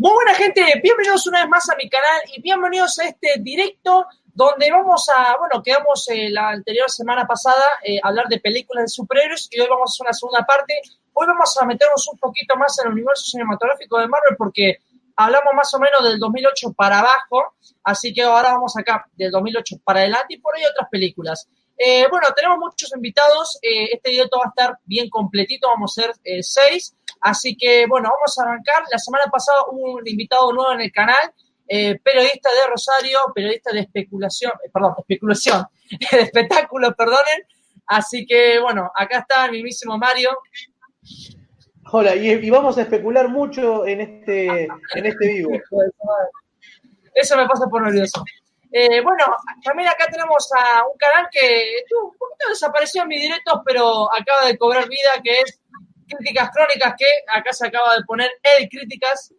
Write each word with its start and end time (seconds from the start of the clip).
Muy 0.00 0.12
buena 0.14 0.32
gente, 0.32 0.62
bienvenidos 0.82 1.26
una 1.26 1.40
vez 1.40 1.48
más 1.50 1.68
a 1.68 1.76
mi 1.76 1.86
canal 1.90 2.22
y 2.32 2.40
bienvenidos 2.40 2.98
a 3.00 3.04
este 3.04 3.34
directo 3.40 4.06
donde 4.32 4.70
vamos 4.70 5.06
a, 5.14 5.36
bueno, 5.38 5.62
quedamos 5.62 6.08
eh, 6.08 6.30
la 6.30 6.48
anterior 6.48 6.90
semana 6.90 7.26
pasada 7.26 7.66
eh, 7.84 8.00
a 8.02 8.08
hablar 8.08 8.26
de 8.28 8.40
películas 8.40 8.84
de 8.84 8.88
superhéroes 8.88 9.48
y 9.50 9.60
hoy 9.60 9.66
vamos 9.68 9.90
a 9.90 9.92
hacer 9.92 10.06
una 10.06 10.14
segunda 10.14 10.46
parte. 10.46 10.80
Hoy 11.12 11.26
vamos 11.26 11.54
a 11.60 11.66
meternos 11.66 12.08
un 12.10 12.18
poquito 12.18 12.56
más 12.56 12.78
en 12.78 12.86
el 12.86 12.94
universo 12.94 13.26
cinematográfico 13.26 13.98
de 13.98 14.08
Marvel 14.08 14.36
porque 14.38 14.78
hablamos 15.16 15.52
más 15.54 15.74
o 15.74 15.78
menos 15.78 16.02
del 16.02 16.18
2008 16.18 16.72
para 16.72 17.00
abajo, 17.00 17.56
así 17.84 18.14
que 18.14 18.22
ahora 18.22 18.52
vamos 18.52 18.74
acá 18.78 19.04
del 19.12 19.30
2008 19.30 19.82
para 19.84 20.00
adelante 20.00 20.32
y 20.32 20.38
por 20.38 20.56
ahí 20.56 20.62
otras 20.64 20.88
películas. 20.88 21.46
Eh, 21.76 22.06
bueno, 22.08 22.28
tenemos 22.34 22.56
muchos 22.56 22.90
invitados, 22.96 23.58
este 23.60 24.12
directo 24.12 24.38
va 24.38 24.46
a 24.46 24.48
estar 24.48 24.78
bien 24.86 25.10
completito, 25.10 25.68
vamos 25.68 25.98
a 25.98 26.02
ser 26.02 26.42
seis. 26.42 26.96
Así 27.20 27.56
que, 27.56 27.86
bueno, 27.86 28.10
vamos 28.10 28.38
a 28.38 28.42
arrancar. 28.42 28.82
La 28.90 28.98
semana 28.98 29.24
pasada 29.30 29.62
hubo 29.70 29.96
un 29.96 30.08
invitado 30.08 30.52
nuevo 30.52 30.72
en 30.72 30.80
el 30.80 30.92
canal, 30.92 31.32
eh, 31.68 31.98
periodista 32.02 32.50
de 32.50 32.70
Rosario, 32.70 33.18
periodista 33.34 33.72
de 33.72 33.80
especulación, 33.80 34.52
eh, 34.64 34.70
perdón, 34.72 34.94
especulación, 34.98 35.66
de 36.12 36.20
espectáculo, 36.20 36.94
perdonen. 36.94 37.44
Así 37.86 38.24
que, 38.26 38.58
bueno, 38.60 38.90
acá 38.94 39.18
está 39.18 39.46
el 39.46 39.52
mismísimo 39.52 39.98
Mario. 39.98 40.30
Hola, 41.92 42.14
y, 42.14 42.48
vamos 42.50 42.78
a 42.78 42.82
especular 42.82 43.28
mucho 43.28 43.84
en 43.86 44.00
este, 44.00 44.64
en 44.94 45.06
este 45.06 45.26
vivo. 45.26 45.50
Eso 47.14 47.36
me 47.36 47.46
pasa 47.46 47.66
por 47.66 47.82
nervioso. 47.82 48.24
Eh, 48.72 49.00
bueno, 49.02 49.24
también 49.64 49.88
acá 49.88 50.06
tenemos 50.10 50.48
a 50.56 50.86
un 50.86 50.96
canal 50.96 51.28
que 51.32 51.84
un 52.00 52.16
poquito 52.16 52.48
desapareció 52.48 53.02
en 53.02 53.08
mis 53.08 53.20
directos, 53.20 53.60
pero 53.66 54.08
acaba 54.14 54.46
de 54.46 54.56
cobrar 54.56 54.88
vida, 54.88 55.20
que 55.24 55.40
es 55.40 55.59
críticas 56.10 56.50
crónicas 56.50 56.94
que 56.98 57.06
acá 57.34 57.52
se 57.52 57.66
acaba 57.66 57.96
de 57.96 58.04
poner 58.04 58.30
el 58.42 58.68
críticas. 58.68 59.34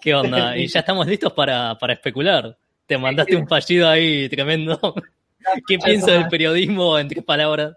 ¿Qué 0.00 0.14
onda? 0.14 0.56
Y 0.56 0.66
ya 0.66 0.80
estamos 0.80 1.06
listos 1.06 1.32
para, 1.32 1.76
especular. 1.88 2.56
Te 2.86 2.98
mandaste 2.98 3.36
un 3.36 3.48
fallido 3.48 3.88
ahí 3.88 4.28
tremendo. 4.28 4.78
¿Qué 5.66 5.78
piensas 5.78 6.10
del 6.10 6.28
periodismo 6.28 6.98
en 6.98 7.08
tres 7.08 7.24
palabras? 7.24 7.76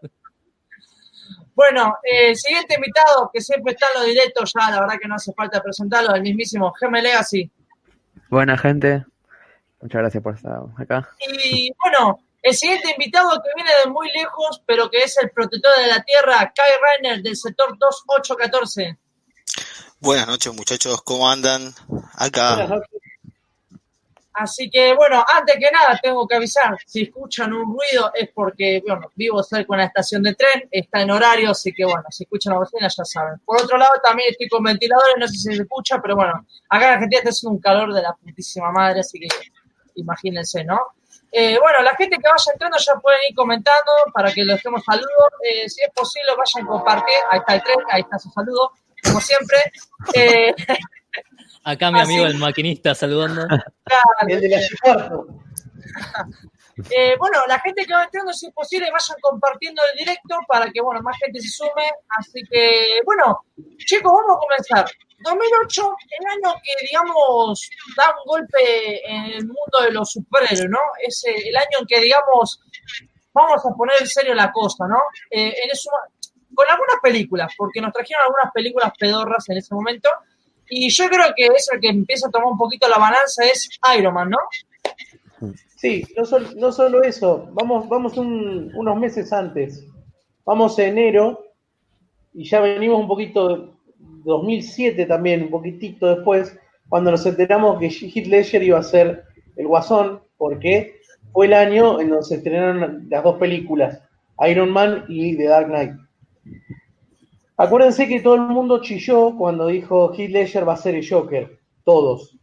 Bueno, 1.58 1.98
el 2.04 2.36
siguiente 2.36 2.76
invitado, 2.76 3.32
que 3.34 3.42
siempre 3.42 3.74
está 3.74 3.88
en 3.88 4.02
los 4.02 4.10
directos, 4.10 4.54
ya 4.54 4.70
la 4.70 4.80
verdad 4.82 4.96
que 5.02 5.08
no 5.08 5.16
hace 5.16 5.34
falta 5.34 5.62
presentarlo, 5.62 6.14
el 6.14 6.22
mismísimo 6.22 6.72
Geme 6.80 7.02
Legacy. 7.02 7.50
Buena 8.30 8.56
gente, 8.58 9.04
muchas 9.82 10.02
gracias 10.02 10.22
por 10.22 10.36
estar 10.36 10.60
acá. 10.78 11.10
Y 11.28 11.72
bueno, 11.84 12.20
el 12.48 12.56
siguiente 12.56 12.92
invitado 12.92 13.42
que 13.44 13.50
viene 13.56 13.72
de 13.84 13.92
muy 13.92 14.10
lejos, 14.12 14.62
pero 14.66 14.90
que 14.90 15.04
es 15.04 15.18
el 15.22 15.30
protector 15.32 15.72
de 15.80 15.88
la 15.88 16.02
Tierra, 16.02 16.54
Kai 16.56 16.72
Rainer, 16.82 17.22
del 17.22 17.36
sector 17.36 17.78
2814. 17.78 18.98
Buenas 20.00 20.28
noches, 20.28 20.54
muchachos, 20.56 21.02
¿cómo 21.02 21.30
andan? 21.30 21.74
Acá. 22.14 22.80
Así 24.32 24.70
que, 24.70 24.94
bueno, 24.94 25.26
antes 25.28 25.56
que 25.56 25.70
nada, 25.72 26.00
tengo 26.02 26.26
que 26.28 26.36
avisar, 26.36 26.78
si 26.86 27.02
escuchan 27.02 27.52
un 27.52 27.76
ruido 27.76 28.12
es 28.14 28.30
porque, 28.34 28.82
bueno, 28.86 29.12
vivo 29.16 29.44
cerca 29.44 29.66
de 29.68 29.74
una 29.74 29.86
estación 29.86 30.22
de 30.24 30.36
tren, 30.36 30.70
está 30.72 31.02
en 31.02 31.12
horario, 31.12 31.52
así 31.52 31.74
que, 31.74 31.84
bueno, 31.84 32.04
si 32.10 32.24
escuchan 32.24 32.54
la 32.54 32.60
bocina 32.60 32.88
ya 32.88 33.04
saben. 33.04 33.40
Por 33.44 33.62
otro 33.62 33.78
lado, 33.78 33.92
también 34.02 34.30
estoy 34.32 34.48
con 34.48 34.64
ventiladores, 34.64 35.16
no 35.20 35.28
sé 35.28 35.34
si 35.34 35.56
se 35.56 35.64
escucha, 35.64 36.00
pero 36.02 36.16
bueno, 36.16 36.46
acá 36.70 36.88
en 36.88 36.94
Argentina 36.94 37.20
está 37.20 37.32
haciendo 37.32 37.56
un 37.56 37.62
calor 37.62 37.94
de 37.94 38.02
la 38.04 38.14
putísima 38.14 38.72
madre, 38.72 39.02
así 39.02 39.20
que 39.20 39.28
imagínense, 39.96 40.64
¿no? 40.64 40.80
Eh, 41.32 41.58
bueno, 41.60 41.82
la 41.84 41.96
gente 41.96 42.18
que 42.18 42.30
vaya 42.30 42.52
entrando 42.54 42.78
ya 42.78 42.94
pueden 42.96 43.20
ir 43.30 43.36
comentando 43.36 43.92
para 44.14 44.32
que 44.32 44.44
les 44.44 44.58
dejemos 44.58 44.84
saludos. 44.84 45.30
Eh, 45.44 45.68
si 45.70 45.84
es 45.84 45.90
posible, 45.94 46.30
vayan 46.38 46.68
a 46.68 46.72
compartir. 46.72 47.16
Ahí 47.30 47.40
está 47.40 47.56
el 47.56 47.64
tren, 47.64 47.78
ahí 47.92 48.02
está 48.02 48.20
su 48.20 48.30
saludo, 48.30 48.72
como 49.04 49.20
siempre. 49.20 49.58
Eh, 50.14 50.54
Acá 51.64 51.92
mi 51.92 52.00
amigo 52.00 52.26
el 52.26 52.38
maquinista 52.38 52.96
saludando. 52.96 53.42
el 54.28 54.42
de 54.42 54.50
la 54.50 54.58
eh, 56.92 57.16
bueno, 57.20 57.40
la 57.48 57.60
gente 57.60 57.86
que 57.86 57.94
va 57.94 58.06
entrando, 58.06 58.32
si 58.32 58.48
es 58.48 58.54
posible, 58.54 58.90
vayan 58.90 59.18
compartiendo 59.22 59.82
el 59.92 59.98
directo 60.00 60.38
para 60.48 60.72
que, 60.72 60.80
bueno, 60.80 61.02
más 61.02 61.18
gente 61.18 61.42
se 61.42 61.50
sume. 61.50 61.92
Así 62.18 62.42
que, 62.50 63.02
bueno, 63.04 63.44
chicos, 63.80 64.14
vamos 64.14 64.38
a 64.38 64.40
comenzar. 64.40 64.86
2008, 65.20 65.96
el 66.20 66.28
año 66.28 66.56
que, 66.64 66.86
digamos, 66.86 67.70
da 67.96 68.16
un 68.18 68.26
golpe 68.26 69.12
en 69.12 69.26
el 69.26 69.46
mundo 69.46 69.80
de 69.84 69.92
los 69.92 70.12
superhéroes, 70.12 70.70
¿no? 70.70 70.80
Es 71.06 71.24
el 71.26 71.56
año 71.56 71.80
en 71.80 71.88
que, 71.88 72.00
digamos, 72.02 72.62
vamos 73.34 73.66
a 73.66 73.76
poner 73.76 73.96
en 74.00 74.08
serio 74.08 74.34
la 74.36 74.52
cosa, 74.52 74.88
¿no? 74.88 75.00
Eh, 75.32 75.54
en 75.64 75.72
eso, 75.72 75.90
con 76.54 76.68
algunas 76.68 76.98
películas, 77.02 77.54
porque 77.58 77.82
nos 77.82 77.94
trajeron 77.94 78.24
algunas 78.24 78.52
películas 78.54 78.92
pedorras 78.98 79.48
en 79.50 79.58
ese 79.58 79.74
momento. 79.74 80.10
Y 80.70 80.90
yo 80.90 81.08
creo 81.08 81.34
que 81.36 81.46
es 81.48 81.70
el 81.72 81.80
que 81.80 81.90
empieza 81.90 82.28
a 82.28 82.32
tomar 82.32 82.48
un 82.48 82.58
poquito 82.58 82.88
la 82.88 82.98
balanza 82.98 83.46
es 83.46 83.70
Iron 83.98 84.14
Man, 84.14 84.30
¿no? 84.30 84.40
Sí, 85.78 86.04
no, 86.56 86.72
solo 86.72 87.04
eso, 87.04 87.50
vamos, 87.52 87.88
vamos 87.88 88.18
unos 88.18 88.98
meses 88.98 89.32
antes, 89.32 89.86
vamos 90.44 90.80
enero 90.80 91.54
y 92.34 92.50
ya 92.50 92.60
venimos 92.62 93.00
un 93.00 93.08
poquito 93.08 93.77
2007 94.28 95.06
también, 95.06 95.44
un 95.44 95.50
poquitito 95.50 96.14
después, 96.14 96.58
cuando 96.90 97.12
nos 97.12 97.26
enteramos 97.26 97.80
que 97.80 97.88
Heath 97.88 98.28
Ledger 98.28 98.64
iba 98.64 98.80
a 98.80 98.84
ser 98.84 99.24
el 99.56 99.68
Guasón, 99.68 100.22
porque 100.38 100.98
fue 101.32 101.48
el 101.48 101.54
año 101.54 102.00
en 102.00 102.10
donde 102.10 102.26
se 102.26 102.36
estrenaron 102.36 103.08
las 103.10 103.24
dos 103.24 103.38
películas, 103.38 104.00
Iron 104.48 104.70
Man 104.70 105.06
y 105.08 105.36
The 105.36 105.46
Dark 105.46 105.68
Knight. 105.68 105.94
Acuérdense 107.58 108.08
que 108.08 108.20
todo 108.20 108.36
el 108.36 108.42
mundo 108.42 108.82
chilló 108.82 109.36
cuando 109.36 109.68
dijo 109.68 110.14
Heath 110.14 110.30
Ledger 110.30 110.68
va 110.68 110.74
a 110.74 110.78
ser 110.78 110.96
el 110.96 111.10
Joker, 111.10 111.60
todos. 111.84 112.38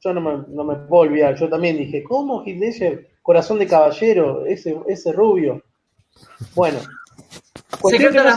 Yo 0.00 0.12
no 0.12 0.20
me, 0.20 0.44
no 0.48 0.64
me 0.64 0.76
puedo 0.76 1.02
olvidar, 1.02 1.36
yo 1.36 1.48
también 1.48 1.78
dije, 1.78 2.02
¿cómo 2.02 2.42
Heath 2.44 2.58
Ledger? 2.58 3.10
Corazón 3.22 3.58
de 3.58 3.66
caballero, 3.66 4.44
ese, 4.46 4.76
ese 4.86 5.12
rubio. 5.12 5.62
Bueno, 6.54 6.78
cuestión 7.80 8.12
que 8.12 8.18
no 8.18 8.36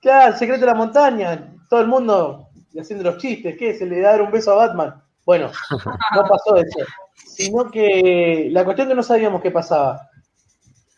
Claro, 0.00 0.32
el 0.32 0.38
secreto 0.38 0.60
de 0.60 0.66
la 0.66 0.74
montaña. 0.74 1.54
Todo 1.68 1.80
el 1.80 1.88
mundo 1.88 2.48
haciendo 2.78 3.04
los 3.04 3.18
chistes. 3.18 3.56
¿Qué 3.58 3.70
es? 3.70 3.80
¿El 3.80 3.90
de 3.90 4.00
dar 4.00 4.22
un 4.22 4.30
beso 4.30 4.52
a 4.52 4.66
Batman? 4.66 5.02
Bueno, 5.24 5.50
no 6.14 6.22
pasó 6.28 6.56
eso. 6.56 6.78
Sino 7.14 7.70
que 7.70 8.48
la 8.50 8.64
cuestión 8.64 8.88
que 8.88 8.94
no 8.94 9.02
sabíamos 9.02 9.42
qué 9.42 9.50
pasaba. 9.50 10.08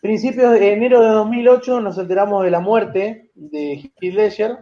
Principios 0.01 0.53
de 0.53 0.73
enero 0.73 1.01
de 1.01 1.09
2008 1.09 1.81
nos 1.81 1.97
enteramos 1.97 2.43
de 2.43 2.51
la 2.51 2.59
muerte 2.59 3.29
de 3.35 3.91
Heath 4.01 4.13
Ledger 4.13 4.59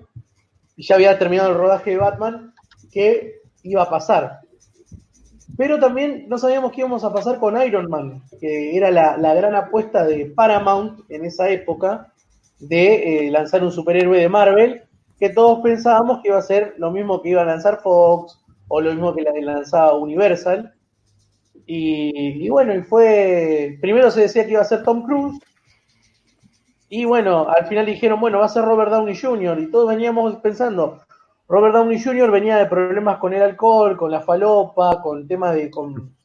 y 0.75 0.83
ya 0.83 0.95
había 0.95 1.17
terminado 1.17 1.49
el 1.49 1.57
rodaje 1.57 1.91
de 1.91 1.97
Batman. 1.97 2.53
¿Qué 2.91 3.41
iba 3.63 3.83
a 3.83 3.89
pasar? 3.89 4.39
Pero 5.57 5.79
también 5.79 6.25
no 6.27 6.37
sabíamos 6.37 6.71
qué 6.71 6.81
íbamos 6.81 7.03
a 7.03 7.13
pasar 7.13 7.39
con 7.39 7.61
Iron 7.61 7.89
Man, 7.89 8.23
que 8.39 8.75
era 8.75 8.91
la, 8.91 9.17
la 9.17 9.33
gran 9.33 9.55
apuesta 9.55 10.05
de 10.05 10.25
Paramount 10.25 11.01
en 11.09 11.25
esa 11.25 11.49
época 11.49 12.08
de 12.59 13.27
eh, 13.27 13.31
lanzar 13.31 13.63
un 13.63 13.71
superhéroe 13.71 14.19
de 14.19 14.29
Marvel, 14.29 14.83
que 15.19 15.29
todos 15.29 15.59
pensábamos 15.61 16.21
que 16.21 16.29
iba 16.29 16.37
a 16.37 16.41
ser 16.41 16.75
lo 16.77 16.91
mismo 16.91 17.21
que 17.21 17.29
iba 17.29 17.41
a 17.41 17.45
lanzar 17.45 17.81
Fox 17.81 18.39
o 18.67 18.81
lo 18.81 18.91
mismo 18.91 19.13
que 19.13 19.23
lanzaba 19.23 19.95
Universal. 19.95 20.73
Y, 21.65 22.45
y, 22.45 22.49
bueno, 22.49 22.73
y 22.73 22.81
fue. 22.81 23.77
Primero 23.81 24.09
se 24.09 24.21
decía 24.21 24.45
que 24.45 24.53
iba 24.53 24.61
a 24.61 24.65
ser 24.65 24.83
Tom 24.83 25.03
Cruise. 25.03 25.39
Y 26.89 27.05
bueno, 27.05 27.47
al 27.47 27.67
final 27.67 27.85
dijeron, 27.85 28.19
bueno, 28.19 28.39
va 28.39 28.45
a 28.45 28.49
ser 28.49 28.63
Robert 28.63 28.89
Downey 28.89 29.15
Jr. 29.15 29.59
Y 29.59 29.69
todos 29.69 29.89
veníamos 29.89 30.37
pensando, 30.37 30.99
Robert 31.47 31.75
Downey 31.75 32.01
Jr. 32.01 32.31
venía 32.31 32.57
de 32.57 32.65
problemas 32.65 33.19
con 33.19 33.33
el 33.33 33.43
alcohol, 33.43 33.97
con 33.97 34.09
la 34.09 34.21
falopa, 34.21 35.01
con 35.01 35.27
temas 35.27 35.53
de. 35.55 35.69
Con, 35.69 36.15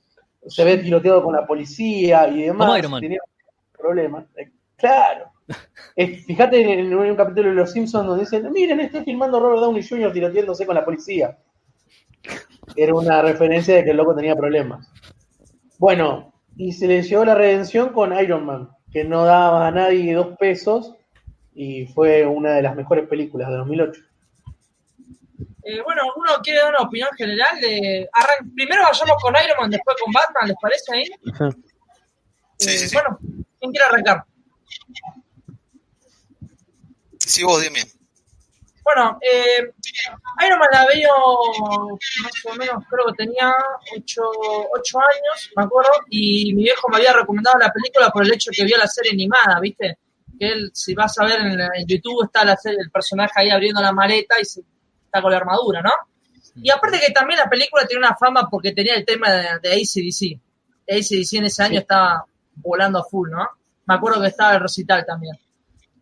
se 0.47 0.65
ve 0.65 0.78
tiroteado 0.78 1.22
con 1.22 1.34
la 1.34 1.47
policía 1.47 2.28
y 2.28 2.45
demás. 2.45 2.81
Tenía 3.01 3.21
problemas. 3.77 4.25
Claro. 4.77 5.34
Fíjate 6.27 6.72
en, 6.72 6.94
un 6.94 7.16
capítulo 7.16 7.50
de 7.50 7.55
Los 7.55 7.72
Simpsons 7.72 8.06
donde 8.06 8.25
dicen, 8.25 8.50
miren, 8.53 8.81
estoy 8.81 9.05
filmando 9.05 9.41
Robert 9.41 9.60
Downey 9.60 9.87
Jr. 9.87 10.12
tiroteándose 10.12 10.66
con 10.66 10.75
la 10.75 10.84
policía. 10.84 11.39
Era 12.77 12.95
una 12.95 13.22
referencia 13.22 13.77
de 13.77 13.84
que 13.84 13.91
el 13.91 13.97
loco 13.97 14.15
tenía 14.15 14.34
problemas. 14.34 14.91
Bueno, 15.78 16.33
y 16.57 16.72
se 16.72 16.86
le 16.86 17.03
llevó 17.03 17.24
la 17.24 17.34
redención 17.34 17.91
con 17.91 18.19
Iron 18.19 18.47
Man, 18.47 18.71
que 18.91 19.04
no 19.04 19.24
daba 19.24 19.66
a 19.66 19.71
nadie 19.71 20.15
dos 20.15 20.36
pesos 20.39 20.95
y 21.54 21.86
fue 21.86 22.27
una 22.27 22.53
de 22.53 22.63
las 22.63 22.74
mejores 22.74 23.09
películas 23.09 23.48
de 23.48 23.57
2008. 23.57 24.01
Eh, 25.66 25.80
bueno, 25.83 26.03
¿uno 26.16 26.30
quiere 26.42 26.60
dar 26.60 26.71
una 26.71 26.86
opinión 26.86 27.09
general? 27.16 27.60
de 27.60 28.09
Primero 28.54 28.83
vayamos 28.83 29.22
con 29.22 29.34
Iron 29.34 29.57
Man, 29.60 29.71
después 29.71 29.97
con 30.03 30.13
Batman, 30.13 30.48
¿les 30.48 30.57
parece 30.60 30.95
ahí? 30.95 31.04
Sí, 32.59 32.78
sí, 32.78 32.95
Bueno, 32.95 33.19
¿quién 33.59 33.71
quiere 33.71 33.86
arrancar? 33.86 34.24
Sí, 37.34 37.42
vos 37.42 37.60
dime. 37.60 37.81
Bueno, 38.84 39.19
eh, 39.21 39.72
Iron 40.47 40.59
Man 40.60 40.69
la 40.71 40.86
veo 40.86 41.98
más 42.22 42.45
o 42.45 42.54
menos, 42.54 42.84
creo 42.89 43.07
que 43.07 43.25
tenía 43.25 43.53
8, 43.97 44.22
años, 44.98 45.51
me 45.57 45.65
acuerdo, 45.65 45.91
y 46.10 46.54
mi 46.54 46.63
viejo 46.63 46.89
me 46.89 46.98
había 46.98 47.13
recomendado 47.13 47.59
la 47.59 47.72
película 47.72 48.10
por 48.10 48.25
el 48.25 48.33
hecho 48.33 48.53
que 48.54 48.63
vio 48.63 48.78
la 48.78 48.86
serie 48.86 49.10
animada, 49.10 49.59
¿viste? 49.59 49.98
Que 50.39 50.47
él, 50.47 50.71
si 50.72 50.95
vas 50.95 51.19
a 51.19 51.25
ver 51.25 51.41
en, 51.41 51.86
YouTube, 51.89 52.25
está 52.25 52.45
la 52.45 52.57
serie, 52.57 52.78
el 52.83 52.91
personaje 52.92 53.33
ahí 53.34 53.51
abriendo 53.51 53.83
la 53.83 53.91
maleta 53.91 54.36
y 54.41 54.45
se, 54.45 54.60
está 55.04 55.21
con 55.21 55.33
la 55.33 55.39
armadura, 55.39 55.83
¿no? 55.83 55.91
Y 56.63 56.71
aparte 56.71 57.01
que 57.01 57.13
también 57.13 57.41
la 57.41 57.51
película 57.51 57.84
tiene 57.84 58.07
una 58.07 58.15
fama 58.15 58.48
porque 58.48 58.71
tenía 58.71 58.95
el 58.95 59.04
tema 59.04 59.28
de, 59.33 59.59
de 59.60 59.72
ACDC. 59.72 60.41
ACDC 60.89 61.33
en 61.39 61.45
ese 61.47 61.63
año 61.65 61.81
estaba 61.81 62.27
volando 62.54 63.01
a 63.01 63.04
full, 63.04 63.28
¿no? 63.28 63.45
Me 63.86 63.95
acuerdo 63.97 64.21
que 64.21 64.28
estaba 64.28 64.54
el 64.54 64.60
recital 64.60 65.04
también. 65.04 65.36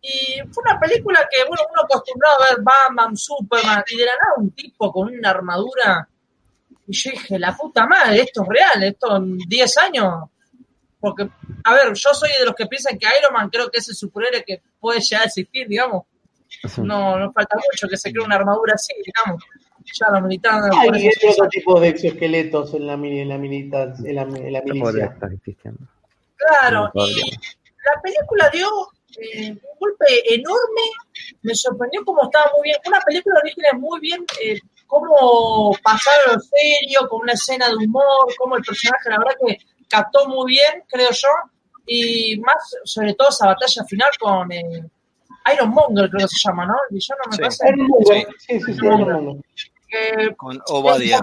Y 0.05 0.41
fue 0.51 0.63
una 0.69 0.77
película 0.77 1.25
que, 1.31 1.47
bueno, 1.47 1.63
uno 1.71 1.81
acostumbrado 1.83 2.35
a 2.35 2.49
ver 2.49 2.61
Batman, 2.61 3.15
Superman, 3.15 3.83
y 3.89 3.95
de 3.95 4.05
la 4.05 4.11
nada 4.11 4.33
un 4.35 4.51
tipo 4.51 4.91
con 4.91 5.07
una 5.07 5.29
armadura. 5.29 6.05
Y 6.85 6.93
yo 6.93 7.11
dije, 7.11 7.39
la 7.39 7.55
puta 7.55 7.85
madre, 7.87 8.19
esto 8.19 8.43
es 8.43 8.49
real, 8.49 8.83
esto 8.83 9.15
en 9.15 9.37
10 9.37 9.77
años. 9.77 10.29
Porque, 10.99 11.29
a 11.63 11.73
ver, 11.73 11.93
yo 11.93 12.13
soy 12.13 12.29
de 12.37 12.45
los 12.45 12.53
que 12.53 12.65
piensan 12.65 12.99
que 12.99 13.07
Iron 13.17 13.33
Man 13.33 13.49
creo 13.49 13.71
que 13.71 13.77
es 13.77 13.87
el 13.87 13.95
superhéroe 13.95 14.43
que 14.43 14.61
puede 14.77 14.99
llegar 14.99 15.23
a 15.23 15.27
existir, 15.27 15.69
digamos. 15.69 16.03
No, 16.77 17.17
no 17.17 17.31
falta 17.31 17.55
mucho 17.55 17.87
que 17.87 17.95
se 17.95 18.11
cree 18.11 18.25
una 18.25 18.35
armadura 18.35 18.73
así, 18.75 18.93
digamos. 19.05 19.41
Ya 19.85 20.11
la 20.11 20.19
militar. 20.19 20.61
Hay 20.79 21.09
otro 21.29 21.47
tipo 21.47 21.79
de 21.79 21.89
exoesqueletos 21.89 22.73
en 22.73 22.87
la, 22.87 22.93
en 22.93 23.29
la 23.29 23.37
militancia. 23.37 24.09
En 24.09 24.15
la, 24.15 24.21
en 24.23 24.53
la 24.53 24.61
milicia. 24.61 25.17
Claro, 26.35 26.91
y 26.93 27.31
la 27.31 28.01
película 28.01 28.49
dio 28.49 28.67
eh, 29.19 29.51
un 29.51 29.79
golpe 29.79 30.33
enorme, 30.33 30.81
me 31.41 31.55
sorprendió 31.55 32.03
cómo 32.05 32.23
estaba 32.23 32.51
muy 32.55 32.63
bien. 32.63 32.77
Una 32.85 32.99
película 33.01 33.39
original 33.39 33.79
muy 33.79 33.99
bien, 33.99 34.25
eh, 34.41 34.59
cómo 34.87 35.75
pasar 35.83 36.13
lo 36.27 36.39
serio, 36.39 37.07
con 37.09 37.21
una 37.21 37.33
escena 37.33 37.67
de 37.69 37.75
humor, 37.75 38.33
cómo 38.37 38.57
el 38.57 38.63
personaje, 38.63 39.09
la 39.09 39.19
verdad 39.19 39.35
que 39.45 39.57
captó 39.89 40.27
muy 40.27 40.51
bien, 40.51 40.83
creo 40.87 41.11
yo, 41.11 41.29
y 41.85 42.39
más, 42.39 42.75
sobre 42.85 43.13
todo, 43.13 43.29
esa 43.29 43.47
batalla 43.47 43.83
final 43.85 44.09
con 44.19 44.51
eh, 44.51 44.83
Iron 45.53 45.69
Monger, 45.69 46.09
creo 46.09 46.27
que 46.27 46.35
se 46.35 46.47
llama, 46.47 46.65
¿no? 46.65 46.75
El 46.89 46.95
villano 46.95 47.21
me 47.29 47.37
parece. 47.37 47.67
Sí, 48.47 48.59
sí, 48.59 48.59
sí, 48.59 48.73
sí, 48.73 50.35
con 50.35 50.61
Obadia. 50.67 51.21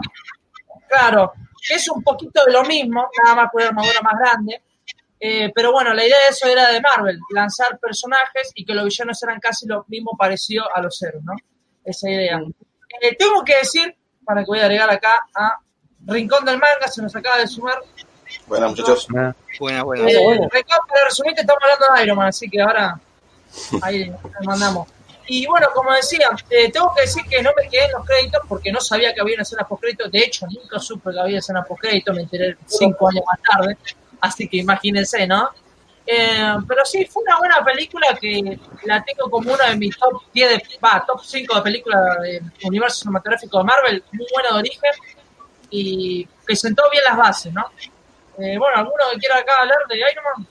Claro, 0.89 1.33
es 1.69 1.89
un 1.89 2.03
poquito 2.03 2.45
de 2.45 2.53
lo 2.53 2.65
mismo, 2.65 3.09
nada 3.25 3.37
más 3.37 3.51
con 3.51 3.63
una 3.63 3.69
armadura 3.71 4.01
más 4.03 4.15
grande 4.19 4.63
eh, 5.23 5.53
pero 5.55 5.71
bueno, 5.71 5.93
la 5.93 6.03
idea 6.03 6.17
de 6.17 6.31
eso 6.31 6.49
era 6.49 6.71
de 6.71 6.81
Marvel, 6.81 7.19
lanzar 7.31 7.79
personajes 7.79 8.53
y 8.55 8.65
que 8.65 8.73
los 8.73 8.87
villanos 8.87 9.23
eran 9.23 9.39
casi 9.39 9.67
lo 9.67 9.85
mismo 9.89 10.17
parecido 10.19 10.65
a 10.75 10.81
los 10.81 11.01
héroes, 11.03 11.23
¿no? 11.23 11.35
Esa 11.85 12.09
idea. 12.09 12.41
Eh, 13.03 13.17
tengo 13.17 13.45
que 13.45 13.57
decir, 13.57 13.95
para 14.25 14.41
que 14.41 14.47
voy 14.47 14.61
a 14.61 14.63
agregar 14.63 14.91
acá 14.91 15.27
a 15.35 15.59
Rincón 16.07 16.47
del 16.47 16.57
Manga, 16.57 16.89
se 16.89 17.03
nos 17.03 17.15
acaba 17.15 17.37
de 17.37 17.47
sumar. 17.47 17.83
Buenas, 18.47 18.71
muchachos. 18.71 19.09
Buenas, 19.59 19.85
buenas. 19.85 20.11
Eh, 20.11 20.49
Rincón, 20.51 20.79
para 20.89 21.05
resumirte, 21.05 21.43
estamos 21.43 21.63
hablando 21.65 21.95
de 21.95 22.03
Iron 22.03 22.17
Man, 22.17 22.29
así 22.29 22.49
que 22.49 22.63
ahora 22.63 22.99
ahí 23.83 24.09
nos 24.09 24.47
mandamos. 24.47 24.89
Y 25.27 25.47
bueno, 25.47 25.69
como 25.75 25.93
decía, 25.93 26.31
eh, 26.49 26.73
tengo 26.73 26.95
que 26.95 27.03
decir 27.03 27.23
que 27.29 27.43
no 27.43 27.51
me 27.55 27.69
quedé 27.69 27.85
en 27.85 27.93
los 27.93 28.07
créditos 28.07 28.41
porque 28.49 28.73
no 28.73 28.81
sabía 28.81 29.13
que 29.13 29.21
había 29.21 29.35
una 29.35 29.43
escena 29.43 29.65
post-crédito. 29.65 30.09
De 30.09 30.19
hecho, 30.19 30.47
nunca 30.47 30.79
supe 30.81 31.13
que 31.13 31.21
había 31.21 31.39
escena 31.39 31.63
post-crédito, 31.63 32.15
me 32.15 32.23
enteré 32.23 32.57
cinco 32.67 33.09
años 33.09 33.23
más 33.27 33.39
tarde 33.43 33.77
así 34.21 34.49
que 34.49 34.59
imagínense, 34.59 35.27
¿no? 35.27 35.51
Eh, 36.07 36.57
pero 36.67 36.85
sí, 36.85 37.05
fue 37.07 37.23
una 37.23 37.39
buena 37.39 37.65
película 37.65 38.19
que 38.21 38.59
la 38.85 39.05
tengo 39.05 39.31
como 39.31 39.53
una 39.53 39.71
de 39.71 39.77
mis 39.77 39.97
top 39.97 40.23
10, 40.33 40.51
de, 40.51 40.63
va, 40.85 41.05
top 41.07 41.21
5 41.23 41.55
de 41.55 41.63
películas 41.63 42.01
del 42.23 42.43
universo 42.65 43.01
cinematográfico 43.03 43.59
de 43.59 43.65
Marvel, 43.65 44.05
muy 44.13 44.27
buena 44.33 44.49
de 44.51 44.59
origen 44.59 44.91
y 45.71 46.27
que 46.47 46.57
sentó 46.57 46.83
bien 46.91 47.05
las 47.09 47.17
bases, 47.17 47.53
¿no? 47.53 47.65
Eh, 48.39 48.59
bueno, 48.59 48.77
¿alguno 48.77 48.97
que 49.13 49.19
quiera 49.19 49.39
acá 49.39 49.53
hablar 49.61 49.79
de 49.89 49.97
Iron 49.99 50.25
Man? 50.37 50.47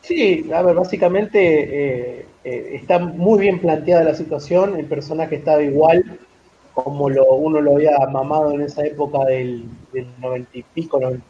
Sí, 0.00 0.50
a 0.52 0.62
ver, 0.62 0.74
básicamente 0.74 2.20
eh, 2.20 2.26
está 2.42 2.98
muy 2.98 3.38
bien 3.38 3.60
planteada 3.60 4.02
la 4.02 4.14
situación, 4.14 4.76
el 4.76 4.86
personaje 4.86 5.36
estaba 5.36 5.62
igual 5.62 6.18
como 6.74 7.10
lo, 7.10 7.34
uno 7.34 7.60
lo 7.60 7.76
había 7.76 7.96
mamado 8.10 8.52
en 8.52 8.62
esa 8.62 8.84
época 8.84 9.24
del, 9.26 9.66
90 10.18 10.58
y 10.58 10.62
pico, 10.62 10.98
90 10.98 11.26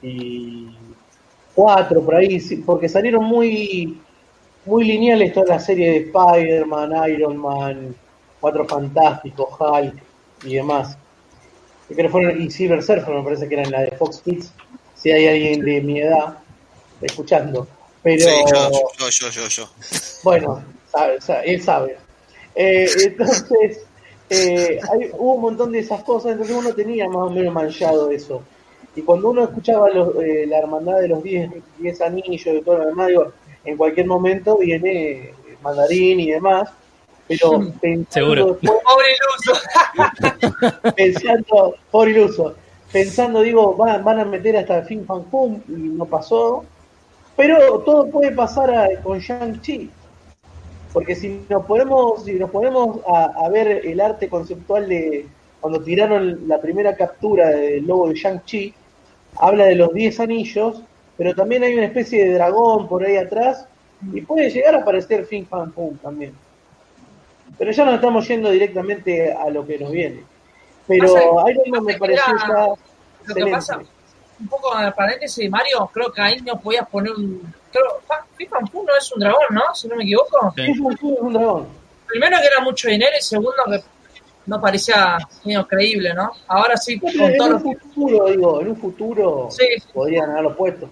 cuatro 1.54 2.02
por 2.02 2.14
ahí, 2.14 2.38
porque 2.64 2.88
salieron 2.88 3.25
muy, 3.25 4.00
muy 4.64 4.84
lineales 4.84 5.32
toda 5.32 5.46
la 5.46 5.60
serie 5.60 5.90
de 5.90 5.96
Spider-Man, 6.06 7.10
Iron 7.10 7.37
Man, 7.37 7.94
Cuatro 8.40 8.66
Fantásticos, 8.66 9.49
Hulk 9.58 10.02
y 10.44 10.54
demás. 10.54 10.96
creo 11.88 12.10
fueron, 12.10 12.40
y 12.40 12.50
Silver 12.50 12.82
Surfer 12.82 13.14
me 13.14 13.22
parece 13.22 13.49
que 13.49 13.54
eran 13.54 13.70
la 13.70 13.82
de 13.82 13.93
Fox 13.93 14.20
Kids, 14.25 14.52
si 14.94 15.10
hay 15.10 15.28
alguien 15.28 15.64
de 15.64 15.81
mi 15.81 16.00
edad 16.00 16.38
escuchando. 17.00 17.66
Pero, 18.02 18.20
sí, 18.20 18.31
yo, 18.52 18.70
yo, 19.08 19.31
yo, 19.31 19.49
yo, 19.49 19.70
Bueno, 20.25 20.64
él 21.44 21.62
sabe. 21.62 21.96
Eh, 22.54 22.88
entonces, 23.04 23.81
eh, 24.28 24.81
hay, 24.93 25.10
hubo 25.12 25.34
un 25.34 25.43
montón 25.43 25.72
de 25.72 25.81
esas 25.81 26.02
cosas, 26.02 26.32
entonces 26.32 26.56
uno 26.56 26.75
tenía 26.75 27.08
más 27.08 27.28
o 27.28 27.31
menos 27.31 27.52
manchado 27.52 28.10
eso. 28.10 28.43
Y 28.94 29.02
cuando 29.02 29.30
uno 29.30 29.44
escuchaba 29.44 29.88
eh, 29.88 30.46
la 30.46 30.58
hermandad 30.58 31.00
de 31.00 31.08
los 31.08 31.22
10 31.22 32.00
anillos, 32.02 32.44
de 32.44 32.62
todo 32.62 32.78
lo 32.78 32.86
demás, 32.86 33.08
digo, 33.08 33.32
en 33.64 33.76
cualquier 33.76 34.06
momento 34.06 34.58
viene 34.58 35.32
mandarín 35.62 36.20
y 36.20 36.30
demás, 36.30 36.70
pero 37.26 37.60
pensando, 37.80 38.58
pobre 38.62 39.06
iluso, 39.16 39.60
pensando, 40.96 41.74
pobre 41.90 42.10
iluso, 42.10 42.54
pensando, 42.92 43.40
digo, 43.40 43.74
van, 43.76 44.04
van 44.04 44.20
a 44.20 44.24
meter 44.24 44.56
hasta 44.58 44.78
el 44.78 44.84
fin 44.84 45.06
fan 45.06 45.24
pum 45.24 45.60
y 45.68 45.72
no 45.72 46.04
pasó, 46.04 46.64
pero 47.36 47.78
todo 47.80 48.10
puede 48.10 48.32
pasar 48.32 48.70
con 49.02 49.18
Shang-Chi, 49.18 49.90
porque 50.92 51.14
si 51.14 51.40
nos 51.48 51.64
ponemos, 51.64 52.24
si 52.24 52.34
nos 52.34 52.50
ponemos 52.50 52.98
a, 53.06 53.46
a 53.46 53.48
ver 53.48 53.86
el 53.86 54.00
arte 54.00 54.28
conceptual 54.28 54.86
de 54.88 55.26
cuando 55.60 55.80
tiraron 55.80 56.48
la 56.48 56.60
primera 56.60 56.96
captura 56.96 57.48
del 57.50 57.86
logo 57.86 58.08
de 58.08 58.14
Shang-Chi, 58.14 58.74
habla 59.38 59.64
de 59.64 59.75
los 59.75 59.93
10 59.93 60.20
anillos, 60.20 60.82
pero 61.17 61.34
también 61.34 61.62
hay 61.62 61.75
una 61.75 61.87
especie 61.87 62.25
de 62.25 62.34
dragón 62.34 62.88
por 62.88 63.05
ahí 63.05 63.17
atrás 63.17 63.67
y 64.12 64.20
puede 64.23 64.50
llegar 64.50 64.75
a 64.75 64.79
aparecer 64.79 65.26
Fin 65.26 65.46
Fan 65.46 65.73
Pum 65.73 65.96
también. 65.99 66.34
Pero 67.58 67.70
ya 67.70 67.84
nos 67.84 67.94
estamos 67.94 68.26
yendo 68.26 68.50
directamente 68.50 69.32
a 69.32 69.49
lo 69.50 69.67
que 69.67 69.79
nos 69.79 69.93
viene. 69.93 70.25
Pero 70.87 71.49
Iron 71.49 71.70
Man 71.70 71.84
me 71.84 71.99
pareció 71.99 72.37
ya. 72.37 72.67
Lo 73.25 73.34
que 73.34 73.46
pasa, 73.46 73.81
un 74.40 74.49
poco 74.49 74.76
de 74.76 74.90
paréntesis, 74.90 75.49
Mario, 75.49 75.88
creo 75.93 76.12
que 76.12 76.20
ahí 76.20 76.40
no 76.40 76.58
podías 76.61 76.88
poner 76.88 77.12
un. 77.12 77.55
Creo, 77.70 78.00
Fin 78.37 78.49
Fan 78.49 78.67
Pum 78.67 78.85
no 78.85 78.96
es 78.96 79.12
un 79.12 79.20
dragón, 79.20 79.46
¿no? 79.50 79.62
Si 79.75 79.87
no 79.87 79.96
me 79.96 80.02
equivoco. 80.02 80.52
Sí. 80.56 80.62
Es, 80.62 80.81
un, 80.81 80.93
es 80.93 81.02
un 81.02 81.32
dragón. 81.32 81.69
Primero 82.06 82.38
que 82.40 82.46
era 82.46 82.61
mucho 82.61 82.88
dinero 82.88 83.12
y 83.17 83.23
segundo 83.23 83.52
que 83.67 83.81
no 84.46 84.60
parecía 84.60 85.16
medio 85.44 85.66
creíble, 85.66 86.14
¿no? 86.14 86.32
Ahora 86.48 86.76
sí, 86.76 86.98
con 86.98 87.10
en 87.10 87.36
todo 87.36 87.56
un 87.56 87.61
futuro, 87.62 88.26
digo, 88.28 88.61
en 88.61 88.68
un 88.68 88.76
futuro 88.76 89.49
Sí. 89.50 89.66
podrían 89.92 90.30
haberlo 90.30 90.56
puesto. 90.56 90.88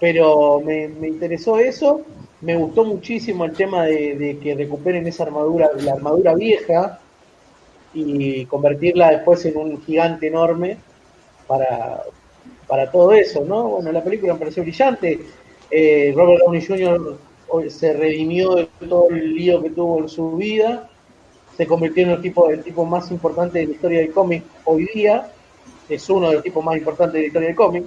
Pero 0.00 0.60
me, 0.60 0.88
me 0.88 1.08
interesó 1.08 1.58
eso, 1.58 2.02
me 2.40 2.56
gustó 2.56 2.84
muchísimo 2.84 3.44
el 3.44 3.52
tema 3.52 3.84
de, 3.84 4.16
de 4.16 4.38
que 4.38 4.54
recuperen 4.54 5.06
esa 5.06 5.24
armadura, 5.24 5.70
la 5.80 5.92
armadura 5.92 6.34
vieja, 6.34 7.00
y 7.94 8.44
convertirla 8.46 9.10
después 9.10 9.44
en 9.46 9.56
un 9.56 9.82
gigante 9.82 10.26
enorme 10.28 10.76
para, 11.46 12.02
para 12.66 12.90
todo 12.90 13.12
eso, 13.12 13.44
¿no? 13.44 13.64
Bueno, 13.64 13.90
la 13.92 14.04
película 14.04 14.34
me 14.34 14.38
pareció 14.38 14.62
brillante. 14.62 15.18
Eh, 15.70 16.12
Robert 16.14 16.42
Downey 16.44 16.64
Jr. 16.64 17.18
se 17.68 17.92
redimió 17.94 18.54
de 18.54 18.68
todo 18.88 19.08
el 19.10 19.34
lío 19.34 19.62
que 19.62 19.70
tuvo 19.70 19.98
en 20.00 20.08
su 20.08 20.36
vida 20.36 20.88
se 21.58 21.66
convirtió 21.66 22.04
en 22.04 22.10
el 22.10 22.22
tipo, 22.22 22.48
el 22.48 22.62
tipo 22.62 22.86
más 22.86 23.10
importante 23.10 23.58
de 23.58 23.66
la 23.66 23.72
historia 23.72 23.98
del 23.98 24.12
cómic 24.12 24.44
hoy 24.64 24.88
día, 24.94 25.30
es 25.88 26.08
uno 26.08 26.28
de 26.28 26.34
los 26.34 26.44
tipos 26.44 26.64
más 26.64 26.76
importantes 26.76 27.14
de 27.14 27.20
la 27.20 27.26
historia 27.26 27.48
del 27.48 27.56
cómic, 27.56 27.84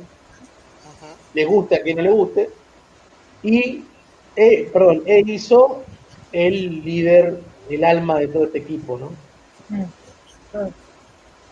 le 1.34 1.46
guste 1.46 1.78
a 1.78 1.82
quien 1.82 1.96
no 1.96 2.04
le 2.04 2.12
guste, 2.12 2.50
y, 3.42 3.86
eh, 4.36 4.70
perdón, 4.72 5.04
él 5.06 5.30
hizo 5.30 5.84
el 6.34 6.84
líder, 6.84 7.40
el 7.70 7.84
alma 7.86 8.20
de 8.20 8.28
todo 8.28 8.44
este 8.44 8.58
equipo, 8.58 8.98
¿no? 8.98 9.12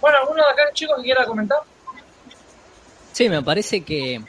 Bueno, 0.02 0.18
¿alguno 0.22 0.44
de 0.44 0.52
acá, 0.52 0.74
chicos, 0.74 0.98
que 0.98 1.04
quiera 1.04 1.26
comentar? 1.26 1.60
Sí, 3.14 3.30
me 3.30 3.42
parece 3.42 3.82
que, 3.82 4.22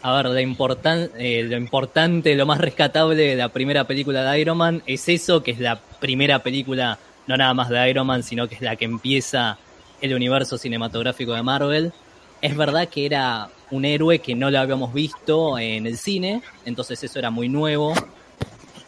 a 0.00 0.16
ver, 0.16 0.26
lo, 0.26 0.40
importan, 0.40 1.10
eh, 1.18 1.42
lo 1.42 1.58
importante, 1.58 2.34
lo 2.34 2.46
más 2.46 2.58
rescatable 2.58 3.14
de 3.14 3.36
la 3.36 3.50
primera 3.50 3.84
película 3.84 4.30
de 4.30 4.40
Iron 4.40 4.56
Man 4.56 4.82
es 4.86 5.06
eso, 5.10 5.42
que 5.42 5.50
es 5.50 5.60
la 5.60 5.78
primera 6.00 6.42
película, 6.42 6.98
no 7.26 7.36
nada 7.36 7.54
más 7.54 7.68
de 7.68 7.90
Iron 7.90 8.06
Man, 8.06 8.22
sino 8.22 8.48
que 8.48 8.54
es 8.56 8.60
la 8.60 8.76
que 8.76 8.84
empieza 8.84 9.58
el 10.00 10.14
universo 10.14 10.58
cinematográfico 10.58 11.32
de 11.32 11.42
Marvel. 11.42 11.92
Es 12.40 12.56
verdad 12.56 12.88
que 12.88 13.06
era 13.06 13.48
un 13.70 13.84
héroe 13.84 14.18
que 14.20 14.34
no 14.34 14.50
lo 14.50 14.58
habíamos 14.58 14.92
visto 14.92 15.58
en 15.58 15.86
el 15.86 15.96
cine, 15.96 16.42
entonces 16.64 17.02
eso 17.02 17.18
era 17.18 17.30
muy 17.30 17.48
nuevo. 17.48 17.94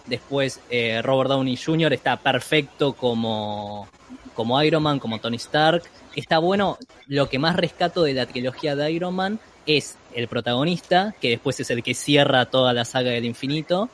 Después 0.07 0.61
eh, 0.71 1.03
Robert 1.03 1.31
Downey 1.31 1.57
Jr. 1.57 1.93
está 1.93 2.17
perfecto 2.17 2.95
como, 2.95 3.89
como 4.35 4.63
Iron 4.63 4.83
Man, 4.83 4.99
como 4.99 5.19
Tony 5.19 5.37
Stark. 5.37 5.83
Está 6.15 6.39
bueno, 6.39 6.79
lo 7.07 7.29
que 7.29 7.39
más 7.39 7.57
rescato 7.57 8.03
de 8.03 8.15
la 8.15 8.27
trilogía 8.27 8.75
de 8.75 8.91
Iron 8.91 9.15
Man 9.15 9.41
es 9.67 9.97
el 10.15 10.29
protagonista, 10.29 11.15
que 11.21 11.31
después 11.31 11.61
es 11.61 11.71
el 11.71 11.83
que 11.83 11.95
cierra 11.95 12.47
toda 12.47 12.73
la 12.73 12.85
saga 12.85 13.11
del 13.11 13.27
infinito, 13.27 13.91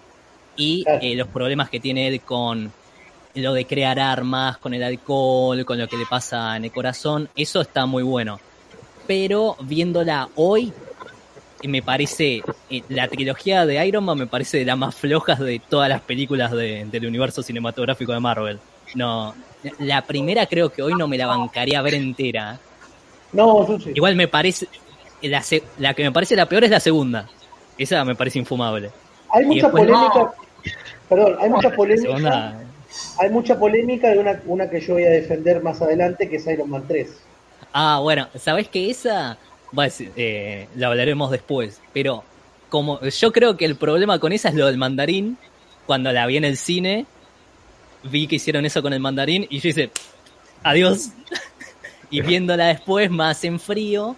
y 0.56 0.84
eh, 1.00 1.16
los 1.16 1.26
problemas 1.28 1.68
que 1.68 1.80
tiene 1.80 2.06
él 2.06 2.20
con, 2.20 2.72
lo 3.34 3.52
de 3.52 3.64
crear 3.66 3.98
armas 3.98 4.58
con 4.58 4.74
el 4.74 4.82
alcohol, 4.82 5.64
con 5.64 5.78
lo 5.78 5.88
que 5.88 5.96
le 5.96 6.06
pasa 6.06 6.56
en 6.56 6.64
el 6.64 6.72
corazón, 6.72 7.28
eso 7.36 7.60
está 7.60 7.86
muy 7.86 8.02
bueno. 8.02 8.38
Pero 9.06 9.56
viéndola 9.60 10.28
hoy, 10.36 10.72
me 11.64 11.82
parece, 11.82 12.42
eh, 12.70 12.82
la 12.88 13.08
trilogía 13.08 13.66
de 13.66 13.84
Iron 13.86 14.04
Man 14.04 14.18
me 14.18 14.26
parece 14.26 14.58
de 14.58 14.64
las 14.64 14.76
más 14.78 14.94
flojas 14.94 15.38
de 15.40 15.60
todas 15.68 15.88
las 15.88 16.00
películas 16.02 16.52
de- 16.52 16.84
del 16.90 17.06
universo 17.06 17.42
cinematográfico 17.42 18.12
de 18.12 18.20
Marvel. 18.20 18.58
No, 18.94 19.34
la 19.78 20.02
primera 20.02 20.46
creo 20.46 20.70
que 20.70 20.82
hoy 20.82 20.94
no 20.94 21.08
me 21.08 21.16
la 21.18 21.26
bancaría 21.26 21.78
a 21.78 21.82
ver 21.82 21.94
entera. 21.94 22.58
No, 23.32 23.66
Susi. 23.66 23.90
Igual 23.94 24.14
me 24.14 24.28
parece, 24.28 24.68
la, 25.22 25.42
la 25.78 25.94
que 25.94 26.04
me 26.04 26.12
parece 26.12 26.36
la 26.36 26.46
peor 26.46 26.64
es 26.64 26.70
la 26.70 26.80
segunda. 26.80 27.28
Esa 27.76 28.04
me 28.04 28.14
parece 28.14 28.38
infumable. 28.38 28.90
Hay 29.30 29.42
y 29.42 29.46
mucha 29.46 29.66
después- 29.68 29.86
polémica. 29.86 30.34
Perdón, 31.08 31.36
hay 31.40 31.50
mucha 31.50 31.70
polémica. 31.70 32.06
segunda, 32.08 32.60
Hay 33.18 33.30
mucha 33.30 33.58
polémica 33.58 34.10
de 34.10 34.18
una, 34.18 34.40
una 34.46 34.68
que 34.68 34.80
yo 34.80 34.94
voy 34.94 35.04
a 35.04 35.10
defender 35.10 35.62
más 35.62 35.80
adelante, 35.80 36.28
que 36.28 36.36
es 36.36 36.46
Iron 36.46 36.70
Man 36.70 36.84
3. 36.86 37.08
Ah, 37.72 38.00
bueno, 38.02 38.28
¿sabés 38.38 38.68
que 38.68 38.90
esa? 38.90 39.38
Eh, 40.16 40.68
la 40.76 40.86
hablaremos 40.88 41.30
después, 41.30 41.80
pero 41.92 42.22
como 42.68 43.00
yo 43.00 43.32
creo 43.32 43.56
que 43.56 43.64
el 43.64 43.76
problema 43.76 44.18
con 44.18 44.32
esa 44.32 44.48
es 44.48 44.54
lo 44.54 44.66
del 44.66 44.78
mandarín. 44.78 45.38
Cuando 45.86 46.12
la 46.12 46.26
vi 46.26 46.36
en 46.36 46.44
el 46.44 46.56
cine, 46.56 47.06
vi 48.04 48.26
que 48.26 48.36
hicieron 48.36 48.64
eso 48.64 48.82
con 48.82 48.92
el 48.92 49.00
mandarín 49.00 49.46
y 49.50 49.58
yo 49.58 49.68
hice, 49.68 49.90
adiós. 50.62 51.10
y 52.10 52.20
viéndola 52.20 52.66
después, 52.66 53.10
más 53.10 53.44
en 53.44 53.58
frío, 53.60 54.16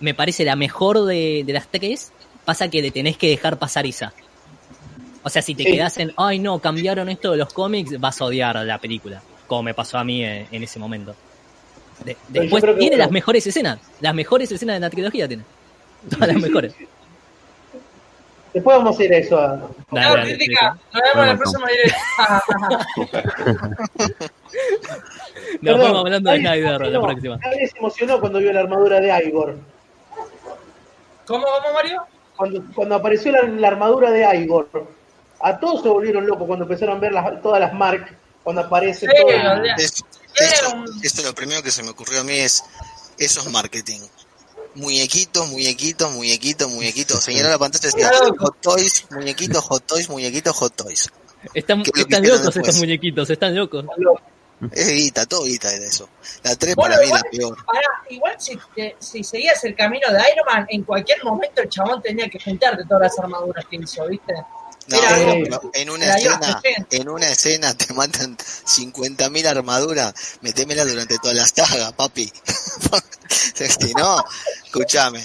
me 0.00 0.14
parece 0.14 0.44
la 0.44 0.56
mejor 0.56 1.04
de, 1.04 1.42
de 1.46 1.52
las 1.52 1.68
tres. 1.68 2.12
Pasa 2.44 2.68
que 2.68 2.82
le 2.82 2.90
tenés 2.90 3.16
que 3.16 3.28
dejar 3.28 3.58
pasar 3.58 3.86
esa. 3.86 4.12
O 5.24 5.28
sea, 5.30 5.42
si 5.42 5.54
te 5.54 5.64
Sí. 5.64 5.72
quedás 5.72 5.96
en, 5.98 6.12
ay 6.16 6.38
no, 6.38 6.58
cambiaron 6.60 7.08
esto 7.08 7.32
de 7.32 7.38
los 7.38 7.52
cómics, 7.52 7.98
vas 7.98 8.20
a 8.20 8.26
odiar 8.26 8.56
la 8.56 8.78
película. 8.78 9.20
Como 9.46 9.62
me 9.64 9.74
pasó 9.74 9.98
a 9.98 10.04
mí 10.04 10.22
en, 10.24 10.46
en 10.52 10.62
ese 10.62 10.78
momento. 10.78 11.14
De- 12.04 12.16
después 12.28 12.62
tiene 12.78 12.96
las 12.96 13.10
mejores 13.10 13.46
escenas. 13.46 13.78
Las 14.00 14.14
mejores 14.14 14.50
escenas 14.52 14.76
de 14.76 14.80
la 14.80 14.90
trilogía 14.90 15.26
tiene. 15.26 15.42
Todas 16.10 16.28
las 16.28 16.36
mejores. 16.36 16.74
Después 18.52 18.76
vamos 18.76 18.98
a 19.00 19.04
ir 19.04 19.12
a 19.14 19.16
eso. 19.16 19.38
a- 19.38 19.46
Dale, 19.48 19.70
Claro, 19.90 20.14
dale, 20.16 20.36
crítica. 20.36 20.78
Nos 20.92 21.02
vemos 21.02 21.14
en 21.14 21.16
la 21.16 21.24
Bueno, 21.24 21.38
próxima 21.38 21.68
directa. 21.70 22.42
Nos 25.60 25.78
vamos 25.78 25.98
hablando 26.00 26.30
de 26.30 26.38
Snyder 26.38 26.80
la 26.86 27.00
próxima. 27.00 27.36
Nadie 27.38 27.66
se 27.68 27.78
emocionó 27.78 28.20
cuando 28.20 28.38
vio 28.38 28.52
la 28.52 28.60
armadura 28.60 29.00
de 29.00 29.26
Igor. 29.26 29.56
¿Cómo, 31.26 31.44
cómo, 31.44 31.72
Mario? 31.74 32.02
Cuando, 32.36 32.62
cuando 32.74 32.94
apareció 32.96 33.32
la, 33.32 33.42
la 33.42 33.68
armadura 33.68 34.10
de 34.10 34.36
Igor, 34.38 34.68
a 35.46 35.58
todos 35.60 35.82
se 35.82 35.88
volvieron 35.88 36.26
locos 36.26 36.46
cuando 36.46 36.64
empezaron 36.64 36.96
a 36.96 37.00
ver 37.00 37.12
las- 37.12 37.40
todas 37.42 37.60
las 37.60 37.72
marcas, 37.74 38.10
cuando 38.42 38.62
aparece 38.62 39.06
Sí, 39.06 39.12
todo. 39.20 39.64
Es- 39.76 40.02
Esto, 40.36 40.84
esto 41.02 41.22
lo 41.22 41.34
primero 41.34 41.62
que 41.62 41.70
se 41.70 41.82
me 41.84 41.90
ocurrió 41.90 42.20
a 42.20 42.24
mí 42.24 42.32
es, 42.32 42.64
eso 43.18 43.40
es 43.40 43.46
marketing. 43.50 44.00
Muñequitos, 44.74 45.48
muñequitos, 45.48 46.12
muñequitos, 46.12 46.68
muñequitos. 46.70 47.22
Señaló 47.22 47.50
la 47.50 47.58
pantalla 47.58 47.88
y 47.88 47.92
decía, 47.92 48.08
Claro. 48.10 48.34
hot 48.40 48.60
toys, 48.60 49.06
muñequitos, 49.12 49.62
hot 49.64 49.86
toys, 49.86 50.08
muñequitos, 50.08 50.56
hot 50.56 50.74
toys. 50.74 51.08
Están, 51.52 51.82
¿Qué 51.84 51.90
es 51.94 52.00
están 52.00 52.22
locos 52.22 52.42
después? 52.42 52.56
estos 52.56 52.76
muñequitos, 52.80 53.30
están 53.30 53.54
locos. 53.54 53.84
Es 54.72 54.88
guita, 54.88 55.26
todo 55.26 55.44
guita 55.44 55.68
de 55.68 55.86
eso. 55.86 56.08
La 56.42 56.56
3 56.56 56.74
Bueno, 56.74 56.94
para 56.94 57.00
mí 57.02 57.06
igual, 57.06 57.22
la 57.24 57.38
peor. 57.38 57.56
igual 58.08 58.34
si, 58.38 58.58
te- 58.74 58.96
si 58.98 59.22
seguías 59.22 59.62
el 59.64 59.76
camino 59.76 60.08
de 60.08 60.14
Iron 60.32 60.46
Man, 60.52 60.66
en 60.70 60.82
cualquier 60.84 61.22
momento 61.22 61.60
el 61.62 61.68
chabón 61.68 62.00
tenía 62.02 62.28
que 62.28 62.40
juntarte 62.40 62.82
todas 62.88 63.02
las 63.02 63.18
armaduras 63.18 63.64
que 63.70 63.76
hizo, 63.76 64.06
¿viste? 64.08 64.32
No, 64.86 65.00
algo- 65.00 65.32
pero 65.44 65.70
en 65.74 65.90
una 65.90 66.04
escena, 66.16 66.62
en 66.90 67.08
una 67.08 67.28
escena 67.30 67.74
te 67.74 67.92
matan 67.94 68.36
50.000 68.36 69.46
armaduras, 69.46 70.12
metémela 70.42 70.84
durante 70.84 71.18
toda 71.18 71.34
la 71.34 71.46
saga, 71.46 71.92
papi. 71.92 72.30
Este, 73.58 73.92
no, 73.94 74.22
escúchame. 74.64 75.24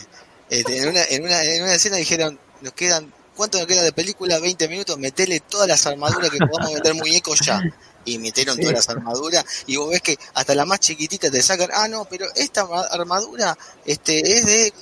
Este, 0.50 0.78
en, 0.78 0.90
una, 0.90 1.04
en, 1.04 1.24
una, 1.24 1.44
en 1.44 1.64
una 1.64 1.74
escena 1.74 1.98
dijeron, 1.98 2.40
nos 2.62 2.74
quedan, 2.74 3.14
¿cuánto 3.36 3.58
nos 3.58 3.68
queda 3.68 3.82
de 3.84 3.92
película? 3.92 4.40
20 4.40 4.68
minutos, 4.68 4.98
metele 4.98 5.40
todas 5.42 5.68
las 5.68 5.86
armaduras 5.86 6.30
que 6.30 6.38
podamos 6.40 6.74
meter 6.74 6.94
muñecos 6.96 7.40
ya. 7.42 7.62
Y 8.06 8.18
metieron 8.18 8.58
todas 8.58 8.74
las 8.74 8.90
armaduras, 8.90 9.44
y 9.68 9.76
vos 9.76 9.90
ves 9.90 10.02
que 10.02 10.18
hasta 10.34 10.56
la 10.56 10.66
más 10.66 10.80
chiquitita 10.80 11.30
te 11.30 11.42
sacan, 11.42 11.70
ah 11.74 11.88
no, 11.88 12.06
pero 12.06 12.28
esta 12.36 12.66
ma- 12.66 12.82
armadura 12.82 13.56
este 13.86 14.38
es 14.38 14.46
de 14.46 14.74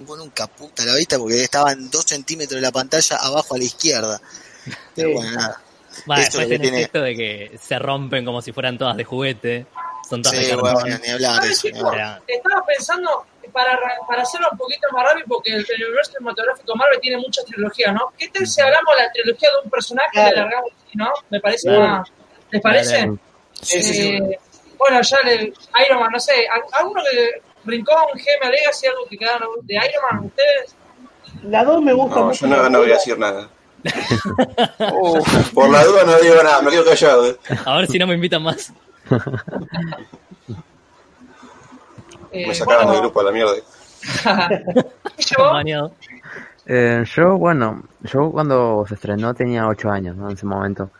bueno, 0.00 0.24
un 0.24 0.30
caputa 0.30 0.84
la 0.84 0.94
vista 0.94 1.18
porque 1.18 1.42
estaban 1.42 1.90
dos 1.90 2.04
centímetros 2.04 2.56
de 2.60 2.62
la 2.66 2.72
pantalla 2.72 3.16
abajo 3.16 3.54
a 3.54 3.58
la 3.58 3.64
izquierda. 3.64 4.20
Pero 4.94 5.08
Sí. 5.08 5.14
bueno, 5.14 5.30
nada. 5.32 5.60
Esto 5.90 6.38
después 6.38 6.48
tenés 6.48 6.60
tiene- 6.60 6.82
esto 6.82 7.00
de 7.02 7.16
que 7.16 7.58
se 7.62 7.78
rompen 7.78 8.24
como 8.24 8.40
si 8.42 8.52
fueran 8.52 8.78
todas 8.78 8.96
de 8.96 9.04
juguete. 9.04 9.66
Son 10.08 10.22
todas 10.22 10.38
de 10.38 10.44
Sí, 10.44 10.54
bueno, 10.54 10.80
ni 11.04 11.10
hablar 11.10 11.34
de 11.34 11.40
¿Sabes, 11.40 11.50
eso. 11.58 11.66
ni 11.68 11.72
chicos? 11.74 11.88
hablar. 11.90 12.22
Estaba 12.26 12.66
pensando, 12.66 13.26
para, 13.52 13.78
para 14.08 14.22
hacerlo 14.22 14.48
un 14.52 14.58
poquito 14.58 14.88
más 14.92 15.04
rápido, 15.04 15.26
porque 15.28 15.50
el, 15.52 15.66
el 15.68 15.84
universo 15.86 16.12
cinematográfico 16.12 16.74
Marvel 16.76 17.00
tiene 17.00 17.16
muchas 17.18 17.44
trilogías, 17.44 17.92
¿no? 17.94 18.12
¿Qué 18.18 18.28
tal 18.28 18.46
si 18.46 18.60
hablamos 18.60 18.94
la 18.96 19.12
trilogía 19.12 19.48
de 19.50 19.56
un 19.64 19.70
personaje 19.70 20.08
y 20.12 20.32
Claro. 20.32 20.48
así, 20.58 20.96
¿no? 20.96 21.10
¿Me 21.30 21.40
parece 21.40 21.68
Claro. 21.68 21.80
más- 21.88 22.08
¿Les 22.50 22.62
parece? 22.62 23.10
Sí, 23.60 23.82
sí, 23.82 23.94
sí. 23.94 24.08
Eh, 24.14 24.38
bueno, 24.78 25.00
ya 25.02 25.18
le, 25.24 25.52
Iron 25.86 26.00
Man, 26.00 26.10
no 26.12 26.18
sé, 26.20 26.32
¿al- 26.48 26.62
¿alguno 26.80 27.02
que 27.10 27.42
Rincón, 27.64 27.96
GM 28.14 28.50
Legacy, 28.50 28.86
algo 28.86 29.06
que 29.08 29.16
quedaron 29.18 29.48
de 29.62 29.74
Iron 29.74 30.02
Man, 30.10 30.24
ustedes? 30.26 30.74
La 31.44 31.64
2 31.64 31.82
me 31.82 31.92
gusta 31.92 32.20
No, 32.20 32.26
mucho. 32.26 32.46
yo 32.46 32.56
no, 32.56 32.68
no 32.70 32.78
voy 32.80 32.90
a 32.90 32.94
decir 32.94 33.18
nada. 33.18 33.48
Uf, 34.92 35.50
por 35.54 35.70
la 35.70 35.84
duda 35.84 36.04
no 36.04 36.18
digo 36.18 36.34
nada, 36.42 36.60
me 36.62 36.70
quedo 36.70 36.84
callado. 36.84 37.26
eh. 37.28 37.36
A 37.64 37.76
ver 37.78 37.86
si 37.86 37.98
no 37.98 38.06
me 38.06 38.14
invitan 38.14 38.42
más. 38.42 38.72
Eh, 42.32 42.46
Me 42.46 42.54
sacaron 42.54 42.84
bueno, 42.86 42.92
del 42.92 43.00
grupo 43.02 43.20
a 43.20 43.24
la 43.24 43.32
mierda. 43.32 43.52
yo. 45.18 45.90
Eh, 46.66 47.04
yo, 47.16 47.36
bueno, 47.38 47.82
yo 48.02 48.30
cuando 48.30 48.84
se 48.88 48.94
estrenó 48.94 49.34
tenía 49.34 49.66
8 49.66 49.90
años, 49.90 50.16
¿no? 50.16 50.28
En 50.30 50.36
ese 50.36 50.46
momento. 50.46 50.90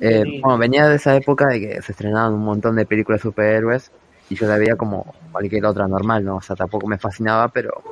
Eh, 0.00 0.22
Sí. 0.24 0.40
bueno, 0.40 0.58
venía 0.58 0.86
de 0.86 0.96
esa 0.96 1.14
época 1.16 1.46
de 1.48 1.60
que 1.60 1.82
se 1.82 1.92
estrenaban 1.92 2.32
un 2.34 2.44
montón 2.44 2.76
de 2.76 2.86
películas 2.86 3.20
de 3.20 3.22
superhéroes 3.22 3.90
y 4.30 4.34
yo 4.34 4.46
la 4.46 4.58
veía 4.58 4.76
como 4.76 5.14
cualquier 5.32 5.64
otra 5.66 5.88
normal, 5.88 6.24
¿no? 6.24 6.36
O 6.36 6.40
sea, 6.42 6.56
tampoco 6.56 6.86
me 6.86 6.98
fascinaba, 6.98 7.48
pero 7.48 7.82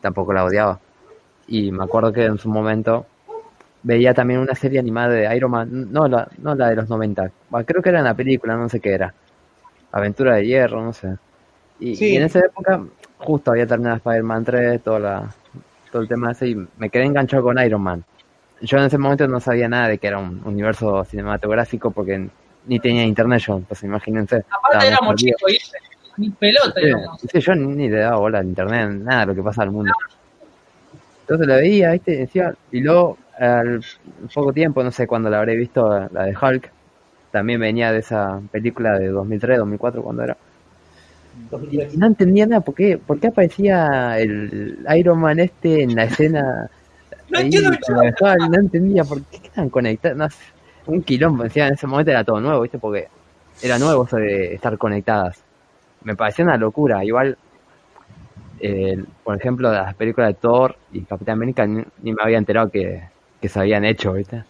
tampoco 0.00 0.32
la 0.32 0.44
odiaba. 0.44 0.78
Y 1.46 1.72
me 1.72 1.84
acuerdo 1.84 2.12
que 2.12 2.24
en 2.24 2.38
su 2.38 2.48
momento 2.48 3.06
veía 3.82 4.14
también 4.14 4.40
una 4.40 4.54
serie 4.54 4.78
animada 4.78 5.08
de 5.10 5.36
Iron 5.36 5.50
Man, 5.50 5.92
no 5.92 6.06
la, 6.08 6.28
no 6.38 6.54
la 6.54 6.68
de 6.70 6.76
los 6.76 6.88
90, 6.88 7.30
Bah, 7.50 7.64
creo 7.64 7.82
que 7.82 7.88
era 7.88 8.00
una 8.00 8.14
película, 8.14 8.56
no 8.56 8.68
sé 8.68 8.80
qué 8.80 8.92
era. 8.92 9.14
Aventura 9.92 10.36
de 10.36 10.46
Hierro, 10.46 10.82
no 10.82 10.92
sé. 10.92 11.16
Y, 11.80 11.96
Sí. 11.96 12.12
y 12.12 12.16
en 12.16 12.24
esa 12.24 12.40
época 12.40 12.80
justo 13.18 13.50
había 13.50 13.66
terminado 13.66 13.96
Spider-Man 13.96 14.44
3, 14.44 14.82
toda 14.82 14.98
la, 15.00 15.34
todo 15.90 16.02
el 16.02 16.08
tema 16.08 16.32
ese, 16.32 16.48
y 16.48 16.68
me 16.78 16.90
quedé 16.90 17.04
enganchado 17.04 17.42
con 17.42 17.58
Iron 17.58 17.82
Man. 17.82 18.04
Yo 18.60 18.78
en 18.78 18.84
ese 18.84 18.98
momento 18.98 19.26
no 19.26 19.40
sabía 19.40 19.68
nada 19.68 19.88
de 19.88 19.98
que 19.98 20.06
era 20.06 20.18
un 20.18 20.40
universo 20.44 21.04
cinematográfico 21.04 21.90
porque 21.90 22.28
ni 22.66 22.78
tenía 22.80 23.04
internet 23.04 23.42
yo, 23.46 23.56
entonces 23.56 23.84
imagínense. 23.84 24.44
aparte 24.50 24.86
éramos 24.86 25.16
chicos. 25.16 25.72
Ni 26.16 26.30
pelota, 26.30 26.80
Sí, 27.20 27.28
sí, 27.32 27.40
yo 27.40 27.54
ni, 27.54 27.66
ni 27.68 27.88
le 27.88 27.98
daba 28.00 28.16
bola 28.18 28.38
al 28.40 28.46
internet, 28.46 28.90
nada 28.90 29.20
de 29.20 29.26
lo 29.26 29.34
que 29.34 29.42
pasa 29.42 29.62
al 29.62 29.70
mundo. 29.70 29.92
Entonces 31.22 31.46
la 31.46 31.56
veía, 31.56 31.92
¿viste? 31.92 32.12
Y 32.12 32.16
decía, 32.18 32.54
y 32.70 32.80
luego 32.80 33.16
al 33.38 33.82
poco 34.34 34.52
tiempo, 34.52 34.82
no 34.84 34.90
sé 34.90 35.06
cuándo 35.06 35.30
la 35.30 35.38
habré 35.38 35.56
visto, 35.56 36.08
la 36.12 36.24
de 36.24 36.36
Hulk, 36.36 36.70
también 37.30 37.60
venía 37.60 37.92
de 37.92 38.00
esa 38.00 38.40
película 38.50 38.98
de 38.98 39.08
2003, 39.08 39.58
2004, 39.58 40.02
cuando 40.02 40.22
era. 40.22 40.36
Y 41.70 41.96
no 41.96 42.06
entendía 42.06 42.46
nada, 42.46 42.60
¿por 42.60 42.74
qué, 42.74 42.98
por 42.98 43.18
qué 43.18 43.28
aparecía 43.28 44.18
el 44.18 44.84
Iron 44.96 45.18
Man 45.18 45.40
este 45.40 45.82
en 45.82 45.94
la 45.94 46.04
escena? 46.04 46.70
No 47.30 47.38
ahí 47.38 47.50
Hulk? 47.56 47.80
no 48.50 48.58
entendía 48.60 49.04
por 49.04 49.22
qué 49.22 49.38
estaban 49.38 49.70
conectados. 49.70 50.18
No 50.18 50.28
sé, 50.28 50.36
un 50.86 51.02
quilombo, 51.02 51.44
encima 51.44 51.68
en 51.68 51.74
ese 51.74 51.86
momento 51.86 52.10
era 52.10 52.24
todo 52.24 52.40
nuevo, 52.40 52.62
¿viste? 52.62 52.78
Porque 52.78 53.08
era 53.60 53.78
nuevo 53.78 54.04
eso 54.06 54.16
de 54.16 54.54
estar 54.54 54.76
conectadas. 54.78 55.44
Me 56.02 56.16
parecía 56.16 56.44
una 56.44 56.56
locura. 56.56 57.04
Igual, 57.04 57.38
eh, 58.60 59.02
por 59.24 59.36
ejemplo, 59.36 59.72
las 59.72 59.94
películas 59.94 60.28
de 60.30 60.34
Thor 60.34 60.76
y 60.92 61.04
Capitán 61.04 61.34
América 61.34 61.66
ni, 61.66 61.82
ni 62.02 62.12
me 62.12 62.22
había 62.22 62.38
enterado 62.38 62.70
que, 62.70 63.02
que 63.40 63.48
se 63.48 63.58
habían 63.60 63.84
hecho, 63.84 64.12
¿viste? 64.12 64.44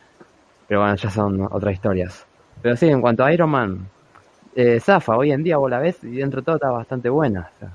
Pero 0.69 0.81
bueno, 0.81 0.97
ya 0.97 1.11
son 1.11 1.43
otras 1.51 1.75
historias. 1.75 2.27
Pero 2.63 2.77
sí, 2.77 2.89
en 2.89 3.01
cuanto 3.01 3.25
a 3.25 3.33
Iron 3.33 3.51
Man, 3.51 3.89
eh, 4.55 4.81
Zafa, 4.81 5.17
hoy 5.17 5.33
en 5.33 5.45
día 5.45 5.59
vos 5.59 5.71
la 5.71 5.81
ves 5.81 6.03
y 6.05 6.17
dentro 6.17 6.41
de 6.41 6.47
todo 6.47 6.57
está 6.57 6.71
bastante 6.71 7.09
buena. 7.09 7.51
o 7.57 7.59
sea. 7.61 7.71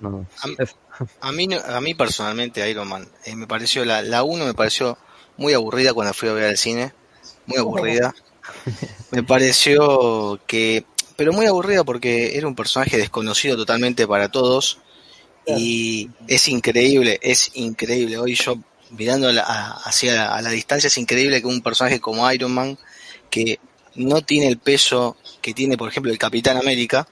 no, 0.00 0.26
es- 0.58 0.76
A 1.20 1.32
mí, 1.32 1.48
a 1.54 1.80
mí 1.80 1.94
personalmente 1.94 2.68
Iron 2.70 2.88
Man 2.88 3.06
eh, 3.24 3.36
me 3.36 3.46
pareció, 3.46 3.84
la, 3.84 4.02
la 4.02 4.22
1 4.22 4.44
me 4.46 4.54
pareció 4.54 4.98
muy 5.36 5.52
aburrida 5.54 5.94
cuando 5.94 6.14
fui 6.14 6.28
a 6.28 6.32
ver 6.32 6.44
al 6.44 6.56
cine, 6.56 6.92
muy 7.50 7.58
aburrida. 7.60 8.14
Me 9.10 9.22
pareció 9.22 10.40
que, 10.46 10.84
pero 11.16 11.32
muy 11.32 11.46
aburrida 11.46 11.84
porque 11.84 12.36
era 12.36 12.46
un 12.46 12.54
personaje 12.54 12.96
desconocido 12.96 13.56
totalmente 13.56 14.06
para 14.06 14.28
todos 14.30 14.78
y 15.46 16.08
es 16.28 16.48
increíble, 16.48 17.18
es 17.22 17.50
increíble. 17.54 18.18
Hoy 18.18 18.34
yo 18.34 18.56
mirando 18.90 19.28
a 19.28 19.32
la- 19.32 19.42
hacia 19.84 20.34
a 20.34 20.42
la 20.42 20.50
distancia 20.50 20.88
es 20.88 20.98
increíble 20.98 21.40
que 21.40 21.46
un 21.46 21.60
personaje 21.62 22.00
como 22.00 22.30
Iron 22.32 22.52
Man 22.52 22.78
que 23.30 23.58
no 23.94 24.22
tiene 24.22 24.48
el 24.48 24.58
peso 24.58 25.16
que 25.40 25.54
tiene, 25.54 25.76
por 25.76 25.88
ejemplo, 25.88 26.12
el 26.12 26.18
Capitán 26.18 26.56
América, 26.56 27.06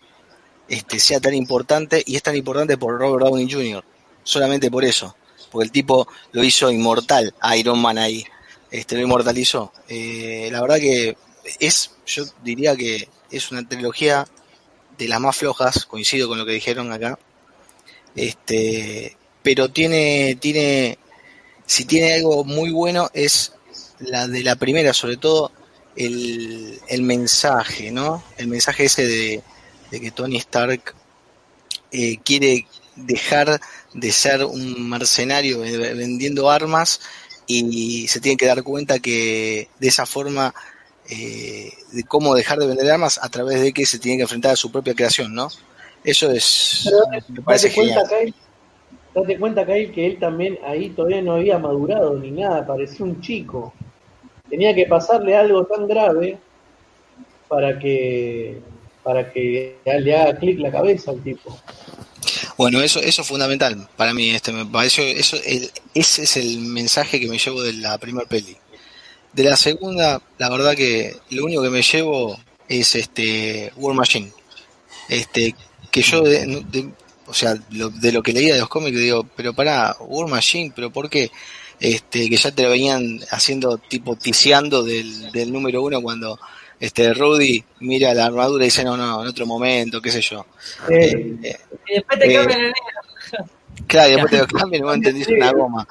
este, 0.69 0.99
sea 1.01 1.21
tan 1.21 1.35
importante 1.35 2.03
y 2.07 2.17
es 2.17 2.23
tan 2.23 2.37
importante 2.37 2.77
por 2.77 2.99
Robert 2.99 3.25
Downey 3.25 3.51
Jr. 3.51 3.85
Solamente 4.23 4.71
por 4.71 4.85
eso, 4.85 5.17
porque 5.51 5.65
el 5.65 5.73
tipo 5.73 6.07
lo 6.33 6.45
hizo 6.45 6.71
inmortal 6.71 7.35
a 7.41 7.57
Iron 7.57 7.81
Man 7.81 7.99
ahí, 7.99 8.25
este, 8.71 8.97
lo 8.97 9.03
inmortalizó. 9.03 9.73
Eh, 9.89 10.49
la 10.53 10.61
verdad 10.61 10.79
que 10.79 11.17
es, 11.61 11.93
yo 12.07 12.25
diría 12.43 12.77
que 12.77 13.09
es 13.31 13.51
una 13.51 13.67
trilogía 13.67 14.27
de 14.97 15.09
las 15.09 15.21
más 15.21 15.37
flojas, 15.37 15.87
coincido 15.87 16.29
con 16.29 16.39
lo 16.39 16.47
que 16.47 16.53
dijeron 16.53 16.93
acá, 16.93 17.19
este, 18.17 19.17
pero 19.43 19.71
tiene, 19.71 20.37
tiene, 20.41 20.99
si 21.67 21.85
tiene 21.85 22.15
algo 22.15 22.45
muy 22.45 22.71
bueno 22.71 23.11
es 23.15 23.53
la 24.01 24.27
de 24.27 24.43
la 24.43 24.57
primera, 24.57 24.93
sobre 24.93 25.17
todo 25.17 25.53
el, 25.97 26.81
el 26.89 27.03
mensaje, 27.03 27.91
¿no? 27.91 28.23
El 28.37 28.49
mensaje 28.49 28.85
ese 28.85 29.07
de, 29.07 29.43
de 29.91 30.01
que 30.01 30.11
Tony 30.11 30.37
Stark 30.39 30.95
eh, 31.91 32.19
quiere 32.25 32.67
dejar 32.97 33.61
de 33.95 34.13
ser 34.13 34.45
un 34.45 34.89
mercenario 34.89 35.61
vendiendo 35.61 36.51
armas 36.51 37.01
y 37.49 38.07
se 38.09 38.21
tiene 38.21 38.37
que 38.37 38.47
dar 38.47 38.63
cuenta 38.63 39.01
que 39.01 39.69
de 39.81 39.89
esa 39.89 40.07
forma 40.07 40.55
eh, 41.11 41.73
de 41.93 42.05
cómo 42.05 42.35
dejar 42.35 42.59
de 42.59 42.67
vender 42.67 42.91
armas 42.91 43.19
a 43.23 43.31
través 43.31 43.63
de 43.63 43.73
que 43.73 43.87
se 43.87 43.99
tiene 43.99 44.19
que 44.19 44.25
enfrentar 44.25 44.53
a 44.53 44.57
su 44.57 44.71
propia 44.71 44.95
creación, 44.95 45.35
¿no? 45.35 45.49
Eso 46.05 46.31
es 46.31 46.83
Pero 46.85 47.25
me 47.29 47.43
parece 47.43 47.69
date 47.69 47.75
cuenta. 47.75 48.03
Kyle, 48.09 48.35
date 49.15 49.39
cuenta, 49.39 49.67
Kyle, 49.67 49.91
que 49.91 50.07
él 50.07 50.19
también 50.19 50.59
ahí 50.67 50.91
todavía 50.91 51.23
no 51.23 51.33
había 51.33 51.59
madurado 51.59 52.19
ni 52.19 52.31
nada, 52.31 52.67
parecía 52.67 53.07
un 53.07 53.23
chico. 53.23 53.73
Tenía 54.51 54.75
que 54.75 54.85
pasarle 54.85 55.35
algo 55.35 55.65
tan 55.65 55.89
grave 55.89 56.39
para 57.49 57.79
que 57.79 58.61
para 59.03 59.33
que 59.33 59.79
le 59.85 60.15
haga 60.15 60.39
clic 60.39 60.59
la 60.59 60.71
cabeza 60.71 61.13
al 61.13 61.23
tipo. 61.23 61.57
Bueno, 62.59 62.83
eso, 62.83 63.01
eso 63.01 63.23
es 63.23 63.29
fundamental 63.29 63.89
para 63.97 64.13
mí. 64.13 64.31
Este, 64.31 64.53
me 64.53 64.67
pareció, 64.67 65.03
eso, 65.05 65.37
el- 65.47 65.71
ese 65.95 66.25
es 66.25 66.37
el 66.37 66.59
mensaje 66.59 67.21
que 67.21 67.29
me 67.29 67.39
llevo 67.39 67.63
de 67.63 67.73
la 67.75 67.97
primera 67.99 68.29
peli. 68.29 68.57
De 69.33 69.45
la 69.45 69.57
segunda, 69.57 70.21
la 70.39 70.51
verdad 70.51 70.75
que 70.77 71.17
lo 71.31 71.45
único 71.45 71.63
que 71.63 71.71
me 71.71 71.83
llevo 71.83 72.39
es 72.69 72.95
este 72.97 73.73
War 73.77 73.95
Machine. 73.95 74.33
Este, 75.09 75.55
que 75.91 76.03
yo, 76.03 76.25
o 77.27 77.35
sea, 77.35 77.57
lo- 77.71 77.91
de 77.91 78.13
lo 78.13 78.23
que 78.23 78.33
leía 78.33 78.55
de 78.55 78.61
los 78.61 78.69
cómics, 78.69 78.99
digo, 78.99 79.27
pero 79.37 79.55
pará, 79.55 79.97
War 80.01 80.29
Machine, 80.29 80.73
pero 80.75 80.91
¿por 80.93 81.09
qué? 81.11 81.31
Este, 81.81 82.29
que 82.29 82.37
ya 82.37 82.51
te 82.53 82.65
lo 82.65 82.71
venían 82.71 83.21
haciendo 83.31 83.79
tipo 83.79 84.17
tiseando 84.17 84.83
del, 84.83 85.31
del 85.33 85.53
número 85.53 85.83
uno 85.83 86.03
cuando 86.03 86.39
este 86.81 87.13
Rudy 87.15 87.65
mira 87.81 88.15
la 88.15 88.27
armadura 88.27 88.65
y 88.65 88.69
dice, 88.69 88.85
no, 88.85 88.97
no, 88.97 89.23
en 89.23 89.29
otro 89.29 89.47
momento, 89.47 90.01
qué 90.01 90.11
sé 90.11 90.21
yo. 90.21 90.47
Eh, 90.89 91.37
Eh, 91.43 91.57
Y 91.89 91.95
después 91.95 92.19
te 92.19 92.31
Eh, 92.31 92.35
cambian 92.37 92.61
el 92.61 92.67
negro. 92.67 93.51
Claro, 93.87 94.09
y 94.09 94.13
después 94.13 94.31
te 94.31 94.39
lo 94.39 94.47
cambian 94.47 94.83
y 94.83 94.85
vos 94.85 94.95
entendís 94.95 95.29
una 95.29 95.53
goma. 95.53 95.89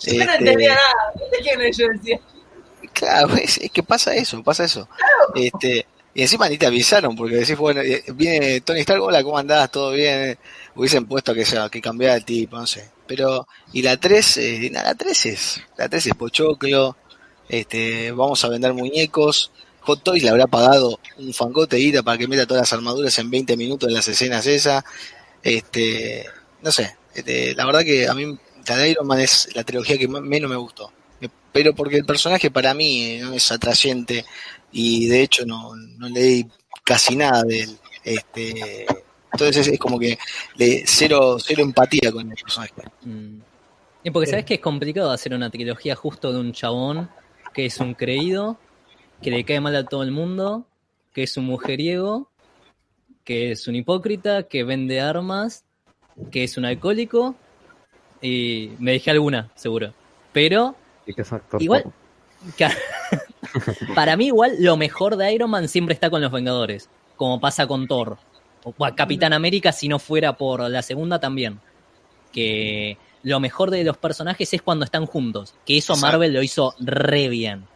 Yo 0.00 0.12
no 0.14 0.22
Este, 0.22 0.36
entendía 0.38 0.74
nada. 0.74 1.28
¿De 1.30 1.38
quién 1.38 1.62
es? 1.62 1.76
Yo 1.76 1.86
decía. 1.88 2.20
Claro, 2.92 3.34
es, 3.36 3.58
es 3.58 3.70
que 3.70 3.82
pasa 3.82 4.14
eso, 4.14 4.42
pasa 4.42 4.64
eso. 4.64 4.88
Este, 5.34 5.86
y 6.14 6.22
encima 6.22 6.48
ni 6.48 6.56
te 6.56 6.66
avisaron, 6.66 7.14
porque 7.14 7.36
decís, 7.36 7.56
bueno, 7.56 7.80
eh, 7.82 8.02
viene 8.14 8.60
Tony 8.62 8.80
Stark, 8.80 9.02
hola, 9.02 9.22
¿cómo 9.22 9.38
andás? 9.38 9.70
¿Todo 9.70 9.92
bien? 9.92 10.38
Hubiesen 10.74 11.06
puesto 11.06 11.34
que 11.34 11.44
sea, 11.44 11.68
que 11.68 11.80
cambiara 11.80 12.14
el 12.16 12.24
tipo, 12.24 12.56
no 12.56 12.66
sé. 12.66 12.88
Pero, 13.06 13.46
y 13.72 13.82
la 13.82 13.96
3, 13.98 14.36
eh, 14.38 14.70
la 14.72 14.94
3 14.94 15.26
es, 15.26 15.60
la 15.76 15.88
3 15.88 16.06
es 16.06 16.14
pochoclo, 16.14 16.96
este, 17.48 18.10
vamos 18.12 18.42
a 18.44 18.48
vender 18.48 18.72
muñecos, 18.72 19.52
Hot 19.86 20.02
Toys 20.02 20.22
le 20.22 20.30
habrá 20.30 20.46
pagado 20.46 20.98
un 21.16 21.32
fangote 21.32 21.76
de 21.76 22.02
para 22.02 22.18
que 22.18 22.26
meta 22.26 22.46
todas 22.46 22.62
las 22.62 22.72
armaduras 22.72 23.16
en 23.18 23.30
20 23.30 23.56
minutos 23.56 23.88
en 23.88 23.94
las 23.94 24.08
escenas 24.08 24.44
esas, 24.46 24.84
este, 25.42 26.26
no 26.60 26.72
sé, 26.72 26.96
este, 27.14 27.54
la 27.54 27.64
verdad 27.64 27.80
que 27.84 28.08
a 28.08 28.14
mí 28.14 28.36
la 28.66 28.76
de 28.76 28.90
Iron 28.90 29.06
Man 29.06 29.20
es 29.20 29.48
la 29.54 29.62
trilogía 29.62 29.96
que 29.96 30.08
menos 30.08 30.50
me 30.50 30.56
gustó. 30.56 30.92
Pero 31.52 31.74
porque 31.74 31.96
el 31.96 32.04
personaje 32.04 32.50
para 32.50 32.74
mí 32.74 33.02
eh, 33.02 33.20
no 33.22 33.32
es 33.32 33.50
atrayente 33.50 34.26
y 34.72 35.06
de 35.06 35.22
hecho 35.22 35.46
no, 35.46 35.74
no 35.74 36.08
leí 36.08 36.46
casi 36.84 37.16
nada 37.16 37.44
de 37.44 37.60
él. 37.62 37.78
Este, 38.04 38.86
entonces 39.32 39.68
es 39.68 39.78
como 39.78 39.98
que 39.98 40.18
le, 40.56 40.82
cero, 40.86 41.38
cero 41.38 41.62
empatía 41.62 42.12
con 42.12 42.30
el 42.30 42.36
personaje. 42.36 42.74
Mm. 43.02 43.38
Y 44.04 44.10
porque 44.10 44.30
sabes 44.30 44.44
que 44.44 44.54
es 44.54 44.60
complicado 44.60 45.10
hacer 45.10 45.32
una 45.32 45.48
trilogía 45.48 45.96
justo 45.96 46.32
de 46.32 46.40
un 46.40 46.52
chabón 46.52 47.08
que 47.54 47.66
es 47.66 47.78
un 47.78 47.94
creído, 47.94 48.58
que 49.22 49.30
le 49.30 49.44
cae 49.44 49.60
mal 49.60 49.76
a 49.76 49.84
todo 49.84 50.02
el 50.02 50.10
mundo, 50.10 50.66
que 51.12 51.22
es 51.22 51.36
un 51.36 51.46
mujeriego, 51.46 52.30
que 53.24 53.50
es 53.52 53.66
un 53.68 53.74
hipócrita, 53.74 54.44
que 54.44 54.64
vende 54.64 55.00
armas, 55.00 55.64
que 56.30 56.44
es 56.44 56.56
un 56.56 56.64
alcohólico, 56.64 57.34
y 58.20 58.72
me 58.78 58.92
dejé 58.92 59.10
alguna, 59.10 59.50
seguro. 59.54 59.92
Pero 60.32 60.76
Y 61.06 61.14
que 61.14 61.22
es 61.22 61.32
actor 61.32 61.62
Igual-. 61.62 61.92
Claro. 62.56 62.74
Para 63.94 64.16
mí 64.16 64.26
igual 64.26 64.56
lo 64.60 64.76
mejor 64.76 65.16
de 65.16 65.32
Iron 65.32 65.50
Man 65.50 65.68
siempre 65.68 65.94
está 65.94 66.10
con 66.10 66.20
los 66.20 66.30
Vengadores, 66.30 66.88
como 67.16 67.40
pasa 67.40 67.66
con 67.66 67.86
Thor. 67.86 68.18
O 68.62 68.74
Capitán 68.94 69.32
América 69.32 69.72
si 69.72 69.88
no 69.88 69.98
fuera 69.98 70.36
por 70.36 70.68
la 70.68 70.82
segunda 70.82 71.20
también. 71.20 71.60
Que 72.32 72.98
lo 73.22 73.40
mejor 73.40 73.70
de 73.70 73.84
los 73.84 73.96
personajes 73.96 74.52
es 74.52 74.62
cuando 74.62 74.84
están 74.84 75.06
juntos, 75.06 75.54
que 75.64 75.78
eso. 75.78 75.96
Marvel 75.96 76.32
lo 76.32 76.42
hizo 76.42 76.74
re 76.78 77.28
bien, 77.28 77.66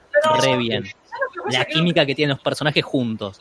re 0.42 0.56
bien. 0.56 0.84
La 1.50 1.64
Que 1.64 1.72
química 1.74 2.04
que 2.06 2.14
tienen 2.14 2.36
los 2.36 2.42
personajes 2.42 2.84
juntos. 2.84 3.40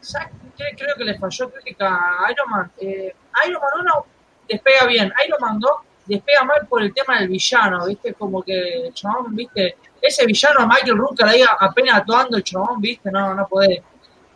¿sabes 0.00 0.28
qué 0.56 0.64
creo 0.76 0.94
que 0.96 1.04
le 1.04 1.18
falló 1.18 1.50
crítica 1.50 1.86
a 1.88 2.30
Iron 2.30 2.48
Man? 2.50 2.70
Eh, 2.80 3.12
Iron 3.48 3.60
Man 3.60 3.80
1 3.80 4.06
despega 4.48 4.86
bien, 4.86 5.12
Iron 5.26 5.38
Man 5.40 5.58
2 5.58 5.70
despega 6.06 6.44
mal 6.44 6.66
por 6.68 6.82
el 6.82 6.94
tema 6.94 7.18
del 7.18 7.28
villano, 7.28 7.86
¿viste? 7.86 8.14
Como 8.14 8.42
que 8.42 8.86
el 8.86 8.94
chabón, 8.94 9.34
¿viste? 9.34 9.76
Ese 10.00 10.24
villano, 10.24 10.66
Michael 10.66 10.96
Rooker 10.96 11.26
ahí 11.26 11.42
apenas 11.60 11.96
actuando 11.96 12.36
el 12.36 12.44
chabón, 12.44 12.80
¿viste? 12.80 13.10
No, 13.10 13.34
no 13.34 13.46
podés. 13.46 13.80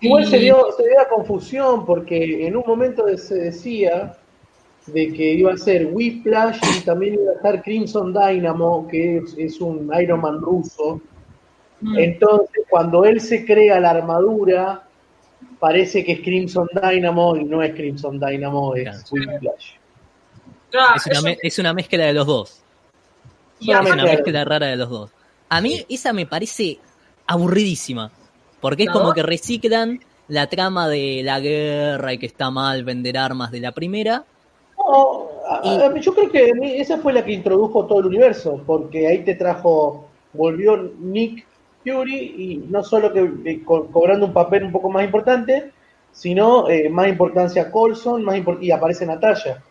Igual 0.00 0.24
Y- 0.24 0.26
se 0.26 0.38
dio, 0.38 0.66
se 0.76 0.82
dio 0.82 0.98
la 0.98 1.08
confusión 1.08 1.86
porque 1.86 2.46
en 2.46 2.56
un 2.56 2.64
momento 2.66 3.06
se 3.16 3.36
decía 3.36 4.16
de 4.86 5.12
que 5.12 5.34
iba 5.34 5.52
a 5.52 5.56
ser 5.56 5.86
Whiplash 5.92 6.58
y 6.76 6.80
también 6.84 7.14
iba 7.14 7.30
a 7.30 7.34
estar 7.36 7.62
Crimson 7.62 8.12
Dynamo, 8.12 8.88
que 8.88 9.18
es, 9.18 9.34
es 9.38 9.60
un 9.60 9.90
Iron 10.00 10.20
Man 10.20 10.40
ruso. 10.40 11.00
Mm. 11.82 11.98
Entonces, 11.98 12.64
cuando 12.70 13.04
él 13.04 13.20
se 13.20 13.44
crea 13.44 13.78
la 13.80 13.90
armadura, 13.90 14.82
parece 15.58 16.04
que 16.04 16.12
es 16.12 16.20
Crimson 16.20 16.68
Dynamo 16.72 17.36
y 17.36 17.44
no 17.44 17.62
es 17.62 17.74
Crimson 17.74 18.18
Dynamo, 18.18 18.74
es 18.74 18.84
Claro. 18.84 19.32
Whiplash. 19.32 19.70
Claro, 20.70 20.94
Es 20.96 21.06
una, 21.06 21.14
eso- 21.14 21.22
me- 21.24 21.38
es 21.42 21.58
una 21.58 21.72
mezcla 21.74 22.04
de 22.06 22.12
los 22.14 22.26
dos. 22.26 22.58
y 23.60 23.70
Es 23.72 23.78
una 23.80 24.02
mezcla 24.04 24.44
rara 24.44 24.66
de 24.68 24.76
los 24.76 24.88
dos. 24.90 25.10
A 25.48 25.60
mí 25.60 25.84
esa 25.88 26.12
me 26.12 26.26
parece 26.26 26.78
aburridísima. 27.26 28.10
Porque 28.60 28.84
es 28.84 28.86
¿La 28.88 28.92
como 28.92 29.12
que 29.12 29.22
reciclan 29.22 30.00
la 30.28 30.46
trama 30.48 30.88
de 30.88 31.20
la 31.24 31.40
guerra 31.40 32.12
y 32.12 32.18
que 32.18 32.26
está 32.26 32.50
mal 32.50 32.84
vender 32.84 33.18
armas 33.18 33.50
de 33.50 33.60
la 33.60 33.72
primera. 33.72 34.24
No, 34.78 35.28
a- 35.48 35.60
Y- 35.64 35.68
a- 35.82 36.00
yo 36.00 36.14
creo 36.14 36.30
que 36.30 36.50
a 36.50 36.54
mí 36.54 36.72
esa 36.76 36.98
fue 36.98 37.12
la 37.12 37.24
que 37.24 37.32
introdujo 37.32 37.86
todo 37.86 38.00
el 38.00 38.06
universo, 38.06 38.62
porque 38.66 39.06
ahí 39.06 39.24
te 39.24 39.34
trajo, 39.34 40.08
volvió 40.32 40.76
Nick 40.98 41.44
Fury 41.84 42.34
y 42.38 42.56
no 42.68 42.82
solo 42.82 43.12
que 43.12 43.30
eh, 43.44 43.62
co- 43.64 43.86
cobrando 43.90 44.26
un 44.26 44.32
papel 44.32 44.64
un 44.64 44.72
poco 44.72 44.90
más 44.90 45.04
importante, 45.04 45.72
sino 46.12 46.68
eh, 46.68 46.88
más 46.88 47.08
importancia 47.08 47.70
Colson, 47.70 48.22
más 48.24 48.36
impor- 48.36 48.58
y 48.62 48.70
aparece 48.70 49.06
Natalia. 49.06 49.62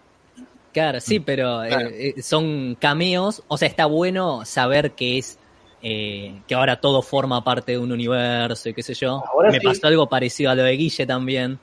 Claro, 0.73 1.01
sí, 1.01 1.19
pero 1.19 1.63
eh, 1.63 1.69
Claro. 1.69 1.89
eh, 1.91 2.21
son 2.21 2.75
cameos. 2.75 3.43
O 3.47 3.57
sea, 3.57 3.67
está 3.67 3.85
bueno 3.85 4.45
saber 4.45 4.91
que 4.93 5.17
es. 5.17 5.37
eh, 5.83 6.43
que 6.47 6.53
ahora 6.55 6.79
todo 6.79 7.01
forma 7.01 7.43
parte 7.43 7.71
de 7.73 7.77
un 7.79 7.91
universo 7.91 8.69
y 8.69 8.73
qué 8.73 8.83
sé 8.83 8.93
yo. 8.93 9.23
Ahora 9.33 9.51
Me 9.51 9.59
sí. 9.59 9.65
pasó 9.65 9.87
algo 9.87 10.07
parecido 10.07 10.51
a 10.51 10.55
lo 10.55 10.63
de 10.63 10.73
Guille 10.73 11.05
también. 11.07 11.59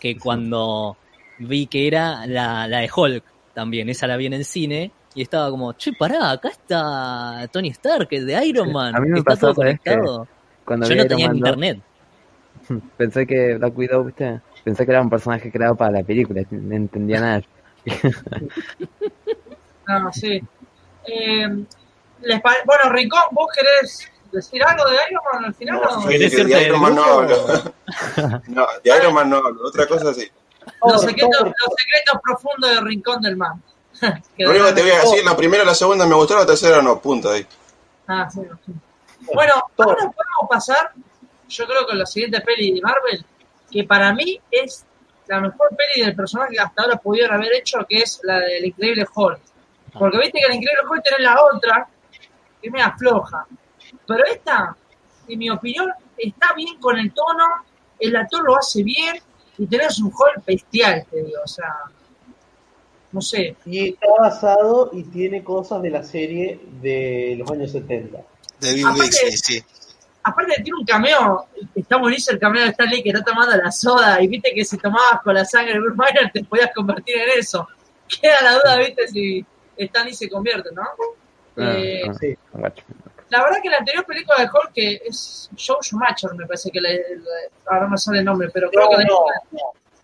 Que 0.00 0.18
cuando 0.18 0.96
vi 1.38 1.66
que 1.68 1.86
era 1.86 2.26
la, 2.26 2.66
la 2.66 2.78
de 2.80 2.90
Hulk 2.94 3.24
también, 3.54 3.88
esa 3.88 4.06
la 4.06 4.16
vi 4.16 4.26
en 4.26 4.32
el 4.34 4.44
cine. 4.44 4.90
Y 5.14 5.22
estaba 5.22 5.50
como, 5.50 5.72
che, 5.72 5.92
pará, 5.92 6.30
acá 6.30 6.48
está 6.50 7.48
Tony 7.52 7.68
Stark, 7.70 8.08
el 8.12 8.26
de 8.26 8.46
Iron 8.46 8.72
Man. 8.72 8.94
A 8.94 9.00
mí 9.00 9.08
me 9.08 9.18
está 9.18 9.32
pasó, 9.32 9.46
todo 9.52 9.54
¿sabes 9.62 9.80
qué? 9.82 9.90
conectado. 9.90 10.28
Cuando 10.64 10.88
Yo 10.88 10.94
no 10.96 11.06
tenía 11.06 11.26
Man 11.28 11.38
2, 11.40 11.48
internet. 11.48 11.82
pensé 12.96 13.26
que 13.26 13.54
Black 13.56 13.76
Widow, 13.76 14.04
¿viste? 14.04 14.40
Pensé 14.62 14.84
que 14.84 14.92
era 14.92 15.00
un 15.02 15.10
personaje 15.10 15.50
creado 15.50 15.74
para 15.74 15.90
la 15.90 16.02
película, 16.04 16.42
no 16.50 16.74
entendía 16.76 17.20
nada. 17.20 17.42
No, 19.88 20.12
sí. 20.12 20.40
Eh, 21.06 21.64
les 22.20 22.40
pare- 22.40 22.60
bueno, 22.64 22.90
Rincón, 22.92 23.22
¿vos 23.32 23.48
querés 23.54 24.08
decir 24.30 24.62
algo 24.62 24.84
de 24.88 24.96
Iron 25.10 25.22
Man 25.32 25.44
al 25.46 25.54
final? 25.54 25.80
No, 25.82 25.88
o- 25.88 26.02
sí, 26.02 26.08
¿Querés 26.08 26.34
que 26.34 26.40
irte 26.42 26.54
de 26.54 26.60
del 26.60 26.68
Iron 26.68 26.80
Man 26.80 26.94
no 26.94 27.04
hablo. 27.04 27.36
No, 28.48 28.66
de 28.84 28.96
Iron 28.96 29.14
Man 29.14 29.30
no 29.30 29.36
hablo. 29.38 29.66
Otra 29.66 29.86
cosa 29.88 30.14
sí. 30.14 30.30
los, 30.86 31.00
secretos, 31.02 31.40
los 31.42 31.74
secretos 31.76 32.20
profundos 32.22 32.70
de 32.70 32.80
Rincón 32.82 33.20
del 33.22 33.36
Mar. 33.36 33.54
Lo 34.38 34.50
único 34.50 34.66
que 34.66 34.72
te 34.72 34.82
voy 34.82 34.90
a 34.90 35.00
decir, 35.00 35.24
la 35.24 35.36
primera, 35.36 35.64
la 35.64 35.74
segunda 35.74 36.06
me 36.06 36.14
gustó, 36.14 36.36
la 36.36 36.46
tercera 36.46 36.80
no, 36.80 37.00
punto 37.00 37.30
ahí. 37.30 37.46
Ah, 38.08 38.28
sí, 38.30 38.40
sí. 38.66 38.72
Bueno, 39.34 39.54
ahora 39.76 39.96
podemos 39.96 40.48
pasar 40.48 40.92
yo 41.50 41.66
creo 41.66 41.86
que 41.86 41.96
la 41.96 42.06
siguiente 42.06 42.40
peli 42.40 42.72
de 42.72 42.80
Marvel, 42.80 43.24
que 43.70 43.84
para 43.84 44.14
mí 44.14 44.40
es 44.50 44.86
la 45.26 45.40
mejor 45.40 45.68
peli 45.76 46.06
del 46.06 46.14
personaje 46.14 46.54
que 46.54 46.60
hasta 46.60 46.82
ahora 46.82 46.96
pudieron 46.96 47.36
haber 47.36 47.54
hecho, 47.54 47.84
que 47.88 47.98
es 47.98 48.20
la 48.22 48.38
del 48.40 48.66
Increíble 48.66 49.06
Hulk. 49.12 49.40
Porque 49.98 50.18
viste 50.18 50.38
que 50.38 50.46
el 50.46 50.54
Increíble 50.54 50.88
Hulk 50.88 51.02
tiene 51.02 51.24
la 51.24 51.42
otra, 51.42 51.88
que 52.60 52.68
es 52.68 52.72
media 52.72 52.94
floja. 52.96 53.46
Pero 54.06 54.24
esta, 54.24 54.76
en 55.28 55.38
mi 55.38 55.50
opinión, 55.50 55.90
está 56.16 56.52
bien 56.54 56.78
con 56.78 56.98
el 56.98 57.12
tono, 57.12 57.44
el 57.98 58.16
actor 58.16 58.44
lo 58.44 58.56
hace 58.56 58.82
bien, 58.82 59.16
y 59.58 59.66
tenés 59.66 59.98
un 59.98 60.06
Hulk 60.06 60.44
bestial, 60.46 61.04
te 61.10 61.22
digo, 61.22 61.40
o 61.44 61.48
sea, 61.48 61.74
no 63.12 63.20
sé. 63.20 63.56
Y 63.66 63.90
está 63.90 64.06
basado 64.18 64.90
y 64.92 65.02
tiene 65.04 65.42
cosas 65.44 65.82
de 65.82 65.90
la 65.90 66.02
serie 66.02 66.60
de 66.80 67.34
los 67.38 67.50
años 67.50 67.72
70. 67.72 68.18
De 68.60 68.74
Bill 68.74 68.86
Aparte- 68.86 69.02
Bixby, 69.02 69.36
sí. 69.36 69.64
Aparte 70.22 70.54
tiene 70.62 70.78
un 70.78 70.84
cameo, 70.84 71.46
está 71.74 71.96
buenísimo 71.96 72.34
el 72.34 72.40
cameo 72.40 72.62
de 72.64 72.70
Stanley 72.70 73.02
que 73.02 73.08
está 73.08 73.24
tomando 73.24 73.56
la 73.56 73.72
soda 73.72 74.20
y 74.22 74.28
viste 74.28 74.52
que 74.54 74.64
si 74.66 74.76
tomabas 74.76 75.22
con 75.24 75.34
la 75.34 75.44
sangre 75.46 75.72
de 75.72 75.80
Bruce 75.80 75.96
Banner 75.96 76.30
te 76.32 76.44
podías 76.44 76.70
convertir 76.74 77.16
en 77.16 77.38
eso. 77.38 77.66
Queda 78.20 78.42
la 78.42 78.52
duda, 78.54 78.76
viste, 78.78 79.08
si 79.08 79.44
Stanley 79.78 80.12
se 80.14 80.28
convierte, 80.28 80.68
¿no? 80.74 80.82
Ah, 80.82 81.72
Eh, 81.76 82.02
ah, 82.08 82.12
Sí. 82.20 82.34
guacho. 82.52 82.84
La 83.30 83.42
verdad 83.44 83.58
que 83.62 83.70
la 83.70 83.78
anterior 83.78 84.04
película 84.04 84.38
de 84.40 84.44
Hulk 84.44 84.72
que 84.74 85.00
es 85.06 85.48
Joe 85.56 85.76
Schumacher, 85.80 86.34
me 86.34 86.44
parece 86.46 86.70
que 86.70 86.80
le, 86.80 86.92
le- 86.94 87.22
ahora 87.66 87.84
no 87.84 87.90
me 87.90 87.96
sale 87.98 88.18
el 88.18 88.24
nombre, 88.24 88.50
pero 88.52 88.68
creo 88.70 88.84
No, 88.84 88.90
que 88.90 88.96
la 88.96 89.04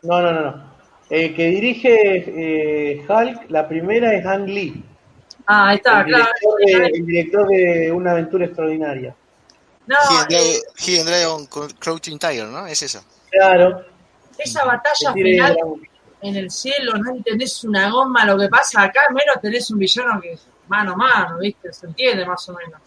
no, 0.03 0.23
no, 0.23 0.33
no, 0.33 0.41
no. 0.51 0.76
El 1.09 1.35
que 1.35 1.47
dirige 1.47 2.25
eh, 2.27 3.07
Hulk, 3.09 3.51
la 3.51 3.69
primera 3.69 4.15
es 4.15 4.27
Ang 4.27 4.47
Lee, 4.47 4.85
Ah, 5.47 5.69
ahí 5.69 5.77
está, 5.77 6.01
el, 6.01 6.07
claro. 6.07 6.25
director 6.25 6.59
de, 6.59 6.87
el 6.99 7.07
director 7.07 7.49
de 7.49 7.93
Una 7.93 8.11
aventura 8.13 8.47
extraordinaria. 8.47 9.15
No, 9.87 9.97
Hidden 10.11 10.27
eh, 10.31 10.35
Dragon, 10.35 10.63
Hidden 10.77 11.07
Dragon 11.07 11.47
Crouching 11.79 12.19
Tiger, 12.19 12.47
¿no? 12.47 12.67
Es 12.67 12.83
esa. 12.83 13.05
Claro. 13.31 13.85
esa 14.37 14.65
batalla 14.65 15.13
final 15.13 15.57
en 16.23 16.37
el 16.37 16.51
cielo, 16.51 16.95
no 16.95 17.13
entendés 17.13 17.63
una 17.63 17.91
goma 17.91 18.25
lo 18.25 18.37
que 18.37 18.49
pasa 18.49 18.83
acá, 18.83 19.03
menos 19.11 19.41
tenés 19.41 19.71
un 19.71 19.79
villano 19.79 20.21
que 20.21 20.33
es 20.33 20.47
mano 20.67 20.93
a 20.95 20.97
mano, 20.97 21.39
¿viste? 21.39 21.73
Se 21.73 21.87
entiende 21.87 22.27
más 22.27 22.49
o 22.49 22.55
menos. 22.55 22.81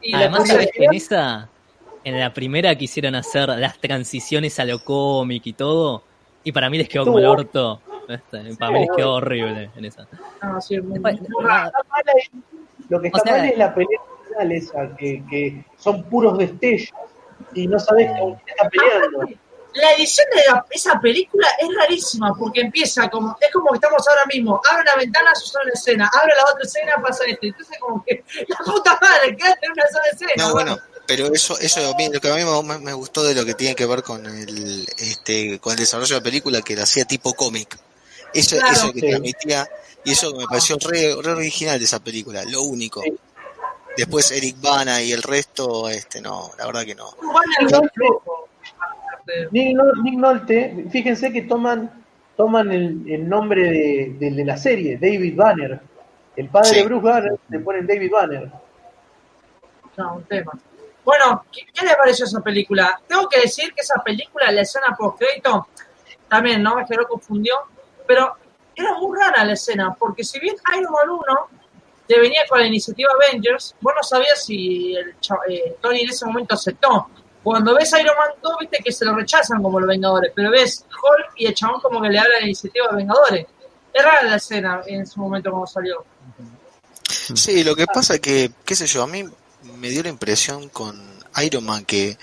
Y 0.00 0.12
la 0.12 0.18
Además, 0.18 0.44
que 0.44 0.84
en 0.84 0.94
esa, 0.94 1.48
en 2.04 2.20
la 2.20 2.32
primera 2.32 2.76
quisieron 2.76 3.16
hacer 3.16 3.48
las 3.48 3.80
transiciones 3.80 4.60
a 4.60 4.64
lo 4.64 4.84
cómic 4.84 5.46
y 5.46 5.54
todo, 5.54 6.04
y 6.44 6.52
para 6.52 6.70
mí 6.70 6.78
les 6.78 6.88
quedó 6.88 7.04
como 7.06 7.18
el 7.18 7.26
orto. 7.26 7.80
Este, 8.08 8.54
Para 8.56 8.70
mí 8.72 8.80
les 8.80 8.88
quedó 8.96 9.14
horrible 9.14 9.70
en 9.76 9.84
esa. 9.86 10.06
no, 10.42 10.60
sí, 10.60 10.76
Después, 10.78 11.18
Lo 12.88 13.00
que 13.00 13.06
está 13.08 13.18
O 13.18 13.22
sea- 13.24 13.36
mal 13.38 13.44
es 13.48 13.58
la 13.58 13.74
pelea 13.74 14.00
final 14.28 14.52
esa, 14.52 14.96
que, 14.96 15.22
que 15.28 15.64
son 15.78 16.02
puros 16.04 16.36
destellos 16.38 16.92
y 17.54 17.66
no 17.66 17.78
sabes 17.78 18.10
con 18.18 18.34
quién 18.34 18.48
está 18.56 18.68
peleando. 18.68 19.20
La 19.74 19.92
edición 19.94 20.26
de 20.30 20.42
la- 20.52 20.64
esa 20.70 21.00
película 21.00 21.48
es 21.58 21.68
rarísima 21.76 22.32
porque 22.38 22.60
empieza 22.60 23.08
como, 23.08 23.36
es 23.40 23.50
como 23.52 23.70
que 23.70 23.76
estamos 23.76 24.06
ahora 24.08 24.24
mismo, 24.32 24.60
abre 24.70 24.82
una 24.82 24.96
ventana, 24.96 25.34
sucede 25.34 25.62
una 25.64 25.72
escena, 25.72 26.10
abre 26.20 26.32
la 26.36 26.44
otra 26.52 26.62
escena, 26.62 26.92
pasa 27.02 27.24
esto. 27.26 27.46
Entonces 27.46 27.78
como 27.80 28.04
que, 28.04 28.22
la 28.48 28.56
puta 28.58 28.98
madre, 29.00 29.36
quédate 29.36 29.66
en 29.66 29.72
una 29.72 29.82
sola 29.90 30.04
escena. 30.12 30.32
No, 30.36 30.52
bueno, 30.52 30.76
pero 31.06 31.32
eso, 31.32 31.58
eso 31.58 31.80
a 31.92 31.96
mí- 31.96 32.08
lo 32.12 32.20
que 32.20 32.30
a 32.30 32.34
mí 32.34 32.42
me, 32.64 32.78
me 32.78 32.92
gustó 32.92 33.22
de 33.24 33.34
lo 33.34 33.44
que 33.44 33.54
tiene 33.54 33.74
que 33.74 33.86
ver 33.86 34.02
con 34.02 34.24
el, 34.26 34.86
este, 34.98 35.58
con 35.58 35.72
el 35.72 35.78
desarrollo 35.78 36.14
de 36.14 36.20
la 36.20 36.24
película, 36.24 36.62
que 36.62 36.76
lo 36.76 36.82
hacía 36.82 37.04
tipo 37.04 37.32
cómic. 37.34 37.78
Eso, 38.32 38.56
Claro. 38.56 38.72
eso 38.72 38.92
que 38.92 39.00
Sí. 39.00 39.08
transmitía, 39.08 39.68
y 40.04 40.12
eso 40.12 40.34
me 40.34 40.44
pareció 40.46 40.76
re, 40.78 41.14
re 41.22 41.32
original 41.32 41.78
de 41.78 41.84
esa 41.84 42.00
película, 42.00 42.44
lo 42.44 42.62
único. 42.62 43.00
Sí. 43.02 43.12
Después 43.96 44.30
Eric 44.32 44.56
Bana 44.60 45.00
y 45.02 45.12
el 45.12 45.22
resto, 45.22 45.88
este, 45.88 46.20
no, 46.20 46.50
la 46.58 46.66
verdad 46.66 46.84
que 46.84 46.94
no. 46.96 47.10
Nick, 49.52 49.76
Nick 50.02 50.14
Nolte, 50.18 50.86
fíjense 50.90 51.32
que 51.32 51.42
toman 51.42 52.02
toman 52.36 52.72
el, 52.72 53.04
el 53.08 53.28
nombre 53.28 53.62
de, 54.18 54.30
de 54.30 54.44
la 54.44 54.56
serie, 54.56 54.98
David 55.00 55.36
Banner. 55.36 55.80
El 56.36 56.48
padre 56.48 56.68
Sí. 56.70 56.74
de 56.76 56.82
Bruce 56.82 57.04
Banner 57.04 57.32
le 57.48 57.58
ponen 57.60 57.86
David 57.86 58.10
Banner. 58.10 58.50
No, 59.96 60.16
un 60.16 60.24
tema. 60.24 60.52
Bueno, 61.04 61.44
¿qué, 61.52 61.66
qué 61.72 61.84
le 61.84 61.94
pareció 61.96 62.24
esa 62.24 62.40
película? 62.40 63.00
Tengo 63.06 63.28
que 63.28 63.40
decir 63.40 63.72
que 63.74 63.82
esa 63.82 64.02
película, 64.02 64.50
la 64.50 64.62
escena 64.62 64.96
post 64.98 65.18
crédito, 65.18 65.68
también 66.28 66.62
no 66.62 66.76
me 66.76 66.86
generó 66.86 67.06
confundió, 67.06 67.54
pero 68.06 68.36
era 68.74 68.94
muy 68.94 69.16
rara 69.18 69.44
la 69.44 69.52
escena, 69.52 69.94
porque 69.98 70.24
si 70.24 70.40
bien 70.40 70.56
Iron 70.76 70.92
Man 70.92 71.08
1 71.10 71.22
te 72.06 72.18
venía 72.18 72.42
con 72.48 72.60
la 72.60 72.66
iniciativa 72.66 73.10
Avengers, 73.12 73.74
vos 73.80 73.94
no 73.96 74.02
sabías 74.02 74.44
si 74.44 74.94
el 74.94 75.16
eh, 75.48 75.76
Tony 75.80 76.00
en 76.00 76.10
ese 76.10 76.26
momento 76.26 76.54
aceptó. 76.54 77.08
Cuando 77.42 77.74
ves 77.74 77.92
Iron 77.92 78.16
Man 78.16 78.30
2, 78.42 78.56
viste 78.60 78.78
que 78.82 78.92
se 78.92 79.04
lo 79.04 79.14
rechazan 79.14 79.62
como 79.62 79.78
los 79.78 79.88
Vengadores, 79.88 80.32
pero 80.34 80.50
ves 80.50 80.84
Hulk 80.90 81.32
y 81.36 81.46
el 81.46 81.54
chabón 81.54 81.80
como 81.80 82.00
que 82.02 82.08
le 82.08 82.18
habla 82.18 82.40
la 82.40 82.46
iniciativa 82.46 82.88
de 82.88 82.96
Vengadores. 82.96 83.46
Es 83.92 84.04
rara 84.04 84.22
la 84.22 84.36
escena 84.36 84.82
en 84.86 85.06
su 85.06 85.20
momento 85.20 85.50
cuando 85.50 85.66
salió. 85.66 86.04
Sí, 87.06 87.62
lo 87.62 87.76
que 87.76 87.86
pasa 87.86 88.18
que, 88.18 88.50
qué 88.64 88.74
sé 88.74 88.86
yo, 88.86 89.02
a 89.02 89.06
mí 89.06 89.24
me 89.78 89.90
dio 89.90 90.02
la 90.02 90.08
impresión 90.08 90.68
con 90.68 91.00
Iron 91.42 91.64
Man 91.64 91.84
que 91.84 92.16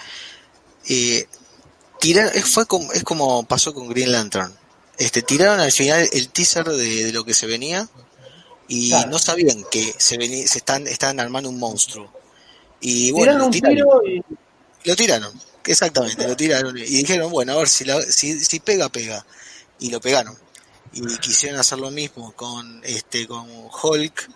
eh, 0.89 1.25
tirar, 1.99 2.31
fue 2.41 2.65
como, 2.65 2.91
es 2.93 3.03
como 3.03 3.43
pasó 3.45 3.73
con 3.73 3.87
Green 3.89 4.11
Lantern. 4.11 4.53
Este, 4.97 5.21
tiraron 5.21 5.59
al 5.59 5.71
final 5.71 6.07
el 6.11 6.29
teaser 6.29 6.65
de, 6.69 7.05
de 7.05 7.11
lo 7.13 7.23
que 7.25 7.33
se 7.33 7.47
venía 7.47 7.87
y 8.67 8.89
Claro. 8.89 9.09
no 9.11 9.19
sabían 9.19 9.63
que 9.71 9.93
se 9.97 10.17
venía, 10.17 10.47
se 10.47 10.59
están, 10.59 10.87
estaban 10.87 11.19
armando 11.19 11.49
un 11.49 11.59
monstruo. 11.59 12.11
Y 12.79 13.11
bueno, 13.11 13.49
Tiraron 13.51 13.75
lo 13.75 13.99
tiraron, 14.01 14.07
y 14.07 14.89
lo 14.89 14.95
tiraron, 14.95 15.41
exactamente, 15.65 16.27
lo 16.27 16.35
tiraron 16.35 16.77
y 16.77 16.81
dijeron, 16.81 17.31
bueno, 17.31 17.53
a 17.53 17.57
ver 17.57 17.69
si, 17.69 17.85
la- 17.85 18.01
si, 18.01 18.39
si 18.43 18.59
pega, 18.59 18.89
pega. 18.89 19.25
Y 19.79 19.89
lo 19.89 19.99
pegaron. 19.99 20.37
Y 20.93 21.17
quisieron 21.17 21.59
hacer 21.59 21.79
lo 21.79 21.89
mismo 21.91 22.31
con 22.33 22.81
este 22.83 23.27
con 23.27 23.47
Hulk 23.49 24.29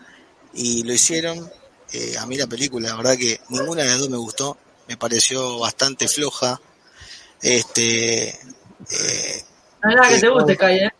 y 0.53 0.83
lo 0.83 0.93
hicieron. 0.93 1.51
Eh, 1.91 2.17
a 2.17 2.25
mí 2.25 2.35
la 2.37 2.47
película, 2.47 2.89
la 2.89 2.95
verdad 2.95 3.17
que 3.17 3.39
ninguna 3.49 3.83
de 3.83 3.89
las 3.89 3.99
dos 3.99 4.09
me 4.09 4.17
gustó, 4.17 4.57
me 4.87 4.97
pareció 4.97 5.59
bastante 5.59 6.07
floja. 6.07 6.59
Este, 7.41 8.29
eh, 8.29 9.43
No 9.83 9.89
es 9.91 9.95
nada 9.95 10.09
que 10.09 10.19
te 10.19 10.29
guste, 10.29 10.43
bueno. 10.43 10.57
Kai, 10.59 10.77
¿eh? 10.79 10.91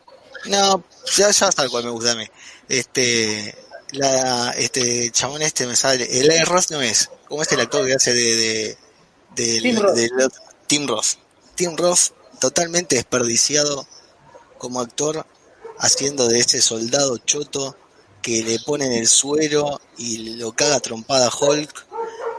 no, 0.45 0.83
ya, 1.15 1.31
ya 1.31 1.49
tal 1.51 1.69
cual 1.69 1.83
me 1.85 1.89
gusta 1.91 2.11
a 2.11 2.15
mí. 2.15 2.25
Este, 2.69 3.55
la, 3.91 4.51
este 4.51 5.11
chabón 5.11 5.41
este 5.41 5.65
me 5.67 5.75
sale, 5.75 6.07
el 6.19 6.45
Ross 6.45 6.71
no 6.71 6.81
es, 6.81 7.09
¿cómo 7.27 7.41
es 7.41 7.51
el 7.51 7.59
actor 7.61 7.85
que 7.85 7.93
hace 7.93 8.13
de, 8.13 8.77
de, 9.35 9.61
Tim 9.61 9.75
del- 9.95 10.31
Tim 10.67 10.87
Roth? 10.87 11.05
Tim 11.55 11.75
Roth 11.77 12.11
totalmente 12.39 12.95
desperdiciado 12.95 13.87
como 14.57 14.81
actor, 14.81 15.25
haciendo 15.79 16.27
de 16.27 16.39
ese 16.39 16.61
soldado 16.61 17.17
choto 17.19 17.77
que 18.25 18.41
le 18.41 18.57
ponen 18.59 18.91
el 18.91 19.07
suero 19.07 19.79
y 19.99 20.35
lo 20.38 20.51
caga 20.51 20.79
trompada 20.79 21.29
Hulk. 21.29 21.85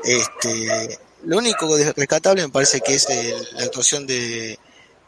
Este, 0.03 0.99
lo 1.25 1.39
único 1.39 1.69
rescatable 1.95 2.43
me 2.43 2.49
parece 2.49 2.81
que 2.81 2.95
es 2.95 3.09
el- 3.09 3.49
la 3.53 3.63
actuación 3.63 4.05
de, 4.05 4.59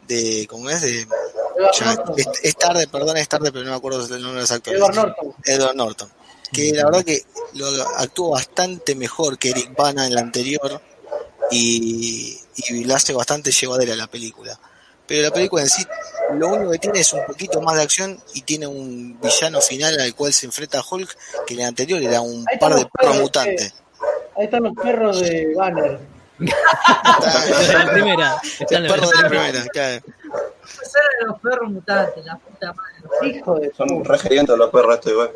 de, 0.06 0.46
¿cómo 0.48 0.70
es? 0.70 0.80
De, 0.82 1.04
ya, 1.76 1.96
es, 2.16 2.28
es 2.44 2.54
tarde, 2.56 2.86
perdón, 2.86 3.16
es 3.16 3.28
tarde, 3.28 3.50
pero 3.50 3.64
no 3.64 3.72
me 3.72 3.76
acuerdo 3.76 4.04
el 4.04 4.22
nombre 4.22 4.34
de 4.36 4.40
los 4.42 4.50
actores. 4.52 4.78
Edward 4.78 4.94
Norton. 4.94 5.34
Edward 5.44 5.74
Norton. 5.74 6.12
Que 6.52 6.72
la 6.72 6.84
verdad 6.84 7.04
que 7.04 7.24
lo 7.54 7.66
actuó 7.96 8.30
bastante 8.30 8.94
mejor 8.94 9.36
que 9.36 9.50
Eric 9.50 9.74
Bana 9.76 10.06
en 10.06 10.14
la 10.14 10.20
anterior 10.20 10.80
y, 11.50 12.38
y 12.56 12.84
la 12.84 12.96
hace 12.96 13.12
bastante 13.12 13.50
llevadera 13.50 13.96
la 13.96 14.06
película. 14.06 14.58
Pero 15.08 15.22
la 15.22 15.30
película 15.32 15.62
en 15.62 15.68
sí, 15.70 15.84
lo 16.34 16.48
único 16.48 16.70
que 16.72 16.78
tiene 16.78 17.00
es 17.00 17.12
un 17.14 17.24
poquito 17.26 17.60
más 17.62 17.76
de 17.76 17.82
acción 17.82 18.20
y 18.34 18.42
tiene 18.42 18.66
un 18.66 19.18
villano 19.20 19.60
final 19.62 19.98
al 19.98 20.14
cual 20.14 20.32
se 20.34 20.46
enfrenta 20.46 20.82
Hulk, 20.88 21.16
que 21.46 21.54
en 21.54 21.60
la 21.60 21.66
anterior 21.68 22.00
era 22.02 22.20
un 22.20 22.44
par 22.44 22.52
están 22.54 22.70
de 22.70 22.76
perros 22.76 22.90
perros, 22.92 23.16
mutantes. 23.16 23.74
Ahí 24.36 24.44
están 24.44 24.62
los 24.62 24.72
perros 24.74 25.20
de 25.20 25.54
Banner. 25.56 25.98
La 26.38 27.90
primera. 27.92 28.36
Está 28.60 28.76
en 28.76 28.84
El 28.84 28.88
la 28.88 28.94
perro 28.94 29.08
de 29.08 29.22
la 29.22 29.28
primera. 29.28 29.48
primera, 29.50 29.66
claro. 29.72 30.04
Ese 30.64 30.98
era 30.98 31.18
de 31.20 31.26
los 31.26 31.40
perros 31.40 31.70
mutantes, 31.70 32.24
la 32.24 32.36
puta 32.36 32.72
madre. 32.74 33.28
Hijo 33.36 33.58
de 33.58 33.72
Son 33.74 33.88
los 33.88 34.70
perros 34.70 34.94
estos 34.94 35.12
igual. 35.12 35.30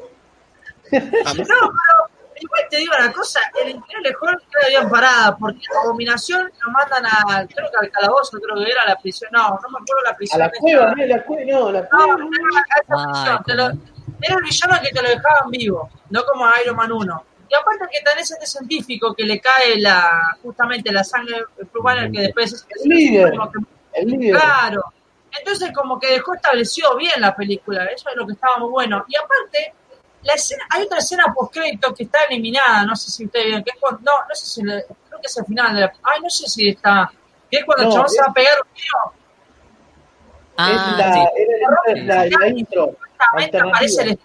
A 1.25 1.35
mí- 1.35 1.41
No, 1.41 1.73
pero 1.73 2.11
igual 2.43 2.63
te 2.71 2.77
digo 2.79 2.93
una 2.99 3.13
cosa, 3.13 3.41
el 3.63 3.71
increíble 3.71 4.15
Hulk 4.21 4.43
queda 4.51 4.69
bien 4.69 4.89
parada, 4.91 5.37
porque 5.37 5.61
la 5.73 5.81
abominación 5.83 6.51
lo 6.65 6.71
mandan 6.73 7.07
a, 7.07 7.47
creo 7.47 7.71
que 7.71 7.77
al 7.81 7.91
calabozo, 7.91 8.39
creo 8.41 8.65
que 8.65 8.71
era 8.71 8.83
a 8.83 8.89
la 8.89 8.97
prisión, 8.97 9.31
no, 9.33 9.49
no 9.49 9.69
me 9.71 9.79
acuerdo 9.83 10.03
la 10.05 10.11
A 10.11 10.17
prisión. 10.17 10.39
la 10.41 10.47
esta. 10.47 10.59
cueva, 10.61 10.95
no, 10.95 11.07
la 11.07 11.23
cueva, 11.25 11.45
no, 11.45 11.73
la 11.73 11.81
No, 11.83 11.89
cueva. 11.89 12.17
no 12.17 12.31
era 12.33 12.61
a 12.61 13.13
prisión, 13.13 13.45
te 13.45 13.55
lo- 13.55 13.93
era 14.25 14.35
el 14.37 14.43
villano 14.45 14.79
que 14.83 14.91
te 14.91 15.03
lo 15.03 15.09
dejaban 15.09 15.51
vivo, 15.51 15.91
no 16.11 16.25
como 16.25 16.47
a 16.47 16.55
Iron 16.65 16.77
Man 16.77 16.93
1. 16.93 17.25
Y 17.49 17.55
aparte 17.55 17.87
que 17.93 18.01
tenés 18.09 18.31
este 18.31 18.47
científico 18.47 19.13
que 19.15 19.25
le 19.25 19.39
cae 19.41 19.79
la 19.79 20.37
justamente 20.43 20.91
la 20.93 21.05
sangre 21.05 21.45
plumana 21.71 22.11
que 22.11 22.21
después 22.23 22.53
es 22.53 22.67
El 22.83 22.89
líder. 22.89 23.31
como 23.37 23.51
que 23.53 23.59
El 23.95 24.09
líder. 24.09 24.41
Claro. 24.41 24.83
Entonces 25.39 25.71
como 25.75 25.99
que 26.01 26.09
dejó 26.13 26.35
establecido 26.35 26.97
bien 26.97 27.13
la 27.19 27.35
película, 27.35 27.85
eso 27.87 28.09
es 28.11 28.17
lo 28.17 28.27
que 28.27 28.33
estaba 28.35 28.57
muy 28.59 28.71
bueno. 28.71 29.05
Y 29.09 29.17
aparte, 29.17 29.75
la 30.25 30.35
escena, 30.35 30.65
hay 30.71 30.85
otra 30.85 30.99
escena 30.99 31.25
post 31.35 31.53
crédito 31.55 31.93
que 31.95 32.05
está 32.05 32.21
eliminada, 32.31 32.85
no 32.85 32.95
sé 32.97 33.11
si 33.11 33.25
ustedes 33.25 33.47
vieron, 33.47 33.65
que 33.65 33.71
es 33.71 33.77
cuando- 33.81 34.01
no, 34.03 34.13
no 34.29 34.35
sé 34.35 34.47
si 34.47 34.63
le- 34.63 34.85
creo 35.09 35.21
que 35.21 35.27
es 35.27 35.37
el 35.37 35.45
final 35.47 35.75
de 35.75 35.81
la, 35.83 35.93
ay 36.03 36.21
no 36.23 36.31
sé 36.31 36.47
si 36.49 36.69
está, 36.69 37.11
Que 37.51 37.59
es 37.59 37.65
cuando 37.67 37.83
el 37.83 37.89
No, 37.91 37.95
chabón 37.95 38.09
se 38.09 38.17
es- 38.17 38.23
va 38.23 38.31
a 38.31 38.33
pegar 38.33 38.55
un 38.63 38.75
tiro. 38.75 39.23
Ah, 40.57 40.71
es 40.71 40.99
la, 40.99 41.15
sí. 41.15 42.05
la, 42.07 42.25
la- 42.25 42.39
la 42.41 42.49
intro. 42.49 42.97
Aparece 43.19 44.03
el 44.03 44.19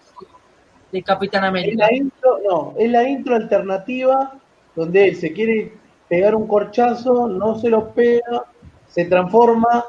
de 0.92 1.02
Capitán 1.02 1.44
Es 1.44 1.48
América. 1.48 1.86
la 1.86 1.92
intro, 1.94 2.38
no, 2.48 2.74
es 2.78 2.90
la 2.90 3.02
intro 3.08 3.34
alternativa 3.36 4.32
donde 4.74 5.08
él 5.08 5.16
se 5.16 5.32
quiere 5.32 5.74
pegar 6.08 6.34
un 6.34 6.46
corchazo, 6.48 7.28
no 7.28 7.58
se 7.58 7.68
lo 7.68 7.92
pega, 7.92 8.44
se 8.88 9.04
transforma, 9.04 9.84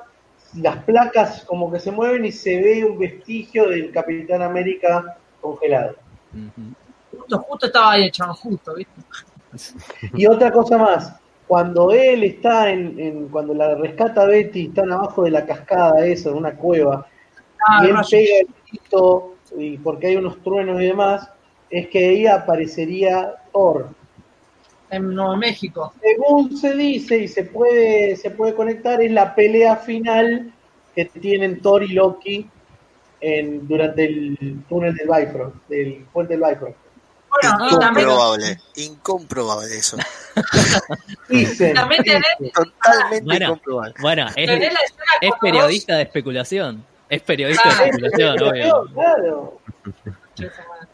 las 0.55 0.83
placas 0.83 1.45
como 1.45 1.71
que 1.71 1.79
se 1.79 1.91
mueven 1.91 2.25
y 2.25 2.31
se 2.31 2.59
ve 2.61 2.83
un 2.83 2.97
vestigio 2.99 3.69
del 3.69 3.91
Capitán 3.91 4.41
América 4.41 5.17
congelado. 5.41 5.95
Justo, 7.11 7.39
justo 7.39 7.65
estaba 7.67 7.91
ahí 7.93 8.03
el 8.05 8.11
chabón, 8.11 8.35
justo, 8.35 8.75
¿viste? 8.75 9.01
Y 10.13 10.27
otra 10.27 10.51
cosa 10.51 10.77
más, 10.77 11.15
cuando 11.47 11.91
él 11.91 12.23
está 12.23 12.69
en, 12.69 12.99
en- 12.99 13.27
cuando 13.29 13.53
la 13.53 13.75
rescata 13.75 14.25
Betty, 14.25 14.67
están 14.67 14.91
abajo 14.91 15.23
de 15.23 15.31
la 15.31 15.45
cascada 15.45 16.05
esa, 16.05 16.29
en 16.29 16.37
una 16.37 16.55
cueva, 16.55 17.07
Ah, 17.67 17.85
y 17.85 17.89
él 17.89 17.95
pega 18.09 18.39
el 18.41 18.47
grito, 18.67 19.35
y 19.57 19.77
porque 19.79 20.07
hay 20.07 20.15
unos 20.15 20.41
truenos 20.41 20.81
y 20.81 20.85
demás, 20.85 21.29
es 21.69 21.87
que 21.89 21.99
ahí 22.09 22.27
aparecería 22.27 23.33
Thor. 23.51 23.89
en 24.89 25.13
Nuevo 25.13 25.35
México. 25.37 25.93
Según 26.01 26.57
se 26.57 26.75
dice 26.75 27.17
y 27.19 27.27
se 27.27 27.43
puede, 27.43 28.15
se 28.15 28.31
puede 28.31 28.53
conectar, 28.55 29.01
es 29.01 29.11
la 29.11 29.35
pelea 29.35 29.75
final 29.77 30.51
que 30.95 31.05
tienen 31.05 31.61
Thor 31.61 31.83
y 31.83 31.89
Loki 31.89 32.49
en, 33.21 33.67
durante 33.67 34.05
el 34.05 34.63
túnel 34.69 34.95
del 34.95 35.07
Bifrost, 35.07 35.55
del 35.67 36.05
puente 36.13 36.37
del 36.37 36.43
Bifrost. 36.49 36.77
Bueno, 37.29 37.69
Incomprobable, 37.69 38.57
incomprobable 38.75 39.77
eso. 39.77 39.97
Dicen, 41.29 41.75
también 41.75 42.03
tenés, 42.03 42.23
dicen. 42.39 42.53
Totalmente 42.53 43.25
Bueno. 43.25 43.45
incomprobable. 43.45 43.93
Bueno, 44.01 44.25
es, 44.35 44.49
es 45.21 45.31
periodista 45.39 45.95
de 45.97 46.01
especulación. 46.03 46.83
Es 47.07 47.21
periodista 47.21 47.63
Ah, 47.65 47.75
de 47.83 47.89
especulación, 47.89 48.43
obvio. 48.43 48.85
Claro. 48.93 49.59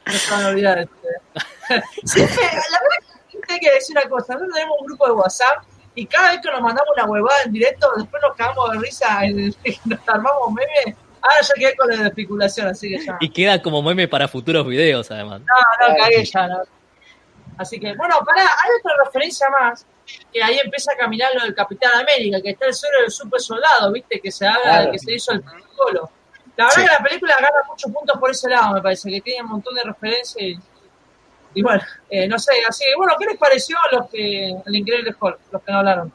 No 0.06 0.14
se 0.14 0.32
van 0.32 0.44
a 0.44 0.48
olvidar. 0.50 0.80
este. 0.80 1.84
Siempre, 2.04 2.36
la 2.44 2.80
verdad 2.80 3.16
que 3.48 3.54
hay 3.54 3.60
que 3.60 3.72
decir 3.72 3.98
una 3.98 4.10
cosa, 4.10 4.34
nosotros 4.34 4.54
tenemos 4.56 4.78
un 4.82 4.88
grupo 4.88 5.06
de 5.06 5.12
WhatsApp 5.14 5.64
y 5.94 6.06
cada 6.06 6.32
vez 6.32 6.42
que 6.42 6.52
nos 6.52 6.62
mandamos 6.62 6.90
una 6.98 7.06
huevada 7.06 7.44
en 7.46 7.54
directo, 7.54 7.92
después 7.98 8.22
nos 8.22 8.36
cagamos 8.36 8.72
de 8.74 8.80
risa, 8.80 9.24
en, 9.26 9.56
nos 9.86 10.00
armamos 10.08 10.52
memes. 10.52 10.98
Ahora 11.28 11.42
ya 11.42 11.54
quedé 11.56 11.76
con 11.76 11.90
la 11.90 11.96
de 11.98 12.08
especulación, 12.10 12.68
así 12.68 12.90
que 12.90 13.04
ya. 13.04 13.18
Y 13.20 13.30
queda 13.30 13.62
como 13.62 13.82
meme 13.82 14.08
para 14.08 14.28
futuros 14.28 14.68
videos, 14.68 15.10
además. 15.10 15.42
No, 15.42 15.88
no, 15.88 15.96
cagué 15.98 16.24
ya. 16.24 16.48
no. 16.48 16.60
Así 17.58 17.80
que, 17.80 17.96
bueno, 17.96 18.20
pará, 18.26 18.42
hay 18.44 18.70
otra 18.80 18.94
referencia 19.06 19.48
más, 19.50 19.86
que 20.32 20.44
ahí 20.44 20.60
empieza 20.64 20.92
a 20.94 20.98
caminar 20.98 21.32
lo 21.36 21.44
del 21.44 21.56
Capitán 21.56 21.94
América, 22.02 22.42
que 22.42 22.50
está 22.52 22.66
el 22.68 22.74
suelo 22.74 23.00
del 23.02 23.12
super 23.12 23.40
soldado, 23.40 23.92
¿viste? 23.94 24.20
Que 24.20 24.32
se 24.32 24.46
haga, 24.46 24.62
Claro. 24.62 24.92
que 24.92 25.00
se 25.00 25.14
hizo 25.14 25.32
el 25.32 25.42
protocolo. 25.42 26.10
La 26.58 26.66
verdad 26.66 26.76
Sí. 26.76 26.82
que 26.82 26.88
la 26.94 27.00
película 27.04 27.36
gana 27.36 27.50
muchos 27.68 27.92
puntos 27.92 28.18
por 28.20 28.30
ese 28.32 28.50
lado, 28.50 28.74
me 28.76 28.82
parece, 28.82 29.10
que 29.10 29.22
tiene 29.22 29.42
un 29.44 29.50
montón 29.50 29.74
de 29.74 29.84
referencias 29.84 30.36
y, 30.42 30.58
y 31.56 31.62
bueno, 31.64 31.82
eh, 32.10 32.28
no 32.28 32.38
sé, 32.38 32.52
así 32.68 32.84
que, 32.86 32.96
bueno, 32.98 33.14
¿qué 33.18 33.26
les 33.26 33.38
pareció 33.38 33.78
a 33.80 33.96
los 33.96 34.10
que, 34.10 34.50
el 34.66 34.76
Increíble 34.76 35.16
Hulk, 35.20 35.40
los 35.52 35.62
que 35.64 35.72
no 35.72 35.78
hablaron? 35.80 36.14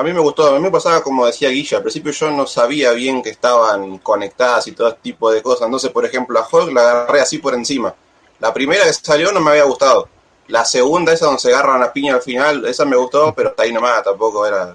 A 0.00 0.02
mí 0.02 0.14
me 0.14 0.20
gustó, 0.20 0.48
a 0.48 0.54
mí 0.54 0.60
me 0.60 0.70
pasaba 0.70 1.02
como 1.02 1.26
decía 1.26 1.50
Guilla, 1.50 1.76
al 1.76 1.82
principio 1.82 2.10
yo 2.10 2.30
no 2.30 2.46
sabía 2.46 2.92
bien 2.92 3.20
que 3.20 3.28
estaban 3.28 3.98
conectadas 3.98 4.66
y 4.66 4.72
todo 4.72 4.88
este 4.88 5.00
tipo 5.02 5.30
de 5.30 5.42
cosas. 5.42 5.66
Entonces, 5.66 5.90
por 5.90 6.06
ejemplo, 6.06 6.38
a 6.38 6.48
Hulk 6.50 6.72
la 6.72 6.80
agarré 6.80 7.20
así 7.20 7.36
por 7.36 7.52
encima. 7.52 7.94
La 8.38 8.50
primera 8.54 8.84
que 8.84 8.94
salió 8.94 9.30
no 9.30 9.40
me 9.40 9.50
había 9.50 9.64
gustado. 9.64 10.08
La 10.48 10.64
segunda, 10.64 11.12
esa 11.12 11.26
donde 11.26 11.40
se 11.40 11.52
agarran 11.52 11.80
la 11.80 11.92
piña 11.92 12.14
al 12.14 12.22
final, 12.22 12.64
esa 12.64 12.86
me 12.86 12.96
gustó, 12.96 13.34
pero 13.34 13.50
hasta 13.50 13.62
ahí 13.62 13.74
nomás 13.74 14.02
tampoco 14.02 14.46
era 14.46 14.74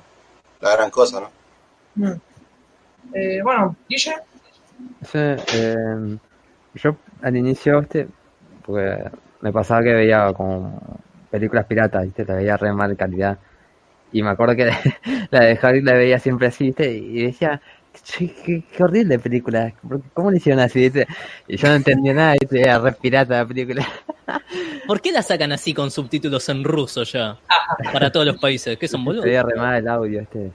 la 0.62 0.76
gran 0.76 0.92
cosa, 0.92 1.22
¿no? 1.22 1.32
Mm. 1.96 2.22
Eh, 3.16 3.40
bueno, 3.42 3.76
Guille, 3.90 4.14
Sí, 5.12 5.18
eh, 5.18 6.18
yo 6.76 6.98
al 7.24 7.36
inicio, 7.36 7.80
este, 7.80 8.08
porque 8.64 9.10
me 9.42 9.52
pasaba 9.52 9.82
que 9.82 9.94
veía 9.94 10.32
como 10.34 11.00
películas 11.32 11.66
piratas, 11.66 12.04
¿viste? 12.04 12.26
La 12.26 12.36
veía 12.36 12.58
re 12.58 12.72
mal 12.72 12.96
calidad. 12.96 13.40
Y 14.12 14.22
me 14.24 14.30
acuerdo 14.30 14.56
que 14.56 14.66
la 15.32 15.40
de 15.42 15.54
Hulk 15.62 15.84
la 15.84 15.94
veía 15.94 16.20
siempre 16.20 16.48
así, 16.48 16.66
¿viste? 16.66 16.92
Y 16.92 17.24
decía, 17.24 17.62
"Che, 18.04 18.34
qué, 18.46 18.64
qué 18.76 18.84
horrible 18.84 19.20
película, 19.20 19.74
¿por 19.88 20.02
qué- 20.02 20.10
¿cómo 20.14 20.32
le 20.32 20.38
hicieron 20.38 20.62
así, 20.62 20.80
¿viste? 20.80 21.08
Y 21.48 21.58
yo 21.58 21.68
no 21.68 21.76
entendía 21.76 22.14
nada, 22.14 22.36
¿viste? 22.40 22.62
Era 22.62 22.80
re 22.80 22.92
pirata 22.94 23.38
la 23.38 23.46
película. 23.46 23.88
¿Por 24.88 25.02
qué 25.02 25.12
la 25.12 25.22
sacan 25.22 25.52
así 25.52 25.74
con 25.74 25.92
subtítulos 25.92 26.48
en 26.50 26.64
ruso 26.64 27.04
ya? 27.04 27.38
Para 27.92 28.12
todos 28.12 28.26
los 28.26 28.38
países. 28.38 28.78
¿Qué 28.78 28.88
son 28.88 29.04
boludos? 29.04 29.26
veía 29.26 29.44
re 29.44 29.56
mal 29.56 29.76
el 29.76 29.88
audio, 29.88 30.20
¿viste? 30.20 30.52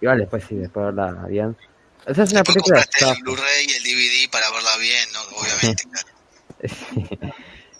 Igual 0.00 0.18
después 0.18 0.44
sí, 0.44 0.56
después 0.56 0.86
verla 0.86 1.26
bien. 1.28 1.56
Esa 2.06 2.24
es 2.24 2.32
una 2.32 2.42
película... 2.42 2.78
el. 3.00 3.22
Blu-ray 3.22 3.66
y 3.66 3.72
el 3.72 3.82
DVD 3.82 4.30
para 4.30 4.50
verla 4.50 4.76
bien, 4.78 5.08
¿no? 5.14 5.20
Obviamente, 5.38 5.84
claro. 7.18 7.34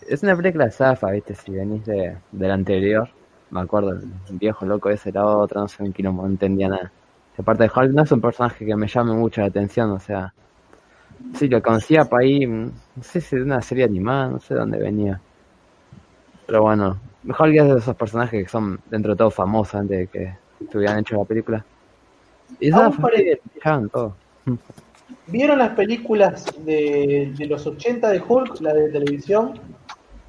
Es 0.09 0.23
una 0.23 0.37
película 0.37 0.71
zafa, 0.71 1.11
¿viste? 1.11 1.35
Si 1.35 1.51
venís 1.53 1.85
de, 1.85 2.17
del 2.33 2.51
anterior, 2.51 3.09
me 3.55 3.61
acuerdo, 3.61 3.93
el 3.93 4.39
viejo 4.39 4.67
loco 4.67 4.91
ese 4.91 5.11
era 5.11 5.25
otro, 5.25 5.61
no 5.61 5.69
sé, 5.69 5.85
un 5.85 5.93
quilombo, 5.93 6.23
no 6.23 6.29
entendía 6.29 6.69
nada. 6.69 6.91
Aparte 7.39 7.63
de 7.63 7.71
Hulk 7.75 7.93
no 7.93 8.03
es 8.03 8.11
un 8.11 8.21
personaje 8.21 8.67
que 8.67 8.75
me 8.75 8.89
llame 8.89 9.13
mucho 9.13 9.43
la 9.43 9.47
atención, 9.47 9.93
o 9.93 10.01
sea, 10.01 10.35
sí, 11.39 11.49
lo 11.49 11.63
conocía 11.63 12.05
por 12.05 12.21
ahí, 12.21 12.45
mm, 12.45 12.73
no 12.97 13.03
sé 13.03 13.21
si 13.21 13.37
de 13.37 13.43
una 13.43 13.63
serie 13.63 13.85
animada, 13.85 14.29
no 14.29 14.41
sé 14.41 14.55
de 14.55 14.61
dónde 14.61 14.79
venía. 14.79 15.21
Pero 16.47 16.63
bueno, 16.63 16.99
Hulk 17.27 17.55
es 17.55 17.65
de 17.69 17.79
esos 17.79 17.95
personajes 17.95 18.43
que 18.43 18.51
son 18.51 18.81
dentro 18.91 19.13
de 19.13 19.19
todo 19.19 19.31
famosos 19.31 19.77
antes 19.77 19.99
de 19.99 20.07
que 20.09 20.35
estuvieran 20.61 20.99
hecho 20.99 21.17
la 21.17 21.25
película. 21.25 21.65
Y 22.59 22.73
sí, 22.73 22.79
fijaban 23.55 23.89
todo. 23.89 24.17
¿Vieron 25.29 25.61
las 25.61 25.71
películas 25.71 26.45
de, 26.65 27.33
de 27.37 27.47
los 27.47 27.65
80 27.65 28.09
de 28.09 28.21
Hulk, 28.21 28.61
la 28.61 28.75
de 28.75 28.89
televisión? 28.89 29.61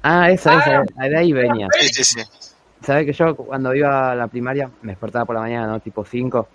Ah, 0.02 0.30
esa, 0.30 0.60
esa, 0.60 0.84
de 1.08 1.16
ahí 1.16 1.32
venía. 1.32 1.66
Sí, 1.80 1.88
sí, 1.88 2.04
sí. 2.04 2.45
Sabes 2.86 3.04
que 3.06 3.12
yo 3.12 3.34
cuando 3.34 3.74
iba 3.74 4.12
a 4.12 4.14
la 4.14 4.28
primaria 4.28 4.70
me 4.82 4.92
despertaba 4.92 5.24
por 5.24 5.34
la 5.34 5.40
mañana, 5.42 5.66
¿no? 5.66 5.80
Tipo 5.80 6.04
5. 6.04 6.48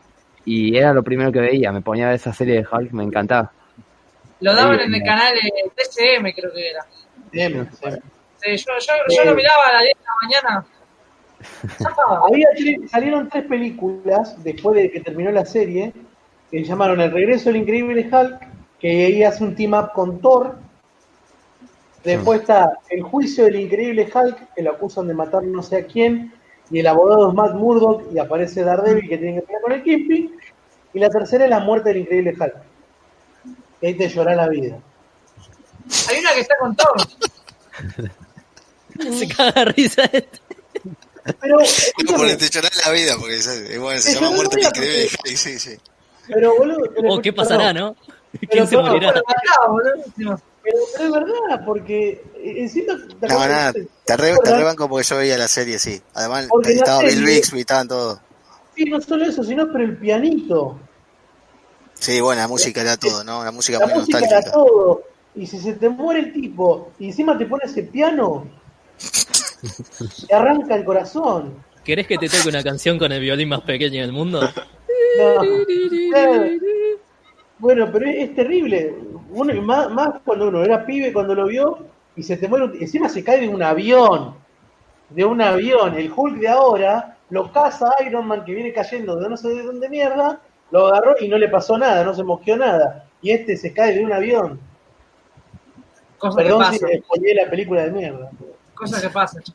Y 0.46 0.76
era 0.78 0.94
lo 0.94 1.04
primero 1.04 1.32
que 1.32 1.42
veía. 1.42 1.72
Me 1.72 1.82
ponía 1.82 2.06
a 2.06 2.08
ver 2.10 2.16
esa 2.16 2.32
serie 2.34 2.56
de 2.56 2.68
Hulk, 2.72 2.92
me 2.94 3.04
encantaba. 3.04 3.52
lo 4.40 4.56
daban 4.56 4.80
Ahí 4.80 4.86
en 4.86 4.96
el 4.96 5.04
canal 5.04 5.34
eh, 5.36 5.72
TCM, 5.76 6.34
creo 6.34 6.54
que 6.54 6.70
era. 6.70 6.86
Bien, 7.32 7.70
sí. 7.74 7.90
Sí, 8.38 8.58
yo, 8.58 8.72
yo, 8.80 9.16
yo 9.16 9.26
lo 9.26 9.36
miraba 9.36 9.68
a 9.68 9.74
las 9.74 9.84
10 9.84 9.98
de 9.98 10.04
la 10.04 10.16
mañana. 10.50 10.66
Había 12.28 12.48
tres- 12.56 12.90
salieron 12.92 13.30
tres 13.30 13.46
películas 13.46 14.42
después 14.44 14.76
de 14.78 14.92
que 14.92 15.00
terminó 15.02 15.32
la 15.32 15.46
serie 15.46 15.94
que 16.50 16.60
se 16.60 16.66
llamaron 16.66 17.00
El 17.02 17.12
regreso 17.12 17.50
del 17.50 17.58
increíble 17.62 18.10
Hulk, 18.12 18.40
que 18.80 19.06
ahí 19.06 19.24
hace 19.24 19.44
un 19.44 19.56
team 19.56 19.74
up 19.74 19.92
con 19.94 20.20
Thor. 20.22 20.56
Después 22.04 22.42
está 22.42 22.74
El 22.90 23.04
juicio 23.04 23.44
del 23.46 23.58
increíble 23.60 24.10
Hulk, 24.14 24.54
que 24.56 24.62
lo 24.64 24.72
acusan 24.72 25.08
de 25.08 25.14
matar 25.14 25.44
no 25.44 25.62
sé 25.62 25.78
a 25.78 25.86
quién, 25.86 26.34
y 26.72 26.80
el 26.80 26.88
abogado 26.88 27.30
es 27.30 27.34
Matt 27.36 27.54
Murdock 27.54 28.04
y 28.14 28.18
aparece 28.18 28.64
Daredevil 28.64 29.08
que 29.08 29.18
tiene 29.18 29.36
que 29.36 29.42
pelear 29.42 29.62
con 29.62 29.72
el 29.74 29.84
Kingpin. 29.84 30.32
Y 30.94 31.00
la 31.00 31.10
tercera 31.10 31.44
es 31.46 31.50
La 31.50 31.60
muerte 31.60 31.90
del 31.90 32.00
increíble 32.00 32.34
Hulk. 32.40 32.56
Que 33.80 33.88
ahí 33.88 33.94
te 33.96 34.08
llora 34.10 34.36
la 34.36 34.48
vida. 34.48 34.78
Hay 36.10 36.20
una 36.20 36.34
que 36.34 36.40
está 36.42 36.58
con 36.58 36.76
Thor. 36.76 36.96
Se 39.18 39.28
caga 39.28 39.66
risa 39.66 40.04
este. 40.12 40.40
Pero, 41.40 41.58
No, 41.60 42.18
porque 42.18 42.36
te 42.36 42.50
llorás 42.50 42.86
la 42.86 42.92
vida, 42.92 43.14
porque 43.20 43.36
es- 43.38 43.80
bueno, 43.80 44.00
se 44.00 44.14
llama 44.16 44.32
muerte 44.32 44.58
la 44.60 44.68
el 44.70 44.74
vida 44.74 44.86
increíble. 44.86 45.18
porque- 45.18 45.38
Sí, 45.38 45.60
sí, 45.60 45.78
pero 46.28 46.56
boludo. 46.58 46.90
pero- 46.96 47.14
Oh, 47.14 47.22
¿qué 47.22 47.32
pasará, 47.34 47.74
no? 47.74 47.96
Pero, 48.32 48.48
¿Quién 48.50 48.68
se 48.68 48.76
pero, 48.78 48.88
morirá? 48.88 49.12
Bueno, 49.12 49.24
mataba, 49.28 49.68
boludo. 49.72 50.42
Pero, 50.64 50.78
pero 50.94 51.06
es 51.06 51.12
verdad, 51.12 51.66
porque 51.66 52.24
eh, 52.36 52.54
encima. 52.58 52.94
¿te 53.20 53.28
No, 53.28 53.40
nada, 53.40 53.74
te, 53.74 54.18
re, 54.18 54.36
te 54.44 54.56
rebanco 54.56 54.88
porque 54.88 55.08
yo 55.08 55.18
veía 55.18 55.38
la 55.38 55.48
serie, 55.48 55.80
sí. 55.80 56.02
Además, 56.14 56.48
Porque 56.50 56.74
estaba 56.74 57.02
Bill 57.02 57.24
Bixby, 57.26 57.62
estaban 57.62 57.88
todos. 57.88 58.20
Sí, 58.76 58.86
no 58.86 59.02
solo 59.02 59.26
eso, 59.26 59.44
sino 59.44 59.72
pero 59.72 59.84
el 59.86 59.98
pianito. 59.98 60.80
Sí, 61.96 62.22
bueno, 62.22 62.42
la 62.42 62.48
música 62.48 62.82
era 62.82 62.98
todo, 62.98 63.24
¿no? 63.24 63.44
La 63.44 63.52
música 63.52 63.80
La 63.80 63.88
muy 63.88 63.96
música 64.00 64.20
era 64.20 64.28
nostálgica. 64.28 64.52
todo. 64.54 65.04
Y 65.36 65.46
si 65.48 65.60
se 65.60 65.74
te 65.74 65.90
muere 65.90 66.20
el 66.22 66.34
tipo 66.34 66.92
y 67.00 67.08
encima 67.08 67.38
te 67.38 67.46
pone 67.46 67.64
ese 67.66 67.84
piano, 67.84 68.48
te 70.28 70.34
arranca 70.36 70.76
el 70.76 70.84
corazón. 70.84 71.64
¿Querés 71.84 72.06
que 72.08 72.18
te 72.18 72.30
toque 72.30 72.50
una 72.50 72.64
canción 72.64 73.00
con 73.00 73.12
el 73.12 73.22
violín 73.22 73.50
más 73.50 73.62
pequeño 73.62 74.02
del 74.02 74.12
mundo? 74.12 74.42
No. 75.18 75.42
Bueno, 77.62 77.90
pero 77.92 78.06
es, 78.08 78.16
es 78.30 78.36
terrible. 78.36 78.94
Uno, 79.30 79.62
más, 79.62 79.90
más 79.90 80.10
cuando 80.26 80.50
uno 80.50 80.64
era 80.64 80.86
pibe, 80.86 81.14
cuando 81.14 81.34
lo 81.34 81.46
vio, 81.48 81.78
y 82.16 82.24
se 82.24 82.36
te 82.36 82.48
muere. 82.50 82.66
un- 82.66 82.76
Encima 82.82 83.08
se 83.08 83.24
cae 83.24 83.40
de 83.42 83.48
un 83.48 83.64
avión. 83.64 84.36
De 85.10 85.24
un 85.24 85.42
avión. 85.42 85.96
El 85.96 86.12
Hulk 86.14 86.40
de 86.40 86.50
ahora 86.50 87.18
lo 87.30 87.52
caza 87.54 87.90
Iron 88.06 88.28
Man 88.28 88.44
que 88.44 88.54
viene 88.54 88.74
cayendo 88.74 89.16
de 89.16 89.30
no 89.30 89.38
sé 89.38 89.48
de 89.50 89.64
dónde 89.64 89.88
mierda, 89.88 90.42
lo 90.72 90.88
agarró 90.88 91.16
y 91.22 91.28
no 91.30 91.38
le 91.38 91.48
pasó 91.48 91.78
nada, 91.78 92.04
no 92.04 92.14
se 92.14 92.24
mosqueó 92.24 92.58
nada. 92.58 93.06
Y 93.22 93.32
este 93.32 93.56
se 93.56 93.72
cae 93.74 93.94
de 93.96 94.04
un 94.04 94.12
avión. 94.12 94.60
Cosas 96.18 96.38
que 96.38 96.44
Perdón 96.44 96.66
si 96.74 96.80
spoileé 97.00 97.36
la 97.36 97.50
película 97.50 97.84
de 97.84 97.92
mierda. 97.92 98.30
Cosas 98.74 99.02
que 99.02 99.10
pasan. 99.10 99.44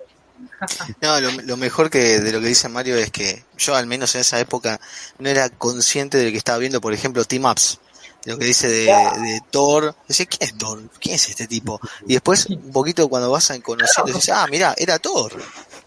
No, 1.02 1.18
lo, 1.20 1.30
lo 1.44 1.56
mejor 1.56 1.90
que 1.90 2.20
de 2.20 2.32
lo 2.32 2.40
que 2.40 2.46
dice 2.48 2.68
Mario 2.68 2.96
es 2.96 3.10
que 3.10 3.42
yo 3.56 3.74
al 3.74 3.86
menos 3.86 4.14
en 4.14 4.20
esa 4.20 4.38
época 4.38 4.78
no 5.18 5.28
era 5.28 5.48
consciente 5.48 6.18
de 6.18 6.30
que 6.30 6.38
estaba 6.38 6.58
viendo, 6.58 6.80
por 6.80 6.92
ejemplo, 6.92 7.24
Team 7.24 7.46
Ups. 7.46 7.80
Lo 8.26 8.38
que 8.38 8.44
dice 8.44 8.68
de, 8.68 8.84
de 8.84 9.40
Thor. 9.50 9.94
Decía, 10.06 10.26
¿quién 10.26 10.50
es 10.50 10.58
Thor? 10.58 10.82
¿Quién 11.00 11.14
es 11.14 11.28
este 11.30 11.46
tipo? 11.46 11.80
Y 12.06 12.14
después, 12.14 12.46
un 12.46 12.72
poquito 12.72 13.08
cuando 13.08 13.30
vas 13.30 13.50
a 13.50 13.60
conociendo, 13.60 14.12
dices, 14.12 14.30
ah, 14.34 14.46
mira, 14.50 14.74
era 14.76 14.98
Thor. 14.98 15.32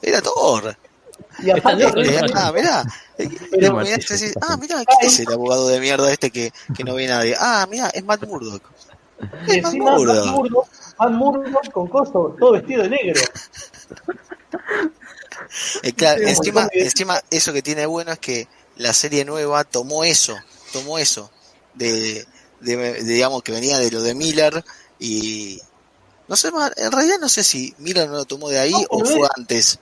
Era 0.01 0.21
Thor. 0.21 0.75
Y 1.43 1.49
aparte, 1.51 1.83
Eh, 1.83 2.21
ah, 2.33 2.51
mirá. 2.53 2.83
Pero- 3.17 3.75
Mirá, 3.77 3.97
decís, 3.97 4.33
ah, 4.41 4.55
mirá, 4.57 4.83
¿quién 4.85 5.09
es 5.09 5.19
el 5.19 5.31
abogado 5.31 5.67
de 5.67 5.79
mierda 5.79 6.11
este 6.11 6.31
que, 6.31 6.51
que 6.75 6.83
no 6.83 6.95
ve 6.95 7.07
nadie? 7.07 7.35
Ah, 7.37 7.67
mirá, 7.69 7.89
es 7.89 8.03
Matt 8.03 8.23
Murdock. 8.25 8.63
y 9.47 9.57
Es 9.57 9.63
Matt 9.63 9.73
Murdock. 9.75 10.67
Matt 10.97 11.11
Murdock 11.11 11.71
con 11.71 11.87
coso, 11.87 12.35
todo 12.39 12.53
vestido 12.53 12.83
de 12.83 12.89
negro. 12.89 13.21
Eh, 15.83 15.93
claro, 15.93 16.21
encima, 16.21 16.67
encima 16.71 17.19
eso 17.31 17.51
que 17.53 17.61
tiene 17.61 17.85
bueno 17.85 18.11
es 18.11 18.19
que 18.19 18.47
la 18.77 18.93
serie 18.93 19.25
nueva 19.25 19.63
tomó 19.63 20.03
eso, 20.03 20.37
tomó 20.71 20.99
eso, 20.99 21.31
de, 21.79 22.25
de, 22.61 22.75
de, 22.77 23.03
digamos 23.03 23.41
que 23.43 23.51
venía 23.51 23.79
de 23.79 23.89
lo 23.91 24.01
de 24.01 24.13
Miller 24.13 24.63
y 24.99 25.59
no 26.27 26.35
sé 26.35 26.49
en 26.77 26.91
realidad 26.91 27.17
no 27.19 27.29
sé 27.29 27.43
si 27.43 27.73
Miller 27.79 28.07
no 28.07 28.15
lo 28.17 28.25
tomó 28.25 28.49
de 28.49 28.59
ahí 28.59 28.71
No, 28.71 28.81
o 28.91 28.99
fue 29.05 29.21
es- 29.25 29.29
antes. 29.37 29.79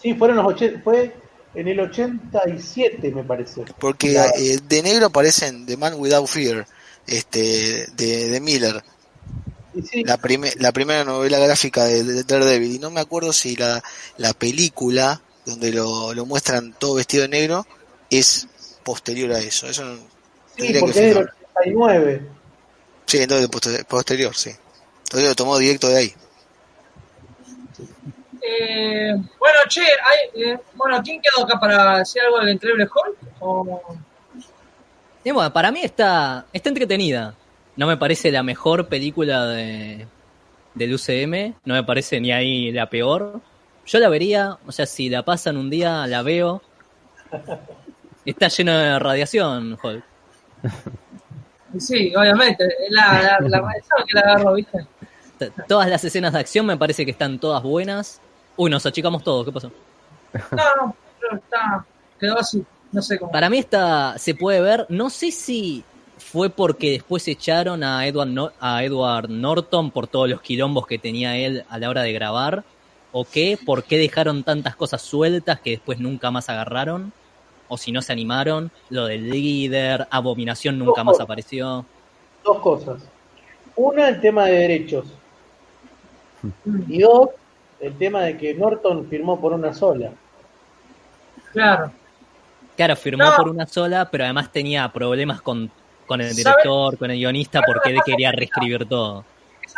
Sí, 0.00 0.14
fueron 0.14 0.36
los 0.36 0.46
80, 0.46 0.80
fue 0.82 1.12
en 1.54 1.68
el 1.68 1.80
87, 1.80 3.10
me 3.10 3.24
parece. 3.24 3.64
Porque 3.80 4.12
Claro. 4.12 4.32
eh, 4.36 4.58
de 4.68 4.82
negro 4.82 5.06
aparecen 5.06 5.66
The 5.66 5.76
Man 5.76 5.94
Without 5.94 6.28
Fear, 6.28 6.66
este, 7.06 7.86
de, 7.96 8.28
de 8.28 8.40
Miller, 8.40 8.80
sí, 9.90 10.04
la, 10.04 10.16
prime- 10.18 10.54
la 10.58 10.70
primera 10.72 11.04
novela 11.04 11.38
gráfica 11.38 11.84
de, 11.84 12.04
de 12.04 12.22
Daredevil. 12.22 12.74
Y 12.76 12.78
no 12.78 12.90
me 12.90 13.00
acuerdo 13.00 13.32
si 13.32 13.56
la, 13.56 13.82
la 14.18 14.32
película 14.34 15.20
donde 15.44 15.72
lo, 15.72 16.14
lo 16.14 16.26
muestran 16.26 16.74
todo 16.78 16.94
vestido 16.94 17.22
de 17.22 17.28
negro 17.30 17.66
es 18.10 18.46
posterior 18.84 19.32
a 19.32 19.40
eso. 19.40 19.66
Eso 19.66 19.82
sí, 20.58 20.76
porque 20.80 20.90
es 21.08 21.14
del 21.14 21.24
fijar. 21.24 21.34
89. 21.60 22.22
Sí, 23.06 23.18
entonces 23.22 23.48
poster- 23.48 23.84
posterior, 23.86 24.34
sí. 24.36 24.50
Entonces 25.04 25.28
lo 25.28 25.34
tomó 25.34 25.56
directo 25.58 25.88
de 25.88 25.96
ahí. 25.96 26.12
Eh, 28.42 29.12
bueno, 29.38 29.58
che, 29.68 29.80
hay, 29.82 30.42
eh, 30.42 30.58
bueno, 30.74 31.00
¿quién 31.02 31.20
quedó 31.20 31.44
acá 31.44 31.58
para 31.58 31.98
decir 31.98 32.22
algo 32.22 32.38
del 32.38 32.50
Increíble 32.50 32.84
Hulk? 32.84 33.16
O- 33.40 33.82
Y 35.24 35.30
bueno, 35.30 35.52
para 35.52 35.70
mí 35.70 35.80
está, 35.82 36.46
está 36.52 36.68
entretenida. 36.68 37.34
No 37.76 37.86
me 37.86 37.96
parece 37.96 38.30
la 38.32 38.42
mejor 38.42 38.88
película 38.88 39.46
de, 39.46 40.06
del 40.74 40.94
UCM, 40.94 41.54
no 41.64 41.74
me 41.74 41.84
parece 41.84 42.20
ni 42.20 42.32
ahí 42.32 42.72
la 42.72 42.88
peor. 42.88 43.40
Yo 43.86 43.98
la 43.98 44.08
vería, 44.08 44.58
o 44.66 44.72
sea, 44.72 44.86
si 44.86 45.08
la 45.08 45.24
pasan 45.24 45.56
un 45.56 45.70
día, 45.70 46.06
la 46.06 46.22
veo. 46.22 46.62
Está 48.24 48.48
lleno 48.48 48.76
de 48.76 48.98
radiación, 48.98 49.78
Hulk. 49.82 50.04
Sí, 51.78 52.14
obviamente, 52.14 52.68
la, 52.90 53.38
la, 53.40 53.74
que 54.06 54.14
la 54.14 54.20
agarró, 54.20 54.54
¿viste? 54.54 54.86
Todas 55.68 55.88
las 55.88 56.02
escenas 56.04 56.32
de 56.32 56.40
acción 56.40 56.66
me 56.66 56.76
parece 56.76 57.04
que 57.04 57.12
están 57.12 57.38
todas 57.38 57.62
buenas. 57.62 58.20
Uy, 58.56 58.70
nos 58.70 58.84
achicamos 58.84 59.22
todos, 59.22 59.44
¿qué 59.44 59.52
pasó? 59.52 59.70
No, 60.32 60.86
no, 60.86 60.96
pero 61.20 61.36
está, 61.36 61.84
quedó 62.18 62.38
así, 62.38 62.64
no 62.92 63.02
sé 63.02 63.18
cómo. 63.18 63.30
Para 63.30 63.48
mí 63.48 63.58
esta 63.58 64.18
se 64.18 64.34
puede 64.34 64.60
ver, 64.60 64.86
no 64.88 65.10
sé 65.10 65.30
si 65.30 65.84
fue 66.18 66.50
porque 66.50 66.90
después 66.90 67.26
echaron 67.28 67.82
a 67.84 68.06
Edward, 68.06 68.52
a 68.60 68.82
Edward 68.84 69.30
Norton 69.30 69.90
por 69.90 70.08
todos 70.08 70.28
los 70.28 70.40
quilombos 70.40 70.86
que 70.86 70.98
tenía 70.98 71.36
él 71.36 71.64
a 71.68 71.78
la 71.78 71.88
hora 71.88 72.02
de 72.02 72.12
grabar, 72.12 72.64
o 73.12 73.24
qué, 73.24 73.58
por 73.64 73.84
qué 73.84 73.96
dejaron 73.96 74.42
tantas 74.42 74.76
cosas 74.76 75.00
sueltas 75.02 75.60
que 75.60 75.70
después 75.70 75.98
nunca 75.98 76.30
más 76.30 76.48
agarraron, 76.48 77.12
o 77.68 77.76
si 77.76 77.92
no 77.92 78.02
se 78.02 78.12
animaron, 78.12 78.70
lo 78.90 79.06
del 79.06 79.28
líder, 79.30 80.06
Abominación 80.10 80.78
nunca 80.78 81.04
más 81.04 81.20
apareció. 81.20 81.84
Dos 82.44 82.58
cosas. 82.60 83.02
Una, 83.76 84.08
el 84.08 84.20
tema 84.20 84.46
de 84.46 84.52
derechos. 84.52 85.06
Mm, 86.64 86.82
Y 86.92 86.98
dos, 87.00 87.30
el 87.80 87.94
tema 87.96 88.22
de 88.22 88.36
que 88.36 88.54
Norton 88.54 89.06
firmó 89.08 89.40
por 89.40 89.52
una 89.52 89.72
sola. 89.74 90.10
Claro. 91.52 91.92
Claro, 92.76 92.96
firmó 92.96 93.24
No. 93.24 93.36
por 93.36 93.48
una 93.48 93.66
sola, 93.66 94.08
pero 94.10 94.24
además 94.24 94.52
tenía 94.52 94.88
problemas 94.92 95.40
con, 95.42 95.70
con 96.06 96.20
el 96.20 96.28
¿Sabe? 96.32 96.36
director, 96.36 96.96
con 96.98 97.10
el 97.10 97.18
guionista, 97.18 97.60
porque 97.66 97.90
él 97.90 97.98
quería 98.04 98.30
reescribir 98.32 98.86
todo. 98.88 99.24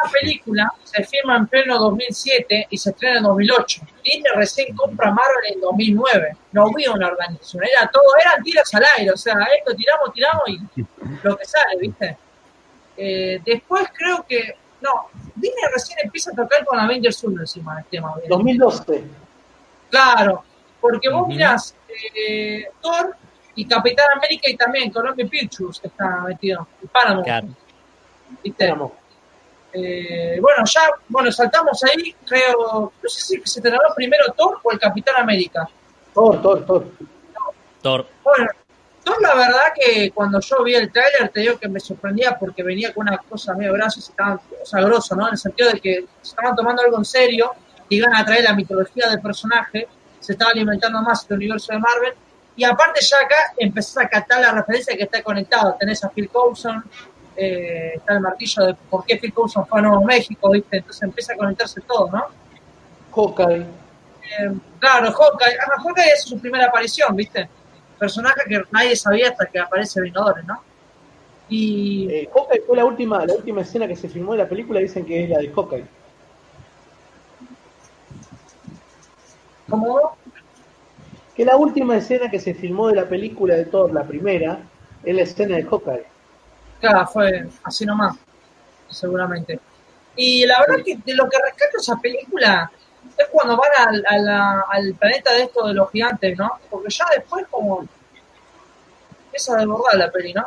Esa 0.03 0.13
película 0.13 0.73
se 0.83 1.05
firma 1.05 1.37
en 1.37 1.47
pleno 1.47 1.79
2007 1.79 2.69
y 2.71 2.79
se 2.79 2.91
estrena 2.91 3.19
en 3.19 3.25
2008. 3.25 3.83
Disney 4.05 4.33
recién 4.35 4.75
compra 4.75 5.11
Marvel 5.11 5.55
en 5.55 5.61
2009. 5.61 6.37
No 6.53 6.67
había 6.69 6.93
una 6.93 7.09
organización, 7.09 7.65
era 7.65 7.91
todo, 7.91 8.05
eran 8.21 8.43
tiras 8.43 8.73
al 8.75 8.85
aire, 8.99 9.11
o 9.13 9.17
sea, 9.17 9.35
esto 9.59 9.75
tiramos, 9.75 10.13
tiramos 10.13 10.43
y 10.49 10.59
lo 11.23 11.37
que 11.37 11.45
sale, 11.45 11.77
¿viste? 11.81 12.17
Eh, 12.97 13.41
después 13.45 13.89
creo 13.97 14.25
que, 14.27 14.57
no, 14.81 15.09
Disney 15.35 15.65
recién 15.73 15.99
empieza 16.03 16.31
a 16.31 16.35
tocar 16.35 16.65
con 16.65 16.79
Avengers 16.79 17.23
1 17.23 17.41
encima 17.41 17.77
del 17.77 17.85
tema. 17.87 18.15
¿viste? 18.17 18.29
2012. 18.29 19.05
Claro, 19.91 20.45
porque 20.81 21.11
vos 21.11 21.27
mirás 21.29 21.75
eh, 22.17 22.65
Thor 22.81 23.17
y 23.55 23.67
Capitán 23.67 24.07
América 24.17 24.49
y 24.49 24.57
también 24.57 24.91
Columbia 24.91 25.27
Pictures 25.29 25.81
está 25.83 26.21
metido, 26.23 26.67
y 26.83 26.87
Paramount, 26.87 27.25
Claro. 27.25 27.49
¿viste? 28.43 28.75
Eh, 29.73 30.39
bueno, 30.41 30.65
ya, 30.65 30.91
bueno, 31.09 31.31
saltamos 31.31 31.83
ahí, 31.85 32.15
creo, 32.27 32.93
no 33.03 33.09
sé 33.09 33.21
si 33.21 33.43
se 33.45 33.61
estrenó 33.61 33.79
primero 33.95 34.25
Thor 34.37 34.59
o 34.63 34.73
el 34.73 34.79
Capitán 34.79 35.17
América. 35.19 35.69
Thor, 36.13 36.43
Thor, 36.43 36.67
Thor. 36.67 36.87
Thor. 37.83 38.07
Bueno, 38.25 38.51
Thor 39.05 39.23
la 39.23 39.35
verdad 39.35 39.73
que 39.75 40.11
cuando 40.11 40.41
yo 40.41 40.65
vi 40.65 40.75
el 40.75 40.91
tráiler 40.91 41.29
te 41.31 41.41
digo 41.41 41.59
que 41.59 41.69
me 41.69 41.79
sorprendía 41.79 42.37
porque 42.39 42.63
venía 42.63 42.93
con 42.93 43.09
una 43.09 43.19
cosa 43.19 43.55
medio 43.55 43.73
grasa, 43.75 44.01
y 44.01 44.03
estaban, 44.03 44.41
o 44.63 44.67
sea, 44.67 44.81
grosso, 44.83 45.15
¿no? 45.15 45.29
En 45.29 45.35
el 45.35 45.39
sentido 45.39 45.71
de 45.71 45.81
que 45.81 46.05
se 46.21 46.31
estaban 46.31 46.57
tomando 46.57 46.83
algo 46.83 46.99
en 46.99 47.05
serio, 47.05 47.53
iban 47.89 48.15
a 48.15 48.25
traer 48.25 48.45
la 48.45 48.55
mitología 48.55 49.09
del 49.09 49.21
personaje, 49.21 49.87
se 50.19 50.33
estaba 50.33 50.51
alimentando 50.51 51.01
más 51.03 51.27
el 51.31 51.37
universo 51.37 51.73
de 51.73 51.79
Marvel, 51.79 52.15
y 52.57 52.65
aparte 52.65 53.01
ya 53.01 53.19
acá 53.19 53.55
empezás 53.57 54.05
a 54.05 54.09
captar 54.09 54.41
la 54.41 54.53
referencia 54.53 54.97
que 54.97 55.05
está 55.05 55.23
conectado, 55.23 55.77
tenés 55.79 56.03
a 56.05 56.11
Phil 56.11 56.29
Coulson, 56.29 56.85
eh, 57.43 57.93
está 57.97 58.15
el 58.15 58.21
martillo 58.21 58.67
de 58.67 58.75
por 58.75 59.05
qué 59.07 59.17
Phil 59.17 59.33
Coulson 59.33 59.67
fue 59.67 59.79
a 59.79 59.83
Nuevo 59.83 60.05
México, 60.05 60.51
¿viste? 60.51 60.77
Entonces 60.77 61.03
empieza 61.03 61.33
a 61.33 61.37
conectarse 61.37 61.81
todo, 61.81 62.11
¿no? 62.11 62.25
Hawkeye. 63.15 63.63
Eh, 63.63 64.53
claro, 64.79 65.11
Hawkeye, 65.11 65.57
ah, 65.59 65.83
Hawkeye 65.83 66.13
es 66.13 66.23
su 66.25 66.39
primera 66.39 66.67
aparición, 66.67 67.17
¿viste? 67.17 67.49
Personaje 67.99 68.43
que 68.47 68.63
nadie 68.71 68.95
sabía 68.95 69.31
hasta 69.31 69.47
que 69.47 69.59
aparece 69.59 70.03
Vengadores, 70.03 70.45
¿no? 70.45 70.63
Y 71.49 72.09
Eh, 72.11 72.29
Hawkeye 72.33 72.61
fue 72.67 72.77
la 72.77 72.85
última, 72.85 73.25
la 73.25 73.35
última 73.35 73.63
escena 73.63 73.89
que 73.89 73.97
se 73.97 74.09
filmó 74.11 74.33
de 74.33 74.39
la 74.39 74.49
película, 74.49 74.79
dicen 74.81 75.07
que 75.07 75.25
es 75.25 75.31
la 75.31 75.39
de 75.39 75.49
Hawkeye. 75.51 75.85
como 79.69 80.17
Que 81.35 81.45
la 81.47 81.57
última 81.57 81.97
escena 81.97 82.31
que 82.31 82.39
se 82.39 82.53
filmó 82.53 82.89
de 82.89 82.97
la 82.97 83.09
película 83.09 83.55
de 83.55 83.65
Thor, 83.65 83.95
la 83.95 84.05
primera, 84.05 84.59
es 85.03 85.15
la 85.15 85.23
escena 85.23 85.57
de 85.57 85.65
Hawkeye. 85.65 86.10
Claro, 86.81 87.07
fue 87.07 87.49
así 87.65 87.85
nomás, 87.87 88.17
seguramente. 88.89 89.61
Y 90.17 90.47
la 90.47 90.61
verdad 90.61 90.85
que 90.85 90.97
de 90.97 91.15
lo 91.15 91.29
que 91.29 91.39
rescato 91.39 91.79
esa 91.79 91.97
película 91.99 92.71
es 93.17 93.29
cuando 93.31 93.57
van 93.57 93.89
al, 93.89 94.05
a 94.09 94.19
la- 94.19 94.65
al 94.71 94.95
planeta 94.95 95.33
de 95.35 95.43
esto 95.45 95.67
de 95.69 95.75
los 95.75 95.91
gigantes, 95.91 96.37
¿no? 96.39 96.51
Porque 96.71 96.91
ya 96.91 97.07
después 97.17 97.47
como 97.51 97.87
empieza 99.27 99.55
a 99.55 99.59
desbordar 99.61 99.97
la 99.97 100.11
peli, 100.11 100.33
¿no? 100.35 100.47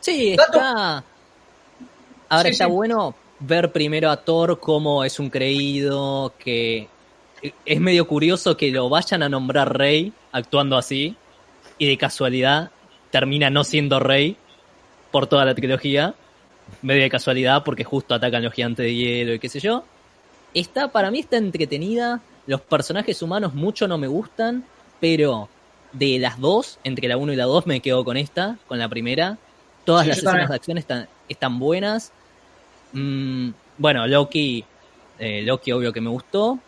Sí, 0.00 0.34
está. 0.34 1.04
Ahora 2.28 2.48
Sí, 2.48 2.52
está 2.52 2.66
sí. 2.66 2.72
bueno 2.72 3.14
ver 3.38 3.72
primero 3.72 4.10
a 4.10 4.16
Thor 4.24 4.58
como 4.60 5.04
es 5.04 5.18
un 5.18 5.30
creído, 5.30 6.34
que 6.38 6.88
es 7.64 7.80
medio 7.80 8.06
curioso 8.06 8.56
que 8.56 8.70
lo 8.70 8.88
vayan 8.88 9.22
a 9.22 9.28
nombrar 9.28 9.76
rey 9.76 10.12
actuando 10.32 10.76
así 10.76 11.16
y 11.78 11.86
de 11.88 11.98
casualidad 11.98 12.70
termina 13.10 13.50
no 13.50 13.64
siendo 13.64 14.00
rey 14.00 14.36
por 15.14 15.28
toda 15.28 15.44
la 15.44 15.54
trilogía, 15.54 16.12
medio 16.82 17.02
de 17.04 17.08
casualidad 17.08 17.62
porque 17.62 17.84
justo 17.84 18.16
atacan 18.16 18.42
los 18.42 18.52
gigantes 18.52 18.84
de 18.84 18.96
hielo 18.96 19.32
y 19.32 19.38
qué 19.38 19.48
sé 19.48 19.60
yo. 19.60 19.84
Está, 20.54 20.88
para 20.88 21.12
mí 21.12 21.20
está 21.20 21.36
entretenida, 21.36 22.20
los 22.48 22.60
personajes 22.62 23.22
humanos 23.22 23.54
mucho 23.54 23.86
no 23.86 23.96
me 23.96 24.08
gustan, 24.08 24.64
pero 24.98 25.48
de 25.92 26.18
las 26.18 26.40
dos, 26.40 26.80
entre 26.82 27.06
la 27.06 27.16
1 27.16 27.32
y 27.32 27.36
la 27.36 27.44
2 27.44 27.64
me 27.68 27.78
quedo 27.78 28.04
con 28.04 28.16
esta, 28.16 28.58
con 28.66 28.80
la 28.80 28.88
primera. 28.88 29.38
Todas 29.84 30.02
Sí, 30.02 30.08
las 30.08 30.16
también. 30.24 30.34
escenas 30.34 30.48
de 30.50 30.56
acción 30.56 30.78
están, 30.78 31.08
están 31.28 31.60
buenas. 31.60 32.10
Mm, 32.92 33.50
bueno, 33.78 34.08
Loki, 34.08 34.64
eh, 35.20 35.42
Loki 35.42 35.70
obvio 35.70 35.92
que 35.92 36.00
me 36.00 36.10
gustó. 36.10 36.58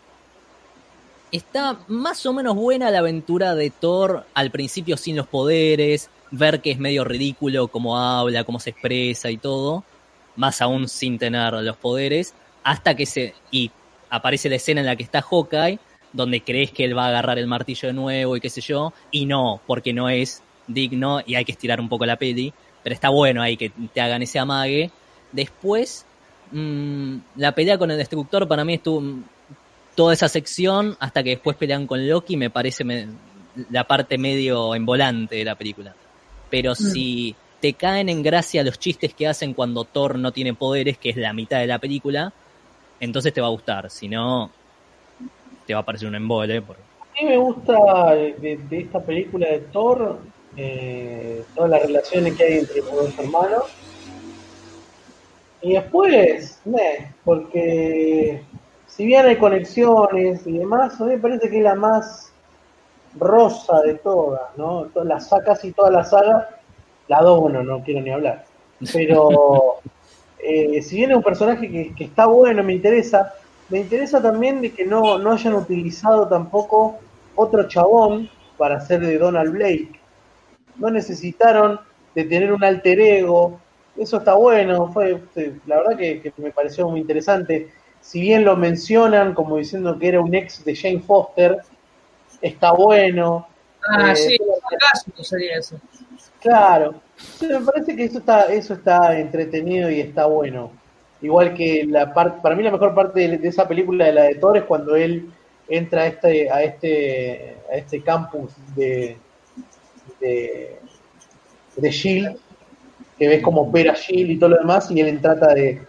Está 1.33 1.79
más 1.89 2.25
o 2.25 2.31
menos 2.31 2.55
buena 2.55 2.89
la 2.91 2.99
aventura 2.99 3.55
de 3.55 3.71
Thor 3.71 4.25
al 4.33 4.51
principio 4.51 4.95
sin 4.95 5.17
los 5.17 5.27
poderes, 5.27 6.09
ver 6.31 6.61
que 6.61 6.71
es 6.71 6.79
medio 6.79 7.03
ridículo 7.03 7.67
cómo 7.67 7.97
habla, 7.97 8.43
cómo 8.43 8.59
se 8.59 8.71
expresa 8.71 9.29
y 9.29 9.37
todo, 9.37 9.83
más 10.35 10.61
aún 10.61 10.87
sin 10.87 11.17
tener 11.17 11.53
los 11.53 11.77
poderes, 11.77 12.33
hasta 12.63 12.95
que 12.95 13.05
se... 13.05 13.33
y 13.51 13.71
aparece 14.09 14.49
la 14.49 14.55
escena 14.55 14.81
en 14.81 14.87
la 14.87 14.95
que 14.95 15.03
está 15.03 15.21
Hawkeye, 15.21 15.79
donde 16.13 16.41
crees 16.41 16.71
que 16.71 16.85
él 16.85 16.97
va 16.97 17.05
a 17.05 17.09
agarrar 17.09 17.37
el 17.37 17.47
martillo 17.47 17.87
de 17.87 17.93
nuevo 17.93 18.35
y 18.35 18.39
qué 18.39 18.49
sé 18.49 18.61
yo, 18.61 18.93
y 19.11 19.25
no, 19.25 19.61
porque 19.67 19.93
no 19.93 20.09
es 20.09 20.41
digno 20.67 21.21
y 21.25 21.35
hay 21.35 21.45
que 21.45 21.51
estirar 21.51 21.79
un 21.79 21.89
poco 21.89 22.05
la 22.05 22.17
peli, 22.17 22.53
pero 22.83 22.93
está 22.93 23.09
bueno 23.09 23.41
ahí 23.41 23.57
que 23.57 23.71
te 23.93 24.01
hagan 24.01 24.21
ese 24.21 24.39
amague. 24.39 24.91
Después, 25.31 26.05
mmm, 26.51 27.17
la 27.35 27.53
pelea 27.53 27.77
con 27.77 27.91
el 27.91 27.97
destructor 27.97 28.47
para 28.47 28.63
mí 28.63 28.75
estuvo 28.75 29.03
toda 29.95 30.13
esa 30.13 30.29
sección 30.29 30.95
hasta 30.99 31.23
que 31.23 31.31
después 31.31 31.57
pelean 31.57 31.87
con 31.87 32.07
Loki 32.07 32.37
me 32.37 32.49
parece 32.49 32.85
la 33.71 33.83
parte 33.85 34.17
medio 34.17 34.75
en 34.75 34.85
volante 34.85 35.35
de 35.35 35.45
la 35.45 35.55
película. 35.55 35.95
Pero 36.49 36.71
mm. 36.71 36.75
si 36.75 37.35
te 37.61 37.73
caen 37.73 38.09
en 38.09 38.23
gracia 38.23 38.63
los 38.63 38.79
chistes 38.79 39.13
que 39.13 39.27
hacen 39.27 39.53
cuando 39.53 39.83
Thor 39.83 40.17
no 40.17 40.31
tiene 40.31 40.53
poderes, 40.53 40.97
que 40.97 41.09
es 41.09 41.17
la 41.17 41.33
mitad 41.33 41.59
de 41.59 41.67
la 41.67 41.79
película, 41.79 42.33
entonces 42.99 43.33
te 43.33 43.41
va 43.41 43.47
a 43.47 43.51
gustar. 43.51 43.89
Si 43.89 44.07
no, 44.07 44.51
te 45.65 45.73
va 45.73 45.81
a 45.81 45.85
parecer 45.85 46.07
un 46.07 46.15
embole. 46.15 46.61
Por... 46.61 46.75
A 46.75 47.21
mí 47.21 47.27
me 47.27 47.37
gusta 47.37 48.13
de, 48.15 48.59
de 48.69 48.79
esta 48.79 48.99
película 49.01 49.47
de 49.47 49.59
Thor 49.71 50.19
eh, 50.59 51.43
todas 51.53 51.69
las 51.69 51.83
relaciones 51.83 52.35
que 52.35 52.43
hay 52.43 52.57
entre 52.59 52.77
los 52.77 52.91
dos 52.91 53.19
hermanos. 53.19 53.63
Y 55.61 55.73
después, 55.73 56.59
porque 57.23 58.41
si 58.87 59.05
bien 59.05 59.25
hay 59.25 59.37
conexiones 59.37 60.45
y 60.47 60.57
demás, 60.57 60.99
a 60.99 61.05
mí 61.05 61.11
me 61.11 61.19
parece 61.19 61.49
que 61.49 61.57
es 61.57 61.63
la 61.63 61.75
más 61.75 62.26
rosa 63.19 63.81
de 63.81 63.95
todas, 63.95 64.57
¿no? 64.57 64.87
La, 65.03 65.19
casi 65.45 65.71
toda 65.71 65.91
la 65.91 66.03
saga, 66.03 66.49
la 67.07 67.21
2, 67.21 67.41
bueno, 67.41 67.63
no 67.63 67.83
quiero 67.83 68.01
ni 68.01 68.11
hablar. 68.11 68.45
Pero 68.93 69.77
eh, 70.39 70.81
si 70.81 70.97
bien 70.97 71.11
es 71.11 71.17
un 71.17 71.23
personaje 71.23 71.69
que, 71.69 71.95
que, 71.95 72.03
está 72.05 72.25
bueno, 72.25 72.63
me 72.63 72.73
interesa, 72.73 73.33
me 73.69 73.79
interesa 73.79 74.21
también 74.21 74.61
de 74.61 74.71
que 74.71 74.85
no, 74.85 75.17
no 75.17 75.31
hayan 75.31 75.53
utilizado 75.55 76.27
tampoco 76.27 76.97
otro 77.35 77.67
chabón 77.67 78.29
para 78.57 78.77
hacer 78.77 79.01
de 79.01 79.17
Donald 79.17 79.51
Blake 79.51 79.97
no 80.77 80.89
necesitaron 80.89 81.79
de 82.15 82.23
tener 82.23 82.51
un 82.51 82.63
alter 82.63 82.99
ego, 82.99 83.59
eso 83.97 84.17
está 84.17 84.35
bueno, 84.35 84.91
fue 84.91 85.21
la 85.65 85.77
verdad 85.77 85.97
que, 85.97 86.33
me 86.37 86.51
pareció 86.51 86.87
muy 86.89 87.01
interesante. 87.01 87.69
Si 88.01 88.21
bien 88.21 88.45
lo 88.45 88.55
mencionan 88.55 89.33
como 89.33 89.57
diciendo 89.57 89.97
que 89.97 90.07
era 90.07 90.21
un 90.21 90.33
ex 90.33 90.63
de 90.63 90.75
Jane 90.75 90.99
Foster, 90.99 91.61
está 92.41 92.71
bueno. 92.71 93.47
Ah, 93.89 94.11
eh, 94.11 94.15
sí, 94.15 94.37
sería 95.21 95.57
eso. 95.57 95.79
Claro, 96.39 97.01
me 97.41 97.59
parece 97.61 97.95
que 97.95 98.03
eso 98.05 98.19
está, 98.19 98.43
eso 98.43 98.73
está 98.73 99.19
entretenido 99.19 99.89
y 99.89 100.01
está 100.01 100.25
bueno. 100.25 100.71
Igual 101.21 101.55
que 101.55 101.85
la 101.85 102.13
parte, 102.13 102.41
para 102.41 102.55
mí 102.55 102.63
la 102.63 102.71
mejor 102.71 102.93
parte 102.93 103.27
de, 103.27 103.47
esa 103.47 103.67
película 103.67 104.05
de 104.05 104.13
la 104.13 104.23
de 104.23 104.35
Thor 104.35 104.57
es 104.57 104.63
cuando 104.63 104.95
él 104.95 105.31
entra 105.67 106.03
a 106.03 106.07
este, 106.07 106.51
a 106.51 106.63
este, 106.63 107.57
a 107.71 107.75
este 107.75 108.03
campus 108.03 108.51
de, 108.75 109.17
de, 110.19 110.79
de 111.75 111.89
Shield, 111.89 112.37
que 113.17 113.27
ves 113.27 113.41
como 113.41 113.61
opera 113.61 113.93
Shield 113.93 114.31
y 114.31 114.37
todo 114.37 114.51
lo 114.51 114.57
demás, 114.59 114.91
y 114.91 115.01
él 115.01 115.19
trata 115.19 115.53
de, 115.53 115.81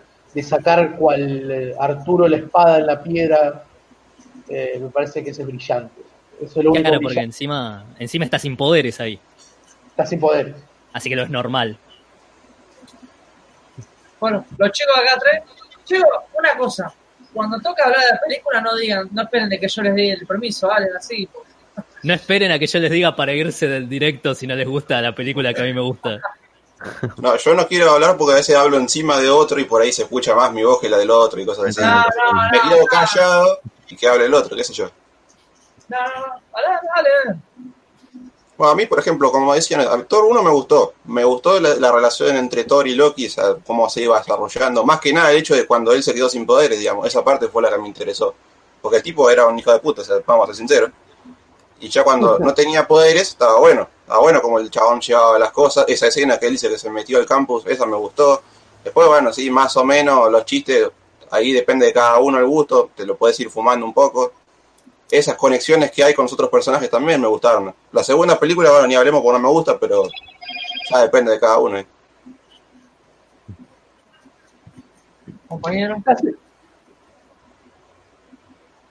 sacar 0.42 0.96
cual 0.96 1.50
eh, 1.50 1.74
Arturo 1.78 2.28
la 2.28 2.36
espada 2.36 2.78
en 2.78 2.86
la 2.86 3.02
piedra. 3.02 3.64
Eh, 4.48 4.78
me 4.80 4.88
parece 4.88 5.22
que 5.22 5.30
es 5.30 5.44
brillante. 5.44 6.07
Eso 6.40 6.60
es 6.60 6.64
lo 6.64 6.72
claro, 6.72 7.00
porque 7.00 7.20
encima, 7.20 7.84
encima 7.98 8.24
está 8.24 8.38
sin 8.38 8.56
poderes 8.56 9.00
ahí. 9.00 9.18
Está 9.88 10.06
sin 10.06 10.20
poderes. 10.20 10.54
Así 10.92 11.08
que 11.08 11.16
lo 11.16 11.22
es 11.24 11.30
normal. 11.30 11.78
Bueno, 14.20 14.44
los 14.56 14.72
chicos 14.72 14.96
acá 14.96 15.18
tres. 15.20 15.42
Chicos, 15.84 16.08
una 16.38 16.56
cosa. 16.56 16.92
Cuando 17.32 17.58
toca 17.60 17.84
hablar 17.84 18.00
de 18.00 18.06
la 18.12 18.20
película, 18.20 18.60
no 18.60 18.76
digan, 18.76 19.08
no 19.12 19.22
esperen 19.22 19.48
de 19.48 19.60
que 19.60 19.68
yo 19.68 19.82
les 19.82 19.94
dé 19.94 20.10
el 20.12 20.26
permiso, 20.26 20.68
vale, 20.68 20.86
así. 20.96 21.28
No 22.02 22.14
esperen 22.14 22.50
a 22.52 22.58
que 22.58 22.66
yo 22.66 22.78
les 22.78 22.90
diga 22.90 23.14
para 23.14 23.32
irse 23.32 23.68
del 23.68 23.88
directo 23.88 24.34
si 24.34 24.46
no 24.46 24.54
les 24.54 24.66
gusta 24.66 25.00
la 25.00 25.14
película 25.14 25.52
que 25.52 25.60
a 25.60 25.64
mí 25.64 25.72
me 25.72 25.80
gusta. 25.80 26.20
No, 27.16 27.36
yo 27.36 27.54
no 27.56 27.66
quiero 27.66 27.90
hablar 27.90 28.16
porque 28.16 28.34
a 28.34 28.36
veces 28.36 28.54
hablo 28.54 28.76
encima 28.76 29.18
de 29.18 29.28
otro 29.28 29.58
y 29.58 29.64
por 29.64 29.82
ahí 29.82 29.92
se 29.92 30.02
escucha 30.02 30.36
más 30.36 30.52
mi 30.52 30.62
voz 30.62 30.80
que 30.80 30.88
la 30.88 30.96
del 30.96 31.10
otro 31.10 31.40
y 31.40 31.44
cosas 31.44 31.76
así. 31.76 31.80
me 32.52 32.70
quedo 32.70 32.86
callado 32.86 33.60
y 33.88 33.96
que 33.96 34.06
hable 34.06 34.26
el 34.26 34.34
otro, 34.34 34.56
qué 34.56 34.62
sé 34.62 34.72
yo. 34.72 34.88
No, 34.88 34.92
no, 34.92 34.92
no, 34.92 34.92
dale, 34.94 35.74
dale. 35.74 35.77
Bueno, 38.58 38.72
a 38.72 38.74
mí, 38.74 38.86
por 38.86 38.98
ejemplo, 38.98 39.30
como 39.30 39.54
decían, 39.54 39.86
Thor 40.08 40.24
1 40.24 40.42
me 40.42 40.50
gustó. 40.50 40.94
Me 41.04 41.24
gustó 41.24 41.60
la, 41.60 41.92
relación 41.92 42.36
entre 42.36 42.64
Thor 42.64 42.88
y 42.88 42.94
Loki, 42.96 43.28
o 43.28 43.30
sea, 43.30 43.54
cómo 43.64 43.88
se 43.88 44.02
iba 44.02 44.18
desarrollando. 44.18 44.84
Más 44.84 45.00
que 45.00 45.12
nada 45.12 45.30
el 45.30 45.36
hecho 45.36 45.54
de 45.54 45.64
cuando 45.64 45.92
él 45.92 46.02
se 46.02 46.12
quedó 46.12 46.28
sin 46.28 46.44
poderes, 46.44 46.78
digamos. 46.80 47.06
Esa 47.06 47.22
parte 47.22 47.46
fue 47.46 47.62
la 47.62 47.70
que 47.70 47.78
me 47.78 47.86
interesó. 47.86 48.34
Porque 48.82 48.96
el 48.96 49.02
tipo 49.02 49.30
era 49.30 49.46
un 49.46 49.58
hijo 49.58 49.72
de 49.72 49.78
puta, 49.78 50.02
o 50.02 50.04
sea, 50.04 50.16
vamos 50.26 50.44
a 50.44 50.46
ser 50.48 50.56
sinceros. 50.56 50.90
Y 51.80 51.88
ya 51.88 52.02
cuando 52.02 52.38
no 52.40 52.52
tenía 52.52 52.86
poderes, 52.86 53.28
estaba 53.28 53.60
bueno. 53.60 53.88
Estaba 54.00 54.20
bueno 54.20 54.42
como 54.42 54.58
el 54.58 54.70
chabón 54.70 55.00
llevaba 55.00 55.38
las 55.38 55.52
cosas. 55.52 55.84
Esa 55.86 56.08
escena 56.08 56.38
que 56.38 56.46
él 56.46 56.52
dice 56.52 56.68
que 56.68 56.78
se 56.78 56.90
metió 56.90 57.18
al 57.18 57.26
campus, 57.26 57.64
esa 57.66 57.86
me 57.86 57.96
gustó. 57.96 58.42
Después, 58.82 59.06
bueno, 59.06 59.32
sí, 59.32 59.50
más 59.50 59.76
o 59.76 59.84
menos 59.84 60.30
los 60.32 60.44
chistes, 60.44 60.88
ahí 61.30 61.52
depende 61.52 61.86
de 61.86 61.92
cada 61.92 62.18
uno 62.18 62.38
el 62.38 62.46
gusto, 62.46 62.90
te 62.96 63.06
lo 63.06 63.16
puedes 63.16 63.38
ir 63.38 63.50
fumando 63.50 63.86
un 63.86 63.94
poco. 63.94 64.32
Esas 65.10 65.36
conexiones 65.36 65.90
que 65.90 66.04
hay 66.04 66.14
con 66.14 66.24
los 66.24 66.32
otros 66.32 66.50
personajes 66.50 66.90
también 66.90 67.20
me 67.20 67.26
gustaron. 67.26 67.74
La 67.92 68.04
segunda 68.04 68.38
película, 68.38 68.70
bueno, 68.70 68.86
ni 68.86 68.94
hablemos 68.94 69.22
porque 69.22 69.38
no 69.38 69.48
me 69.48 69.52
gusta, 69.52 69.78
pero 69.78 70.04
ya 70.90 71.02
depende 71.02 71.32
de 71.32 71.40
cada 71.40 71.58
uno. 71.58 71.78
Compañero, 75.48 75.96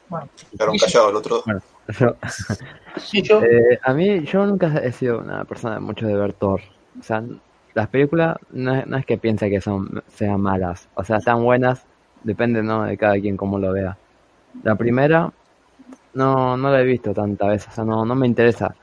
bueno, 0.09 0.29
quedaron 0.51 0.77
callados 0.77 1.09
el 1.09 1.15
otro. 1.15 1.43
Bueno. 1.45 1.61
Eh, 3.13 3.79
a 3.83 3.93
mí, 3.93 4.23
yo 4.25 4.45
nunca 4.45 4.75
he 4.79 4.91
sido 4.91 5.19
una 5.19 5.45
persona 5.45 5.79
mucho 5.79 6.07
de 6.07 6.15
ver 6.15 6.33
Thor. 6.33 6.61
O 6.99 7.03
sea, 7.03 7.23
las 7.75 7.87
películas 7.89 8.37
no, 8.49 8.73
es 8.97 9.05
que 9.05 9.17
piense 9.17 9.49
que 9.49 9.61
son 9.61 10.03
sean 10.07 10.41
malas. 10.41 10.89
O 10.95 11.03
sea, 11.03 11.17
están 11.17 11.43
buenas, 11.43 11.85
depende 12.23 12.63
¿no? 12.63 12.85
de 12.85 12.97
cada 12.97 13.13
quien 13.19 13.37
cómo 13.37 13.59
lo 13.59 13.71
vea. 13.71 13.97
La 14.63 14.75
primera, 14.75 15.31
no, 16.17 16.57
no 16.57 16.71
la 16.71 16.81
he 16.81 16.83
visto 16.83 17.13
tantas 17.13 17.47
veces, 17.47 17.67
o 17.69 17.71
sea, 17.71 17.83
no, 17.85 18.03
no 18.03 18.15
me 18.15 18.25
interesa. 18.25 18.73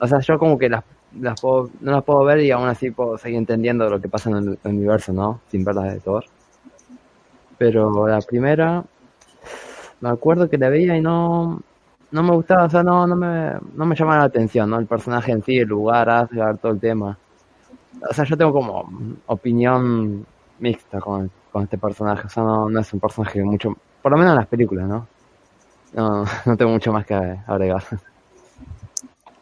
O 0.00 0.06
sea, 0.06 0.20
yo 0.20 0.38
como 0.38 0.56
que 0.56 0.68
las, 0.68 0.84
las 1.20 1.40
puedo, 1.40 1.70
no 1.80 1.92
las 1.92 2.04
puedo 2.04 2.24
ver 2.24 2.40
y 2.40 2.52
aún 2.52 2.68
así 2.68 2.92
puedo 2.92 3.18
seguir 3.18 3.38
entendiendo 3.38 3.90
lo 3.90 4.00
que 4.00 4.08
pasa 4.08 4.30
en 4.30 4.36
el, 4.36 4.58
universo, 4.64 5.12
¿no? 5.12 5.40
Sin 5.50 5.64
verlas 5.64 5.92
de 5.92 6.00
Thor. 6.00 6.24
Pero 7.58 8.06
la 8.06 8.20
primera, 8.20 8.84
me 10.00 10.08
acuerdo 10.08 10.48
que 10.48 10.56
la 10.56 10.68
veía 10.68 10.96
y 10.96 11.00
no, 11.00 11.60
no 12.12 12.22
me 12.22 12.30
gustaba, 12.30 12.66
o 12.66 12.70
sea, 12.70 12.84
no, 12.84 13.08
no 13.08 13.16
me, 13.16 13.54
no 13.74 13.84
me 13.84 13.96
llamaba 13.96 14.18
la 14.18 14.24
atención, 14.26 14.70
¿no? 14.70 14.78
El 14.78 14.86
personaje 14.86 15.32
en 15.32 15.42
sí, 15.42 15.58
el 15.58 15.68
lugar, 15.68 16.08
Asgard, 16.08 16.58
todo 16.58 16.72
el 16.72 16.80
tema. 16.80 17.18
O 18.08 18.14
sea, 18.14 18.24
yo 18.24 18.36
tengo 18.36 18.52
como 18.52 18.88
opinión 19.26 20.24
mixta 20.60 21.00
con, 21.00 21.28
con 21.50 21.64
este 21.64 21.76
personaje, 21.76 22.26
o 22.26 22.30
sea, 22.30 22.44
no, 22.44 22.70
no 22.70 22.78
es 22.78 22.92
un 22.92 23.00
personaje 23.00 23.42
mucho, 23.42 23.76
por 24.00 24.12
lo 24.12 24.18
menos 24.18 24.32
en 24.32 24.38
las 24.38 24.46
películas, 24.46 24.86
¿no? 24.86 25.17
No, 25.92 26.24
no 26.44 26.56
tengo 26.56 26.70
mucho 26.72 26.92
más 26.92 27.06
que 27.06 27.14
agregar. 27.14 27.84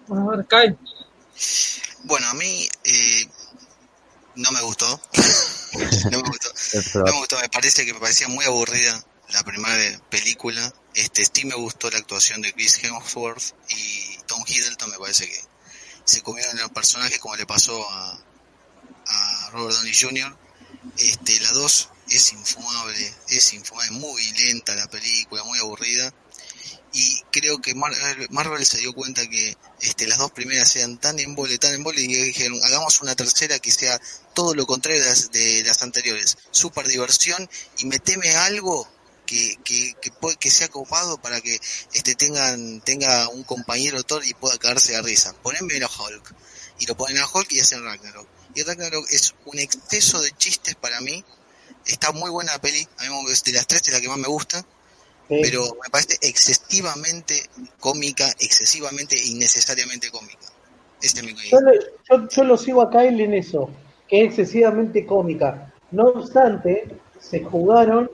Bueno, 0.06 0.30
a 0.30 0.36
ver, 0.36 0.46
Kai. 0.46 0.76
Bueno, 2.04 2.28
a 2.28 2.34
mí 2.34 2.68
eh, 2.84 3.28
no 4.36 4.50
me 4.52 4.62
gustó. 4.62 4.86
no 6.10 6.22
me 6.22 6.28
gustó. 6.28 6.48
No 6.94 7.04
me 7.04 7.18
gustó, 7.18 7.38
me 7.40 7.48
parece 7.48 7.86
que 7.86 7.94
me 7.94 8.00
parecía 8.00 8.28
muy 8.28 8.44
aburrida 8.44 9.00
la 9.28 9.42
primera 9.42 10.00
película 10.10 10.72
este, 10.96 11.26
sí 11.26 11.44
me 11.44 11.54
gustó 11.54 11.90
la 11.90 11.98
actuación 11.98 12.40
de 12.40 12.54
Chris 12.54 12.82
Hemsworth 12.82 13.52
y 13.68 14.16
Tom 14.26 14.42
Hiddleston, 14.46 14.90
me 14.90 14.98
parece 14.98 15.28
que 15.28 15.38
se 16.06 16.22
comieron 16.22 16.58
el 16.58 16.70
personaje 16.70 17.18
como 17.18 17.36
le 17.36 17.44
pasó 17.44 17.86
a, 17.90 18.18
a 19.06 19.50
Robert 19.50 19.76
Downey 19.76 19.94
Jr. 19.94 20.34
Este, 20.96 21.38
la 21.40 21.50
2 21.50 21.88
es 22.08 22.32
infumable, 22.32 23.14
es 23.28 23.52
infumable, 23.52 23.90
muy 23.90 24.22
lenta 24.38 24.74
la 24.74 24.86
película, 24.86 25.44
muy 25.44 25.58
aburrida. 25.58 26.10
Y 26.98 27.20
creo 27.30 27.60
que 27.60 27.74
Marvel 27.74 28.64
se 28.64 28.78
dio 28.78 28.94
cuenta 28.94 29.28
que 29.28 29.54
este, 29.82 30.06
las 30.06 30.16
dos 30.16 30.32
primeras 30.32 30.70
sean 30.70 30.96
tan 30.96 31.18
embole, 31.18 31.58
tan 31.58 31.74
embole, 31.74 32.00
y 32.00 32.06
dijeron, 32.06 32.58
hagamos 32.64 33.02
una 33.02 33.14
tercera 33.14 33.58
que 33.58 33.70
sea 33.70 34.00
todo 34.32 34.54
lo 34.54 34.66
contrario 34.66 35.02
de 35.04 35.62
las, 35.62 35.82
anteriores. 35.82 36.38
Super 36.52 36.88
diversión 36.88 37.50
y 37.76 37.84
meteme 37.84 38.34
algo 38.36 38.88
que, 39.26 39.58
que, 39.62 39.94
que, 40.00 40.10
que 40.40 40.50
sea 40.50 40.68
copado 40.68 41.20
para 41.20 41.42
que 41.42 41.60
este 41.92 42.14
tengan 42.14 42.80
tenga 42.80 43.28
un 43.28 43.44
compañero 43.44 44.02
Thor 44.02 44.24
y 44.24 44.32
pueda 44.32 44.56
caerse 44.56 44.92
de 44.92 45.02
risa. 45.02 45.34
Ponenme 45.42 45.76
a 45.84 45.90
Hulk. 45.90 46.34
Y 46.78 46.86
lo 46.86 46.96
ponen 46.96 47.18
a 47.18 47.28
Hulk 47.30 47.52
y 47.52 47.60
hacen 47.60 47.84
Ragnarok. 47.84 48.26
Y 48.54 48.62
Ragnarok 48.62 49.06
es 49.10 49.34
un 49.44 49.58
exceso 49.58 50.22
de 50.22 50.32
chistes 50.38 50.76
para 50.76 51.02
mí. 51.02 51.22
Está 51.84 52.12
muy 52.12 52.30
buena 52.30 52.52
la 52.52 52.58
peli. 52.62 52.88
A 52.96 53.02
mí 53.02 53.34
de 53.44 53.52
las 53.52 53.66
tres 53.66 53.82
es 53.86 53.92
la 53.92 54.00
que 54.00 54.08
más 54.08 54.16
me 54.16 54.28
gusta. 54.28 54.64
Pero 55.28 55.62
me 55.62 55.90
parece 55.90 56.16
excesivamente 56.22 57.34
cómica, 57.80 58.26
excesivamente 58.38 59.16
innecesariamente 59.26 60.10
cómica. 60.10 60.46
Este 61.02 61.20
es 61.20 61.26
mi 61.26 61.34
yo, 61.50 61.58
yo, 62.10 62.28
yo 62.28 62.44
lo 62.44 62.56
sigo 62.56 62.82
acá 62.82 63.04
en 63.04 63.34
eso, 63.34 63.68
que 64.08 64.20
es 64.20 64.28
excesivamente 64.28 65.04
cómica. 65.04 65.72
No 65.90 66.04
obstante, 66.06 66.88
se 67.18 67.42
jugaron 67.42 68.10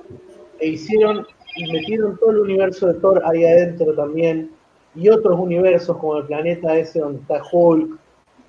e 0.58 0.68
hicieron 0.68 1.26
y 1.56 1.70
metieron 1.70 2.18
todo 2.18 2.30
el 2.30 2.38
universo 2.40 2.86
de 2.86 2.94
Thor 3.00 3.22
ahí 3.26 3.44
adentro 3.44 3.94
también, 3.94 4.50
y 4.94 5.08
otros 5.08 5.38
universos 5.38 5.96
como 5.98 6.18
el 6.18 6.26
planeta 6.26 6.76
ese 6.76 7.00
donde 7.00 7.20
está 7.20 7.42
Hulk, 7.50 7.98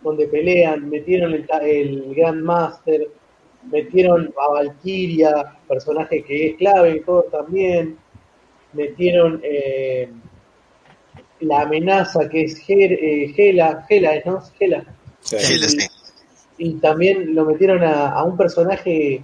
donde 0.01 0.27
pelean, 0.27 0.89
metieron 0.89 1.33
el, 1.33 1.47
el 1.61 2.15
Grandmaster, 2.15 3.09
metieron 3.71 4.33
a 4.41 4.47
Valkyria, 4.49 5.57
personaje 5.67 6.23
que 6.23 6.47
es 6.47 6.57
clave 6.57 6.91
en 6.91 7.05
todo 7.05 7.23
también, 7.23 7.97
metieron 8.73 9.39
eh, 9.43 10.09
la 11.41 11.61
amenaza 11.61 12.29
que 12.29 12.43
es 12.43 12.61
eh, 12.67 13.31
Gela, 13.35 13.85
Gela, 13.87 14.13
¿no? 14.25 14.41
Gela. 14.57 14.83
Sí, 15.21 15.37
y, 15.37 15.59
sí. 15.59 15.87
y 16.57 16.73
también 16.75 17.33
lo 17.33 17.45
metieron 17.45 17.83
a, 17.83 18.09
a 18.09 18.23
un 18.23 18.37
personaje 18.37 19.23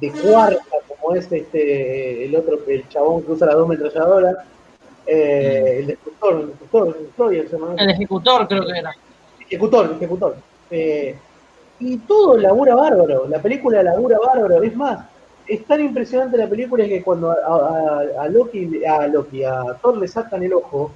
de 0.00 0.10
cuarta, 0.10 0.60
como 0.88 1.14
es 1.14 1.30
este 1.30 2.24
el 2.24 2.34
otro, 2.36 2.58
el 2.66 2.88
chabón 2.88 3.22
que 3.22 3.32
usa 3.32 3.46
las 3.46 3.56
dos 3.56 3.68
metralladoras, 3.68 4.36
eh, 5.06 5.76
el 5.80 5.86
destructor, 5.88 6.40
el 6.40 6.48
destructor, 6.48 7.34
el 7.34 7.50
llama. 7.50 7.74
El 7.78 7.90
ejecutor 7.90 8.48
creo 8.48 8.66
que 8.66 8.78
era. 8.78 8.94
Ejecutor, 9.40 9.92
ejecutor. 9.96 10.36
Eh, 10.70 11.16
y 11.80 11.98
todo 11.98 12.36
labura 12.38 12.74
bárbaro, 12.74 13.28
la 13.28 13.40
película 13.40 13.82
labura 13.82 14.18
bárbaro, 14.18 14.62
es 14.62 14.74
más, 14.76 15.06
es 15.46 15.64
tan 15.66 15.80
impresionante 15.80 16.36
la 16.38 16.48
película 16.48 16.86
que 16.86 17.02
cuando 17.02 17.30
a, 17.30 18.22
a- 18.22 18.28
Loki, 18.28 18.84
a 18.84 19.06
Loki, 19.06 19.44
a 19.44 19.62
Thor 19.80 19.98
le 19.98 20.08
sacan 20.08 20.42
el 20.42 20.54
ojo, 20.54 20.90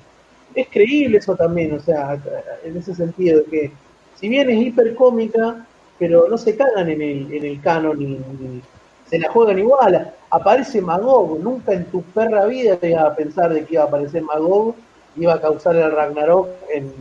es 0.54 0.68
creíble 0.68 1.18
eso 1.18 1.36
también, 1.36 1.74
o 1.74 1.80
sea, 1.80 2.18
en 2.64 2.76
ese 2.76 2.94
sentido, 2.94 3.44
que 3.44 3.70
si 4.16 4.28
bien 4.28 4.48
es 4.50 4.58
hipercómica, 4.58 5.66
pero 5.98 6.28
no 6.28 6.38
se 6.38 6.56
cagan 6.56 6.88
en 6.88 7.02
el, 7.02 7.32
en 7.32 7.44
el 7.44 7.60
canon 7.60 8.00
y, 8.00 8.62
se 9.06 9.18
la 9.18 9.30
juegan 9.30 9.58
igual. 9.58 10.12
Aparece 10.30 10.82
Magog, 10.82 11.40
nunca 11.40 11.72
en 11.72 11.86
tu 11.86 12.02
perra 12.02 12.44
vida 12.44 12.76
te 12.76 12.90
iba 12.90 13.06
a 13.06 13.16
pensar 13.16 13.54
de 13.54 13.64
que 13.64 13.74
iba 13.74 13.84
a 13.84 13.86
aparecer 13.86 14.22
Magog 14.22 14.74
y 15.16 15.22
iba 15.22 15.32
a 15.32 15.40
causar 15.40 15.76
el 15.76 15.90
Ragnarok 15.90 16.46
en, 16.70 16.92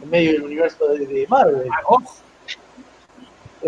en 0.00 0.10
medio 0.10 0.32
del 0.32 0.42
universo 0.44 0.86
de, 0.86 1.04
de 1.06 1.26
Marvel. 1.28 1.66
Magog. 1.66 2.02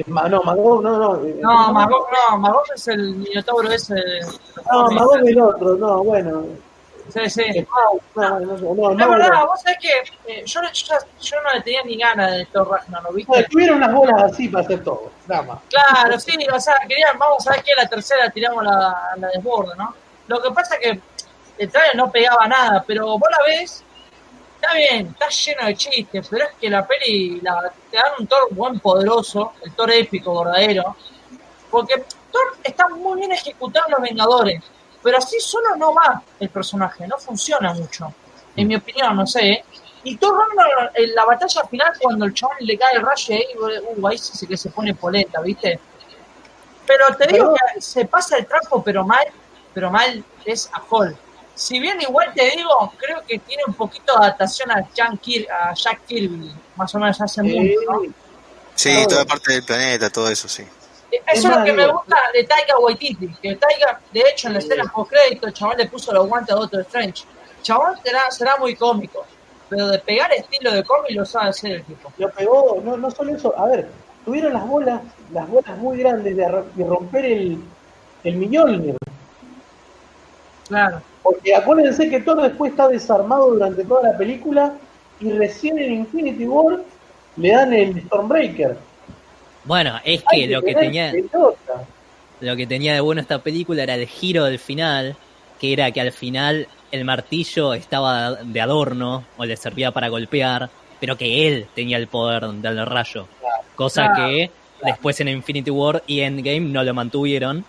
No, 0.06 0.42
Magog, 0.42 0.82
no, 0.82 0.98
no. 0.98 1.24
eh, 1.26 1.36
No, 1.40 1.72
Magog 1.72 2.06
no, 2.30 2.38
Magog 2.38 2.64
es 2.74 2.88
el 2.88 3.14
minotauro 3.16 3.70
ese. 3.70 3.94
No, 4.70 4.90
Magog 4.90 5.18
es 5.18 5.26
el 5.28 5.40
otro, 5.40 5.74
no, 5.76 6.04
bueno. 6.04 6.44
Sí, 7.08 7.30
sí. 7.30 7.66
No, 8.14 8.38
no, 8.38 8.40
no, 8.74 8.94
no, 8.94 9.10
verdad, 9.10 9.30
no. 9.32 9.46
vos 9.46 9.62
sabés 9.62 9.78
que 9.80 9.90
eh, 10.30 10.42
yo, 10.44 10.60
yo, 10.74 10.94
yo 11.22 11.36
no 11.42 11.54
le 11.54 11.62
tenía 11.62 11.82
ni 11.84 11.96
ganas 11.96 12.32
de 12.32 12.44
Thor 12.46 12.68
Ragnarok, 12.70 13.14
¿viste? 13.14 13.44
tuvieron 13.50 13.78
unas 13.78 13.94
bolas 13.94 14.22
así 14.24 14.46
para 14.48 14.64
hacer 14.64 14.84
todo, 14.84 15.10
nada 15.26 15.42
más. 15.42 15.58
Claro, 15.70 16.18
sí, 16.20 16.36
o 16.52 16.60
sea, 16.60 16.74
querían, 16.86 17.18
vamos 17.18 17.46
a 17.48 17.52
ver 17.52 17.62
que 17.62 17.74
la 17.74 17.86
tercera 17.88 18.28
tiramos 18.28 18.62
la, 18.62 18.94
la 19.16 19.28
desborda, 19.28 19.74
¿no? 19.76 19.94
Lo 20.26 20.42
que 20.42 20.50
pasa 20.50 20.74
es 20.76 20.80
que 20.82 21.00
el 21.64 21.70
trailer 21.70 21.96
no 21.96 22.10
pegaba 22.12 22.46
nada, 22.46 22.84
pero 22.86 23.06
vos 23.06 23.28
la 23.30 23.46
ves, 23.46 23.82
está 24.60 24.74
bien, 24.74 25.06
está 25.06 25.28
lleno 25.28 25.66
de 25.66 25.76
chistes, 25.76 26.28
pero 26.28 26.44
es 26.44 26.50
que 26.60 26.68
la 26.68 26.86
peli 26.86 27.40
la, 27.40 27.72
te 27.90 27.96
dan 27.96 28.12
un 28.18 28.26
Thor 28.26 28.48
buen 28.50 28.80
poderoso, 28.80 29.52
el 29.64 29.72
Thor 29.72 29.90
épico, 29.92 30.44
verdadero, 30.44 30.96
porque 31.70 32.04
Thor 32.32 32.56
está 32.62 32.88
muy 32.88 33.20
bien 33.20 33.32
ejecutado 33.32 33.86
en 33.86 33.92
Los 33.92 34.02
Vengadores, 34.02 34.62
pero 35.02 35.18
así 35.18 35.38
solo 35.40 35.76
no 35.76 35.94
va 35.94 36.22
el 36.40 36.48
personaje, 36.48 37.06
no 37.06 37.18
funciona 37.18 37.72
mucho, 37.72 38.12
en 38.56 38.66
mi 38.66 38.74
opinión, 38.74 39.16
no 39.16 39.26
sé, 39.26 39.50
¿eh? 39.50 39.64
Y 40.04 40.16
Thor 40.16 40.38
Ragnarok, 40.38 40.92
en 40.94 41.14
la 41.14 41.24
batalla 41.24 41.64
final, 41.64 41.92
cuando 42.00 42.24
el 42.24 42.34
chabón 42.34 42.56
le 42.60 42.78
cae 42.78 42.96
el 42.96 43.02
rayo 43.02 43.34
ahí, 43.34 43.44
uh, 43.96 44.06
ahí 44.06 44.18
sí 44.18 44.46
que 44.46 44.56
se 44.56 44.70
pone 44.70 44.94
polenta, 44.94 45.40
¿viste? 45.40 45.78
Pero 46.86 47.04
te 47.16 47.26
digo 47.26 47.54
que 47.74 47.80
se 47.80 48.06
pasa 48.06 48.38
el 48.38 48.46
trapo, 48.46 48.82
pero 48.82 49.04
mal, 49.04 49.26
pero 49.74 49.90
mal 49.90 50.24
es 50.44 50.70
a 50.72 50.82
Hall. 50.88 51.16
Si 51.58 51.80
bien 51.80 52.00
igual 52.00 52.32
te 52.36 52.50
digo, 52.56 52.92
creo 52.96 53.20
que 53.26 53.36
tiene 53.40 53.64
un 53.66 53.74
poquito 53.74 54.12
de 54.16 54.26
adaptación 54.26 54.70
a, 54.70 54.88
Jack 54.94 55.14
Kir- 55.20 55.48
a 55.50 55.74
Jack 55.74 56.02
Kirby, 56.06 56.52
más 56.76 56.94
o 56.94 56.98
menos 57.00 57.20
hace 57.20 57.42
mucho, 57.42 57.80
¿no? 57.90 58.04
Eh, 58.04 58.10
Sí, 58.76 58.90
Claro. 58.92 59.08
toda 59.08 59.24
parte 59.24 59.52
del 59.54 59.64
planeta, 59.64 60.08
todo 60.08 60.28
eso, 60.30 60.46
sí. 60.48 60.62
Eso 61.10 61.22
Es 61.26 61.38
es 61.38 61.44
lo 61.50 61.64
que 61.64 61.72
me 61.72 61.84
gusta 61.90 62.16
de 62.32 62.44
Taika 62.44 62.78
Waititi, 62.78 63.26
que 63.42 63.56
Taika, 63.56 64.00
de 64.12 64.20
hecho, 64.20 64.46
en 64.46 64.52
la 64.52 64.58
escena 64.60 64.84
post 64.94 65.10
crédito, 65.10 65.48
el 65.48 65.52
chabón 65.52 65.76
le 65.78 65.86
puso 65.88 66.12
los 66.12 66.28
guantes 66.28 66.54
a 66.54 66.58
Doctor 66.60 66.82
Strange. 66.82 67.24
Chabón 67.62 67.96
será, 68.04 68.30
será 68.30 68.56
muy 68.58 68.76
cómico, 68.76 69.26
pero 69.68 69.88
de 69.88 69.98
pegar 69.98 70.32
estilo 70.32 70.70
de 70.72 70.84
cómic 70.84 71.10
lo 71.10 71.24
sabe 71.26 71.48
hacer 71.48 71.72
el 71.72 71.84
tipo. 71.84 72.12
lo 72.18 72.30
pegó, 72.30 72.80
no, 72.84 72.96
no 72.96 73.10
solo 73.10 73.34
eso, 73.34 73.52
a 73.58 73.66
ver, 73.66 73.88
tuvieron 74.24 74.52
las 74.52 74.64
bolas, 74.64 75.00
las 75.32 75.48
bolas 75.48 75.76
muy 75.78 75.98
grandes 75.98 76.36
de 76.36 76.84
romper 76.84 77.24
el, 77.24 77.58
el 78.22 78.36
Mjolnir. 78.36 78.96
Claro. 80.68 81.02
Porque 81.22 81.54
acuérdense 81.54 82.08
que 82.08 82.20
Thor 82.20 82.42
después 82.42 82.72
está 82.72 82.88
desarmado 82.88 83.50
durante 83.50 83.84
toda 83.84 84.10
la 84.10 84.18
película 84.18 84.74
y 85.20 85.30
recién 85.32 85.78
en 85.78 85.92
Infinity 85.92 86.46
War 86.46 86.80
le 87.36 87.50
dan 87.50 87.72
el 87.72 88.02
Stormbreaker. 88.04 88.76
Bueno, 89.64 89.98
es 90.04 90.22
que 90.30 90.46
lo 90.46 90.62
que 90.62 90.74
tenía 90.74 91.10
pelota. 91.12 91.84
lo 92.40 92.56
que 92.56 92.66
tenía 92.66 92.94
de 92.94 93.00
bueno 93.00 93.20
esta 93.20 93.40
película 93.40 93.82
era 93.82 93.94
el 93.94 94.06
giro 94.06 94.44
del 94.44 94.58
final, 94.58 95.16
que 95.60 95.72
era 95.72 95.90
que 95.90 96.00
al 96.00 96.12
final 96.12 96.68
el 96.90 97.04
martillo 97.04 97.74
estaba 97.74 98.36
de 98.36 98.60
adorno 98.60 99.24
o 99.36 99.44
le 99.44 99.56
servía 99.56 99.90
para 99.90 100.08
golpear, 100.08 100.70
pero 101.00 101.16
que 101.16 101.48
él 101.48 101.66
tenía 101.74 101.98
el 101.98 102.06
poder 102.06 102.46
del 102.46 102.86
rayo. 102.86 103.26
Cosa 103.74 104.06
Claro, 104.06 104.28
que 104.28 104.50
después 104.84 105.20
en 105.20 105.28
Infinity 105.28 105.70
War 105.70 106.02
y 106.06 106.20
Endgame 106.20 106.60
no 106.60 106.82
lo 106.82 106.94
mantuvieron 106.94 107.64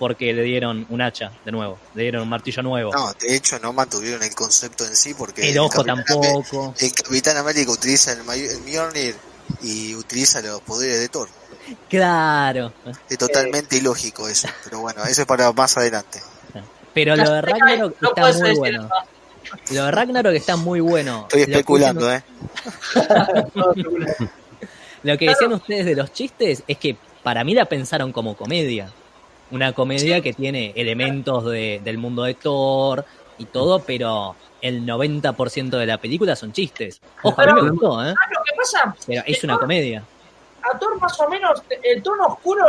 porque 0.00 0.32
le 0.32 0.42
dieron 0.42 0.86
un 0.88 1.00
hacha 1.02 1.30
de 1.44 1.52
nuevo, 1.52 1.78
le 1.94 2.02
dieron 2.02 2.22
un 2.22 2.28
martillo 2.30 2.62
nuevo. 2.64 2.90
No, 2.92 3.12
de 3.12 3.36
hecho 3.36 3.58
no 3.60 3.72
mantuvieron 3.72 4.20
el 4.24 4.34
concepto 4.34 4.84
en 4.84 4.96
sí 4.96 5.14
porque 5.14 5.48
el 5.50 5.58
ojo 5.58 5.68
Capitán 5.84 5.90
América- 6.08 6.14
tampoco. 6.32 6.74
el 6.80 6.92
Capitán 6.92 7.36
América 7.36 7.70
utiliza 7.70 8.12
el, 8.12 8.20
el 8.28 8.60
Mjolnir 8.62 9.14
y 9.62 9.94
utiliza 9.94 10.40
los 10.40 10.60
poderes 10.62 10.98
de 10.98 11.08
Thor. 11.10 11.28
Claro. 11.88 12.72
Es 13.08 13.18
totalmente 13.18 13.76
ilógico 13.76 14.26
eso, 14.28 14.48
pero 14.64 14.80
bueno, 14.80 15.04
eso 15.04 15.20
es 15.20 15.26
para 15.26 15.52
más 15.52 15.76
adelante. 15.76 16.20
Pero 16.92 17.14
lo 17.14 17.30
de 17.30 17.40
Ragnarok 17.42 17.96
No 18.00 18.08
está 18.08 18.32
muy 18.32 18.54
bueno. 18.56 18.88
Lo 19.70 19.84
de 19.84 19.90
Ragnarok 19.90 20.34
está 20.34 20.56
muy 20.56 20.80
bueno. 20.80 21.22
Estoy 21.28 21.40
Lo 21.42 21.46
que 21.46 21.52
especulando, 21.52 22.12
¿eh? 22.12 22.22
Lo 25.02 25.16
que 25.16 25.28
decían 25.28 25.52
ustedes 25.52 25.86
de 25.86 25.94
los 25.94 26.12
chistes 26.12 26.62
es 26.66 26.78
que 26.78 26.96
para 27.22 27.42
mí 27.44 27.54
la 27.54 27.64
pensaron 27.66 28.12
como 28.12 28.36
comedia. 28.36 28.90
Una 29.50 29.72
comedia 29.72 30.20
que 30.20 30.32
tiene 30.32 30.72
elementos 30.76 31.44
de- 31.44 31.80
del 31.82 31.98
mundo 31.98 32.22
de 32.24 32.34
Thor 32.34 33.04
y 33.38 33.46
todo, 33.46 33.80
pero 33.80 34.36
el 34.60 34.84
90% 34.86 35.76
de 35.78 35.86
la 35.86 35.98
película 35.98 36.36
son 36.36 36.52
chistes. 36.52 37.00
Ojo, 37.22 37.40
a 37.40 37.46
mí 37.46 37.52
me 37.62 37.70
gustó, 37.70 38.04
¿eh? 38.04 38.14
Lo 38.30 38.42
que 38.44 38.52
pasa 38.56 38.94
Pero 39.06 39.22
es 39.26 39.42
una 39.44 39.54
Thor- 39.54 39.60
comedia. 39.62 40.04
a 40.62 40.78
Thor 40.78 41.00
más 41.00 41.18
o 41.20 41.28
menos 41.28 41.62
el 41.82 42.02
tono 42.02 42.26
oscuro 42.26 42.64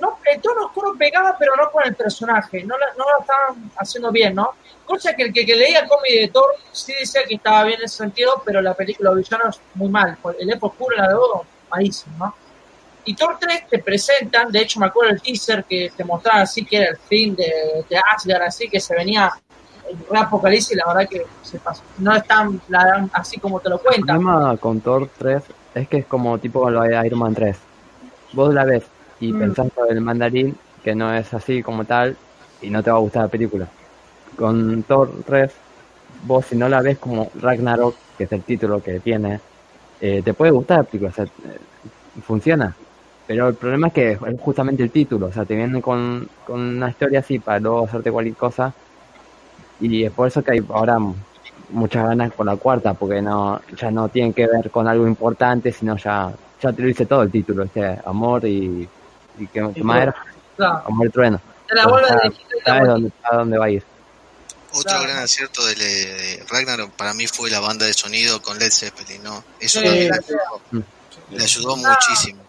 no 0.00 0.18
el 0.24 0.40
tono 0.40 0.66
oscuro 0.66 0.94
pegaba 0.96 1.36
pero 1.38 1.54
no 1.56 1.70
con 1.70 1.84
el 1.84 1.94
personaje 1.94 2.62
no, 2.64 2.78
la- 2.78 2.94
no 2.96 3.04
lo 3.10 3.20
estaban 3.20 3.70
haciendo 3.76 4.10
bien 4.10 4.34
no 4.36 4.52
cosa 4.86 5.14
que 5.14 5.24
el 5.24 5.32
que, 5.34 5.44
que 5.44 5.54
leía 5.56 5.86
cómic 5.86 6.12
de 6.12 6.28
Thor 6.28 6.46
sí 6.70 6.94
decía 6.98 7.24
que 7.28 7.34
estaba 7.34 7.64
bien 7.64 7.80
en 7.80 7.84
ese 7.86 7.98
sentido 7.98 8.40
pero 8.46 8.62
la 8.62 8.72
película 8.74 9.10
Villanos 9.12 9.60
muy 9.74 9.88
mal 9.90 10.16
el 10.38 10.50
Epo 10.50 10.68
oscuro 10.68 10.96
la 10.96 11.08
de 11.08 11.14
Odo 11.14 11.44
malísimo 11.70 12.14
¿no? 12.18 12.34
Y 13.04 13.14
Thor 13.14 13.36
3 13.40 13.64
te 13.68 13.78
presentan 13.80 14.50
de 14.50 14.60
hecho 14.60 14.78
me 14.80 14.86
acuerdo 14.86 15.12
el 15.12 15.20
teaser 15.22 15.64
que 15.64 15.90
te 15.96 16.04
mostraban 16.04 16.42
así 16.42 16.64
que 16.64 16.76
era 16.76 16.90
el 16.90 16.96
fin 16.98 17.34
de, 17.34 17.50
de 17.88 17.96
Asgard 18.14 18.42
así 18.42 18.68
que 18.68 18.78
se 18.80 18.94
venía 18.94 19.30
el 20.10 20.16
apocalipsis 20.16 20.72
y 20.72 20.76
la 20.76 20.84
verdad 20.86 21.08
que 21.08 21.22
se 21.42 21.58
pasó. 21.58 21.82
no 21.98 22.14
es 22.14 22.24
tan 22.26 22.60
la 22.68 23.08
así 23.12 23.38
como 23.40 23.60
te 23.60 23.68
lo 23.68 23.76
El 23.76 23.82
cuentan 23.82 24.20
problema 24.20 24.56
con 24.56 24.80
Thor 24.80 25.08
3 25.18 25.42
es 25.74 25.88
que 25.88 25.98
es 25.98 26.06
como 26.06 26.38
tipo 26.38 26.68
lo 26.70 26.82
de 26.82 27.06
Iron 27.06 27.18
Man 27.18 27.34
3. 27.34 27.56
Vos 28.32 28.54
la 28.54 28.64
ves 28.64 28.84
y 29.20 29.32
Mm. 29.32 29.38
pensás 29.38 29.66
el 29.88 30.00
mandarín, 30.00 30.56
que 30.82 30.94
no 30.94 31.12
es 31.14 31.32
así 31.34 31.62
como 31.62 31.84
tal, 31.84 32.16
y 32.60 32.70
no 32.70 32.82
te 32.82 32.90
va 32.90 32.96
a 32.96 33.00
gustar 33.00 33.22
la 33.22 33.28
película. 33.28 33.66
Con 34.36 34.82
Thor 34.84 35.10
3, 35.26 35.52
vos 36.24 36.46
si 36.46 36.56
no 36.56 36.68
la 36.68 36.80
ves 36.82 36.98
como 36.98 37.30
Ragnarok, 37.40 37.94
que 38.16 38.24
es 38.24 38.32
el 38.32 38.42
título 38.42 38.82
que 38.82 39.00
tiene, 39.00 39.40
eh, 40.00 40.22
te 40.24 40.34
puede 40.34 40.52
gustar 40.52 40.78
la 40.78 40.84
película, 40.84 41.10
o 41.10 41.14
sea, 41.14 41.24
eh, 41.24 41.58
funciona. 42.26 42.74
Pero 43.26 43.48
el 43.48 43.54
problema 43.54 43.88
es 43.88 43.92
que 43.94 44.12
es 44.12 44.18
justamente 44.40 44.82
el 44.82 44.90
título, 44.90 45.26
o 45.26 45.32
sea, 45.32 45.44
te 45.44 45.54
viene 45.54 45.80
con, 45.80 46.28
con 46.46 46.60
una 46.60 46.90
historia 46.90 47.20
así 47.20 47.38
para 47.38 47.60
luego 47.60 47.84
hacerte 47.84 48.10
cualquier 48.10 48.36
cosa. 48.36 48.72
Y 49.80 50.04
es 50.04 50.12
por 50.12 50.28
eso 50.28 50.42
que 50.42 50.52
hay 50.52 50.64
ahora 50.68 50.98
muchas 51.70 52.06
ganas 52.06 52.32
con 52.32 52.46
la 52.46 52.56
cuarta, 52.56 52.94
porque 52.94 53.22
no 53.22 53.60
ya 53.76 53.90
no 53.90 54.08
tienen 54.08 54.32
que 54.34 54.46
ver 54.46 54.70
con 54.70 54.86
algo 54.88 55.06
importante, 55.06 55.72
sino 55.72 55.96
ya 55.96 56.32
ya 56.60 56.72
te 56.72 56.82
lo 56.82 56.88
dice 56.88 57.06
todo 57.06 57.22
el 57.22 57.30
título, 57.30 57.64
este 57.64 57.98
amor 58.04 58.44
y, 58.44 58.88
y 59.38 59.46
que, 59.48 59.72
que 59.74 59.82
más 59.82 60.02
era 60.02 60.14
amor 60.84 61.06
y 61.06 61.10
trueno. 61.10 61.40
te 61.66 61.74
la 61.74 61.86
vuelve 61.86 62.08
a 62.08 62.18
Sabes 62.64 62.88
dónde, 62.88 63.12
a 63.24 63.36
dónde 63.36 63.58
va 63.58 63.64
a 63.66 63.70
ir. 63.70 63.84
Otro 64.74 64.82
Claro. 64.84 65.02
gran 65.02 65.18
acierto 65.18 65.64
de, 65.66 65.74
de 65.74 66.44
Ragnarok 66.48 66.92
para 66.92 67.12
mí 67.14 67.26
fue 67.26 67.50
la 67.50 67.60
banda 67.60 67.84
de 67.86 67.92
sonido 67.92 68.40
con 68.40 68.58
Led 68.58 68.70
Zeppelin, 68.70 69.22
¿no? 69.22 69.44
Eso 69.60 69.80
Sí, 69.80 69.86
le, 69.86 70.06
gracias. 70.06 70.38
le 71.30 71.42
ayudó 71.42 71.76
muchísimo. 71.76 72.40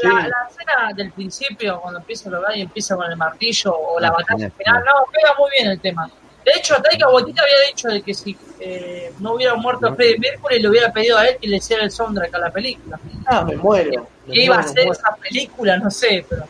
Sí. 0.00 0.06
la, 0.06 0.14
la 0.28 0.48
escena 0.48 0.92
del 0.94 1.10
principio, 1.12 1.80
cuando 1.80 1.98
empieza 2.00 2.28
a 2.28 2.32
lograr 2.32 2.56
y 2.56 2.62
empieza 2.62 2.94
con 2.96 3.10
el 3.10 3.16
martillo 3.16 3.74
o 3.76 3.98
la 4.00 4.08
Ah, 4.08 4.12
batalla 4.12 4.50
final, 4.50 4.84
no, 4.84 4.92
pega 5.12 5.34
muy 5.38 5.50
bien 5.50 5.70
el 5.70 5.80
tema. 5.80 6.08
De 6.44 6.52
hecho, 6.56 6.76
Taika 6.80 7.08
Waititi 7.10 7.38
había 7.40 7.66
dicho 7.68 7.88
de 7.88 8.00
que 8.02 8.14
si 8.14 8.38
eh, 8.60 9.12
no 9.18 9.34
hubiera 9.34 9.54
muerto 9.56 9.94
Freddie 9.94 10.18
Mercury, 10.18 10.60
le 10.60 10.68
hubiera 10.68 10.92
pedido 10.92 11.18
a 11.18 11.26
él 11.26 11.36
que 11.40 11.48
le 11.48 11.56
hiciera 11.56 11.82
el 11.82 11.90
soundtrack 11.90 12.34
a 12.34 12.38
la 12.38 12.50
película. 12.50 12.98
Ah, 13.26 13.42
me 13.42 13.56
muero. 13.56 14.06
me 14.26 14.32
¿Qué 14.34 14.42
iba 14.44 14.56
a 14.56 14.60
hacer 14.60 14.88
esa 14.88 15.14
película? 15.16 15.76
No 15.76 15.90
sé, 15.90 16.24
pero 16.28 16.44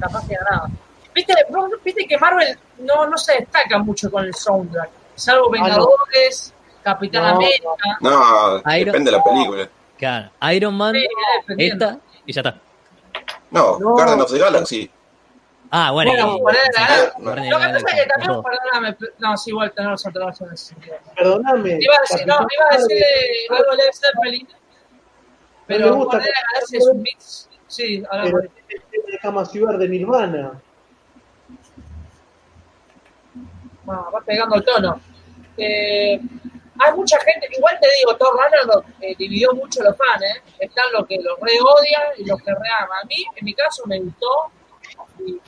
capaz 0.00 0.26
que 0.28 0.34
ganaba. 0.36 0.68
¿Viste, 1.14 1.34
vos- 1.50 1.70
viste 1.84 2.06
que 2.06 2.16
Marvel 2.18 2.58
no, 2.78 3.06
no 3.06 3.16
se 3.18 3.34
destaca 3.40 3.78
mucho 3.78 4.10
con 4.10 4.24
el 4.24 4.34
soundtrack, 4.34 4.88
salvo 5.14 5.46
Ah, 5.46 5.58
no. 5.58 5.64
Vengadores, 5.64 6.54
Capitán 6.82 7.22
No, 7.22 7.28
América. 7.36 7.98
No, 8.00 8.58
Iron- 8.74 8.84
depende 8.86 9.10
de 9.10 9.16
la 9.16 9.24
película. 9.24 9.68
Claro, 9.98 10.30
Iron 10.52 10.74
Man, 10.74 10.94
Sí, 10.94 11.06
esta 11.58 11.98
y 12.26 12.32
ya 12.32 12.40
está. 12.40 12.60
No, 13.50 13.78
No. 13.78 13.94
Garden 13.94 14.20
of 14.20 14.30
the 14.30 14.38
Galaxy. 14.38 14.90
Ah, 15.70 15.90
bueno. 15.90 16.10
Bueno, 16.12 16.36
y- 16.36 16.40
por 16.40 16.52
ahí 16.52 16.58
sí, 16.74 16.80
la- 16.82 17.12
Guardianes 17.18 17.50
Lo 17.50 17.58
que 17.58 17.64
pasa 17.64 17.76
es 17.76 17.84
que 18.02 18.08
también, 18.08 18.42
perdóname, 18.42 18.96
no, 19.18 19.36
sí, 19.36 19.50
igual 19.50 19.72
tenés 19.72 19.90
razón, 19.90 20.12
tenés 20.12 20.26
razón 20.28 20.48
en 20.48 20.54
ese 20.54 20.64
sentido. 20.66 20.96
Perdóname. 21.16 21.78
Iba 21.80 21.94
a 21.94 22.00
decir, 22.12 22.26
no, 22.26 22.34
iba 22.34 22.66
a 22.70 22.76
decir 22.76 23.02
algo 23.50 23.76
de 23.76 23.82
Zeppelin, 23.92 24.48
pero 25.66 25.86
me 25.86 25.92
gusta 25.96 26.18
Galaxia 26.18 26.78
es 26.78 26.86
un 26.86 27.02
mix. 27.02 27.48
Sí, 27.66 28.04
ahora 28.10 28.24
el 28.24 28.30
tema 28.30 29.04
de 29.10 29.18
Cama 29.20 29.44
Ciudad 29.44 29.78
de 29.78 29.88
Nirvana. 29.88 30.52
Bueno, 33.84 34.06
va 34.14 34.20
pegando 34.20 34.56
el 34.56 34.64
tono. 34.64 35.00
Eh, 35.56 36.20
hay 36.78 36.92
mucha 36.94 37.18
gente, 37.20 37.48
igual 37.56 37.78
te 37.80 37.88
digo, 37.98 38.16
Thor 38.16 38.36
Ragnarok 38.36 38.86
eh, 39.00 39.14
dividió 39.18 39.52
mucho 39.54 39.82
los 39.82 39.96
fans, 39.96 40.22
¿eh? 40.22 40.42
Están 40.58 40.84
los 40.92 41.06
que 41.06 41.16
los 41.22 41.38
re 41.40 41.52
odian 41.60 42.02
y 42.18 42.24
los 42.24 42.40
que 42.40 42.52
re 42.52 42.68
aman. 42.78 42.98
A 43.02 43.06
mí, 43.06 43.24
en 43.36 43.44
mi 43.44 43.54
caso, 43.54 43.82
me 43.86 44.00
gustó. 44.00 44.26
Y, 45.24 45.38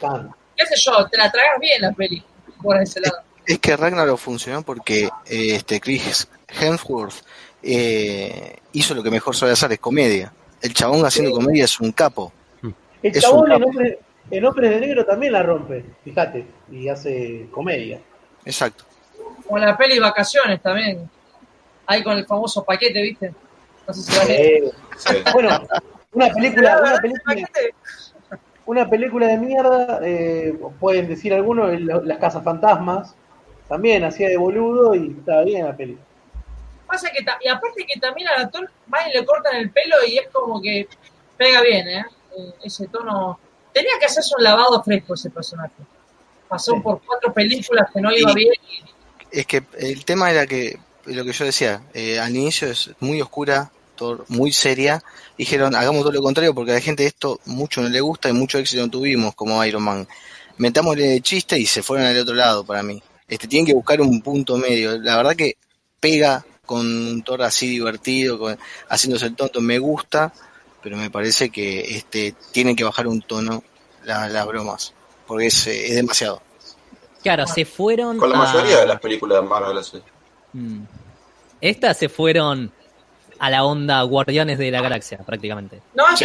qué 0.56 0.66
sé 0.66 0.76
yo, 0.76 1.06
te 1.08 1.16
la 1.16 1.30
tragas 1.30 1.58
bien 1.60 1.82
la 1.82 1.92
peli, 1.92 2.22
por 2.62 2.80
ese 2.80 3.00
lado. 3.00 3.18
Es 3.46 3.58
que 3.58 3.76
Ragnarok 3.76 4.18
funcionó 4.18 4.62
porque 4.62 5.04
eh, 5.04 5.54
este 5.54 5.80
Chris 5.80 6.28
Hemsworth 6.60 7.24
eh, 7.62 8.56
hizo 8.72 8.94
lo 8.94 9.02
que 9.02 9.10
mejor 9.10 9.34
sabe 9.34 9.52
hacer, 9.52 9.72
es 9.72 9.78
comedia. 9.78 10.32
El 10.60 10.74
chabón 10.74 11.04
haciendo 11.04 11.32
comedia 11.32 11.64
es 11.64 11.80
un 11.80 11.92
capo. 11.92 12.32
El 12.62 13.16
Es 13.16 13.22
chabón 13.22 13.50
en 13.50 13.58
capo. 13.58 13.70
Hombres, 13.70 13.98
en 14.30 14.44
Hombres 14.44 14.70
de 14.70 14.80
Negro 14.80 15.04
también 15.06 15.32
la 15.32 15.42
rompe, 15.42 15.84
fíjate, 16.04 16.46
y 16.70 16.88
hace 16.88 17.48
comedia. 17.50 18.00
Exacto. 18.44 18.84
Con 19.46 19.60
la 19.60 19.76
peli 19.76 19.98
Vacaciones 19.98 20.60
también. 20.60 21.08
Ahí 21.88 22.02
con 22.04 22.16
el 22.18 22.26
famoso 22.26 22.62
paquete, 22.64 23.00
¿viste? 23.02 23.34
No 23.86 23.94
sé 23.94 24.02
si. 24.02 24.32
Eh, 24.32 24.70
Sí. 24.98 25.16
bueno, 25.32 25.66
una 26.12 26.28
película, 26.34 26.78
una 26.80 26.92
¿Ese 26.92 27.00
película, 27.00 27.22
paquete? 27.24 27.74
una 28.66 28.90
película 28.90 29.26
de 29.28 29.38
mierda, 29.38 30.00
eh, 30.02 30.58
pueden 30.78 31.08
decir 31.08 31.32
algunos, 31.32 31.80
Las 31.80 32.18
Casas 32.18 32.44
Fantasmas, 32.44 33.14
también 33.68 34.04
hacía 34.04 34.28
de 34.28 34.36
boludo 34.36 34.94
y 34.94 35.16
estaba 35.18 35.42
bien 35.44 35.64
la 35.66 35.74
película. 35.76 36.04
Pasa 36.86 37.10
que, 37.10 37.24
y 37.42 37.48
aparte 37.48 37.84
que 37.86 37.98
también 38.00 38.28
al 38.28 38.42
actor 38.44 38.68
van 38.86 39.08
y 39.08 39.18
le 39.18 39.24
cortan 39.24 39.56
el 39.56 39.70
pelo 39.70 39.96
y 40.06 40.18
es 40.18 40.28
como 40.28 40.60
que 40.60 40.86
pega 41.38 41.62
bien, 41.62 41.88
¿eh? 41.88 42.04
Eh, 42.36 42.52
Ese 42.64 42.86
tono. 42.88 43.38
Tenía 43.72 43.92
que 44.00 44.06
hacerse 44.06 44.34
un 44.36 44.42
lavado 44.44 44.82
fresco 44.82 45.14
ese 45.14 45.30
personaje. 45.30 45.74
Pasó 46.48 46.72
Sí. 46.74 46.80
por 46.80 47.00
cuatro 47.06 47.32
películas 47.32 47.88
que 47.94 48.00
no 48.00 48.10
iba 48.12 48.30
Y- 48.32 48.34
bien. 48.34 48.52
y- 48.68 48.84
Es 49.40 49.46
que 49.46 49.62
el 49.78 50.04
tema 50.06 50.30
era 50.30 50.46
que, 50.46 50.78
lo 51.08 51.24
que 51.24 51.32
yo 51.32 51.44
decía, 51.44 51.82
eh, 51.94 52.18
al 52.18 52.34
inicio 52.34 52.68
es 52.68 52.90
muy 53.00 53.20
oscura, 53.20 53.70
todo- 53.96 54.24
muy 54.28 54.52
seria. 54.52 55.02
Dijeron, 55.36 55.74
hagamos 55.74 56.02
todo 56.02 56.12
lo 56.12 56.22
contrario 56.22 56.54
porque 56.54 56.70
a 56.72 56.74
la 56.74 56.80
gente 56.80 57.04
esto 57.06 57.40
mucho 57.46 57.80
no 57.82 57.88
le 57.88 58.00
gusta 58.00 58.28
y 58.28 58.32
mucho 58.32 58.58
éxito 58.58 58.82
no 58.82 58.90
tuvimos 58.90 59.34
como 59.34 59.64
Iron 59.64 59.82
Man. 59.82 60.06
Metámosle 60.56 61.20
chiste 61.20 61.58
y 61.58 61.66
se 61.66 61.82
fueron 61.82 62.06
al 62.06 62.18
otro 62.18 62.34
lado 62.34 62.64
para 62.64 62.82
mí. 62.82 63.02
Este, 63.28 63.46
tienen 63.46 63.66
que 63.66 63.74
buscar 63.74 64.00
un 64.00 64.22
punto 64.22 64.56
medio. 64.56 64.98
La 64.98 65.16
verdad 65.16 65.36
que 65.36 65.56
pega 66.00 66.44
con 66.64 66.80
un 66.86 67.22
Thor 67.22 67.42
así 67.42 67.68
divertido, 67.68 68.38
con- 68.38 68.58
haciéndose 68.88 69.26
el 69.26 69.36
tonto, 69.36 69.60
me 69.60 69.78
gusta, 69.78 70.32
pero 70.82 70.96
me 70.96 71.10
parece 71.10 71.50
que 71.50 71.96
este, 71.96 72.34
tienen 72.52 72.76
que 72.76 72.84
bajar 72.84 73.06
un 73.06 73.20
tono 73.22 73.62
la- 74.04 74.28
las 74.28 74.46
bromas, 74.46 74.92
porque 75.26 75.46
es, 75.46 75.66
eh, 75.66 75.88
es 75.88 75.94
demasiado. 75.96 76.42
Claro, 77.22 77.46
se 77.46 77.64
fueron. 77.64 78.16
Con 78.18 78.30
la 78.30 78.36
a- 78.36 78.38
mayoría 78.52 78.78
de 78.80 78.86
las 78.86 79.00
películas 79.00 79.42
de 79.42 79.48
Marvel, 79.48 79.78
así. 79.78 80.00
Mm. 80.52 80.82
Estas 81.60 81.96
se 81.96 82.08
fueron 82.08 82.70
a 83.38 83.50
la 83.50 83.64
onda 83.64 84.02
Guardianes 84.02 84.58
de 84.58 84.70
la 84.70 84.80
Galaxia, 84.80 85.18
prácticamente. 85.18 85.80
No, 85.94 86.04
es 86.08 86.20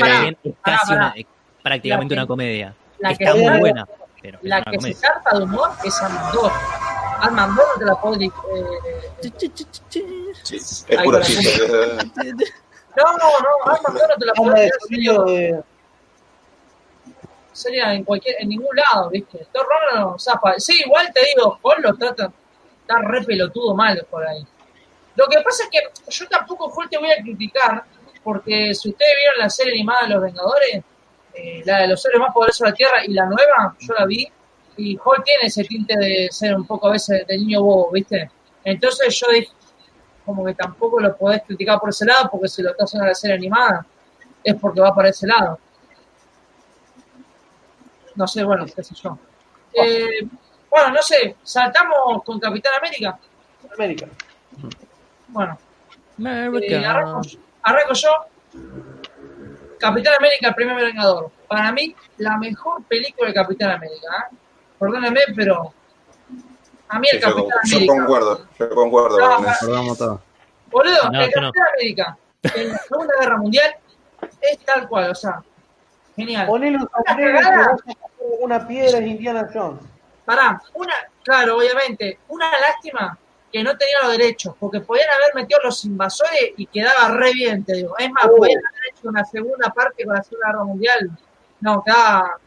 casi 0.63 0.93
una- 0.93 1.13
es 1.15 1.25
prácticamente 1.61 2.15
La 2.15 2.19
que- 2.19 2.23
una 2.23 2.27
comedia. 2.27 2.73
La 2.99 3.13
que, 3.15 3.23
Está 3.25 3.35
muy 3.35 3.45
se- 3.53 3.59
buena, 3.59 3.87
pero 4.21 4.39
la 4.41 4.63
que 4.63 4.71
se 4.71 4.77
comedia. 4.77 4.97
carta 5.01 5.37
de 5.37 5.43
humor 5.43 5.69
es 5.83 6.01
Almandor. 6.01 6.51
Almandor 7.19 7.65
no 7.73 7.79
te 7.79 7.85
la 7.85 7.95
puedo. 7.95 8.15
eh, 8.15 8.31
Sí, 10.43 10.53
es 10.55 11.07
va. 11.07 11.21
chiste. 11.21 11.73
no, 12.95 13.03
no, 13.03 13.29
no, 13.39 13.71
Almandor 13.73 14.09
no 14.09 14.15
te 14.17 14.25
la 14.25 14.33
puedo 14.33 14.49
Habla 14.51 14.59
de 14.61 14.65
decir 14.65 14.79
sonido 14.89 15.25
de, 15.25 15.63
sería 17.51 17.93
en 17.93 18.03
cualquier, 18.03 18.35
en 18.39 18.49
ningún 18.49 18.75
lado, 18.75 19.09
¿viste? 19.09 19.47
Thor 19.51 19.65
Ragnarok 19.67 20.19
zapa. 20.19 20.53
Sí, 20.59 20.81
igual 20.85 21.11
te 21.13 21.21
digo, 21.35 21.59
Paul 21.61 21.81
lo 21.81 21.93
trata, 21.95 22.31
está 22.83 22.99
re 22.99 23.23
pelotudo 23.23 23.73
mal 23.73 24.05
por 24.09 24.25
ahí. 24.25 24.45
Lo 25.15 25.25
que 25.27 25.41
pasa 25.41 25.63
es 25.63 25.69
que 25.69 26.11
yo 26.11 26.27
tampoco 26.27 26.71
Hulk 26.75 26.89
te 26.89 26.97
voy 26.97 27.11
a 27.11 27.21
criticar, 27.21 27.83
porque 28.23 28.73
si 28.73 28.89
ustedes 28.89 29.13
vieron 29.17 29.39
la 29.39 29.49
serie 29.49 29.73
animada 29.73 30.03
de 30.03 30.13
los 30.13 30.23
Vengadores, 30.23 30.83
eh, 31.33 31.61
la 31.65 31.79
de 31.79 31.87
los 31.87 32.05
héroes 32.05 32.19
más 32.21 32.33
poderosos 32.33 32.65
de 32.65 32.69
la 32.69 32.75
Tierra 32.75 33.05
y 33.05 33.13
la 33.13 33.25
nueva, 33.25 33.75
yo 33.79 33.93
la 33.93 34.05
vi, 34.05 34.27
y 34.77 34.95
Hulk 34.97 35.23
tiene 35.23 35.43
ese 35.43 35.63
tinte 35.63 35.95
de 35.97 36.29
ser 36.31 36.55
un 36.55 36.65
poco 36.65 36.87
a 36.87 36.91
veces 36.91 37.25
de 37.27 37.37
niño 37.37 37.61
bobo, 37.61 37.91
¿viste? 37.91 38.29
Entonces 38.63 39.19
yo 39.19 39.27
dije, 39.31 39.51
como 40.25 40.45
que 40.45 40.53
tampoco 40.55 40.99
lo 40.99 41.15
podés 41.15 41.43
criticar 41.43 41.79
por 41.79 41.89
ese 41.89 42.05
lado, 42.05 42.29
porque 42.31 42.47
si 42.47 42.61
lo 42.61 42.71
está 42.71 42.85
haciendo 42.85 43.07
la 43.07 43.15
serie 43.15 43.35
animada, 43.35 43.85
es 44.43 44.55
porque 44.55 44.81
va 44.81 44.95
para 44.95 45.09
ese 45.09 45.27
lado. 45.27 45.59
No 48.15 48.27
sé, 48.27 48.43
bueno, 48.43 48.65
qué 48.65 48.83
sé 48.83 48.95
yo. 48.95 49.17
Eh, 49.73 50.27
bueno, 50.73 50.89
no 50.95 51.01
sé, 51.03 51.35
saltamos 51.43 52.23
con 52.23 52.39
Capitán 52.39 52.73
América. 52.79 53.17
América. 53.75 54.07
Bueno, 55.27 55.57
America. 56.17 56.65
eh, 56.75 56.85
arranco, 56.85 57.21
arranco 57.61 57.93
yo. 57.93 58.09
Capitán 59.79 60.13
América, 60.17 60.47
el 60.49 60.55
primer 60.55 60.75
Vengador. 60.77 61.31
Para 61.47 61.71
mí, 61.71 61.95
la 62.17 62.37
mejor 62.37 62.83
película 62.85 63.27
de 63.27 63.33
Capitán 63.33 63.71
América. 63.71 64.07
¿eh? 64.31 64.35
Perdóname, 64.79 65.19
pero 65.35 65.73
a 66.87 66.99
mí 66.99 67.07
el 67.11 67.19
Sí, 67.21 67.25
yo, 67.27 67.35
Capitán 67.35 67.59
yo 67.65 67.75
América. 67.77 67.93
concuerdo, 67.95 68.47
yo 68.59 68.69
concuerdo 68.69 69.19
No, 69.19 69.35
con 69.37 69.45
eso. 69.47 69.95
Todo. 69.97 70.21
Boludo, 70.71 71.09
No, 71.11 71.21
el 71.21 71.31
yo 71.33 71.41
no. 71.41 71.51
Capitán 71.51 71.67
América 71.75 72.17
en 72.55 72.69
la 72.71 72.77
Segunda 72.79 73.13
Guerra 73.19 73.37
Mundial 73.37 73.75
es 74.41 74.59
tal 74.65 74.87
cual, 74.87 75.11
o 75.11 75.15
sea, 75.15 75.43
genial. 76.15 76.47
Ponele 76.47 76.77
un 76.77 76.89
sombrero 77.07 77.39
una 78.41 78.67
piedra 78.67 78.99
es 78.99 79.05
Indiana 79.07 79.49
Jones. 79.53 79.81
Pará, 80.25 80.61
una, 80.73 80.93
claro, 81.23 81.57
obviamente, 81.57 82.19
una 82.29 82.49
lástima 82.59 83.17
que 83.51 83.63
no 83.63 83.77
tenía 83.77 83.95
los 84.03 84.11
derechos, 84.17 84.55
porque 84.59 84.79
podían 84.79 85.09
haber 85.11 85.35
metido 85.35 85.59
los 85.63 85.83
invasores 85.85 86.53
y 86.57 86.65
quedaba 86.65 87.09
re 87.09 87.33
bien, 87.33 87.63
te 87.63 87.73
digo. 87.73 87.95
Es 87.97 88.09
más, 88.11 88.25
Oh. 88.25 88.37
podían 88.37 88.59
haber 88.65 88.81
hecho 88.91 89.09
una 89.09 89.23
segunda 89.25 89.69
parte 89.69 90.05
con 90.05 90.15
la 90.15 90.23
Segunda 90.23 90.47
Guerra 90.47 90.63
Mundial. 90.63 91.11
No, 91.59 91.83
quedaba. 91.83 92.37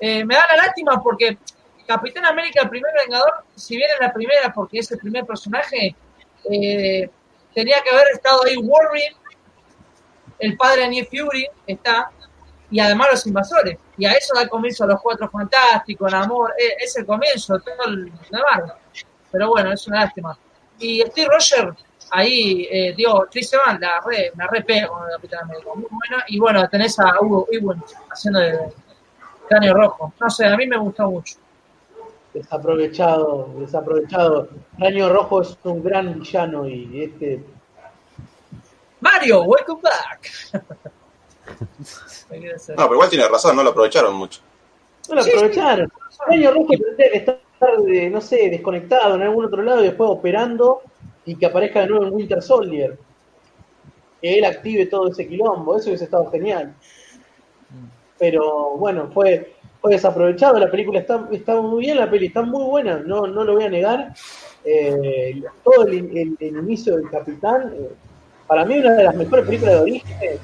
eh, 0.00 0.24
me 0.24 0.34
da 0.34 0.46
la 0.48 0.56
lástima 0.66 1.00
porque 1.02 1.38
Capitán 1.86 2.24
América, 2.26 2.62
el 2.62 2.68
primer 2.70 2.92
Vengador, 2.92 3.44
si 3.54 3.76
bien 3.76 3.88
es 3.94 4.00
la 4.00 4.12
primera, 4.12 4.52
porque 4.52 4.78
es 4.80 4.90
el 4.90 4.98
primer 4.98 5.24
personaje, 5.24 5.94
eh, 6.50 7.08
tenía 7.54 7.80
que 7.82 7.90
haber 7.90 8.08
estado 8.12 8.44
ahí 8.44 8.56
Wolverine, 8.56 9.14
el 10.40 10.56
padre 10.56 10.82
de 10.82 10.88
Nick 10.88 11.08
Fury, 11.10 11.46
está, 11.66 12.10
y 12.72 12.80
además 12.80 13.08
los 13.12 13.26
invasores. 13.26 13.78
Y 13.98 14.06
a 14.06 14.12
eso 14.12 14.34
da 14.34 14.48
comienzo 14.48 14.84
a 14.84 14.86
los 14.88 15.00
Cuatro 15.00 15.28
Fantásticos, 15.30 16.10
Namor, 16.10 16.54
eh, 16.58 16.74
es 16.80 16.96
el 16.96 17.06
comienzo, 17.06 17.60
todo 17.60 17.86
el 17.86 18.06
de 18.06 18.38
Marvel. 18.50 18.72
Pero 19.30 19.48
bueno, 19.50 19.72
es 19.72 19.86
una 19.86 20.00
lástima. 20.00 20.36
Y 20.78 21.02
Steve 21.02 21.28
Roger, 21.30 21.74
ahí, 22.10 22.66
eh, 22.70 22.96
Chris 23.30 23.52
Evans 23.52 23.78
la 23.78 24.00
re, 24.00 24.32
la 24.36 24.46
re 24.46 24.62
pega 24.62 24.88
con 24.88 25.04
el 25.06 25.14
Capitán 25.14 25.44
América, 25.44 25.70
muy 25.74 25.86
buena. 25.90 26.24
Y 26.28 26.38
bueno, 26.38 26.66
tenés 26.68 26.98
a 26.98 27.20
Hugo 27.20 27.46
Ewan 27.52 27.84
haciendo 28.10 28.40
de 28.40 28.58
cráneo 29.48 29.74
rojo. 29.74 30.14
No 30.18 30.30
sé, 30.30 30.46
a 30.46 30.56
mí 30.56 30.66
me 30.66 30.78
gustó 30.78 31.10
mucho. 31.10 31.36
Desaprovechado, 32.32 33.50
desaprovechado. 33.58 34.48
Raño 34.78 35.10
Rojo 35.10 35.42
es 35.42 35.58
un 35.64 35.84
gran 35.84 36.18
villano 36.18 36.66
y 36.66 37.02
este 37.02 37.44
Mario, 39.00 39.42
welcome 39.42 39.82
back. 39.82 40.30
No, 42.76 42.84
pero 42.84 42.94
igual 42.94 43.10
tiene 43.10 43.28
razón, 43.28 43.56
no 43.56 43.62
lo 43.62 43.70
aprovecharon 43.70 44.14
mucho. 44.14 44.40
no 45.08 45.14
lo 45.16 45.22
Sí, 45.22 45.30
aprovecharon. 45.30 45.92
Raño 46.28 46.50
Rojo 46.52 46.68
tendría 46.70 47.10
que 47.10 47.16
estar, 47.18 47.38
eh, 47.88 48.10
no 48.10 48.20
sé, 48.20 48.48
desconectado 48.50 49.14
en 49.16 49.22
algún 49.22 49.44
otro 49.46 49.62
lado 49.62 49.80
y 49.82 49.86
después 49.86 50.08
operando 50.10 50.82
y 51.24 51.34
que 51.36 51.46
aparezca 51.46 51.80
de 51.80 51.88
nuevo 51.88 52.06
en 52.06 52.12
Winter 52.14 52.42
Soldier. 52.42 52.98
Que 54.20 54.38
él 54.38 54.44
active 54.44 54.86
todo 54.86 55.08
ese 55.08 55.26
quilombo, 55.26 55.76
eso 55.76 55.88
hubiese 55.88 56.04
estado 56.04 56.30
genial. 56.30 56.74
pero 58.18 58.76
bueno, 58.76 59.10
fue, 59.12 59.54
fue 59.80 59.92
desaprovechado. 59.92 60.58
La 60.58 60.70
película 60.70 61.00
está, 61.00 61.26
está 61.32 61.60
muy 61.60 61.80
bien, 61.86 61.98
la 61.98 62.08
peli 62.10 62.26
está 62.26 62.42
muy 62.42 62.64
buena, 62.64 62.98
no, 62.98 63.26
no 63.26 63.42
lo 63.44 63.54
voy 63.54 63.64
a 63.64 63.68
negar. 63.68 64.14
Eh, 64.64 65.42
todo 65.64 65.86
el, 65.86 65.94
el- 66.16 66.36
el 66.38 66.56
inicio 66.58 66.96
del 66.96 67.10
Capitán, 67.10 67.72
eh, 67.76 67.88
para 68.46 68.64
mí 68.64 68.78
una 68.78 68.92
de 68.92 69.02
las 69.04 69.14
mejores 69.16 69.44
películas 69.44 69.74
de 69.74 69.80
origen 69.80 70.38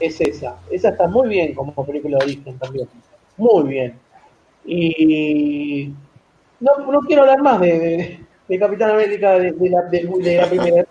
es 0.00 0.20
esa. 0.20 0.56
Esa 0.70 0.90
está 0.90 1.06
muy 1.08 1.28
bien 1.28 1.54
como 1.54 1.72
película 1.86 2.18
de 2.18 2.24
origen 2.24 2.58
también. 2.58 2.88
Muy 3.36 3.68
bien. 3.68 3.98
Y 4.64 5.92
no, 6.60 6.78
no 6.90 7.00
quiero 7.00 7.22
hablar 7.22 7.40
más 7.42 7.60
de, 7.60 7.78
de- 7.78 8.24
de 8.48 8.58
Capitán 8.58 8.90
América 8.92 9.32
de, 9.38 9.52
de 9.52 9.70
la, 9.70 9.82
de- 9.82 10.06
de 10.22 10.36
la 10.36 10.48
primera. 10.48 10.86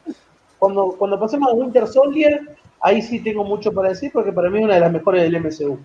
Cuando, 0.60 0.96
cuando 0.98 1.20
pasemos 1.20 1.50
a 1.52 1.54
Winter 1.56 1.88
Soldier, 1.88 2.56
ahí 2.82 3.02
sí 3.02 3.20
tengo 3.20 3.44
mucho 3.44 3.72
para 3.72 3.90
decir 3.90 4.12
porque 4.12 4.32
para 4.32 4.50
mí 4.50 4.60
es 4.60 4.64
una 4.66 4.76
de 4.76 4.80
las 4.80 4.92
mejores 4.92 5.22
del 5.24 5.36
MCU. 5.42 5.80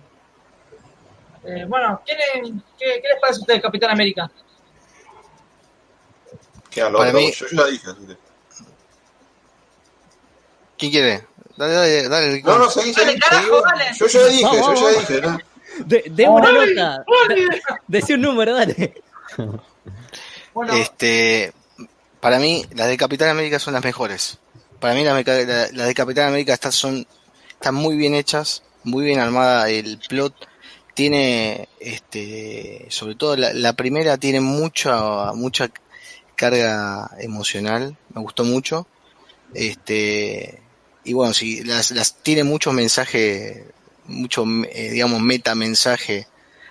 Eh, 1.45 1.65
bueno, 1.67 1.99
¿quién 2.05 2.17
es- 2.19 2.51
qué, 2.79 3.01
qué 3.01 3.07
les 3.09 3.19
parece 3.21 3.39
a 3.39 3.41
ustedes, 3.41 3.61
Capitán 3.61 3.91
América? 3.91 4.31
Quedan 6.69 6.93
los 6.93 7.01
Para 7.01 7.13
mí- 7.13 7.31
Yo, 7.31 7.45
yo 7.51 7.57
ya 7.65 7.69
dije. 7.71 7.87
así 7.91 8.07
que- 8.07 8.17
¿Quién 10.77 10.91
quiere? 10.91 11.21
Dale, 11.57 11.73
dale, 11.73 12.09
dale. 12.09 12.41
No, 12.43 12.57
no, 12.59 12.69
seguí, 12.69 12.91
Dale, 12.93 13.07
seguí. 13.09 13.19
carajo, 13.19 13.45
seguí. 13.45 13.63
dale. 13.63 13.97
Yo 13.99 14.07
ya 14.07 14.23
dije, 14.25 14.43
Vamos, 14.43 14.57
yo 14.59 14.65
vamos, 14.65 14.81
ya 14.81 14.99
dije. 15.15 15.21
¿no? 15.21 15.37
De, 15.85 16.03
de 16.09 16.27
una 16.29 16.49
¡Ay, 16.49 16.73
nota. 16.75 17.05
Decí 17.87 18.13
un 18.13 18.21
número, 18.21 18.53
dale. 18.55 19.01
Bueno, 20.53 20.73
Este, 20.73 21.51
para 22.19 22.39
mí, 22.39 22.65
las 22.75 22.87
de 22.87 22.97
Capitán 22.97 23.29
América 23.29 23.59
son 23.59 23.73
las 23.73 23.83
mejores. 23.83 24.37
Para 24.79 24.93
mí, 24.93 25.03
las, 25.03 25.15
meca- 25.15 25.45
la- 25.45 25.69
las 25.71 25.87
de 25.87 25.93
Capitán 25.93 26.27
América 26.27 26.53
están, 26.53 26.71
son, 26.71 27.07
están 27.51 27.75
muy 27.75 27.95
bien 27.95 28.13
hechas, 28.13 28.63
muy 28.83 29.03
bien 29.05 29.19
armada 29.19 29.69
el 29.69 29.97
plot. 30.09 30.33
Tiene, 30.93 31.69
este, 31.79 32.85
sobre 32.89 33.15
todo 33.15 33.35
la, 33.35 33.51
la 33.53 33.73
primera 33.73 34.17
tiene 34.17 34.41
mucha, 34.41 35.33
mucha 35.33 35.69
carga 36.35 37.09
emocional. 37.19 37.97
Me 38.13 38.21
gustó 38.21 38.43
mucho. 38.43 38.85
Este, 39.55 40.61
y 41.03 41.13
bueno, 41.13 41.33
sí, 41.33 41.63
las, 41.63 41.91
las 41.91 42.15
tiene 42.15 42.43
muchos 42.43 42.73
mensajes, 42.73 43.63
mucho, 44.05 44.45
eh, 44.71 44.89
digamos, 44.91 45.21
meta 45.21 45.55
mensaje 45.55 46.27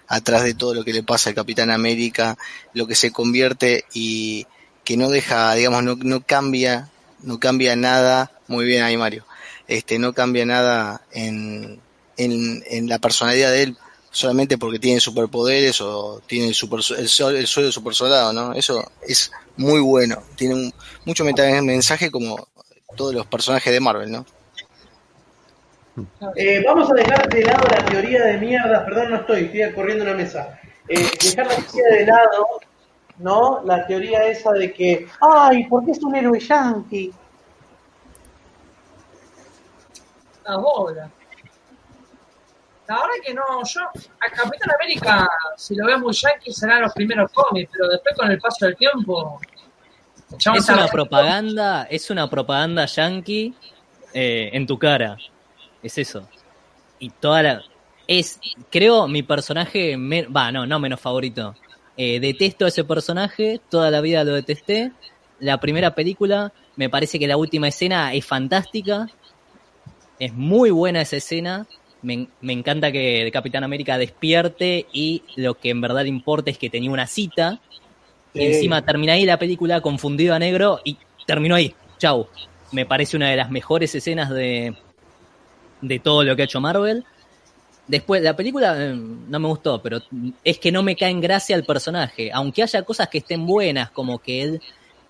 atrás 0.08 0.42
de 0.44 0.54
todo 0.54 0.74
lo 0.74 0.84
que 0.84 0.92
le 0.92 1.02
pasa 1.02 1.30
al 1.30 1.36
Capitán 1.36 1.70
América, 1.70 2.36
lo 2.74 2.86
que 2.86 2.94
se 2.94 3.10
convierte 3.12 3.84
y 3.94 4.46
que 4.84 4.96
no 4.96 5.08
deja, 5.10 5.54
digamos, 5.54 5.82
no, 5.84 5.96
no 5.96 6.22
cambia, 6.22 6.90
no 7.22 7.38
cambia 7.38 7.76
nada, 7.76 8.32
muy 8.48 8.64
bien 8.64 8.82
ahí 8.82 8.96
Mario, 8.96 9.24
este, 9.68 9.98
no 9.98 10.12
cambia 10.12 10.44
nada 10.44 11.02
en, 11.12 11.80
en, 12.16 12.62
en 12.66 12.88
la 12.88 12.98
personalidad 12.98 13.50
de 13.52 13.62
él 13.62 13.76
solamente 14.10 14.58
porque 14.58 14.78
tiene 14.78 15.00
superpoderes 15.00 15.80
o 15.80 16.20
tiene 16.26 16.48
el 16.48 16.54
super 16.54 16.80
el, 16.98 17.08
sol- 17.08 17.36
el 17.36 17.46
suelo 17.46 17.72
super 17.72 17.94
soldado, 17.94 18.32
¿no? 18.34 18.52
Eso 18.52 18.90
es 19.08 19.30
muy 19.56 19.80
bueno, 19.80 20.22
tiene 20.36 20.54
un, 20.54 20.74
mucho 21.06 21.24
mensaje 21.24 22.10
como 22.10 22.48
todos 22.94 23.14
los 23.14 23.26
personajes 23.26 23.72
de 23.72 23.80
Marvel, 23.80 24.10
¿no? 24.10 24.24
Eh, 26.36 26.62
vamos 26.64 26.90
a 26.90 26.94
dejar 26.94 27.28
de 27.28 27.42
lado 27.42 27.66
la 27.68 27.84
teoría 27.84 28.24
de 28.24 28.38
mierda, 28.38 28.84
perdón, 28.84 29.10
no 29.10 29.16
estoy, 29.16 29.44
estoy 29.44 29.72
corriendo 29.74 30.04
una 30.04 30.14
mesa. 30.14 30.58
Eh, 30.88 31.10
dejar 31.22 31.46
la 31.46 31.56
teoría 31.56 31.98
de 31.98 32.06
lado, 32.06 32.46
¿no? 33.18 33.62
La 33.64 33.86
teoría 33.86 34.24
esa 34.26 34.52
de 34.52 34.72
que, 34.72 35.06
ay, 35.20 35.64
¿por 35.66 35.84
qué 35.84 35.90
es 35.90 36.02
un 36.02 36.14
héroe 36.14 36.40
yankee? 36.40 37.12
la 40.44 40.56
bola. 40.56 41.10
La 42.88 42.94
verdad 42.96 43.14
que 43.24 43.34
no, 43.34 43.42
yo 43.64 43.80
a 43.80 44.30
Capitán 44.30 44.70
América, 44.74 45.28
si 45.56 45.74
lo 45.74 45.86
veo 45.86 45.98
muy 46.00 46.12
yankee, 46.12 46.52
serán 46.52 46.82
los 46.82 46.92
primeros 46.92 47.30
cómics, 47.32 47.70
pero 47.72 47.88
después 47.88 48.16
con 48.16 48.30
el 48.30 48.38
paso 48.38 48.66
del 48.66 48.76
tiempo. 48.76 49.40
Es 50.38 50.68
una 50.68 50.88
propaganda, 50.88 51.86
es 51.90 52.10
una 52.10 52.28
propaganda 52.28 52.86
yankee 52.86 53.54
eh, 54.14 54.50
en 54.52 54.66
tu 54.66 54.78
cara. 54.78 55.16
Es 55.82 55.98
eso. 55.98 56.28
Y 56.98 57.10
toda 57.10 57.42
la. 57.42 57.62
Es, 58.06 58.40
creo, 58.70 59.08
mi 59.08 59.22
personaje. 59.22 59.96
Va, 59.96 60.52
no, 60.52 60.66
no 60.66 60.78
menos 60.78 61.00
favorito. 61.00 61.54
Eh, 61.96 62.20
detesto 62.20 62.64
a 62.64 62.68
ese 62.68 62.84
personaje, 62.84 63.60
toda 63.70 63.90
la 63.90 64.00
vida 64.00 64.24
lo 64.24 64.34
detesté. 64.34 64.92
La 65.40 65.58
primera 65.60 65.94
película, 65.94 66.52
me 66.76 66.88
parece 66.88 67.18
que 67.18 67.26
la 67.26 67.36
última 67.36 67.68
escena 67.68 68.14
es 68.14 68.24
fantástica. 68.24 69.08
Es 70.18 70.32
muy 70.32 70.70
buena 70.70 71.02
esa 71.02 71.16
escena. 71.16 71.66
Me, 72.02 72.28
me 72.40 72.52
encanta 72.52 72.90
que 72.90 73.30
Capitán 73.32 73.64
América 73.64 73.98
despierte 73.98 74.86
y 74.92 75.22
lo 75.36 75.54
que 75.54 75.70
en 75.70 75.80
verdad 75.80 76.02
le 76.02 76.08
importa 76.08 76.50
es 76.50 76.58
que 76.58 76.70
tenía 76.70 76.90
una 76.90 77.06
cita. 77.06 77.60
Y 78.34 78.38
Sí. 78.40 78.44
encima 78.46 78.82
termina 78.82 79.12
ahí 79.14 79.24
la 79.26 79.38
película 79.38 79.80
confundido 79.80 80.34
a 80.34 80.38
negro 80.38 80.80
y 80.84 80.96
terminó 81.26 81.54
ahí. 81.54 81.74
Chau. 81.98 82.26
Me 82.72 82.86
parece 82.86 83.16
una 83.16 83.28
de 83.30 83.36
las 83.36 83.50
mejores 83.50 83.94
escenas 83.94 84.30
de, 84.30 84.74
de 85.80 85.98
todo 85.98 86.24
lo 86.24 86.34
que 86.34 86.42
ha 86.42 86.44
hecho 86.46 86.60
Marvel. 86.60 87.04
Después, 87.86 88.22
la 88.22 88.34
película 88.36 88.74
eh, 88.78 88.94
no 88.94 89.38
me 89.40 89.48
gustó, 89.48 89.82
pero 89.82 89.98
es 90.44 90.58
que 90.58 90.72
no 90.72 90.82
me 90.82 90.96
cae 90.96 91.10
en 91.10 91.20
gracia 91.20 91.54
el 91.56 91.64
personaje. 91.64 92.30
Aunque 92.32 92.62
haya 92.62 92.82
cosas 92.82 93.08
que 93.08 93.18
estén 93.18 93.44
buenas, 93.44 93.90
como 93.90 94.18
que 94.18 94.42
él 94.42 94.62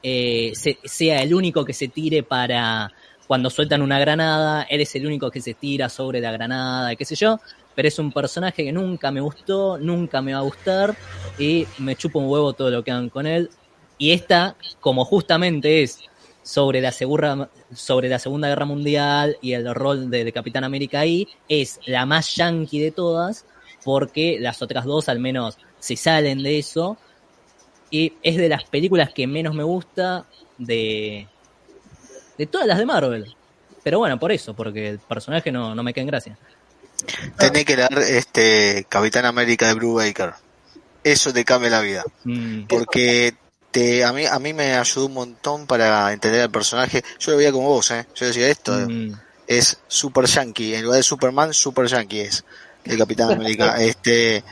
eh, 0.02 0.50
se- 0.54 0.78
sea 0.82 1.22
el 1.22 1.32
único 1.34 1.64
que 1.64 1.72
se 1.74 1.86
tire 1.88 2.22
para 2.24 2.90
cuando 3.28 3.50
sueltan 3.50 3.82
una 3.82 4.00
granada, 4.00 4.62
él 4.68 4.80
es 4.80 4.94
el 4.96 5.06
único 5.06 5.30
que 5.30 5.40
se 5.40 5.54
tira 5.54 5.88
sobre 5.88 6.20
la 6.20 6.32
granada, 6.32 6.96
qué 6.96 7.04
sé 7.04 7.14
yo. 7.14 7.38
Pero 7.74 7.88
es 7.88 7.98
un 7.98 8.12
personaje 8.12 8.64
que 8.64 8.72
nunca 8.72 9.10
me 9.10 9.20
gustó, 9.20 9.78
nunca 9.78 10.20
me 10.20 10.34
va 10.34 10.40
a 10.40 10.42
gustar, 10.42 10.96
y 11.38 11.66
me 11.78 11.96
chupa 11.96 12.18
un 12.18 12.28
huevo 12.28 12.52
todo 12.52 12.70
lo 12.70 12.84
que 12.84 12.90
hagan 12.90 13.08
con 13.08 13.26
él. 13.26 13.50
Y 13.98 14.12
esta, 14.12 14.56
como 14.80 15.04
justamente 15.04 15.82
es 15.82 16.00
sobre 16.42 16.80
la, 16.80 16.90
Segunda 16.92 18.48
Guerra 18.48 18.64
Mundial 18.64 19.36
y 19.40 19.52
el 19.52 19.72
rol 19.74 20.10
de, 20.10 20.24
de 20.24 20.32
Capitán 20.32 20.64
América 20.64 21.00
ahí, 21.00 21.28
es 21.48 21.80
la 21.86 22.04
más 22.04 22.34
yankee 22.34 22.80
de 22.80 22.90
todas, 22.90 23.46
porque 23.84 24.38
las 24.40 24.60
otras 24.62 24.84
dos 24.84 25.08
al 25.08 25.18
menos 25.18 25.58
se 25.78 25.96
salen 25.96 26.42
de 26.42 26.58
eso. 26.58 26.96
Y 27.90 28.14
es 28.22 28.36
de 28.36 28.48
las 28.48 28.64
películas 28.64 29.12
que 29.12 29.26
menos 29.26 29.54
me 29.54 29.62
gusta 29.62 30.24
de, 30.58 31.28
de 32.38 32.46
todas 32.46 32.66
las 32.66 32.78
de 32.78 32.86
Marvel. 32.86 33.34
Pero 33.82 33.98
bueno, 33.98 34.18
por 34.18 34.32
eso, 34.32 34.54
porque 34.54 34.90
el 34.90 34.98
personaje 34.98 35.50
no, 35.50 35.74
no 35.74 35.82
me 35.82 35.92
cae 35.92 36.02
en 36.02 36.08
gracia. 36.08 36.38
Tenés 37.36 37.64
que 37.64 37.76
leer 37.76 37.98
este 37.98 38.86
Capitán 38.88 39.24
América 39.24 39.68
de 39.68 39.74
Blue 39.74 39.94
Baker. 39.94 40.34
Eso 41.04 41.32
te 41.32 41.44
cambia 41.44 41.70
la 41.70 41.80
vida. 41.80 42.04
Mm, 42.24 42.64
Porque 42.64 43.34
te, 43.70 44.04
a 44.04 44.12
mí, 44.12 44.26
a 44.26 44.38
mí 44.38 44.52
me 44.52 44.74
ayudó 44.74 45.06
un 45.06 45.14
montón 45.14 45.66
para 45.66 46.12
entender 46.12 46.42
al 46.42 46.50
personaje. 46.50 47.02
Yo 47.18 47.32
lo 47.32 47.38
veía 47.38 47.52
como 47.52 47.68
vos, 47.68 47.90
eh. 47.90 48.06
Yo 48.14 48.26
decía 48.26 48.48
esto 48.48 48.72
mm. 48.72 49.12
es 49.46 49.78
super 49.88 50.26
yankee. 50.26 50.74
En 50.74 50.84
lugar 50.84 50.98
de 50.98 51.02
Superman, 51.02 51.52
super 51.52 51.86
yankee 51.86 52.20
es 52.20 52.44
el 52.84 52.98
Capitán 52.98 53.32
América. 53.32 53.76
este, 53.82 54.44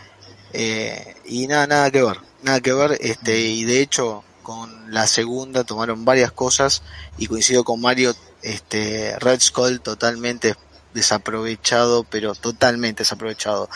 eh, 0.53 1.15
y 1.27 1.47
nada, 1.47 1.67
nada 1.67 1.91
que 1.91 2.03
ver. 2.03 2.17
Nada 2.43 2.61
que 2.61 2.73
ver, 2.73 2.97
este, 3.01 3.39
y 3.39 3.65
de 3.65 3.83
hecho, 3.83 4.25
con 4.43 4.93
la 4.93 5.07
segunda 5.07 5.63
tomaron 5.65 6.05
varias 6.05 6.33
cosas 6.33 6.83
y 7.19 7.27
coincido 7.27 7.65
con 7.65 7.81
Mario, 7.81 8.15
este, 8.43 9.15
Red 9.19 9.41
Skull 9.41 9.81
totalmente 9.83 10.57
desaprovechado, 10.95 12.05
pero 12.05 12.35
totalmente 12.35 13.03
desaprovechado. 13.03 13.69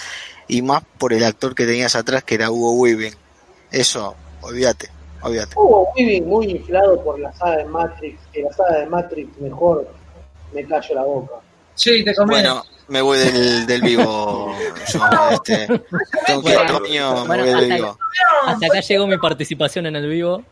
Y 0.48 0.62
más 0.62 0.82
por 0.98 1.12
el 1.12 1.24
actor 1.24 1.54
que 1.54 1.66
tenías 1.66 1.94
atrás, 1.96 2.24
que 2.24 2.34
era 2.34 2.50
Hugo 2.50 2.72
Weaving. 2.72 3.14
Eso, 3.70 4.14
olvídate, 4.42 4.90
olvídate. 5.22 5.54
Hubo 5.56 5.90
Weaving 5.96 6.26
muy 6.28 6.50
inflado 6.50 7.02
por 7.02 7.18
la 7.18 7.32
saga 7.32 7.58
de 7.58 7.64
Matrix, 7.64 8.20
que 8.32 8.42
la 8.42 8.52
saga 8.52 8.78
de 8.80 8.86
Matrix 8.86 9.38
mejor 9.38 9.88
me 10.52 10.64
callo 10.66 10.94
la 10.94 11.02
boca. 11.02 11.34
Sí, 11.74 12.04
te 12.04 12.14
comí. 12.14 12.30
Bueno, 12.34 12.62
me 12.88 13.00
voy 13.02 13.18
del, 13.18 13.66
del 13.66 13.82
vivo. 13.82 14.54
Yo, 14.92 15.00
este, 15.32 15.66
tengo 16.26 16.42
que 16.42 16.50
ir 16.52 16.58
al 16.58 16.72
baño, 16.80 17.20
me 17.22 17.26
Bueno, 17.26 17.42
voy 17.44 17.52
del 17.52 17.54
hasta- 17.62 17.74
vivo. 17.74 17.98
Hasta 18.46 18.66
acá 18.66 18.80
llegó 18.80 19.06
mi 19.06 19.18
participación 19.18 19.86
en 19.86 19.96
el 19.96 20.08
vivo. 20.08 20.42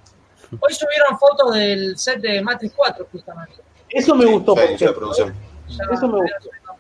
Hoy 0.59 0.75
subieron 0.75 1.19
fotos 1.19 1.55
del 1.55 1.97
set 1.99 2.21
de 2.21 2.43
Matrix 2.43 2.75
4, 2.77 3.07
justamente. 3.13 3.55
Eso 3.89 4.15
me 4.15 4.25
gustó, 4.27 4.55
la 4.57 4.65
ejemplo. 4.65 4.95
producción. 4.97 5.35
Ya 5.77 5.85
Eso 5.95 6.09
me 6.09 6.29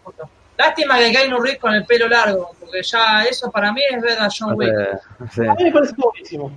fotos. 0.02 0.28
Lástima 0.58 0.98
que 0.98 1.10
Keanu 1.12 1.38
Reeves 1.40 1.60
con 1.60 1.74
el 1.74 1.84
pelo 1.86 2.08
largo, 2.08 2.50
porque 2.60 2.82
ya 2.82 3.24
eso 3.24 3.50
para 3.50 3.72
mí 3.72 3.80
es 3.90 4.00
ver 4.02 4.18
a 4.20 4.28
John 4.36 4.54
Wick. 4.54 4.70
Eh, 4.70 4.98
sí. 5.32 5.46
A 5.46 5.54
mí 5.54 5.64
me 5.64 5.72
parece 5.72 5.94
buenísimo. 5.96 6.52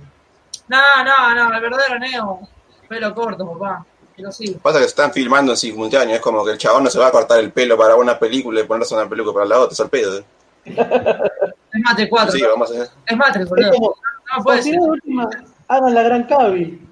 No, 0.68 0.78
no, 1.04 1.34
no, 1.34 1.54
el 1.54 1.60
verdadero 1.60 1.98
Neo, 1.98 2.40
pelo 2.88 3.14
corto, 3.14 3.50
papá. 3.52 3.84
Pero 4.16 4.32
sí. 4.32 4.56
Pasa 4.62 4.78
que 4.78 4.84
se 4.84 4.88
están 4.90 5.12
filmando 5.12 5.52
en 5.52 5.56
simultáneo, 5.58 6.14
es 6.14 6.20
como 6.20 6.44
que 6.44 6.52
el 6.52 6.58
chabón 6.58 6.84
no 6.84 6.90
se 6.90 6.98
va 6.98 7.08
a 7.08 7.10
cortar 7.10 7.38
el 7.40 7.52
pelo 7.52 7.76
para 7.76 7.96
una 7.96 8.18
película 8.18 8.60
y 8.60 8.64
ponerse 8.64 8.94
una 8.94 9.08
película 9.08 9.34
para 9.34 9.46
la 9.46 9.60
otra, 9.60 9.72
es 9.74 9.80
al 9.80 9.90
pedo. 9.90 10.18
¿eh? 10.18 10.24
Es 11.76 11.82
Matrix 11.84 12.08
4. 12.10 12.32
Sí, 12.32 12.40
¿no? 12.42 12.48
vamos 12.50 12.70
a 12.70 12.74
hacer. 12.74 12.88
Es 13.06 13.16
Matrix, 13.16 13.44
Es 13.44 13.48
boludo. 13.50 13.70
como, 13.72 13.94
No 14.36 14.42
puede 14.44 14.56
por 14.58 14.64
si 14.64 14.70
ser. 14.70 14.78
no, 14.80 14.84
última, 14.86 15.28
hagan 15.68 15.94
la 15.94 16.02
gran 16.02 16.24
Cavi. 16.24 16.88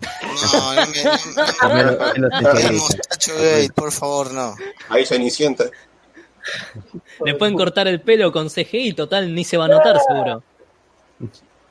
No, 0.00 0.74
no 0.74 1.74
me, 1.74 1.82
no, 2.72 2.72
mostacho 2.78 3.32
gay, 3.38 3.68
por 3.68 3.90
favor, 3.92 4.32
no. 4.32 4.54
Ahí 4.88 5.06
Cenicienta. 5.06 5.64
Le 7.24 7.34
pueden 7.34 7.56
cortar 7.56 7.88
el 7.88 8.00
pelo 8.00 8.30
con 8.32 8.48
CGI, 8.48 8.92
total, 8.92 9.34
ni 9.34 9.44
se 9.44 9.56
va 9.56 9.64
a 9.64 9.68
notar 9.68 9.98
seguro. 10.06 10.42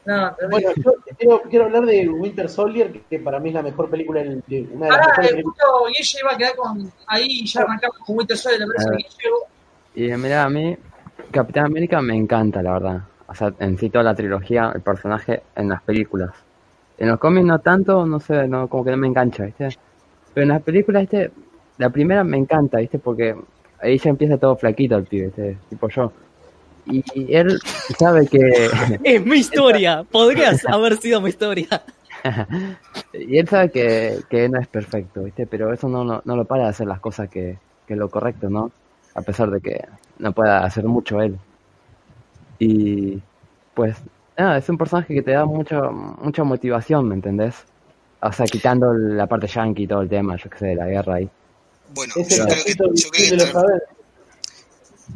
No, 0.06 0.36
Bueno, 0.52 0.70
yo 1.20 1.42
quiero, 1.50 1.66
hablar 1.66 1.84
de 1.86 2.08
Winter 2.08 2.48
Soldier, 2.50 2.92
que, 3.10 3.20
para 3.20 3.40
mí 3.40 3.50
es 3.50 3.56
la 3.56 3.64
mejor 3.64 3.90
película, 3.90 4.22
en- 4.22 4.44
de- 4.46 4.68
una 4.72 4.86
de 4.86 4.92
las 4.92 5.08
Ahora, 5.08 5.26
eh, 5.26 5.44
Guille 5.98 6.20
iba 6.22 6.32
a 6.34 6.38
quedar 6.38 6.56
con. 6.56 6.92
Ahí 7.08 7.46
ya 7.48 7.62
arrancamos 7.62 7.98
con 8.06 8.18
Winter 8.18 8.38
Soldier. 8.38 8.68
Y 9.96 10.12
eh, 10.12 10.18
mira, 10.18 10.44
a 10.44 10.50
mí 10.50 10.78
Capitán 11.32 11.66
América 11.66 12.02
me 12.02 12.16
encanta, 12.16 12.62
la 12.62 12.74
verdad. 12.74 13.02
O 13.28 13.34
sea, 13.34 13.52
en 13.60 13.78
sí 13.80 13.90
toda 13.90 14.04
la 14.04 14.14
trilogía, 14.14 14.72
el 14.76 14.82
personaje 14.82 15.42
en 15.56 15.70
las 15.70 15.82
películas. 15.82 16.32
En 16.98 17.10
los 17.10 17.20
cómics 17.20 17.46
no 17.46 17.60
tanto, 17.60 18.06
no 18.06 18.20
sé, 18.20 18.48
no, 18.48 18.68
como 18.68 18.86
que 18.86 18.92
no 18.92 18.98
me 18.98 19.08
engancha, 19.08 19.46
¿viste? 19.46 19.70
Pero 20.34 20.44
en 20.44 20.50
las 20.50 20.62
películas, 20.62 21.02
¿viste? 21.02 21.32
La 21.78 21.90
primera 21.90 22.24
me 22.24 22.38
encanta, 22.38 22.78
¿viste? 22.78 23.00
Porque 23.00 23.36
ahí 23.80 23.98
ya 23.98 24.10
empieza 24.10 24.38
todo 24.38 24.56
flaquito 24.56 24.96
el 24.96 25.04
pibe, 25.04 25.26
¿viste? 25.28 25.58
Tipo 25.70 25.90
yo. 25.90 26.12
Y, 26.86 27.04
y 27.16 27.36
él 27.36 27.60
sabe 27.98 28.28
que... 28.28 28.70
Es 29.04 29.26
mi 29.26 29.38
historia, 29.38 30.04
podrías 30.10 30.66
haber 30.70 30.98
sido 30.98 31.20
mi 31.22 31.30
historia. 31.30 31.68
y 33.14 33.38
él 33.38 33.48
sabe 33.48 33.70
que, 33.72 34.20
que 34.30 34.48
no 34.48 34.60
es 34.60 34.68
perfecto, 34.68 35.24
¿viste? 35.24 35.46
Pero 35.48 35.74
eso 35.74 35.90
no, 35.90 36.04
no, 36.04 36.22
no 36.24 36.36
lo 36.36 36.46
para 36.46 36.64
de 36.64 36.70
hacer 36.70 36.88
las 36.88 37.00
cosas 37.00 37.30
que, 37.30 37.58
que 37.88 37.94
es 37.94 38.00
lo 38.00 38.10
correcto, 38.10 38.50
¿no? 38.50 38.72
A 39.16 39.22
pesar 39.22 39.50
de 39.50 39.62
que 39.62 39.86
no 40.20 40.32
pueda 40.32 40.64
hacer 40.64 40.86
mucho 40.86 41.22
él. 41.22 41.38
Y 42.60 43.22
pues, 43.74 43.98
nada, 44.38 44.58
es 44.58 44.70
un 44.70 44.78
personaje 44.78 45.14
que 45.14 45.22
te 45.22 45.32
da 45.32 45.46
mucha, 45.46 45.82
mucha 45.82 46.44
motivación, 46.44 47.08
¿me 47.08 47.16
entendés? 47.16 47.56
O 48.22 48.32
sea, 48.32 48.46
quitando 48.46 48.94
la 48.94 49.28
parte 49.28 49.48
yankee 49.48 49.84
y 49.84 49.88
todo 49.88 50.02
el 50.02 50.10
tema, 50.10 50.36
yo 50.38 50.50
qué 50.50 50.58
sé, 50.58 50.66
de 50.68 50.76
la 50.76 50.88
guerra 50.88 51.16
ahí. 51.16 51.30
Bueno, 51.94 52.14
yo 52.16 52.24
creo, 52.26 52.48
que, 52.48 52.56
cachito 52.56 52.84
yo, 52.94 53.10
creo 53.10 53.24
de 53.24 53.30
que 53.30 53.36
los 53.38 53.50
tra- 53.50 53.52
saberes. 53.54 53.84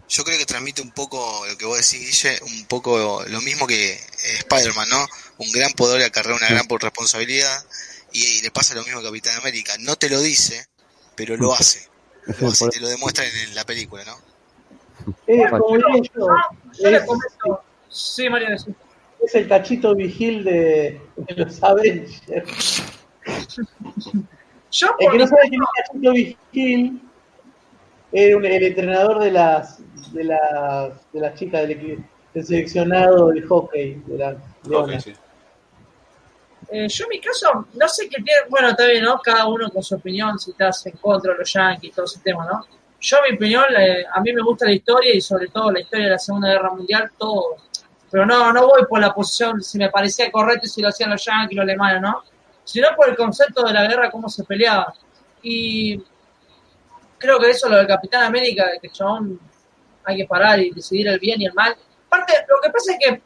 yo 0.08 0.24
creo 0.24 0.38
que 0.38 0.46
transmite 0.46 0.82
un 0.82 0.92
poco 0.92 1.46
lo 1.50 1.58
que 1.58 1.66
vos 1.66 1.78
decís, 1.78 2.24
Guille, 2.24 2.40
un 2.46 2.66
poco 2.66 3.24
lo 3.28 3.42
mismo 3.42 3.66
que 3.66 3.94
eh, 3.94 4.00
Spider-Man, 4.40 4.90
¿no? 4.90 5.06
Un 5.40 5.52
gran 5.52 5.72
poder 5.72 6.04
acarrea 6.04 6.36
una 6.36 6.48
gran 6.50 6.68
responsabilidad 6.68 7.64
y, 8.12 8.24
y 8.24 8.42
le 8.42 8.52
pasa 8.52 8.76
lo 8.76 8.84
mismo 8.84 9.00
a 9.00 9.04
Capitán 9.04 9.38
América. 9.38 9.74
No 9.80 9.96
te 9.96 10.10
lo 10.10 10.22
dice, 10.22 10.68
pero 11.16 11.36
lo 11.38 11.54
hace. 11.54 11.88
Lo 12.40 12.50
hace, 12.50 12.70
te 12.70 12.80
lo 12.80 12.90
demuestra 12.90 13.26
en, 13.26 13.36
en 13.50 13.56
la 13.56 13.64
película, 13.64 14.04
¿no? 14.06 14.16
Eh, 15.26 15.44
como 15.50 15.78
yo, 15.78 16.30
Ah, 16.30 16.50
yo 16.78 16.90
le 16.92 16.98
es, 16.98 17.04
comento. 17.04 17.64
Sí, 17.90 18.30
María, 18.30 18.56
sí. 18.58 18.74
Es 19.24 19.36
el 19.36 19.48
cachito 19.48 19.96
vigil 19.96 20.44
de, 20.44 21.02
de 21.16 21.36
los 21.36 21.62
Avengers. 21.64 22.84
Yo, 24.72 24.88
El 25.00 25.12
que 25.12 25.18
no 25.18 25.28
sabe 25.28 25.42
quién 25.50 25.62
es 25.62 25.70
Cachito 25.88 26.12
Vigil 26.14 27.02
era 28.12 28.38
un- 28.38 28.46
el 28.46 28.64
entrenador 28.64 29.20
de 29.20 29.32
las 29.32 29.80
de 30.14 30.24
las 30.24 31.12
de 31.12 31.20
las 31.20 31.36
chicas 31.36 31.68
del, 31.68 31.80
equi- 31.80 32.06
del 32.34 32.46
seleccionado 32.46 33.30
de 33.30 33.42
hockey 33.42 34.02
de 34.08 34.38
leonas. 34.68 35.04
sí. 35.04 35.14
Eh, 36.72 36.88
yo 36.88 37.06
en 37.06 37.10
mi 37.10 37.20
caso, 37.20 37.66
no 37.74 37.88
sé 37.88 38.04
qué 38.10 38.22
tiene, 38.22 38.42
bueno, 38.50 38.70
está 38.70 38.86
bien, 38.86 39.04
¿no? 39.04 39.20
Cada 39.20 39.48
uno 39.48 39.70
con 39.72 39.82
su 39.82 39.96
opinión, 39.96 40.38
si 40.38 40.52
estás 40.52 40.86
en 40.86 40.98
contra 40.98 41.34
de 41.34 41.40
los 41.40 41.52
yankees, 41.52 41.96
todo 41.96 42.06
ese 42.06 42.20
tema, 42.20 42.46
¿no? 42.46 42.64
Yo, 43.02 43.18
mi 43.28 43.36
opinión, 43.36 43.64
eh, 43.76 44.04
a 44.12 44.22
mí 44.22 44.32
me 44.34 44.44
gusta 44.44 44.66
la 44.66 44.74
historia 44.74 45.16
y 45.16 45.22
sobre 45.22 45.48
todo 45.48 45.72
la 45.72 45.80
historia 45.80 46.06
de 46.06 46.12
la 46.12 46.20
Segunda 46.20 46.50
Guerra 46.50 46.72
Mundial, 46.72 47.10
todo. 47.18 47.56
Pero 48.12 48.26
no, 48.26 48.52
no 48.52 48.68
voy 48.68 48.86
por 48.88 49.00
la 49.00 49.14
posición, 49.14 49.62
si 49.62 49.78
me 49.78 49.90
parecía 49.90 50.32
correcto 50.32 50.66
y 50.66 50.70
si 50.70 50.82
lo 50.82 50.90
hacían 50.90 51.12
los 51.12 51.24
yankees, 51.24 51.56
los 51.56 51.64
alemanes, 51.64 52.02
¿no? 52.02 52.24
Sino 52.64 52.88
por 52.96 53.10
el 53.10 53.16
concepto 53.16 53.64
de 53.64 53.74
la 53.74 53.88
guerra, 53.88 54.10
cómo 54.10 54.30
se 54.30 54.44
peleaba. 54.44 54.94
Y 55.42 56.02
creo 57.18 57.40
que 57.40 57.52
eso, 57.52 57.70
lo 57.70 57.78
del 57.78 57.88
Capitán 57.88 58.24
América, 58.24 58.66
que 58.82 58.88
el 58.88 58.94
chabón 58.94 59.40
hay 60.04 60.18
que 60.18 60.26
parar 60.26 60.60
y 60.60 60.72
decidir 60.72 61.08
el 61.08 61.20
bien 61.20 61.42
y 61.42 61.46
el 61.46 61.54
mal. 61.54 61.76
Aparte, 62.08 62.34
lo 62.48 62.60
que 62.62 62.70
pasa 62.72 62.94
es 62.94 62.98
que 63.00 63.22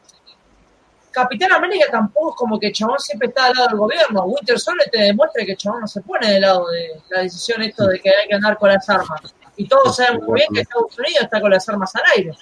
Capitán 1.10 1.52
América 1.52 1.86
tampoco 1.90 2.30
es 2.30 2.36
como 2.36 2.58
que 2.58 2.72
chabón 2.72 2.98
siempre 2.98 3.28
está 3.28 3.46
al 3.46 3.54
lado 3.54 3.68
del 3.68 3.78
gobierno. 3.78 4.24
Winter 4.24 4.58
Soldier 4.58 4.90
te 4.90 5.00
demuestra 5.00 5.44
que 5.44 5.56
chabón 5.56 5.82
no 5.82 5.86
se 5.86 6.02
pone 6.02 6.28
del 6.28 6.42
lado 6.42 6.68
de 6.68 7.00
la 7.10 7.22
decisión 7.22 7.62
esto 7.62 7.86
de 7.86 8.00
que 8.00 8.10
hay 8.10 8.28
que 8.28 8.34
andar 8.34 8.58
con 8.58 8.68
las 8.68 8.88
armas. 8.90 9.34
Y 9.56 9.68
todos 9.68 9.96
sabemos 9.96 10.26
muy 10.26 10.40
bien 10.40 10.48
que 10.52 10.60
Estados 10.62 10.98
Unidos 10.98 11.22
está 11.22 11.40
con 11.40 11.50
las 11.50 11.68
armas 11.68 11.94
al 11.94 12.02
aire. 12.16 12.32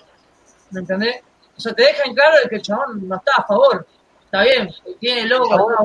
¿Me 0.70 0.80
entendés? 0.80 1.20
O 1.56 1.60
sea, 1.60 1.72
te 1.74 1.82
dejan 1.82 2.14
claro 2.14 2.36
de 2.42 2.48
que 2.48 2.56
el 2.56 2.62
chabón 2.62 3.08
no 3.08 3.16
está 3.16 3.32
a 3.38 3.46
favor. 3.46 3.86
Está 4.24 4.42
bien, 4.42 4.70
tiene 4.98 5.26
logo 5.26 5.46
bueno. 5.48 5.76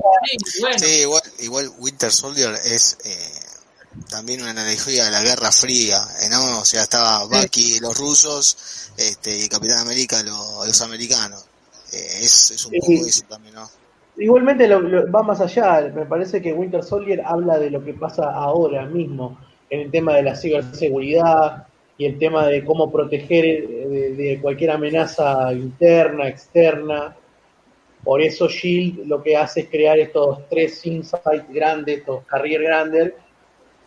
Sí, 0.78 1.01
igual, 1.01 1.22
igual 1.39 1.70
Winter 1.80 2.11
Soldier 2.11 2.53
es 2.63 2.97
eh, 3.03 3.99
también 4.09 4.41
una 4.41 4.51
analogía 4.51 5.05
de 5.05 5.11
la 5.11 5.22
Guerra 5.22 5.51
Fría, 5.51 5.99
¿no? 6.32 6.59
O 6.61 6.65
sea, 6.65 6.84
estaba 6.84 7.26
Bucky, 7.26 7.80
los 7.82 7.97
rusos, 7.97 8.91
este, 8.95 9.38
y 9.38 9.49
Capitán 9.49 9.80
América, 9.80 10.24
lo- 10.24 10.65
los 10.65 10.82
americanos. 10.82 11.45
Eh, 11.91 12.20
es, 12.22 12.51
es 12.51 12.65
un 12.65 12.72
Sí. 12.72 12.80
poco 12.80 12.91
eso 13.05 13.22
también, 13.28 13.55
¿no? 13.55 13.70
Igualmente 14.18 14.68
lo- 14.68 14.80
lo- 14.82 15.11
va 15.11 15.24
más 15.24 15.41
allá, 15.41 15.82
me 15.93 16.05
parece 16.05 16.41
que 16.41 16.53
Winter 16.53 16.84
Soldier 16.84 17.22
habla 17.26 17.59
de 17.59 17.70
lo 17.70 17.84
que 17.84 17.93
pasa 17.93 18.32
ahora 18.34 18.86
mismo 18.86 19.38
en 19.70 19.82
el 19.82 19.91
tema 19.91 20.13
de 20.15 20.24
la 20.24 20.36
ciberseguridad 20.36 21.66
y 21.97 22.05
el 22.05 22.19
tema 22.19 22.47
de 22.47 22.63
cómo 22.63 22.91
proteger 22.91 23.45
eh, 23.45 24.13
de, 24.15 24.39
cualquier 24.41 24.71
amenaza 24.71 25.51
interna, 25.53 26.27
externa. 26.27 27.15
Por 28.03 28.21
eso 28.21 28.47
Shield 28.47 29.07
lo 29.07 29.21
que 29.23 29.35
hace 29.35 29.61
es 29.61 29.69
crear 29.69 29.97
estos 29.97 30.47
tres 30.49 30.85
insights 30.85 31.49
grandes, 31.49 31.99
estos 31.99 32.23
carrier 32.25 32.61
grandes, 32.61 33.13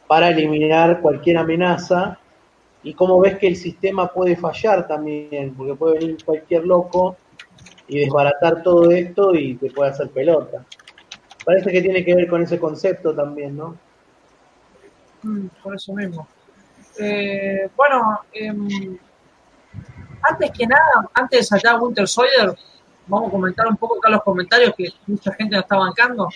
para 0.06 0.28
eliminar 0.30 1.00
cualquier 1.00 1.38
amenaza. 1.38 2.18
Y 2.82 2.94
cómo 2.94 3.20
ves 3.20 3.38
que 3.38 3.46
el 3.46 3.56
sistema 3.56 4.08
puede 4.08 4.36
fallar 4.36 4.88
también, 4.88 5.54
porque 5.54 5.74
puede 5.74 5.98
venir 5.98 6.24
cualquier 6.24 6.64
loco 6.66 7.16
y 7.86 8.00
desbaratar 8.00 8.62
todo 8.62 8.90
esto 8.90 9.34
y 9.34 9.54
te 9.56 9.70
puede 9.70 9.90
hacer 9.90 10.08
pelota. 10.08 10.64
Parece 11.44 11.70
que 11.70 11.82
tiene 11.82 12.04
que 12.04 12.14
ver 12.14 12.26
con 12.26 12.42
ese 12.42 12.58
concepto 12.58 13.14
también, 13.14 13.56
¿no? 13.56 13.76
Mm, 15.22 15.46
por 15.62 15.74
eso 15.74 15.92
mismo. 15.92 16.26
Eh, 17.00 17.68
bueno, 17.76 18.20
em, 18.32 18.98
antes 20.28 20.50
que 20.52 20.66
nada, 20.66 21.08
antes 21.14 21.40
de 21.40 21.44
saltar 21.44 21.80
Winter 21.80 22.06
Soldier, 22.06 22.54
vamos 23.06 23.28
a 23.28 23.30
comentar 23.30 23.66
un 23.66 23.76
poco 23.76 23.96
acá 23.98 24.10
los 24.10 24.22
comentarios 24.22 24.74
que 24.76 24.88
mucha 25.06 25.32
gente 25.32 25.56
nos 25.56 25.64
está 25.64 25.76
bancando. 25.76 26.28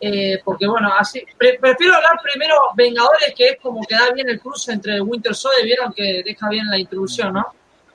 Eh, 0.00 0.40
porque 0.44 0.66
bueno, 0.68 0.92
así 0.96 1.24
pre- 1.36 1.58
prefiero 1.60 1.96
hablar 1.96 2.20
primero 2.22 2.54
Vengadores, 2.76 3.34
que 3.36 3.48
es 3.48 3.56
como 3.60 3.80
que 3.84 3.96
da 3.96 4.12
bien 4.12 4.28
el 4.28 4.38
cruce 4.40 4.72
entre 4.72 5.00
Winter 5.00 5.34
Soldier, 5.34 5.64
vieron 5.64 5.92
que 5.92 6.22
deja 6.24 6.48
bien 6.48 6.70
la 6.70 6.78
introducción, 6.78 7.32
¿no? 7.32 7.44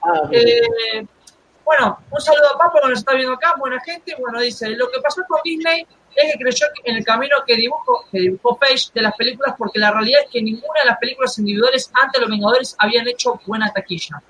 Ah. 0.01 0.27
Eh, 0.31 1.05
bueno, 1.63 1.99
un 2.11 2.19
saludo 2.19 2.53
a 2.53 2.57
Papo 2.57 2.79
que 2.83 2.89
nos 2.89 2.99
está 2.99 3.13
viendo 3.13 3.33
acá, 3.33 3.53
buena 3.57 3.79
gente. 3.79 4.13
Bueno, 4.19 4.41
dice, 4.41 4.67
lo 4.71 4.91
que 4.91 4.99
pasó 4.99 5.21
con 5.25 5.39
Disney 5.45 5.87
es 6.15 6.33
que 6.33 6.39
creyó 6.39 6.67
que 6.75 6.91
en 6.91 6.97
el 6.97 7.05
camino 7.05 7.35
que 7.45 7.55
dibujó, 7.55 8.05
que 8.11 8.19
dibujó 8.19 8.57
Page 8.57 8.91
de 8.93 9.01
las 9.01 9.15
películas, 9.15 9.55
porque 9.57 9.79
la 9.79 9.91
realidad 9.91 10.21
es 10.25 10.29
que 10.31 10.41
ninguna 10.41 10.81
de 10.81 10.87
las 10.87 10.97
películas 10.97 11.37
individuales 11.39 11.91
antes 11.93 12.13
de 12.13 12.21
los 12.21 12.29
Vengadores 12.29 12.75
habían 12.79 13.07
hecho 13.07 13.39
buena 13.45 13.71
taquilla. 13.71 14.21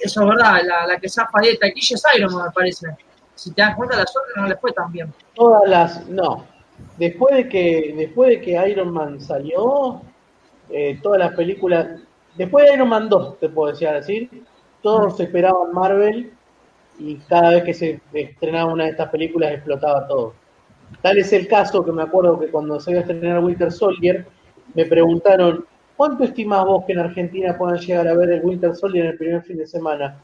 Eso 0.00 0.22
es 0.22 0.28
verdad, 0.28 0.60
la, 0.64 0.86
la 0.86 0.98
que 0.98 1.08
zafa 1.08 1.40
de 1.40 1.56
taquilla 1.56 1.96
es 1.96 2.04
Iron 2.16 2.34
Man, 2.34 2.46
me 2.46 2.52
parece. 2.52 2.88
Si 3.34 3.52
te 3.52 3.62
das 3.62 3.76
cuenta, 3.76 3.96
las 3.96 4.10
otras 4.10 4.36
no 4.36 4.46
les 4.46 4.60
fue 4.60 4.72
tan 4.72 4.92
bien. 4.92 5.12
Todas 5.34 5.68
las, 5.68 6.06
no. 6.06 6.46
Después 6.96 7.34
de 7.36 7.48
que, 7.48 7.94
después 7.96 8.30
de 8.30 8.40
que 8.40 8.68
Iron 8.68 8.92
Man 8.92 9.20
salió, 9.20 10.02
eh, 10.70 10.98
todas 11.02 11.18
las 11.18 11.34
películas, 11.34 12.00
después 12.36 12.66
de 12.66 12.74
Iron 12.74 12.88
Man 12.88 13.08
2, 13.08 13.40
te 13.40 13.48
puedo 13.48 13.72
decir 13.72 13.88
así, 13.88 14.30
todos 14.82 15.18
esperaban 15.18 15.72
Marvel 15.72 16.32
y 16.98 17.16
cada 17.16 17.50
vez 17.50 17.64
que 17.64 17.74
se 17.74 18.00
estrenaba 18.12 18.72
una 18.72 18.84
de 18.84 18.90
estas 18.90 19.10
películas 19.10 19.52
explotaba 19.52 20.06
todo. 20.06 20.34
Tal 21.02 21.18
es 21.18 21.32
el 21.32 21.46
caso 21.48 21.84
que 21.84 21.92
me 21.92 22.02
acuerdo 22.02 22.38
que 22.38 22.48
cuando 22.48 22.80
se 22.80 22.90
iba 22.90 23.00
a 23.00 23.02
estrenar 23.02 23.44
Winter 23.44 23.70
Soldier, 23.70 24.26
me 24.74 24.84
preguntaron, 24.86 25.64
¿cuánto 25.96 26.24
estimás 26.24 26.64
vos 26.64 26.84
que 26.84 26.92
en 26.92 27.00
Argentina 27.00 27.56
puedan 27.56 27.78
llegar 27.78 28.08
a 28.08 28.14
ver 28.14 28.30
el 28.30 28.44
Winter 28.44 28.74
Soldier 28.74 29.04
en 29.04 29.10
el 29.12 29.18
primer 29.18 29.42
fin 29.42 29.58
de 29.58 29.66
semana? 29.66 30.18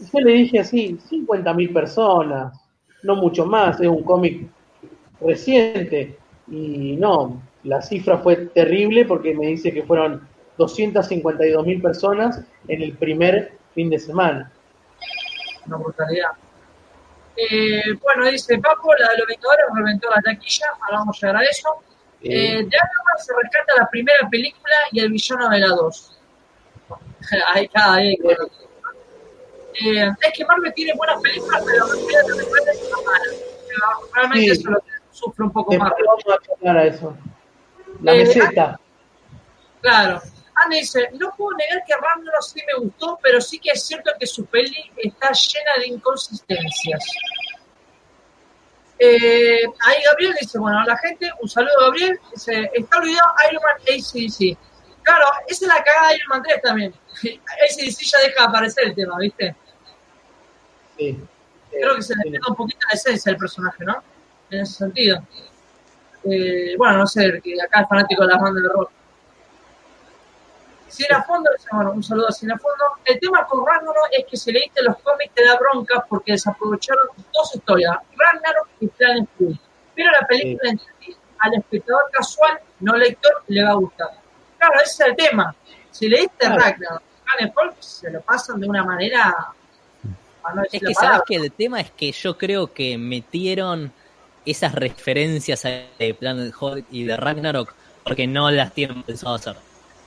Y 0.00 0.04
yo 0.04 0.20
le 0.20 0.32
dije 0.32 0.60
así, 0.60 0.98
50.000 1.10 1.72
personas, 1.72 2.58
no 3.02 3.16
mucho 3.16 3.44
más, 3.44 3.80
es 3.80 3.88
un 3.88 4.02
cómic 4.02 4.46
reciente. 5.20 6.16
Y 6.50 6.96
no, 6.96 7.42
la 7.64 7.82
cifra 7.82 8.18
fue 8.18 8.36
terrible 8.36 9.04
porque 9.04 9.34
me 9.34 9.48
dice 9.48 9.72
que 9.72 9.82
fueron 9.82 10.26
252.000 10.56 11.82
personas 11.82 12.42
en 12.68 12.82
el 12.82 12.92
primer 12.96 13.52
fin 13.74 13.90
de 13.90 13.98
semana. 13.98 14.50
Una 15.66 15.76
brutalidad. 15.76 16.30
Eh, 17.40 17.82
bueno, 18.02 18.26
dice 18.26 18.58
Papo, 18.58 18.92
la 18.96 19.08
de 19.10 19.18
los 19.18 19.26
Vengadores 19.28 19.64
reventó 19.76 20.10
la 20.10 20.20
taquilla, 20.22 20.66
ahora 20.82 20.98
vamos 20.98 21.22
a 21.22 21.26
llegar 21.28 21.42
a 21.42 21.46
eso. 21.48 21.68
Eh, 22.20 22.28
de 22.28 22.58
Iron 22.58 22.64
Man 22.64 23.18
se 23.18 23.32
rescata 23.40 23.74
la 23.80 23.88
primera 23.88 24.28
película 24.28 24.74
y 24.90 25.00
el 25.00 25.12
villano 25.12 25.48
de 25.50 25.58
la 25.60 25.68
2. 25.68 26.18
ahí 27.54 27.64
está, 27.64 27.94
ahí. 27.94 28.16
claro. 28.16 28.48
Eh, 29.80 30.10
es 30.20 30.32
que 30.36 30.44
Marvel 30.44 30.72
tiene 30.74 30.92
buenas 30.96 31.20
películas, 31.22 31.62
pero 31.64 31.78
la 31.86 31.94
mayoría 31.94 32.18
de 32.22 32.28
las 32.28 32.36
películas 32.38 32.78
son 32.90 33.04
malas. 33.04 33.36
Realmente 34.14 34.44
Sí. 34.46 34.50
eso 34.50 34.60
es 34.60 34.66
lo 34.66 34.80
que 34.80 34.90
sufre 35.12 35.44
un 35.44 35.52
poco 35.52 35.70
Después 35.70 35.90
Marvel. 35.90 36.06
vamos 36.06 36.74
a 36.76 36.80
a 36.80 36.84
eso. 36.84 37.16
La 38.02 38.14
Eh, 38.14 38.18
meseta. 38.24 38.80
Claro. 39.80 40.20
Anne 40.64 40.76
dice, 40.80 41.08
no 41.14 41.32
puedo 41.36 41.56
negar 41.56 41.84
que 41.86 41.94
Ragnarok 41.94 42.42
sí 42.42 42.60
me 42.66 42.84
gustó, 42.84 43.18
pero 43.22 43.40
sí 43.40 43.58
que 43.58 43.70
es 43.70 43.84
cierto 43.84 44.10
que 44.18 44.26
su 44.26 44.46
peli 44.46 44.90
está 44.96 45.30
llena 45.32 45.78
de 45.78 45.86
inconsistencias. 45.88 47.04
Eh, 48.98 49.62
ahí 49.86 49.96
Gabriel 50.10 50.34
dice, 50.40 50.58
bueno, 50.58 50.80
a 50.80 50.84
la 50.84 50.96
gente, 50.98 51.30
un 51.40 51.48
saludo 51.48 51.72
Gabriel, 51.82 52.18
dice, 52.32 52.70
está 52.74 52.98
olvidado 52.98 53.28
Iron 53.48 53.62
Man 53.62 53.76
ACDC. 53.82 54.58
Claro, 55.02 55.26
esa 55.46 55.64
es 55.64 55.68
la 55.68 55.82
cagada 55.82 56.08
de 56.08 56.16
Iron 56.16 56.28
Man 56.30 56.42
3 56.42 56.62
también. 56.62 56.94
ACDC 57.22 58.00
ya 58.00 58.18
deja 58.18 58.42
de 58.42 58.48
aparecer 58.48 58.88
el 58.88 58.94
tema, 58.94 59.16
¿viste? 59.18 59.54
Sí. 60.96 61.18
Creo 61.70 61.94
que 61.94 62.02
se 62.02 62.14
le 62.16 62.32
queda 62.32 62.40
un 62.48 62.56
poquito 62.56 62.80
la 62.88 62.94
esencia 62.94 63.30
del 63.30 63.38
personaje, 63.38 63.84
¿no? 63.84 64.02
En 64.50 64.60
ese 64.60 64.72
sentido. 64.74 65.22
Eh, 66.24 66.74
bueno, 66.76 66.98
no 66.98 67.06
sé, 67.06 67.40
que 67.42 67.54
acá 67.62 67.82
es 67.82 67.88
fanático 67.88 68.22
de 68.22 68.32
las 68.32 68.42
bandas 68.42 68.62
de 68.62 68.68
rock. 68.68 68.90
Cinefondo, 70.90 71.50
bueno, 71.72 71.92
un 71.92 72.02
saludo 72.02 72.28
a 72.28 72.32
Cinefondo. 72.32 72.84
El 73.04 73.18
tema 73.20 73.46
con 73.46 73.64
Ragnarok 73.66 74.08
es 74.12 74.24
que 74.26 74.36
si 74.36 74.52
leíste 74.52 74.82
los 74.82 74.96
cómics 74.98 75.32
te 75.34 75.44
da 75.44 75.56
bronca 75.56 76.04
porque 76.08 76.32
desaprovecharon 76.32 77.06
dos 77.32 77.54
historias, 77.54 77.96
Ragnarok 78.16 78.68
y 78.80 78.86
Planet 78.88 79.28
Cool. 79.38 79.58
Pero 79.94 80.10
la 80.12 80.26
película 80.26 80.70
en 80.70 80.78
sí, 80.78 81.16
al 81.38 81.54
espectador 81.54 82.02
casual, 82.12 82.58
no 82.80 82.96
lector, 82.96 83.32
le 83.48 83.64
va 83.64 83.70
a 83.70 83.74
gustar. 83.74 84.08
Claro, 84.58 84.74
ese 84.82 85.02
es 85.04 85.08
el 85.10 85.16
tema. 85.16 85.54
Si 85.90 86.08
leíste 86.08 86.36
Claro. 86.38 86.56
Ragnarok 86.62 87.02
Planet 87.24 87.54
Cool, 87.54 87.72
se 87.80 88.10
lo 88.10 88.20
pasan 88.22 88.60
de 88.60 88.68
una 88.68 88.84
manera... 88.84 89.34
no 90.54 90.62
Es 90.70 90.80
que 90.80 90.94
sabes 90.94 91.20
que 91.26 91.34
el 91.36 91.52
tema 91.52 91.80
es 91.80 91.90
que 91.90 92.12
yo 92.12 92.36
creo 92.38 92.72
que 92.72 92.96
metieron 92.98 93.92
esas 94.46 94.74
referencias 94.74 95.64
a- 95.66 95.68
de 95.98 96.14
Planet 96.18 96.54
Hulk 96.58 96.86
y 96.90 97.04
de 97.04 97.16
Ragnarok 97.16 97.74
porque 98.02 98.26
no 98.26 98.50
las 98.50 98.72
tienen 98.72 99.02
pensado 99.02 99.34
hacer. 99.34 99.56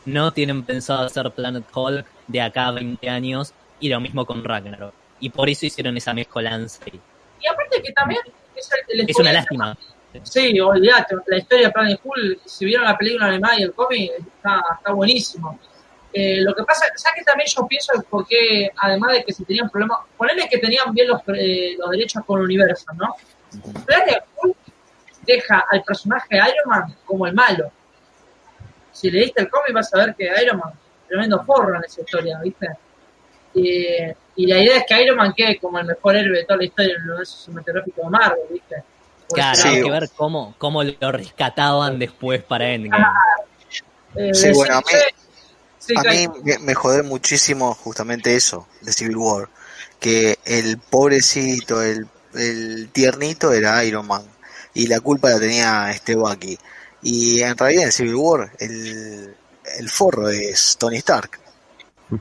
No 0.05 0.31
tienen 0.33 0.63
pensado 0.63 1.05
hacer 1.05 1.29
Planet 1.31 1.63
Hulk 1.73 2.05
de 2.27 2.41
acá 2.41 2.67
a 2.67 2.71
20 2.71 3.09
años 3.09 3.53
y 3.79 3.89
lo 3.89 3.99
mismo 3.99 4.25
con 4.25 4.43
Ragnarok. 4.43 4.93
Y 5.19 5.29
por 5.29 5.49
eso 5.49 5.65
hicieron 5.65 5.95
esa 5.97 6.13
mezcolanza. 6.13 6.83
ahí. 6.85 6.99
Y 7.39 7.47
aparte 7.47 7.81
que 7.81 7.91
también 7.93 8.21
es, 8.55 8.69
el, 8.89 8.99
el 9.01 9.09
Es 9.09 9.17
una 9.17 9.33
lástima. 9.33 9.77
Sí, 10.23 10.59
olvidate, 10.59 11.15
la 11.27 11.37
historia 11.37 11.67
de 11.67 11.73
Planet 11.73 11.99
Cool, 12.01 12.39
si 12.45 12.65
vieron 12.65 12.85
la 12.85 12.97
película 12.97 13.27
animada 13.27 13.59
y 13.59 13.63
el 13.63 13.73
cómic, 13.73 14.11
está, 14.19 14.61
está 14.77 14.91
buenísimo. 14.91 15.57
Eh, 16.13 16.41
lo 16.41 16.53
que 16.53 16.63
pasa, 16.63 16.85
¿sabes 16.95 17.19
que 17.19 17.23
también 17.23 17.49
yo 17.55 17.65
pienso 17.65 17.93
es 17.93 18.03
porque, 18.09 18.69
además 18.75 19.13
de 19.13 19.23
que 19.23 19.31
si 19.31 19.45
tenían 19.45 19.69
problemas, 19.69 19.99
ponele 20.17 20.49
que 20.49 20.57
tenían 20.57 20.93
bien 20.93 21.07
los, 21.07 21.21
eh, 21.33 21.75
los 21.77 21.89
derechos 21.91 22.25
con 22.25 22.39
el 22.39 22.45
universo, 22.45 22.85
¿no? 22.95 23.15
Planet 23.85 24.23
Cool 24.35 24.53
deja 25.21 25.65
al 25.71 25.83
personaje 25.83 26.27
de 26.31 26.37
Iron 26.37 26.67
Man 26.67 26.95
como 27.05 27.27
el 27.27 27.33
malo. 27.33 27.71
Si 28.91 29.09
leíste 29.09 29.41
el 29.41 29.49
cómic 29.49 29.73
vas 29.73 29.93
a 29.93 29.97
ver 29.97 30.15
que 30.15 30.29
Iron 30.43 30.57
Man, 30.59 30.73
tremendo 31.07 31.43
forro 31.45 31.75
en 31.75 31.83
esa 31.83 32.01
historia, 32.01 32.39
¿viste? 32.43 32.67
Eh, 33.53 34.13
y 34.35 34.47
la 34.47 34.59
idea 34.59 34.77
es 34.77 34.83
que 34.87 35.01
Iron 35.03 35.17
Man 35.17 35.33
quede 35.35 35.59
como 35.59 35.79
el 35.79 35.85
mejor 35.85 36.15
héroe 36.15 36.37
de 36.37 36.43
toda 36.45 36.57
la 36.57 36.65
historia 36.65 36.93
del 36.93 37.03
universo 37.09 37.37
cinematográfico 37.37 38.01
de 38.03 38.09
Marvel, 38.09 38.39
¿viste? 38.51 38.83
Por 39.27 39.35
Claro, 39.37 39.53
ese 39.59 39.61
Sí. 39.61 39.67
hay 39.75 39.83
que 39.83 39.91
ver 39.91 40.09
cómo, 40.15 40.55
cómo 40.57 40.83
lo 40.83 41.11
rescataban 41.11 41.99
después 41.99 42.43
para 42.43 42.69
Endgame. 42.71 43.05
Eh, 44.15 44.33
Sí, 44.33 44.51
bueno, 44.51 44.75
a 44.75 44.79
mí- 44.79 44.83
che, 44.89 44.97
sí, 45.79 45.93
A 45.97 46.03
Kai, 46.03 46.27
mí 46.27 46.33
me, 46.43 46.59
me 46.59 46.73
jode 46.73 47.03
muchísimo 47.03 47.73
justamente 47.73 48.35
eso 48.35 48.67
de 48.81 48.91
Civil 48.91 49.17
War, 49.17 49.49
que 49.99 50.37
el 50.45 50.77
pobrecito, 50.77 51.81
el, 51.81 52.07
el 52.33 52.89
tiernito 52.91 53.53
era 53.53 53.83
Iron 53.85 54.07
Man 54.07 54.23
y 54.73 54.87
la 54.87 54.99
culpa 54.99 55.29
la 55.29 55.39
tenía 55.39 55.91
este 55.91 56.15
Bucky. 56.15 56.57
Y 57.03 57.41
en 57.41 57.57
realidad 57.57 57.85
en 57.85 57.91
Civil 57.91 58.15
War 58.15 58.51
el, 58.59 59.35
el 59.77 59.89
forro 59.89 60.29
es 60.29 60.75
Tony 60.77 60.97
Stark. 60.97 61.39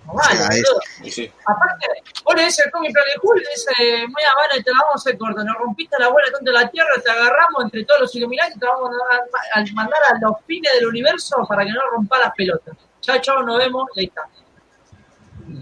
o 0.07 0.15
vale, 0.15 0.37
sea, 0.37 0.47
es- 0.49 0.63
boludo. 0.63 0.81
Y 1.03 1.11
sí. 1.11 1.33
Aparte, 1.47 1.87
vos 2.25 2.35
le 2.37 2.45
dices 2.45 2.65
el 2.65 2.71
cómic 2.73 2.93
Planet 2.93 3.17
y 3.23 3.39
dice, 3.51 4.07
muy 4.07 4.23
vale, 4.37 4.63
te 4.63 4.71
la 4.71 4.79
vamos 4.81 4.95
a 4.95 4.97
hacer 4.97 5.19
corta, 5.19 5.43
nos 5.45 5.57
rompiste 5.57 5.97
la 5.99 6.09
buena 6.09 6.29
tonta 6.31 6.51
de 6.51 6.59
la 6.59 6.71
Tierra, 6.71 6.89
te 7.03 7.11
agarramos 7.11 7.65
entre 7.65 7.85
todos 7.85 8.01
los 8.03 8.15
iluminantes 8.15 8.57
y 8.57 8.61
te 8.61 8.67
vamos 8.67 8.91
a, 9.11 9.59
a- 9.59 9.61
a 9.63 9.65
mandar 9.75 10.01
a 10.09 10.19
los 10.21 10.37
fines 10.47 10.73
del 10.75 10.87
universo 10.87 11.45
para 11.49 11.65
que 11.65 11.73
no 11.73 11.81
rompa 11.91 12.19
las 12.19 12.33
pelotas. 12.35 12.77
Chao, 13.01 13.19
chao, 13.21 13.43
nos 13.43 13.59
vemos, 13.59 13.89
y 13.97 14.01
ahí 14.01 14.07
está. 14.07 14.23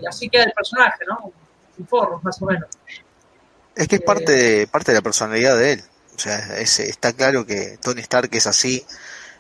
Y 0.01 0.07
así 0.07 0.29
queda 0.29 0.45
el 0.45 0.53
personaje, 0.53 1.05
¿no? 1.09 1.33
Un 1.79 1.87
forro, 1.87 2.21
más 2.23 2.41
o 2.43 2.47
menos. 2.47 2.69
Es 3.75 3.87
que 3.89 3.97
es 3.97 4.03
parte 4.03 4.33
de, 4.33 4.67
parte 4.67 4.91
de 4.93 4.99
la 4.99 5.03
personalidad 5.03 5.57
de 5.57 5.73
él. 5.75 5.83
O 6.17 6.19
sea, 6.19 6.37
es- 6.59 6.81
está 6.81 7.13
claro 7.13 7.47
que 7.47 7.79
Tony 7.81 8.01
Stark 8.03 8.29
es 8.33 8.47
así, 8.49 8.85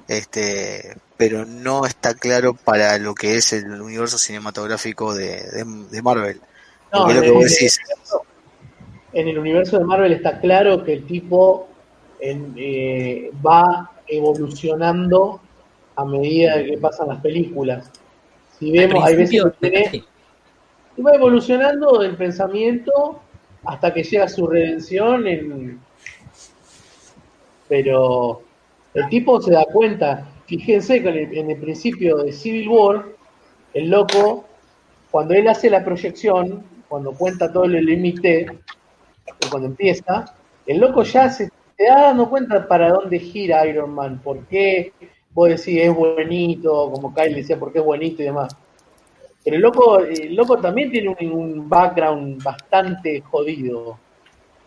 este, 0.09 0.96
pero 1.16 1.44
no 1.44 1.86
está 1.86 2.14
claro 2.14 2.54
para 2.54 2.98
lo 2.98 3.14
que 3.14 3.36
es 3.36 3.52
el 3.52 3.80
universo 3.80 4.18
cinematográfico 4.18 5.14
de, 5.14 5.42
de, 5.42 5.64
de 5.90 6.02
Marvel. 6.02 6.40
No, 6.92 7.00
Porque 7.04 7.14
lo 7.14 7.18
en, 7.18 7.22
que 7.22 7.28
el, 7.28 7.34
vos 7.34 7.44
decís, 7.44 7.78
en 9.12 9.28
el 9.28 9.38
universo 9.38 9.78
de 9.78 9.84
Marvel 9.84 10.12
está 10.14 10.40
claro 10.40 10.82
que 10.82 10.94
el 10.94 11.06
tipo 11.06 11.68
en- 12.20 12.54
eh, 12.56 13.30
va 13.46 13.92
evolucionando 14.06 15.40
a 15.96 16.04
medida 16.04 16.64
que 16.64 16.78
pasan 16.78 17.09
las 17.09 17.20
películas. 17.20 17.90
Si 18.59 18.72
vemos, 18.72 19.04
hay 19.04 19.16
veces 19.16 19.42
que 19.44 19.50
tiene, 19.70 19.90
sí. 19.90 20.04
y 20.96 21.02
va 21.02 21.12
evolucionando 21.12 22.02
el 22.02 22.16
pensamiento 22.16 23.20
hasta 23.64 23.92
que 23.92 24.02
llega 24.02 24.28
su 24.28 24.46
redención 24.46 25.26
en 25.26 25.80
pero 27.68 28.42
el 28.99 29.09
tipo 29.09 29.40
se 29.40 29.53
da 29.53 29.64
cuenta 29.66 30.28
fíjense 30.46 31.03
que 31.03 31.09
en 31.09 31.16
el, 31.16 31.38
en 31.38 31.51
el 31.51 31.59
principio 31.59 32.18
de 32.18 32.32
Civil 32.32 32.68
War 32.68 33.07
el 33.74 33.90
loco 33.90 34.44
cuando 35.11 35.34
él 35.34 35.49
hace 35.49 35.70
la 35.70 35.84
proyección 35.84 36.64
cuando 36.88 37.12
cuenta 37.12 37.53
todo 37.53 37.64
el 37.64 37.84
límite 37.84 38.46
cuando 39.51 39.68
empieza 39.68 40.34
el 40.66 40.78
loco 40.78 41.03
ya 41.03 41.28
se 41.30 41.51
te 41.76 41.84
da 41.84 42.03
dando 42.03 42.28
cuenta 42.28 42.66
para 42.66 42.90
dónde 42.90 43.18
gira 43.18 43.66
Iron 43.66 43.94
Man 43.94 44.20
por 44.22 44.46
qué 44.46 44.92
vos 45.32 45.49
decís 45.49 45.80
es 45.82 45.94
buenito 45.94 46.90
como 46.90 47.14
Kyle 47.14 47.34
decía 47.34 47.59
por 47.59 47.72
qué 47.72 47.78
es 47.78 47.84
buenito 47.84 48.22
y 48.22 48.26
demás 48.26 48.57
pero 49.49 49.57
el 49.57 49.62
loco, 49.62 49.99
el 50.01 50.34
loco 50.34 50.59
también 50.59 50.90
tiene 50.90 51.09
un, 51.09 51.32
un 51.32 51.68
background 51.68 52.42
bastante 52.42 53.22
jodido. 53.22 53.99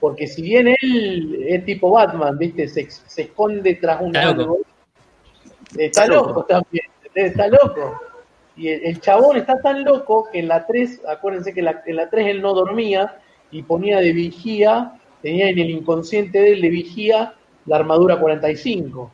Porque 0.02 0.28
si 0.28 0.42
bien 0.42 0.68
él 0.82 1.46
es 1.48 1.64
tipo 1.64 1.92
Batman, 1.92 2.38
¿viste? 2.38 2.68
Se, 2.68 2.90
se 2.90 3.22
esconde 3.22 3.76
tras 3.76 4.02
un 4.02 4.14
Está 4.16 4.26
loco. 4.34 4.42
árbol. 4.42 4.62
Está 5.78 6.08
loco 6.08 6.44
también, 6.46 6.86
está 7.16 7.48
loco. 7.48 8.02
Y 8.58 8.68
el, 8.68 8.84
el 8.84 9.00
chabón 9.00 9.38
está 9.38 9.62
tan 9.62 9.84
loco 9.86 10.28
que 10.30 10.40
en 10.40 10.50
la 10.50 10.66
3, 10.66 11.04
acuérdense 11.08 11.54
que 11.54 11.62
la- 11.62 11.82
en 11.86 11.96
la 11.96 12.10
3 12.10 12.28
él 12.28 12.42
no 12.42 12.54
dormía 12.54 13.20
y 13.52 13.62
ponía 13.64 14.00
de 14.00 14.12
vigía, 14.12 14.94
tenía 15.22 15.48
en 15.50 15.60
el 15.60 15.70
inconsciente 15.70 16.42
de 16.42 16.54
él 16.54 16.62
de 16.62 16.70
vigía 16.70 17.36
la 17.68 17.76
armadura 17.78 18.20
45. 18.20 19.02
O 19.02 19.12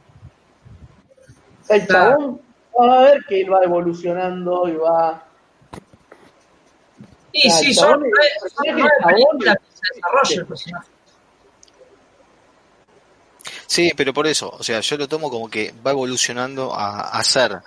sea, 1.63 1.75
el 1.75 1.87
chabón 1.87 2.41
va 2.79 2.99
a 3.01 3.03
ver 3.03 3.25
que 3.27 3.41
él 3.41 3.53
va 3.53 3.61
evolucionando 3.63 4.67
y 4.69 4.75
va 4.77 5.23
sí, 7.33 7.67
el 7.69 7.75
son 7.75 8.03
el 8.05 8.77
son 8.79 9.57
el 9.95 10.45
personaje. 10.45 10.87
Sí, 13.65 13.91
pero 13.95 14.13
por 14.13 14.27
eso, 14.27 14.49
o 14.49 14.63
sea, 14.63 14.79
yo 14.79 14.97
lo 14.97 15.07
tomo 15.07 15.29
como 15.29 15.49
que 15.49 15.73
va 15.85 15.91
evolucionando 15.91 16.73
a, 16.73 17.01
a 17.01 17.23
ser 17.23 17.61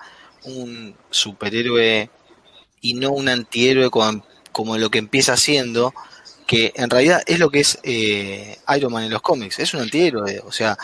un 0.45 0.97
superhéroe 1.11 2.11
y 2.81 2.95
no 2.95 3.11
un 3.11 3.29
antihéroe 3.29 3.91
como, 3.91 4.25
como 4.53 4.79
lo 4.79 4.91
que 4.91 4.99
empieza 4.99 5.37
siendo, 5.37 5.93
que 6.47 6.73
en 6.75 6.91
realidad 6.91 7.23
es 7.27 7.39
lo 7.39 7.51
que 7.51 7.61
es 7.61 7.79
eh, 7.83 8.59
Iron 8.77 8.93
Man 8.93 9.05
en 9.05 9.13
los 9.13 9.23
cómics, 9.23 9.59
es 9.59 9.75
un 9.75 9.81
antihéroe, 9.81 10.41
o 10.45 10.51
sea, 10.51 10.77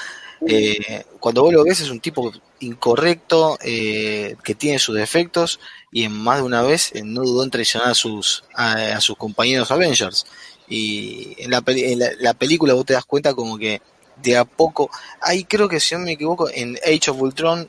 eh, 0.47 1.05
cuando 1.19 1.43
vos 1.43 1.53
lo 1.53 1.65
ves 1.65 1.81
es 1.81 1.91
un 1.91 2.01
tipo 2.01 2.31
incorrecto, 2.61 3.59
eh, 3.63 4.37
que 4.45 4.55
tiene 4.55 4.79
sus 4.79 4.95
defectos 4.95 5.61
y 5.91 6.05
en 6.05 6.13
más 6.13 6.39
de 6.39 6.45
una 6.45 6.63
vez 6.63 6.93
no 7.03 7.23
dudó 7.23 7.43
en 7.43 7.51
traicionar 7.51 7.89
a 7.91 7.95
sus, 7.95 8.45
a, 8.55 8.73
a 8.97 9.01
sus 9.01 9.17
compañeros 9.17 9.71
Avengers. 9.71 10.27
Y 10.69 11.35
en 11.39 11.51
la, 11.51 11.61
peli- 11.61 11.93
en 11.93 11.99
la, 12.01 12.11
la 12.19 12.35
película 12.35 12.75
vos 12.75 12.85
te 12.87 12.95
das 12.95 13.05
cuenta 13.05 13.35
como 13.35 13.57
que 13.59 13.81
de 14.17 14.37
a 14.37 14.45
poco, 14.45 14.91
ahí 15.21 15.45
creo 15.45 15.69
que 15.69 15.79
si 15.81 15.95
no 15.95 16.01
me 16.01 16.13
equivoco, 16.13 16.49
en 16.51 16.77
Age 16.85 17.11
of 17.11 17.21
Ultron 17.21 17.69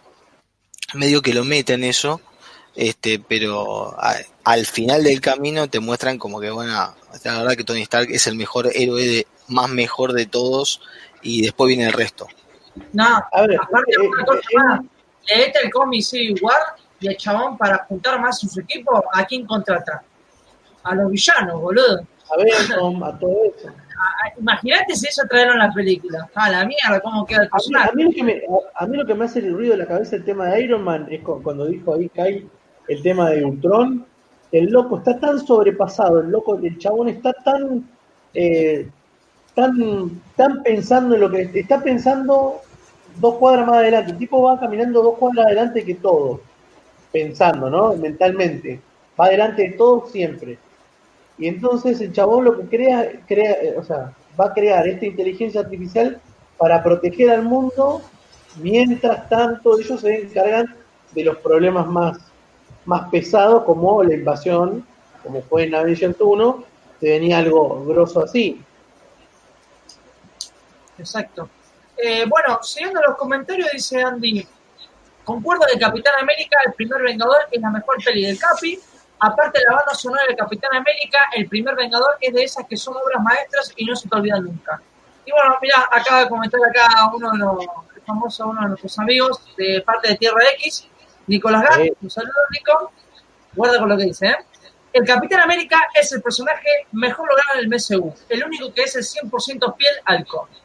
medio 0.93 1.22
que 1.22 1.34
lo 1.34 1.43
meten 1.43 1.84
eso, 1.84 2.22
este, 2.76 3.20
pero 3.20 3.93
a- 4.00 4.16
al 4.43 4.66
final 4.66 5.04
del 5.04 5.20
camino 5.20 5.70
te 5.70 5.80
muestran 5.80 6.18
como 6.18 6.39
que 6.39 6.50
bueno, 6.50 6.72
la 6.72 7.38
verdad 7.39 7.56
que 7.56 7.64
Tony 7.66 7.82
Stark 7.82 8.10
es 8.12 8.28
el 8.28 8.36
mejor 8.36 8.70
héroe 8.74 9.06
de, 9.06 9.28
más 9.50 9.70
mejor 9.70 10.14
de 10.14 10.26
todos 10.26 10.82
y 11.22 11.41
después 11.41 11.68
viene 11.68 11.86
el 11.86 11.93
resto. 11.93 12.28
No, 12.93 13.06
A 13.32 13.41
ver, 13.41 13.58
aparte, 13.62 13.91
eh, 13.91 14.08
una 14.08 14.24
cosa 14.26 14.39
eh, 14.39 14.56
más, 14.56 14.82
leete 15.28 15.60
el 15.64 15.72
cómic 15.72 16.02
Civil 16.04 16.36
War 16.41 16.58
y 17.00 17.08
el 17.08 17.18
chabón 17.18 17.58
para 17.58 17.86
juntar 17.89 18.20
más 18.22 18.39
sus 18.39 18.58
equipos, 18.58 19.02
¿a 19.14 19.26
quién 19.26 19.45
contrata? 19.45 20.02
A 20.84 20.95
los 20.95 21.12
villanos, 21.12 21.60
boludo. 21.62 22.08
A 22.32 22.38
Venom, 22.43 23.03
a 23.03 23.17
todo 23.19 23.38
eso. 23.45 23.67
A- 23.69 24.39
Imagínate 24.39 24.95
si 24.95 25.07
eso 25.07 25.23
trajeron 25.30 25.57
la 25.59 25.71
película. 25.73 26.30
A 26.36 26.49
la 26.51 26.65
mierda, 26.65 26.99
cómo 27.01 27.25
queda 27.25 27.43
el 27.43 27.49
A 27.51 27.57
mí, 27.57 27.75
a 27.75 27.91
personaje. 27.91 27.95
mí 27.95 28.03
lo 28.03 28.11
que 28.11 28.23
me, 28.23 28.34
a, 28.34 28.84
a 28.84 28.88
mí 28.88 28.97
lo 28.97 29.05
que 29.05 29.13
me 29.15 29.25
hace 29.25 29.39
el 29.39 29.53
ruido 29.53 29.71
de 29.71 29.78
la 29.78 29.86
cabeza 29.88 30.15
el 30.17 30.23
tema 30.25 30.47
de 30.47 30.63
Iron 30.63 30.84
Man 30.84 31.07
es 31.09 31.21
cu- 31.21 31.41
cuando 31.41 31.65
dijo 31.65 31.93
ahí 31.93 32.09
Kyle 32.09 32.47
el 32.88 33.01
tema 33.03 33.30
de 33.32 33.43
Ultron, 33.43 34.05
el 34.51 34.65
loco 34.69 34.97
está 34.99 35.19
tan 35.19 35.39
sobrepasado, 35.45 36.19
el 36.21 36.30
loco, 36.30 36.55
el 36.57 36.78
chabón 36.78 37.09
está 37.09 37.34
tan, 37.34 37.84
eh, 38.34 38.88
tan, 39.55 40.21
tan 40.36 40.63
pensando 40.63 41.15
en 41.15 41.21
lo 41.21 41.30
que 41.30 41.41
está 41.53 41.82
pensando 41.82 42.61
dos 43.19 43.36
cuadras 43.36 43.67
más 43.67 43.78
adelante. 43.78 44.11
El 44.11 44.17
tipo 44.17 44.41
va 44.43 44.59
caminando 44.59 45.01
dos 45.01 45.17
cuadras 45.17 45.47
adelante 45.47 45.84
que 45.84 45.95
todo, 45.95 46.39
pensando, 47.11 47.69
¿no? 47.69 47.93
Mentalmente. 47.95 48.80
Va 49.19 49.25
adelante 49.25 49.63
de 49.63 49.69
todo 49.71 50.07
siempre. 50.07 50.57
Y 51.38 51.48
entonces 51.48 52.02
el 52.02 52.14
chabón 52.14 52.46
lo 52.46 52.58
que 52.58 52.68
crea, 52.68 53.12
crea, 53.28 53.52
eh, 53.54 53.76
o 53.78 53.84
sea, 53.84 54.14
va 54.40 54.46
a 54.46 54.54
crear 54.54 54.88
esta 54.88 55.06
inteligencia 55.06 55.62
artificial 55.62 56.20
para 56.58 56.84
proteger 56.84 57.30
al 57.30 57.44
mundo, 57.44 58.02
mientras 58.60 59.30
tanto 59.30 59.80
ellos 59.80 60.02
se 60.02 60.22
encargan 60.22 60.76
de 61.12 61.24
los 61.24 61.38
problemas 61.38 61.88
más, 61.88 62.18
más 62.86 63.10
pesados 63.10 63.64
como 63.64 64.04
la 64.04 64.16
invasión, 64.16 64.86
como 65.24 65.42
fue 65.44 65.66
en 65.66 65.76
Avengers 65.76 66.16
1, 66.20 66.64
que 67.00 67.10
venía 67.12 67.38
algo 67.38 67.86
grosso 67.86 68.24
así. 68.24 68.64
Exacto. 70.98 71.50
Eh, 71.98 72.26
bueno, 72.28 72.60
siguiendo 72.62 73.02
los 73.02 73.18
comentarios, 73.18 73.70
dice 73.72 74.02
Andy, 74.02 74.48
concuerdo 75.24 75.66
que 75.72 75.80
Capitán 75.80 76.14
América, 76.22 76.58
el 76.66 76.74
primer 76.74 77.02
Vengador, 77.02 77.48
es 77.52 77.62
la 77.62 77.70
mejor 77.72 77.98
peli 78.04 78.26
del 78.26 78.40
Capi. 78.40 78.80
Aparte 79.20 79.59
de 79.59 79.65
la 79.65 79.76
banda 79.76 79.93
sonora 79.93 80.24
de 80.28 80.36
Capitán 80.36 80.76
América, 80.76 81.20
el 81.36 81.47
primer 81.47 81.76
Vengador 81.76 82.18
es 82.22 82.34
de 82.34 82.43
esas 82.43 82.65
que 82.68 82.78
son 82.78 82.95
obras 82.95 83.22
maestras 83.24 83.74
y 83.76 83.86
no 83.86 83.95
se 83.95 84.07
te 84.07 84.15
olvidan 84.15 84.43
nunca. 84.43 84.82
Y 85.26 85.32
bueno, 85.32 85.57
mira, 85.61 85.88
acaba 85.91 86.24
de 86.24 86.30
comentar 86.30 86.59
acá 86.70 87.09
uno 87.13 87.32
de 87.32 87.38
los 87.39 87.65
famosos, 88.05 88.45
uno 88.45 88.61
de 88.61 88.68
nuestros 88.70 88.99
amigos 88.99 89.41
de 89.57 89.82
parte 89.82 90.09
de 90.09 90.15
Tierra 90.15 90.39
X, 90.55 90.88
Nicolás 91.26 91.63
Gant. 91.63 91.91
Un 92.01 92.09
saludo, 92.09 92.34
Nico. 92.51 92.91
Guarda 93.53 93.80
con 93.80 93.89
lo 93.89 93.97
que 93.97 94.05
dice, 94.05 94.28
¿eh? 94.28 94.38
El 94.93 95.05
Capitán 95.05 95.41
América 95.41 95.78
es 95.93 96.11
el 96.11 96.22
personaje 96.22 96.70
mejor 96.91 97.28
logrado 97.28 97.59
en 97.59 97.65
el 97.65 97.68
MCU, 97.70 98.13
el 98.30 98.43
único 98.43 98.74
que 98.74 98.84
es 98.84 98.95
el 98.95 99.03
100% 99.03 99.76
piel 99.76 99.93
al 100.05 100.26
cómic. 100.26 100.57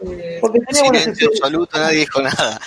Eh, 0.00 0.38
Porque 0.40 0.60
tenía 0.60 1.00
Silencio 1.00 1.28
absoluto, 1.28 1.78
nadie 1.78 2.00
dijo 2.00 2.20
nada. 2.20 2.60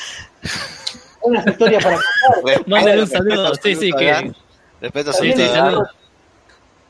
Unas 1.24 1.46
historias 1.48 1.84
para 1.84 1.96
contar. 1.96 2.68
Mándale 2.68 3.02
un 3.02 3.08
saludo, 3.08 3.56
sí, 3.56 3.76
sí, 3.76 3.92
que. 3.92 4.34
Respeto 4.82 5.14
Sí, 5.14 5.32
sí, 5.34 5.48
saludo. 5.48 5.88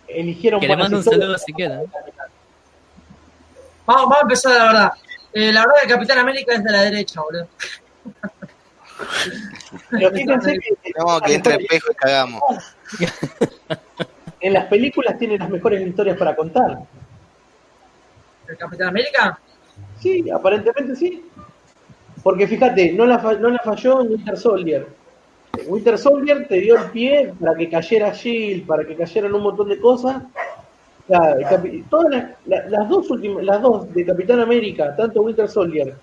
Eligieron 0.08 0.60
Que 0.60 0.68
le 0.68 0.76
buenas 0.76 0.92
mando 0.92 0.98
un 0.98 1.04
saludo 1.04 1.38
si 1.38 1.54
queda. 1.54 1.82
Vamos, 3.86 4.04
vamos 4.04 4.18
a 4.18 4.22
empezar 4.22 4.58
la 4.58 4.66
verdad. 4.66 4.92
Eh, 5.34 5.52
la 5.52 5.62
verdad 5.62 5.76
que 5.78 5.84
el 5.88 5.94
Capitán 5.94 6.20
América 6.20 6.54
es 6.54 6.64
de 6.64 6.72
la 6.72 6.82
derecha, 6.84 7.22
boludo. 7.22 7.48
Pero 9.90 10.12
fíjense 10.12 10.60
que 10.60 10.92
No, 10.98 11.20
que 11.22 11.36
entre 11.36 11.56
espejo 11.56 11.92
y 11.92 11.96
cagamos. 11.96 12.42
en 14.42 14.54
las 14.54 14.66
películas 14.66 15.18
tiene 15.18 15.38
las 15.38 15.50
mejores 15.50 15.86
historias 15.88 16.18
para 16.18 16.36
contar. 16.36 16.80
¿El 18.48 18.58
Capitán 18.58 18.90
América? 18.90 19.40
Sí, 20.00 20.30
aparentemente 20.30 20.96
sí. 20.96 21.26
Porque 22.24 22.48
fíjate, 22.48 22.94
no 22.94 23.06
la, 23.06 23.20
fa- 23.20 23.34
no 23.36 23.50
la 23.50 23.60
falló 23.60 24.02
en 24.02 24.10
Winter 24.12 24.38
Soldier. 24.38 24.88
Winter 25.68 25.98
Soldier 25.98 26.48
te 26.48 26.60
dio 26.62 26.78
el 26.78 26.92
pie 26.92 27.34
para 27.40 27.56
que 27.56 27.70
cayera 27.70 28.14
Shield, 28.14 28.66
para 28.66 28.86
que 28.86 28.96
cayeran 28.96 29.34
un 29.34 29.44
montón 29.44 29.70
de 29.70 29.80
cosas. 29.80 30.24
La- 31.08 31.34
el 31.34 31.46
capi- 31.46 31.84
todas 31.90 32.10
las, 32.12 32.26
la- 32.46 32.70
las 32.70 32.88
dos 32.90 33.10
últimas, 33.10 33.44
las 33.44 33.62
dos 33.62 33.92
de 33.94 34.06
Capitán 34.06 34.40
América, 34.40 34.96
tanto 34.96 35.22
Winter 35.22 35.50
Soldier 35.50 35.96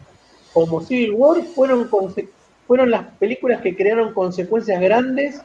como 0.52 0.80
Civil 0.82 1.12
War, 1.12 1.42
fueron, 1.54 1.88
conse- 1.90 2.28
fueron 2.66 2.90
las 2.90 3.04
películas 3.18 3.60
que 3.62 3.76
crearon 3.76 4.12
consecuencias 4.12 4.80
grandes 4.80 5.40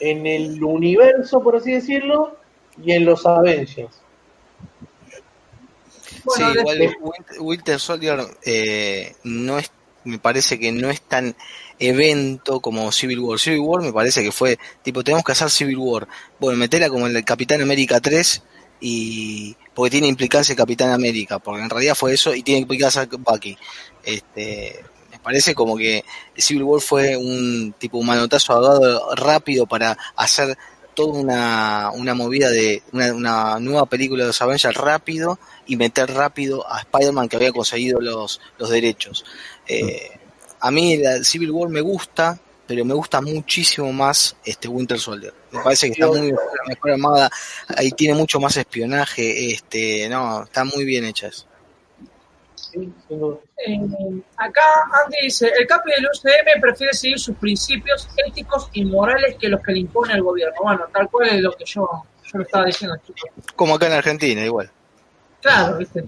en 0.00 0.26
el 0.26 0.62
universo, 0.62 1.42
por 1.42 1.56
así 1.56 1.72
decirlo, 1.72 2.36
y 2.84 2.92
en 2.92 3.04
los 3.04 3.26
Avengers. 3.26 4.00
Bueno, 6.24 6.52
sí, 6.52 6.58
igual 6.58 6.78
Winter, 7.00 7.36
Winter 7.40 7.80
Soldier 7.80 8.20
eh, 8.44 9.14
no 9.24 9.58
es, 9.58 9.70
me 10.04 10.18
parece 10.18 10.58
que 10.58 10.72
no 10.72 10.90
es 10.90 11.00
tan 11.02 11.34
evento 11.78 12.60
como 12.60 12.90
Civil 12.92 13.20
War. 13.20 13.38
Civil 13.38 13.60
War 13.60 13.82
me 13.82 13.92
parece 13.92 14.22
que 14.22 14.32
fue, 14.32 14.58
tipo, 14.82 15.04
tenemos 15.04 15.24
que 15.24 15.32
hacer 15.32 15.50
Civil 15.50 15.78
War. 15.78 16.08
Bueno, 16.38 16.58
metela 16.58 16.88
como 16.88 17.06
el 17.06 17.24
Capitán 17.24 17.60
América 17.60 18.00
3 18.00 18.42
y 18.80 19.56
porque 19.74 19.90
tiene 19.90 20.08
implicancia 20.08 20.56
Capitán 20.56 20.90
América, 20.90 21.38
porque 21.38 21.62
en 21.62 21.70
realidad 21.70 21.94
fue 21.94 22.14
eso 22.14 22.34
y 22.34 22.42
tiene 22.42 22.60
implicancia 22.60 23.08
Bucky. 23.10 23.56
Este, 24.04 24.84
me 25.10 25.18
parece 25.18 25.54
como 25.54 25.76
que 25.76 26.04
Civil 26.36 26.64
War 26.64 26.80
fue 26.80 27.16
un 27.16 27.74
tipo 27.78 27.98
un 27.98 28.06
manotazo 28.06 28.52
agarrado 28.52 29.14
rápido 29.14 29.66
para 29.66 29.96
hacer 30.16 30.56
toda 30.94 31.20
una, 31.20 31.90
una 31.94 32.14
movida 32.14 32.50
de 32.50 32.82
una, 32.92 33.14
una 33.14 33.60
nueva 33.60 33.86
película 33.86 34.24
de 34.24 34.28
los 34.28 34.42
Avengers 34.42 34.76
rápido 34.76 35.38
y 35.64 35.76
meter 35.76 36.12
rápido 36.12 36.68
a 36.68 36.80
Spider-Man 36.80 37.28
que 37.28 37.36
había 37.36 37.52
conseguido 37.52 38.00
los, 38.00 38.40
los 38.58 38.68
derechos. 38.68 39.24
Eh, 39.68 40.10
a 40.60 40.70
mí 40.70 40.96
la 40.96 41.22
Civil 41.22 41.50
War 41.50 41.68
me 41.68 41.80
gusta, 41.80 42.38
pero 42.66 42.84
me 42.84 42.94
gusta 42.94 43.20
muchísimo 43.20 43.92
más 43.92 44.36
este 44.44 44.68
Winter 44.68 44.98
Soldier. 44.98 45.32
Me 45.52 45.62
parece 45.62 45.86
que 45.86 45.92
está 45.92 46.06
muy 46.06 46.32
mejor, 46.32 46.50
mejor 46.66 46.90
armada, 46.90 47.30
ahí 47.76 47.90
tiene 47.92 48.14
mucho 48.14 48.40
más 48.40 48.56
espionaje, 48.56 49.52
este, 49.52 50.08
no, 50.08 50.42
está 50.44 50.64
muy 50.64 50.84
bien 50.84 51.04
hecha 51.04 51.28
eso. 51.28 51.46
Sí, 52.54 52.92
sin 53.08 53.20
duda. 53.20 53.38
Eh, 53.66 54.22
acá 54.36 54.62
Andy 55.04 55.16
dice, 55.22 55.50
el 55.58 55.66
Capi 55.66 55.90
del 55.90 56.06
UCM 56.06 56.60
prefiere 56.60 56.92
seguir 56.92 57.18
sus 57.18 57.36
principios 57.36 58.08
éticos 58.26 58.68
y 58.72 58.84
morales 58.84 59.36
que 59.40 59.48
los 59.48 59.62
que 59.62 59.72
le 59.72 59.80
impone 59.80 60.14
el 60.14 60.22
gobierno. 60.22 60.56
Bueno, 60.62 60.86
tal 60.92 61.08
cual 61.08 61.28
es 61.28 61.40
lo 61.40 61.52
que 61.52 61.64
yo, 61.64 61.88
yo 62.24 62.38
lo 62.38 62.42
estaba 62.42 62.66
diciendo, 62.66 62.96
chicos. 63.06 63.30
Como 63.56 63.76
acá 63.76 63.86
en 63.86 63.94
Argentina, 63.94 64.44
igual. 64.44 64.70
Claro, 65.40 65.76
viste. 65.76 66.04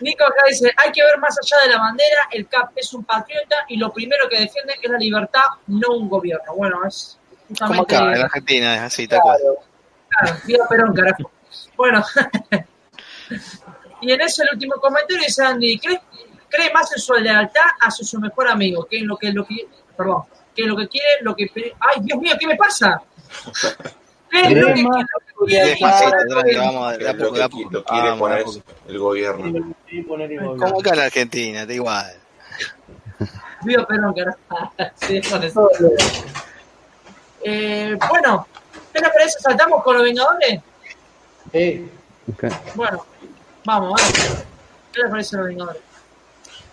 Nico 0.00 0.24
acá 0.24 0.44
dice, 0.48 0.70
hay 0.76 0.92
que 0.92 1.02
ver 1.02 1.18
más 1.18 1.36
allá 1.42 1.62
de 1.64 1.70
la 1.70 1.78
bandera, 1.78 2.28
el 2.30 2.46
CAP 2.46 2.72
es 2.76 2.92
un 2.94 3.04
patriota 3.04 3.56
y 3.68 3.76
lo 3.76 3.92
primero 3.92 4.28
que 4.28 4.38
defiende 4.38 4.74
es 4.80 4.90
la 4.90 4.98
libertad, 4.98 5.42
no 5.66 5.96
un 5.96 6.08
gobierno. 6.08 6.54
Bueno, 6.54 6.84
es 6.86 7.18
Como 7.58 7.74
justamente... 7.74 7.96
acá, 7.96 8.16
en 8.16 8.24
Argentina, 8.24 8.74
es 8.76 8.82
así, 8.82 9.08
tal 9.08 9.20
cual. 9.20 9.38
Claro. 10.08 10.68
Perón, 10.68 10.94
carajo. 10.94 11.30
Bueno, 11.76 12.04
y 14.00 14.12
en 14.12 14.20
ese 14.20 14.42
el 14.44 14.50
último 14.52 14.74
comentario 14.76 15.24
dice 15.24 15.44
Andy, 15.44 15.78
¿cree, 15.78 16.00
cree 16.48 16.72
más 16.72 16.92
en 16.92 17.00
su 17.00 17.14
lealtad 17.14 17.70
hacia 17.80 18.06
su 18.06 18.20
mejor 18.20 18.48
amigo, 18.48 18.86
que 18.86 18.98
en 18.98 19.08
lo 19.08 19.16
que, 19.16 19.32
lo 19.32 19.44
que 19.44 19.66
perdón, 19.96 20.22
que 20.54 20.62
en 20.62 20.68
lo 20.68 20.76
que 20.76 20.88
quiere, 20.88 21.22
lo 21.22 21.34
que... 21.34 21.50
Ay, 21.80 22.02
Dios 22.02 22.18
mío, 22.20 22.34
¿qué 22.38 22.46
me 22.46 22.56
pasa? 22.56 23.02
¿Cree 24.32 24.44
Cree 24.46 24.60
lo 24.62 24.74
que, 24.74 24.82
más 24.84 25.02
lo 25.02 25.18
que 25.46 25.50
quiere 25.50 25.66
y 25.66 25.70
Despacito, 25.70 26.06
hacia- 26.16 26.26
tranqui, 26.26 26.56
vamos 26.56 26.86
a 26.88 26.92
Lo 26.92 26.98
de 26.98 27.08
a 27.10 27.12
poco, 27.12 27.32
que 27.32 27.38
de 27.38 27.44
a 27.44 27.48
qui- 27.48 27.62
poco. 27.62 27.70
lo 27.72 27.84
quiere 27.84 28.02
Vamos, 28.10 28.14
de 28.16 28.18
poner 28.20 28.40
a 28.40 28.44
poco. 28.44 28.62
el 28.88 28.98
gobierno. 28.98 29.76
Como 30.58 30.80
acá 30.80 30.90
en 30.94 31.00
Argentina, 31.00 31.60
está 31.62 31.72
igual. 31.74 32.12
Viva 33.64 33.86
Perón, 33.86 34.14
Eh, 37.44 37.98
bueno, 38.08 38.46
¿qué 38.92 39.00
les 39.00 39.10
parece? 39.10 39.38
¿Saltamos 39.40 39.82
con 39.82 39.94
los 39.96 40.04
Vengadores? 40.04 40.60
Sí. 41.52 41.90
Bueno, 42.74 43.04
vamos, 43.64 44.00
vamos. 44.00 44.44
¿Qué 44.92 45.02
les 45.02 45.10
parece 45.10 45.36
los 45.36 45.46
Vengadores? 45.46 45.82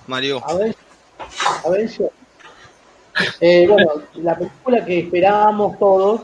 Mario, 0.08 0.42
A 0.46 0.54
ver, 0.56 0.76
a 1.66 1.70
ver 1.70 1.88
yo. 1.90 2.10
Eh, 3.42 3.68
bueno, 3.68 3.92
la 4.16 4.38
película 4.38 4.86
que 4.86 5.00
esperábamos 5.00 5.78
todos, 5.78 6.22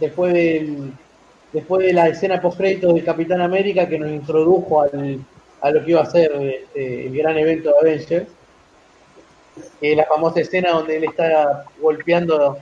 después 0.00 0.32
del, 0.32 0.92
después 1.52 1.86
de 1.86 1.92
la 1.92 2.08
escena 2.08 2.40
post 2.40 2.60
del 2.60 3.04
Capitán 3.04 3.40
América 3.40 3.88
que 3.88 3.98
nos 3.98 4.10
introdujo 4.10 4.82
al, 4.82 5.20
a 5.60 5.70
lo 5.70 5.84
que 5.84 5.90
iba 5.92 6.02
a 6.02 6.06
ser 6.06 6.32
este, 6.32 7.06
el 7.06 7.16
gran 7.16 7.38
evento 7.38 7.70
de 7.70 7.90
Avengers, 7.90 8.26
es 9.80 9.96
la 9.96 10.04
famosa 10.04 10.40
escena 10.40 10.72
donde 10.72 10.96
él 10.96 11.04
está 11.04 11.64
golpeando 11.80 12.58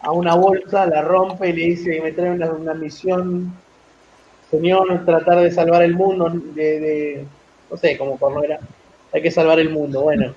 a 0.00 0.12
una 0.12 0.34
bolsa, 0.34 0.86
la 0.86 1.02
rompe 1.02 1.48
y 1.48 1.52
le 1.52 1.64
dice 1.66 2.00
me 2.00 2.12
trae 2.12 2.30
una, 2.30 2.74
misión, 2.74 3.52
señor, 4.50 5.04
tratar 5.04 5.40
de 5.40 5.50
salvar 5.50 5.82
el 5.82 5.94
mundo, 5.94 6.30
de, 6.30 6.80
de 6.80 7.24
no 7.70 7.76
sé 7.76 7.96
cómo 7.96 8.18
no 8.20 8.42
era, 8.42 8.58
hay 9.12 9.22
que 9.22 9.30
salvar 9.30 9.58
el 9.58 9.70
mundo, 9.70 10.02
bueno. 10.02 10.34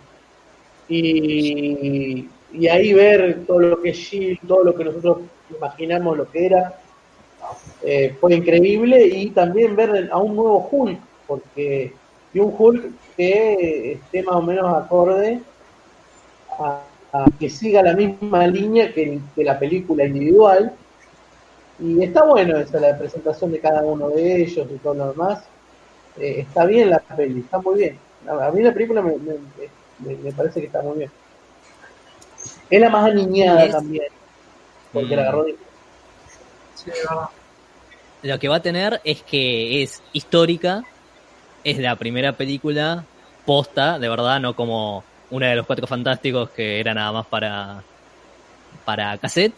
Y, 0.87 2.27
ahí 2.71 2.93
ver 2.93 3.45
todo 3.45 3.59
lo 3.59 3.81
que 3.81 3.89
es 3.89 4.11
todo 4.47 4.63
lo 4.63 4.75
que 4.75 4.85
nosotros 4.85 5.19
imaginamos 5.55 6.17
lo 6.17 6.29
que 6.29 6.45
era, 6.45 6.81
eh, 7.83 8.15
fue 8.19 8.35
increíble 8.35 9.05
y 9.05 9.31
también 9.31 9.75
ver 9.75 10.09
a 10.11 10.17
un 10.17 10.35
nuevo 10.35 10.67
Hulk, 10.71 10.99
porque 11.27 11.93
y 12.33 12.39
un 12.39 12.53
Hulk 12.57 12.91
que 13.17 13.93
esté 13.93 14.23
más 14.23 14.35
o 14.35 14.41
menos 14.41 14.65
acorde 14.75 15.41
a, 16.59 16.87
a 17.13 17.25
que 17.39 17.49
siga 17.49 17.81
la 17.83 17.93
misma 17.95 18.47
línea 18.47 18.93
que, 18.93 19.19
que 19.35 19.43
la 19.43 19.57
película 19.59 20.05
individual. 20.05 20.73
Y 21.79 22.03
está 22.03 22.25
bueno 22.25 22.57
esa 22.59 22.79
la 22.79 22.97
presentación 22.97 23.51
de 23.51 23.59
cada 23.59 23.81
uno 23.83 24.09
de 24.09 24.41
ellos 24.41 24.67
y 24.69 24.77
todo 24.79 24.93
lo 24.95 25.11
demás. 25.11 25.43
Eh, 26.17 26.41
está 26.41 26.65
bien 26.65 26.89
la 26.89 26.99
peli, 26.99 27.41
está 27.41 27.59
muy 27.59 27.79
bien. 27.79 27.97
A, 28.27 28.51
mí 28.51 28.61
la 28.61 28.73
película 28.73 29.01
me, 29.01 29.13
me- 29.17 29.39
me- 29.99 30.15
me 30.17 30.33
parece 30.33 30.59
que 30.59 30.67
está 30.67 30.81
muy 30.81 30.99
bien. 30.99 31.11
Es 32.69 32.79
la 32.79 32.89
más 32.89 33.09
aniñada 33.11 33.69
también. 33.69 34.05
Porque 34.93 35.13
Mm. 35.13 35.17
la 35.17 35.21
agarró 35.23 35.43
de- 35.43 35.55
Sí, 36.75 36.85
de 36.91 36.97
verdad. 36.97 37.25
Lo 38.21 38.39
que 38.39 38.47
va 38.47 38.55
a 38.57 38.61
tener 38.61 38.99
es 39.03 39.23
que 39.23 39.81
es 39.83 40.01
histórica, 40.13 40.83
es 41.63 41.77
la 41.79 41.95
primera 41.95 42.33
película 42.33 43.05
posta, 43.45 43.99
de 43.99 44.09
verdad, 44.09 44.39
no 44.39 44.55
como 44.55 45.03
una 45.29 45.47
de 45.49 45.55
los 45.55 45.65
cuatro 45.65 45.87
fantásticos 45.87 46.49
que 46.51 46.79
era 46.79 46.93
nada 46.93 47.11
más 47.11 47.27
para, 47.27 47.83
para 48.85 49.17
cassette. 49.17 49.53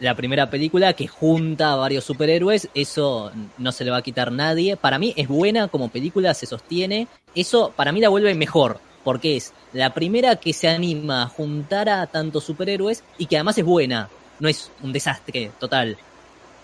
La 0.00 0.14
primera 0.14 0.50
película 0.50 0.92
que 0.92 1.06
junta 1.06 1.72
a 1.72 1.76
varios 1.76 2.04
superhéroes, 2.04 2.68
eso 2.74 3.30
no 3.56 3.72
se 3.72 3.84
le 3.84 3.90
va 3.90 3.98
a 3.98 4.02
quitar 4.02 4.30
nadie. 4.30 4.76
Para 4.76 4.98
mí 4.98 5.14
es 5.16 5.26
buena 5.26 5.68
como 5.68 5.88
película, 5.88 6.34
se 6.34 6.46
sostiene. 6.46 7.08
Eso 7.34 7.72
para 7.74 7.92
mí 7.92 8.00
la 8.00 8.08
vuelve 8.10 8.34
mejor, 8.34 8.78
porque 9.04 9.36
es 9.36 9.54
la 9.72 9.94
primera 9.94 10.36
que 10.36 10.52
se 10.52 10.68
anima 10.68 11.22
a 11.22 11.28
juntar 11.28 11.88
a 11.88 12.06
tantos 12.08 12.44
superhéroes 12.44 13.04
y 13.16 13.26
que 13.26 13.36
además 13.36 13.56
es 13.56 13.64
buena, 13.64 14.10
no 14.40 14.48
es 14.48 14.70
un 14.82 14.92
desastre 14.92 15.50
total. 15.58 15.96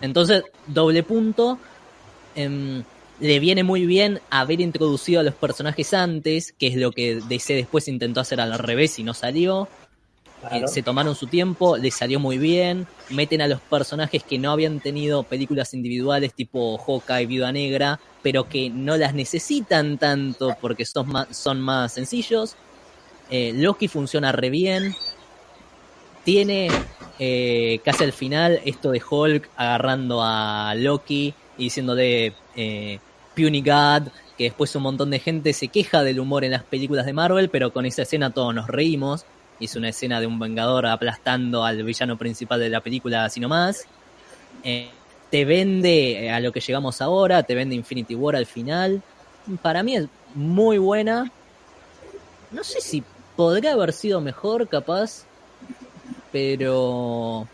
Entonces, 0.01 0.45
doble 0.67 1.03
punto. 1.03 1.59
em, 2.35 2.83
le 3.21 3.39
viene 3.39 3.63
muy 3.63 3.87
bien 3.87 4.21
haber 4.31 4.61
introducido 4.61 5.21
a 5.21 5.23
los 5.23 5.35
personajes 5.35 5.95
antes, 5.95 6.53
que 6.53 6.67
es 6.67 6.77
lo 6.77 6.91
que 6.91 7.21
DC 7.29 7.55
después 7.55 7.87
intentó 7.87 8.21
hacer 8.21 8.41
al 8.41 8.59
revés 8.59 8.99
y 8.99 9.05
no 9.05 9.15
salió. 9.15 9.69
Claro. 10.41 10.65
Eh, 10.65 10.69
se 10.69 10.83
tomaron 10.83 11.15
su 11.15 11.29
tiempo, 11.29 11.77
les 11.77 11.95
salió 11.95 12.19
muy 12.19 12.37
bien. 12.39 12.89
Meten 13.11 13.41
a 13.43 13.47
los 13.47 13.61
personajes 13.61 14.25
que 14.25 14.41
no 14.41 14.51
habían 14.51 14.81
tenido 14.81 15.23
películas 15.23 15.73
individuales 15.73 16.35
tipo 16.35 16.79
Hawkeye, 16.79 17.27
Viuda 17.27 17.53
Negra, 17.53 18.01
pero 18.23 18.49
que 18.49 18.71
no 18.71 18.97
las 18.97 19.15
necesitan 19.15 19.99
tanto 19.99 20.57
porque 20.61 20.85
son 20.85 21.09
más, 21.09 21.37
son 21.37 21.61
más 21.61 21.93
sencillos. 21.93 22.57
Eh, 23.31 23.53
Loki 23.55 23.87
funciona 23.87 24.33
re 24.33 24.51
bien. 24.51 24.97
Tiene 26.25 26.69
eh, 27.19 27.81
casi 27.85 28.05
al 28.05 28.13
final 28.13 28.61
esto 28.65 28.91
de 28.91 29.03
Hulk 29.09 29.51
agarrando 29.57 30.23
a 30.23 30.75
Loki 30.77 31.35
y 31.59 31.65
diciéndole 31.65 32.35
eh, 32.57 32.99
Puny 33.37 33.61
God, 33.61 34.09
que 34.37 34.45
después 34.45 34.75
un 34.77 34.83
montón 34.83 35.11
de 35.11 35.19
gente 35.19 35.53
se 35.53 35.69
queja 35.69 36.03
del 36.03 36.21
humor 36.21 36.45
en 36.45 36.53
las 36.53 36.65
películas 36.65 37.07
de 37.07 37.13
Marvel, 37.13 37.49
pero 37.49 37.73
con 37.73 37.87
esa 37.87 38.03
escena 38.03 38.31
todos 38.31 38.55
nos 38.55 38.69
reímos. 38.69 39.25
Es 39.61 39.77
una 39.77 39.91
escena 39.91 40.21
de 40.21 40.27
un 40.27 40.39
vengador 40.39 40.87
aplastando 40.87 41.65
al 41.65 41.83
villano 41.83 42.17
principal 42.17 42.59
de 42.59 42.69
la 42.69 42.81
película, 42.81 43.25
así 43.25 43.39
nomás. 43.39 43.87
Eh, 44.65 44.91
te 45.31 45.45
vende 45.45 46.31
a 46.31 46.41
lo 46.41 46.53
que 46.53 46.61
llegamos 46.61 47.01
ahora, 47.01 47.43
te 47.43 47.55
vende 47.55 47.75
Infinity 47.75 48.15
War 48.15 48.37
al 48.37 48.47
final. 48.47 49.03
Para 49.63 49.83
mí 49.83 49.97
es 49.97 50.07
muy 50.35 50.79
buena. 50.79 51.31
No 52.51 52.65
sé 52.65 52.81
si 52.81 53.03
podría 53.37 53.73
haber 53.73 53.93
sido 53.93 54.21
mejor, 54.21 54.69
capaz. 54.69 55.25
Pero. 56.31 57.49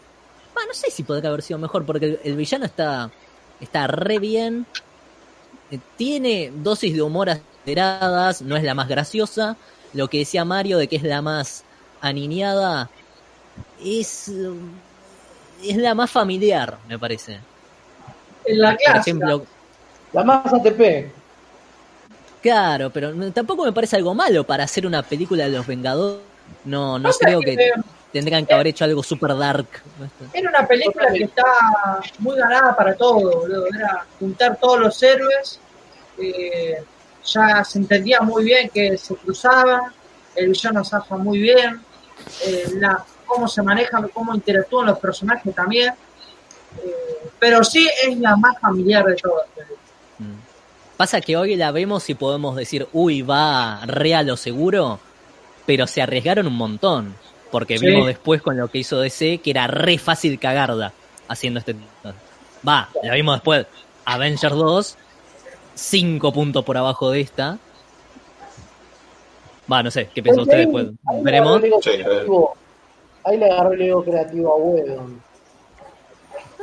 No 0.68 0.74
sé 0.74 0.90
si 0.90 1.02
podría 1.04 1.30
haber 1.30 1.42
sido 1.42 1.58
mejor, 1.58 1.86
porque 1.86 2.06
el, 2.06 2.20
el 2.24 2.36
villano 2.36 2.66
está, 2.66 3.14
está 3.60 3.86
re 3.86 4.18
bien. 4.18 4.66
Eh, 5.70 5.80
Tiene 5.96 6.50
dosis 6.54 6.94
de 6.94 7.02
humor 7.02 7.30
aceleradas, 7.30 8.42
no 8.42 8.56
es 8.56 8.64
la 8.64 8.74
más 8.74 8.88
graciosa. 8.88 9.58
Lo 9.92 10.08
que 10.08 10.18
decía 10.18 10.44
Mario 10.44 10.78
de 10.78 10.88
que 10.88 10.96
es 10.96 11.02
la 11.02 11.22
más 11.22 11.64
aniñada, 12.00 12.90
es, 13.78 14.28
eh, 14.28 14.50
es 15.62 15.76
la 15.76 15.94
más 15.94 16.10
familiar, 16.10 16.80
me 16.86 16.98
parece. 16.98 17.46
En 18.44 18.60
la 18.60 18.76
Por 18.76 18.76
clásica. 18.76 19.00
ejemplo, 19.00 19.48
La 20.12 20.22
más 20.24 20.52
ATP. 20.52 21.14
claro, 22.40 22.90
pero 22.92 23.12
tampoco 23.32 23.64
me 23.64 23.72
parece 23.72 23.96
algo 23.96 24.14
malo 24.14 24.44
para 24.46 24.64
hacer 24.64 24.86
una 24.86 25.02
película 25.02 25.44
de 25.44 25.50
los 25.50 25.66
Vengadores. 25.66 26.24
No, 26.64 26.98
no 26.98 27.16
creo 27.16 27.42
que, 27.44 27.56
que 27.56 27.72
tendrían 28.12 28.46
que 28.46 28.54
haber 28.54 28.68
hecho 28.68 28.84
algo 28.84 29.02
super 29.02 29.36
dark. 29.36 29.66
Era 30.32 30.48
una 30.50 30.66
película 30.66 31.12
que 31.12 31.24
está 31.24 31.44
muy 32.18 32.36
ganada 32.36 32.74
para 32.76 32.94
todo, 32.94 33.14
boludo. 33.40 33.66
Era 33.66 34.04
juntar 34.18 34.56
todos 34.60 34.80
los 34.80 35.02
héroes. 35.02 35.60
eh, 36.18 36.82
ya 37.24 37.62
se 37.62 37.78
entendía 37.78 38.20
muy 38.20 38.44
bien 38.44 38.70
que 38.70 38.96
se 38.96 39.14
cruzaban. 39.16 39.82
El 40.34 40.48
villano 40.48 40.84
zafa 40.84 41.16
muy 41.16 41.38
bien. 41.40 41.80
eh, 42.46 42.64
la, 42.74 43.04
cómo 43.26 43.46
se 43.46 43.62
manejan, 43.62 44.08
cómo 44.08 44.34
interactúan 44.34 44.86
los 44.86 44.98
personajes 44.98 45.54
también. 45.54 45.92
eh, 46.84 47.28
pero 47.38 47.62
sí 47.62 47.88
es 48.04 48.18
la 48.18 48.36
más 48.36 48.58
familiar 48.58 49.04
de 49.04 49.14
todas. 49.16 49.46
Mm. 50.18 50.34
Pasa 50.96 51.20
que 51.20 51.36
hoy 51.36 51.54
la 51.56 51.70
vemos 51.70 52.08
y 52.10 52.14
podemos 52.14 52.56
decir, 52.56 52.88
uy, 52.92 53.22
va 53.22 53.84
re 53.86 54.14
a 54.14 54.22
lo 54.22 54.36
seguro, 54.36 54.98
pero 55.66 55.86
se 55.86 56.02
arriesgaron 56.02 56.46
un 56.46 56.56
montón. 56.56 57.14
Porque 57.50 57.78
Sí. 57.78 57.86
vimos 57.86 58.06
después 58.06 58.42
con 58.42 58.56
lo 58.56 58.68
que 58.68 58.78
hizo 58.78 59.00
DC 59.00 59.38
que 59.38 59.50
era 59.50 59.66
re 59.66 59.98
fácil 59.98 60.38
cagarda 60.38 60.92
haciendo 61.28 61.60
este. 61.60 61.74
Va, 62.66 62.88
la 63.02 63.14
vimos 63.14 63.36
después. 63.36 63.66
Avengers 64.04 64.54
2, 64.54 64.96
5 65.74 66.32
puntos 66.32 66.64
por 66.64 66.76
abajo 66.76 67.10
de 67.10 67.20
esta. 67.20 67.58
Va, 69.70 69.82
no 69.82 69.90
sé, 69.90 70.08
¿qué 70.14 70.22
piensan 70.22 70.42
ustedes 70.42 70.66
después? 70.66 70.86
Ahí 71.06 71.16
le 71.18 71.22
Veremos. 71.22 71.62
Ahí 73.24 73.36
le 73.36 73.50
agarró 73.50 73.72
el 73.72 73.82
ego 73.82 74.02
creativo 74.04 74.52
a 74.52 74.56
Whedon. 74.56 75.22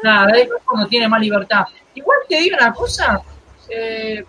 Nada, 0.03 0.31
es 0.37 0.49
cuando 0.65 0.87
tiene 0.87 1.07
más 1.07 1.21
libertad. 1.21 1.65
Igual 1.93 2.17
te 2.27 2.37
digo 2.37 2.57
una 2.59 2.73
cosa. 2.73 3.21
eh, 3.69 4.23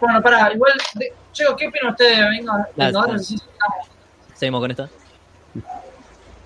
bueno, 0.00 0.20
pará, 0.22 0.52
igual. 0.52 0.72
De, 0.94 1.12
Chico, 1.32 1.54
¿qué 1.56 1.68
opinan 1.68 1.92
ustedes? 1.92 2.18
Venga, 2.30 2.68
Vengadores, 2.76 3.26
sí. 3.26 3.36
Seguimos 4.34 4.60
con 4.60 4.70
esta. 4.70 4.88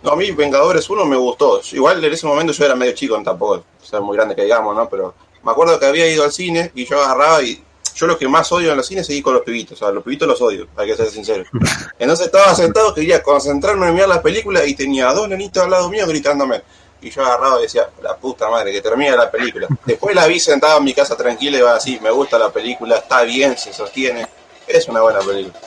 No, 0.06 0.12
a 0.12 0.16
mí 0.16 0.30
Vengadores 0.30 0.88
1 0.88 1.04
me 1.04 1.16
gustó. 1.16 1.60
Igual 1.72 2.04
en 2.04 2.12
ese 2.12 2.28
momento 2.28 2.52
yo 2.52 2.64
era 2.64 2.76
medio 2.76 2.92
chico, 2.92 3.20
tampoco 3.24 3.64
ser 3.82 4.00
muy 4.00 4.16
grande 4.16 4.36
que 4.36 4.44
digamos, 4.44 4.76
¿no? 4.76 4.88
Pero 4.88 5.12
me 5.42 5.50
acuerdo 5.50 5.80
que 5.80 5.86
había 5.86 6.08
ido 6.08 6.22
al 6.22 6.30
cine 6.30 6.70
y 6.76 6.86
yo 6.86 7.02
agarraba 7.02 7.42
y 7.42 7.60
yo 7.92 8.06
lo 8.06 8.16
que 8.16 8.28
más 8.28 8.52
odio 8.52 8.70
en 8.70 8.76
los 8.76 8.86
cines 8.86 9.10
es 9.10 9.16
ir 9.16 9.24
con 9.24 9.34
los 9.34 9.42
pibitos. 9.42 9.82
O 9.82 9.84
sea, 9.84 9.90
los 9.92 10.04
pibitos 10.04 10.28
los 10.28 10.40
odio, 10.40 10.68
hay 10.76 10.86
que 10.86 10.94
ser 10.94 11.08
sincero. 11.08 11.42
Entonces 11.98 12.26
estaba 12.26 12.54
sentado, 12.54 12.94
quería 12.94 13.20
concentrarme 13.20 13.88
en 13.88 13.94
mirar 13.94 14.08
la 14.08 14.22
película 14.22 14.64
y 14.64 14.76
tenía 14.76 15.12
dos 15.12 15.28
nenitos 15.28 15.64
al 15.64 15.72
lado 15.72 15.90
mío 15.90 16.06
gritándome. 16.06 16.62
Y 17.02 17.10
yo 17.10 17.24
agarraba 17.24 17.58
y 17.58 17.62
decía, 17.62 17.90
la 18.00 18.16
puta 18.16 18.48
madre, 18.48 18.70
que 18.70 18.80
termine 18.80 19.16
la 19.16 19.28
película. 19.28 19.66
Después 19.84 20.14
la 20.14 20.28
vi 20.28 20.38
sentada 20.38 20.76
en 20.76 20.84
mi 20.84 20.94
casa 20.94 21.16
tranquila 21.16 21.58
y 21.58 21.62
va 21.62 21.74
así, 21.74 21.98
me 22.00 22.12
gusta 22.12 22.38
la 22.38 22.50
película, 22.50 22.98
está 22.98 23.22
bien, 23.22 23.58
se 23.58 23.72
sostiene. 23.72 24.24
Es 24.68 24.86
una 24.86 25.00
buena 25.00 25.18
película. 25.18 25.58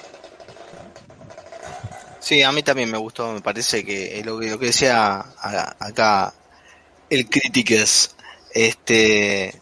Sí, 2.19 2.41
a 2.43 2.51
mí 2.51 2.63
también 2.63 2.91
me 2.91 2.97
gustó, 2.97 3.31
me 3.33 3.41
parece 3.41 3.83
que 3.85 4.21
lo 4.25 4.37
que, 4.39 4.49
lo 4.49 4.59
que 4.59 4.67
decía 4.67 5.25
acá 5.79 6.33
el 7.09 7.29
Critiques, 7.29 8.15
este, 8.53 9.61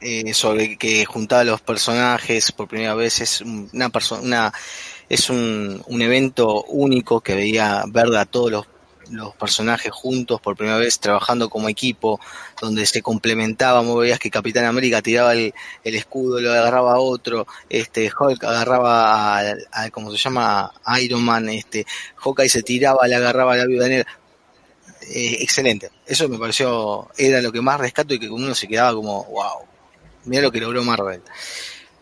eh, 0.00 0.34
sobre 0.34 0.78
que 0.78 1.04
juntaba 1.06 1.44
los 1.44 1.60
personajes 1.62 2.52
por 2.52 2.68
primera 2.68 2.94
vez 2.94 3.20
es 3.20 3.40
un- 3.42 3.70
una 3.72 3.90
persona, 3.90 4.22
una, 4.22 4.52
es 5.08 5.30
un, 5.30 5.82
un 5.86 6.02
evento 6.02 6.64
único 6.64 7.20
que 7.20 7.34
veía 7.34 7.84
ver 7.88 8.14
a 8.16 8.26
todos 8.26 8.50
los, 8.52 8.66
los 9.10 9.34
personajes 9.34 9.92
juntos 9.92 10.40
por 10.40 10.56
primera 10.56 10.78
vez 10.78 10.98
trabajando 10.98 11.48
como 11.48 11.68
equipo, 11.68 12.20
donde 12.60 12.86
se 12.86 13.02
complementaban, 13.02 13.86
vos 13.86 14.00
veías 14.00 14.18
que 14.18 14.30
Capitán 14.30 14.64
América 14.64 15.02
tiraba 15.02 15.32
el, 15.32 15.54
el 15.84 15.94
escudo, 15.94 16.40
lo 16.40 16.52
agarraba 16.52 16.94
a 16.94 17.00
otro, 17.00 17.46
este 17.68 18.10
Hulk 18.18 18.44
agarraba 18.44 19.38
a, 19.38 19.90
¿cómo 19.90 20.10
se 20.10 20.18
llama? 20.18 20.72
Iron 21.00 21.22
Man, 21.22 21.48
este 21.48 21.86
Hawkeye 22.16 22.48
se 22.48 22.62
tiraba, 22.62 23.06
le 23.06 23.14
agarraba 23.14 23.54
a 23.54 23.56
la 23.56 23.66
viuda 23.66 23.88
negra. 23.88 24.18
Eh, 25.10 25.38
excelente. 25.40 25.90
Eso 26.06 26.28
me 26.28 26.38
pareció, 26.38 27.08
era 27.16 27.40
lo 27.40 27.50
que 27.50 27.60
más 27.60 27.80
rescato 27.80 28.14
y 28.14 28.18
que 28.18 28.28
uno 28.28 28.54
se 28.54 28.68
quedaba 28.68 28.94
como, 28.94 29.24
wow, 29.24 29.66
mira 30.24 30.42
lo 30.42 30.52
que 30.52 30.60
logró 30.60 30.84
Marvel. 30.84 31.22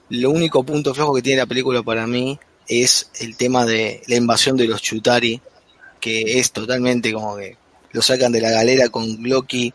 Lo 0.09 0.31
único 0.31 0.65
punto 0.65 0.95
flojo 0.95 1.15
que 1.15 1.23
tiene 1.23 1.41
la 1.41 1.47
película 1.47 1.83
para 1.83 2.07
mí 2.07 2.39
es 2.69 3.11
el 3.21 3.37
tema 3.37 3.65
de 3.65 4.03
la 4.07 4.17
invasión 4.17 4.57
de 4.57 4.67
los 4.67 4.83
Chutari, 4.83 5.41
que 6.07 6.39
es 6.39 6.53
totalmente 6.53 7.13
como 7.13 7.37
que 7.37 7.57
lo 7.91 8.01
sacan 8.01 8.31
de 8.31 8.41
la 8.41 8.51
galera 8.53 8.89
con 8.91 9.05
Loki 9.25 9.75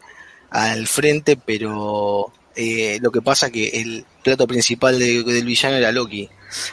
al 0.49 0.87
frente, 0.87 1.35
pero 1.35 2.31
eh, 2.55 2.99
lo 3.01 3.11
que 3.11 3.21
pasa 3.21 3.49
que 3.49 3.67
el 3.81 4.05
plato 4.23 4.47
principal 4.47 4.97
de- 4.97 5.23
del 5.23 5.45
villano 5.45 5.75
era 5.75 5.91
Loki. 5.91 6.29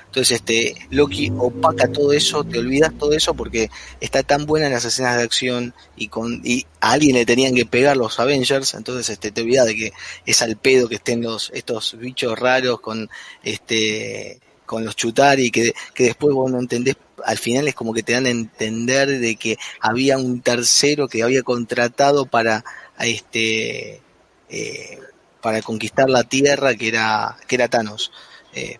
Entonces, 0.06 0.36
este, 0.36 0.74
Loki 0.90 1.32
opaca 1.36 1.86
todo 1.90 2.12
eso, 2.12 2.44
te 2.44 2.58
olvidas 2.60 2.92
todo 2.98 3.12
eso 3.12 3.34
porque 3.34 3.68
está 4.00 4.22
tan 4.22 4.46
buena 4.46 4.66
en 4.66 4.72
las 4.74 4.84
escenas 4.84 5.16
de 5.16 5.22
acción 5.24 5.74
y 5.96 6.06
con 6.08 6.40
y 6.44 6.64
a 6.80 6.92
alguien 6.92 7.14
le 7.16 7.26
tenían 7.26 7.54
que 7.54 7.66
pegar 7.66 7.96
los 7.96 8.18
Avengers, 8.20 8.74
entonces 8.74 9.08
este 9.08 9.30
te 9.32 9.40
olvidas 9.42 9.66
de 9.66 9.74
que 9.76 9.92
es 10.26 10.40
al 10.42 10.56
pedo 10.56 10.88
que 10.88 10.96
estén 10.96 11.22
los 11.22 11.50
estos 11.54 11.96
bichos 11.98 12.38
raros 12.38 12.80
con 12.80 13.08
este 13.44 14.38
con 14.66 14.84
los 14.84 14.94
chutari 14.96 15.50
que, 15.50 15.72
que 15.94 16.04
después 16.04 16.34
vos 16.34 16.50
no 16.50 16.58
entendés 16.58 16.96
al 17.24 17.38
final 17.38 17.68
es 17.68 17.74
como 17.74 17.92
que 17.94 18.02
te 18.02 18.12
dan 18.12 18.26
a 18.26 18.30
entender 18.30 19.08
de 19.20 19.36
que 19.36 19.58
había 19.80 20.18
un 20.18 20.40
tercero 20.42 21.08
que 21.08 21.22
había 21.22 21.42
contratado 21.42 22.26
para 22.26 22.64
este 22.98 24.00
eh, 24.48 24.98
para 25.40 25.62
conquistar 25.62 26.08
la 26.10 26.24
tierra 26.24 26.74
que 26.74 26.88
era 26.88 27.36
que 27.46 27.54
era 27.56 27.68
Thanos 27.68 28.10
Eh, 28.54 28.78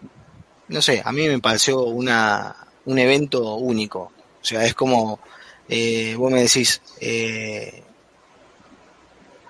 no 0.69 0.81
sé 0.83 1.03
a 1.05 1.13
mí 1.13 1.29
me 1.29 1.39
pareció 1.41 1.83
una 1.85 2.57
un 2.87 2.99
evento 2.99 3.55
único 3.57 4.13
o 4.43 4.45
sea 4.45 4.65
es 4.65 4.75
como 4.75 5.21
eh, 5.69 6.15
vos 6.17 6.33
me 6.33 6.43
decís, 6.43 6.81
eh, 7.01 7.83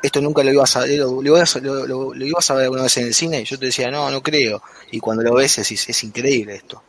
esto 0.02 0.20
nunca 0.20 0.44
lo 0.44 0.52
ibas 0.52 0.77
a 0.77 0.86
lo, 0.86 1.23
lo- 1.23 1.86
lo- 1.86 2.15
lo 2.15 2.24
ibas 2.27 2.51
a 2.51 2.55
ver 2.55 2.65
alguna 2.65 2.82
vez 2.85 2.97
en 2.98 3.06
el 3.06 3.15
cine, 3.15 3.40
y 3.40 3.44
yo 3.44 3.59
te 3.59 3.66
decía, 3.66 3.90
no, 3.90 4.10
no 4.10 4.23
creo. 4.23 4.62
Y 4.93 5.01
cuando 5.01 5.23
lo 5.24 5.35
ves 5.35 5.56
decís, 5.56 5.89
es 5.89 6.05
increíble 6.05 6.55
esto. 6.56 6.82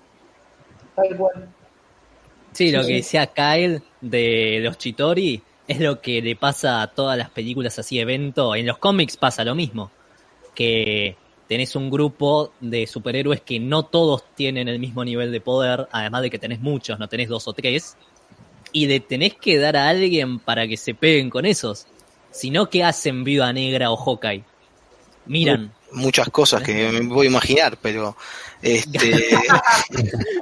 Tal 0.96 1.16
cual. 1.18 1.50
Sí, 2.60 2.72
lo 2.74 2.86
que 2.86 2.96
decía 2.96 3.28
Kyle 3.28 3.82
de 4.02 4.60
los 4.62 4.78
Chitori 4.78 5.42
es 5.66 5.80
lo 5.80 6.02
que 6.02 6.22
le 6.22 6.36
pasa 6.36 6.82
a 6.82 6.88
todas 6.88 7.18
las 7.18 7.30
películas 7.30 7.80
así, 7.80 8.00
evento. 8.00 8.54
En 8.54 8.68
los 8.68 8.80
cómics 8.80 9.16
pasa 9.16 9.46
lo 9.46 9.56
mismo. 9.56 9.90
Que 10.54 11.16
tenés 11.48 11.78
un 11.78 11.90
grupo 11.90 12.52
de 12.60 12.86
superhéroes 12.86 13.40
que 13.40 13.62
no 13.62 13.84
todos 13.84 14.26
tienen 14.36 14.68
el 14.68 14.78
mismo 14.78 15.06
nivel 15.06 15.32
de 15.32 15.40
poder, 15.40 15.88
además 15.94 16.22
de 16.22 16.30
que 16.30 16.38
tenés 16.38 16.60
muchos, 16.60 17.00
no 17.00 17.08
tenés 17.08 17.30
dos 17.30 17.48
o 17.48 17.54
tres. 17.54 17.96
Y 18.74 18.88
le 18.88 19.00
tenés 19.00 19.36
que 19.36 19.58
dar 19.58 19.78
a 19.78 19.88
alguien 19.88 20.40
para 20.40 20.68
que 20.68 20.76
se 20.76 20.94
peguen 20.94 21.30
con 21.30 21.46
esos. 21.46 21.88
Si 22.30 22.52
no, 22.52 22.70
¿qué 22.70 22.84
hacen 22.84 23.24
Viuda 23.24 23.54
Negra 23.54 23.90
o 23.90 23.96
Hawkeye? 23.96 24.44
Miran. 25.28 25.72
Muchas 25.94 26.28
cosas 26.28 26.62
que 26.62 26.92
me 26.92 27.08
puedo 27.08 27.24
imaginar, 27.24 27.78
pero 27.82 28.18
este, 28.62 29.30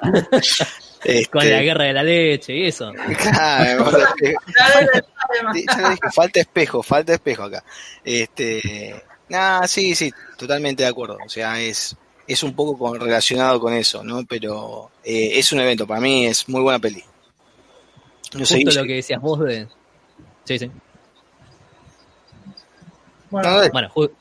este, 1.03 1.25
Con 1.29 1.49
la 1.49 1.61
guerra 1.61 1.85
de 1.85 1.93
la 1.93 2.03
leche 2.03 2.55
y 2.55 2.67
eso. 2.67 2.91
claro, 3.21 3.85
o 3.85 3.91
sea, 3.91 4.07
que- 4.17 4.33
Dale, 4.57 4.85
dale, 4.85 4.87
dale, 4.91 5.53
Sí, 5.53 5.65
ya 5.67 5.81
lo 5.81 5.89
dije, 5.89 6.01
falta 6.13 6.39
espejo, 6.39 6.83
falta 6.83 7.13
espejo 7.13 7.43
acá. 7.43 7.63
Este, 8.03 9.03
nah, 9.29 9.65
sí, 9.67 9.93
sí, 9.95 10.11
totalmente 10.37 10.83
de 10.83 10.89
acuerdo. 10.89 11.17
O 11.25 11.29
sea, 11.29 11.59
es, 11.59 11.95
es 12.27 12.43
un 12.43 12.55
poco 12.55 12.77
con- 12.77 12.99
relacionado 12.99 13.59
con 13.59 13.73
eso, 13.73 14.03
¿no? 14.03 14.25
Pero 14.25 14.91
eh, 15.03 15.31
es 15.39 15.51
un 15.51 15.59
evento, 15.59 15.85
para 15.87 16.01
mí 16.01 16.25
es 16.25 16.47
muy 16.49 16.61
buena 16.61 16.79
peli. 16.79 17.03
No 18.33 18.45
sé, 18.45 18.61
Justo 18.63 18.81
lo 18.81 18.87
que 18.87 18.93
decías 18.95 19.21
vos 19.21 19.39
de... 19.39 19.67
Sí, 20.45 20.59
sí. 20.59 20.71
Bueno, 23.29 23.61
No. 23.61 23.69
Bueno, 23.71 23.89
ju- 23.93 24.11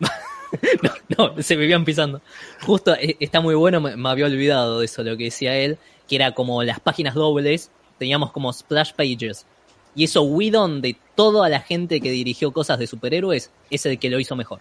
no, 1.16 1.34
no, 1.36 1.42
se 1.42 1.56
vivían 1.56 1.84
pisando. 1.84 2.20
Justo 2.62 2.94
eh, 2.94 3.16
está 3.20 3.40
muy 3.40 3.54
bueno, 3.54 3.80
me, 3.80 3.96
me 3.96 4.08
había 4.08 4.26
olvidado 4.26 4.80
de 4.80 4.86
eso, 4.86 5.02
lo 5.02 5.16
que 5.16 5.24
decía 5.24 5.56
él, 5.56 5.78
que 6.12 6.16
era 6.16 6.32
como 6.32 6.62
las 6.62 6.78
páginas 6.78 7.14
dobles, 7.14 7.70
teníamos 7.96 8.32
como 8.32 8.52
splash 8.52 8.92
pages. 8.92 9.46
Y 9.94 10.04
eso, 10.04 10.20
Whedon, 10.24 10.82
de 10.82 10.94
toda 11.14 11.48
la 11.48 11.60
gente 11.60 12.02
que 12.02 12.10
dirigió 12.10 12.52
cosas 12.52 12.78
de 12.78 12.86
superhéroes, 12.86 13.50
es 13.70 13.86
el 13.86 13.98
que 13.98 14.10
lo 14.10 14.20
hizo 14.20 14.36
mejor. 14.36 14.60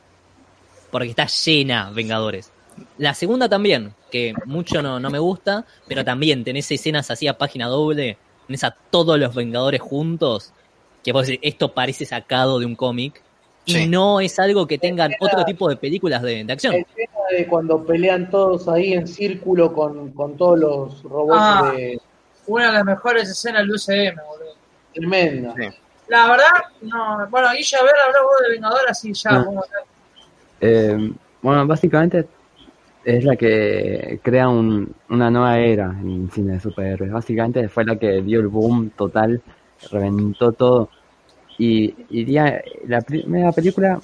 Porque 0.91 1.09
está 1.09 1.27
llena 1.27 1.91
Vengadores. 1.91 2.53
La 2.97 3.13
segunda 3.13 3.49
también, 3.49 3.93
que 4.09 4.33
mucho 4.45 4.81
no, 4.81 5.01
no 5.01 5.09
me 5.09 5.19
gusta, 5.19 5.65
pero 5.89 6.05
también 6.05 6.45
tenés 6.45 6.71
escenas 6.71 7.11
así 7.11 7.27
a 7.27 7.37
página 7.37 7.67
doble, 7.67 8.17
tenés 8.47 8.63
a 8.63 8.71
todos 8.71 9.19
los 9.19 9.35
Vengadores 9.35 9.81
juntos, 9.81 10.53
que 11.03 11.11
vos 11.11 11.27
decís, 11.27 11.41
esto 11.43 11.73
parece 11.73 12.05
sacado 12.05 12.59
de 12.59 12.65
un 12.65 12.77
cómic, 12.77 13.21
y 13.65 13.73
Sí. 13.73 13.87
no 13.87 14.19
es 14.19 14.37
algo 14.39 14.65
que 14.67 14.77
tengan 14.77 15.11
otro 15.19 15.43
tipo 15.45 15.69
de 15.69 15.75
películas 15.75 16.21
de, 16.21 16.43
de 16.43 16.53
acción. 16.53 16.73
La 16.73 16.79
escena 16.79 17.19
de 17.37 17.47
cuando 17.47 17.83
pelean 17.85 18.29
todos 18.29 18.67
ahí 18.67 18.93
en 18.93 19.07
círculo 19.07 19.71
con, 19.73 20.11
con 20.13 20.35
todos 20.37 20.59
los 20.59 21.03
robots 21.03 21.37
Ah. 21.39 21.71
de 21.75 21.99
una 22.47 22.67
de 22.67 22.73
las 22.73 22.85
mejores 22.85 23.29
escenas 23.29 23.61
del 23.61 23.71
UCM, 23.71 24.15
boludo. 24.27 24.55
tremenda. 24.93 25.53
Sí. 25.57 25.67
La 26.07 26.27
verdad, 26.27 26.45
no. 26.81 27.27
Bueno, 27.29 27.47
Guilla, 27.55 27.77
a 27.79 27.83
ver, 27.83 27.93
hablá 28.07 28.21
vos 28.23 28.31
de 28.43 28.49
Vengador, 28.49 28.81
así 28.89 29.13
ya. 29.13 29.29
Ah. 29.31 29.43
vamos 29.45 29.65
a 29.65 29.77
ver. 29.77 29.85
Eh, 30.63 31.13
bueno, 31.41 31.65
básicamente 31.65 32.27
es 33.05 33.23
la 33.23 33.35
que 33.35 34.19
crea 34.21 34.49
un- 34.49 34.93
una 35.09 35.31
nueva 35.31 35.57
era 35.59 35.85
en 35.85 36.23
el 36.25 36.31
cine 36.31 36.53
de 36.53 36.59
superhéroes. 36.59 37.11
Básicamente 37.11 37.67
fue 37.69 37.85
la 37.85 37.95
que 37.97 38.21
dio 38.21 38.39
el 38.41 38.47
boom 38.47 38.89
total, 38.91 39.41
reventó 39.91 40.51
todo. 40.51 40.89
Y, 41.57 42.25
ya 42.25 42.61
la 42.87 43.01
primera 43.01 43.51
película, 43.51 43.99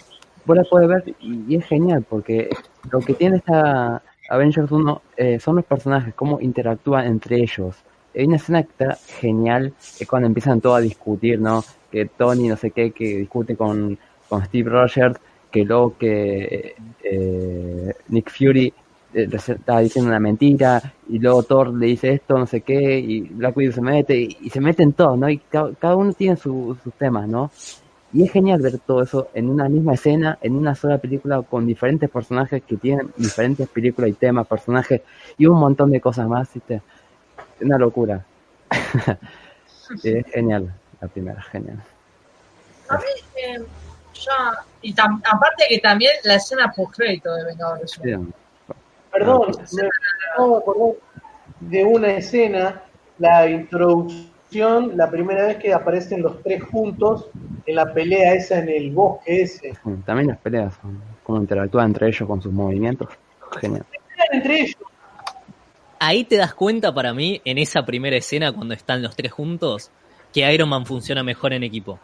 vos 0.45 0.57
la 0.57 0.64
podés 0.64 0.88
ver 0.88 1.15
y, 1.19 1.56
es 1.56 1.65
genial 1.65 2.06
porque 2.07 2.49
lo 2.91 2.99
que 2.99 3.14
tiene 3.14 3.38
esta 3.38 4.02
Avengers 4.30 4.72
1 4.72 5.02
eh, 5.18 5.40
son 5.40 5.56
los 5.57 5.65
personajes, 5.65 6.14
cómo 6.14 6.40
interactúan 6.41 7.06
entre 7.06 7.38
ellos. 7.38 7.76
Hay 8.15 8.26
una 8.26 8.38
escena 8.38 8.64
que 8.64 8.69
está 8.69 8.98
genial, 9.19 9.74
es 9.99 10.07
cuando 10.07 10.28
empiezan 10.28 10.60
todos 10.60 10.78
a 10.78 10.82
discutir, 10.82 11.40
¿no? 11.40 11.64
Que 11.91 12.06
Tony, 12.06 12.48
no 12.48 12.57
sé 12.57 12.72
qué, 12.72 12.91
que 12.91 13.18
discute 13.19 13.56
con, 13.56 13.98
con 14.28 14.44
Steve 14.45 14.69
Rogers, 14.69 15.18
que 15.52 15.64
luego 15.64 15.98
que 15.98 16.76
eh, 17.03 17.94
Nick 18.10 18.32
Fury 18.32 18.74
eh, 19.14 19.28
está 19.34 19.80
diciendo 19.80 20.10
una 20.10 20.20
mentira, 20.20 20.94
y 21.10 21.20
luego 21.20 21.44
Thor 21.44 21.74
le 21.74 21.88
dice 21.88 22.12
esto, 22.14 22.38
no 22.38 22.46
sé 22.46 22.62
qué, 22.62 23.00
y 23.00 23.22
Black 23.30 23.56
Widow 23.58 23.74
se 23.74 23.82
mete, 23.82 24.16
y, 24.18 24.38
y 24.42 24.50
se 24.50 24.60
meten 24.62 24.94
todos, 24.94 25.18
¿no? 25.18 25.30
Y 25.30 25.38
ca- 25.40 25.72
cada, 25.80 25.96
uno 25.96 26.14
tiene 26.14 26.36
su- 26.36 26.78
sus 26.84 26.94
temas, 26.94 27.28
¿no? 27.28 27.50
Y 28.14 28.24
es 28.24 28.32
genial 28.32 28.62
ver 28.62 28.80
todo 28.80 29.04
eso 29.04 29.28
en 29.34 29.50
una 29.50 29.68
misma 29.68 29.94
escena, 29.94 30.38
en 30.42 30.56
una 30.56 30.74
sola 30.76 30.98
película, 30.98 31.42
con 31.42 31.66
diferentes 31.66 32.10
personajes 32.10 32.64
que 32.64 32.78
tienen 32.78 33.12
diferentes 33.18 33.68
películas 33.68 34.12
y 34.12 34.14
temas, 34.14 34.48
personajes, 34.48 35.02
y 35.38 35.46
un 35.46 35.60
montón 35.60 35.92
de 35.92 36.00
cosas 36.00 36.28
más, 36.28 36.54
¿viste? 36.54 36.82
Una 37.62 37.78
locura. 37.78 38.26
es 40.04 40.26
genial, 40.32 40.74
la 41.02 41.08
primera, 41.08 41.42
genial. 41.44 41.82
A 42.90 42.98
mí, 42.98 43.04
eh, 43.44 43.60
ya. 44.14 44.58
Y 44.82 44.94
tam- 44.94 45.22
aparte 45.30 45.66
que 45.70 45.80
también 45.80 46.12
la 46.24 46.36
escena 46.36 46.72
post-crédito 46.76 47.34
de 47.36 47.44
Vengadores. 47.46 47.92
Sí, 47.92 48.14
Perdón, 49.18 49.48
me 49.73 49.89
acabo 50.34 50.56
de 50.56 50.57
acordar 50.61 50.95
de 51.60 51.84
una 51.84 52.07
escena, 52.14 52.84
la 53.19 53.49
introducción, 53.49 54.95
la 54.95 55.10
primera 55.10 55.48
vez 55.48 55.57
que 55.57 55.73
aparecen 55.73 56.22
los 56.22 56.41
tres 56.44 56.64
juntos 56.64 57.27
en 57.65 57.76
la 57.76 57.91
pelea 57.94 58.34
esa 58.34 58.60
en 58.60 58.69
el 58.69 58.91
bosque 58.91 59.41
ese. 59.41 59.73
También 60.06 60.27
las 60.27 60.38
peleas, 60.38 60.73
son- 60.81 61.02
cómo 61.23 61.39
interactúan 61.39 61.88
entre 61.88 62.07
ellos 62.07 62.27
con 62.27 62.41
sus 62.41 62.53
movimientos, 62.53 63.10
genial. 63.60 63.85
Entre 64.31 64.61
ellos. 64.61 64.76
Ahí 65.99 66.23
te 66.26 66.38
das 66.38 66.53
cuenta 66.53 66.94
para 66.94 67.14
mí, 67.14 67.41
en 67.44 67.57
esa 67.57 67.84
primera 67.85 68.15
escena, 68.15 68.52
cuando 68.52 68.73
están 68.76 69.02
los 69.02 69.15
tres 69.15 69.31
juntos, 69.31 69.89
que 70.31 70.52
Iron 70.53 70.69
Man 70.69 70.85
funciona 70.85 71.23
mejor 71.23 71.53
en 71.53 71.64
equipo. 71.64 71.99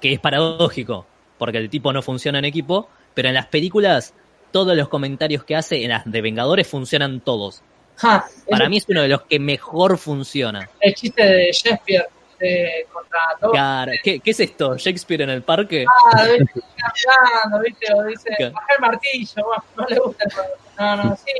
Que 0.00 0.12
es 0.12 0.20
paradójico, 0.20 1.06
porque 1.38 1.58
el 1.58 1.70
tipo 1.70 1.92
no 1.92 2.02
funciona 2.02 2.38
en 2.38 2.44
equipo, 2.44 2.88
pero 3.14 3.28
en 3.28 3.34
las 3.34 3.46
películas, 3.46 4.14
todos 4.50 4.76
los 4.76 4.88
comentarios 4.88 5.44
que 5.44 5.56
hace, 5.56 5.82
en 5.84 5.90
las 5.90 6.04
de 6.10 6.20
Vengadores, 6.20 6.66
funcionan 6.68 7.20
todos. 7.20 7.62
Ja, 7.96 8.24
Para 8.48 8.68
mí 8.68 8.76
es 8.76 8.86
uno 8.88 9.02
de 9.02 9.08
los 9.08 9.22
que 9.22 9.38
mejor 9.40 9.98
funciona. 9.98 10.68
el 10.80 10.94
chiste 10.94 11.24
de 11.24 11.50
Shakespeare 11.52 12.06
de, 12.38 12.86
contra 12.92 13.18
todo. 13.40 13.50
Claro, 13.50 13.92
¿Qué, 14.04 14.20
qué 14.20 14.30
es 14.30 14.38
esto? 14.40 14.76
¿Shakespeare 14.76 15.22
en 15.22 15.30
el 15.30 15.42
parque? 15.42 15.84
Ah, 16.14 16.24
¿viste? 16.24 16.60
Caminando, 16.76 17.60
¿viste? 17.64 17.92
O 17.94 18.04
dice, 18.04 18.28
Claro. 18.36 18.52
baja 18.54 18.66
el 18.74 18.80
martillo, 18.80 19.44
bueno, 19.44 19.64
no 19.76 19.86
le 19.86 19.98
gusta 19.98 20.24
el 20.24 20.32
juego. 20.32 20.48
No, 20.78 20.96
no, 21.04 21.16
sí. 21.24 21.32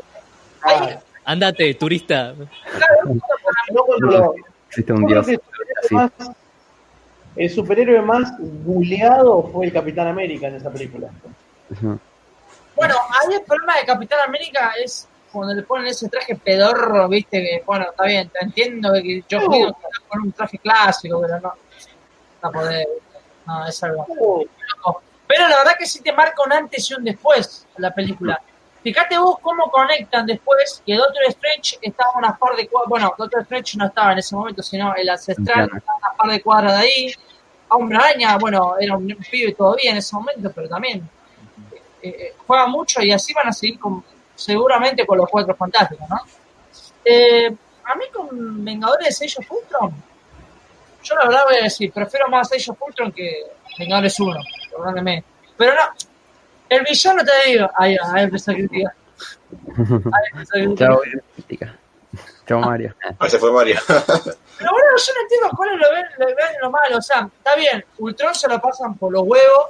Ah, 0.62 0.68
Ahí, 0.88 0.98
Andate, 1.24 1.74
turista. 1.74 2.34
Existe 4.68 4.92
un 4.92 5.06
dios. 5.06 5.26
el 7.36 7.50
superhéroe 7.50 8.02
más- 8.02 8.32
buleado 8.40 9.42
fue 9.52 9.66
el 9.66 9.72
Capitán 9.72 10.08
América 10.08 10.48
en 10.48 10.56
esa 10.56 10.70
película. 10.70 11.08
Ujú. 11.70 11.98
Bueno, 12.78 12.94
ahí 13.10 13.34
el 13.34 13.42
problema 13.42 13.76
de 13.76 13.84
Capitán 13.86 14.20
América 14.26 14.72
es 14.82 15.08
cuando 15.32 15.52
le 15.52 15.62
ponen 15.62 15.88
ese 15.88 16.08
traje 16.08 16.36
pedorro, 16.36 17.08
viste, 17.08 17.40
que 17.40 17.62
bueno, 17.66 17.86
está 17.90 18.04
bien, 18.04 18.28
te 18.28 18.38
entiendo 18.40 18.92
que 18.94 19.24
yo 19.28 19.40
con 20.08 20.22
un 20.22 20.32
traje 20.32 20.58
clásico, 20.58 21.20
pero 21.20 21.40
no, 21.40 21.52
no 22.42 22.52
podés, 22.52 22.86
no, 23.46 23.66
es 23.66 23.82
algo 23.82 24.06
loco. 24.08 25.02
Pero 25.26 25.48
la 25.48 25.58
verdad 25.58 25.72
que 25.76 25.86
sí 25.86 26.00
te 26.02 26.12
marca 26.12 26.42
un 26.46 26.52
antes 26.52 26.88
y 26.90 26.94
un 26.94 27.04
después 27.04 27.66
la 27.78 27.92
película. 27.92 28.40
Fíjate 28.82 29.18
vos 29.18 29.38
cómo 29.42 29.70
conectan 29.70 30.24
después 30.24 30.82
que 30.86 30.94
Doctor 30.94 31.24
Strange 31.28 31.78
estaba 31.82 32.12
a 32.14 32.18
unas 32.18 32.38
par 32.38 32.54
de 32.54 32.68
cuadras, 32.68 32.88
bueno, 32.88 33.14
Doctor 33.18 33.42
Strange 33.42 33.76
no 33.76 33.86
estaba 33.86 34.12
en 34.12 34.18
ese 34.18 34.36
momento, 34.36 34.62
sino 34.62 34.94
el 34.94 35.08
ancestral 35.08 35.66
Claro. 35.66 35.76
estaba 35.76 35.98
a 35.98 36.06
unas 36.06 36.16
par 36.16 36.30
de 36.30 36.42
cuadras 36.42 36.72
de 36.74 36.78
ahí. 36.78 37.14
Hombre 37.70 37.98
Araña, 37.98 38.38
bueno, 38.38 38.76
era 38.80 38.96
un 38.96 39.06
pibe 39.30 39.52
todavía 39.52 39.90
en 39.90 39.98
ese 39.98 40.14
momento, 40.14 40.50
pero 40.54 40.68
también 40.68 41.06
eh, 42.02 42.08
eh, 42.08 42.34
juega 42.46 42.66
mucho 42.66 43.02
y 43.02 43.10
así 43.12 43.32
van 43.34 43.48
a 43.48 43.52
seguir 43.52 43.78
con, 43.78 44.04
seguramente 44.34 45.06
con 45.06 45.18
los 45.18 45.28
cuatro 45.28 45.54
fantásticos, 45.54 46.08
¿no? 46.08 46.20
Eh, 47.04 47.54
a 47.84 47.94
mí 47.94 48.04
con 48.12 48.64
Vengadores 48.64 49.20
Age 49.22 49.36
of 49.38 49.50
Ultron, 49.50 49.94
yo 51.02 51.14
la 51.14 51.24
verdad 51.26 51.42
voy 51.46 51.56
a 51.56 51.62
decir, 51.64 51.90
prefiero 51.92 52.28
más 52.28 52.52
Age 52.52 52.70
of 52.70 52.82
Ultron 52.82 53.12
que 53.12 53.42
Vengadores 53.78 54.18
1, 54.20 54.40
perdóneme. 54.70 55.24
Pero 55.56 55.72
no, 55.74 55.80
el 56.68 56.84
villano 56.84 57.22
te 57.24 57.50
digo, 57.50 57.68
ahí, 57.76 57.96
va, 57.96 58.12
ahí 58.14 58.24
empezó 58.24 58.50
a 58.50 58.54
criticar. 58.54 58.92
Ahí 59.78 60.24
empezó 60.32 60.56
a 60.56 60.60
criticar. 60.60 60.76
Chao, 60.88 61.00
crítica. 61.34 61.78
Chao, 62.46 62.60
Mario. 62.60 62.94
Ahí 63.18 63.30
se 63.30 63.38
fue 63.38 63.50
Mario. 63.52 63.76
Pero 63.86 64.70
bueno, 64.72 64.88
yo 64.96 65.12
no 65.14 65.20
entiendo 65.22 65.48
cuál 65.56 65.70
es 65.74 65.78
lo, 65.80 65.90
ven- 65.94 66.06
lo, 66.18 66.26
ven 66.26 66.36
lo 66.62 66.70
malo. 66.70 66.98
O 66.98 67.02
sea, 67.02 67.28
está 67.36 67.54
bien, 67.56 67.84
Ultron 67.98 68.34
se 68.34 68.48
lo 68.48 68.60
pasan 68.60 68.96
por 68.96 69.12
los 69.12 69.22
huevos. 69.22 69.68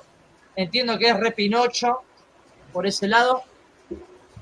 Entiendo 0.56 0.98
que 0.98 1.08
es 1.10 1.16
re 1.18 1.30
Pinocho 1.32 2.02
por 2.72 2.86
ese 2.86 3.08
lado. 3.08 3.42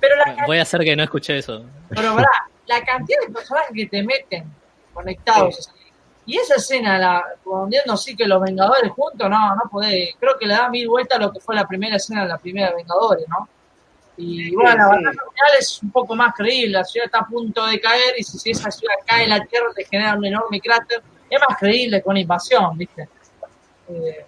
Pero 0.00 0.14
la, 0.16 0.46
Voy 0.46 0.58
a 0.58 0.62
hacer 0.62 0.82
que 0.82 0.94
no 0.94 1.02
escuché 1.02 1.38
eso. 1.38 1.64
pero, 1.88 2.14
pará, 2.14 2.28
la 2.66 2.84
cantidad 2.84 3.20
de 3.26 3.32
personajes 3.32 3.70
que 3.74 3.86
te 3.86 4.02
meten 4.02 4.52
conectados 4.92 5.70
Y 6.26 6.36
esa 6.36 6.56
escena, 6.56 6.98
la, 6.98 7.24
poniendo 7.44 7.96
sí 7.96 8.16
que 8.16 8.26
los 8.26 8.42
Vengadores 8.42 8.90
juntos, 8.90 9.30
no, 9.30 9.54
no 9.54 9.62
puede. 9.70 10.14
Creo 10.18 10.36
que 10.38 10.46
le 10.46 10.54
da 10.54 10.68
mil 10.68 10.88
vueltas 10.88 11.18
a 11.18 11.22
lo 11.22 11.32
que 11.32 11.40
fue 11.40 11.54
la 11.54 11.66
primera 11.66 11.96
escena 11.96 12.22
de 12.22 12.28
la 12.28 12.38
primera 12.38 12.74
Vengadores, 12.74 13.26
¿no? 13.28 13.48
Y 14.18 14.54
bueno, 14.54 14.74
la 14.76 14.86
batalla 14.86 15.10
final 15.10 15.52
es 15.58 15.82
un 15.82 15.90
poco 15.90 16.14
más 16.14 16.34
creíble. 16.34 16.72
La 16.72 16.84
ciudad 16.84 17.06
está 17.06 17.18
a 17.18 17.26
punto 17.26 17.66
de 17.66 17.78
caer 17.78 18.14
y 18.16 18.24
si 18.24 18.50
esa 18.50 18.70
ciudad 18.70 18.94
cae 19.04 19.24
en 19.24 19.30
la 19.30 19.44
tierra 19.44 19.68
te 19.74 19.84
genera 19.84 20.14
un 20.14 20.24
enorme 20.24 20.60
cráter. 20.60 21.02
Es 21.28 21.40
más 21.46 21.58
creíble 21.58 22.02
con 22.02 22.16
invasión, 22.16 22.76
¿viste? 22.78 23.08
Eh, 23.88 24.26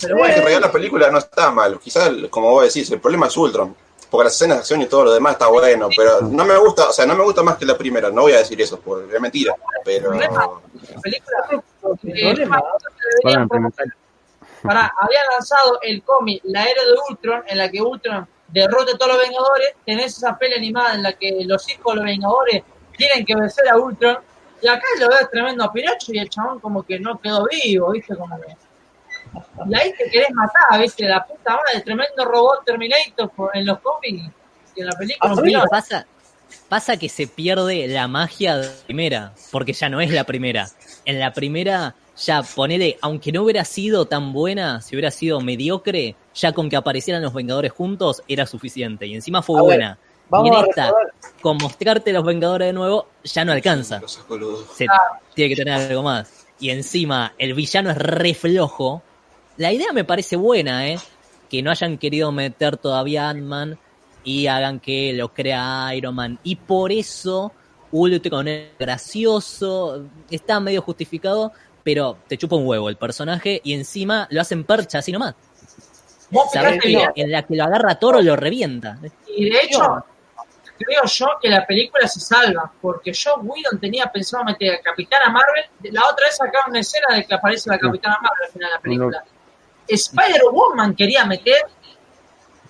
pero 0.00 0.16
bueno. 0.16 0.34
En 0.34 0.40
realidad 0.40 0.60
la 0.60 0.72
película 0.72 1.10
no 1.10 1.18
está 1.18 1.50
mal. 1.50 1.78
Quizás, 1.78 2.10
como 2.30 2.50
vos 2.50 2.64
decís, 2.64 2.90
el 2.90 3.00
problema 3.00 3.26
es 3.26 3.36
Ultron. 3.36 3.74
Porque 4.10 4.24
las 4.24 4.34
escenas 4.34 4.56
de 4.56 4.60
acción 4.60 4.80
y 4.80 4.86
todo 4.86 5.04
lo 5.04 5.12
demás 5.12 5.34
está 5.34 5.48
bueno, 5.48 5.90
pero 5.94 6.22
no 6.22 6.44
me 6.46 6.56
gusta, 6.56 6.88
o 6.88 6.92
sea, 6.92 7.04
no 7.04 7.14
me 7.14 7.24
gusta 7.24 7.42
más 7.42 7.58
que 7.58 7.66
la 7.66 7.76
primera. 7.76 8.08
No 8.10 8.22
voy 8.22 8.32
a 8.32 8.38
decir 8.38 8.58
eso, 8.60 8.80
porque 8.80 9.14
es 9.14 9.20
mentira. 9.20 9.54
Pero. 9.84 10.14
La 10.14 10.30
película. 11.02 11.44
Para, 14.62 14.92
había 14.98 15.20
lanzado 15.30 15.78
el 15.82 16.02
cómic 16.02 16.40
La 16.44 16.64
Era 16.64 16.82
de 16.84 16.94
Ultron, 17.10 17.44
en 17.46 17.58
la 17.58 17.70
que 17.70 17.80
Ultron 17.82 18.26
derrota 18.48 18.92
a 18.92 18.98
todos 18.98 19.12
los 19.12 19.22
Vengadores. 19.22 19.74
Tenés 19.84 20.16
esa 20.16 20.38
peli 20.38 20.54
animada 20.54 20.94
en 20.94 21.02
la 21.02 21.12
que 21.12 21.44
los 21.44 21.68
hijos 21.68 21.92
de 21.92 21.96
los 21.96 22.04
Vengadores 22.06 22.62
tienen 22.96 23.26
que 23.26 23.34
vencer 23.34 23.68
a 23.68 23.76
Ultron. 23.76 24.18
Y 24.60 24.68
acá 24.68 24.86
lo 24.98 25.08
ves 25.08 25.30
tremendo 25.30 25.64
a 25.64 25.72
Piracho 25.72 26.12
y 26.12 26.18
el 26.18 26.28
chabón 26.30 26.58
como 26.60 26.82
que 26.82 26.98
no 26.98 27.20
quedó 27.20 27.46
vivo, 27.46 27.92
¿viste? 27.92 28.16
Como 28.16 28.36
Y 29.68 29.74
ahí 29.74 29.92
te 29.96 30.10
querés 30.10 30.30
matar, 30.32 30.80
¿viste? 30.80 31.04
La 31.06 31.24
puta 31.24 31.56
madre, 31.56 31.80
tremendo 31.84 32.24
robot 32.24 32.64
Terminator 32.64 33.30
en 33.54 33.66
los 33.66 33.78
cómics 33.80 34.30
y 34.74 34.80
en 34.80 34.86
la 34.86 34.92
película. 34.92 35.34
No 35.34 35.64
pasa, 35.70 36.06
pasa 36.68 36.96
que 36.96 37.08
se 37.08 37.26
pierde 37.26 37.86
la 37.88 38.08
magia 38.08 38.56
de 38.56 38.66
la 38.66 38.72
primera, 38.86 39.32
porque 39.50 39.72
ya 39.72 39.88
no 39.88 40.00
es 40.00 40.10
la 40.10 40.24
primera. 40.24 40.68
En 41.04 41.18
la 41.18 41.32
primera 41.32 41.94
ya 42.18 42.42
ponele, 42.42 42.98
aunque 43.00 43.32
no 43.32 43.42
hubiera 43.42 43.64
sido 43.64 44.06
tan 44.06 44.32
buena, 44.32 44.80
si 44.80 44.96
hubiera 44.96 45.10
sido 45.10 45.40
mediocre, 45.40 46.16
ya 46.34 46.52
con 46.52 46.68
que 46.68 46.76
aparecieran 46.76 47.22
los 47.22 47.32
Vengadores 47.32 47.72
juntos 47.72 48.22
era 48.28 48.46
suficiente. 48.46 49.06
Y 49.06 49.14
encima 49.14 49.42
fue 49.42 49.60
buena. 49.60 49.98
y 50.44 50.48
en 50.48 50.54
esta, 50.54 50.92
con 51.40 51.56
mostrarte 51.58 52.12
los 52.12 52.24
Vengadores 52.24 52.68
de 52.68 52.72
nuevo, 52.72 53.08
ya 53.22 53.44
no 53.44 53.52
alcanza. 53.52 54.00
Se, 54.74 54.86
tiene 55.34 55.54
que 55.54 55.56
tener 55.56 55.74
algo 55.74 56.02
más. 56.02 56.46
Y 56.60 56.70
encima, 56.70 57.34
el 57.38 57.54
villano 57.54 57.90
es 57.90 57.98
re 57.98 58.34
flojo. 58.34 59.02
La 59.58 59.72
idea 59.72 59.92
me 59.92 60.04
parece 60.04 60.36
buena, 60.36 60.88
¿eh? 60.88 60.98
Que 61.50 61.62
no 61.62 61.70
hayan 61.70 61.98
querido 61.98 62.32
meter 62.32 62.76
todavía 62.76 63.28
Ant-Man 63.28 63.78
y 64.24 64.46
hagan 64.46 64.80
que 64.80 65.12
lo 65.12 65.34
crea 65.34 65.94
Iron 65.94 66.14
Man. 66.14 66.38
Y 66.44 66.56
por 66.56 66.92
eso 66.92 67.52
Ultron 67.90 68.48
es 68.48 68.68
gracioso, 68.78 70.06
está 70.30 70.60
medio 70.60 70.82
justificado, 70.82 71.52
pero 71.82 72.18
te 72.28 72.36
chupa 72.36 72.56
un 72.56 72.66
huevo 72.66 72.88
el 72.88 72.96
personaje 72.96 73.60
y 73.64 73.74
encima 73.74 74.28
lo 74.30 74.40
hacen 74.40 74.64
percha 74.64 74.98
así 74.98 75.10
nomás. 75.10 75.34
Sabes 76.52 76.80
que 76.80 77.08
en 77.16 77.32
la 77.32 77.42
que 77.42 77.56
lo 77.56 77.64
agarra 77.64 77.98
Toro 77.98 78.20
lo 78.20 78.36
revienta. 78.36 78.98
Y 79.26 79.50
de 79.50 79.58
hecho, 79.62 80.04
creo 80.78 81.04
yo 81.04 81.26
que 81.40 81.48
la 81.48 81.66
película 81.66 82.06
se 82.06 82.20
salva, 82.20 82.70
porque 82.80 83.12
Joe 83.12 83.42
Whedon 83.42 83.80
tenía 83.80 84.06
pensado 84.06 84.44
meter 84.44 84.74
a 84.74 84.80
Capitana 84.82 85.30
Marvel. 85.30 85.64
La 85.92 86.04
otra 86.04 86.26
vez 86.26 86.40
acá 86.40 86.58
una 86.68 86.80
escena 86.80 87.16
de 87.16 87.24
que 87.24 87.34
aparece 87.34 87.70
la 87.70 87.78
Capitana 87.78 88.18
Marvel 88.20 88.44
al 88.46 88.52
final 88.52 88.68
de 88.68 88.74
la 88.74 88.80
película. 88.80 89.24
Spider-Woman 89.88 90.94
quería 90.94 91.24
meter, 91.24 91.62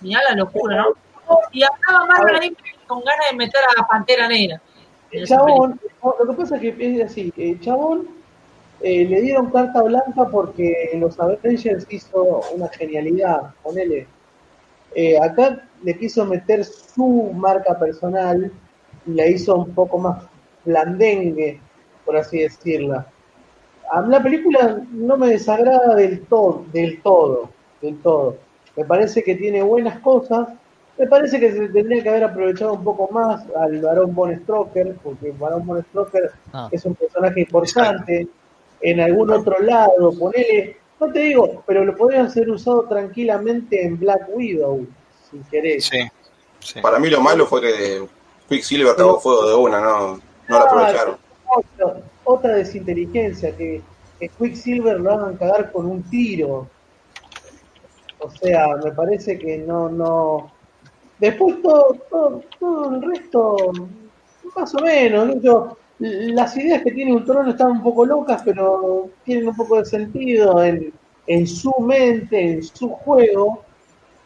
mira 0.01 0.21
la 0.29 0.35
locura, 0.35 0.77
¿no? 0.77 1.37
Y 1.51 1.63
acaba 1.63 2.05
Marvel 2.05 2.55
con 2.87 3.03
ganas 3.03 3.29
de 3.31 3.37
meter 3.37 3.61
a 3.61 3.81
la 3.81 3.87
Pantera 3.87 4.27
Negra. 4.27 4.61
El 5.11 5.27
chabón, 5.27 5.79
lo 6.03 6.27
que 6.27 6.33
pasa 6.33 6.55
es 6.55 6.61
que 6.61 6.95
es 6.95 7.05
así, 7.05 7.33
el 7.37 7.59
chabón 7.61 8.07
eh, 8.81 9.05
le 9.05 9.21
dieron 9.21 9.49
carta 9.51 9.81
blanca 9.81 10.27
porque 10.31 10.91
los 10.95 11.19
Avengers 11.19 11.85
hizo 11.89 12.41
una 12.53 12.69
genialidad, 12.69 13.53
ponele. 13.63 14.07
Eh, 14.95 15.19
acá 15.19 15.67
le 15.83 15.97
quiso 15.97 16.25
meter 16.25 16.63
su 16.63 17.31
marca 17.33 17.77
personal 17.77 18.51
y 19.05 19.11
la 19.11 19.27
hizo 19.27 19.55
un 19.55 19.73
poco 19.73 19.97
más 19.97 20.23
blandengue, 20.65 21.59
por 22.05 22.17
así 22.17 22.39
decirla. 22.39 23.07
A 23.91 24.01
la 24.01 24.21
película 24.21 24.81
no 24.91 25.17
me 25.17 25.29
desagrada 25.29 25.95
del 25.95 26.21
todo, 26.21 26.65
del 26.71 27.01
todo, 27.01 27.49
del 27.81 27.99
todo. 28.01 28.37
Me 28.75 28.85
parece 28.85 29.23
que 29.23 29.35
tiene 29.35 29.63
buenas 29.63 29.99
cosas. 29.99 30.49
Me 30.97 31.07
parece 31.07 31.39
que 31.39 31.51
se 31.51 31.69
tendría 31.69 32.03
que 32.03 32.09
haber 32.09 32.23
aprovechado 32.25 32.73
un 32.73 32.83
poco 32.83 33.09
más 33.11 33.43
al 33.55 33.81
varón 33.81 34.13
Von 34.13 34.37
Stroker, 34.41 34.95
porque 35.01 35.29
el 35.29 35.37
varón 35.37 35.65
Von 35.65 35.83
Stroker 35.85 36.31
ah. 36.53 36.69
es 36.71 36.85
un 36.85 36.95
personaje 36.95 37.41
importante 37.41 38.27
en 38.81 38.99
algún 38.99 39.31
otro 39.31 39.59
lado, 39.59 40.13
ponele, 40.17 40.77
no 40.99 41.11
te 41.11 41.19
digo, 41.19 41.63
pero 41.65 41.83
lo 41.85 41.95
podrían 41.95 42.29
ser 42.29 42.49
usado 42.49 42.83
tranquilamente 42.83 43.83
en 43.83 43.99
Black 43.99 44.27
Widow, 44.29 44.85
si 45.29 45.39
querés. 45.49 45.89
Sí, 46.59 46.81
Para 46.81 46.99
mí 46.99 47.09
lo 47.09 47.21
malo 47.21 47.45
fue 47.45 47.61
que 47.61 48.05
Quicksilver 48.47 48.91
acabó 48.91 49.19
fuego 49.19 49.47
de 49.47 49.55
una, 49.55 49.81
no, 49.81 50.15
no 50.15 50.21
lo 50.47 50.57
ah, 50.57 50.61
aprovecharon. 50.61 51.17
Otra, 52.31 52.57
desinteligencia, 52.57 53.57
que, 53.57 53.81
que 54.19 54.29
Quicksilver 54.29 54.99
lo 54.99 55.13
hagan 55.13 55.35
cagar 55.35 55.71
con 55.71 55.87
un 55.87 56.03
tiro. 56.03 56.67
O 58.19 58.29
sea, 58.29 58.67
me 58.83 58.91
parece 58.91 59.39
que 59.39 59.57
no, 59.57 59.89
no. 59.89 60.51
Después 61.17 61.59
todo, 61.63 61.97
todo, 62.07 62.43
todo 62.59 62.93
el 62.93 63.01
resto, 63.01 63.57
más 64.55 64.75
o 64.75 64.79
menos. 64.83 65.41
Yo, 65.41 65.75
las 65.97 66.55
ideas 66.55 66.83
que 66.83 66.91
tiene 66.91 67.15
un 67.15 67.25
trono 67.25 67.49
están 67.49 67.71
un 67.71 67.81
poco 67.81 68.05
locas, 68.05 68.43
pero 68.45 69.09
tienen 69.23 69.47
un 69.47 69.55
poco 69.55 69.79
de 69.79 69.85
sentido 69.85 70.63
en, 70.63 70.93
en 71.25 71.47
su 71.47 71.73
mente, 71.79 72.39
en 72.39 72.63
su 72.63 72.89
juego. 72.89 73.63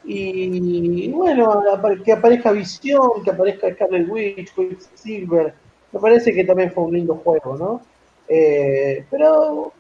Y, 0.04 1.10
bueno, 1.10 1.64
que 2.04 2.12
aparezca 2.12 2.52
Visión, 2.52 3.24
que 3.24 3.32
aparezca 3.32 3.74
Scarlet 3.74 4.10
Witch, 4.10 4.52
Silver, 4.94 5.54
me 5.94 6.00
parece 6.02 6.34
que 6.34 6.44
también 6.44 6.70
fue 6.70 6.84
un 6.84 6.94
lindo 6.94 7.16
juego, 7.16 7.56
¿no? 7.56 7.93
Eh, 8.28 9.06
pero 9.10 9.74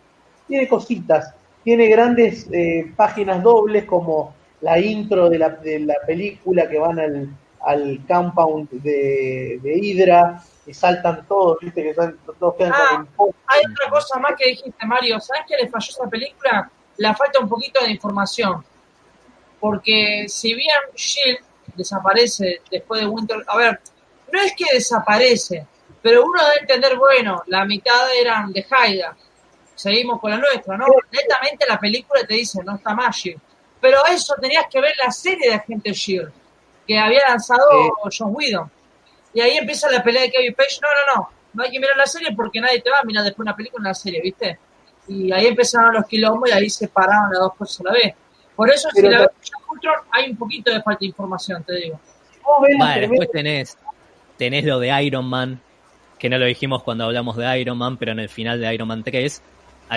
tiene 0.47 0.67
cositas, 0.67 1.33
tiene 1.63 1.87
grandes 1.87 2.47
eh, 2.51 2.91
páginas 2.95 3.41
dobles 3.41 3.85
como 3.85 4.35
la 4.61 4.79
intro 4.79 5.29
de 5.29 5.39
la, 5.39 5.49
de 5.49 5.79
la 5.79 5.95
película 6.05 6.69
que 6.69 6.77
van 6.77 6.99
al, 6.99 7.29
al 7.61 7.99
compound 8.07 8.69
de, 8.69 9.59
de 9.61 9.77
Hydra, 9.77 10.43
y 10.65 10.73
saltan 10.73 11.25
todos, 11.27 11.57
viste, 11.59 11.83
que 11.83 11.93
todos 11.93 12.55
quedan 12.55 12.71
ah, 12.73 13.05
Hay 13.47 13.61
otra 13.69 13.89
cosa 13.89 14.19
más 14.19 14.33
que 14.37 14.49
dijiste, 14.49 14.85
Mario. 14.85 15.19
¿Sabes 15.19 15.43
qué 15.47 15.55
le 15.61 15.69
falló 15.69 15.89
esa 15.89 16.09
película? 16.09 16.71
Le 16.97 17.13
falta 17.15 17.39
un 17.39 17.49
poquito 17.49 17.83
de 17.83 17.91
información. 17.91 18.63
Porque 19.59 20.25
si 20.27 20.53
bien 20.53 20.79
Shield 20.95 21.39
desaparece 21.75 22.61
después 22.71 23.01
de 23.01 23.07
Winter. 23.07 23.43
A 23.47 23.57
ver, 23.57 23.79
no 24.31 24.41
es 24.41 24.53
que 24.55 24.65
desaparece, 24.73 25.65
pero 26.03 26.23
uno 26.23 26.39
debe 26.43 26.59
entender, 26.61 26.95
bueno, 26.97 27.41
la 27.47 27.65
mitad 27.65 28.13
eran 28.15 28.53
de 28.53 28.63
Haida. 28.69 29.17
Seguimos 29.73 30.19
con 30.19 30.29
la 30.29 30.37
nuestra, 30.37 30.77
¿no? 30.77 30.85
Netamente 31.11 31.65
la 31.67 31.79
película 31.79 32.21
te 32.27 32.35
dice, 32.35 32.59
no 32.63 32.75
está 32.75 32.93
más 32.93 33.15
Shield. 33.15 33.41
Pero 33.81 34.05
eso 34.05 34.35
tenías 34.39 34.65
que 34.69 34.79
ver 34.79 34.93
la 35.03 35.11
serie 35.11 35.49
de 35.49 35.55
Agente 35.55 35.91
Shield, 35.91 36.31
que 36.85 36.99
había 36.99 37.27
lanzado 37.27 37.67
John 38.15 38.29
Whedon 38.35 38.69
y 39.33 39.41
ahí 39.41 39.57
empieza 39.57 39.89
la 39.89 40.03
pelea 40.03 40.23
de 40.23 40.31
Kevin 40.31 40.53
Page. 40.53 40.79
No, 40.81 40.87
no, 40.89 41.15
no. 41.15 41.29
No 41.53 41.63
hay 41.63 41.71
que 41.71 41.79
mirar 41.79 41.97
la 41.97 42.05
serie 42.05 42.29
porque 42.35 42.59
nadie 42.59 42.81
te 42.81 42.89
va 42.89 42.99
a 42.99 43.03
mirar 43.03 43.23
después 43.23 43.45
una 43.45 43.55
película 43.55 43.81
en 43.81 43.87
la 43.89 43.93
serie, 43.93 44.21
¿viste? 44.21 44.57
Y 45.07 45.31
ahí 45.31 45.47
empezaron 45.47 45.93
los 45.93 46.05
quilombos 46.05 46.49
y 46.49 46.53
ahí 46.53 46.69
se 46.69 46.87
pararon 46.87 47.31
las 47.31 47.39
dos 47.39 47.55
cosas 47.55 47.81
a 47.81 47.83
la 47.85 47.91
vez. 47.93 48.13
Por 48.55 48.69
eso, 48.71 48.89
si 48.93 49.01
la 49.01 49.19
ves 49.19 49.29
hay 50.11 50.31
un 50.31 50.37
poquito 50.37 50.71
de 50.71 50.81
falta 50.81 50.99
de 50.99 51.07
información, 51.07 51.63
te 51.63 51.75
digo. 51.75 51.99
Vale, 52.79 53.07
después 53.07 53.31
tenés, 53.31 53.77
tenés 54.37 54.63
lo 54.63 54.79
de 54.79 55.03
Iron 55.03 55.25
Man, 55.25 55.59
que 56.23 56.29
no 56.29 56.37
lo 56.37 56.45
dijimos 56.45 56.83
cuando 56.83 57.03
hablamos 57.03 57.35
de 57.35 57.59
Iron 57.59 57.77
Man, 57.77 57.97
pero 57.97 58.13
en 58.13 58.19
el 58.21 58.29
final 58.29 58.57
de 58.61 58.73
Iron 58.73 58.87
Man 58.87 59.03
3, 59.03 59.41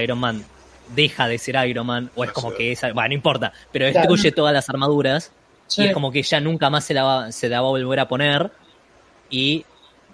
Iron 0.03 0.19
Man 0.19 0.45
deja 0.93 1.29
de 1.29 1.39
ser 1.39 1.69
Iron 1.69 1.87
Man, 1.87 2.11
o 2.17 2.25
es 2.25 2.33
como 2.33 2.53
que 2.53 2.73
es, 2.73 2.81
bueno, 2.81 3.07
no 3.07 3.15
importa, 3.15 3.53
pero 3.71 3.87
destruye 3.87 4.33
todas 4.33 4.53
las 4.53 4.69
armaduras, 4.69 5.31
y 5.77 5.85
es 5.85 5.93
como 5.93 6.11
que 6.11 6.25
ya 6.25 6.41
nunca 6.41 6.69
más 6.69 6.85
se 6.85 6.95
la, 6.95 7.31
se 7.31 7.49
la 7.49 7.61
va 7.61 7.69
a 7.69 7.71
volver 7.71 8.01
a 8.01 8.09
poner, 8.09 8.51
y 9.31 9.65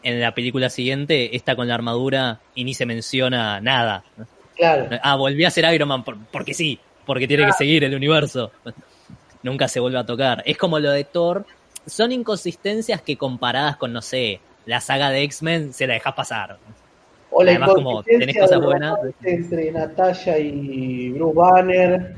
en 0.02 0.20
la 0.20 0.34
película 0.34 0.68
siguiente 0.68 1.34
está 1.34 1.56
con 1.56 1.66
la 1.66 1.76
armadura 1.76 2.40
y 2.54 2.64
ni 2.64 2.74
se 2.74 2.84
menciona 2.84 3.58
nada. 3.62 4.04
Claro. 4.54 4.90
Ah, 5.02 5.16
volví 5.16 5.46
a 5.46 5.50
ser 5.50 5.72
Iron 5.72 5.88
Man 5.88 6.04
porque 6.30 6.52
sí, 6.52 6.78
porque 7.06 7.26
tiene 7.26 7.46
que 7.46 7.54
seguir 7.54 7.84
el 7.84 7.94
universo. 7.94 8.52
Nunca 9.42 9.66
se 9.66 9.80
vuelve 9.80 9.98
a 9.98 10.04
tocar. 10.04 10.42
Es 10.44 10.58
como 10.58 10.78
lo 10.78 10.90
de 10.90 11.04
Thor. 11.04 11.46
Son 11.86 12.12
inconsistencias 12.12 13.00
que 13.00 13.16
comparadas 13.16 13.76
con, 13.78 13.94
no 13.94 14.02
sé, 14.02 14.40
la 14.66 14.80
saga 14.80 15.10
de 15.10 15.22
X-Men 15.22 15.72
se 15.72 15.86
la 15.86 15.94
dejas 15.94 16.14
pasar. 16.14 16.58
O 17.30 17.42
la 17.42 17.52
Además, 17.52 17.70
como 17.74 18.02
tenés 18.02 18.36
cosas 18.38 18.60
buenas. 18.60 18.98
Entre 19.22 19.70
Natalia 19.72 20.38
y 20.38 21.10
Bruce 21.10 21.34
Banner, 21.34 22.14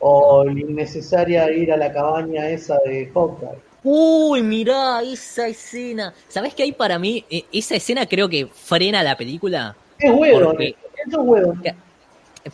o 0.00 0.44
la 0.44 0.52
innecesaria 0.52 1.50
ir 1.50 1.72
a 1.72 1.76
la 1.76 1.92
cabaña 1.92 2.48
esa 2.48 2.78
de 2.84 3.10
Hawkeye. 3.14 3.70
Uy, 3.82 4.42
mirá 4.42 5.02
esa 5.02 5.48
escena. 5.48 6.12
¿Sabes 6.28 6.54
qué 6.54 6.64
hay 6.64 6.72
para 6.72 6.98
mí? 6.98 7.24
E, 7.30 7.44
esa 7.52 7.76
escena 7.76 8.06
creo 8.06 8.28
que 8.28 8.46
frena 8.46 9.02
la 9.02 9.16
película. 9.16 9.74
Es 9.98 10.10
huevo, 10.10 10.50
Porque- 10.50 10.74
eso 11.06 11.20
es 11.20 11.26
huevo. 11.26 11.54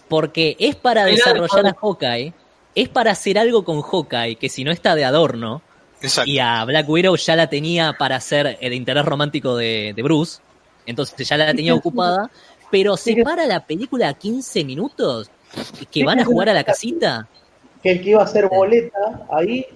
Porque 0.08 0.56
es 0.58 0.76
para 0.76 1.04
Mirá, 1.04 1.16
desarrollar 1.16 1.66
a. 1.66 1.74
Hawkeye, 1.74 2.32
es 2.74 2.88
para 2.88 3.12
hacer 3.12 3.38
algo 3.38 3.64
con 3.64 3.82
Hawkeye, 3.82 4.36
que 4.36 4.48
si 4.48 4.62
no 4.64 4.70
está 4.70 4.94
de 4.94 5.04
adorno, 5.04 5.62
Exacto. 6.06 6.30
y 6.30 6.38
a 6.38 6.64
Black 6.64 6.88
Widow 6.88 7.16
ya 7.16 7.36
la 7.36 7.48
tenía 7.48 7.94
para 7.98 8.16
hacer 8.16 8.56
el 8.60 8.72
interés 8.72 9.04
romántico 9.04 9.56
de, 9.56 9.92
de 9.94 10.02
Bruce, 10.02 10.40
entonces 10.86 11.28
ya 11.28 11.36
la 11.36 11.52
tenía 11.54 11.74
ocupada, 11.74 12.30
pero 12.70 12.96
se 12.96 13.22
para 13.22 13.46
la 13.46 13.64
película 13.66 14.08
a 14.08 14.14
15 14.14 14.64
minutos, 14.64 15.30
que 15.90 16.04
van 16.04 16.20
a 16.20 16.24
jugar 16.24 16.48
a 16.48 16.54
la 16.54 16.64
casita. 16.64 17.26
que 17.82 17.92
el 17.92 18.02
que 18.02 18.10
iba 18.10 18.22
a 18.22 18.26
ser 18.26 18.48
boleta 18.48 19.26
ahí, 19.30 19.66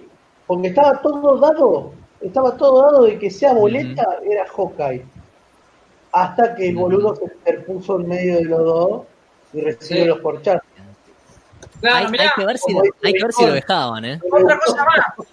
porque 0.47 0.67
estaba 0.69 1.01
todo 1.01 1.37
dado, 1.37 1.93
estaba 2.21 2.55
todo 2.57 2.81
dado 2.83 3.03
de 3.05 3.17
que 3.17 3.29
sea 3.31 3.53
boleta 3.53 4.05
era 4.29 4.45
Hawkeye. 4.47 5.05
Hasta 6.13 6.55
que 6.55 6.67
el 6.69 6.75
boludo 6.75 7.15
se 7.15 7.23
interpuso 7.23 7.97
en 7.99 8.07
medio 8.09 8.35
de 8.35 8.43
los 8.45 8.59
dos 8.65 9.01
y 9.53 9.61
recibió 9.61 10.03
Sí. 10.03 10.07
los 10.09 10.19
porchazos. 10.19 10.61
Claro, 11.79 12.09
hay, 12.11 12.19
hay 12.19 12.29
que 12.35 12.45
ver 12.45 12.57
si, 12.57 12.73
como 12.73 12.81
dice 12.83 12.95
hay 13.03 13.13
que 13.13 13.23
ver 13.23 13.31
si 13.33 13.39
Nicole. 13.41 13.47
lo 13.47 13.53
dejaban, 13.55 14.05
¿eh? 14.05 14.19
otra 14.31 14.59
cosa 14.59 14.85
más. 14.85 15.27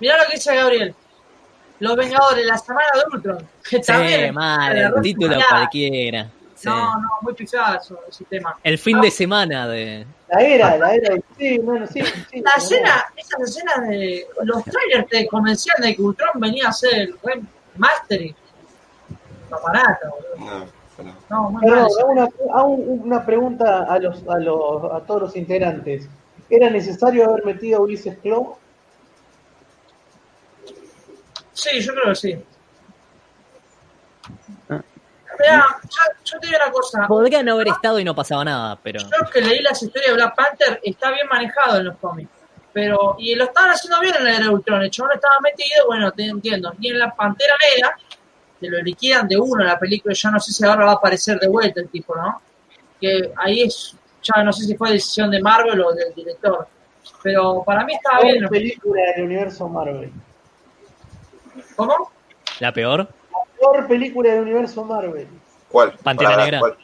Mirá 0.00 0.18
lo 0.18 0.24
que 0.28 0.36
dice 0.36 0.54
Gabriel. 0.54 0.94
Los 1.80 1.96
Vengadores, 1.96 2.44
la 2.44 2.58
semana 2.58 2.88
de 2.94 3.16
Ultron. 3.16 3.48
Que 3.68 3.78
también. 3.80 4.26
Sí, 4.26 4.32
mal, 4.32 4.74
la 4.74 4.88
el 4.88 5.02
título 5.02 5.34
pifiada. 5.34 5.58
cualquiera. 5.58 6.30
Sí. 6.54 6.68
No, 6.68 7.00
no, 7.00 7.08
muy 7.22 7.34
eso, 7.38 8.00
ese 8.08 8.24
tema. 8.24 8.58
El 8.64 8.78
fin 8.78 9.00
de 9.00 9.12
semana 9.12 9.68
de... 9.68 10.04
La 10.28 10.40
era, 10.40 10.76
la 10.76 10.94
era, 10.94 11.16
sí, 11.38 11.56
bueno, 11.58 11.86
sí, 11.86 12.02
sí. 12.30 12.42
La 12.42 12.50
escena, 12.56 13.06
esas 13.16 13.40
escenas 13.48 13.88
de. 13.88 14.26
Los 14.42 14.64
trailers 14.64 15.08
te 15.08 15.26
convencían 15.28 15.76
de 15.80 15.94
que 15.94 16.02
Ultron 16.02 16.32
venía 16.34 16.68
a 16.68 16.72
ser 16.72 16.94
el 16.94 17.14
buen 17.22 17.48
Mastery. 17.76 18.34
Paparata, 19.48 20.10
boludo. 20.10 20.66
No, 20.98 21.04
no. 21.04 21.14
No, 21.30 21.50
muy 21.50 21.62
Perdón, 21.62 21.88
hago 21.98 22.10
una, 22.10 22.28
hago 22.52 22.68
una 22.68 23.24
pregunta 23.24 23.84
a 23.84 23.98
los, 24.00 24.26
a 24.28 24.38
los 24.38 24.84
a 24.92 25.00
todos 25.06 25.22
los 25.22 25.36
integrantes. 25.36 26.08
¿Era 26.50 26.68
necesario 26.70 27.30
haber 27.30 27.44
metido 27.44 27.78
a 27.78 27.82
Ulises 27.82 28.18
Claw? 28.18 28.56
Sí, 31.58 31.80
yo 31.80 31.92
creo 31.92 32.04
que 32.06 32.14
sí. 32.14 32.44
Ah. 34.68 34.80
Mirá, 35.40 35.66
yo, 35.82 36.22
yo 36.24 36.38
te 36.38 36.46
digo 36.46 36.58
una 36.62 36.72
cosa. 36.72 37.06
Podría 37.08 37.42
no 37.42 37.54
haber 37.54 37.68
estado 37.68 37.98
y 37.98 38.04
no 38.04 38.14
pasaba 38.14 38.44
nada, 38.44 38.78
pero... 38.80 39.00
Yo 39.00 39.30
que 39.32 39.40
leí 39.40 39.60
las 39.60 39.82
historias 39.82 40.10
de 40.10 40.14
Black 40.14 40.36
Panther, 40.36 40.80
está 40.84 41.10
bien 41.10 41.26
manejado 41.28 41.78
en 41.78 41.86
los 41.86 41.96
cómics. 41.96 42.30
Pero, 42.72 43.16
y 43.18 43.34
lo 43.34 43.44
estaban 43.44 43.70
haciendo 43.70 43.98
bien 43.98 44.14
en 44.18 44.24
la 44.24 44.30
era 44.36 44.44
de 44.44 44.50
Ultron. 44.50 44.82
El 44.82 44.90
chabón 44.90 45.12
estaba 45.14 45.34
metido, 45.40 45.86
bueno, 45.86 46.12
te 46.12 46.26
entiendo. 46.26 46.72
Y 46.78 46.90
en 46.90 47.00
la 47.00 47.12
Pantera 47.12 47.54
Negra, 47.74 47.98
te 48.60 48.68
lo 48.68 48.80
liquidan 48.80 49.26
de 49.26 49.36
uno 49.36 49.62
en 49.62 49.66
la 49.66 49.78
película. 49.80 50.14
Ya 50.14 50.30
no 50.30 50.38
sé 50.38 50.52
si 50.52 50.64
ahora 50.64 50.84
va 50.84 50.92
a 50.92 50.94
aparecer 50.94 51.40
de 51.40 51.48
vuelta 51.48 51.80
el 51.80 51.88
tipo, 51.88 52.14
¿no? 52.14 52.40
Que 53.00 53.32
ahí 53.36 53.62
es, 53.62 53.96
ya 54.22 54.44
no 54.44 54.52
sé 54.52 54.64
si 54.64 54.76
fue 54.76 54.92
decisión 54.92 55.28
de 55.28 55.42
Marvel 55.42 55.80
o 55.80 55.92
del 55.92 56.14
director. 56.14 56.68
Pero 57.20 57.64
para 57.64 57.84
mí 57.84 57.94
estaba 57.94 58.22
bien. 58.22 58.46
Película 58.48 59.02
del 59.16 59.24
universo 59.24 59.68
Marvel. 59.68 60.12
¿Cómo? 61.78 62.10
¿La 62.58 62.72
peor? 62.72 63.08
Peor 63.56 63.86
película 63.86 64.32
del 64.32 64.42
universo 64.42 64.84
Marvel. 64.84 65.28
¿Cuál? 65.68 65.92
Pantera 66.02 66.36
Negra. 66.36 66.58
¿cuál? 66.58 66.76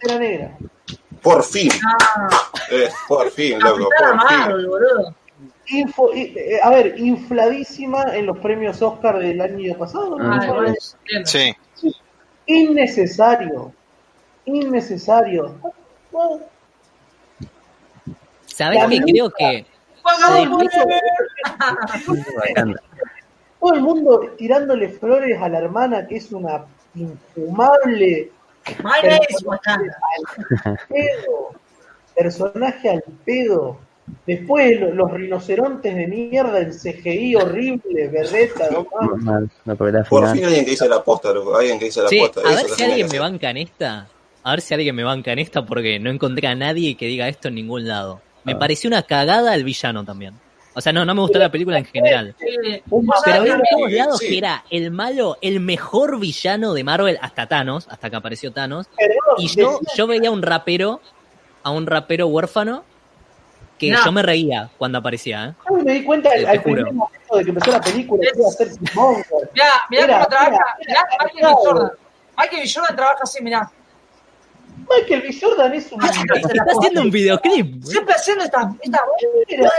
Pantera 0.00 0.18
Negra. 0.18 0.56
Por 1.20 1.44
fin, 1.44 1.70
Ah, 1.86 2.28
eh, 2.70 2.88
por 3.06 3.30
fin, 3.30 3.58
loco, 3.60 3.86
por 3.98 4.28
fin. 4.28 4.66
Boludo. 4.66 5.14
Info- 5.66 6.10
eh, 6.14 6.58
a 6.62 6.70
ver, 6.70 6.98
infladísima 6.98 8.16
en 8.16 8.24
los 8.24 8.38
premios 8.38 8.80
Oscar 8.80 9.18
del 9.18 9.38
año 9.42 9.76
pasado. 9.76 10.18
¿no? 10.18 10.32
Ah, 10.34 10.72
es-. 10.74 10.96
Sí. 11.26 11.54
Innecesario. 12.46 13.74
Innecesario. 14.46 15.54
¿Sabés 18.46 18.82
La 18.82 18.88
qué? 18.88 19.00
Creo 19.02 19.30
que... 19.30 19.66
Todo 23.60 23.74
el 23.74 23.82
mundo 23.82 24.20
tirándole 24.38 24.88
flores 24.88 25.40
a 25.40 25.48
la 25.48 25.58
hermana, 25.58 26.06
que 26.06 26.16
es 26.16 26.32
una 26.32 26.64
infumable 26.94 28.30
is 29.30 29.44
Wakanda. 29.44 29.96
pedo. 30.88 31.50
Personaje 32.16 32.90
al 32.90 33.02
pedo. 33.24 33.78
Después 34.26 34.80
lo- 34.80 34.92
los 34.92 35.12
rinocerontes 35.12 35.94
de 35.94 36.06
mierda 36.08 36.58
en 36.60 36.72
CGI 36.72 37.36
horrible, 37.36 38.08
berreta, 38.08 38.68
no 39.64 39.76
pelea 39.76 40.02
Por 40.04 40.28
fin 40.32 40.44
alguien 40.44 40.64
que 40.64 40.70
dice 40.72 40.88
la 40.88 41.02
posta, 41.04 41.32
loco, 41.32 41.56
alguien 41.56 41.78
que 41.78 41.84
dice 41.86 42.02
la 42.02 42.08
Sí, 42.08 42.18
posta. 42.18 42.40
a 42.40 42.48
ver 42.56 42.58
si 42.68 42.76
que 42.76 42.84
alguien 42.84 43.08
me 43.10 43.18
banca 43.20 43.50
en 43.50 43.56
esta. 43.58 44.08
A 44.42 44.50
ver 44.50 44.60
si 44.62 44.74
alguien 44.74 44.96
me 44.96 45.04
banca 45.04 45.32
en 45.32 45.38
esta 45.38 45.64
porque 45.64 46.00
no 46.00 46.10
encontré 46.10 46.48
a 46.48 46.54
nadie 46.56 46.96
que 46.96 47.06
diga 47.06 47.28
esto 47.28 47.48
en 47.48 47.54
ningún 47.54 47.86
lado. 47.86 48.20
Me 48.42 48.52
Ah. 48.54 48.58
pareció 48.58 48.88
una 48.88 49.02
cagada 49.04 49.54
el 49.54 49.62
villano 49.64 50.04
también. 50.04 50.34
O 50.74 50.80
sea, 50.80 50.92
no, 50.92 51.04
no 51.04 51.14
me 51.14 51.20
gustó 51.20 51.38
la 51.38 51.50
película 51.50 51.78
en 51.78 51.84
general. 51.84 52.34
Pero 52.38 53.02
sabés 53.24 53.42
vi 53.42 53.50
en 53.50 53.52
que 53.52 53.52
a 53.52 53.56
mí- 53.56 53.62
todos 53.72 53.92
lados 53.92 54.18
sí. 54.18 54.28
que 54.28 54.38
era 54.38 54.64
el 54.70 54.90
malo, 54.92 55.36
el 55.42 55.58
mejor 55.60 56.18
villano 56.20 56.74
de 56.74 56.84
Marvel 56.84 57.18
hasta 57.20 57.46
Thanos, 57.48 57.88
hasta 57.90 58.08
que 58.08 58.16
apareció 58.16 58.52
Thanos. 58.52 58.86
Y 59.38 59.48
yo, 59.48 59.80
yo 59.96 60.06
veía 60.06 60.28
a 60.28 60.32
un 60.32 60.42
rapero, 60.42 61.00
a 61.64 61.70
un 61.70 61.86
rapero 61.86 62.28
huérfano, 62.28 62.84
que 63.78 63.90
No. 63.90 64.04
yo 64.04 64.12
me 64.12 64.22
reía 64.22 64.70
cuando 64.78 64.98
aparecía, 64.98 65.46
¿eh? 65.46 65.54
yo 65.70 65.76
me 65.78 65.92
di 65.94 66.04
cuenta 66.04 66.30
al, 66.30 66.40
Te 66.44 66.48
al 66.50 66.62
primer 66.62 66.84
momento 66.92 67.36
de 67.36 67.44
que 67.44 67.48
empezó 67.50 67.70
la 67.72 67.80
película 67.80 68.20
que 68.32 68.38
iba 68.38 68.48
a 68.48 68.50
ser 68.52 68.68
Killmonger. 68.68 69.24
Mirá, 69.54 69.66
mirá 69.90 70.04
Era- 70.04 70.14
cómo 70.14 70.26
trabaja. 70.26 70.50
era- 70.50 70.76
Mirá, 70.86 71.00
era- 71.00 71.24
Michael 71.24 71.46
B. 71.46 71.52
Jordan. 71.64 71.90
Michael 72.38 72.62
B. 72.62 72.70
Jordan 72.72 72.96
trabaja 72.96 73.18
así, 73.22 73.42
mirá. 73.42 73.70
Michael 74.88 75.22
B. 75.22 75.36
Jordan 75.40 75.74
es 75.74 75.92
un... 75.92 76.04
Está 76.04 76.64
haciendo 76.78 77.00
un 77.02 77.10
videoclip. 77.10 77.82
Siempre 77.84 78.14
haciendo 78.14 78.44
esta. 78.44 78.70
esta 78.82 79.00
Era- 79.48 79.70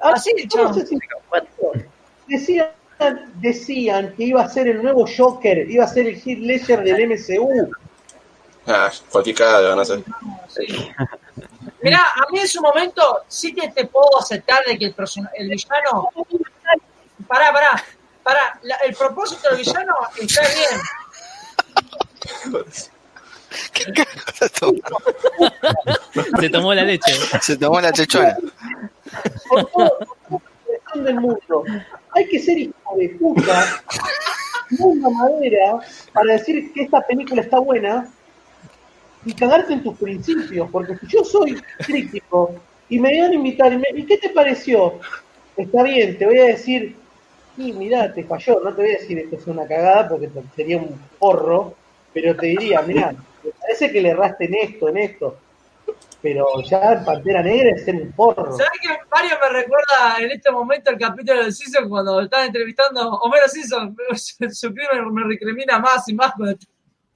Así, 0.00 0.32
no 0.34 0.48
chabón. 0.48 0.74
sé 0.74 0.86
si- 0.86 0.98
Decían, 2.26 2.70
decían 3.36 4.14
que 4.16 4.24
iba 4.24 4.42
a 4.42 4.48
ser 4.48 4.68
el 4.68 4.82
nuevo 4.82 5.04
Joker, 5.16 5.68
iba 5.70 5.84
a 5.84 5.88
ser 5.88 6.06
el 6.06 6.14
Heath 6.16 6.38
Ledger 6.38 6.82
del 6.84 7.00
MCU. 7.10 7.70
Ah, 8.66 8.90
cualquier 9.10 9.36
cagada 9.36 9.68
van 9.70 9.78
a 9.78 9.82
hacer. 9.82 10.02
Mirá, 11.82 11.98
a 12.14 12.30
mí 12.30 12.38
en 12.38 12.46
su 12.48 12.60
momento 12.60 13.22
sí 13.26 13.54
que 13.54 13.68
te 13.70 13.86
puedo 13.86 14.18
aceptar 14.20 14.64
de 14.66 14.78
que 14.78 14.84
el, 14.86 14.94
person- 14.96 15.28
el 15.34 15.48
villano. 15.48 16.08
Pará, 17.26 17.52
pará. 17.52 17.82
Pará, 18.22 18.58
la- 18.62 18.76
el 18.76 18.94
propósito 18.94 19.48
del 19.48 19.58
villano 19.58 19.94
está 20.20 20.42
bien. 20.42 20.80
¿Qué 23.72 23.84
carajo 23.92 24.32
se 24.34 24.48
tomó? 24.60 24.78
Se 26.40 26.50
tomó 26.50 26.74
la 26.74 26.82
leche. 26.84 27.12
Se 27.40 27.56
tomó 27.56 27.80
la 27.80 27.92
chechona. 27.92 28.36
Por 29.48 29.64
toda 29.70 29.90
la 30.94 31.02
del 31.02 31.20
mundo. 31.20 31.64
Hay 32.14 32.26
que 32.28 32.38
ser 32.38 32.58
hijo 32.58 32.96
de 32.96 33.08
puta, 33.10 33.82
muy 34.70 34.98
madera, 34.98 35.80
para 36.12 36.32
decir 36.34 36.72
que 36.72 36.82
esta 36.82 37.00
película 37.02 37.42
está 37.42 37.58
buena 37.58 38.08
y 39.24 39.32
cagarte 39.34 39.72
en 39.72 39.82
tus 39.82 39.96
principios. 39.96 40.68
Porque 40.70 40.96
si 40.98 41.06
yo 41.06 41.24
soy 41.24 41.60
crítico 41.78 42.54
y 42.88 42.98
me 42.98 43.20
van 43.20 43.30
a 43.30 43.34
invitar, 43.34 43.72
y, 43.72 44.00
¿y 44.00 44.06
qué 44.06 44.18
te 44.18 44.30
pareció? 44.30 44.98
Está 45.56 45.82
bien, 45.82 46.16
te 46.18 46.26
voy 46.26 46.38
a 46.38 46.44
decir, 46.46 46.96
sí, 47.56 47.72
mirá, 47.72 48.12
te 48.12 48.24
falló. 48.24 48.60
No 48.60 48.74
te 48.74 48.82
voy 48.82 48.90
a 48.90 48.98
decir 48.98 49.18
esto 49.18 49.36
es 49.36 49.46
una 49.46 49.66
cagada 49.66 50.08
porque 50.08 50.28
sería 50.56 50.78
un 50.78 51.00
porro, 51.18 51.74
pero 52.12 52.34
te 52.36 52.46
diría, 52.46 52.82
mirá, 52.82 53.14
parece 53.60 53.92
que 53.92 54.00
le 54.00 54.10
erraste 54.10 54.46
en 54.46 54.54
esto, 54.54 54.88
en 54.88 54.96
esto. 54.98 55.36
Pero 56.22 56.44
ya 56.62 57.02
Pantera 57.04 57.42
Negra 57.42 57.70
es 57.74 57.84
ser 57.84 57.94
un 57.96 58.12
porro. 58.12 58.52
¿Sabés 58.56 58.78
que 58.82 58.88
Mario 59.10 59.36
me 59.42 59.48
recuerda 59.60 60.16
en 60.20 60.30
este 60.30 60.50
momento 60.50 60.90
el 60.90 60.98
capítulo 60.98 61.44
de 61.44 61.52
Simpson 61.52 61.88
cuando 61.88 62.20
están 62.20 62.46
entrevistando 62.46 63.00
a 63.00 63.14
Homero 63.20 63.48
Simpson? 63.48 63.96
Su 64.52 64.74
crimen 64.74 65.12
me 65.14 65.24
recrimina 65.24 65.78
más 65.78 66.06
y 66.08 66.14
más. 66.14 66.32
cuando- 66.36 66.58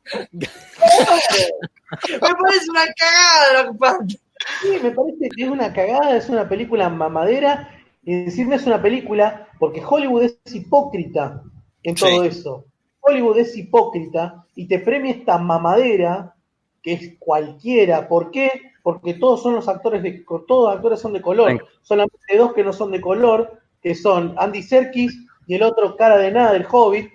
me 0.34 2.18
parece 2.20 2.70
una 2.70 2.84
cagada 2.96 3.62
lo 3.64 3.72
que. 3.72 4.14
Sí, 4.62 4.68
me 4.82 4.90
parece 4.90 5.28
que 5.34 5.44
es 5.44 5.48
una 5.48 5.72
cagada, 5.72 6.16
es 6.16 6.28
una 6.28 6.48
película 6.48 6.88
mamadera 6.88 7.70
y 8.02 8.24
decirme 8.24 8.56
es 8.56 8.66
una 8.66 8.82
película 8.82 9.48
porque 9.58 9.82
Hollywood 9.86 10.24
es 10.24 10.54
hipócrita 10.54 11.42
en 11.82 11.94
todo 11.94 12.22
Sí. 12.22 12.26
eso. 12.28 12.64
Hollywood 13.00 13.38
es 13.38 13.56
hipócrita 13.56 14.44
y 14.54 14.66
te 14.66 14.78
premia 14.78 15.12
esta 15.12 15.38
mamadera 15.38 16.34
que 16.82 16.92
es 16.94 17.14
cualquiera. 17.18 18.08
¿Por 18.08 18.30
qué? 18.30 18.50
Porque 18.84 19.14
todos 19.14 19.42
son 19.42 19.54
los 19.54 19.66
actores 19.66 20.02
de 20.02 20.24
todos 20.46 20.66
los 20.66 20.76
actores 20.76 21.00
son 21.00 21.14
de 21.14 21.22
color. 21.22 21.48
Venga. 21.48 21.64
Solamente 21.82 22.36
dos 22.36 22.52
que 22.52 22.62
no 22.62 22.72
son 22.72 22.92
de 22.92 23.00
color, 23.00 23.60
que 23.82 23.94
son 23.94 24.34
Andy 24.38 24.62
Serkis 24.62 25.18
y 25.46 25.54
el 25.54 25.62
otro 25.62 25.96
cara 25.96 26.18
de 26.18 26.30
nada 26.30 26.52
del 26.52 26.66
Hobbit, 26.70 27.10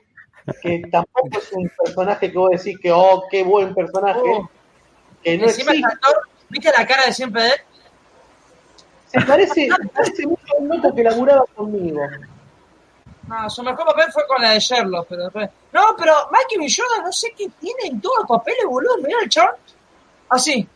que 0.61 0.81
tampoco 0.91 1.37
es 1.37 1.53
un 1.53 1.71
personaje 1.85 2.31
que 2.31 2.37
vos 2.37 2.49
decís 2.49 2.77
que 2.81 2.91
oh, 2.91 3.23
qué 3.29 3.43
buen 3.43 3.73
personaje, 3.75 4.19
Oh. 4.25 4.49
que 5.23 5.37
no 5.37 5.45
Encima 5.45 5.71
el 5.73 5.85
actor, 5.85 6.21
¿viste 6.49 6.71
la 6.75 6.87
cara 6.87 7.05
de 7.05 7.13
siempre 7.13 7.43
de 7.43 7.49
él? 7.49 7.61
Se 9.05 9.21
parece, 9.21 9.69
parece 9.93 10.25
mucho 10.25 10.43
a 10.55 10.61
un 10.61 10.69
loco 10.69 10.95
que 10.95 11.03
laburaba 11.03 11.45
conmigo. 11.55 12.01
No, 13.27 13.47
su 13.47 13.61
mejor 13.61 13.85
papel 13.85 14.11
fue 14.11 14.25
con 14.27 14.41
la 14.41 14.51
de 14.51 14.59
Sherlock, 14.59 15.05
pero 15.07 15.23
después... 15.25 15.49
No, 15.71 15.81
pero 15.95 16.13
Michael 16.31 16.61
B. 16.61 16.67
Jordan 16.67 17.05
no 17.05 17.11
sé 17.11 17.31
qué 17.37 17.47
tiene 17.59 17.79
en 17.85 18.01
todos 18.01 18.17
los 18.19 18.27
papeles, 18.27 18.65
boludo. 18.65 18.97
Mirá 18.97 19.19
el 19.21 19.29
chabón. 19.29 19.53
Así. 20.29 20.67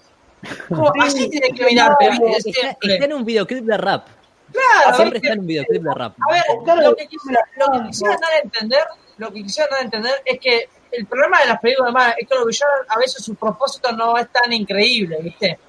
Como, 0.67 0.91
así 1.01 1.29
tiene 1.29 1.49
que 1.51 1.65
mirarte, 1.65 2.09
¿viste? 2.09 2.49
Está, 2.49 2.77
está 2.81 3.05
en 3.05 3.13
un 3.13 3.25
videoclip 3.25 3.63
de 3.65 3.77
rap. 3.77 4.07
Claro, 4.51 4.95
Siempre 4.95 5.17
está 5.19 5.33
en 5.33 5.39
un 5.39 5.47
videoclip 5.47 5.81
de 5.81 5.93
rap. 5.93 6.15
A 6.27 6.31
ver, 6.31 6.43
Claro, 6.63 6.81
lo 6.81 6.95
que, 6.95 7.07
quisiera, 7.07 7.41
lo 7.57 7.71
que 7.71 7.87
quisiera 7.87 8.17
dar 8.17 8.33
a 8.33 8.39
entender, 8.39 8.83
lo 9.17 9.31
que 9.31 9.43
quisiera 9.43 9.69
dar 9.69 9.79
a 9.79 9.83
entender 9.83 10.13
es 10.25 10.39
que 10.39 10.69
el 10.91 11.05
problema 11.07 11.39
de 11.39 11.47
las 11.47 11.59
películas 11.59 11.89
de 11.89 11.93
Marvel 11.93 12.15
es 12.19 12.27
que 12.27 12.35
los 12.35 12.45
villanos 12.45 12.75
a 12.87 12.99
veces 12.99 13.23
su 13.23 13.35
propósito 13.35 13.91
no 13.93 14.17
es 14.17 14.27
tan 14.31 14.53
increíble, 14.53 15.17
¿viste? 15.21 15.59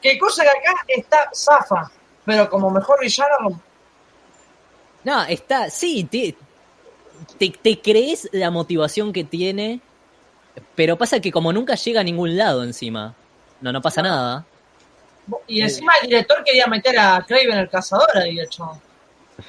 Que 0.00 0.18
cosa 0.18 0.42
que 0.42 0.50
acá 0.50 0.84
está 0.88 1.30
zafa, 1.34 1.90
pero 2.24 2.50
como 2.50 2.70
mejor 2.70 3.00
villano, 3.00 3.60
No, 5.04 5.24
está, 5.24 5.70
sí, 5.70 6.04
te, 6.04 6.36
te, 7.38 7.50
te 7.50 7.80
crees 7.80 8.28
la 8.32 8.50
motivación 8.50 9.12
que 9.12 9.24
tiene, 9.24 9.80
pero 10.74 10.98
pasa 10.98 11.20
que 11.20 11.32
como 11.32 11.52
nunca 11.52 11.76
llega 11.76 12.00
a 12.00 12.04
ningún 12.04 12.36
lado 12.36 12.62
encima. 12.62 13.14
No, 13.64 13.72
no 13.72 13.80
pasa 13.80 14.02
nada. 14.02 14.44
y 15.46 15.62
encima 15.62 15.94
el 16.02 16.08
director 16.08 16.44
quería 16.44 16.66
meter 16.66 16.98
a 16.98 17.24
Craven 17.26 17.56
el 17.58 17.70
cazador 17.70 18.14
ahí, 18.18 18.36
de 18.36 18.42
hecho. 18.44 18.78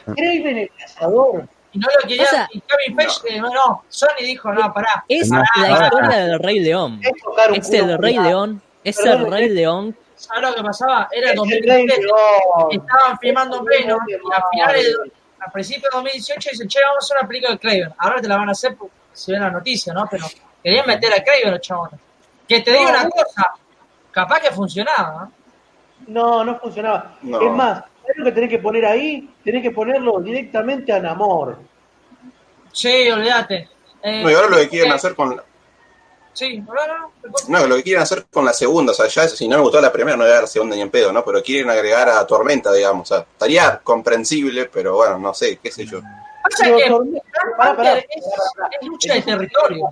Craven 0.05 0.57
el 0.57 0.71
cazador. 0.79 1.45
Y 1.73 1.79
no 1.79 1.87
lo 2.01 2.07
quería, 2.07 2.23
O 2.23 2.27
sea, 2.27 2.47
y 2.53 2.61
Kevin 2.61 2.95
Feige, 2.97 3.35
eh, 3.35 3.41
no, 3.41 3.49
no, 3.49 3.83
Sony 3.89 4.21
dijo, 4.21 4.53
no, 4.53 4.73
pará. 4.73 5.03
Es 5.09 5.29
No, 5.29 5.43
la 5.57 5.67
no, 5.67 5.83
historia 5.85 6.17
del 6.25 6.39
Rey 6.39 6.59
León. 6.61 7.01
Es 7.03 7.21
tocar 7.21 7.51
un 7.51 7.57
Es 7.57 7.69
el 7.73 7.97
Rey. 7.97 8.17
León. 8.17 8.61
Es 8.85 8.95
Perdón, 8.95 9.25
el 9.25 9.31
Rey 9.31 9.49
León. 9.49 9.97
¿Sabes 10.15 10.41
lo 10.49 10.55
que 10.55 10.63
pasaba? 10.63 11.09
Era 11.11 11.31
el 11.31 11.37
Es 11.37 11.43
el 11.43 11.49
Rey 11.49 11.85
2017, 11.87 12.01
León. 12.03 12.69
estaban 12.71 13.19
filmando 13.19 13.57
en 13.59 13.65
Venom, 13.65 13.99
y 14.07 14.13
a 14.13 14.17
finales, 14.49 14.95
Marvel. 14.97 15.13
a 15.45 15.51
principios 15.51 15.83
de 15.91 15.97
2018 15.97 16.49
dicen, 16.53 16.67
che, 16.69 16.79
vamos 16.81 16.95
a 16.95 16.99
hacer 17.03 17.17
una 17.19 17.27
película 17.27 17.51
de 17.51 17.59
Craven. 17.59 17.93
Ahora 17.97 18.21
te 18.21 18.27
la 18.29 18.37
van 18.37 18.47
a 18.47 18.51
hacer 18.53 18.77
porque 18.77 18.93
se 19.11 19.31
ve 19.33 19.37
en 19.37 19.43
la 19.43 19.51
noticia, 19.51 19.91
¿no? 19.93 20.07
Pero 20.09 20.25
querían 20.63 20.87
meter 20.87 21.11
a 21.13 21.21
Craven 21.21 21.51
los 21.51 21.59
chabones. 21.59 21.99
Que 22.47 22.61
te 22.61 22.71
digo 22.71 22.83
No, 22.85 22.89
una 22.91 23.09
cosa, 23.09 23.51
capaz 24.15 24.39
que 24.39 24.51
funcionaba, 24.51 25.29
¿eh? 25.29 25.33
No, 26.07 26.43
no 26.43 26.57
funcionaba. 26.59 27.17
No. 27.21 27.41
Es 27.41 27.51
más, 27.51 27.83
¿sabes 28.01 28.17
lo 28.17 28.25
que 28.25 28.31
tenés 28.31 28.49
que 28.49 28.59
poner 28.59 28.85
ahí? 28.85 29.29
Tenés 29.43 29.61
que 29.61 29.71
ponerlo 29.71 30.19
directamente 30.21 30.91
a 30.93 30.99
Namor. 30.99 31.57
Sí, 32.71 33.09
olvídate. 33.09 33.69
Eh, 34.03 34.23
No, 34.23 34.29
y 34.29 34.33
ahora 34.33 34.49
lo 34.49 34.57
que 34.57 34.69
quieren 34.69 34.91
eh, 34.91 34.95
hacer 34.95 35.15
con. 35.15 35.41
Sí, 36.33 36.59
no, 36.59 36.73
no, 36.73 37.11
no, 37.23 37.59
No, 37.59 37.67
lo 37.67 37.75
que 37.77 37.83
quieren 37.83 38.03
hacer 38.03 38.25
con 38.31 38.43
la 38.45 38.51
segunda, 38.53 38.91
o 38.91 38.95
sea, 38.95 39.07
ya 39.07 39.27
si 39.29 39.47
no 39.47 39.55
me 39.57 39.63
gustó 39.63 39.79
la 39.79 39.91
primera, 39.91 40.17
no 40.17 40.23
voy 40.23 40.31
a 40.31 40.35
dar 40.35 40.43
la 40.43 40.47
segunda 40.47 40.75
ni 40.75 40.81
en 40.81 40.89
pedo, 40.89 41.11
¿no? 41.13 41.23
Pero 41.23 41.41
quieren 41.41 41.69
agregar 41.69 42.09
a 42.09 42.27
Tormenta, 42.27 42.73
digamos, 42.73 43.09
o 43.09 43.15
sea, 43.15 43.25
estaría 43.25 43.79
comprensible, 43.81 44.65
pero 44.65 44.95
bueno, 44.95 45.17
no 45.17 45.33
sé, 45.33 45.57
qué 45.63 45.71
sé 45.71 45.85
yo. 45.85 46.01
Pasa 46.43 46.63
Pero 46.65 46.77
que 46.77 46.89
Tormenta- 46.89 47.21
pará, 47.57 47.75
pará, 47.77 47.97
es 47.99 48.87
lucha 48.87 49.13
de 49.13 49.21
territorio. 49.21 49.87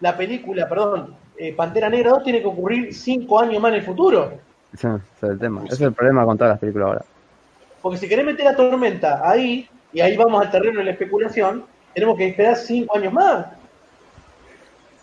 La 0.00 0.16
película, 0.16 0.68
perdón, 0.68 1.16
eh, 1.48 1.54
Pantera 1.54 1.88
Negra 1.88 2.10
2 2.10 2.24
tiene 2.24 2.40
que 2.40 2.46
ocurrir 2.46 2.94
cinco 2.94 3.40
años 3.40 3.60
más 3.62 3.70
en 3.70 3.78
el 3.78 3.82
futuro. 3.84 4.32
Ese 4.72 4.88
ese 4.88 4.96
es 5.26 5.30
el 5.30 5.38
tema. 5.38 5.62
Ese 5.64 5.74
es 5.74 5.80
el 5.80 5.92
problema 5.92 6.24
con 6.24 6.36
todas 6.38 6.52
las 6.52 6.60
películas 6.60 6.86
ahora. 6.88 7.04
Porque 7.82 7.98
si 7.98 8.08
querés 8.08 8.24
meter 8.26 8.46
a 8.48 8.54
Tormenta 8.56 9.20
ahí, 9.28 9.68
y 9.92 10.00
ahí 10.00 10.16
vamos 10.16 10.40
al 10.44 10.50
terreno 10.50 10.78
de 10.78 10.84
la 10.84 10.90
especulación, 10.92 11.64
tenemos 11.94 12.16
que 12.16 12.28
esperar 12.28 12.56
cinco 12.56 12.96
años 12.96 13.12
más. 13.12 13.46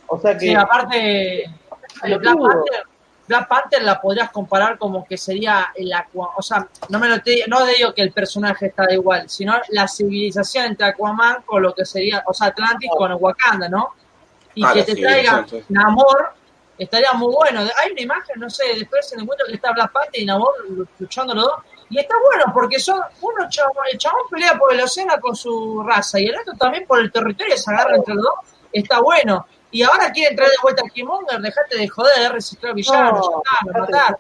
O 0.08 0.20
sea 0.20 0.34
que. 0.38 0.40
Sí, 0.48 0.56
aparte, 0.56 1.42
eh, 1.44 1.50
Black. 2.04 2.22
Panther, 2.38 2.84
Black 3.28 3.48
Panther 3.50 3.84
la 3.84 4.00
podrías 4.00 4.30
comparar 4.32 4.78
como 4.78 5.04
que 5.06 5.18
sería 5.18 5.68
el 5.76 5.92
Aqua, 5.92 6.30
o 6.38 6.42
sea, 6.42 6.66
no 6.90 6.98
me 7.00 7.10
lo 7.10 7.20
te- 7.20 7.44
no 7.48 7.66
digo 7.66 7.94
que 7.94 8.02
el 8.04 8.12
personaje 8.14 8.68
está 8.68 8.86
de 8.86 8.94
igual, 8.94 9.28
sino 9.30 9.54
la 9.70 9.88
civilización 9.88 10.66
entre 10.68 10.88
Aquaman 10.88 11.42
con 11.46 11.62
lo 11.62 11.74
que 11.74 11.84
sería, 11.84 12.24
o 12.26 12.34
sea, 12.34 12.48
Atlantis 12.48 12.90
con 12.98 13.12
Wakanda, 13.20 13.68
¿no? 13.68 13.90
Y 14.58 14.64
Ah, 14.66 14.74
que 14.74 14.84
te 14.84 14.96
traiga 14.96 15.46
sí. 15.48 15.64
Namor, 15.70 16.34
estaría 16.78 17.14
muy 17.14 17.32
bueno. 17.34 17.62
Hay 17.62 17.92
una 17.92 18.02
imagen, 18.02 18.40
no 18.40 18.50
sé, 18.50 18.64
después 18.76 19.08
se 19.08 19.16
encuentro 19.16 19.46
que 19.48 19.54
está 19.54 19.72
Black 19.72 19.92
Panther 19.92 20.22
y 20.22 20.26
Namor 20.26 20.54
luchando 20.98 21.34
los 21.36 21.44
dos. 21.44 21.60
Y 21.90 22.00
está 22.00 22.16
bueno 22.26 22.52
porque 22.54 22.80
son 22.80 23.00
uno 23.22 23.48
chabón, 23.50 23.86
el 23.92 23.98
chabón 23.98 24.24
pelea 24.30 24.58
por 24.58 24.74
el 24.74 24.82
océano 24.82 25.14
con 25.22 25.36
su 25.36 25.84
raza 25.84 26.20
y 26.20 26.26
el 26.26 26.36
otro 26.40 26.54
también 26.58 26.86
por 26.88 27.00
el 27.00 27.12
territorio 27.12 27.56
se 27.56 27.72
agarra 27.72 27.96
entre 27.96 28.16
los 28.16 28.24
dos. 28.24 28.34
Está 28.74 29.00
bueno. 29.00 29.46
Y 29.70 29.84
ahora 29.84 30.12
quieren 30.12 30.36
traer 30.36 30.52
de 30.52 30.58
vuelta 30.64 30.84
a 30.86 30.90
Killmonger, 30.90 31.40
dejate 31.40 31.78
de 31.78 31.88
joder, 31.88 32.32
reciclar 32.32 32.74
villanos, 32.74 33.20
No, 33.30 33.44
ya 33.44 33.58
está, 33.60 33.66
me 33.66 33.80
matar. 33.80 34.20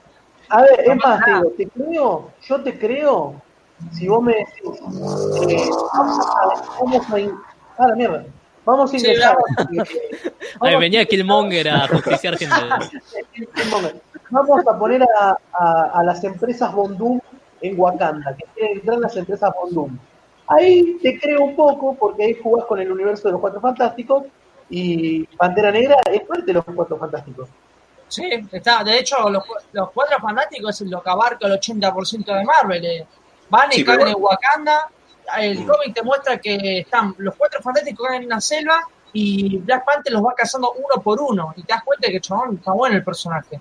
A 0.50 0.62
ver, 0.62 0.80
es 0.82 0.88
No 0.88 0.96
más, 0.96 1.20
te 1.24 1.32
nada. 1.32 1.42
digo, 1.42 1.54
te 1.58 1.68
creo, 1.68 2.32
yo 2.48 2.64
te 2.64 2.80
creo, 2.80 3.42
si 3.94 4.08
vos 4.08 4.22
me 4.24 4.34
decís, 4.34 4.62
eh, 4.64 5.70
vamos 5.94 6.26
a, 6.26 6.80
vamos 6.80 7.10
a, 7.12 7.16
ah, 7.84 7.88
la 7.88 7.96
mierda, 7.96 8.26
vamos 8.68 8.94
a 8.94 9.00
Sí, 9.00 9.06
ingresar, 9.08 9.36
Ahí 9.58 9.76
vamos- 10.60 10.80
venía 10.86 11.06
Killmonger 11.06 11.70
a 11.70 11.88
justiciar 11.88 12.38
gente. 12.38 12.56
vamos 14.30 14.68
a 14.68 14.78
poner 14.78 15.04
a, 15.04 15.38
a, 15.54 15.84
a 16.00 16.04
las 16.04 16.24
empresas 16.24 16.72
Bondum 16.74 17.20
en 17.62 17.80
Wakanda, 17.80 18.36
que 18.36 18.46
quieren 18.54 18.78
entrar 18.78 19.00
las 19.00 19.16
empresas 19.18 19.52
Bondum. 19.60 19.98
Ahí 20.48 20.98
te 21.02 21.20
creo 21.20 21.42
un 21.44 21.56
poco, 21.56 21.96
porque 21.96 22.24
ahí 22.24 22.34
jugás 22.42 22.66
con 22.66 22.80
el 22.80 22.92
universo 22.92 23.28
de 23.28 23.34
los 23.34 23.42
Cuatro 23.42 23.60
Fantásticos, 23.60 24.24
y 24.70 25.24
Pantera 25.38 25.72
Negra 25.72 25.96
es 26.12 26.22
parte 26.22 26.44
de 26.46 26.54
los 26.54 26.64
Cuatro 26.66 26.98
Fantásticos. 26.98 27.50
Sí, 28.10 28.30
está, 28.54 28.84
de 28.86 29.00
hecho, 29.00 29.30
los, 29.30 29.44
los 29.74 29.92
cuatro 29.92 30.18
fanáticos 30.20 30.80
es 30.80 30.90
lo 30.90 31.02
que 31.04 31.10
abarca 31.10 31.46
el 31.48 31.54
80% 31.60 32.26
de 32.38 32.44
Marvel. 32.46 32.86
eh. 32.86 33.06
Van 33.50 33.70
y 33.72 33.76
Sí, 33.76 33.84
caen 33.86 34.08
en 34.08 34.16
Wakanda. 34.18 34.88
El 35.38 35.66
cómic 35.66 35.94
te 35.94 36.04
muestra 36.04 36.38
que 36.38 36.80
están 36.80 37.14
los 37.18 37.36
cuatro 37.36 37.62
fanáticos 37.62 38.08
caen 38.08 38.24
en 38.24 38.28
una 38.28 38.42
selva 38.42 38.80
y 39.14 39.58
Black 39.58 39.86
Panther 39.86 40.14
los 40.14 40.24
va 40.24 40.34
cazando 40.36 40.74
uno 40.74 41.02
por 41.02 41.20
uno. 41.22 41.54
Y 41.56 41.64
te 41.64 41.74
das 41.74 41.84
cuenta 41.84 42.10
que 42.10 42.22
chabón 42.22 42.58
está 42.58 42.72
bueno 42.72 42.96
el 42.96 43.04
personaje. 43.04 43.60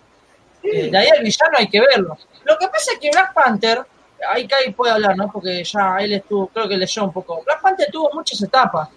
Eh, 0.62 0.90
de 0.90 0.98
ahí 0.98 1.08
al 1.08 1.22
villano 1.22 1.56
hay 1.58 1.68
que 1.68 1.80
verlo. 1.80 2.16
Lo 2.44 2.58
que 2.58 2.68
pasa 2.68 2.92
es 2.92 2.98
que 2.98 3.10
Black 3.10 3.32
Panther, 3.34 3.84
ahí 4.28 4.46
Kai 4.46 4.72
puede 4.72 4.92
hablar, 4.92 5.16
¿no? 5.16 5.30
Porque 5.30 5.64
ya 5.64 5.96
él 5.98 6.14
estuvo, 6.14 6.48
creo 6.48 6.68
que 6.68 6.76
leyó 6.76 7.04
un 7.04 7.12
poco. 7.12 7.42
Black 7.44 7.60
Panther 7.60 7.88
tuvo 7.90 8.10
muchas 8.12 8.42
etapas. 8.42 8.88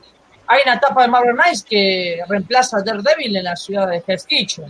Hay 0.48 0.62
una 0.64 0.76
etapa 0.76 1.04
de 1.04 1.08
Marvel 1.08 1.36
Knights 1.36 1.64
que 1.64 2.24
reemplaza 2.28 2.78
a 2.78 2.82
Daredevil 2.82 3.38
en 3.38 3.44
la 3.44 3.56
ciudad 3.56 3.88
de 3.88 4.04
Hell's 4.06 4.26
Kitchen. 4.26 4.66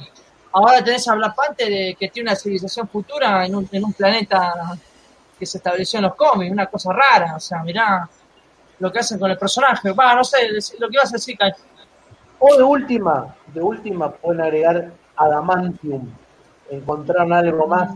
Ahora 0.51 0.83
tenés 0.83 1.07
a 1.07 1.15
Black 1.15 1.35
Panther 1.35 1.71
eh, 1.71 1.95
que 1.97 2.09
tiene 2.09 2.29
una 2.29 2.35
civilización 2.35 2.87
futura 2.89 3.45
en 3.45 3.55
un, 3.55 3.69
en 3.71 3.83
un 3.83 3.93
planeta 3.93 4.77
que 5.39 5.45
se 5.45 5.57
estableció 5.57 5.97
en 5.99 6.03
los 6.05 6.15
cómics, 6.15 6.51
una 6.51 6.65
cosa 6.67 6.91
rara. 6.93 7.35
O 7.37 7.39
sea, 7.39 7.63
mirá 7.63 8.07
lo 8.79 8.91
que 8.91 8.99
hacen 8.99 9.17
con 9.17 9.31
el 9.31 9.37
personaje. 9.37 9.91
Va, 9.93 10.13
no 10.13 10.23
sé, 10.23 10.49
lo 10.77 10.89
que 10.89 10.95
ibas 10.95 11.09
a 11.09 11.13
decir, 11.17 11.37
Kai. 11.37 11.51
O 12.39 12.55
de 12.55 12.63
última, 12.63 13.35
de 13.53 13.61
última 13.61 14.11
pueden 14.11 14.41
agregar 14.41 14.91
Adamantium. 15.15 16.09
Encontraron 16.69 17.33
algo 17.33 17.67
más. 17.67 17.89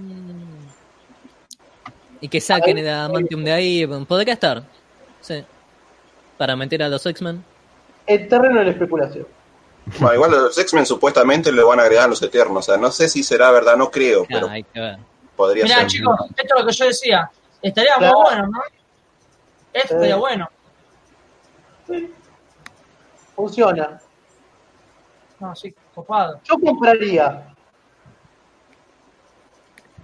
Y 2.22 2.28
que 2.30 2.41
saquen 2.41 2.78
el 2.78 2.88
Adamantium 2.88 3.44
de 3.44 3.52
ahí. 3.52 3.88
Podría 4.07 4.34
estar. 4.34 4.64
Sí. 5.22 5.44
Para 6.38 6.56
meter 6.56 6.84
a 6.84 6.90
los 6.90 7.06
X-Men. 7.06 7.44
El 8.07 8.28
terreno 8.28 8.60
de 8.60 8.65
la 8.65 8.72
especulación. 8.72 9.28
Bueno, 9.99 10.15
igual 10.15 10.32
los 10.32 10.57
X-Men 10.57 10.86
supuestamente 10.86 11.52
le 11.52 11.61
van 11.64 11.80
a 11.80 11.84
agregar 11.84 12.06
a 12.06 12.07
los 12.07 12.22
Eternos, 12.22 12.57
o 12.57 12.72
sea, 12.72 12.78
no 12.78 12.90
sé 12.91 13.10
si 13.10 13.22
será 13.22 13.52
verdad, 13.52 13.76
no 13.76 13.91
creo, 13.91 14.24
Ah, 14.24 14.28
pero 14.30 14.49
hay 14.49 14.64
que 14.64 14.80
ver. 14.80 14.98
Podría 15.35 15.64
Mirá, 15.64 15.77
ser. 15.80 15.88
chicos, 15.88 16.19
esto 16.35 16.55
es 16.55 16.61
lo 16.61 16.68
que 16.68 16.73
yo 16.73 16.85
decía. 16.85 17.31
Estaría 17.61 17.93
Claro. 17.95 18.14
muy 18.18 18.23
bueno, 18.23 18.47
¿no? 18.47 18.61
Esto 19.73 19.93
estaría 19.95 20.15
Sí. 20.15 20.19
bueno. 20.19 20.49
Sí. 21.88 22.14
Funciona. 23.35 23.99
No, 25.39 25.55
sí, 25.55 25.73
copado. 25.95 26.39
Yo 26.43 26.55
compraría. 26.60 27.47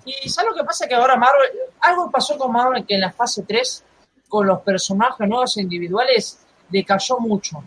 Y 0.06 0.27
¿sabes 0.30 0.51
lo 0.51 0.57
que 0.57 0.64
pasa? 0.64 0.88
Que 0.88 0.95
ahora 0.95 1.15
Marvel, 1.15 1.49
algo 1.81 2.10
pasó 2.10 2.38
con 2.38 2.51
Marvel 2.51 2.85
que 2.85 2.95
en 2.95 3.01
la 3.01 3.11
fase 3.11 3.43
3, 3.43 3.84
con 4.27 4.47
los 4.47 4.61
personajes 4.61 5.27
nuevos 5.27 5.56
e 5.57 5.61
individuales, 5.61 6.39
decayó 6.68 7.19
mucho. 7.19 7.64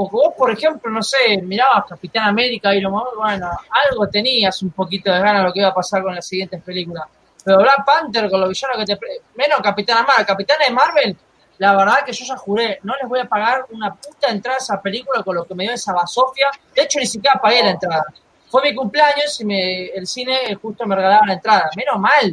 Porque 0.00 0.16
vos, 0.16 0.32
por 0.34 0.50
ejemplo, 0.50 0.90
no 0.90 1.02
sé, 1.02 1.42
mirabas 1.42 1.84
Capitán 1.86 2.26
América, 2.28 2.74
Iron 2.74 2.94
Man, 2.94 3.04
bueno, 3.14 3.50
algo 3.68 4.08
tenías 4.08 4.62
un 4.62 4.70
poquito 4.70 5.12
de 5.12 5.18
ganas 5.18 5.42
de 5.42 5.48
lo 5.48 5.52
que 5.52 5.58
iba 5.58 5.68
a 5.68 5.74
pasar 5.74 6.02
con 6.02 6.14
las 6.14 6.26
siguientes 6.26 6.62
películas. 6.62 7.04
Pero 7.44 7.58
Black 7.58 7.84
Panther, 7.84 8.30
con 8.30 8.40
los 8.40 8.48
villanos 8.48 8.78
que 8.78 8.96
te... 8.96 8.98
Menos 9.34 9.60
Capitán 9.62 9.98
América, 9.98 10.24
Capitán 10.24 10.56
de 10.66 10.72
Marvel, 10.72 11.16
la 11.58 11.76
verdad 11.76 12.02
que 12.02 12.14
yo 12.14 12.24
ya 12.24 12.34
juré, 12.38 12.78
no 12.82 12.94
les 12.96 13.06
voy 13.06 13.20
a 13.20 13.26
pagar 13.26 13.66
una 13.72 13.94
puta 13.94 14.28
entrada 14.28 14.56
a 14.56 14.62
esa 14.62 14.80
película 14.80 15.22
con 15.22 15.36
lo 15.36 15.44
que 15.44 15.54
me 15.54 15.64
dio 15.64 15.74
esa 15.74 15.92
basofia. 15.92 16.48
De 16.74 16.80
hecho, 16.80 16.98
ni 16.98 17.04
siquiera 17.04 17.38
pagué 17.38 17.62
la 17.62 17.72
entrada. 17.72 18.06
Fue 18.48 18.62
mi 18.62 18.74
cumpleaños 18.74 19.38
y 19.38 19.44
me, 19.44 19.86
el 19.88 20.06
cine 20.06 20.54
justo 20.62 20.86
me 20.86 20.96
regalaba 20.96 21.26
la 21.26 21.34
entrada. 21.34 21.68
Menos 21.76 22.00
mal. 22.00 22.24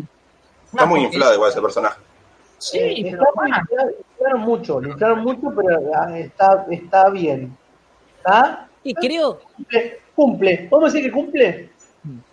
Una 0.72 0.84
Está 0.84 0.86
muy 0.86 1.02
inflado 1.02 1.34
igual 1.34 1.52
ese 1.52 1.62
personaje. 1.62 2.00
Sí, 2.58 2.80
Eh, 2.80 3.02
pero 3.12 3.24
está 3.46 3.92
inflaron 4.12 4.42
mucho, 4.42 4.82
inflaron 4.82 5.20
mucho, 5.22 5.54
pero 5.56 5.92
ah, 5.96 6.18
está, 6.18 6.66
está 6.70 7.10
bien. 7.10 7.56
¿Está? 8.18 8.68
Y 8.84 8.94
creo. 8.94 9.40
Cumple, 9.56 10.00
cumple. 10.16 10.68
¿Vamos 10.72 10.90
a 10.90 10.94
decir 10.94 11.10
que 11.10 11.14
cumple? 11.14 11.70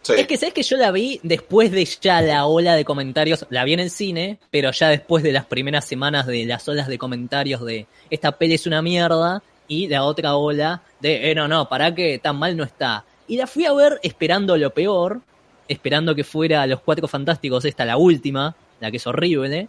Sí. 0.02 0.12
Es 0.16 0.26
que 0.26 0.36
sabes 0.36 0.54
que 0.54 0.62
yo 0.62 0.76
la 0.76 0.92
vi 0.92 1.18
después 1.22 1.72
de 1.72 1.84
ya 1.84 2.20
la 2.20 2.46
ola 2.46 2.74
de 2.76 2.84
comentarios, 2.84 3.44
la 3.50 3.64
vi 3.64 3.72
en 3.72 3.80
el 3.80 3.90
cine, 3.90 4.38
pero 4.50 4.70
ya 4.70 4.88
después 4.88 5.24
de 5.24 5.32
las 5.32 5.46
primeras 5.46 5.84
semanas 5.84 6.26
de 6.26 6.44
las 6.44 6.68
olas 6.68 6.86
de 6.86 6.96
comentarios 6.96 7.64
de 7.64 7.86
esta 8.08 8.32
peli 8.32 8.54
es 8.54 8.66
una 8.66 8.82
mierda 8.82 9.42
y 9.66 9.88
la 9.88 10.04
otra 10.04 10.36
ola 10.36 10.82
de, 11.00 11.30
eh, 11.30 11.34
no, 11.34 11.48
no, 11.48 11.68
para 11.68 11.92
que 11.94 12.18
tan 12.18 12.36
mal 12.36 12.56
no 12.56 12.62
está. 12.62 13.04
Y 13.26 13.36
la 13.36 13.46
fui 13.46 13.66
a 13.66 13.72
ver 13.72 13.98
esperando 14.02 14.56
lo 14.56 14.70
peor 14.70 15.20
esperando 15.68 16.14
que 16.14 16.24
fuera 16.24 16.66
Los 16.66 16.80
Cuatro 16.80 17.08
Fantásticos, 17.08 17.64
esta 17.64 17.84
la 17.84 17.96
última, 17.96 18.54
la 18.80 18.90
que 18.90 18.98
es 18.98 19.06
horrible. 19.06 19.68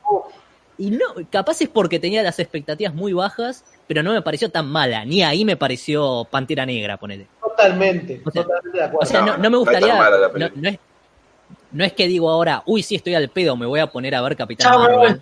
Y 0.77 0.91
no, 0.91 1.05
capaz 1.29 1.61
es 1.61 1.69
porque 1.69 1.99
tenía 1.99 2.21
las 2.23 2.39
expectativas 2.39 2.93
muy 2.93 3.13
bajas, 3.13 3.63
pero 3.87 4.03
no 4.03 4.13
me 4.13 4.21
pareció 4.21 4.49
tan 4.49 4.67
mala. 4.67 5.05
Ni 5.05 5.23
ahí 5.23 5.45
me 5.45 5.55
pareció 5.55 6.27
Pantera 6.29 6.65
Negra, 6.65 6.97
ponele. 6.97 7.27
Totalmente, 7.41 8.21
O 8.25 8.31
sea, 8.31 8.43
totalmente 8.43 8.77
de 8.77 8.83
acuerdo. 8.83 8.99
O 9.01 9.05
sea, 9.05 9.21
no, 9.21 9.37
no 9.37 9.49
me 9.49 9.57
gustaría. 9.57 9.95
No, 9.95 10.69
es, 10.69 10.79
no 11.71 11.83
es 11.83 11.93
que 11.93 12.07
digo 12.07 12.29
ahora, 12.29 12.63
uy, 12.65 12.83
sí, 12.83 12.95
estoy 12.95 13.15
al 13.15 13.29
pedo, 13.29 13.55
me 13.55 13.65
voy 13.65 13.79
a 13.79 13.87
poner 13.87 14.15
a 14.15 14.21
ver 14.21 14.35
Capitán 14.35 14.79
Marvel. 14.79 15.21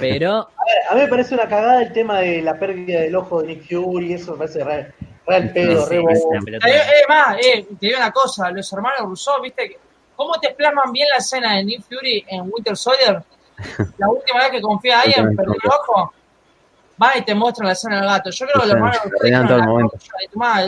Pero 0.00 0.50
A 0.90 0.94
mí 0.94 1.00
me 1.00 1.08
parece 1.08 1.34
una 1.34 1.48
cagada 1.48 1.82
el 1.82 1.92
tema 1.92 2.20
de 2.20 2.42
la 2.42 2.58
pérdida 2.58 3.00
del 3.00 3.16
ojo 3.16 3.40
de 3.40 3.48
Nick 3.48 3.68
Fury, 3.68 4.12
eso 4.12 4.32
me 4.32 4.38
parece 4.38 4.62
re, 4.62 4.92
re 5.26 5.34
al 5.34 5.50
pedo, 5.52 5.86
sé, 5.86 5.98
re. 5.98 6.56
Eh, 6.56 6.60
eh, 6.66 7.04
más, 7.08 7.36
eh, 7.38 7.66
te 7.80 7.86
digo 7.86 7.96
una 7.96 8.10
cosa, 8.10 8.50
los 8.50 8.70
hermanos 8.70 9.00
Rousseau, 9.00 9.40
viste, 9.40 9.78
¿cómo 10.14 10.38
te 10.38 10.50
plasman 10.50 10.92
bien 10.92 11.08
la 11.10 11.18
escena 11.18 11.56
de 11.56 11.64
Nick 11.64 11.82
Fury 11.82 12.24
en 12.28 12.42
Winter 12.52 12.76
Soldier? 12.76 13.22
La 13.98 14.08
última 14.08 14.38
vez 14.40 14.50
que 14.50 14.60
confía 14.62 15.00
ahí 15.00 15.12
en 15.16 15.34
perder 15.36 15.56
el 15.62 15.70
ojo, 15.70 16.12
va 17.02 17.16
y 17.16 17.22
te 17.24 17.34
muestran 17.34 17.66
la 17.68 17.72
escena 17.72 17.96
del 17.96 18.04
gato. 18.08 18.30
Yo 18.30 18.46
creo 18.46 18.62
que 18.62 18.68
los 18.68 18.76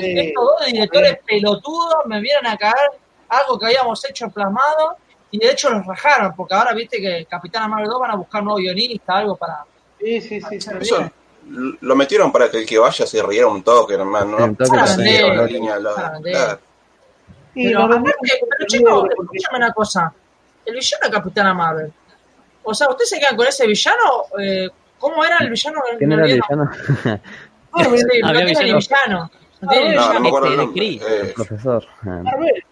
Sí. 0.00 0.18
estos 0.18 0.44
dos 0.44 0.66
directores 0.66 1.18
pelotudos 1.26 1.94
me 2.06 2.20
vieron 2.20 2.46
a 2.46 2.56
caer 2.56 2.90
algo 3.28 3.58
que 3.58 3.66
habíamos 3.66 4.04
hecho 4.08 4.28
plasmado 4.30 4.96
y 5.30 5.38
de 5.38 5.50
hecho 5.50 5.70
los 5.70 5.86
rajaron, 5.86 6.34
porque 6.34 6.54
ahora 6.54 6.72
viste 6.74 7.00
que 7.00 7.26
Capitana 7.28 7.68
Marvel 7.68 7.88
2 7.88 8.00
van 8.00 8.10
a 8.10 8.16
buscar 8.16 8.42
nuevo 8.42 8.58
guionista, 8.58 9.18
algo 9.18 9.36
para... 9.36 9.64
Sí, 10.00 10.20
sí, 10.20 10.40
sí. 10.40 10.60
sí. 10.60 10.70
Eso 10.80 10.98
l- 10.98 11.78
lo 11.80 11.94
metieron 11.96 12.32
para 12.32 12.50
que 12.50 12.58
el 12.58 12.66
que 12.66 12.78
vaya 12.78 13.06
se 13.06 13.22
riera 13.22 13.46
un 13.46 13.62
toque, 13.62 13.94
hermano. 13.94 14.36
Un 14.36 14.50
No 14.50 14.54
toque 14.56 14.70
para 14.70 14.96
vender, 14.96 15.36
la 15.36 15.44
línea 15.44 15.74
al 15.74 15.82
lado. 15.84 16.20
Claro. 16.22 16.58
Sí, 17.54 17.64
Pero 17.64 17.78
lo 17.80 17.84
aparte, 17.96 18.12
pero 18.22 18.66
chicos, 18.66 19.04
escúchame 19.10 19.58
una 19.58 19.72
cosa. 19.72 20.12
El 20.64 20.74
villano 20.74 21.04
de 21.06 21.10
Capitana 21.12 21.54
Marvel. 21.54 21.92
O 22.62 22.74
sea, 22.74 22.88
¿ustedes 22.88 23.08
se 23.10 23.18
quedan 23.18 23.36
con 23.36 23.46
ese 23.46 23.66
villano? 23.66 24.24
Eh, 24.38 24.68
¿Cómo 24.98 25.24
era 25.24 25.38
el 25.38 25.50
villano? 25.50 25.80
¿Quién 25.98 26.12
era 26.12 26.24
el 26.26 26.32
villano? 26.40 26.64
No, 26.64 27.84
sí, 27.84 28.20
no 28.20 28.28
Había 28.28 28.44
tiene 28.46 28.60
ni 28.64 28.72
villano. 28.72 28.78
villano. 28.78 29.30
No 29.62 29.68
tiene 29.70 29.94
No, 29.94 30.12
no 30.14 30.20
me 30.20 30.28
acuerdo 30.28 30.46
el 30.48 30.52
Este, 30.52 30.64
nombre. 30.64 30.80
Chris. 30.80 31.02
Eh, 31.06 31.32
Profesor. 31.36 31.86
Ah, 32.02 32.20
Marvel. 32.22 32.64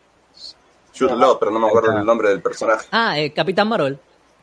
Jude 0.99 1.17
Law, 1.17 1.39
pero 1.39 1.51
no 1.53 1.59
me 1.61 1.69
acuerdo 1.69 1.97
el 1.99 2.05
nombre 2.05 2.29
del 2.31 2.43
personaje. 2.43 2.87
Ah, 2.91 3.19
eh, 3.19 3.33
Capitán 3.33 3.69
Marvel. 3.69 3.99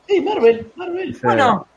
Sí, 0.07 0.22
Marvel, 0.22 0.72
Marvel. 0.76 1.13
sí. 1.13 1.19
Bueno, 1.23 1.67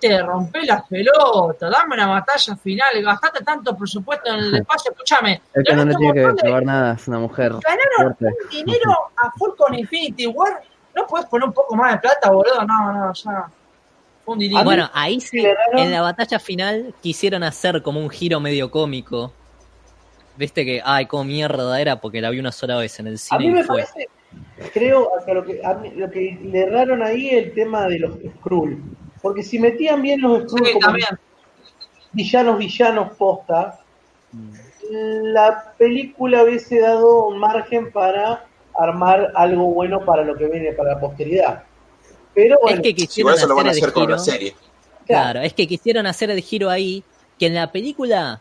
te 0.00 0.20
rompé 0.22 0.64
las 0.66 0.82
pelotas, 0.88 1.70
dame 1.70 1.94
una 1.94 2.06
batalla 2.08 2.56
final, 2.56 2.88
gastate 3.02 3.44
tanto 3.44 3.76
presupuesto 3.76 4.28
en 4.30 4.40
el 4.40 4.54
espacio, 4.56 4.90
escúchame. 4.90 5.40
Es 5.54 5.64
que 5.64 5.74
no 5.74 5.86
tiene 5.96 6.12
que 6.12 6.20
de- 6.26 6.34
probar 6.34 6.64
nada, 6.64 6.94
es 6.94 7.06
una 7.06 7.20
mujer 7.20 7.52
Ganaron 7.52 8.16
fuerte. 8.18 8.24
un 8.26 8.48
dinero 8.50 8.92
a 9.16 9.30
full 9.38 9.50
con 9.56 9.72
Infinity 9.74 10.26
War. 10.26 10.60
¿No 10.98 11.06
puedes 11.06 11.26
poner 11.28 11.48
un 11.48 11.54
poco 11.54 11.76
más 11.76 11.92
de 11.92 11.98
plata, 12.00 12.30
boludo? 12.30 12.64
No, 12.66 12.92
no, 12.92 13.12
ya. 13.14 13.48
Un. 14.26 14.64
Bueno, 14.64 14.90
ahí 14.92 15.20
sí, 15.20 15.46
en 15.76 15.92
la 15.92 16.02
batalla 16.02 16.38
final 16.38 16.92
quisieron 17.00 17.42
hacer 17.44 17.82
como 17.82 18.00
un 18.00 18.10
giro 18.10 18.40
medio 18.40 18.70
cómico. 18.70 19.32
Viste 20.36 20.64
que, 20.64 20.82
ay, 20.84 21.06
como 21.06 21.24
mierda 21.24 21.80
era 21.80 22.00
porque 22.00 22.20
la 22.20 22.30
vi 22.30 22.38
una 22.40 22.52
sola 22.52 22.76
vez 22.76 22.98
en 23.00 23.06
el 23.06 23.14
A 23.14 23.18
cine 23.18 23.44
mí 23.44 23.46
y 23.46 23.50
me 23.52 23.64
fue. 23.64 23.84
parece, 23.84 24.08
creo, 24.74 25.16
hasta 25.16 25.34
lo 25.34 25.44
que, 25.44 25.64
a 25.64 25.74
mí- 25.74 25.90
lo 25.96 26.10
que 26.10 26.38
le 26.42 26.60
erraron 26.60 27.02
ahí 27.02 27.30
el 27.30 27.54
tema 27.54 27.86
de 27.86 28.00
los 28.00 28.14
Skrull. 28.38 28.82
Porque 29.22 29.42
si 29.42 29.58
metían 29.58 30.02
bien 30.02 30.20
los 30.20 30.42
Skrull 30.42 30.66
sí, 30.66 30.72
como 30.74 30.86
también. 30.86 31.08
villanos, 32.12 32.58
villanos 32.58 33.16
posta, 33.16 33.80
la 34.90 35.72
película 35.78 36.42
hubiese 36.44 36.80
dado 36.80 37.26
un 37.28 37.38
margen 37.38 37.90
para 37.92 38.44
armar 38.78 39.32
algo 39.34 39.66
bueno 39.74 40.04
para 40.04 40.24
lo 40.24 40.36
que 40.36 40.46
viene 40.46 40.72
para 40.72 40.94
la 40.94 41.00
posteridad. 41.00 41.64
Pero 42.34 42.58
bueno, 42.62 42.76
Es 42.76 42.82
que 42.82 42.94
quisieron 42.94 43.32
Igual 43.32 43.38
eso 43.38 43.46
lo 43.48 43.56
van 43.56 43.66
a 43.66 43.70
hacer 43.70 43.84
hacer 43.84 43.88
el 43.88 43.94
con 43.94 44.02
giro. 44.04 44.16
la 44.16 44.22
serie. 44.22 44.54
Claro, 45.06 45.40
es 45.40 45.52
que 45.54 45.66
quisieron 45.66 46.06
hacer 46.06 46.30
el 46.30 46.40
giro 46.40 46.70
ahí, 46.70 47.02
que 47.38 47.46
en 47.46 47.54
la 47.54 47.72
película, 47.72 48.40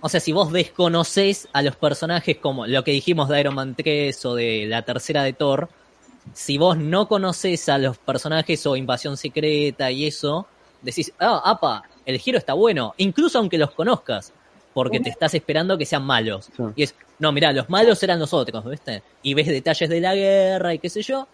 o 0.00 0.08
sea, 0.08 0.20
si 0.20 0.32
vos 0.32 0.52
desconoces 0.52 1.48
a 1.52 1.62
los 1.62 1.74
personajes 1.76 2.36
como 2.36 2.66
lo 2.66 2.84
que 2.84 2.92
dijimos 2.92 3.28
de 3.28 3.40
Iron 3.40 3.54
Man 3.54 3.74
3 3.74 4.24
o 4.26 4.34
de 4.34 4.66
la 4.66 4.82
tercera 4.82 5.22
de 5.22 5.32
Thor, 5.32 5.68
si 6.34 6.58
vos 6.58 6.76
no 6.76 7.08
conoces 7.08 7.68
a 7.68 7.78
los 7.78 7.98
personajes 7.98 8.66
o 8.66 8.76
Invasión 8.76 9.16
Secreta 9.16 9.90
y 9.90 10.06
eso, 10.06 10.46
decís, 10.82 11.12
ah, 11.18 11.40
apa, 11.44 11.82
el 12.04 12.18
giro 12.18 12.38
está 12.38 12.52
bueno, 12.52 12.94
incluso 12.98 13.38
aunque 13.38 13.58
los 13.58 13.70
conozcas, 13.72 14.32
porque 14.76 15.00
te 15.00 15.08
estás 15.08 15.32
esperando 15.32 15.78
que 15.78 15.86
sean 15.86 16.04
malos. 16.04 16.50
Sí. 16.54 16.62
Y 16.76 16.82
es, 16.82 16.94
no, 17.18 17.32
mirá, 17.32 17.50
los 17.50 17.70
malos 17.70 18.02
eran 18.02 18.18
los 18.18 18.34
otros, 18.34 18.62
¿viste? 18.68 19.02
Y 19.22 19.32
ves 19.32 19.46
detalles 19.46 19.88
de 19.88 20.00
la 20.02 20.14
guerra 20.14 20.74
y 20.74 20.78
qué 20.78 20.90
sé 20.90 21.00
yo. 21.00 21.26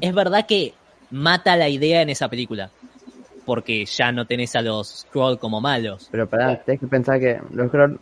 Es 0.00 0.14
verdad 0.14 0.46
que 0.46 0.72
mata 1.10 1.56
la 1.56 1.68
idea 1.68 2.02
en 2.02 2.10
esa 2.10 2.28
película 2.28 2.70
porque 3.44 3.84
ya 3.84 4.12
no 4.12 4.28
tenés 4.28 4.54
a 4.54 4.62
los 4.62 5.00
Skrull 5.00 5.40
como 5.40 5.60
malos. 5.60 6.06
Pero 6.12 6.28
pará, 6.28 6.62
tenés 6.62 6.78
que 6.78 6.86
pensar 6.86 7.18
que 7.18 7.40
los 7.52 7.66
Skrull 7.66 7.98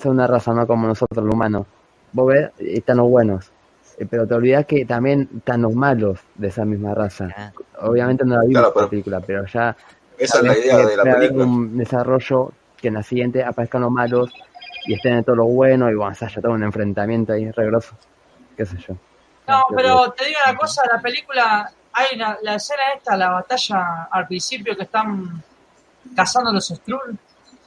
son 0.00 0.12
una 0.12 0.26
raza, 0.26 0.54
no 0.54 0.66
como 0.66 0.86
nosotros 0.86 1.22
los 1.22 1.34
humanos. 1.34 1.66
Vos 2.12 2.28
ves, 2.32 2.50
están 2.58 2.96
los 2.96 3.10
buenos. 3.10 3.50
Eh, 3.98 4.06
Pero 4.08 4.26
te 4.26 4.32
olvidás 4.32 4.64
que 4.64 4.86
también 4.86 5.28
están 5.36 5.60
los 5.60 5.74
malos 5.74 6.20
de 6.36 6.48
esa 6.48 6.64
misma 6.64 6.94
raza. 6.94 7.28
Ah. 7.36 7.52
Obviamente 7.82 8.24
no 8.24 8.36
la 8.36 8.44
vimos 8.46 8.62
Claro, 8.62 8.80
la 8.80 8.88
película, 8.88 9.20
pero 9.20 9.44
ya 9.44 9.76
Esa 10.16 10.38
es 10.38 10.42
la 10.42 10.58
idea 10.58 10.86
de 10.86 10.96
la 10.96 11.02
película. 11.04 11.44
un 11.44 11.76
desarrollo 11.76 12.52
que 12.82 12.88
en 12.88 12.94
la 12.94 13.02
siguiente 13.02 13.42
aparezcan 13.42 13.80
los 13.80 13.90
malos 13.90 14.30
y 14.84 14.94
estén 14.94 15.14
en 15.14 15.24
todo 15.24 15.36
lo 15.36 15.44
bueno 15.46 15.88
y 15.90 15.94
bueno, 15.94 16.14
se 16.14 16.26
haya 16.26 16.42
todo 16.42 16.52
un 16.52 16.62
enfrentamiento 16.64 17.32
ahí 17.32 17.50
regroso. 17.50 17.96
Qué 18.56 18.66
sé 18.66 18.76
yo. 18.76 18.94
No, 19.46 19.64
pero 19.74 20.10
te 20.12 20.26
digo 20.26 20.38
una 20.46 20.56
cosa, 20.56 20.82
la 20.92 21.00
película, 21.00 21.70
hay 21.92 22.16
una- 22.16 22.36
la 22.42 22.54
escena 22.56 22.82
esta, 22.96 23.16
la 23.16 23.30
batalla 23.30 24.08
al 24.10 24.26
principio 24.26 24.76
que 24.76 24.82
están 24.82 25.42
cazando 26.14 26.50
a 26.50 26.52
los 26.52 26.66
Skrull, 26.68 27.16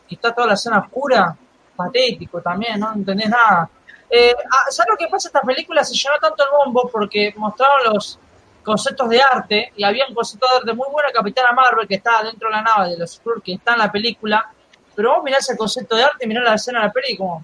que 0.07 0.15
está 0.15 0.33
toda 0.33 0.47
la 0.47 0.53
escena 0.53 0.79
oscura, 0.79 1.35
patético 1.75 2.41
también, 2.41 2.79
no 2.79 2.93
entendés 2.93 3.29
nada. 3.29 3.69
Eh, 4.09 4.33
ah, 4.51 4.65
¿Sabes 4.69 4.91
lo 4.91 4.97
que 4.97 5.07
pasa? 5.07 5.27
Esta 5.29 5.41
película 5.41 5.83
se 5.83 5.95
llenó 5.95 6.17
tanto 6.19 6.43
el 6.43 6.49
bombo 6.51 6.89
porque 6.91 7.33
mostraron 7.37 7.93
los 7.93 8.19
conceptos 8.63 9.09
de 9.09 9.21
arte 9.21 9.71
y 9.75 9.83
había 9.83 10.05
un 10.07 10.15
concepto 10.15 10.47
de 10.51 10.57
arte 10.57 10.73
muy 10.73 10.87
bueno, 10.91 11.09
Capitana 11.13 11.51
Marvel, 11.51 11.87
que 11.87 11.95
estaba 11.95 12.23
dentro 12.23 12.49
de 12.49 12.55
la 12.55 12.61
nave 12.61 12.89
de 12.91 12.97
los 12.97 13.13
Skrull, 13.15 13.41
que 13.43 13.53
está 13.53 13.73
en 13.73 13.79
la 13.79 13.91
película, 13.91 14.49
pero 14.95 15.15
vos 15.15 15.23
mirás 15.23 15.49
el 15.49 15.57
concepto 15.57 15.95
de 15.95 16.03
arte 16.03 16.25
y 16.25 16.27
mirás 16.27 16.43
la 16.43 16.55
escena 16.55 16.79
de 16.79 16.85
la 16.87 16.93
peli 16.93 17.07
y 17.09 17.17
como, 17.17 17.43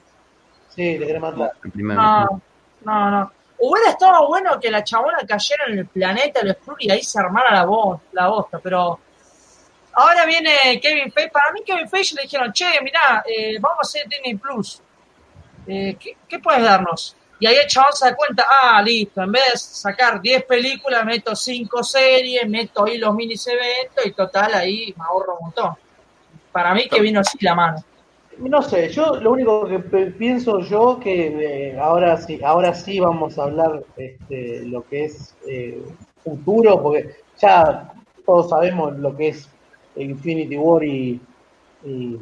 sí, 0.70 0.98
le 0.98 1.06
querés 1.06 1.22
matar. 1.22 1.52
El 1.64 1.72
primero. 1.72 2.02
no, 2.02 2.42
no, 2.84 3.12
no. 3.12 3.32
Hubiera 3.64 3.92
estado 3.92 4.28
bueno 4.28 4.60
que 4.60 4.72
la 4.72 4.84
chabona 4.84 5.20
cayera 5.28 5.66
en 5.68 5.80
el 5.80 5.86
planeta 5.86 6.44
los 6.44 6.58
Skrull 6.58 6.78
y 6.80 6.92
ahí 6.92 7.04
se 7.04 7.20
armara 7.20 7.54
la, 7.54 7.66
voz, 7.66 8.02
la 8.12 8.28
bosta, 8.28 8.58
pero 8.58 9.00
ahora 9.94 10.26
viene 10.26 10.80
Kevin 10.82 11.12
Feige. 11.12 11.30
Para 11.30 11.52
mí 11.52 11.62
Kevin 11.64 11.88
Feige 11.88 12.16
le 12.16 12.24
dijeron, 12.24 12.52
che, 12.52 12.66
mirá, 12.82 13.24
eh, 13.24 13.60
vamos 13.60 13.78
a 13.78 13.82
hacer 13.82 14.08
Disney 14.08 14.36
Plus. 14.36 14.82
Eh, 15.68 15.96
¿qué, 16.00 16.18
qué 16.28 16.40
puedes 16.40 16.64
darnos? 16.64 17.16
Y 17.42 17.48
ahí 17.48 17.56
el 17.56 17.68
chabón 17.68 17.92
se 17.94 18.06
da 18.06 18.16
cuenta, 18.16 18.46
ah, 18.48 18.82
listo, 18.84 19.22
en 19.22 19.32
vez 19.32 19.44
de 19.52 19.58
sacar 19.58 20.22
10 20.22 20.44
películas, 20.46 21.04
meto 21.04 21.36
5 21.36 21.84
series, 21.84 22.48
meto 22.48 22.86
ahí 22.86 23.00
los 23.00 23.16
mini 23.16 23.34
eventos 23.34 24.06
y 24.06 24.12
total, 24.12 24.54
ahí 24.54 24.94
me 24.96 25.04
ahorro 25.04 25.38
un 25.38 25.46
montón. 25.46 25.76
Para 26.52 26.74
mí 26.74 26.88
que 26.90 27.00
vino 27.02 27.20
así 27.22 27.38
la 27.42 27.56
mano. 27.56 27.84
No 28.38 28.62
sé, 28.62 28.90
yo 28.90 29.16
lo 29.18 29.32
único 29.32 29.68
que 29.68 29.80
pe- 29.80 30.12
pienso 30.12 30.62
yo 30.62 31.00
que 31.00 31.72
eh, 31.72 31.80
ahora 31.80 32.18
sí, 32.18 32.40
ahora 32.44 32.74
sí 32.74 33.00
vamos 33.00 33.38
a 33.38 33.44
hablar 33.44 33.84
este, 33.98 34.62
lo 34.66 34.84
que 34.88 35.06
es 35.06 35.36
eh, 35.48 35.82
futuro, 36.24 36.82
porque 36.82 37.16
ya 37.40 37.92
todos 38.26 38.50
sabemos 38.50 38.98
lo 38.98 39.16
que 39.16 39.30
es 39.30 39.48
Infinity 39.96 40.58
War 40.58 40.84
y, 40.84 41.22
y, 41.86 42.18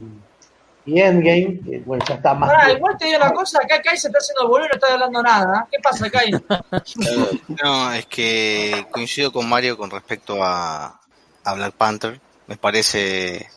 y 0.86 1.00
Endgame, 1.00 1.60
que 1.64 1.80
bueno, 1.86 2.04
ya 2.08 2.16
está 2.16 2.34
más. 2.34 2.52
Que- 2.66 2.74
igual 2.74 2.98
te 2.98 3.06
digo 3.06 3.18
una 3.18 3.32
cosa, 3.32 3.60
acá 3.64 3.82
Kai 3.82 3.98
se 3.98 4.08
está 4.08 4.18
haciendo 4.20 4.48
boludo 4.48 4.66
y 4.66 4.70
no 4.70 4.74
está 4.74 4.94
hablando 4.94 5.22
nada. 5.24 5.62
¿eh? 5.64 5.68
¿Qué 5.72 5.78
pasa, 5.82 6.10
Kai? 6.10 6.32
No, 7.64 7.94
es 7.94 8.06
que 8.08 8.86
coincido 8.92 9.32
con 9.32 9.48
Mario 9.48 9.78
con 9.78 9.90
respecto 9.92 10.44
a, 10.44 11.00
a 11.44 11.54
Black 11.54 11.76
Panther. 11.76 12.20
Me 12.48 12.58
parece 12.58 13.48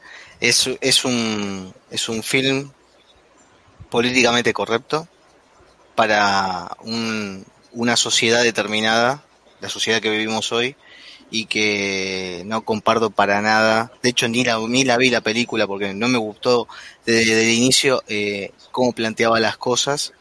es, 0.43 0.69
es 0.81 1.05
un 1.05 1.73
es 1.91 2.09
un 2.09 2.23
film 2.23 2.71
políticamente 3.91 4.53
correcto 4.53 5.09
para 5.95 6.77
un- 6.83 7.45
una 7.73 7.97
sociedad 7.97 8.43
determinada, 8.43 9.25
la 9.61 9.69
sociedad 9.69 10.01
que 10.01 10.11
vivimos 10.11 10.53
hoy 10.53 10.77
y 11.31 11.47
que 11.47 12.43
no 12.47 12.65
comparto 12.65 13.11
para 13.11 13.43
nada. 13.43 13.93
De 14.03 14.11
hecho, 14.11 14.29
ni 14.29 14.45
la, 14.45 14.59
ni 14.69 14.85
la 14.85 14.99
vi 14.99 15.11
la 15.11 15.23
película 15.23 15.67
porque 15.67 15.95
no 15.95 16.09
me 16.09 16.19
gustó 16.19 16.69
desde, 17.07 17.43
el 17.45 17.51
inicio 17.51 18.03
eh, 18.09 18.53
cómo 18.73 18.93
planteaba 18.93 19.41
las 19.41 19.57
cosas 19.57 20.13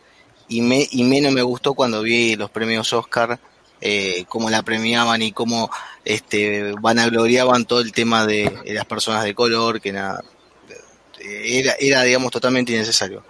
y, 0.50 0.62
me, 0.62 0.88
y 0.92 1.04
menos 1.04 1.34
me 1.34 1.42
gustó 1.44 1.74
cuando 1.76 2.02
vi 2.02 2.36
los 2.36 2.50
premios 2.52 2.94
Oscar, 2.94 3.40
eh, 3.82 4.26
cómo 4.28 4.50
la 4.50 4.62
premiaban 4.62 5.22
y 5.24 5.32
cómo 5.32 5.72
este, 6.06 6.74
vanagloriaban 6.80 7.66
todo 7.66 7.82
el 7.82 7.92
tema 7.92 8.26
de, 8.28 8.62
de 8.64 8.74
las 8.74 8.86
personas 8.86 9.24
de 9.24 9.34
color, 9.34 9.82
que 9.82 9.92
nada, 9.92 10.24
eh, 11.20 11.60
era, 11.60 11.74
era 11.80 12.04
digamos 12.04 12.32
totalmente 12.32 12.72
innecesario. 12.72 13.24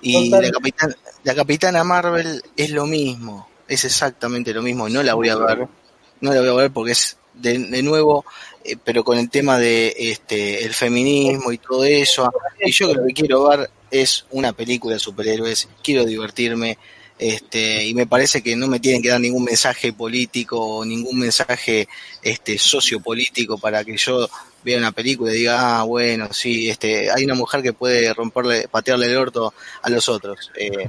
Y 0.00 0.30
la, 0.30 0.50
capitana, 0.50 0.94
la 1.24 1.34
capitana 1.34 1.84
Marvel 1.84 2.42
es 2.56 2.70
lo 2.70 2.86
mismo. 2.86 3.48
es 3.68 3.84
exactamente 3.84 4.52
lo 4.52 4.62
mismo, 4.62 4.88
no 4.88 5.02
la 5.02 5.14
voy 5.14 5.28
a 5.28 5.36
ver, 5.36 5.68
no 6.20 6.32
la 6.32 6.40
voy 6.40 6.50
a 6.50 6.54
ver 6.54 6.70
porque 6.70 6.92
es 6.92 7.18
de, 7.34 7.58
de 7.58 7.82
nuevo, 7.82 8.24
eh, 8.64 8.76
pero 8.82 9.04
con 9.04 9.18
el 9.18 9.28
tema 9.28 9.58
de 9.58 9.94
este 9.96 10.64
el 10.64 10.72
feminismo 10.74 11.52
y 11.52 11.58
todo 11.58 11.84
eso, 11.84 12.32
y 12.60 12.70
yo 12.72 12.94
lo 12.94 13.06
que 13.06 13.12
quiero 13.12 13.48
ver 13.48 13.70
es 13.90 14.26
una 14.30 14.52
película 14.52 14.94
de 14.94 15.00
superhéroes, 15.00 15.68
quiero 15.82 16.04
divertirme, 16.04 16.78
este, 17.18 17.84
y 17.84 17.94
me 17.94 18.06
parece 18.06 18.42
que 18.42 18.56
no 18.56 18.66
me 18.68 18.78
tienen 18.78 19.00
que 19.00 19.08
dar 19.08 19.20
ningún 19.20 19.44
mensaje 19.44 19.92
político 19.92 20.60
o 20.60 20.84
ningún 20.84 21.18
mensaje 21.18 21.88
este 22.22 22.58
sociopolítico 22.58 23.56
para 23.56 23.84
que 23.84 23.96
yo 23.96 24.28
vea 24.62 24.78
una 24.78 24.92
película 24.92 25.32
y 25.32 25.36
diga, 25.36 25.78
ah, 25.78 25.84
bueno, 25.84 26.28
sí, 26.32 26.68
este, 26.68 27.10
hay 27.10 27.24
una 27.24 27.34
mujer 27.34 27.62
que 27.62 27.72
puede 27.72 28.12
romperle, 28.12 28.68
patearle 28.68 29.06
el 29.06 29.16
orto 29.16 29.54
a 29.80 29.88
los 29.88 30.08
otros. 30.08 30.50
Eh, 30.56 30.88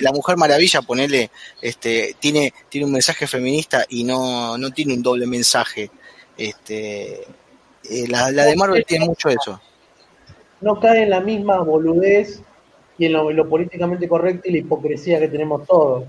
la 0.00 0.12
Mujer 0.12 0.36
Maravilla, 0.36 0.82
ponele, 0.82 1.30
este, 1.60 2.16
tiene, 2.18 2.52
tiene 2.70 2.86
un 2.86 2.92
mensaje 2.92 3.26
feminista 3.26 3.84
y 3.88 4.02
no, 4.02 4.56
no 4.56 4.70
tiene 4.70 4.94
un 4.94 5.02
doble 5.02 5.26
mensaje. 5.26 5.90
Este, 6.38 7.20
eh, 7.84 8.08
la, 8.08 8.30
la 8.30 8.44
de 8.46 8.56
Marvel 8.56 8.84
tiene 8.86 9.04
mucho 9.04 9.28
eso. 9.28 9.60
No 10.60 10.80
cae 10.80 11.02
en 11.02 11.10
la 11.10 11.20
misma 11.20 11.58
boludez 11.58 12.40
y 12.98 13.06
en 13.06 13.12
lo, 13.12 13.30
lo 13.30 13.48
políticamente 13.48 14.08
correcto 14.08 14.48
y 14.48 14.52
la 14.52 14.58
hipocresía 14.58 15.20
que 15.20 15.28
tenemos 15.28 15.66
todos. 15.66 16.04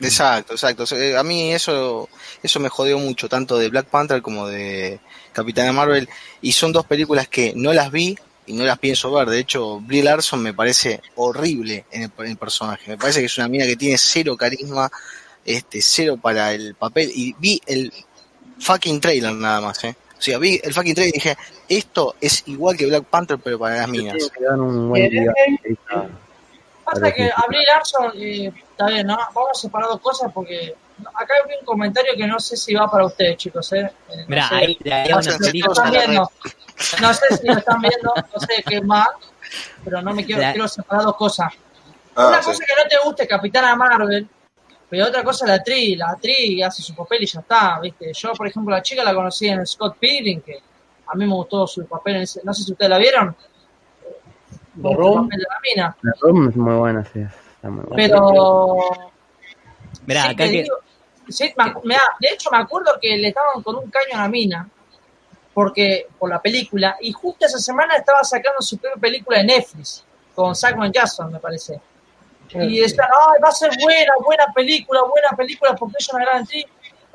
Exacto, 0.00 0.52
exacto. 0.52 0.84
Eh, 0.94 1.16
A 1.16 1.22
mí 1.22 1.52
eso, 1.52 2.08
eso 2.42 2.60
me 2.60 2.68
jodió 2.68 2.98
mucho, 2.98 3.28
tanto 3.28 3.58
de 3.58 3.68
Black 3.68 3.86
Panther 3.86 4.22
como 4.22 4.46
de 4.46 5.00
Capitana 5.32 5.72
Marvel. 5.72 6.08
Y 6.40 6.52
son 6.52 6.72
dos 6.72 6.86
películas 6.86 7.28
que 7.28 7.52
no 7.56 7.72
las 7.72 7.90
vi 7.90 8.16
y 8.46 8.52
no 8.52 8.64
las 8.64 8.78
pienso 8.78 9.10
ver. 9.12 9.28
De 9.28 9.40
hecho, 9.40 9.80
Brie 9.80 10.02
Larson 10.04 10.40
me 10.42 10.54
parece 10.54 11.00
horrible 11.16 11.84
en 11.90 12.02
el, 12.02 12.12
en 12.18 12.26
el 12.26 12.36
personaje. 12.36 12.92
Me 12.92 12.98
parece 12.98 13.20
que 13.20 13.26
es 13.26 13.38
una 13.38 13.48
mina 13.48 13.66
que 13.66 13.76
tiene 13.76 13.98
cero 13.98 14.36
carisma, 14.36 14.90
este, 15.44 15.82
cero 15.82 16.16
para 16.20 16.52
el 16.54 16.74
papel. 16.74 17.10
Y 17.12 17.34
vi 17.38 17.60
el 17.66 17.92
fucking 18.60 19.00
trailer 19.00 19.32
nada 19.34 19.60
más, 19.60 19.82
¿eh? 19.82 19.96
O 20.18 20.20
sea, 20.20 20.38
vi 20.38 20.60
el 20.62 20.74
fucking 20.74 20.94
trailer 20.94 21.14
y 21.14 21.18
dije, 21.18 21.36
esto 21.68 22.16
es 22.20 22.42
igual 22.46 22.76
que 22.76 22.86
Black 22.86 23.04
Panther, 23.04 23.38
pero 23.38 23.58
para 23.58 23.76
las 23.76 23.88
minas. 23.88 24.16
Dar 24.40 24.58
un 24.58 24.88
buen 24.88 25.08
día. 25.10 25.32
Pasa 26.84 27.12
que 27.12 27.30
Abril 27.36 27.60
Larson, 27.66 28.12
eh, 28.16 28.52
está 28.70 28.86
bien, 28.86 29.06
¿no? 29.06 29.16
Vamos 29.16 29.50
a 29.52 29.54
separar 29.54 29.88
dos 29.90 30.00
cosas 30.00 30.32
porque 30.32 30.74
acá 31.14 31.34
hay 31.34 31.54
un 31.60 31.64
comentario 31.64 32.12
que 32.16 32.26
no 32.26 32.40
sé 32.40 32.56
si 32.56 32.74
va 32.74 32.90
para 32.90 33.04
ustedes, 33.04 33.36
chicos, 33.36 33.70
¿eh? 33.74 33.80
Eh, 33.80 34.16
no 34.16 34.24
Mira, 34.26 34.48
sé. 34.48 34.54
ahí 34.54 34.78
No 35.10 35.16
una 35.16 35.22
sé, 35.22 35.52
Lo 35.52 35.72
están 35.72 35.90
viendo. 35.92 36.30
No 37.02 37.12
sé 37.14 37.36
si 37.36 37.46
lo 37.46 37.58
están 37.58 37.80
viendo, 37.80 38.14
no 38.34 38.40
sé 38.40 38.64
qué 38.66 38.80
más, 38.80 39.08
pero 39.84 40.00
no 40.00 40.14
me 40.14 40.24
quiero, 40.24 40.40
La- 40.40 40.52
quiero 40.52 40.66
separar 40.68 41.04
dos 41.04 41.16
cosas. 41.16 41.52
Ah, 42.16 42.28
Una 42.28 42.40
sí. 42.42 42.46
cosa 42.46 42.64
que 42.64 42.82
no 42.82 42.88
te 42.88 42.96
guste 43.04 43.28
Capitana 43.28 43.76
Marvel, 43.76 44.26
pero 44.90 45.06
otra 45.06 45.22
cosa 45.24 45.44
es 45.44 45.48
la 45.50 45.54
actriz. 45.56 45.98
La 45.98 46.10
actriz 46.10 46.62
hace 46.64 46.82
su 46.82 46.94
papel 46.94 47.22
y 47.22 47.26
ya 47.26 47.40
está, 47.40 47.78
¿viste? 47.80 48.12
Yo, 48.12 48.32
por 48.32 48.46
ejemplo, 48.48 48.74
la 48.74 48.82
chica 48.82 49.04
la 49.04 49.14
conocí 49.14 49.46
en 49.48 49.66
Scott 49.66 49.96
Pilgrim, 49.98 50.40
que 50.40 50.58
a 51.06 51.14
mí 51.16 51.26
me 51.26 51.32
gustó 51.34 51.66
su 51.66 51.86
papel 51.86 52.16
en 52.16 52.22
ese, 52.22 52.40
no 52.44 52.52
sé 52.54 52.62
si 52.64 52.72
ustedes 52.72 52.90
la 52.90 52.98
vieron. 52.98 53.36
¿De 54.74 54.90
El 54.90 54.96
Rom? 54.96 55.24
papel 55.26 55.38
de 55.40 55.44
la 55.48 55.60
mina. 55.62 55.96
La 56.02 56.12
es 56.50 56.56
muy 56.56 56.74
buena, 56.76 57.04
sí. 57.04 57.20
Está 57.20 57.70
muy 57.70 57.84
buena. 57.84 57.96
Pero 57.96 59.10
Mira, 60.06 60.22
Sí, 60.22 60.28
acá 60.28 60.44
que. 60.44 60.50
digo, 60.62 60.76
sí, 61.28 61.52
me 61.56 61.64
ac- 61.64 61.80
me 61.84 61.94
da- 61.94 62.16
de 62.20 62.28
hecho, 62.28 62.50
me 62.50 62.58
acuerdo 62.58 62.92
que 63.00 63.16
le 63.16 63.28
estaban 63.28 63.62
con 63.62 63.76
un 63.76 63.90
caño 63.90 64.14
a 64.14 64.18
la 64.22 64.28
mina 64.28 64.68
porque 65.52 66.06
por 66.18 66.30
la 66.30 66.40
película 66.40 66.96
y 67.00 67.12
justo 67.12 67.44
esa 67.46 67.58
semana 67.58 67.96
estaba 67.96 68.22
sacando 68.22 68.60
su 68.62 68.78
propia 68.78 69.00
película 69.00 69.38
de 69.38 69.44
Netflix 69.44 70.04
con 70.34 70.54
Sackman 70.54 70.92
Jackson, 70.92 71.32
me 71.32 71.40
parece. 71.40 71.80
Y 72.54 72.80
decían, 72.80 73.06
ay, 73.28 73.40
va 73.42 73.48
a 73.48 73.52
ser 73.52 73.70
buena, 73.82 74.12
buena 74.24 74.46
película, 74.54 75.00
buena 75.02 75.30
película 75.36 75.74
porque 75.74 75.96
es 75.98 76.08
una 76.12 76.24
gran 76.24 76.42
actriz. 76.42 76.64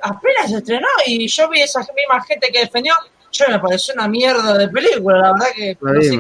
Apenas 0.02 0.50
se 0.50 0.58
estrenó 0.58 0.88
y 1.06 1.28
yo 1.28 1.50
vi 1.50 1.62
esa 1.62 1.80
misma 1.80 2.22
gente 2.26 2.50
que 2.52 2.60
defendió, 2.60 2.94
yo 3.32 3.46
me 3.50 3.60
pareció 3.60 3.94
una 3.94 4.08
mierda 4.08 4.58
de 4.58 4.68
película, 4.68 5.18
la 5.18 5.32
verdad 5.34 5.48
que 5.56 5.78
no 5.82 6.02
sé. 6.02 6.18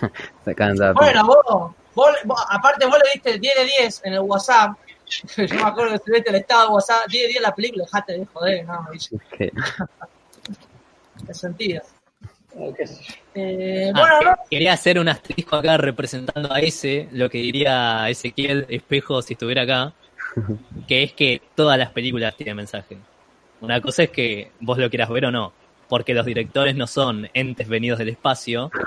Se 0.44 0.54
canta. 0.54 0.92
Bueno, 0.92 1.26
vos, 1.26 1.72
vos, 1.94 2.10
vos- 2.24 2.46
aparte 2.50 2.86
vos 2.86 2.98
le 3.04 3.10
diste 3.14 3.38
10 3.38 3.54
de 3.56 3.64
10 3.64 4.00
en 4.04 4.12
el 4.14 4.20
WhatsApp. 4.20 4.72
Yo 5.36 5.54
me 5.56 5.62
acuerdo 5.62 5.90
que 5.90 5.96
estuviste 5.96 6.30
el 6.30 6.36
estado 6.36 6.68
de 6.68 6.74
WhatsApp, 6.74 7.06
10 7.08 7.22
de 7.24 7.28
10 7.28 7.42
la 7.42 7.54
película, 7.54 7.84
dejate 7.84 8.12
de 8.18 8.26
joder, 8.26 8.64
no, 8.66 8.86
y- 8.92 9.18
que- 9.36 9.52
en 11.28 11.34
sentido. 11.34 11.82
Eh, 12.56 12.72
qué 12.76 12.86
sé 12.86 13.02
yo. 13.02 13.14
Eh, 13.34 13.92
Ah, 13.94 13.98
bueno, 14.00 14.18
que- 14.20 14.24
no, 14.26 14.34
Quería 14.50 14.72
hacer 14.72 14.98
un 14.98 15.08
asterisco 15.08 15.56
acá 15.56 15.76
representando 15.76 16.52
a 16.52 16.60
ese, 16.60 17.08
lo 17.12 17.28
que 17.28 17.38
diría 17.38 18.08
Ezequiel 18.08 18.66
Espejo 18.68 19.20
si 19.22 19.32
estuviera 19.34 19.62
acá, 19.62 19.92
que 20.88 21.02
es 21.02 21.12
que 21.12 21.42
todas 21.54 21.78
las 21.78 21.90
películas 21.90 22.36
tienen 22.36 22.56
mensaje. 22.56 22.96
Una 23.60 23.80
cosa 23.80 24.02
es 24.04 24.10
que 24.10 24.52
vos 24.60 24.78
lo 24.78 24.88
quieras 24.90 25.08
ver 25.08 25.24
o 25.26 25.30
no, 25.30 25.52
porque 25.88 26.14
los 26.14 26.26
directores 26.26 26.74
no 26.76 26.86
son 26.86 27.28
entes 27.34 27.68
venidos 27.68 27.98
del 27.98 28.10
espacio. 28.10 28.70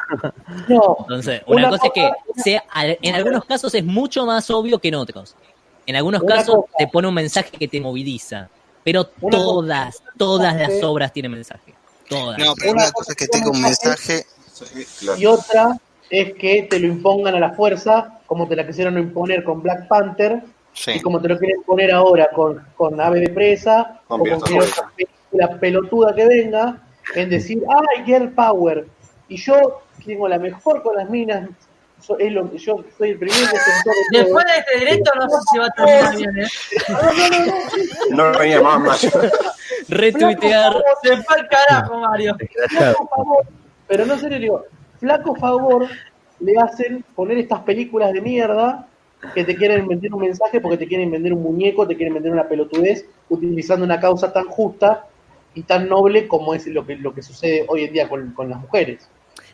No, 0.69 0.97
Entonces, 1.01 1.41
una, 1.45 1.67
Una 1.67 1.69
cosa 1.77 1.87
es 1.87 1.91
que 1.93 2.11
sea, 2.41 2.63
en 2.73 3.15
algunos 3.15 3.43
casos 3.45 3.73
es 3.75 3.83
mucho 3.83 4.25
más 4.25 4.49
obvio 4.49 4.79
que 4.79 4.87
en 4.89 4.95
otros. 4.95 5.35
En 5.85 5.95
algunos 5.95 6.21
Una 6.21 6.35
casos 6.35 6.55
cosa- 6.55 6.67
te 6.77 6.87
pone 6.87 7.07
un 7.07 7.13
mensaje 7.13 7.51
que 7.51 7.67
te 7.67 7.79
moviliza, 7.81 8.49
pero 8.83 9.09
Una 9.21 9.37
cosa- 9.37 9.43
todas, 9.45 10.03
todas 10.17 10.55
las 10.55 10.83
obras 10.83 11.11
tienen 11.13 11.31
mensaje. 11.31 11.73
Todas. 12.07 12.37
No, 12.37 12.53
pero 12.55 12.71
Una 12.71 12.83
una 12.83 12.91
cosa 12.91 13.11
es 13.11 13.17
que 13.17 13.27
tenga 13.27 13.49
un 13.49 13.61
mensaje, 13.61 14.25
y 15.17 15.25
otra 15.25 15.77
es 16.09 16.33
que 16.35 16.63
te 16.69 16.79
lo 16.79 16.87
impongan 16.87 17.35
a 17.35 17.39
la 17.39 17.51
fuerza, 17.51 18.19
como 18.25 18.47
te 18.47 18.55
la 18.55 18.65
quisieron 18.65 18.97
imponer 18.97 19.43
con 19.43 19.61
Black 19.61 19.87
Panther, 19.87 20.41
sí. 20.73 20.91
y 20.95 21.01
como 21.01 21.21
te 21.21 21.27
lo 21.27 21.37
quieren 21.37 21.61
poner 21.63 21.91
ahora 21.91 22.29
con, 22.33 22.65
con 22.75 22.99
Ave 22.99 23.21
de 23.21 23.29
Presa, 23.29 24.01
Con 24.07 24.21
o 24.21 24.23
con 24.23 24.41
Piratas 24.41 24.49
cualquier 24.49 24.63
otra 24.63 24.91
película 24.95 25.59
pelotuda 25.59 26.15
que 26.15 26.25
venga, 26.25 26.81
en 27.15 27.29
decir, 27.29 27.61
ay, 27.69 28.05
Girl 28.05 28.31
Power, 28.31 28.87
y 29.27 29.37
yo 29.37 29.81
tengo 30.05 30.27
la 30.27 30.39
mejor 30.39 30.81
con 30.81 30.95
las 30.95 31.09
minas, 31.09 31.49
so- 31.99 32.17
es 32.19 32.31
lo 32.31 32.51
yo 32.55 32.83
soy 32.97 33.09
el 33.11 33.19
primer 33.19 33.37
defensor 33.39 33.93
de 34.11 34.19
después 34.19 34.45
de 34.45 34.59
este 34.59 34.79
directo 34.79 35.11
no 35.15 35.29
sé 35.29 35.35
si 35.51 35.57
va 35.57 35.65
a 35.65 35.69
terminar 35.71 36.15
bien, 36.15 36.37
¿eh? 36.39 36.47
No 38.11 38.31
venía 38.37 38.61
más 38.61 38.79
mayo. 38.79 39.09
Retuitear. 39.89 40.73
Se 41.03 41.17
fue 41.17 41.35
al 41.37 41.47
carajo, 41.47 41.99
Mario. 41.99 42.35
Flaco 42.69 43.07
favor, 43.07 43.45
pero 43.87 44.05
no 44.05 44.17
serio, 44.17 44.39
digo, 44.39 44.65
flaco 44.99 45.35
favor 45.35 45.87
le 46.39 46.53
hacen 46.59 47.03
poner 47.15 47.37
estas 47.37 47.61
películas 47.61 48.13
de 48.13 48.21
mierda 48.21 48.87
que 49.33 49.43
te 49.43 49.55
quieren 49.55 49.87
vender 49.87 50.13
un 50.13 50.21
mensaje 50.21 50.61
porque 50.61 50.77
te 50.77 50.87
quieren 50.87 51.09
vender 51.11 51.33
un 51.33 51.41
muñeco, 51.41 51.87
te 51.87 51.95
quieren 51.95 52.13
vender 52.13 52.31
una 52.31 52.47
pelotudez, 52.47 53.05
utilizando 53.29 53.83
una 53.85 53.99
causa 53.99 54.31
tan 54.31 54.45
justa 54.45 55.05
y 55.55 55.63
tan 55.63 55.89
noble 55.89 56.27
como 56.27 56.53
es 56.53 56.67
lo 56.67 56.85
que, 56.85 56.95
lo 56.97 57.13
que 57.13 57.23
sucede 57.23 57.65
hoy 57.67 57.85
en 57.85 57.93
día 57.93 58.07
con, 58.07 58.31
con 58.33 58.49
las 58.49 58.59
mujeres. 58.59 59.09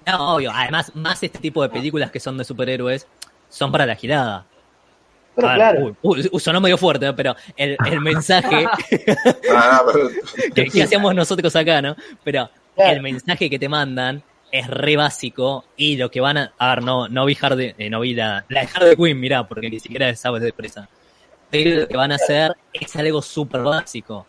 No, 0.05 0.35
obvio. 0.35 0.51
Además, 0.53 0.91
más 0.95 1.21
este 1.23 1.39
tipo 1.39 1.61
de 1.61 1.69
películas 1.69 2.11
que 2.11 2.19
son 2.19 2.37
de 2.37 2.43
superhéroes 2.43 3.07
son 3.49 3.71
para 3.71 3.85
la 3.85 3.95
girada. 3.95 4.45
Pero 5.35 5.47
Ah, 5.49 5.55
claro, 5.55 5.97
uy, 6.01 6.29
uy, 6.31 6.39
sonó 6.39 6.61
medio 6.61 6.77
fuerte, 6.77 7.11
pero 7.13 7.35
el, 7.55 7.77
el 7.83 7.99
mensaje 8.01 8.67
Ah, 9.51 9.83
que, 10.55 10.65
que 10.65 10.83
hacemos 10.83 11.15
nosotros 11.15 11.55
acá, 11.55 11.81
¿no? 11.81 11.95
Pero 12.23 12.49
el 12.85 13.01
mensaje 13.01 13.49
que 13.49 13.57
te 13.59 13.67
mandan 13.69 14.23
es 14.51 14.67
re 14.67 14.95
básico 14.95 15.65
y 15.75 15.97
lo 15.97 16.11
que 16.11 16.21
van 16.21 16.37
a... 16.37 16.53
A 16.57 16.75
ver, 16.75 16.83
no, 16.83 17.07
no 17.07 17.25
vi, 17.25 17.33
Hardy- 17.35 17.73
eh, 17.77 17.89
no 17.89 17.99
vi 18.01 18.13
la, 18.13 18.45
la 18.49 18.61
de 18.61 18.69
Harley 18.73 18.95
Quinn, 18.95 19.19
mirá, 19.19 19.47
porque 19.47 19.69
ni 19.69 19.79
siquiera 19.79 20.15
sabes 20.15 20.43
de 20.43 20.53
presa. 20.53 20.87
Pero 21.49 21.81
lo 21.81 21.87
que 21.87 21.97
van 21.97 22.11
a 22.11 22.15
hacer 22.15 22.53
es 22.71 22.95
algo 22.95 23.21
súper 23.21 23.61
básico. 23.61 24.27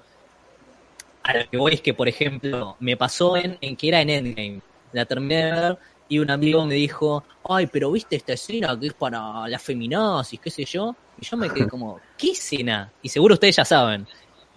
A 1.23 1.35
lo 1.39 1.49
que 1.51 1.57
voy 1.57 1.75
es 1.75 1.81
que, 1.81 1.95
por 1.95 2.09
ejemplo, 2.09 2.77
me 2.81 2.97
pasó 2.97 3.37
en, 3.37 3.59
en 3.61 3.77
que 3.77 3.89
era 3.89 4.01
en 4.01 4.11
Endgame. 4.11 4.61
La 4.95 5.05
terminé 5.05 5.45
de 5.45 5.53
ver 5.53 5.79
y 6.09 6.19
un 6.19 6.31
amigo 6.31 6.65
me 6.65 6.75
dijo, 6.75 7.25
ay, 7.49 7.67
pero 7.67 7.91
viste 7.93 8.17
esta 8.17 8.33
escena 8.35 8.79
que 8.79 8.87
es 8.89 8.93
para 8.95 9.47
las 9.49 9.63
feminazis, 9.63 10.41
qué 10.41 10.51
sé 10.51 10.65
yo. 10.65 10.95
Y 11.21 11.25
yo 11.25 11.37
me 11.37 11.51
quedé 11.51 11.69
como, 11.69 11.99
¿qué 12.17 12.31
escena? 12.31 12.91
Y 13.03 13.09
seguro 13.09 13.35
ustedes 13.35 13.57
ya 13.57 13.65
saben. 13.65 14.07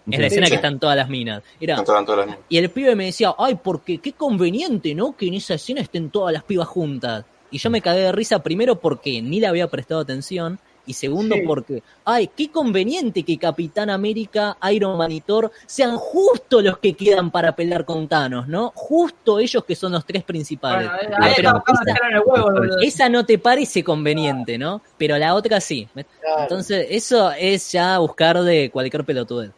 Es 0.09 0.19
la 0.19 0.30
Sí. 0.30 0.35
escena 0.35 0.47
que 0.47 0.55
están 0.55 0.80
todas 0.80 0.95
las 0.95 1.09
minas. 1.09 1.43
Era, 1.59 1.84
todas- 1.84 2.07
las- 2.27 2.38
y 2.47 2.57
el 2.57 2.69
pibe 2.69 2.95
me 2.95 3.05
decía, 3.05 3.34
ay, 3.38 3.55
porque 3.61 3.97
qué 3.97 4.14
conveniente, 4.14 4.95
¿no? 4.95 5.15
Que 5.18 5.27
en 5.27 5.34
esa 5.34 5.55
escena 5.55 5.81
estén 5.81 6.09
todas 6.11 6.34
las 6.34 6.43
pibas 6.43 6.68
juntas. 6.68 7.26
Y 7.51 7.57
yo 7.57 7.69
me 7.69 7.81
cagué 7.81 8.01
de 8.01 8.11
risa 8.11 8.41
primero 8.43 8.80
porque 8.80 9.22
ni 9.22 9.39
le 9.39 9.47
había 9.47 9.68
prestado 9.68 10.01
atención. 10.01 10.59
Y 10.88 10.93
segundo 10.93 11.35
Sí. 11.35 11.41
porque, 11.45 11.84
ay, 12.05 12.30
qué 12.35 12.49
conveniente 12.49 13.23
que 13.23 13.38
Capitán 13.38 13.89
América, 13.89 14.57
Iron 14.72 14.97
Man 14.97 15.11
y 15.11 15.22
Thor 15.22 15.51
sean 15.68 15.97
justo 15.97 16.61
los 16.61 16.80
que 16.80 16.93
quedan 16.93 17.30
para 17.30 17.55
pelear 17.55 17.85
con 17.85 18.07
Thanos, 18.07 18.47
¿no? 18.47 18.72
Justo 18.73 19.39
ellos 19.39 19.64
que 19.65 19.76
son 19.76 19.91
los 19.91 20.05
tres 20.05 20.23
principales. 20.23 20.89
Bueno, 20.89 21.18
ahí 21.19 21.34
pero 21.35 21.49
está 21.49 21.53
buscando 21.53 21.81
esa, 21.91 22.07
en 22.07 22.15
el 22.15 22.22
huevo, 22.26 22.51
boludo. 22.51 22.80
esa 22.81 23.09
no 23.09 23.26
te 23.26 23.38
parece 23.38 23.84
conveniente, 23.84 24.57
¿no? 24.57 24.81
Pero 24.97 25.18
la 25.18 25.35
otra 25.35 25.59
sí. 25.61 25.88
Claro. 25.93 26.41
Entonces, 26.43 26.88
eso 26.89 27.31
es 27.31 27.72
ya 27.72 27.97
buscar 27.99 28.41
de 28.41 28.69
cualquier 28.72 29.03
pelotudez. 29.03 29.51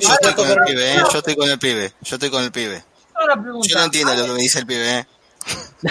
Yo 0.00 0.08
estoy 0.14 0.32
con 0.34 0.48
el 0.48 0.56
pibe, 0.64 0.94
¿eh? 0.94 1.02
Yo 1.12 1.18
estoy 1.18 1.36
con 1.36 1.50
el 1.50 1.58
pibe. 1.58 1.92
Yo 2.00 2.14
estoy 2.16 2.30
con 2.30 2.42
el 2.44 2.52
pibe. 2.52 2.84
Yo 3.66 3.78
no 3.78 3.84
entiendo 3.84 4.14
lo 4.14 4.24
que 4.26 4.32
me 4.32 4.38
dice 4.42 4.60
el 4.60 4.66
pibe, 4.66 4.98
¿eh? 5.00 5.06
No, 5.82 5.90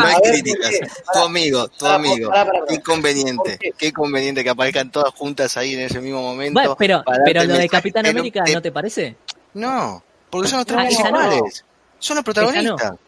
no 0.00 0.06
hay 0.06 0.16
críticas. 0.30 0.70
Tu 1.12 1.18
amigo, 1.18 1.68
tu 1.68 1.86
amigo. 1.86 2.30
Qué 2.68 2.80
conveniente, 2.82 3.50
¿Por 3.50 3.58
qué? 3.58 3.70
qué 3.76 3.92
conveniente 3.92 4.44
que 4.44 4.50
aparezcan 4.50 4.90
todas 4.90 5.12
juntas 5.14 5.56
ahí 5.56 5.74
en 5.74 5.80
ese 5.80 6.00
mismo 6.00 6.20
momento. 6.22 6.58
Bueno, 6.60 6.76
pero, 6.78 7.02
pero 7.24 7.44
lo 7.44 7.54
de 7.56 7.68
Capitán 7.70 8.04
que 8.04 8.10
América, 8.10 8.44
te- 8.44 8.54
¿no 8.54 8.62
te 8.62 8.70
parece? 8.72 9.16
No, 9.54 10.02
porque 10.30 10.48
son 10.48 10.58
los 10.58 10.66
Ah, 10.76 10.86
esa 10.88 11.10
no. 11.10 11.18
principales. 11.18 11.64
Son 11.98 12.16
los 12.16 12.24
protagonistas. 12.24 12.90
no. 12.92 12.98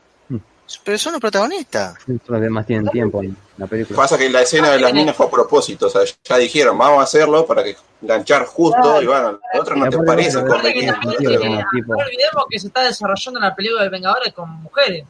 Pero 0.84 0.98
son 0.98 1.12
los 1.12 1.20
protagonistas. 1.20 1.94
Los 2.26 2.40
demás 2.40 2.66
tienen 2.66 2.88
tiempo 2.88 3.22
en 3.22 3.36
la 3.56 3.68
película. 3.68 3.96
Pasa 3.98 4.18
que 4.18 4.28
la 4.28 4.42
escena 4.42 4.70
de 4.72 4.80
las 4.80 4.92
minas 4.92 5.14
fue 5.14 5.26
a 5.26 5.30
propósito, 5.30 5.86
o 5.86 5.90
sea, 5.90 6.00
ya 6.24 6.38
dijeron, 6.38 6.76
vamos 6.76 6.98
a 6.98 7.02
hacerlo 7.04 7.46
para 7.46 7.62
que 7.62 7.76
enganchar 8.02 8.46
justo, 8.46 8.80
Claro. 8.82 9.00
y 9.02 9.06
bueno, 9.06 9.38
la 9.54 9.60
otra 9.60 9.76
no 9.76 9.88
te 9.88 9.98
parece 9.98 10.38
que 10.38 10.42
no 10.42 10.54
olvidemos 11.94 12.44
que 12.50 12.58
se 12.58 12.66
está 12.66 12.82
desarrollando 12.82 13.38
la 13.38 13.54
película 13.54 13.84
de 13.84 13.90
Vengadores 13.90 14.32
con 14.32 14.50
mujeres. 14.62 15.04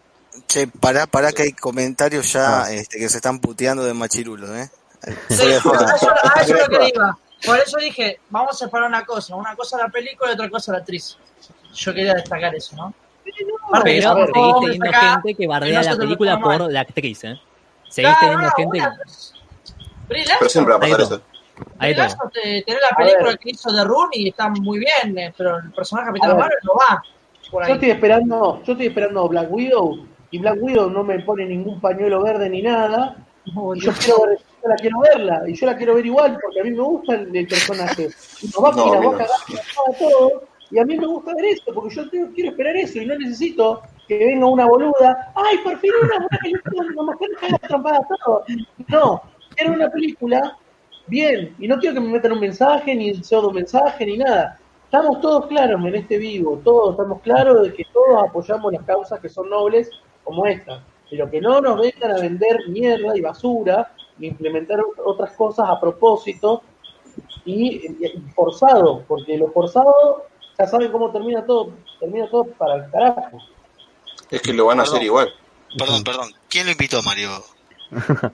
Che, 0.47 0.67
pará, 0.69 1.07
pará 1.07 1.33
que 1.33 1.43
hay 1.43 1.53
comentarios 1.53 2.33
ya 2.33 2.63
Ah. 2.65 2.73
este, 2.73 2.99
que 2.99 3.09
se 3.09 3.17
están 3.19 3.39
puteando 3.41 3.85
de 3.85 3.95
machirulos, 3.95 4.51
¿eh? 4.51 4.71
Sí, 5.29 5.43
a 5.53 5.57
eso, 5.57 5.73
a 5.75 6.41
eso 6.43 6.55
es 6.55 6.69
lo 6.69 6.79
que 6.79 6.93
iba. 6.95 7.19
Por 7.45 7.59
eso 7.59 7.77
dije, 7.79 8.21
vamos 8.31 8.51
a 8.61 8.65
separar 8.67 8.89
una 8.89 9.05
cosa. 9.05 9.37
Una 9.37 9.55
cosa 9.55 9.77
la 9.79 9.89
película 9.89 10.31
y 10.31 10.35
otra 10.35 10.49
cosa 10.49 10.73
la 10.73 10.79
actriz. 10.79 11.17
Yo 11.75 11.93
quería 11.95 12.15
destacar 12.15 12.55
eso, 12.55 12.75
¿no? 12.77 12.95
Que 13.25 13.33
Pero 13.71 13.83
ver, 13.85 14.03
seguís 14.33 14.55
teniendo 14.61 14.89
acá, 14.89 15.11
gente 15.23 15.35
que 15.35 15.47
bardea 15.47 15.83
la 15.83 15.97
película 15.97 16.41
por 16.41 16.59
mal. 16.61 16.73
la 16.73 16.81
actriz, 16.81 17.25
¿eh? 17.25 17.41
Seguís 17.89 18.11
Claro, 18.11 18.19
teniendo 18.21 18.47
no, 18.47 18.53
gente 18.57 18.79
una- 18.79 18.99
Brie 20.09 20.25
Pero 20.39 20.49
siempre 20.51 20.73
va 20.73 20.77
a 20.79 20.81
pasar 20.81 21.01
Ahí 21.01 21.05
eso. 21.07 21.23
Ahí 21.79 21.91
está. 21.91 22.03
Larson 22.05 22.31
te- 22.31 22.63
tenés 22.67 22.81
la 22.91 22.97
película 22.97 23.37
que 23.37 23.51
hizo 23.51 23.73
de 23.73 23.85
Rune 23.85 24.11
y 24.13 24.29
está 24.29 24.49
muy 24.49 24.79
bien, 24.79 25.19
eh, 25.19 25.35
pero 25.37 25.59
el 25.59 25.73
personaje 25.73 26.09
Capitán. 26.09 26.37
Marvel 26.37 26.59
no 26.63 26.73
va 26.75 27.03
Yo 27.67 27.75
estoy 27.75 27.91
esperando, 27.91 28.63
yo 28.65 28.73
estoy 28.73 28.87
esperando 28.87 29.29
Black 29.29 29.47
Widow 29.51 30.07
y 30.37 30.39
Black 30.39 30.59
Widow 30.61 30.91
no 30.91 31.03
me 31.03 31.19
pone 31.21 31.47
ningún 31.47 31.81
pañuelo 31.81 32.23
verde 32.23 32.51
ni 32.51 32.61
nada. 32.61 33.17
Y 33.47 33.81
yo 33.81 33.93
quiero 33.93 34.27
ver, 34.27 34.39
yo 34.63 34.69
la 34.69 34.77
quiero 34.77 35.01
verla 35.01 35.43
y 35.49 35.55
yo 35.55 35.67
la 35.67 35.77
quiero 35.79 35.95
ver 35.95 36.05
igual 36.05 36.39
porque 36.43 36.61
a 36.61 36.65
mí 36.65 36.73
me 36.73 36.83
gusta 36.83 37.15
el, 37.15 37.49
personaje. 37.49 38.09
Y 38.43 38.47
nos 38.49 38.63
va, 38.63 38.73
No, 38.73 38.93
a 38.93 38.97
a 38.99 39.01
no. 39.01 39.11
a 39.13 39.99
todo. 39.99 40.43
Y 40.71 40.79
a 40.79 40.85
mí 40.85 40.99
me 40.99 41.07
gusta 41.07 41.33
ver 41.35 41.47
eso 41.47 41.73
porque 41.73 41.95
yo 41.95 42.11
tengo- 42.11 42.33
quiero 42.35 42.51
esperar 42.51 42.77
eso 42.77 42.99
y 43.01 43.07
no 43.07 43.17
necesito 43.17 43.81
que 44.07 44.19
venga 44.19 44.47
una 44.47 44.67
boluda. 44.67 45.33
Ay, 45.35 45.57
por 45.65 45.79
fin 45.79 45.91
una 46.03 46.17
buena 46.19 46.39
película 46.43 46.83
donde 46.85 47.01
una 47.01 47.13
mujer 47.13 47.31
caga 47.41 47.59
trompada 47.59 47.97
a 47.99 48.09
todo. 48.25 48.45
No, 48.89 49.23
quiero 49.55 49.73
una 49.73 49.89
película 49.89 50.59
bien 51.07 51.55
y 51.59 51.67
no 51.67 51.79
quiero 51.79 51.95
que 51.95 52.01
me 52.01 52.13
metan 52.13 52.33
un 52.33 52.41
mensaje 52.41 52.95
ni 52.95 53.15
pseudo 53.15 53.51
mensaje 53.53 54.05
ni 54.05 54.19
nada. 54.19 54.59
Estamos 54.85 55.21
todos 55.23 55.47
claros 55.47 55.81
en 55.85 55.95
este 55.95 56.19
vivo, 56.19 56.61
todos 56.63 56.91
estamos 56.91 57.21
claros 57.23 57.63
de 57.63 57.73
que 57.73 57.85
todos 57.93 58.29
apoyamos 58.29 58.73
las 58.73 58.83
causas 58.85 59.19
que 59.19 59.29
son 59.31 59.49
nobles 59.49 59.91
como 60.27 60.44
esta, 60.47 60.82
pero 61.09 61.31
que 61.31 61.40
no 61.40 61.61
nos 61.61 61.81
vengan 61.81 62.11
a 62.11 62.20
vender 62.20 62.69
mierda 62.69 63.16
y 63.16 63.20
basura 63.20 63.93
y 64.19 64.27
implementar 64.27 64.81
otras 65.05 65.32
cosas 65.32 65.69
a 65.70 65.81
propósito 65.81 66.62
y, 67.44 67.86
y 67.86 68.20
forzado, 68.35 69.05
porque 69.07 69.39
lo 69.39 69.53
forzado 69.53 70.27
ya 70.59 70.66
saben 70.66 70.90
cómo 70.90 71.12
termina 71.12 71.47
todo, 71.47 71.73
termina 72.01 72.28
todo 72.28 72.44
para 72.44 72.74
el 72.74 72.90
carajo. 72.90 73.39
Es 74.31 74.43
que 74.43 74.53
lo 74.53 74.66
van 74.66 74.81
a 74.81 74.82
hacer 74.82 75.03
igual. 75.03 75.32
Perdón, 75.78 76.03
perdón. 76.03 76.32
¿Quién 76.48 76.66
lo 76.66 76.73
invitó, 76.73 77.01
Mario? 77.03 77.31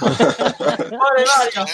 Pobre 0.00 0.90
Mario. 0.90 1.64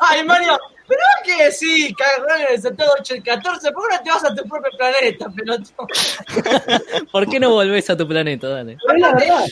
Ay, 0.00 0.24
Mario, 0.24 0.58
pero 0.88 1.00
es 1.00 1.36
que 1.36 1.52
sí, 1.52 1.94
cagón 1.94 2.40
en 2.40 2.54
el 2.54 2.62
sector 2.62 2.86
8 2.98 3.16
y 3.16 3.20
14, 3.20 3.72
¿por 3.72 3.88
qué 3.88 3.96
no 3.96 4.02
te 4.02 4.10
vas 4.10 4.24
a 4.24 4.34
tu 4.34 4.48
propio 4.48 4.70
planeta, 4.76 5.26
pelotudo? 5.28 5.86
¿Por 7.12 7.28
qué 7.28 7.38
no 7.38 7.50
volvés 7.50 7.90
a 7.90 7.96
tu 7.96 8.08
planeta? 8.08 8.48
Dale. 8.48 8.78
No 8.86 8.94
no 8.94 9.18
era 9.18 9.44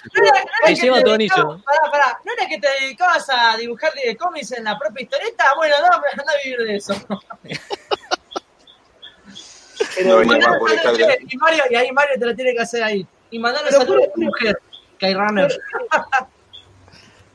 Te 0.64 0.74
lleva 0.74 1.02
tu 1.02 1.10
anillo. 1.10 1.60
Pará, 1.62 1.90
pará, 1.90 2.18
¿no 2.24 2.32
era 2.32 2.46
que 2.48 2.58
te 2.58 2.68
dedicabas 2.80 3.28
a 3.28 3.54
dibujar 3.58 3.92
de 3.92 4.16
cómics 4.16 4.52
en 4.52 4.64
la 4.64 4.78
propia 4.78 5.02
historieta? 5.02 5.44
Bueno, 5.56 5.74
no, 5.80 5.86
anda 5.94 6.32
a 6.32 6.42
vivir 6.42 6.58
de 6.66 6.76
eso. 6.76 6.94
pero 9.94 10.24
No 10.24 10.38
más 10.38 10.58
por 10.58 10.70
y 10.72 11.36
Mario, 11.36 11.64
y 11.70 11.74
ahí 11.74 11.92
Mario 11.92 12.18
te 12.18 12.24
lo 12.24 12.34
tiene 12.34 12.54
que 12.54 12.60
hacer 12.62 12.82
ahí. 12.82 13.06
Y 13.30 13.38
mandale 13.38 13.66
Pero 13.68 13.80
saludos 13.82 14.08
a 14.08 14.12
tu 14.12 14.20
mujer, 14.22 14.58
Runner. 15.02 15.52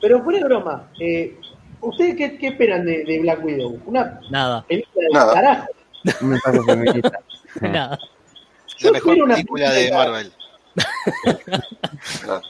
pero 0.00 0.24
fuera 0.24 0.44
broma, 0.44 0.90
eh, 0.98 1.38
¿ustedes 1.82 2.16
qué, 2.16 2.38
qué 2.38 2.46
esperan 2.48 2.84
de, 2.86 3.04
de 3.04 3.20
Black 3.20 3.44
Widow? 3.44 3.80
Una 3.86 4.18
Nada, 4.30 4.64
película 4.66 5.06
de 5.08 5.12
Nada. 5.14 5.34
carajo. 5.34 5.66
Un 6.22 6.28
mensaje 6.30 6.60
feminista. 6.62 7.20
nada. 7.60 7.98
Yo 8.78 8.88
La 8.88 8.92
mejor 8.94 9.10
espero 9.12 9.24
una 9.26 9.34
película 9.34 9.70
de 9.70 9.92
Marvel. 9.92 10.32
Yo, 12.26 12.40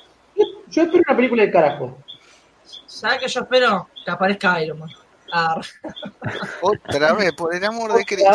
yo 0.68 0.82
espero 0.82 1.02
una 1.06 1.16
película 1.16 1.42
de 1.42 1.50
carajo. 1.50 1.98
¿Sabes 2.86 3.18
qué 3.18 3.28
yo 3.28 3.40
espero? 3.40 3.88
Que 4.04 4.10
aparezca 4.10 4.62
Iron 4.62 4.78
Man. 4.78 4.90
Ah, 5.32 5.60
Otra 6.60 7.14
vez, 7.14 7.32
por 7.32 7.54
el 7.54 7.64
amor 7.64 7.92
de 7.94 8.04
Cristo. 8.04 8.30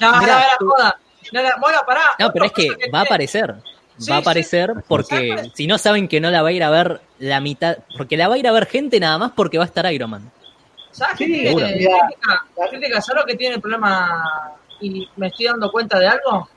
No, 0.00 0.12
no, 0.12 0.26
tú- 0.58 0.66
joda. 0.68 0.98
No, 1.32 1.42
no, 1.42 1.48
bueno, 1.60 1.78
pará. 1.86 2.02
No, 2.18 2.30
pero 2.32 2.44
es 2.44 2.52
que 2.52 2.68
va 2.94 3.00
a 3.00 3.02
aparecer. 3.02 3.54
Sí, 3.98 4.10
Va 4.10 4.16
a 4.16 4.20
aparecer 4.20 4.74
porque 4.86 5.50
si 5.54 5.66
no 5.66 5.78
saben 5.78 6.06
que 6.06 6.20
no 6.20 6.30
la 6.30 6.42
va 6.42 6.50
a 6.50 6.52
ir 6.52 6.62
a 6.62 6.70
ver 6.70 7.00
la 7.18 7.40
mitad, 7.40 7.78
porque 7.96 8.16
la 8.16 8.28
va 8.28 8.34
a 8.34 8.38
ir 8.38 8.46
a 8.46 8.52
ver 8.52 8.66
gente 8.66 9.00
nada 9.00 9.16
más 9.16 9.32
porque 9.32 9.56
va 9.56 9.64
a 9.64 9.66
estar 9.66 9.90
Iron 9.92 10.10
Man. 10.10 10.30
¿Sabes 10.90 11.16
qué 11.16 11.26
tiene? 11.26 11.48
seguro. 11.48 11.66
Crítica, 11.66 12.44
la 12.56 12.68
crítica, 12.68 13.00
¿sabes 13.00 13.22
lo 13.22 13.26
que 13.26 13.36
tiene 13.36 13.54
el 13.56 13.60
problema? 13.60 14.52
Y 14.80 15.08
me 15.16 15.28
estoy 15.28 15.46
dando 15.46 15.70
cuenta 15.70 15.98
de 15.98 16.08
algo. 16.08 16.48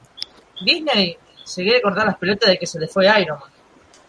Disney 0.61 1.17
se 1.43 1.63
quiere 1.63 1.81
cortar 1.81 2.05
las 2.05 2.17
pelotas 2.17 2.49
de 2.49 2.57
que 2.57 2.67
se 2.67 2.79
le 2.79 2.87
fue 2.87 3.05
Iron 3.21 3.39
Man. 3.39 3.49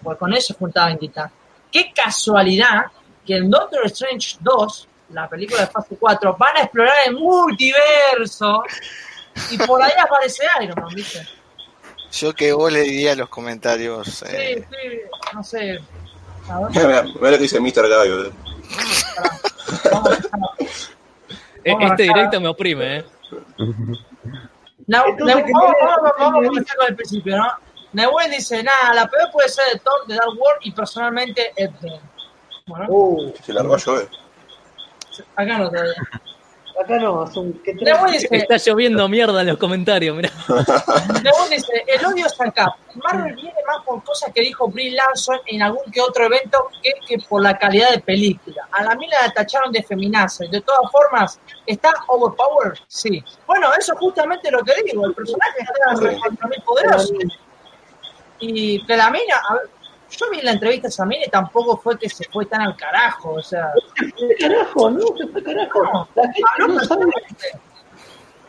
Porque 0.02 0.18
con 0.18 0.32
eso 0.34 0.54
juntaba 0.58 0.90
Indita. 0.90 1.30
Qué 1.70 1.92
casualidad 1.92 2.86
que 3.24 3.36
en 3.36 3.50
Doctor 3.50 3.86
Strange 3.86 4.38
2, 4.40 4.88
la 5.10 5.28
película 5.28 5.60
de 5.62 5.66
fase 5.68 5.96
4, 5.98 6.36
van 6.36 6.56
a 6.56 6.60
explorar 6.62 6.94
el 7.06 7.14
multiverso 7.14 8.62
y 9.50 9.58
por 9.58 9.80
ahí 9.82 9.92
aparece 10.00 10.44
Iron 10.62 10.80
Man, 10.80 10.94
¿viste? 10.94 11.39
Yo 12.12 12.32
que 12.34 12.52
vos 12.52 12.72
le 12.72 12.80
diría 12.80 13.14
los 13.14 13.28
comentarios. 13.28 14.06
Sí, 14.08 14.24
eh, 14.30 14.66
sí, 14.68 15.00
no 15.34 15.42
sé. 15.44 15.78
Mira, 16.70 17.02
lo 17.04 17.20
que 17.20 17.38
dice 17.38 17.60
Mr. 17.60 17.88
Gallo. 17.88 18.24
eh. 18.26 18.32
vamos 19.92 20.10
E- 21.62 21.72
Vamos 21.72 21.90
Este 21.90 22.02
directo 22.04 22.40
me 22.40 22.48
oprime, 22.48 22.98
¿eh? 22.98 23.04
No, 24.86 25.04
Entonces, 25.06 25.36
ne- 25.36 25.44
¿qué 25.44 25.52
vamos, 25.52 25.74
tiene- 25.78 25.86
vamos, 25.86 26.12
vamos 26.18 26.18
a 26.18 26.32
tiene- 26.32 26.46
comenzar 26.48 26.76
con 26.76 26.86
el 26.88 26.96
principio, 26.96 27.36
¿no? 27.36 27.46
Nehuen 27.92 28.30
dice, 28.30 28.62
nada, 28.62 28.94
la 28.94 29.08
peor 29.08 29.30
puede 29.32 29.48
ser 29.48 29.64
de 29.72 29.78
Thor, 29.80 30.06
de 30.06 30.14
Dark 30.14 30.28
World 30.30 30.60
y 30.62 30.72
personalmente 30.72 31.52
Ed-Man. 31.56 32.00
Bueno, 32.66 32.86
uh, 32.88 33.34
Se 33.44 33.52
largó 33.52 33.74
a 33.74 33.78
llover. 33.78 34.08
acá 35.36 35.58
no 35.58 35.68
todavía. 35.70 35.92
Acá 36.80 36.98
no, 36.98 37.26
son 37.30 37.52
que 37.64 37.74
tres. 37.74 37.82
Nehuen 37.94 38.12
dice, 38.12 38.28
Está 38.30 38.56
lloviendo 38.56 39.08
mierda 39.08 39.40
en 39.40 39.46
los 39.48 39.56
comentarios, 39.58 40.16
mira. 40.16 40.30
Nehuen 41.22 41.50
dice, 41.50 41.84
el 41.86 42.04
odio 42.06 42.26
está 42.26 42.44
acá. 42.44 42.74
Marvel 42.94 43.34
viene 43.34 43.54
más 43.66 43.84
por 43.84 44.02
cosas 44.04 44.32
que 44.34 44.40
dijo 44.40 44.68
Brie 44.68 44.90
Larson 44.92 45.38
en 45.46 45.62
algún 45.62 45.90
que 45.92 46.00
otro 46.00 46.24
evento 46.26 46.68
que, 46.82 46.92
que 47.06 47.22
por 47.28 47.42
la 47.42 47.56
calidad 47.58 47.90
de 47.92 48.00
película. 48.00 48.68
A 48.72 48.82
la 48.84 48.94
mina 48.96 49.16
la 49.22 49.30
tacharon 49.32 49.70
de 49.72 49.82
feminaza. 49.82 50.44
y 50.44 50.48
De 50.48 50.60
todas 50.60 50.90
formas, 50.90 51.38
¿está 51.66 51.92
overpowered? 52.08 52.78
Sí. 52.88 53.22
Bueno, 53.46 53.70
eso 53.78 53.92
es 53.92 53.98
justamente 53.98 54.50
lo 54.50 54.62
que 54.62 54.72
digo. 54.84 55.06
El 55.06 55.14
personaje 55.14 55.58
está 55.60 55.96
Sí. 55.96 56.38
muy 56.46 56.60
poderoso. 56.64 57.14
Y 58.40 58.84
que 58.86 58.96
la 58.96 59.10
mina, 59.10 59.36
a 59.48 59.54
ver, 59.54 59.62
yo 60.10 60.30
vi 60.30 60.40
la 60.42 60.52
entrevista 60.52 60.88
a 60.88 60.90
esa 60.90 61.06
mina 61.06 61.24
y 61.26 61.30
tampoco 61.30 61.76
fue 61.76 61.98
que 61.98 62.08
se 62.08 62.24
fue 62.30 62.46
tan 62.46 62.60
al 62.62 62.76
carajo, 62.76 63.32
o 63.34 63.42
sea, 63.42 63.70
¿Qué 63.94 64.34
carajo? 64.38 64.90
No, 64.90 65.06
se 65.16 65.26
fue 65.28 65.42
carajo. 65.42 65.82
no, 65.84 66.08
La 66.14 66.28
gente 66.32 66.68
no 66.68 66.80
sabe, 66.80 67.06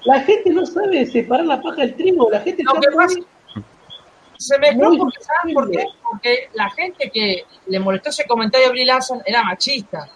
la 0.04 0.20
gente 0.22 0.50
no 0.50 0.66
sabe 0.66 1.06
separar 1.06 1.46
la 1.46 1.62
paja 1.62 1.78
del 1.82 1.96
trigo. 1.96 2.30
La 2.32 2.40
gente 2.42 2.64
Lo 2.64 2.74
que 2.74 2.88
pasa- 2.96 3.16
muy- 3.16 3.26
Se 4.38 4.58
mezcló 4.58 4.90
porque, 4.98 5.20
¿saben 5.24 5.54
por 5.54 5.70
qué? 5.70 5.86
Porque 6.04 6.50
la 6.56 6.70
gente 6.72 7.12
que 7.12 7.44
le 7.68 7.80
molestó 7.80 8.10
ese 8.10 8.26
comentario 8.26 8.68
a 8.68 8.72
Brie 8.72 8.86
Larson 8.88 9.22
era 9.24 9.44
machista. 9.44 10.10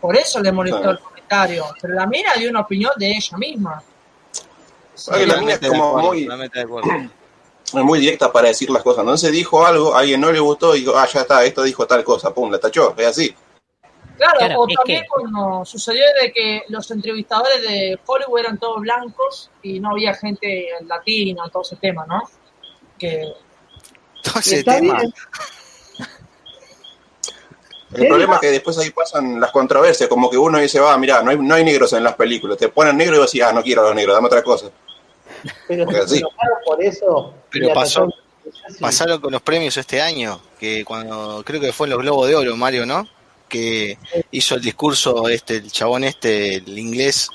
Por 0.00 0.16
eso 0.16 0.40
le 0.40 0.50
molestó 0.50 0.80
Claro. 0.80 0.98
el 0.98 1.04
comentario. 1.04 1.64
Pero 1.80 1.94
la 1.94 2.06
mina 2.06 2.30
dio 2.36 2.50
una 2.50 2.60
opinión 2.62 2.90
de 2.96 3.06
ella 3.12 3.36
misma. 3.38 3.80
Que 5.14 5.26
la 5.26 5.36
mina 5.36 5.52
es 5.52 5.60
como 5.68 5.96
muy, 5.98 6.28
muy 7.74 7.98
directa 8.00 8.32
para 8.32 8.48
decir 8.48 8.70
las 8.70 8.82
cosas. 8.82 9.00
Entonces 9.02 9.32
dijo 9.32 9.64
algo, 9.66 9.94
a 9.94 10.00
alguien 10.00 10.20
no 10.20 10.30
le 10.32 10.40
gustó 10.40 10.74
y 10.74 10.80
dijo, 10.80 10.96
ah, 10.96 11.06
ya 11.12 11.20
está, 11.20 11.44
esto 11.44 11.62
dijo 11.62 11.86
tal 11.86 12.02
cosa, 12.04 12.32
pum, 12.32 12.50
la 12.50 12.58
tachó, 12.58 12.94
es 12.96 13.06
así. 13.06 13.34
Claro, 14.16 14.38
Claro, 14.38 14.60
o 14.60 14.68
es 14.68 14.74
también 14.74 15.02
que- 15.02 15.06
cuando 15.08 15.64
sucedió 15.64 16.02
de 16.20 16.32
que 16.32 16.62
los 16.68 16.90
entrevistadores 16.90 17.62
de 17.62 17.98
Hollywood 18.04 18.40
eran 18.40 18.58
todos 18.58 18.80
blancos 18.80 19.50
y 19.62 19.78
no 19.80 19.90
había 19.90 20.12
gente 20.14 20.68
latina, 20.86 21.44
todo 21.52 21.62
ese 21.62 21.76
tema, 21.76 22.04
¿no? 22.06 22.22
Que 22.98 23.32
Todo 24.24 24.40
ese 24.40 24.64
tema. 24.64 24.96
bien. 24.96 25.12
El 27.94 28.06
problema 28.06 28.34
es 28.34 28.40
que 28.40 28.50
después 28.50 28.76
ahí 28.78 28.90
pasan 28.90 29.40
las 29.40 29.50
controversias, 29.50 30.08
como 30.10 30.28
que 30.28 30.36
uno 30.36 30.58
dice, 30.58 30.78
va, 30.78 30.98
mira, 30.98 31.22
no 31.22 31.30
hay, 31.30 31.38
no 31.38 31.54
hay 31.54 31.64
negros 31.64 31.92
en 31.94 32.04
las 32.04 32.14
películas, 32.16 32.58
te 32.58 32.68
ponen 32.68 32.96
negro 32.96 33.16
y 33.16 33.18
vos 33.18 33.32
decís, 33.32 33.42
ah, 33.46 33.52
no 33.52 33.62
quiero 33.62 33.80
a 33.82 33.84
los 33.86 33.94
negros, 33.94 34.14
dame 34.14 34.26
otra 34.26 34.42
cosa. 34.42 34.70
Pero 35.66 35.90
se 35.90 36.08
sí. 36.08 36.18
enojaron 36.18 36.58
por 36.64 36.82
eso. 36.82 37.34
Pero 37.50 37.72
pasó. 37.74 38.08
pasaron 38.80 39.20
con 39.20 39.32
los 39.32 39.42
premios 39.42 39.76
este 39.76 40.00
año, 40.00 40.40
que 40.58 40.84
cuando 40.84 41.42
creo 41.44 41.60
que 41.60 41.72
fue 41.72 41.86
en 41.86 41.92
los 41.92 42.00
Globos 42.00 42.28
de 42.28 42.34
Oro, 42.36 42.56
Mario, 42.56 42.86
¿no? 42.86 43.06
Que 43.48 43.96
hizo 44.30 44.54
el 44.56 44.60
discurso 44.62 45.28
este, 45.28 45.56
el 45.56 45.70
chabón 45.72 46.04
este, 46.04 46.56
el 46.56 46.78
inglés, 46.78 47.28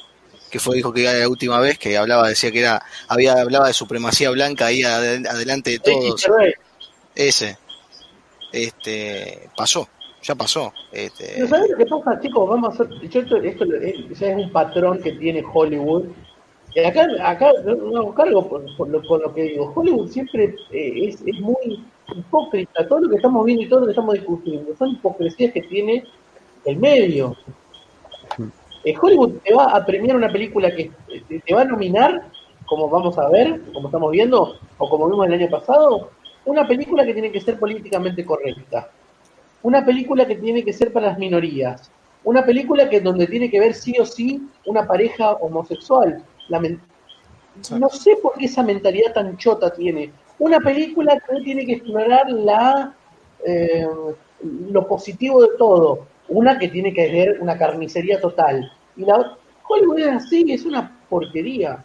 que 0.52 0.60
fue 0.60 0.76
dijo 0.76 0.94
que 0.94 1.02
era 1.02 1.14
la 1.14 1.28
última 1.28 1.60
vez, 1.60 1.80
que 1.80 1.98
hablaba, 1.98 2.28
decía 2.30 2.52
que 2.52 2.60
era, 2.60 2.84
había 3.08 3.34
hablaba 3.34 3.68
de 3.68 3.74
supremacía 3.74 4.30
blanca 4.30 4.68
ahí 4.68 4.82
adel- 4.84 5.28
adelante 5.28 5.72
de 5.72 5.80
todos. 5.80 6.26
Ese, 7.16 7.58
este, 8.52 9.50
pasó, 9.56 9.88
ya 10.22 10.36
pasó. 10.36 10.72
Este, 10.92 11.40
¿No 11.40 11.48
sabes 11.48 11.72
lo 11.72 11.78
que 11.78 11.86
pasa, 11.86 12.20
chicos? 12.22 12.50
Vamos 12.50 12.80
a 12.80 12.84
hacer. 12.84 13.10
Yo 13.10 13.20
esto, 13.22 13.38
esto 13.38 13.64
es- 13.82 14.20
ya 14.20 14.28
es 14.28 14.36
un 14.38 14.52
patrón 14.52 15.02
que 15.02 15.14
tiene 15.14 15.44
Hollywood. 15.52 16.06
Acá, 16.86 17.08
acá 17.24 17.52
no 17.66 18.14
cargo 18.14 18.48
por, 18.50 18.76
por 18.76 18.90
lo, 18.90 19.02
por 19.04 19.22
lo 19.22 19.34
que 19.34 19.44
digo. 19.44 19.72
Hollywood 19.76 20.10
siempre 20.10 20.56
eh, 20.72 21.08
es, 21.08 21.22
es 21.26 21.40
muy 21.40 21.84
hipócrita. 22.16 22.88
Todo 22.88 23.02
lo 23.02 23.10
que 23.10 23.18
estamos 23.18 23.46
viendo 23.46 23.64
y 23.64 23.70
todo 23.70 23.82
lo 23.82 23.86
que 23.86 23.92
estamos 23.92 24.16
discutiendo 24.16 24.76
son 24.76 24.90
hipocresías 24.90 25.54
que 25.54 25.62
tiene 25.62 26.04
el 26.66 26.78
medio. 26.78 27.36
Eh, 28.84 28.96
Hollywood 29.00 29.34
te 29.44 29.54
va 29.54 29.66
a 29.66 29.86
premiar 29.86 30.16
una 30.16 30.32
película 30.32 30.74
que 30.76 30.92
te, 31.28 31.40
te 31.40 31.54
va 31.54 31.62
a 31.62 31.66
nominar, 31.66 32.30
como 32.66 32.90
vamos 32.90 33.18
a 33.18 33.30
ver, 33.30 33.62
como 33.74 33.88
estamos 33.88 34.12
viendo, 34.12 34.58
o 34.78 34.90
como 34.90 35.10
vimos 35.10 35.28
el 35.28 35.34
año 35.34 35.50
pasado, 35.50 36.10
una 36.46 36.68
película 36.68 37.06
que 37.06 37.14
tiene 37.14 37.32
que 37.32 37.40
ser 37.40 37.60
políticamente 37.60 38.26
correcta 38.26 38.90
una 39.64 39.86
película 39.86 40.28
que 40.28 40.36
tiene 40.36 40.64
que 40.64 40.74
ser 40.74 40.94
para 40.94 41.08
las 41.08 41.18
minorías, 41.18 41.90
una 42.24 42.46
película 42.46 42.90
que 42.90 43.02
donde 43.02 43.28
tiene 43.28 43.50
que 43.50 43.60
ver 43.60 43.74
sí 43.74 43.96
o 44.00 44.06
sí 44.06 44.42
una 44.66 44.86
pareja 44.86 45.32
homosexual. 45.34 46.24
La 46.50 46.60
men- 46.60 46.82
no 47.80 47.90
sé 47.90 48.16
por 48.22 48.34
qué 48.34 48.46
esa 48.46 48.64
mentalidad 48.64 49.14
tan 49.14 49.38
chota 49.38 49.72
tiene. 49.74 50.12
Una 50.40 50.60
película 50.60 51.20
que 51.20 51.42
tiene 51.42 51.66
que 51.66 51.74
explorar 51.74 52.30
la 52.30 52.94
eh, 53.46 53.88
lo 54.72 54.88
positivo 54.88 55.42
de 55.42 55.50
todo, 55.58 56.08
una 56.30 56.58
que 56.58 56.68
tiene 56.70 56.94
que 56.94 57.12
ver 57.12 57.38
una 57.42 57.58
carnicería 57.58 58.20
total. 58.20 58.72
Y 58.98 59.06
la 59.06 59.38
Hollywood 59.68 60.00
es 60.00 60.08
así, 60.08 60.46
es 60.52 60.66
una 60.66 61.00
porquería. 61.10 61.84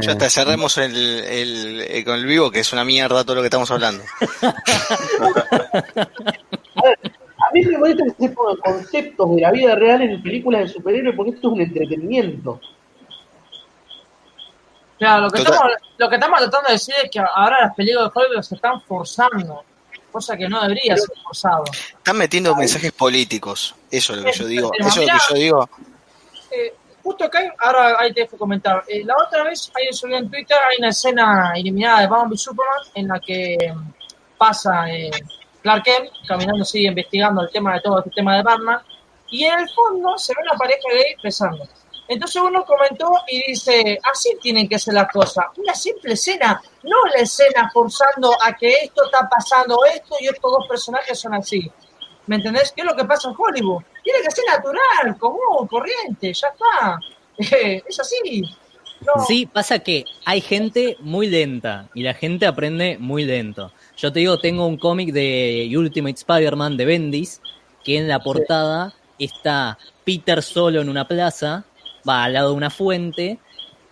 Ya 0.00 0.16
te 0.16 0.24
ver 0.24 0.30
cerremos 0.30 0.78
el, 0.78 0.96
el- 0.96 1.80
el- 1.82 2.04
con 2.04 2.14
el 2.14 2.24
vivo, 2.26 2.50
que 2.50 2.60
es 2.60 2.72
una 2.72 2.84
mierda 2.84 3.24
todo 3.24 3.36
lo 3.36 3.42
que 3.42 3.48
estamos 3.48 3.70
hablando. 3.70 4.02
A 6.76 7.21
mí 7.52 7.64
me 7.64 7.78
molesta 7.78 8.04
que 8.04 8.28
se 8.28 8.28
pongan 8.30 8.56
conceptos 8.56 9.36
de 9.36 9.42
la 9.42 9.50
vida 9.50 9.74
real 9.74 10.02
en 10.02 10.22
películas 10.22 10.62
de 10.62 10.68
superhéroes 10.68 11.16
porque 11.16 11.32
esto 11.32 11.48
es 11.48 11.54
un 11.54 11.60
entretenimiento. 11.60 12.60
Claro, 14.98 15.22
lo 15.22 15.30
que, 15.30 15.38
Total. 15.38 15.54
estamos, 15.54 15.72
lo 15.98 16.08
que 16.08 16.14
estamos 16.14 16.38
tratando 16.38 16.66
de 16.68 16.72
decir 16.74 16.94
es 17.02 17.10
que 17.10 17.18
ahora 17.18 17.62
las 17.62 17.74
películas 17.74 18.12
de 18.12 18.20
Hollywood 18.20 18.42
se 18.42 18.54
están 18.54 18.80
forzando, 18.82 19.64
cosa 20.12 20.36
que 20.36 20.48
no 20.48 20.62
debería 20.62 20.96
ser 20.96 21.16
forzado. 21.24 21.64
Están 21.72 22.18
metiendo 22.18 22.54
mensajes 22.54 22.92
políticos, 22.92 23.74
eso 23.90 24.12
es 24.12 24.18
lo 24.20 24.24
que 24.24 24.38
yo 24.38 24.46
digo, 24.46 24.70
Pero 24.70 24.88
eso 24.88 25.00
es 25.00 25.06
lo 25.08 25.12
mirá, 25.12 25.24
que 25.26 25.34
yo 25.34 25.40
digo. 25.40 25.70
Eh, 26.52 26.74
justo 27.02 27.24
acá, 27.24 27.52
ahora 27.58 27.96
ahí 27.98 28.12
te 28.12 28.20
dejo 28.20 28.38
comentar. 28.38 28.84
Eh, 28.86 29.02
la 29.04 29.16
otra 29.16 29.42
vez, 29.42 29.72
alguien 29.74 29.92
subió 29.92 30.18
en 30.18 30.30
Twitter, 30.30 30.56
hay 30.70 30.76
una 30.78 30.90
escena 30.90 31.52
eliminada 31.56 32.02
de 32.02 32.06
Batman 32.06 32.30
v 32.30 32.36
Superman 32.36 32.80
en 32.94 33.08
la 33.08 33.18
que 33.18 33.56
mm, 33.74 33.92
pasa 34.38 34.88
eh, 34.88 35.10
Clark 35.62 35.84
Kent 35.84 36.10
caminando, 36.26 36.64
sigue 36.64 36.88
investigando 36.88 37.42
el 37.42 37.50
tema 37.50 37.74
de 37.74 37.80
todo 37.80 37.98
este 37.98 38.10
tema 38.10 38.36
de 38.36 38.42
Batman, 38.42 38.80
y 39.30 39.44
en 39.44 39.60
el 39.60 39.68
fondo 39.70 40.16
se 40.18 40.34
ve 40.34 40.42
una 40.42 40.58
pareja 40.58 40.88
gay 40.92 41.14
besando. 41.22 41.66
Entonces 42.08 42.42
uno 42.42 42.64
comentó 42.64 43.10
y 43.28 43.42
dice, 43.50 43.98
así 44.12 44.36
tienen 44.42 44.68
que 44.68 44.78
ser 44.78 44.94
las 44.94 45.10
cosas. 45.10 45.46
Una 45.56 45.74
simple 45.74 46.12
escena, 46.12 46.60
no 46.82 47.06
la 47.06 47.22
escena 47.22 47.70
forzando 47.72 48.36
a 48.44 48.52
que 48.54 48.70
esto 48.84 49.04
está 49.06 49.26
pasando 49.28 49.78
esto 49.86 50.16
y 50.20 50.26
estos 50.26 50.50
dos 50.50 50.66
personajes 50.68 51.18
son 51.18 51.34
así. 51.34 51.70
¿Me 52.26 52.36
entendés? 52.36 52.72
¿Qué 52.72 52.82
es 52.82 52.86
lo 52.86 52.94
que 52.94 53.04
pasa 53.04 53.30
en 53.30 53.34
Hollywood? 53.38 53.82
Tiene 54.02 54.20
que 54.22 54.30
ser 54.30 54.44
natural, 54.46 55.18
común, 55.18 55.66
corriente, 55.68 56.32
ya 56.32 56.48
está. 56.48 56.98
Es 57.88 57.98
así. 57.98 58.42
No, 59.00 59.24
Sí, 59.24 59.46
pasa 59.46 59.78
que 59.78 60.04
hay 60.26 60.40
gente 60.40 60.96
muy 61.00 61.28
lenta 61.28 61.88
y 61.94 62.02
la 62.02 62.14
gente 62.14 62.46
aprende 62.46 62.98
muy 63.00 63.24
lento. 63.24 63.72
Yo 63.96 64.12
te 64.12 64.20
digo, 64.20 64.38
tengo 64.38 64.66
un 64.66 64.78
cómic 64.78 65.12
de 65.12 65.70
Ultimate 65.76 66.14
Spider-Man 66.14 66.76
de 66.76 66.84
Bendis 66.84 67.40
que 67.84 67.98
en 67.98 68.08
la 68.08 68.20
portada 68.20 68.94
está 69.18 69.78
Peter 70.04 70.42
solo 70.42 70.80
en 70.80 70.88
una 70.88 71.06
plaza, 71.06 71.64
va 72.08 72.24
al 72.24 72.32
lado 72.32 72.50
de 72.50 72.56
una 72.56 72.70
fuente, 72.70 73.38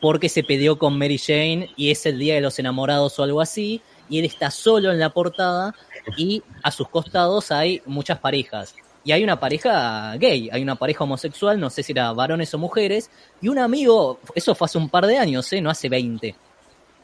porque 0.01 0.29
se 0.29 0.43
peleó 0.43 0.79
con 0.79 0.99
Mary 0.99 1.19
Jane 1.19 1.71
y 1.77 1.91
es 1.91 2.07
el 2.07 2.19
día 2.19 2.35
de 2.35 2.41
los 2.41 2.59
enamorados 2.59 3.19
o 3.19 3.23
algo 3.23 3.41
así, 3.41 3.83
y 4.09 4.19
él 4.19 4.25
está 4.25 4.51
solo 4.51 4.91
en 4.91 4.99
la 4.99 5.11
portada 5.11 5.75
y 6.17 6.43
a 6.63 6.71
sus 6.71 6.89
costados 6.89 7.53
hay 7.53 7.83
muchas 7.87 8.19
parejas. 8.19 8.75
Y 9.05 9.13
hay 9.13 9.25
una 9.25 9.41
pareja 9.41 10.15
gay, 10.17 10.51
hay 10.53 10.63
una 10.63 10.77
pareja 10.77 11.05
homosexual, 11.05 11.59
no 11.59 11.71
sé 11.71 11.83
si 11.83 11.93
era 11.93 12.13
varones 12.13 12.53
o 12.53 12.59
mujeres, 12.59 13.11
y 13.41 13.49
un 13.49 13.59
amigo, 13.59 14.19
eso 14.35 14.55
fue 14.55 14.67
hace 14.67 14.79
un 14.79 14.89
par 14.89 15.07
de 15.07 15.17
años, 15.17 15.51
¿eh? 15.53 15.61
no 15.61 15.71
hace 15.71 15.89
20, 15.89 16.35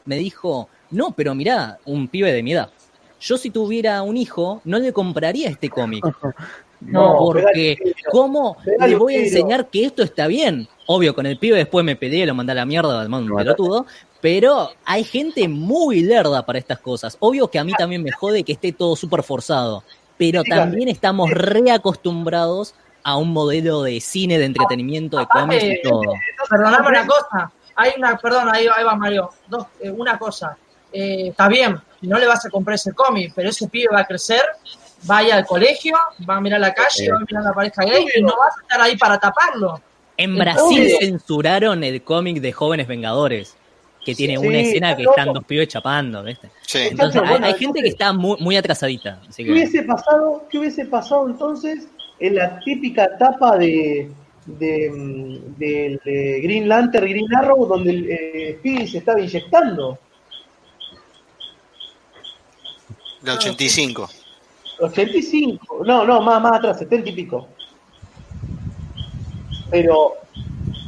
me 0.05 0.15
dijo, 0.15 0.69
no, 0.91 1.11
pero 1.11 1.33
mirá, 1.33 1.79
un 1.85 2.07
pibe 2.07 2.31
de 2.31 2.43
mi 2.43 2.53
edad. 2.53 2.69
Yo 3.19 3.37
si 3.37 3.49
tuviera 3.49 4.01
un 4.03 4.17
hijo, 4.17 4.61
no 4.63 4.79
le 4.79 4.93
compraría 4.93 5.49
este 5.49 5.69
cómic. 5.69 6.03
No, 6.79 7.17
porque. 7.17 7.75
¿cómo 8.11 8.57
le 8.79 8.95
voy 8.95 9.15
a 9.15 9.19
enseñar 9.23 9.67
que 9.67 9.85
esto 9.85 10.03
está 10.03 10.27
bien? 10.27 10.67
Obvio, 10.85 11.15
con 11.15 11.25
el 11.25 11.39
pibe 11.39 11.57
después 11.57 11.83
me 11.83 11.95
peleé, 11.95 12.25
lo 12.25 12.35
mandé 12.35 12.51
a 12.51 12.55
la 12.55 12.65
mierda, 12.65 13.01
al 13.01 13.11
un 13.11 13.35
pelotudo, 13.35 13.87
pero 14.21 14.69
hay 14.85 15.03
gente 15.03 15.47
muy 15.47 16.01
lerda 16.01 16.45
para 16.45 16.59
estas 16.59 16.79
cosas. 16.79 17.17
Obvio 17.19 17.49
que 17.49 17.59
a 17.59 17.63
mí 17.63 17.73
también 17.73 18.03
me 18.03 18.11
jode 18.11 18.43
que 18.43 18.53
esté 18.53 18.71
todo 18.71 18.95
súper 18.95 19.23
forzado, 19.23 19.83
pero 20.17 20.43
también 20.43 20.87
estamos 20.87 21.29
reacostumbrados 21.31 22.75
a 23.03 23.17
un 23.17 23.31
modelo 23.31 23.83
de 23.83 23.99
cine, 23.99 24.37
de 24.37 24.45
entretenimiento, 24.45 25.17
de 25.17 25.27
cómics 25.27 25.63
y 25.63 25.81
todo. 25.81 26.13
perdoname 26.49 26.89
una 26.89 27.07
cosa. 27.07 27.51
Hay 27.75 27.91
una, 27.97 28.17
perdón, 28.17 28.49
ahí, 28.51 28.67
ahí 28.75 28.83
va 28.83 28.95
Mario. 28.95 29.29
Dos, 29.47 29.67
eh, 29.79 29.89
una 29.89 30.17
cosa. 30.17 30.57
Eh, 30.91 31.27
está 31.29 31.47
bien, 31.47 31.77
no 32.01 32.17
le 32.17 32.27
vas 32.27 32.45
a 32.45 32.49
comprar 32.49 32.75
ese 32.75 32.93
cómic, 32.93 33.33
pero 33.35 33.49
ese 33.49 33.67
pibe 33.67 33.89
va 33.93 34.01
a 34.01 34.05
crecer, 34.05 34.41
va 35.09 35.17
a 35.19 35.23
ir 35.23 35.33
al 35.33 35.45
colegio, 35.45 35.95
va 36.27 36.37
a 36.37 36.41
mirar 36.41 36.59
la 36.59 36.73
calle, 36.73 37.11
va 37.11 37.17
a 37.17 37.19
mirar 37.19 37.43
la 37.43 37.53
pareja 37.53 37.83
gay 37.83 38.05
y 38.15 38.21
no 38.21 38.35
vas 38.37 38.57
a 38.57 38.61
estar 38.61 38.81
ahí 38.81 38.97
para 38.97 39.19
taparlo. 39.19 39.81
En 40.17 40.35
Brasil 40.35 40.81
obvio. 40.81 40.97
censuraron 40.99 41.83
el 41.83 42.01
cómic 42.01 42.41
de 42.41 42.51
Jóvenes 42.51 42.87
Vengadores, 42.87 43.55
que 44.03 44.15
tiene 44.15 44.37
Sí, 44.37 44.47
una 44.47 44.59
escena 44.59 44.95
que 44.95 45.03
está 45.03 45.21
están 45.21 45.33
dos 45.33 45.43
pibes 45.43 45.67
chapando, 45.67 46.23
¿viste? 46.23 46.49
Sí. 46.61 46.79
Entonces, 46.91 47.21
hay, 47.21 47.53
gente 47.55 47.81
que 47.81 47.89
está 47.89 48.13
muy, 48.13 48.37
muy 48.39 48.55
atrasadita. 48.55 49.19
Así 49.27 49.43
¿Qué 49.43 49.49
que, 49.49 49.51
hubiese 49.51 49.83
pasado, 49.83 50.45
qué 50.49 50.59
hubiese 50.59 50.85
pasado 50.85 51.27
entonces 51.27 51.87
en 52.19 52.35
la 52.35 52.59
típica 52.61 53.05
etapa 53.05 53.57
de, 53.57 54.09
de, 54.45 54.89
mm, 54.89 55.55
Green 56.41 56.67
Lantern, 56.67 57.07
Green 57.07 57.35
Arrow, 57.35 57.65
donde 57.65 57.91
el 57.91 58.09
eh, 58.09 58.55
Speedy 58.59 58.87
se 58.87 58.97
estaba 58.99 59.19
inyectando? 59.19 59.99
La 63.27 63.33
85. 63.33 64.09
85, 64.79 65.83
no, 65.85 66.05
no, 66.05 66.21
más, 66.21 66.41
más 66.41 66.53
atrás, 66.59 66.79
70 66.79 67.09
y 67.09 67.13
pico. 67.13 67.47
Pero, 69.69 70.13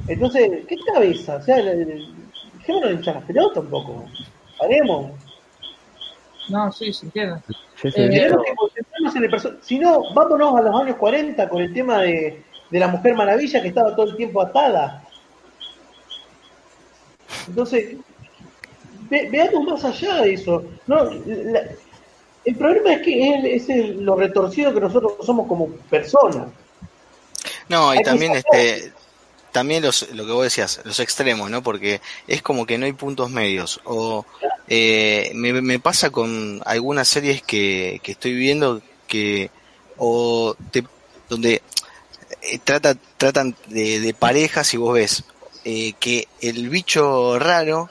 entonces, 0.08 0.66
¿qué 0.68 0.78
cabeza? 0.94 1.36
O 1.38 1.42
sea, 1.42 1.58
dejémonos 1.58 2.90
de 2.90 2.94
hinchar 2.96 3.16
las 3.16 3.24
pelotas 3.26 3.64
un 3.64 3.70
poco. 3.70 4.06
Paremos. 4.58 5.12
No, 6.50 6.72
sí, 6.72 6.94
se 6.94 7.08
entiende. 7.08 7.42
Sí, 7.82 7.92
sí, 7.92 8.02
Eh, 8.02 8.32
Si 9.62 9.80
no, 9.80 10.14
vámonos 10.14 10.56
a 10.58 10.62
los 10.62 10.82
años 10.82 10.96
40 10.98 11.50
con 11.50 11.62
el 11.62 11.74
tema 11.74 12.00
de, 12.00 12.42
de 12.70 12.80
la 12.80 12.88
Mujer 12.88 13.16
Maravilla 13.16 13.62
que 13.62 13.68
estaba 13.68 13.96
todo 13.96 14.12
el 14.12 14.16
tiempo 14.16 14.42
atada. 14.42 15.04
Entonces, 17.48 17.96
ve- 19.10 19.28
veamos 19.32 19.66
más 19.66 19.84
allá 19.84 20.22
de 20.22 20.34
eso. 20.34 20.64
No, 20.88 21.04
la- 21.26 21.64
el 22.46 22.56
problema 22.56 22.94
es 22.94 23.02
que 23.02 23.34
el- 23.36 23.46
es 23.46 23.70
el- 23.70 24.04
lo 24.04 24.16
retorcido 24.16 24.74
que 24.74 24.80
nosotros 24.82 25.14
somos 25.26 25.48
como 25.48 25.68
personas. 25.90 26.48
No, 27.68 27.94
y 27.94 27.98
Hay 27.98 28.04
también 28.04 28.36
este 28.36 28.94
también 29.52 29.82
los, 29.84 30.08
lo 30.14 30.26
que 30.28 30.32
vos 30.32 30.44
decías, 30.44 30.80
los 30.84 31.00
extremos, 31.00 31.50
¿no? 31.50 31.64
Porque 31.64 32.02
es 32.28 32.42
como 32.44 32.68
que 32.68 32.78
no 32.78 32.86
hay 32.86 32.94
puntos 32.94 33.32
medios. 33.32 33.82
O 33.84 34.24
eh, 34.68 35.32
me, 35.34 35.54
me 35.62 35.80
pasa 35.80 36.12
con 36.12 36.62
algunas 36.66 37.08
series 37.08 37.42
que, 37.42 38.00
que 38.04 38.12
estoy 38.12 38.34
viendo 38.36 38.82
que 39.08 39.50
o 39.98 40.56
te, 40.72 40.84
donde 41.30 41.64
eh, 42.44 42.60
trata, 42.64 42.96
tratan 43.18 43.56
de, 43.68 44.00
de 44.00 44.14
parejas 44.14 44.72
y 44.76 44.78
vos 44.78 44.94
ves 44.94 45.24
eh, 45.66 45.94
que 46.00 46.28
el 46.42 46.70
bicho 46.70 47.40
raro 47.40 47.90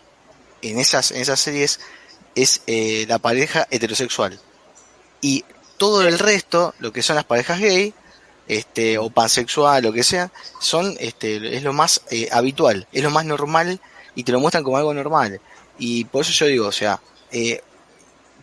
en 0.62 0.78
esas, 0.78 1.10
en 1.10 1.20
esas 1.22 1.40
series 1.40 1.80
es 2.42 2.62
eh, 2.66 3.04
la 3.08 3.18
pareja 3.18 3.66
heterosexual. 3.70 4.38
Y 5.20 5.44
todo 5.76 6.06
el 6.06 6.18
resto, 6.18 6.74
lo 6.78 6.92
que 6.92 7.02
son 7.02 7.16
las 7.16 7.24
parejas 7.24 7.60
gay, 7.60 7.92
este, 8.46 8.98
o 8.98 9.10
pansexual, 9.10 9.82
lo 9.82 9.92
que 9.92 10.04
sea, 10.04 10.30
son, 10.60 10.96
este, 11.00 11.56
es 11.56 11.62
lo 11.62 11.72
más 11.72 12.02
eh, 12.10 12.28
habitual, 12.32 12.86
es 12.92 13.02
lo 13.02 13.10
más 13.10 13.24
normal 13.24 13.80
y 14.14 14.24
te 14.24 14.32
lo 14.32 14.40
muestran 14.40 14.64
como 14.64 14.76
algo 14.76 14.94
normal. 14.94 15.40
Y 15.78 16.04
por 16.04 16.22
eso 16.22 16.32
yo 16.32 16.46
digo, 16.46 16.66
o 16.66 16.72
sea, 16.72 17.00
eh, 17.30 17.60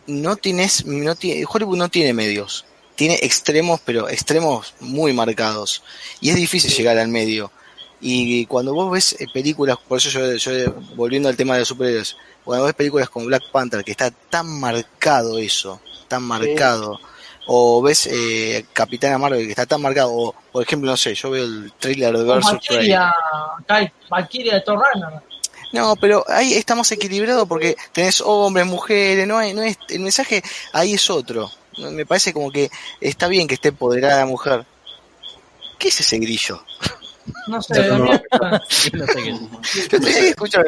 no 0.06 0.36
tienes, 0.36 0.86
no 0.86 1.14
tiene, 1.14 1.44
Hollywood 1.48 1.76
no 1.76 1.88
tiene 1.88 2.12
medios, 2.12 2.64
tiene 2.94 3.18
extremos, 3.22 3.80
pero 3.84 4.08
extremos 4.08 4.74
muy 4.80 5.12
marcados. 5.12 5.82
Y 6.20 6.30
es 6.30 6.36
difícil 6.36 6.70
llegar 6.70 6.98
al 6.98 7.08
medio. 7.08 7.50
Y 8.00 8.44
cuando 8.46 8.74
vos 8.74 8.90
ves 8.90 9.16
eh, 9.18 9.26
películas, 9.32 9.78
por 9.88 9.98
eso 9.98 10.10
yo, 10.10 10.34
yo 10.34 10.74
volviendo 10.94 11.28
al 11.28 11.36
tema 11.36 11.54
de 11.54 11.60
los 11.60 11.68
superhéroes, 11.68 12.16
cuando 12.44 12.66
ves 12.66 12.74
películas 12.74 13.08
como 13.08 13.26
Black 13.26 13.50
Panther, 13.50 13.82
que 13.82 13.92
está 13.92 14.10
tan 14.10 14.60
marcado 14.60 15.38
eso, 15.38 15.80
tan 16.08 16.22
marcado, 16.22 17.00
o 17.46 17.80
ves 17.80 18.06
eh, 18.06 18.66
Capitana 18.72 19.18
Marvel, 19.18 19.44
que 19.44 19.50
está 19.50 19.66
tan 19.66 19.80
marcado, 19.80 20.12
o 20.12 20.34
por 20.52 20.62
ejemplo, 20.62 20.90
no 20.90 20.96
sé, 20.96 21.14
yo 21.14 21.30
veo 21.30 21.44
el 21.44 21.72
trailer 21.78 22.16
de 22.16 22.24
Versus. 22.24 22.52
Valkyria, 22.52 23.14
Valkyria 24.10 24.54
de 24.54 24.60
Thor. 24.60 24.82
No, 25.72 25.96
pero 25.96 26.24
ahí 26.28 26.54
estamos 26.54 26.90
equilibrados 26.92 27.48
porque 27.48 27.76
tenés 27.92 28.20
hombres, 28.20 28.66
mujeres, 28.66 29.26
no 29.26 29.38
hay, 29.38 29.52
no 29.52 29.62
es, 29.62 29.78
el 29.88 30.00
mensaje 30.00 30.42
ahí 30.72 30.94
es 30.94 31.10
otro. 31.10 31.50
Me 31.78 32.06
parece 32.06 32.32
como 32.32 32.50
que 32.50 32.70
está 33.00 33.28
bien 33.28 33.46
que 33.46 33.54
esté 33.54 33.68
empoderada 33.68 34.20
la 34.20 34.26
mujer. 34.26 34.64
¿Qué 35.78 35.88
es 35.88 36.00
ese 36.00 36.18
grillo? 36.18 36.62
No 37.48 37.60
sé, 37.62 37.80
mí- 37.92 38.10
No 38.92 39.06
sé 39.06 39.22
qué. 39.90 39.98
Te 39.98 40.28
escucho, 40.30 40.60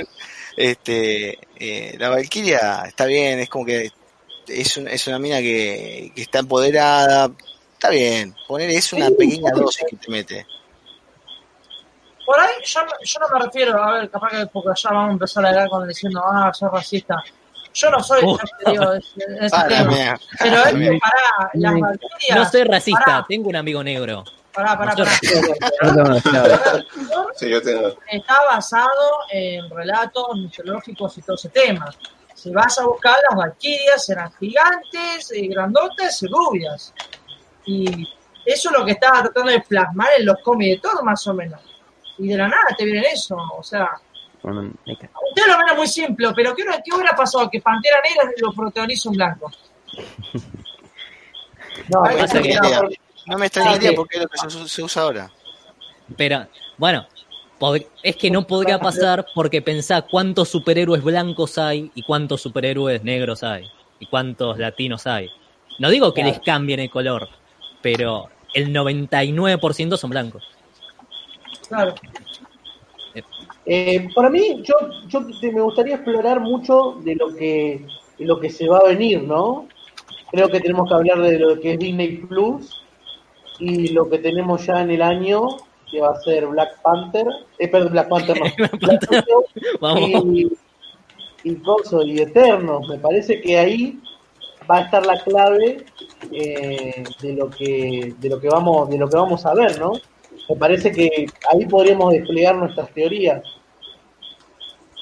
este, 0.56 1.38
eh, 1.56 1.96
la 1.98 2.08
Valkyria 2.10 2.82
está 2.86 3.04
bien, 3.06 3.38
es 3.40 3.48
como 3.48 3.64
que 3.64 3.90
es, 4.48 4.76
un- 4.76 4.88
es 4.88 5.06
una 5.06 5.18
mina 5.18 5.38
que, 5.38 6.12
que 6.14 6.22
está 6.22 6.38
empoderada, 6.40 7.30
está 7.74 7.90
bien, 7.90 8.34
poner 8.46 8.70
es 8.70 8.92
una 8.92 9.08
pequeña 9.10 9.50
dosis 9.52 9.84
que 9.88 9.96
te 9.96 10.10
mete. 10.10 10.46
Por 12.26 12.38
ahí 12.38 12.50
yo, 12.64 12.82
no- 12.84 12.92
yo 13.02 13.20
no 13.20 13.38
me 13.38 13.44
refiero, 13.46 13.82
a 13.82 13.92
ver, 13.94 14.10
capaz 14.10 14.30
que 14.30 14.46
porque 14.46 14.68
ya 14.82 14.90
vamos 14.90 15.08
a 15.10 15.12
empezar 15.12 15.46
a 15.46 15.48
hablar 15.48 15.68
con 15.68 15.88
diciendo, 15.88 16.22
ah, 16.24 16.52
soy 16.52 16.68
racista. 16.70 17.16
Yo 17.74 17.90
no 17.90 18.02
soy, 18.02 18.22
Uh. 18.24 18.36
yo 18.36 18.44
te 18.64 18.70
digo, 18.72 18.92
es- 18.94 19.04
es- 19.16 19.36
ese 19.40 19.50
Para, 19.50 19.68
tema. 19.68 19.90
mira. 19.92 20.20
Pero 20.38 20.56
es 20.64 20.74
que 20.74 20.98
pará, 21.00 21.50
las 21.54 21.72
Mm. 21.74 21.80
Valkyrias. 21.80 22.36
No 22.38 22.50
soy 22.50 22.64
racista, 22.64 23.04
Pará, 23.04 23.26
tengo 23.28 23.48
un 23.48 23.56
amigo 23.56 23.82
negro. 23.84 24.24
Pará, 24.64 24.78
pará, 24.78 24.94
No 24.94 25.04
pará. 25.04 25.18
Perdón, 25.80 26.20
claro. 26.20 26.84
Sí, 27.34 27.48
yo 27.50 27.62
tengo. 27.62 27.94
Está 28.10 28.36
basado 28.50 28.90
en 29.30 29.68
relatos 29.70 30.26
mitológicos 30.36 31.16
y 31.18 31.22
todo 31.22 31.36
ese 31.36 31.48
tema. 31.50 31.90
Si 32.34 32.50
vas 32.52 32.78
a 32.78 32.86
buscar, 32.86 33.16
las 33.28 33.36
Valkyrias 33.38 34.08
eran 34.10 34.32
gigantes, 34.38 35.32
grandotes 35.50 36.22
y 36.22 36.26
rubias. 36.28 36.94
Y 37.66 38.08
eso 38.44 38.70
es 38.70 38.78
lo 38.78 38.84
que 38.84 38.92
estaba 38.92 39.22
tratando 39.22 39.50
de 39.50 39.60
plasmar 39.60 40.08
en 40.18 40.26
los 40.26 40.36
cómics 40.44 40.76
de 40.82 40.88
todo, 40.88 41.02
más 41.02 41.26
o 41.26 41.34
menos. 41.34 41.60
Y 42.18 42.28
de 42.28 42.36
la 42.36 42.48
nada 42.48 42.62
te 42.76 42.84
viene 42.84 43.06
eso, 43.12 43.36
o 43.36 43.62
sea, 43.62 43.88
Bueno, 44.42 44.72
me 44.86 44.96
ca- 44.96 45.10
Usted 45.30 45.46
lo 45.48 45.58
ven 45.58 45.76
muy 45.76 45.86
simple, 45.88 46.28
pero 46.34 46.54
¿qué, 46.54 46.62
hubiera- 46.62 46.80
qué 46.82 46.94
hubiera 46.94 47.14
pasado? 47.16 47.48
Que 47.50 47.60
Pantera 47.60 47.98
Negra 48.02 48.30
lo 48.38 48.52
protagoniza 48.52 49.08
un 49.10 49.16
blanco. 49.16 49.50
No, 51.88 52.02
no, 52.02 52.10
porque- 52.82 53.00
No 53.28 53.38
me 53.38 53.46
extrañaría 53.46 53.90
Ah, 53.90 53.94
porque 53.96 54.16
es 54.16 54.22
lo 54.22 54.28
que 54.28 54.38
se, 54.38 54.68
se 54.68 54.82
usa 54.82 55.02
ahora. 55.02 55.30
Pero, 56.16 56.46
bueno, 56.78 57.06
es 58.02 58.16
que 58.16 58.30
no 58.30 58.46
podría 58.46 58.78
pasar 58.78 59.26
porque 59.34 59.60
pensá 59.62 60.02
cuántos 60.02 60.48
superhéroes 60.48 61.02
blancos 61.02 61.58
hay 61.58 61.90
y 61.94 62.02
cuántos 62.02 62.40
superhéroes 62.40 63.02
negros 63.04 63.42
hay 63.42 63.66
y 64.00 64.06
cuántos 64.06 64.58
latinos 64.58 65.06
hay. 65.06 65.28
No 65.78 65.90
digo 65.90 66.12
que 66.14 66.22
Claro. 66.22 66.36
les 66.36 66.44
cambien 66.44 66.80
el 66.80 66.90
color, 66.90 67.28
pero 67.82 68.28
el 68.54 68.72
99% 68.72 69.96
son 69.96 70.10
blancos. 70.10 70.42
Claro. 71.68 71.94
Eh, 73.66 74.08
para 74.14 74.30
mí, 74.30 74.62
yo, 74.62 74.74
yo 75.08 75.26
te- 75.40 75.52
me 75.52 75.60
gustaría 75.60 75.96
explorar 75.96 76.40
mucho 76.40 76.96
de 77.04 77.14
lo 77.16 77.34
que 77.34 77.84
de 78.18 78.24
lo 78.26 78.40
que 78.40 78.50
se 78.50 78.66
va 78.66 78.78
a 78.78 78.84
venir, 78.88 79.22
¿no? 79.22 79.68
Creo 80.32 80.48
que 80.48 80.58
tenemos 80.60 80.88
que 80.88 80.94
hablar 80.94 81.20
de 81.20 81.38
lo 81.38 81.60
que 81.60 81.74
es 81.74 81.78
Disney 81.78 82.16
Plus 82.16 82.82
y 83.58 83.88
lo 83.88 84.08
que 84.08 84.18
tenemos 84.18 84.64
ya 84.66 84.80
en 84.82 84.90
el 84.90 85.02
año, 85.02 85.48
que 85.90 86.00
va 86.00 86.10
a 86.10 86.20
ser 86.20 86.46
Black 86.46 86.80
Panther, 86.82 87.26
eh, 87.58 87.68
perdón, 87.68 87.92
Black 87.92 88.08
Panther 88.08 88.38
no, 88.38 88.44
Black 88.80 89.10
Widow 89.10 89.44
Vamos. 89.80 90.10
y, 90.34 90.48
y 91.44 91.54
Coso, 91.56 92.02
y 92.02 92.20
Eternos. 92.20 92.86
Me 92.88 92.98
parece 92.98 93.40
que 93.40 93.58
ahí 93.58 93.98
va 94.70 94.78
a 94.78 94.80
estar 94.82 95.04
la 95.06 95.18
clave 95.22 95.84
eh, 96.32 97.02
de 97.22 97.32
lo 97.32 97.48
que 97.50 98.14
de 98.18 98.28
lo 98.28 98.38
que 98.40 98.48
vamos 98.48 98.90
de 98.90 98.98
lo 98.98 99.08
que 99.08 99.16
vamos 99.16 99.46
a 99.46 99.54
ver, 99.54 99.78
¿no? 99.80 99.92
Me 100.48 100.56
parece 100.56 100.92
que 100.92 101.26
ahí 101.50 101.66
podríamos 101.66 102.12
desplegar 102.12 102.56
nuestras 102.56 102.90
teorías. 102.92 103.42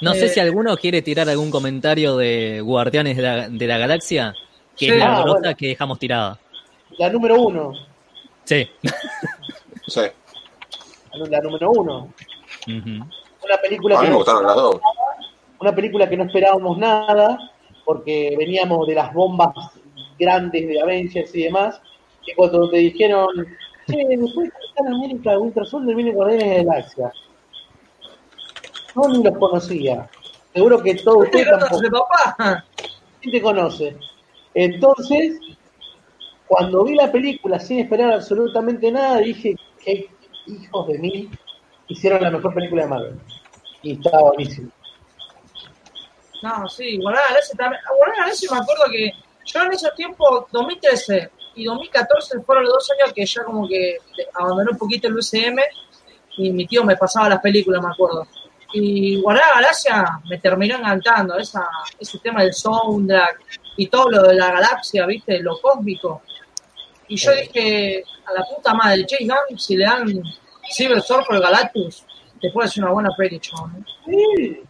No 0.03 0.13
sé 0.13 0.27
Eh, 0.27 0.29
si 0.29 0.41
alguno 0.41 0.77
quiere 0.77 1.03
tirar 1.03 1.29
algún 1.29 1.51
comentario 1.51 2.17
de 2.17 2.61
Guardianes 2.61 3.17
de 3.17 3.23
la, 3.23 3.49
de 3.49 3.67
la 3.67 3.79
Galaxia, 3.79 4.35
que 4.77 4.87
Sí. 4.87 4.91
es 4.93 4.99
la 4.99 5.17
Ah, 5.19 5.23
brota 5.23 5.39
bueno. 5.41 5.57
que 5.57 5.69
dejamos 5.69 5.99
tirada. 5.99 6.39
La 6.99 7.09
número 7.11 7.41
uno, 7.41 7.73
Sí. 8.47 8.69
Sí. 9.89 10.01
la 11.13 11.41
número 11.41 11.71
uno. 11.71 12.13
Una 12.67 13.57
película 13.63 13.99
A 13.99 14.03
mí 14.03 14.07
que 14.07 14.09
me 14.09 14.11
no, 14.11 14.17
gustaron 14.17 14.47
las 14.47 14.57
dos. 14.57 14.81
una 15.61 15.75
película 15.75 16.09
que 16.09 16.17
no 16.17 16.25
esperábamos 16.25 16.79
nada, 16.79 17.39
porque 17.85 18.35
veníamos 18.39 18.87
de 18.89 18.95
las 18.95 19.13
bombas 19.15 19.53
grandes 20.19 20.67
de 20.67 20.81
Avengers 20.81 21.35
y 21.35 21.43
demás, 21.45 21.81
que 22.25 22.35
cuando 22.35 22.69
te 22.71 22.79
dijeron, 22.79 23.29
che, 23.87 24.05
después 24.09 24.49
de 24.49 24.51
Capitán 24.53 24.95
América, 24.95 25.39
Winter 25.39 25.67
Soldier 25.67 25.95
viene 25.95 26.13
Guardianes 26.13 26.49
de 26.49 26.65
la 26.65 26.73
Galaxia. 26.75 27.13
No 28.97 29.09
ni 29.09 29.23
los 29.23 29.39
conocía. 29.39 30.09
Seguro 30.55 30.83
que 30.83 30.95
todos 30.97 31.29
¿Qué 31.31 31.39
ustedes 31.43 31.59
tampoco. 31.59 31.81
de 31.83 31.91
papá? 31.91 32.65
¿Quién 33.21 33.33
te 33.33 33.43
conoce? 33.43 33.97
Entonces, 34.55 35.39
cuando 36.47 36.85
vi 36.85 36.95
la 36.95 37.11
película 37.11 37.59
sin 37.59 37.81
esperar 37.81 38.13
absolutamente 38.13 38.91
nada, 38.91 39.19
dije, 39.19 39.57
qué 39.85 40.09
hijos 40.47 40.89
de 40.89 40.99
mí 40.99 41.31
hicieron 41.89 42.23
la 42.23 42.31
mejor 42.31 42.55
película 42.55 42.83
de 42.83 42.89
Marvel. 42.89 43.21
Y 43.83 43.93
estaba 43.93 44.23
buenísimo. 44.23 44.71
No, 46.43 46.69
sí, 46.69 46.99
Guardián 46.99 47.25
Galaxia 47.29 47.57
también. 47.57 47.83
Galaxia 48.19 48.49
me 48.53 48.59
acuerdo 48.59 48.85
que 48.91 49.13
yo 49.47 49.63
en 49.63 49.73
esos 49.73 49.95
tiempos, 49.95 50.45
2013 50.53 51.31
y 51.55 51.65
2014 51.65 52.41
fueron 52.41 52.65
los 52.65 52.75
dos 52.75 52.91
años 52.93 53.13
que 53.13 53.25
ya 53.25 53.45
como 53.45 53.67
que 53.67 53.97
abandoné 54.35 54.71
un 54.73 54.79
poquito 54.79 55.09
el 55.09 55.17
UCM 55.17 55.59
y 56.37 56.51
mi 56.51 56.67
tío 56.67 56.85
me 56.85 56.97
pasaba 56.97 57.29
las 57.29 57.41
películas, 57.41 57.83
me 57.83 57.89
acuerdo. 57.89 58.27
Y 58.73 59.21
Guardián 59.23 59.49
Galaxia 59.55 60.21
me 60.29 60.39
terminó 60.39 60.77
encantando, 60.77 61.37
esa, 61.39 61.67
ese 61.99 62.19
tema 62.19 62.43
del 62.43 62.53
soundtrack 62.53 63.41
y 63.77 63.87
todo 63.87 64.11
lo 64.11 64.23
de 64.23 64.35
la 64.35 64.53
galaxia, 64.53 65.07
¿viste? 65.07 65.41
Lo 65.41 65.61
cósmico. 65.61 66.23
Y 67.09 67.17
yo 67.17 67.31
dije, 67.33 68.05
a 68.27 68.33
la 68.33 68.45
puta 68.45 68.75
madre, 68.75 69.07
James 69.09 69.35
Gunn, 69.49 69.59
si 69.59 69.77
le 69.77 69.85
dan 69.85 70.23
Cyber 70.73 71.01
Surfer 71.01 71.41
Galactus, 71.41 72.05
te 72.41 72.51
puede 72.51 72.69
hacer 72.69 72.85
una 72.85 72.93
buena 72.93 73.11
peli, 73.17 73.39
chabón. 73.39 73.85
¿eh? 74.09 74.63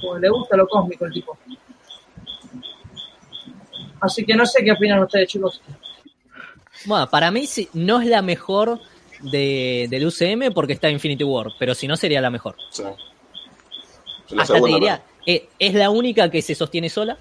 Porque 0.00 0.20
le 0.20 0.28
gusta 0.28 0.56
lo 0.56 0.68
cósmico 0.68 1.06
el 1.06 1.12
tipo. 1.12 1.36
Así 4.00 4.24
que 4.24 4.34
no 4.34 4.46
sé 4.46 4.62
qué 4.62 4.72
opinan 4.72 5.02
ustedes, 5.02 5.28
chicos. 5.28 5.60
Bueno, 6.84 7.08
para 7.08 7.30
mí 7.30 7.46
sí, 7.46 7.68
no 7.72 8.00
es 8.00 8.06
la 8.06 8.22
mejor 8.22 8.80
de, 9.20 9.86
del 9.90 10.06
UCM 10.06 10.52
porque 10.52 10.74
está 10.74 10.90
Infinity 10.90 11.24
War, 11.24 11.48
pero 11.58 11.74
si 11.74 11.88
no 11.88 11.96
sería 11.96 12.20
la 12.20 12.30
mejor. 12.30 12.56
Sí. 12.70 12.84
Hasta 14.38 14.60
te 14.60 14.66
diría, 14.66 15.02
eh, 15.24 15.48
es 15.58 15.74
la 15.74 15.90
única 15.90 16.30
que 16.30 16.42
se 16.42 16.54
sostiene 16.54 16.88
sola, 16.88 17.16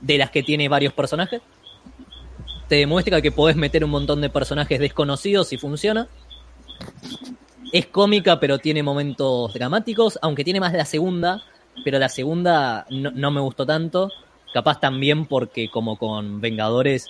de 0.00 0.18
las 0.18 0.30
que 0.30 0.42
tiene 0.42 0.68
varios 0.68 0.92
personajes. 0.92 1.40
Te 2.74 2.78
demuestra 2.78 3.22
que 3.22 3.30
podés 3.30 3.54
meter 3.54 3.84
un 3.84 3.90
montón 3.92 4.20
de 4.20 4.30
personajes 4.30 4.80
desconocidos 4.80 5.52
y 5.52 5.58
funciona. 5.58 6.08
Es 7.72 7.86
cómica, 7.86 8.40
pero 8.40 8.58
tiene 8.58 8.82
momentos 8.82 9.54
dramáticos, 9.54 10.18
aunque 10.20 10.42
tiene 10.42 10.58
más 10.58 10.72
la 10.72 10.84
segunda, 10.84 11.40
pero 11.84 12.00
la 12.00 12.08
segunda 12.08 12.84
no, 12.90 13.12
no 13.12 13.30
me 13.30 13.40
gustó 13.40 13.64
tanto. 13.64 14.10
Capaz 14.52 14.80
también 14.80 15.26
porque, 15.26 15.70
como 15.70 15.96
con 15.96 16.40
Vengadores, 16.40 17.06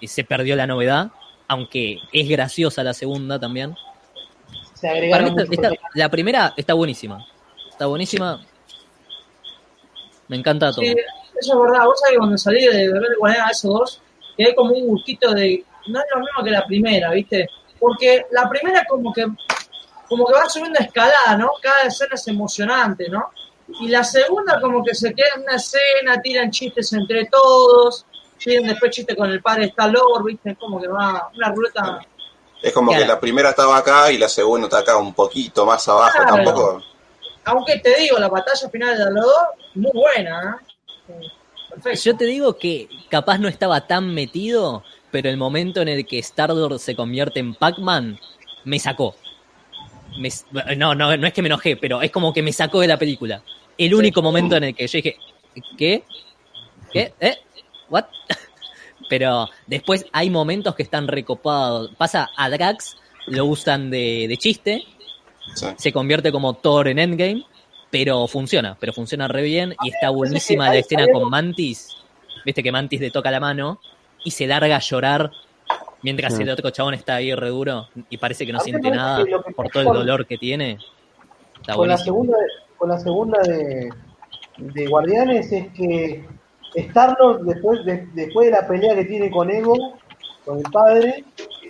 eh, 0.00 0.08
se 0.08 0.24
perdió 0.24 0.56
la 0.56 0.66
novedad, 0.66 1.12
aunque 1.46 2.00
es 2.12 2.28
graciosa 2.28 2.82
la 2.82 2.92
segunda 2.92 3.38
también. 3.38 3.76
se 4.74 4.88
Para 5.12 5.30
mí 5.30 5.36
la 5.94 6.08
primera 6.08 6.54
está 6.56 6.74
buenísima. 6.74 7.24
Está 7.70 7.86
buenísima. 7.86 8.44
Me 10.26 10.38
encanta 10.38 10.72
todo. 10.72 10.80
Sí, 10.80 10.92
eso 11.40 11.52
es 11.52 11.70
verdad. 11.70 11.84
Vos 11.84 12.00
sabés 12.00 12.14
que 12.14 12.18
cuando 12.18 12.36
salí 12.36 12.66
de 12.66 12.92
ver 12.92 13.02
el 13.10 13.16
Guardián 13.16 13.46
a 13.46 13.50
esos 13.52 13.70
dos, 13.70 14.00
quedé 14.36 14.54
como 14.54 14.74
un 14.74 14.86
gustito 14.88 15.32
de. 15.32 15.64
No 15.86 15.98
es 16.00 16.06
lo 16.14 16.20
mismo 16.20 16.42
que 16.42 16.50
la 16.50 16.64
primera, 16.66 17.10
¿viste? 17.10 17.48
Porque 17.78 18.26
la 18.30 18.48
primera, 18.48 18.84
como 18.88 19.12
que. 19.12 19.26
Como 20.08 20.26
que 20.26 20.34
va 20.34 20.48
subiendo 20.48 20.78
escalada, 20.80 21.36
¿no? 21.36 21.50
Cada 21.62 21.84
escena 21.84 22.10
es 22.14 22.28
emocionante, 22.28 23.08
¿no? 23.08 23.30
Y 23.80 23.88
la 23.88 24.04
segunda, 24.04 24.60
como 24.60 24.84
que 24.84 24.94
se 24.94 25.14
queda 25.14 25.28
en 25.36 25.42
una 25.42 25.56
escena, 25.56 26.20
tiran 26.22 26.50
chistes 26.50 26.92
entre 26.92 27.24
todos, 27.26 28.04
tienen 28.38 28.68
después 28.68 28.90
chistes 28.90 29.16
con 29.16 29.30
el 29.30 29.40
padre 29.42 29.64
Star-Lord, 29.66 30.24
¿viste? 30.24 30.54
Como 30.56 30.78
que 30.80 30.88
va 30.88 31.30
una 31.34 31.48
ruleta. 31.50 32.00
Es 32.62 32.72
como 32.72 32.90
Claro. 32.90 33.02
que 33.02 33.08
la 33.08 33.20
primera 33.20 33.50
estaba 33.50 33.78
acá 33.78 34.12
y 34.12 34.18
la 34.18 34.28
segunda 34.28 34.66
está 34.66 34.80
acá 34.80 34.96
un 34.98 35.14
poquito 35.14 35.64
más 35.64 35.86
abajo. 35.88 36.18
Claro. 36.18 36.34
Tampoco. 36.36 36.82
Aunque 37.46 37.78
te 37.78 37.94
digo, 37.98 38.18
la 38.18 38.28
batalla 38.28 38.68
final 38.68 38.96
de 38.98 39.04
los 39.10 39.24
dos, 39.24 39.44
muy 39.74 39.92
buena, 39.92 40.58
¿eh? 41.08 41.14
Perfecto. 41.74 42.00
Yo 42.04 42.16
te 42.16 42.24
digo 42.26 42.56
que 42.56 42.88
capaz 43.10 43.38
no 43.38 43.48
estaba 43.48 43.86
tan 43.86 44.12
metido, 44.14 44.82
pero 45.10 45.28
el 45.28 45.36
momento 45.36 45.80
en 45.82 45.88
el 45.88 46.06
que 46.06 46.18
Star-Lord 46.18 46.78
se 46.78 46.94
convierte 46.94 47.40
en 47.40 47.54
Pac-Man 47.54 48.18
me 48.64 48.78
sacó. 48.78 49.14
Me- 50.18 50.30
no, 50.76 50.94
no, 50.94 51.16
no 51.16 51.26
es 51.26 51.32
que 51.32 51.42
me 51.42 51.48
enojé, 51.48 51.76
pero 51.76 52.00
es 52.02 52.10
como 52.10 52.32
que 52.32 52.42
me 52.42 52.52
sacó 52.52 52.80
de 52.80 52.86
la 52.86 52.98
película. 52.98 53.42
El 53.76 53.94
único 53.94 54.22
momento 54.22 54.56
en 54.56 54.64
el 54.64 54.74
que 54.74 54.86
yo 54.86 54.98
dije, 54.98 55.16
¿qué? 55.76 56.04
¿Qué? 56.92 57.12
¿Eh? 57.20 57.36
¿What? 57.90 58.04
Pero 59.08 59.48
después 59.66 60.06
hay 60.12 60.30
momentos 60.30 60.74
que 60.74 60.82
están 60.84 61.08
recopados. 61.08 61.90
Pasa 61.96 62.30
a 62.36 62.48
Drax, 62.48 62.96
lo 63.26 63.44
usan 63.46 63.90
de, 63.90 64.26
de 64.28 64.36
chiste, 64.36 64.84
Sí. 65.54 65.66
se 65.76 65.92
convierte 65.92 66.32
como 66.32 66.54
Thor 66.54 66.88
en 66.88 66.98
Endgame, 66.98 67.44
pero 67.94 68.26
funciona, 68.26 68.76
pero 68.80 68.92
funciona 68.92 69.28
re 69.28 69.42
bien 69.42 69.76
y 69.84 69.90
está 69.90 70.10
buenísima 70.10 70.68
la 70.68 70.78
escena 70.78 71.06
con 71.12 71.30
Mantis. 71.30 71.96
Viste 72.44 72.60
que 72.60 72.72
Mantis 72.72 73.00
le 73.00 73.12
toca 73.12 73.30
la 73.30 73.38
mano 73.38 73.78
y 74.24 74.32
se 74.32 74.48
larga 74.48 74.74
a 74.74 74.80
llorar 74.80 75.30
mientras 76.02 76.34
Sí. 76.34 76.42
el 76.42 76.50
otro 76.50 76.70
chabón 76.70 76.94
está 76.94 77.14
ahí 77.14 77.32
re 77.36 77.50
duro 77.50 77.86
y 78.10 78.16
parece 78.16 78.44
que 78.46 78.52
no 78.52 78.58
siente 78.58 78.90
nada 78.90 79.24
por 79.54 79.68
todo 79.68 79.84
el 79.84 79.98
dolor 79.98 80.26
que 80.26 80.36
tiene. 80.36 80.78
Está 81.60 81.74
con 81.74 81.86
la 81.86 81.96
segunda, 81.96 82.36
con 82.78 82.88
la 82.88 82.98
segunda 82.98 83.40
de, 83.42 83.90
de 84.58 84.86
Guardianes 84.88 85.52
es 85.52 85.68
que 85.74 86.26
Star-Lord, 86.74 87.44
después 87.44 87.84
de, 87.84 88.08
después 88.14 88.46
de 88.46 88.52
la 88.60 88.66
pelea 88.66 88.96
que 88.96 89.04
tiene 89.04 89.30
con 89.30 89.52
Ego, 89.52 89.76
con 90.44 90.58
el 90.58 90.64
padre, 90.64 91.24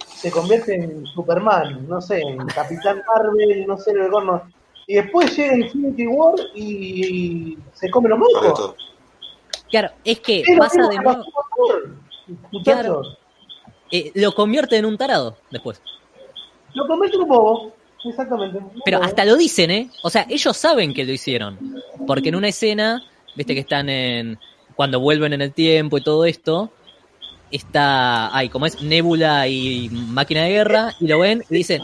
se 0.07 0.31
convierte 0.31 0.75
en 0.75 1.05
Superman, 1.05 1.87
no 1.87 2.01
sé, 2.01 2.23
en 2.23 2.39
Capitán 2.47 3.03
Marvel, 3.15 3.67
no 3.67 3.77
sé, 3.77 3.91
el 3.91 4.11
gorno. 4.11 4.54
Y 4.87 4.95
después 4.97 5.37
llega 5.37 5.57
Infinity 5.57 6.07
War 6.07 6.35
y 6.55 7.57
se 7.73 7.91
come 7.91 8.09
los 8.09 8.19
mocos. 8.19 8.75
Claro, 9.71 9.91
es 10.05 10.21
que 10.21 10.41
Es 10.41 10.59
pasa 10.59 10.87
de 10.89 10.97
nuevo, 10.99 11.25
eh, 13.91 14.11
lo 14.15 14.33
convierte 14.35 14.77
en 14.77 14.85
un 14.85 14.97
tarado 14.97 15.37
después. 15.51 15.81
lo 16.75 16.87
convierte 16.87 17.17
en 17.17 17.23
un 17.23 17.29
bobo. 17.29 17.73
Exactamente. 18.05 18.59
un 18.59 18.83
Pero 18.85 19.03
hasta 19.03 19.25
lo 19.25 19.37
dicen, 19.37 19.71
¿eh? 19.71 19.91
O 20.03 20.11
sea, 20.11 20.27
ellos 20.29 20.57
saben 20.57 20.93
que 20.93 21.05
lo 21.05 21.13
hicieron. 21.13 21.59
Porque 22.07 22.29
en 22.29 22.35
una 22.35 22.49
escena, 22.49 23.03
viste 23.35 23.55
que 23.55 23.61
están 23.61 23.89
en. 23.89 24.39
Cuando 24.77 25.01
vuelven 25.01 25.33
en 25.33 25.41
el 25.41 25.53
tiempo 25.53 25.97
y 25.97 26.03
todo 26.03 26.25
esto, 26.27 26.71
está. 27.51 28.37
Ay, 28.37 28.49
como 28.51 28.67
es 28.67 28.83
Nebula 28.83 29.49
y 29.49 29.89
Máquina 29.91 30.43
de 30.43 30.51
Guerra, 30.51 30.93
y 31.01 31.07
lo 31.07 31.19
ven 31.21 31.43
y 31.49 31.55
dicen: 31.55 31.83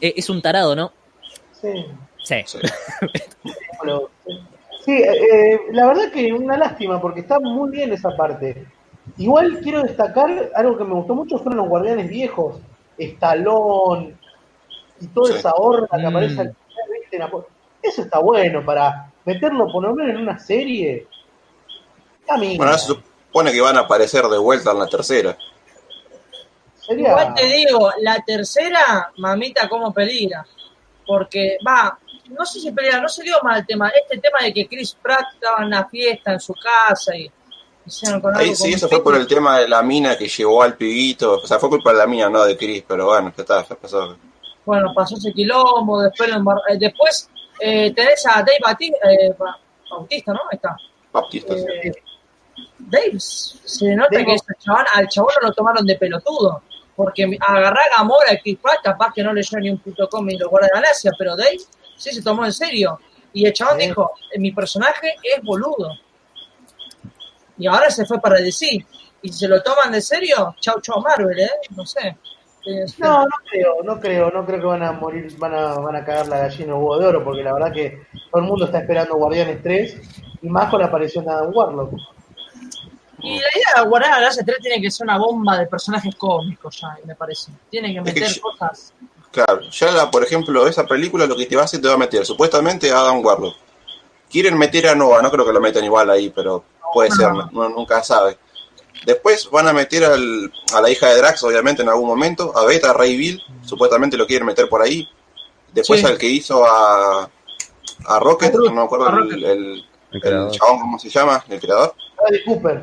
"Eh, 0.00 0.12
Es 0.16 0.28
un 0.28 0.42
tarado, 0.42 0.76
¿no? 0.76 0.92
Sí. 1.52 1.68
Sí. 2.22 2.36
Sí. 2.46 2.58
Bueno, 3.78 4.02
Sí, 4.84 5.00
eh, 5.00 5.60
la 5.70 5.86
verdad 5.86 6.10
que 6.10 6.32
una 6.32 6.56
lástima 6.56 7.00
porque 7.00 7.20
está 7.20 7.38
muy 7.38 7.70
bien 7.70 7.92
esa 7.92 8.16
parte. 8.16 8.66
Igual 9.16 9.60
quiero 9.62 9.82
destacar 9.82 10.50
algo 10.56 10.76
que 10.76 10.82
me 10.84 10.94
gustó 10.94 11.14
mucho 11.14 11.38
fueron 11.38 11.58
los 11.58 11.68
guardianes 11.68 12.08
viejos, 12.08 12.56
Estalón 12.98 14.18
y 15.00 15.06
toda 15.08 15.32
Sí. 15.34 15.38
esa 15.38 15.52
horda 15.54 15.86
que 15.96 16.02
Mm. 16.02 16.06
aparece 16.06 16.40
al 16.40 16.56
final, 17.10 17.30
Eso 17.80 18.02
está 18.02 18.18
bueno 18.18 18.64
para 18.64 19.12
meterlo 19.24 19.70
por 19.70 19.84
lo 19.84 19.94
menos 19.94 20.14
en 20.16 20.22
una 20.22 20.38
serie. 20.40 21.06
Camina. 22.26 22.56
Bueno, 22.56 22.72
ahora 22.72 22.78
se 22.78 22.86
supone 22.88 23.52
que 23.52 23.60
van 23.60 23.76
a 23.76 23.80
aparecer 23.82 24.24
de 24.24 24.38
vuelta 24.38 24.72
en 24.72 24.78
la 24.80 24.86
tercera. 24.88 25.36
Sería- 26.76 27.08
Igual 27.10 27.34
te 27.34 27.46
digo, 27.46 27.90
la 28.00 28.16
tercera, 28.26 29.12
mamita, 29.18 29.68
cómo 29.68 29.92
peligra. 29.92 30.44
Porque, 31.06 31.58
va, 31.66 31.98
no 32.28 32.44
sé 32.46 32.60
si 32.60 32.70
peligra, 32.72 33.00
no 33.00 33.08
se 33.08 33.22
dio 33.22 33.34
mal 33.42 33.58
el 33.60 33.66
tema. 33.66 33.88
Este 33.90 34.18
tema 34.18 34.38
de 34.42 34.52
que 34.54 34.68
Chris 34.68 34.96
Pratt 35.00 35.24
estaba 35.34 35.58
en 35.60 35.66
una 35.66 35.86
fiesta 35.88 36.32
en 36.32 36.40
su 36.40 36.54
casa 36.54 37.16
y 37.16 37.30
hicieron 37.84 38.20
con 38.20 38.36
Ahí 38.36 38.44
algo 38.50 38.56
sí, 38.56 38.72
eso 38.72 38.88
fue 38.88 39.02
por 39.02 39.16
el 39.16 39.26
tema 39.26 39.58
de 39.58 39.68
la 39.68 39.82
mina 39.82 40.16
que 40.16 40.28
llevó 40.28 40.62
al 40.62 40.76
pibito. 40.76 41.34
O 41.34 41.46
sea, 41.46 41.58
fue 41.58 41.68
culpa 41.68 41.92
de 41.92 41.98
la 41.98 42.06
mina, 42.06 42.28
no 42.28 42.44
de 42.44 42.56
Chris, 42.56 42.84
pero 42.86 43.06
bueno, 43.06 43.32
ya 43.36 43.42
está, 43.42 43.66
ya 43.68 43.74
pasó. 43.74 44.16
Bueno, 44.64 44.92
pasó 44.94 45.16
ese 45.16 45.32
quilombo, 45.32 46.00
después, 46.02 46.30
lo 46.30 46.36
embar- 46.36 46.62
eh, 46.70 46.76
después 46.78 47.28
eh, 47.60 47.92
tenés 47.94 48.24
a 48.26 48.34
Dave 48.36 48.58
Bati- 48.64 48.94
eh, 49.10 49.34
Ba- 49.36 49.58
Bautista, 49.90 50.32
¿no? 50.32 50.40
Ahí 50.50 50.56
está. 50.56 50.76
Baptista, 51.12 51.54
sí. 51.56 51.64
Eh, 51.84 51.92
Dave, 52.78 53.14
se 53.18 53.94
nota 53.96 54.08
Dave 54.12 54.24
que 54.26 54.34
ese 54.34 54.44
chabón, 54.60 54.84
al 54.94 55.08
chabón 55.08 55.32
no 55.42 55.48
lo 55.48 55.54
tomaron 55.54 55.84
de 55.86 55.96
pelotudo. 55.96 56.62
Porque 57.02 57.36
agarrar 57.40 57.86
a 57.92 57.98
Gamora 57.98 58.32
y 58.32 58.38
Chris 58.40 58.58
Pratt, 58.62 58.78
capaz 58.82 59.12
que 59.12 59.22
no 59.22 59.32
leyó 59.32 59.58
ni 59.58 59.70
un 59.70 59.78
puto 59.78 60.08
cómic 60.08 60.34
y 60.36 60.38
lo 60.38 60.48
guarda 60.50 60.68
de 60.68 60.80
Galaxia, 60.80 61.10
pero 61.18 61.34
Dave 61.36 61.58
sí 61.96 62.10
se 62.12 62.22
tomó 62.22 62.44
en 62.44 62.52
serio. 62.52 62.98
Y 63.32 63.46
el 63.46 63.52
chabón 63.52 63.80
Sí. 63.80 63.86
dijo, 63.88 64.12
"Eh, 64.32 64.38
mi 64.38 64.52
personaje 64.52 65.14
es 65.22 65.42
boludo. 65.42 65.90
Y 67.58 67.66
ahora 67.66 67.90
se 67.90 68.04
fue 68.06 68.20
para 68.20 68.36
DC. 68.36 68.66
Y 69.22 69.28
si 69.32 69.38
se 69.38 69.48
lo 69.48 69.62
toman 69.62 69.92
de 69.92 70.00
serio, 70.00 70.54
chau 70.60 70.80
chau 70.80 71.00
Marvel, 71.00 71.38
¿eh? 71.38 71.50
No 71.76 71.84
sé. 71.86 72.16
No, 72.98 73.22
no 73.24 73.28
creo, 73.50 73.82
no 73.82 73.98
creo, 74.00 74.30
no 74.30 74.46
creo 74.46 74.60
que 74.60 74.66
van 74.66 74.82
a 74.84 74.92
morir, 74.92 75.36
van 75.36 75.52
a, 75.52 75.74
van 75.74 75.96
a 75.96 76.04
cagar 76.04 76.28
la 76.28 76.38
gallina 76.38 76.76
huevo 76.76 76.96
de 76.96 77.06
oro, 77.06 77.24
porque 77.24 77.42
la 77.42 77.52
verdad 77.54 77.72
que 77.72 78.06
todo 78.30 78.40
el 78.40 78.46
mundo 78.48 78.66
está 78.66 78.78
esperando 78.78 79.16
Guardianes 79.16 79.60
3 79.64 80.00
y 80.42 80.48
más 80.48 80.70
con 80.70 80.78
la 80.80 80.86
aparición 80.86 81.24
de 81.24 81.32
Adam 81.32 81.50
Warlock. 81.52 81.92
Y 83.22 83.30
la 83.38 83.46
idea 83.54 83.82
de 83.82 83.88
guardar 83.88 84.12
a 84.12 84.16
Galaxia 84.16 84.42
3 84.44 84.58
tiene 84.60 84.80
que 84.82 84.90
ser 84.90 85.04
una 85.04 85.18
bomba 85.18 85.58
de 85.58 85.66
personajes 85.66 86.14
cómicos 86.16 86.80
ya, 86.80 86.96
me 87.04 87.14
parece. 87.14 87.52
Tiene 87.70 87.92
que 87.92 87.98
Es 87.98 88.04
que 88.14 88.20
meter 88.20 88.34
yo- 88.36 88.42
cosas. 88.42 88.92
Claro, 89.30 89.60
ya 89.62 89.90
la, 89.92 90.10
por 90.10 90.22
ejemplo, 90.24 90.66
esa 90.66 90.84
película 90.86 91.26
lo 91.26 91.36
que 91.36 91.46
te 91.46 91.56
va 91.56 91.62
a 91.62 91.64
hacer 91.64 91.80
te 91.80 91.88
va 91.88 91.94
a 91.94 91.98
meter 91.98 92.26
supuestamente 92.26 92.90
a 92.90 92.98
Adam 93.00 93.24
Warlock. 93.24 93.56
Quieren 94.30 94.58
meter 94.58 94.88
a 94.88 94.94
Nova, 94.94 95.22
no 95.22 95.30
creo 95.30 95.46
que 95.46 95.52
lo 95.52 95.60
metan 95.60 95.84
igual 95.84 96.10
ahí, 96.10 96.30
pero 96.30 96.64
puede 96.92 97.08
No. 97.10 97.16
ser, 97.16 97.32
no- 97.32 97.48
uno 97.52 97.68
nunca 97.70 98.02
sabe. 98.02 98.36
Después 99.06 99.48
van 99.50 99.68
a 99.68 99.72
meter 99.72 100.04
al- 100.04 100.52
a 100.74 100.80
la 100.80 100.90
hija 100.90 101.08
de 101.08 101.16
Drax, 101.16 101.42
obviamente, 101.44 101.82
en 101.82 101.88
algún 101.88 102.06
momento, 102.06 102.52
a 102.56 102.64
Beta, 102.66 102.92
Ray 102.92 103.16
Bill, 103.16 103.42
supuestamente 103.64 104.16
lo 104.16 104.26
quieren 104.26 104.46
meter 104.46 104.68
por 104.68 104.82
ahí. 104.82 105.08
Después 105.72 106.00
Sí. 106.00 106.06
al 106.06 106.18
que 106.18 106.26
hizo 106.26 106.64
a, 106.66 107.28
a 108.06 108.18
Rocket, 108.20 108.54
A 108.54 108.58
no 108.58 108.70
me 108.72 108.82
acuerdo 108.82 109.08
a 109.08 109.12
el, 109.18 109.32
el- 109.32 109.44
El 109.44 109.84
el 110.12 110.20
creador. 110.20 110.50
chabón, 110.52 110.80
¿cómo 110.80 110.98
se 110.98 111.08
llama? 111.08 111.42
El 111.48 111.58
creador. 111.60 111.94
Bradley 112.22 112.44
Cooper. 112.44 112.82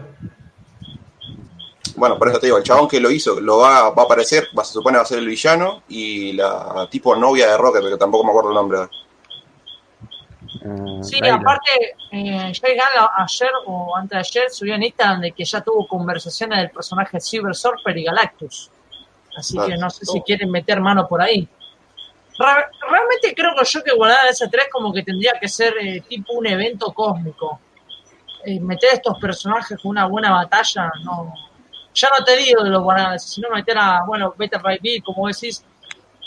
Bueno, 1.96 2.18
por 2.18 2.30
eso 2.30 2.40
te 2.40 2.48
digo, 2.48 2.58
el 2.58 2.64
chabón 2.64 2.88
que 2.88 3.00
lo 3.00 3.12
hizo 3.12 3.40
lo 3.42 3.58
va, 3.58 3.90
va 3.90 4.04
a 4.04 4.06
aparecer, 4.06 4.48
va, 4.58 4.64
se 4.64 4.74
supone 4.74 4.98
va 4.98 5.04
a 5.04 5.06
ser 5.06 5.20
el 5.20 5.28
villano, 5.28 5.84
y 5.90 6.34
la 6.34 6.88
tipo 6.90 7.16
novia 7.16 7.50
de 7.52 7.58
Rocket, 7.58 7.84
que 7.90 7.98
tampoco 7.98 8.24
me 8.24 8.30
acuerdo 8.30 8.50
el 8.50 8.56
nombre. 8.56 8.80
Ah, 8.80 8.90
Sí, 11.02 11.20
aparte, 11.28 11.96
eh, 12.12 12.52
Jay 12.54 12.76
Gunn 12.76 13.08
ayer 13.18 13.52
o 13.66 13.96
antes 13.96 14.12
de 14.12 14.18
ayer 14.18 14.50
subió 14.52 14.76
en 14.76 14.84
Instagram 14.84 15.22
de 15.22 15.32
que 15.32 15.46
ya 15.46 15.62
tuvo 15.62 15.88
conversaciones 15.88 16.60
del 16.60 16.70
personaje 16.70 17.20
Silver 17.20 17.56
Surfer 17.56 17.98
y 17.98 18.04
Galactus. 18.04 18.70
Así 19.36 19.54
Claro. 19.54 19.70
que 19.70 19.78
no 19.78 19.90
sé 19.90 20.06
si 20.06 20.22
quieren 20.22 20.52
meter 20.52 20.82
mano 20.82 21.08
por 21.08 21.22
ahí. 21.22 21.48
Realmente 22.38 23.34
creo 23.36 23.52
que 23.58 23.66
yo 23.66 23.84
que 23.84 23.94
guardar 23.96 24.28
ese 24.30 24.48
3 24.48 24.68
como 24.72 24.94
que 24.94 25.04
tendría 25.04 25.34
que 25.40 25.50
ser 25.50 25.74
eh, 25.80 26.02
tipo 26.08 26.34
un 26.34 26.48
evento 26.48 26.94
cósmico. 26.94 27.60
Eh, 28.46 28.60
meter 28.60 28.92
estos 28.94 29.18
personajes 29.20 29.78
con 29.82 29.92
una 29.92 30.06
buena 30.06 30.32
batalla, 30.32 30.90
no. 31.04 31.34
Ya 31.94 32.10
no 32.18 32.24
te 32.24 32.38
digo 32.38 32.64
de 32.64 32.70
los 32.70 32.82
guardanes, 32.84 33.24
sino 33.24 33.50
meter 33.50 33.78
a, 33.78 34.04
bueno, 34.06 34.34
Beta 34.38 34.60
Ray 34.60 34.78
Bill, 34.82 35.04
como 35.04 35.28
decís, 35.28 35.64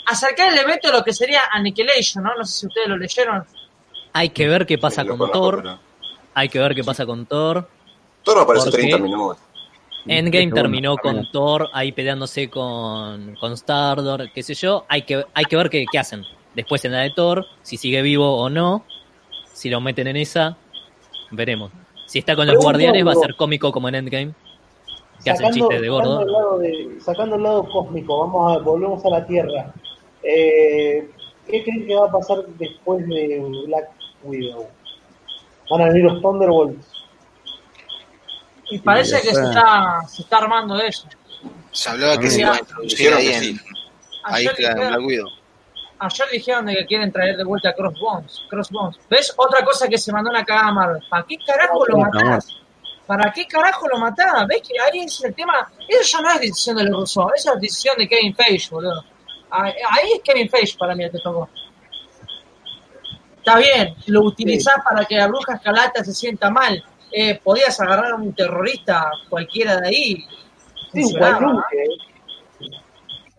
acercar 0.05 0.51
el 0.51 0.59
evento 0.59 0.89
de 0.89 0.97
lo 0.97 1.03
que 1.03 1.13
sería 1.13 1.41
Annihilation, 1.51 2.23
¿no? 2.23 2.35
No 2.35 2.45
sé 2.45 2.59
si 2.59 2.67
ustedes 2.67 2.87
lo 2.87 2.97
leyeron. 2.97 3.43
Hay 4.13 4.29
que 4.29 4.47
ver 4.47 4.65
qué 4.67 4.77
pasa 4.77 5.01
Sí, 5.01 5.07
con 5.07 5.31
Thor. 5.31 5.61
pero- 5.63 5.79
Hay 6.35 6.49
que 6.49 6.59
ver 6.59 6.75
qué 6.75 6.83
pasa 6.83 7.05
con 7.05 7.25
Thor. 7.25 7.67
Thor 8.23 8.37
aparece 8.39 8.65
¿Por 8.69 8.73
qué? 8.79 8.87
30 8.87 8.97
minutos. 8.99 9.37
Endgame 10.05 10.51
terminó 10.51 10.97
con. 10.97 11.31
Thor 11.31 11.69
ahí 11.73 11.91
peleándose 11.93 12.49
con, 12.49 13.35
con 13.39 13.53
Stardor, 13.57 14.29
qué 14.33 14.43
sé 14.43 14.53
yo. 14.53 14.85
Hay 14.89 15.03
que, 15.03 15.25
hay 15.33 15.45
que 15.45 15.55
ver 15.55 15.69
qué, 15.69 15.85
qué 15.89 15.97
hacen. 15.97 16.23
Después 16.53 16.83
en 16.85 16.91
la 16.91 16.99
de 16.99 17.11
Thor, 17.11 17.45
si 17.61 17.77
sigue 17.77 18.01
vivo 18.01 18.37
o 18.37 18.49
no. 18.49 18.83
Si 19.53 19.69
lo 19.69 19.79
meten 19.79 20.07
en 20.07 20.17
esa, 20.17 20.57
veremos. 21.31 21.71
Si 22.13 22.19
está 22.19 22.35
con 22.35 22.45
los 22.45 22.53
Pregunto 22.53 22.67
guardianes, 22.77 23.07
va 23.07 23.11
a 23.13 23.15
ser 23.15 23.35
cómico 23.35 23.71
como 23.71 23.89
en 23.89 23.95
Endgame. 23.95 24.33
Que 25.23 25.31
hacen 25.31 25.51
chistes 25.51 25.81
de 25.81 25.89
gordo. 25.89 26.19
Sacando 26.19 26.25
el, 26.27 26.31
lado 26.31 26.57
de- 26.59 27.01
sacando 27.01 27.35
el 27.37 27.41
lado 27.43 27.67
cósmico, 27.71 28.19
vamos 28.19 28.55
a, 28.55 28.59
volvemos 28.59 29.03
a 29.03 29.09
la 29.09 29.25
Tierra. 29.25 29.73
Eh, 30.21 31.09
¿Qué 31.47 31.63
creen 31.63 31.87
que 31.87 31.95
va 31.95 32.05
a 32.05 32.11
pasar 32.11 32.45
después 32.59 33.03
de 33.07 33.43
Black 33.65 33.89
Widow? 34.21 34.67
Van 35.71 35.81
a 35.81 35.85
venir 35.87 36.03
los 36.03 36.21
Thunderbolts. 36.21 36.85
Y 38.69 38.77
parece 38.77 39.15
que 39.21 39.33
se 39.33 39.41
está. 39.41 39.49
está, 39.49 40.07
se 40.07 40.21
está 40.21 40.37
armando 40.37 40.79
eso. 40.79 41.07
Se 41.71 41.89
hablaba 41.89 42.19
que 42.19 42.27
Ah, 42.27 42.29
se 42.29 42.41
iba 42.41 42.53
a 42.53 42.59
introducir 42.59 43.13
ahí 43.15 43.27
que 43.27 43.35
en, 43.37 43.43
sí. 43.43 43.59
ahí 44.25 44.45
claro, 44.49 44.81
en 44.83 44.87
Black 44.89 45.01
Widow. 45.07 45.29
Ayer 46.05 46.27
dijeron 46.31 46.65
de 46.65 46.75
que 46.75 46.85
quieren 46.85 47.11
traer 47.11 47.37
de 47.37 47.43
vuelta 47.43 47.69
a 47.69 47.73
Crossbones. 47.73 48.41
Crossbones. 48.49 48.97
¿Ves? 49.09 49.33
Otra 49.37 49.63
cosa 49.63 49.87
que 49.87 49.97
se 49.97 50.11
mandó 50.11 50.29
una 50.29 50.43
cagada 50.43 50.71
Marvel. 50.71 51.03
¿Para 51.09 51.25
qué 51.25 51.37
carajo 51.45 51.85
lo 51.87 51.97
matás? 51.97 52.57
¿Para 53.05 53.31
qué 53.31 53.45
carajo 53.45 53.87
lo 53.87 53.97
matás? 53.97 54.47
¿Ves 54.47 54.61
que 54.61 54.79
ahí 54.79 55.03
es 55.03 55.23
el 55.23 55.33
tema? 55.33 55.71
Eso 55.87 56.17
ya 56.17 56.21
no 56.21 56.31
es 56.31 56.41
decisión 56.41 56.77
de 56.77 56.83
los 56.85 57.01
rusos, 57.01 57.31
esa 57.35 57.53
es 57.53 57.61
decisión 57.61 57.97
de 57.97 58.07
Kevin 58.07 58.35
Feige, 58.35 58.69
boludo. 58.71 59.03
Ahí 59.49 60.11
es 60.15 60.21
Kevin 60.23 60.49
Feige 60.49 60.77
para 60.77 60.95
mí 60.95 61.03
el 61.03 61.11
que 61.11 61.19
tocó. 61.19 61.49
Está 63.37 63.57
bien, 63.57 63.93
lo 64.07 64.21
utilizás 64.21 64.75
para 64.89 65.03
que 65.03 65.17
la 65.17 65.27
bruja 65.27 65.55
escalata 65.55 66.01
se 66.03 66.13
sienta 66.13 66.49
mal, 66.49 66.81
eh, 67.11 67.39
podías 67.43 67.79
agarrar 67.81 68.13
a 68.13 68.15
un 68.15 68.33
terrorista 68.33 69.11
cualquiera 69.29 69.81
de 69.81 69.87
ahí. 69.87 70.25
Sí, 70.93 71.13
un. 71.13 71.61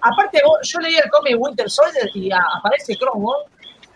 Aparte, 0.05 0.39
yo 0.63 0.81
leí 0.81 0.97
el 0.97 1.11
cómic 1.11 1.35
Winter 1.39 1.71
Soldier 1.71 2.11
y 2.13 2.31
aparece 2.31 2.95
Cromwell, 2.95 3.47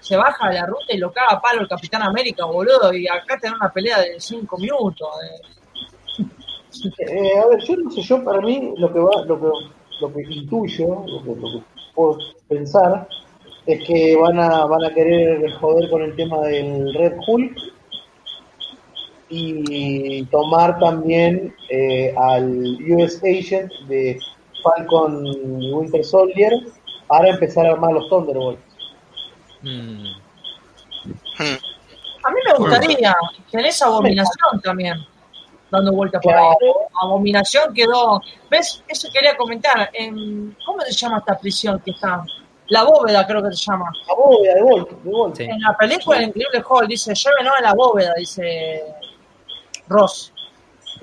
se 0.01 0.17
baja 0.17 0.49
de 0.49 0.55
la 0.55 0.65
ruta 0.65 0.87
y 0.89 0.97
lo 0.97 1.13
caga 1.13 1.33
a 1.33 1.41
palo 1.41 1.61
el 1.61 1.69
Capitán 1.69 2.03
América, 2.03 2.47
boludo, 2.47 2.95
y 2.95 3.07
acá 3.07 3.37
tenés 3.39 3.59
una 3.61 3.71
pelea 3.71 4.01
de 4.01 4.19
5 4.19 4.57
minutos. 4.57 5.07
Eh, 6.99 7.39
a 7.39 7.47
ver, 7.47 7.63
yo 7.63 7.77
no 7.77 7.91
sé, 7.91 8.01
yo 8.01 8.25
para 8.25 8.41
mí 8.41 8.73
lo 8.79 8.91
que 8.91 9.01
va, 9.01 9.23
lo 9.27 9.39
que, 9.39 9.47
lo 10.01 10.13
que 10.15 10.23
intuyo, 10.23 11.05
lo 11.07 11.23
que, 11.23 11.41
lo 11.41 11.53
que 11.53 11.65
puedo 11.95 12.19
pensar, 12.49 13.07
es 13.67 13.87
que 13.87 14.17
van 14.17 14.41
a, 14.41 14.65
van 14.65 14.85
a 14.87 14.95
querer 14.95 15.53
joder 15.61 15.91
con 15.91 16.01
el 16.01 16.17
tema 16.17 16.39
del 16.39 16.95
Red 16.95 17.17
Hulk 17.27 17.59
y 19.29 20.25
tomar 20.27 20.79
también 20.79 21.55
eh, 21.69 22.15
al 22.17 22.79
US 22.93 23.19
Agent 23.23 23.71
de 23.89 24.19
Falcon 24.63 25.27
y 25.27 25.73
Winter 25.73 26.05
Soldier 26.05 26.53
para 27.07 27.29
empezar 27.29 27.67
a 27.67 27.73
armar 27.73 27.93
los 27.93 28.09
Thunderbolts. 28.09 28.63
Mm. 29.63 30.07
A 31.41 32.31
mí 32.31 32.41
me 32.45 32.59
gustaría, 32.59 33.17
tenés 33.51 33.81
Abominación 33.81 34.61
también, 34.63 34.99
dando 35.71 35.93
vueltas 35.93 36.21
por 36.23 36.35
ahí. 36.35 36.55
Abominación 37.03 37.73
quedó, 37.73 38.21
¿ves? 38.51 38.83
Eso 38.89 39.09
quería 39.13 39.37
comentar, 39.37 39.91
en, 39.93 40.57
¿cómo 40.65 40.81
se 40.83 40.93
llama 40.93 41.19
esta 41.19 41.39
prisión 41.39 41.81
que 41.85 41.93
está? 41.93 42.25
La 42.69 42.85
bóveda 42.85 43.27
creo 43.27 43.43
que 43.43 43.51
se 43.53 43.65
llama. 43.71 43.91
La 44.07 44.15
bóveda 44.15 44.55
de 44.55 44.63
Volt, 44.63 44.91
de 44.91 45.11
Volt. 45.11 45.37
Sí. 45.37 45.45
En 45.45 45.61
la 45.61 45.75
película 45.77 46.19
El 46.19 46.25
Increíble 46.25 46.63
Hall 46.69 46.87
dice, 46.87 47.15
llévenos 47.15 47.55
a 47.59 47.63
la 47.63 47.73
bóveda, 47.73 48.13
dice 48.17 48.85
Ross. 49.89 50.33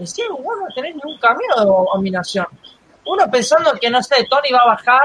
Sí, 0.04 0.22
vos 0.30 0.42
no 0.60 0.68
tenés 0.76 0.94
ningún 0.96 1.18
camino 1.18 1.56
de 1.56 1.62
abominación. 1.62 2.46
Uno 3.06 3.30
pensando 3.30 3.74
que, 3.74 3.90
no 3.90 4.02
sé, 4.02 4.26
Tony 4.30 4.52
va 4.52 4.60
a 4.60 4.68
bajar 4.68 5.02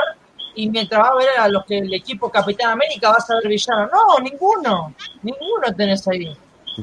y 0.55 0.69
mientras 0.69 1.01
va 1.03 1.09
a 1.09 1.15
ver 1.17 1.29
a 1.39 1.49
los 1.49 1.65
que 1.65 1.79
el 1.79 1.93
equipo 1.93 2.31
Capitán 2.31 2.73
América 2.73 3.11
va 3.11 3.17
a 3.17 3.21
saber 3.21 3.49
villano. 3.49 3.89
No, 3.89 4.19
ninguno. 4.21 4.95
Ninguno 5.23 5.75
tenés 5.77 6.07
ahí. 6.09 6.37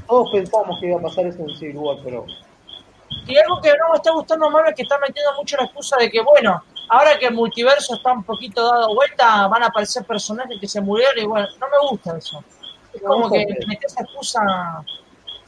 Todos 0.08 0.32
pensamos 0.32 0.80
que 0.80 0.88
iba 0.88 0.98
a 0.98 1.02
pasar 1.02 1.26
eso 1.26 1.40
en 1.40 1.58
Civil 1.58 1.78
War, 1.78 1.98
pero 2.04 2.26
Y 3.28 3.38
algo 3.38 3.62
que 3.62 3.70
no 3.70 3.90
me 3.92 3.96
está 3.96 4.12
gustando 4.12 4.50
más 4.50 4.70
es 4.70 4.76
que 4.76 4.84
está 4.84 4.98
metiendo 5.00 5.34
mucho 5.36 5.58
la 5.58 5.66
excusa 5.66 5.98
de 5.98 6.10
que, 6.10 6.22
bueno, 6.22 6.64
ahora 6.90 7.18
que 7.18 7.28
el 7.28 7.34
multiverso 7.34 7.96
está 7.96 8.12
un 8.12 8.24
poquito 8.24 8.64
dado 8.64 8.94
vuelta, 8.94 9.48
van 9.48 9.64
a 9.64 9.68
aparecer 9.68 10.06
personajes 10.06 10.60
que 10.60 10.68
se 10.68 10.82
murieron 10.82 11.18
y 11.18 11.26
bueno, 11.26 11.48
no 11.60 11.68
me 11.68 11.90
gusta 11.90 12.18
eso. 12.18 12.44
Es 12.94 13.02
como 13.02 13.30
que 13.30 13.46
metes 13.68 13.92
esa 13.92 14.04
excusa 14.04 14.42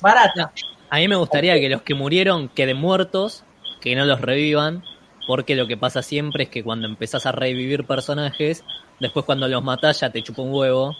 barata. 0.01 0.51
A 0.89 0.97
mí 0.97 1.07
me 1.07 1.15
gustaría 1.15 1.59
que 1.59 1.69
los 1.69 1.81
que 1.83 1.93
murieron 1.93 2.49
queden 2.49 2.77
muertos, 2.77 3.43
que 3.81 3.95
no 3.95 4.05
los 4.05 4.21
revivan, 4.21 4.83
porque 5.29 5.55
lo 5.55 5.67
que 5.67 5.77
pasa 5.77 6.01
siempre 6.01 6.45
es 6.45 6.49
que 6.49 6.63
cuando 6.63 6.87
empezás 6.87 7.27
a 7.27 7.31
revivir 7.31 7.83
personajes, 7.83 8.63
después 8.99 9.27
cuando 9.27 9.47
los 9.47 9.63
matás 9.63 9.99
ya 9.99 10.09
te 10.09 10.23
chupa 10.23 10.41
un 10.41 10.51
huevo, 10.51 10.95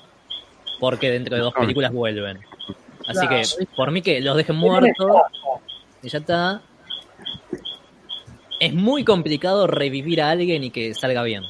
porque 0.79 1.09
dentro 1.09 1.35
de 1.35 1.41
dos 1.41 1.51
películas 1.55 1.91
vuelven. 1.91 2.37
Así 3.07 3.27
que 3.27 3.41
por 3.75 3.89
mí 3.89 4.03
que 4.03 4.21
los 4.21 4.37
dejen 4.37 4.55
muertos 4.55 4.93
y 6.03 6.09
ya 6.09 6.19
está. 6.19 6.61
Es 8.59 8.71
muy 8.71 9.03
complicado 9.03 9.65
revivir 9.65 10.21
a 10.21 10.29
alguien 10.29 10.63
y 10.63 10.69
que 10.69 10.93
salga 10.93 11.23
bien. 11.23 11.45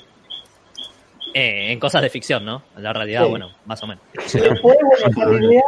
Eh, 1.33 1.73
en 1.73 1.81
cosas 1.81 2.01
de 2.01 2.09
ficción, 2.09 2.45
¿no? 2.45 2.63
En 2.77 2.83
la 2.83 2.93
realidad, 2.93 3.25
Sí. 3.25 3.29
bueno, 3.29 3.49
más 3.65 3.83
o 3.83 3.87
menos. 3.87 4.05
Después, 4.13 4.61
bueno, 4.61 5.05
está 5.05 5.25
la 5.25 5.45
idea, 5.45 5.63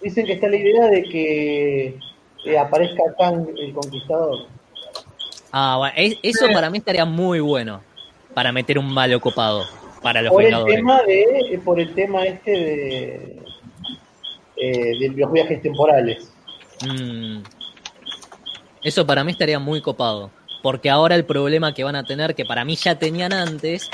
dicen 0.00 0.26
que 0.26 0.34
está 0.34 0.48
la 0.48 0.56
idea 0.58 0.86
de 0.90 1.02
que 1.02 1.98
eh, 2.44 2.56
aparezca 2.56 3.02
Kang 3.18 3.48
el 3.58 3.72
Conquistador. 3.72 4.57
Ah, 5.52 5.76
bueno, 5.78 5.94
es- 5.96 6.18
eso 6.22 6.46
Sí. 6.46 6.52
para 6.54 6.70
mí 6.70 6.78
estaría 6.78 7.04
muy 7.04 7.40
bueno. 7.40 7.80
Para 8.34 8.52
meter 8.52 8.78
un 8.78 8.92
malo 8.92 9.20
copado. 9.20 9.64
Para 10.02 10.22
los 10.22 10.32
Por 10.32 10.44
el 10.44 10.64
tema 10.64 11.02
de, 11.02 11.22
eh, 11.22 11.60
por 11.64 11.80
el 11.80 11.92
tema 11.94 12.24
este 12.24 12.50
de, 12.52 13.42
eh, 14.56 14.98
de 15.00 15.08
los 15.16 15.32
viajes 15.32 15.60
temporales. 15.62 16.32
Mm. 16.86 17.42
Eso 18.82 19.06
para 19.06 19.24
mí 19.24 19.32
estaría 19.32 19.58
muy 19.58 19.80
copado. 19.80 20.30
Porque 20.62 20.90
ahora 20.90 21.14
el 21.14 21.24
problema 21.24 21.72
que 21.74 21.84
van 21.84 21.96
a 21.96 22.04
tener, 22.04 22.34
que 22.34 22.44
para 22.44 22.64
mí 22.64 22.76
ya 22.76 22.96
tenían 22.98 23.32
antes, 23.32 23.90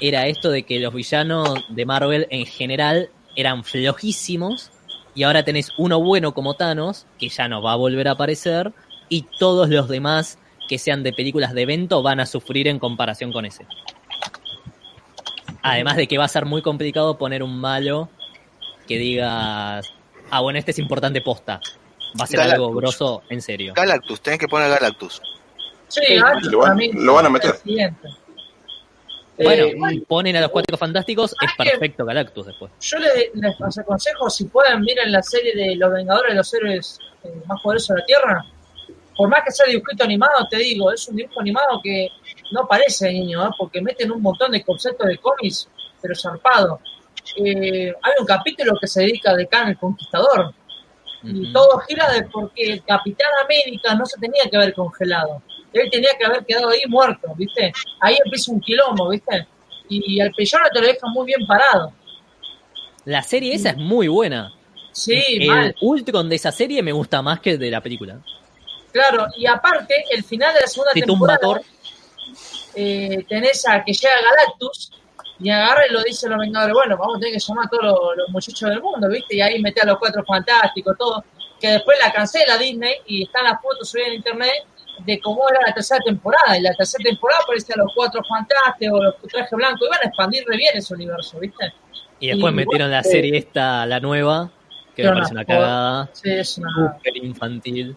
era 0.00 0.26
esto 0.26 0.50
de 0.50 0.62
que 0.64 0.80
los 0.80 0.92
villanos 0.92 1.64
de 1.68 1.84
Marvel 1.86 2.26
en 2.30 2.46
general 2.46 3.08
eran 3.36 3.64
flojísimos. 3.64 4.70
Y 5.14 5.22
ahora 5.24 5.44
tenés 5.44 5.72
uno 5.78 6.00
bueno 6.00 6.32
como 6.34 6.54
Thanos, 6.54 7.06
que 7.18 7.28
ya 7.28 7.48
no 7.48 7.62
va 7.62 7.72
a 7.72 7.76
volver 7.76 8.08
a 8.08 8.12
aparecer. 8.12 8.72
Y 9.08 9.22
todos 9.38 9.68
los 9.68 9.88
demás 9.88 10.38
que 10.68 10.78
sean 10.78 11.02
de 11.02 11.12
películas 11.12 11.52
de 11.54 11.62
evento 11.62 12.02
van 12.02 12.20
a 12.20 12.26
sufrir 12.26 12.68
en 12.68 12.78
comparación 12.78 13.32
con 13.32 13.44
ese. 13.44 13.66
Además 15.62 15.96
de 15.96 16.06
que 16.08 16.18
va 16.18 16.24
a 16.24 16.28
ser 16.28 16.44
muy 16.46 16.62
complicado 16.62 17.16
poner 17.18 17.42
un 17.42 17.58
malo 17.60 18.08
que 18.88 18.98
digas, 18.98 19.86
ah, 20.30 20.40
bueno, 20.40 20.58
este 20.58 20.72
es 20.72 20.78
importante 20.78 21.20
posta. 21.20 21.60
Va 22.20 22.24
a 22.24 22.26
ser 22.26 22.38
Galactus. 22.40 22.64
algo 22.66 22.74
grosso 22.76 23.22
en 23.28 23.40
serio. 23.40 23.72
Galactus, 23.74 24.20
tenés 24.20 24.38
que 24.40 24.48
poner 24.48 24.68
Galactus. 24.70 25.22
Sí, 25.88 26.00
Sí, 26.06 26.14
Galactus 26.16 26.50
lo 26.52 26.58
van- 26.58 26.78
lo 26.94 27.18
a 27.18 27.30
meter. 27.30 27.54
Bueno, 29.38 29.64
Eh, 29.64 30.02
ponen 30.06 30.36
a 30.36 30.40
los 30.42 30.50
cuatro 30.50 30.76
fantásticos, 30.76 31.34
es 31.40 31.50
perfecto 31.56 32.04
Galactus 32.04 32.46
después. 32.46 32.70
yo 32.80 32.98
les, 32.98 33.30
les 33.34 33.78
aconsejo, 33.78 34.28
si 34.30 34.44
pueden, 34.44 34.80
miren 34.82 35.10
la 35.10 35.22
serie 35.22 35.54
de 35.54 35.74
Los 35.76 35.90
Vengadores, 35.92 36.34
los 36.34 36.52
héroes 36.54 36.98
eh, 37.24 37.28
más 37.46 37.60
poderosos 37.62 37.94
de 37.96 38.00
la 38.00 38.06
Tierra. 38.06 38.44
Por 39.22 39.28
más 39.28 39.44
que 39.44 39.52
sea 39.52 39.66
dibujito 39.66 40.02
animado, 40.02 40.48
te 40.50 40.56
digo, 40.56 40.90
es 40.90 41.06
un 41.06 41.14
dibujo 41.14 41.40
animado 41.40 41.80
que 41.80 42.08
no 42.50 42.66
parece 42.66 43.08
niño, 43.12 43.46
¿eh? 43.46 43.50
porque 43.56 43.80
meten 43.80 44.10
un 44.10 44.20
montón 44.20 44.50
de 44.50 44.64
conceptos 44.64 45.06
de 45.06 45.16
cómics, 45.18 45.68
pero 46.00 46.12
zarpado. 46.16 46.80
Eh, 47.36 47.94
hay 48.02 48.12
un 48.18 48.26
capítulo 48.26 48.72
que 48.80 48.88
se 48.88 49.02
dedica 49.02 49.32
de 49.36 49.46
Khan 49.46 49.68
el 49.68 49.78
Conquistador, 49.78 50.52
y 51.22 51.52
todo 51.52 51.78
gira 51.86 52.10
de 52.10 52.24
porque 52.24 52.72
el 52.72 52.82
Capitán 52.82 53.28
América 53.44 53.94
no 53.94 54.04
se 54.06 54.18
tenía 54.18 54.42
que 54.50 54.56
haber 54.56 54.74
congelado. 54.74 55.40
Él 55.72 55.88
tenía 55.88 56.10
que 56.18 56.24
haber 56.24 56.44
quedado 56.44 56.70
ahí 56.70 56.82
muerto, 56.88 57.32
¿viste? 57.36 57.72
Ahí 58.00 58.18
empieza 58.24 58.50
un 58.50 58.60
quilombo, 58.60 59.08
¿viste? 59.08 59.46
Y 59.88 60.20
al 60.20 60.32
pillón 60.32 60.62
te 60.74 60.80
lo 60.80 60.86
deja 60.88 61.06
muy 61.14 61.26
bien 61.26 61.46
parado. 61.46 61.92
La 63.04 63.22
serie 63.22 63.54
esa 63.54 63.70
es 63.70 63.76
muy 63.76 64.08
buena. 64.08 64.52
Sí, 64.90 65.22
el 65.38 65.46
mal. 65.46 65.76
Ultron 65.80 66.28
de 66.28 66.34
esa 66.34 66.50
serie 66.50 66.82
me 66.82 66.90
gusta 66.90 67.22
más 67.22 67.38
que 67.38 67.50
el 67.50 67.60
de 67.60 67.70
la 67.70 67.80
película. 67.80 68.18
Claro, 68.92 69.26
y 69.36 69.46
aparte, 69.46 69.94
el 70.10 70.22
final 70.22 70.54
de 70.54 70.60
la 70.60 70.66
segunda 70.66 70.92
Te 70.92 71.02
temporada, 71.02 71.60
eh, 72.74 73.24
tenés 73.28 73.66
a 73.66 73.82
que 73.84 73.92
llega 73.92 74.14
Galactus 74.22 74.90
y 75.40 75.50
agarra 75.50 75.86
y 75.88 75.92
lo 75.92 76.02
dice 76.02 76.28
los 76.28 76.38
Vengadores, 76.38 76.74
bueno, 76.74 76.96
vamos 76.96 77.16
a 77.16 77.20
tener 77.20 77.34
que 77.34 77.40
llamar 77.40 77.66
a 77.66 77.68
todos 77.68 77.84
los, 77.84 78.16
los 78.16 78.28
muchachos 78.30 78.68
del 78.68 78.80
mundo, 78.80 79.08
¿viste? 79.08 79.36
Y 79.36 79.40
ahí 79.40 79.60
mete 79.60 79.80
a 79.80 79.86
los 79.86 79.98
cuatro 79.98 80.22
fantásticos, 80.24 80.96
todo, 80.96 81.24
que 81.60 81.68
después 81.68 81.98
la 82.04 82.12
cancela 82.12 82.58
Disney 82.58 82.94
y 83.06 83.24
están 83.24 83.44
las 83.44 83.60
fotos 83.60 83.88
subidas 83.88 84.08
en 84.08 84.14
internet 84.14 84.66
de 84.98 85.20
cómo 85.20 85.48
era 85.48 85.60
la 85.66 85.74
tercera 85.74 86.00
temporada. 86.04 86.58
Y 86.58 86.60
la 86.60 86.74
tercera 86.74 87.04
temporada 87.04 87.40
aparecían 87.42 87.78
los 87.78 87.92
cuatro 87.94 88.22
fantásticos, 88.24 89.02
los 89.02 89.14
trajes 89.30 89.50
blancos, 89.52 89.80
iban 89.86 90.00
a 90.02 90.08
expandir 90.08 90.44
re 90.46 90.56
bien 90.56 90.76
ese 90.76 90.94
universo, 90.94 91.38
¿viste? 91.38 91.72
Y 92.20 92.28
después 92.28 92.52
Y 92.52 92.56
metieron 92.56 92.90
la 92.90 93.02
serie 93.02 93.36
esta, 93.36 93.86
la 93.86 94.00
nueva, 94.00 94.50
que 94.94 95.04
me 95.04 95.12
parece 95.12 95.32
una 95.32 95.44
cagada. 95.44 96.10
Sí, 96.12 96.30
es 96.30 96.58
una... 96.58 96.98
Infantil. 97.14 97.96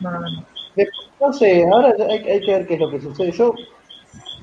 No, 0.00 0.10
no, 1.20 1.32
sé, 1.32 1.64
ahora 1.64 1.94
hay, 2.08 2.18
hay 2.28 2.40
que 2.40 2.52
ver 2.52 2.66
qué 2.66 2.74
es 2.74 2.80
lo 2.80 2.90
que 2.90 3.00
sucede. 3.00 3.32
Yo 3.32 3.54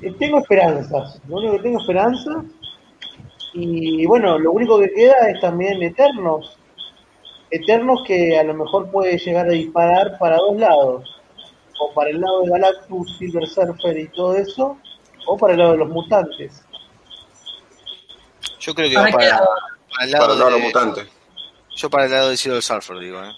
eh, 0.02 0.12
tengo 0.18 0.38
esperanzas, 0.38 1.20
lo 1.28 1.36
único 1.36 1.56
que 1.56 1.62
tengo 1.62 1.80
esperanza. 1.80 2.44
Y 3.52 4.04
bueno, 4.06 4.38
lo 4.38 4.50
único 4.50 4.80
que 4.80 4.90
queda 4.90 5.30
es 5.30 5.40
también 5.40 5.80
Eternos. 5.82 6.56
Eternos 7.50 8.02
que 8.04 8.36
a 8.36 8.42
lo 8.42 8.54
mejor 8.54 8.90
puede 8.90 9.16
llegar 9.16 9.46
a 9.46 9.52
disparar 9.52 10.18
para 10.18 10.36
dos 10.38 10.56
lados. 10.56 11.22
O 11.78 11.92
para 11.94 12.10
el 12.10 12.20
lado 12.20 12.42
de 12.42 12.50
Galactus, 12.50 13.16
Silver 13.18 13.46
Surfer 13.46 13.98
y 13.98 14.08
todo 14.08 14.34
eso, 14.36 14.76
o 15.26 15.36
para 15.36 15.52
el 15.54 15.58
lado 15.60 15.72
de 15.72 15.78
los 15.78 15.88
mutantes. 15.88 16.64
Yo 18.60 18.74
creo 18.74 18.88
que 18.88 18.94
¿Para 18.94 19.10
va 19.10 19.12
para, 19.12 19.28
lado? 19.28 19.48
para 19.90 20.04
el 20.04 20.12
Para 20.12 20.34
lado 20.34 20.50
los 20.50 20.60
de, 20.60 20.66
mutantes. 20.66 21.08
Yo 21.76 21.90
para 21.90 22.04
el 22.06 22.10
lado 22.10 22.30
de 22.30 22.36
Silver 22.36 22.62
Surfer, 22.62 22.98
digo, 22.98 23.22
¿eh? 23.22 23.30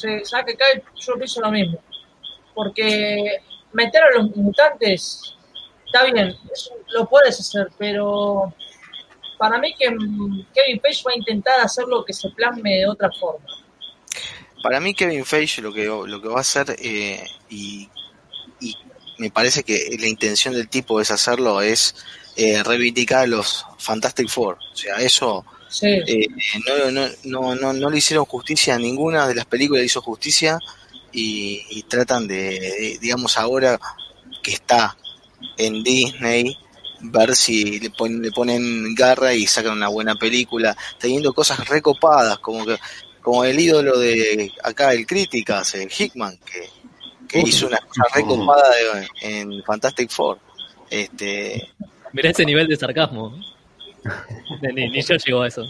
¿Sabes 0.00 0.46
que 0.46 0.56
cae? 0.56 0.82
Yo 0.96 1.14
pienso 1.14 1.40
lo 1.40 1.50
mismo. 1.50 1.78
Porque 2.54 3.38
meter 3.72 4.02
a 4.02 4.18
los 4.18 4.34
mutantes 4.36 5.34
está 5.86 6.04
bien, 6.04 6.36
lo 6.90 7.08
puedes 7.08 7.40
hacer, 7.40 7.68
pero 7.78 8.52
para 9.38 9.58
mí 9.58 9.74
que 9.74 9.86
Kevin 9.86 10.80
Page 10.80 11.02
va 11.06 11.12
a 11.12 11.18
intentar 11.18 11.60
hacer 11.60 11.86
lo 11.86 12.04
que 12.04 12.12
se 12.12 12.28
plasme 12.30 12.78
de 12.78 12.88
otra 12.88 13.10
forma. 13.18 13.46
Para 14.62 14.80
mí 14.80 14.94
Kevin 14.94 15.24
Feige 15.24 15.62
lo 15.62 15.72
que, 15.72 15.84
lo 15.84 16.20
que 16.20 16.28
va 16.28 16.38
a 16.38 16.40
hacer, 16.40 16.76
eh, 16.80 17.24
y, 17.48 17.88
y 18.60 18.76
me 19.18 19.30
parece 19.30 19.62
que 19.62 19.96
la 19.98 20.08
intención 20.08 20.54
del 20.54 20.68
tipo 20.68 21.00
es 21.00 21.10
hacerlo, 21.10 21.62
es 21.62 21.94
eh, 22.36 22.62
reivindicar 22.62 23.24
a 23.24 23.26
los 23.26 23.64
Fantastic 23.78 24.28
Four. 24.28 24.58
O 24.72 24.76
sea, 24.76 24.96
eso 24.96 25.44
Sí. 25.68 25.86
Eh, 25.86 26.26
no, 26.66 26.90
no, 26.90 27.08
no, 27.24 27.54
no, 27.54 27.72
no 27.72 27.90
le 27.90 27.98
hicieron 27.98 28.24
justicia 28.24 28.74
a 28.74 28.78
ninguna 28.78 29.26
de 29.28 29.34
las 29.34 29.44
películas, 29.46 29.80
le 29.80 29.86
hizo 29.86 30.00
justicia 30.02 30.58
y, 31.12 31.62
y 31.70 31.82
tratan 31.82 32.26
de, 32.26 32.34
de, 32.58 32.98
digamos, 33.00 33.36
ahora 33.38 33.78
que 34.42 34.52
está 34.52 34.96
en 35.56 35.82
Disney, 35.82 36.56
ver 37.00 37.36
si 37.36 37.78
le, 37.80 37.90
pon- 37.90 38.20
le 38.22 38.30
ponen 38.32 38.94
garra 38.94 39.32
y 39.34 39.46
sacan 39.46 39.72
una 39.74 39.88
buena 39.88 40.14
película, 40.14 40.76
teniendo 40.98 41.32
cosas 41.32 41.66
recopadas, 41.68 42.38
como 42.38 42.64
que 42.66 42.76
como 43.20 43.44
el 43.44 43.60
ídolo 43.60 43.98
de 43.98 44.50
acá, 44.62 44.92
el 44.94 45.06
Críticas, 45.06 45.74
el 45.74 45.90
Hickman, 45.90 46.38
que, 46.38 46.70
que 47.28 47.40
hizo 47.46 47.66
una 47.66 47.78
cosa 47.78 48.02
recopada 48.14 48.70
de- 48.70 49.08
en 49.20 49.62
Fantastic 49.64 50.08
Four. 50.10 50.38
Este, 50.88 51.70
Mirá 52.14 52.30
ese 52.30 52.46
nivel 52.46 52.66
de 52.66 52.76
sarcasmo. 52.76 53.38
Ni, 54.74 54.88
ni 54.90 55.02
yo 55.02 55.16
llego 55.16 55.42
a 55.42 55.48
eso. 55.48 55.62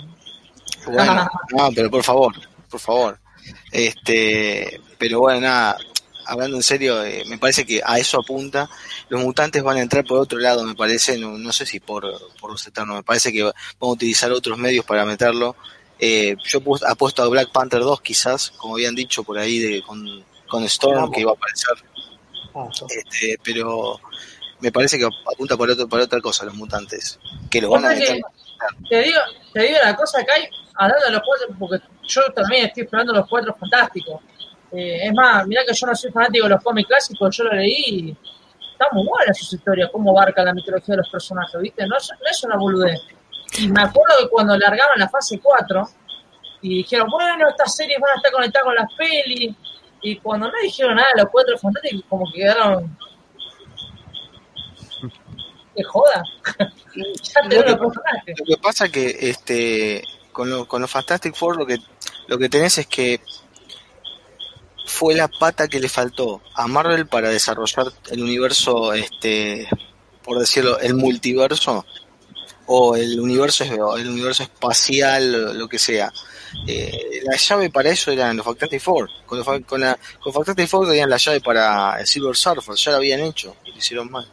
Bueno, 0.87 1.29
no, 1.57 1.71
pero 1.75 1.91
por 1.91 2.03
favor, 2.05 2.35
por 2.71 2.81
favor. 2.81 3.19
Este, 3.73 4.81
pero 4.99 5.21
bueno, 5.21 5.41
nada, 5.41 5.79
hablando 6.27 6.57
en 6.57 6.63
serio, 6.63 7.03
eh, 7.05 7.25
me 7.29 7.39
parece 7.39 7.65
que 7.67 7.81
a 7.85 7.99
eso 7.99 8.21
apunta. 8.21 8.69
Los 9.09 9.23
mutantes 9.23 9.63
van 9.63 9.77
a 9.79 9.83
entrar 9.83 10.05
por 10.05 10.19
otro 10.19 10.39
lado, 10.39 10.65
me 10.65 10.75
parece, 10.75 11.19
no, 11.19 11.39
no 11.39 11.53
sé 11.53 11.67
si 11.67 11.81
por, 11.81 12.05
por 12.41 12.51
los 12.51 12.67
eternos, 12.67 12.97
me 12.97 13.03
parece 13.03 13.33
que 13.33 13.43
van 13.43 13.53
a 13.81 13.87
utilizar 13.87 14.31
otros 14.33 14.59
medios 14.59 14.85
para 14.85 15.05
meterlo. 15.05 15.57
Eh, 15.99 16.37
yo 16.45 16.61
pu- 16.61 16.81
apuesto 16.87 17.23
a 17.23 17.29
Black 17.29 17.51
Panther 17.51 17.81
2 17.81 18.01
quizás, 18.03 18.51
como 18.57 18.75
habían 18.75 18.95
dicho 18.95 19.25
por 19.25 19.39
ahí 19.39 19.59
de, 19.59 19.83
con, 19.83 20.07
con 20.47 20.63
Storm, 20.65 21.11
que 21.11 21.21
iba 21.23 21.33
a 21.33 21.35
aparecer, 21.35 21.73
este, 22.89 23.39
pero 23.43 24.01
me 24.61 24.73
parece 24.73 24.99
que 24.99 25.05
apunta 25.05 25.57
para, 25.57 25.73
otro, 25.73 25.89
para 25.89 26.05
otra 26.05 26.21
cosa 26.21 26.45
los 26.45 26.55
mutantes, 26.55 27.19
que 27.51 27.61
lo 27.61 27.71
van 27.71 27.87
a 27.87 27.89
meter. 27.91 28.21
Te 28.89 29.03
digo, 29.03 29.21
te 29.53 29.63
digo 29.63 29.79
la 29.85 29.95
cosa 29.95 30.25
que 30.25 30.33
hay, 30.33 30.49
hablando 30.75 31.07
de 31.07 31.13
los 31.13 31.23
cuatro, 31.25 31.49
porque 31.59 31.85
yo 32.07 32.23
también 32.35 32.67
estoy 32.67 32.85
esperando 32.85 33.13
los 33.13 33.29
cuatro 33.29 33.55
fantásticos. 33.59 34.21
Eh, 34.73 35.07
es 35.07 35.13
más, 35.15 35.47
mirá 35.47 35.65
que 35.65 35.73
yo 35.73 35.87
no 35.87 35.95
soy 35.95 36.11
fanático 36.11 36.45
de 36.45 36.51
los 36.51 36.63
cómics 36.63 36.89
clásicos, 36.89 37.37
yo 37.37 37.45
lo 37.45 37.53
leí 37.53 37.85
y 37.89 38.17
está 38.73 38.87
muy 38.93 39.07
buena 39.07 39.33
sus 39.33 39.53
historias, 39.53 39.91
cómo 39.93 40.11
abarca 40.11 40.45
la 40.45 40.53
mitología 40.53 40.95
de 40.95 40.99
los 40.99 41.09
personajes, 41.09 41.61
¿viste? 41.61 41.87
No 41.87 41.97
es, 41.97 42.11
no 42.11 42.31
es 42.31 42.45
una 42.45 42.57
boludez. 42.57 43.01
Y 43.59 43.69
me 43.69 43.83
acuerdo 43.83 44.19
que 44.23 44.29
cuando 44.29 44.57
largaban 44.59 44.99
la 44.99 45.09
fase 45.09 45.41
4 45.41 45.89
y 46.63 46.79
dijeron, 46.79 47.09
bueno, 47.11 47.49
estas 47.49 47.75
series 47.75 47.99
van 48.01 48.11
a 48.13 48.17
estar 48.17 48.33
conectadas 48.33 48.65
con 48.65 48.75
las 48.75 48.93
pelis, 48.95 49.55
y 50.03 50.17
cuando 50.17 50.49
no 50.49 50.53
dijeron 50.63 50.97
nada 50.97 51.09
los 51.17 51.27
cuatro 51.31 51.59
fantásticos, 51.59 52.05
como 52.09 52.31
que 52.33 52.41
quedaron. 52.41 52.97
Que 55.79 55.85
joda. 55.85 56.23
ya 57.23 57.43
Lo 57.45 57.49
que 57.49 57.57
los. 57.71 57.81
Lo 57.81 58.45
que 58.47 58.57
pasa 58.61 58.89
que 58.89 59.17
este 59.21 60.03
con, 60.33 60.51
lo- 60.51 60.67
con 60.67 60.83
los 60.83 60.91
Fantastic 60.91 61.35
Four 61.37 61.57
lo 61.57 61.67
que 61.67 61.79
lo 62.27 62.37
que 62.39 62.49
tenés 62.49 62.79
es 62.79 62.87
que 62.89 63.21
fue 64.87 65.15
la 65.15 65.29
pata 65.29 65.69
que 65.69 65.81
le 65.81 65.89
faltó 65.89 66.41
a 66.55 66.67
Marvel 66.67 67.07
para 67.07 67.29
desarrollar 67.29 67.87
el 68.11 68.23
universo 68.23 68.93
este 68.95 69.69
por 70.25 70.39
decirlo 70.39 70.79
el 70.81 70.95
multiverso 70.95 71.85
o 72.67 72.97
el 72.97 73.21
universo 73.21 73.65
el 73.97 74.09
universo 74.09 74.43
espacial 74.43 75.57
lo 75.59 75.69
que 75.69 75.79
sea 75.79 76.11
Eh, 76.67 77.21
la 77.25 77.37
llave 77.37 77.69
para 77.71 77.91
eso 77.91 78.11
eran 78.11 78.37
los 78.39 78.45
Fantastic 78.47 78.81
Four 78.81 79.11
con, 79.27 79.39
los 79.39 79.47
con, 79.67 79.81
la, 79.83 79.99
con 80.23 80.33
Fantastic 80.33 80.67
Four 80.67 80.87
tenían 80.89 81.11
la 81.11 81.19
llave 81.19 81.41
para 81.43 82.01
el 82.01 82.07
Silver 82.07 82.35
Surfer 82.35 82.75
ya 82.75 82.91
lo 82.93 82.97
habían 82.99 83.21
hecho 83.21 83.55
y 83.67 83.73
lo 83.73 83.77
hicieron 83.79 84.11
mal 84.11 84.27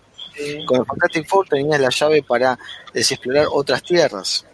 con 0.65 0.79
el 0.79 0.85
Fantastic 0.85 1.27
Four 1.27 1.47
tenías 1.47 1.79
la 1.79 1.89
llave 1.89 2.23
para 2.23 2.57
desexplorar 2.93 3.47
otras 3.51 3.83
tierras. 3.83 4.45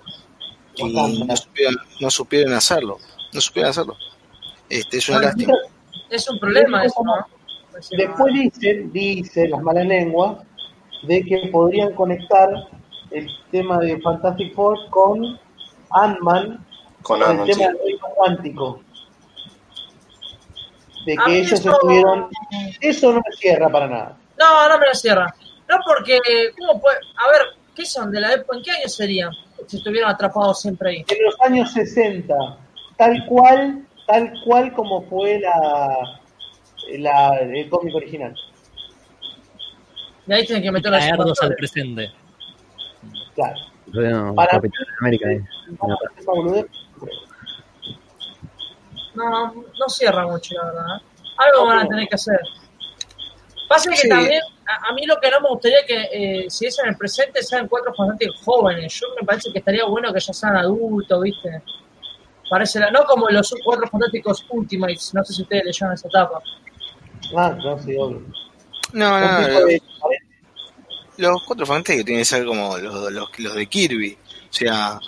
Y 0.75 0.83
no 0.93 1.35
supieron, 1.35 1.75
no 1.99 2.09
supieron 2.09 2.53
hacerlo. 2.53 2.97
No 3.33 3.41
supieron 3.41 3.69
hacerlo. 3.71 3.97
Este, 4.69 4.97
es 4.97 5.09
una 5.09 5.21
lástima. 5.21 5.53
Es 6.09 6.29
un 6.29 6.39
problema 6.39 6.83
eso, 6.85 7.01
¿no? 7.03 7.13
Después 7.91 8.33
dicen, 8.33 8.91
dicen 8.91 9.51
las 9.51 9.61
malas 9.61 9.85
lenguas, 9.85 10.37
de 11.03 11.23
que 11.23 11.49
podrían 11.51 11.93
conectar 11.93 12.49
el 13.11 13.27
tema 13.51 13.79
de 13.79 13.99
Fantastic 14.01 14.53
Four 14.53 14.77
con 14.89 15.39
Ant-Man, 15.89 16.65
Con 17.01 17.21
el 17.21 17.45
tema 17.45 17.67
del 17.67 17.77
reino 17.83 18.07
cuántico. 18.15 18.81
De 21.05 21.15
que 21.17 21.39
ellos 21.39 21.53
eso- 21.53 21.71
estuvieron. 21.71 22.29
Eso 22.79 23.11
no 23.11 23.17
me 23.17 23.35
cierra 23.35 23.69
para 23.69 23.87
nada. 23.87 24.17
No, 24.37 24.69
no 24.69 24.77
me 24.77 24.85
la 24.85 24.93
cierra. 24.93 25.35
No 25.72 25.77
porque, 25.85 26.19
¿cómo 26.60 26.81
puede? 26.81 26.98
A 26.98 27.31
ver, 27.31 27.41
¿qué 27.73 27.85
son? 27.85 28.11
¿De 28.11 28.19
la 28.19 28.34
época? 28.34 28.57
¿En 28.57 28.64
qué 28.64 28.72
año 28.72 28.88
serían? 28.89 29.31
Si 29.68 29.77
estuvieron 29.77 30.10
atrapados 30.11 30.60
siempre 30.61 30.89
ahí. 30.89 31.06
En 31.07 31.23
los 31.23 31.39
años 31.41 31.72
60, 31.72 32.35
tal 32.98 33.26
cual, 33.27 33.88
tal 34.06 34.34
cual 34.43 34.73
como 34.73 35.02
fue 35.03 35.39
la, 35.39 36.19
la 36.98 37.38
el 37.39 37.69
cómic 37.69 37.95
original. 37.95 38.35
Y 40.27 40.34
ahí 40.34 40.45
tienen 40.45 40.64
que 40.64 40.72
meter 40.72 40.91
Traerlos 40.91 41.41
al 41.41 41.56
presente. 41.56 42.11
Claro. 43.35 43.56
Bueno, 43.88 44.35
Para- 44.35 44.52
Capitán 44.52 44.85
América. 44.99 45.31
eh. 45.31 45.41
No, 49.15 49.53
no 49.53 49.89
cierra 49.89 50.26
mucho, 50.27 50.56
la 50.56 50.65
verdad. 50.65 50.85
¿eh? 50.98 51.02
Algo 51.38 51.65
van 51.68 51.80
a 51.80 51.88
tener 51.88 52.07
que 52.07 52.15
hacer. 52.15 52.39
Pasa 53.68 53.89
que 53.89 53.98
Sí. 53.98 54.10
también, 54.10 54.41
a, 54.72 54.89
a 54.89 54.93
mí 54.93 55.06
lo 55.06 55.19
que 55.19 55.30
no 55.31 55.41
me 55.41 55.49
gustaría 55.49 55.85
que, 55.85 56.07
eh, 56.43 56.49
si 56.49 56.65
es 56.65 56.77
en 56.80 56.89
el 56.89 56.98
presente, 56.98 57.41
sean 57.43 57.68
cuatro 57.68 57.93
bastante 57.98 58.27
jóvenes. 58.43 58.93
Yo 58.99 59.07
me 59.19 59.26
parece 59.26 59.52
que 59.52 59.60
estaría 59.60 59.85
bueno 59.85 60.14
que 60.14 60.19
ya 60.19 60.34
sean 60.34 60.56
adultos, 60.57 61.22
¿viste? 61.22 61.61
Parece, 62.49 62.80
la- 62.80 62.91
no 62.91 63.03
como 63.06 63.30
los 63.30 63.53
cuatro 63.64 63.88
fantásticos 63.88 64.45
Ultimates, 64.49 65.14
no 65.14 65.23
sé 65.23 65.34
si 65.34 65.41
ustedes 65.43 65.64
leyeron 65.65 65.93
esa 65.93 66.07
etapa. 66.07 66.41
Ah, 67.38 67.56
no, 67.64 67.77
sí, 67.80 67.95
obvio. 67.98 68.22
No, 68.93 69.19
no, 69.19 69.48
Los, 69.48 69.65
de- 69.65 69.81
los 71.18 71.43
cuatro 71.45 71.65
fantásticos 71.65 72.06
tienen 72.06 72.22
que 72.22 72.26
ser 72.26 72.45
como 72.45 72.77
los, 72.77 73.11
los, 73.11 73.39
los 73.39 73.56
de 73.56 73.65
Kirby. 73.68 74.18
O 74.49 74.53
sea, 74.53 74.99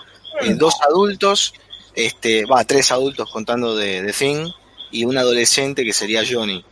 eh, 0.41 0.53
dos 0.53 0.75
adultos, 0.81 1.53
este, 1.95 2.45
va, 2.45 2.63
tres 2.63 2.91
adultos 2.91 3.29
contando 3.31 3.75
de, 3.75 4.01
de 4.01 4.13
Thing 4.13 4.47
y 4.91 5.05
un 5.05 5.17
adolescente 5.17 5.83
que 5.83 5.91
sería 5.93 6.21
Johnny. 6.29 6.63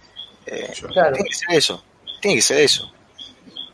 Eh, 0.45 0.71
Claro. 0.93 1.13
Tiene 1.15 1.29
que 1.29 1.35
ser 1.35 1.57
eso. 1.57 1.83
Tiene 2.21 2.35
que 2.35 2.41
ser 2.41 2.59
eso. 2.59 2.91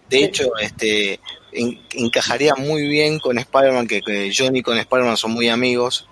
De 0.09 0.23
hecho, 0.23 0.49
este 0.59 1.19
en- 1.51 1.81
encajaría 1.91 2.55
muy 2.55 2.87
bien 2.87 3.19
con 3.19 3.37
Spider-Man, 3.37 3.87
que, 3.87 4.01
que 4.01 4.31
Johnny 4.35 4.61
con 4.61 4.77
Spider-Man 4.77 5.17
son 5.17 5.31
muy 5.31 5.49
amigos. 5.49 6.07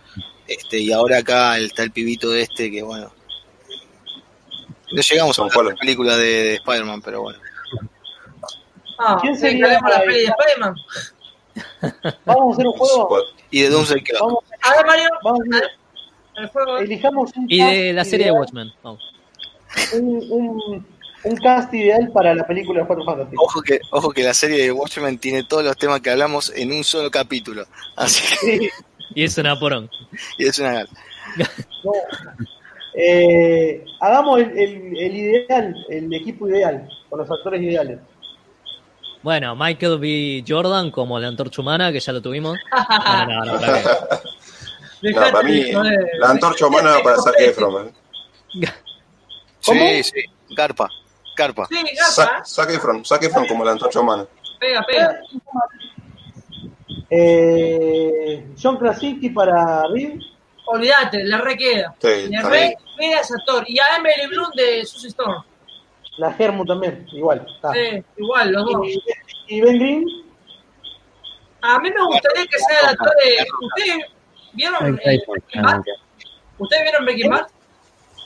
Este, 0.48 0.80
y 0.80 0.92
ahora 0.92 1.20
acá 1.20 1.58
está 1.58 1.82
el 1.84 1.92
pibito 1.92 2.30
de 2.30 2.42
este 2.42 2.70
que 2.70 2.84
bueno. 2.84 3.12
No 4.92 5.02
llegamos 5.02 5.40
a 5.40 5.64
la 5.64 5.76
película 5.76 6.16
de, 6.18 6.26
de 6.26 6.54
Spider-Man, 6.56 7.02
pero 7.02 7.22
bueno. 7.24 7.40
Ah, 9.00 9.18
¿Quién 9.22 9.36
sería 9.38 9.68
la 9.68 9.98
el- 9.98 10.06
peli 10.06 10.20
de 10.20 10.26
Spider-Man. 10.26 10.76
Vamos 12.26 12.52
a 12.52 12.54
hacer 12.54 12.68
un 12.68 12.74
juego. 12.74 13.18
Y 13.52 13.62
de 13.62 13.70
Doomsday 13.70 14.04
Clock. 14.04 14.22
Vamos, 14.22 14.44
A 14.62 14.76
ver, 14.76 14.86
Mario, 14.86 15.10
vamos 15.24 15.40
a 15.40 15.58
hacer- 15.58 15.70
el 16.38 16.48
juego. 16.50 16.78
elijamos 16.80 17.32
un 17.38 17.46
Y 17.50 17.64
de 17.64 17.94
la 17.94 18.04
serie 18.06 18.26
de 18.28 18.32
Watchmen. 18.34 18.72
Vamos. 18.84 19.02
Un, 19.94 20.28
un, 20.30 20.88
un 21.26 21.36
cast 21.38 21.74
ideal 21.74 22.10
para 22.14 22.34
la 22.36 22.46
película 22.46 22.82
de 22.82 22.88
Cuatro 22.88 23.06
Fantásticos. 23.06 23.46
Ojo 23.46 23.62
que, 23.62 23.80
ojo 23.92 24.12
que 24.12 24.24
la 24.24 24.34
serie 24.34 24.64
de 24.64 24.72
Watchmen 24.72 25.18
tiene 25.18 25.44
todos 25.44 25.64
los 25.64 25.78
temas 25.78 26.02
que 26.02 26.12
hablamos 26.12 26.52
en 26.56 26.72
un 26.72 26.84
solo 26.84 27.10
capítulo. 27.12 27.66
Así 27.96 28.24
que 28.28 28.36
Sí, 28.36 28.70
Y 29.16 29.24
es 29.24 29.38
una 29.38 29.60
porón. 29.60 29.90
y 30.38 30.48
es 30.48 30.60
una 30.60 30.84
no. 31.84 31.92
Eh, 32.98 33.84
hagamos 34.00 34.40
el, 34.40 34.58
el, 34.58 34.98
el 34.98 35.16
ideal, 35.16 35.76
el 35.90 36.14
equipo 36.14 36.48
ideal, 36.48 36.88
con 37.10 37.20
los 37.20 37.30
actores 37.30 37.62
ideales. 37.62 38.00
Bueno, 39.22 39.56
Michael 39.56 39.98
B. 39.98 40.46
Jordan 40.48 40.92
como 40.92 41.20
la 41.20 41.28
antorcha 41.28 41.62
humana, 41.62 41.92
que 41.92 42.00
ya 42.00 42.14
lo 42.14 42.22
tuvimos. 42.22 42.58
No, 42.72 43.26
no, 43.26 43.46
no, 43.46 43.60
para 43.60 43.82
qué. 45.02 45.12
No, 45.12 45.20
para 45.20 45.44
mí, 45.44 45.72
la 46.20 46.30
antorcha 46.30 46.68
humana 46.68 46.98
para 47.04 47.18
Zac 47.18 47.34
Efron. 47.40 47.88
¿eh? 47.88 48.68
Sí, 49.60 50.04
sí. 50.04 50.22
Garpa. 50.56 50.90
Garpa. 51.36 51.66
Sí, 51.68 51.84
Zac 52.12 52.46
Zac 52.46 52.70
Efron, 52.72 53.04
Zac 53.06 53.24
Efron 53.24 53.46
como 53.48 53.64
la 53.66 53.72
antorcha 53.72 54.00
humana. 54.00 54.26
pega, 54.60 54.84
pega. 54.88 55.20
Eh, 57.10 58.48
John 58.62 58.78
Krasinski 58.78 59.30
para 59.30 59.84
Reed. 59.88 60.20
Olvídate, 60.68 61.24
le 61.24 61.38
re 61.38 61.56
queda. 61.58 61.96
Sí, 62.02 62.28
Le 62.30 62.42
re 62.42 62.76
queda 62.98 63.20
ese 63.22 63.34
actor. 63.36 63.64
Y 63.68 63.78
a 63.80 63.98
Emily 63.98 64.28
Bloom 64.28 64.50
de 64.56 64.86
Susie 64.86 65.10
Storm. 65.10 65.44
La 66.18 66.34
Germu 66.34 66.66
también, 66.66 67.06
igual. 67.12 67.46
está. 67.56 67.72
Sí, 67.74 68.04
igual, 68.18 68.52
los 68.52 68.66
dos. 68.66 68.88
Y, 68.88 69.04
y 69.58 69.62
Ben 69.62 69.78
Green, 69.78 70.06
A 71.62 71.78
mí 71.80 71.90
me 71.92 72.06
gustaría 72.06 72.46
que 72.46 72.58
sea 72.60 72.80
el 72.82 72.86
actor 72.88 73.12
de. 73.24 73.46
¿Ustedes 73.66 73.98
vieron 74.54 75.00
eh, 75.04 75.20
Breaking 75.28 75.62
Bad? 75.62 75.82
¿Ustedes 76.58 76.84
vieron 76.84 77.06
Breaking 77.06 77.30
Bad? 77.30 77.48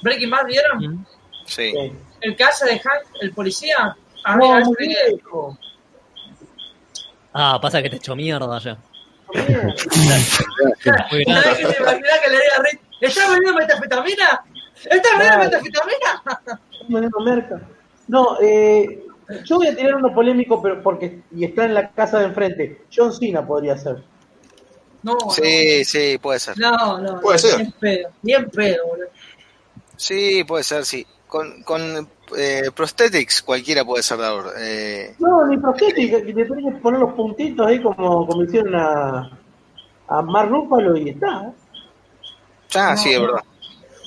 ¿Breaking 0.04 0.30
Bad 0.30 0.46
vieron? 0.46 0.78
Mm. 0.80 1.06
Sí. 1.46 1.74
El 2.22 2.36
que 2.36 2.44
hace 2.44 2.66
de 2.66 2.80
Hank, 2.80 3.04
el 3.22 3.32
policía. 3.34 3.96
A 4.26 4.36
mí 4.36 4.46
no, 4.48 4.52
parece 4.54 4.72
que- 4.78 5.12
viejo. 5.16 5.58
Ah, 7.34 7.60
pasa 7.62 7.82
que 7.82 7.90
te 7.90 7.98
echó 7.98 8.16
mierda 8.16 8.60
ya. 8.60 8.78
mierda. 9.34 9.74
Muy 11.12 11.24
¿Sabes 11.24 11.26
grande. 11.26 11.58
qué 11.58 11.66
se 11.74 11.82
imagina 11.82 12.10
que 12.24 12.30
le 12.32 12.38
diga 12.38 12.56
a 12.58 12.64
Rick? 12.64 12.82
¿Estás 13.02 13.30
vendiendo 13.30 13.60
metafetamina? 13.60 14.44
¿Estás 14.76 15.12
vendiendo 15.18 15.40
metafetamina? 15.46 16.42
Vendiendo 16.90 17.20
merca. 17.22 17.62
No, 18.08 18.38
eh, 18.42 19.06
yo 19.46 19.58
voy 19.58 19.68
a 19.68 19.76
tirar 19.76 19.96
uno 19.96 20.14
polémico, 20.14 20.62
pero 20.62 20.82
porque 20.82 21.22
y 21.36 21.46
está 21.46 21.66
en 21.66 21.76
la 21.76 21.92
casa 21.92 22.20
de 22.20 22.26
enfrente. 22.26 22.82
John 22.94 23.14
Cena 23.14 23.46
podría 23.46 23.78
ser. 23.78 24.04
No, 25.04 25.16
Sí, 25.30 25.86
sí, 25.86 26.18
puede 26.18 26.40
ser. 26.40 26.58
no, 26.58 26.72
no, 26.98 26.98
no. 26.98 27.22
Puede 27.22 27.40
ser. 27.40 27.58
Ni 27.60 27.64
en 27.66 27.72
pedo, 27.74 28.10
ni 28.24 28.34
en 28.34 28.50
pedo, 28.50 28.88
boludo. 28.88 29.08
Sí, 29.96 30.44
puede 30.46 30.64
ser, 30.64 30.84
sí. 30.86 31.06
Con, 31.30 31.62
con 31.64 31.82
eh, 32.38 32.72
prosthetics 32.76 33.42
cualquiera 33.44 33.86
puede 33.86 34.02
ser 34.04 34.18
dador. 34.18 34.52
Eh, 34.58 35.16
No, 35.20 35.46
ni 35.48 35.58
prostética, 35.58 36.18
que 36.24 36.34
te 36.34 36.44
tenés 36.46 36.74
que 36.74 36.80
poner 36.82 37.00
los 37.00 37.14
puntitos 37.14 37.66
ahí 37.68 37.80
como, 37.82 38.26
como 38.28 38.44
hicieron 38.44 38.74
a, 38.76 39.30
a 40.08 40.22
Mark 40.24 40.50
Ruffalo 40.50 40.98
y 40.98 41.10
está. 41.10 41.54
ah, 42.76 42.98
sí, 42.98 43.12
es 43.14 43.22
verdad. 43.22 43.44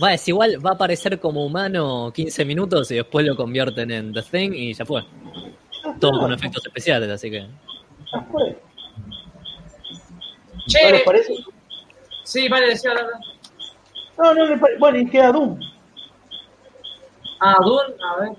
Va, 0.02 0.14
es 0.14 0.26
igual, 0.26 0.58
va 0.66 0.70
a 0.70 0.74
aparecer 0.74 1.20
como 1.20 1.46
humano 1.46 2.10
15 2.12 2.44
minutos 2.44 2.90
y 2.90 2.96
después 2.96 3.24
lo 3.24 3.36
convierten 3.36 3.90
en 3.92 4.12
The 4.12 4.22
Thing 4.22 4.50
y 4.52 4.74
ya 4.74 4.84
fue. 4.84 5.04
Todo 6.00 6.18
con 6.18 6.32
efectos 6.32 6.66
especiales, 6.66 7.08
así 7.08 7.30
que. 7.30 7.46
ya 8.12 8.20
fue. 8.32 8.58
Che, 10.66 10.82
¿No 10.84 10.90
les 10.90 11.02
parece? 11.02 11.34
sí, 12.24 12.48
vale, 12.48 12.68
decía 12.68 12.94
la 12.94 13.02
verdad. 13.04 13.20
No, 14.18 14.34
no 14.34 14.46
me 14.46 14.58
parece. 14.58 14.78
Bueno, 14.80 14.98
y 14.98 15.06
queda 15.08 15.30
Doom. 15.32 15.58
Ah, 17.44 17.56
Dune, 17.60 17.94
a 18.04 18.20
ver. 18.20 18.30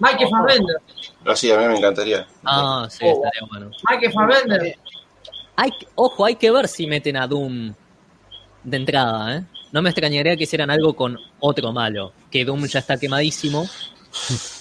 Mike 0.00 0.28
Fassbender. 0.28 0.76
Así, 1.24 1.50
a 1.50 1.56
mí 1.58 1.66
me 1.66 1.78
encantaría. 1.78 2.26
Ah, 2.44 2.86
sí, 2.90 3.04
Oh. 3.06 3.14
estaría 3.24 3.48
bueno. 3.48 3.70
Mike 3.90 4.10
Fassbender. 4.10 4.76
Hay, 5.56 5.70
ojo, 5.94 6.24
hay 6.24 6.36
que 6.36 6.50
ver 6.50 6.68
si 6.68 6.86
meten 6.86 7.16
a 7.16 7.26
Doom 7.26 7.74
de 8.64 8.76
entrada, 8.76 9.36
¿eh? 9.36 9.44
No 9.72 9.82
me 9.82 9.88
extrañaría 9.90 10.36
que 10.36 10.44
hicieran 10.44 10.70
algo 10.70 10.94
con 10.94 11.18
otro 11.40 11.72
malo. 11.72 12.12
Que 12.30 12.44
Doom 12.44 12.66
ya 12.66 12.80
está 12.80 12.96
quemadísimo. 12.98 13.66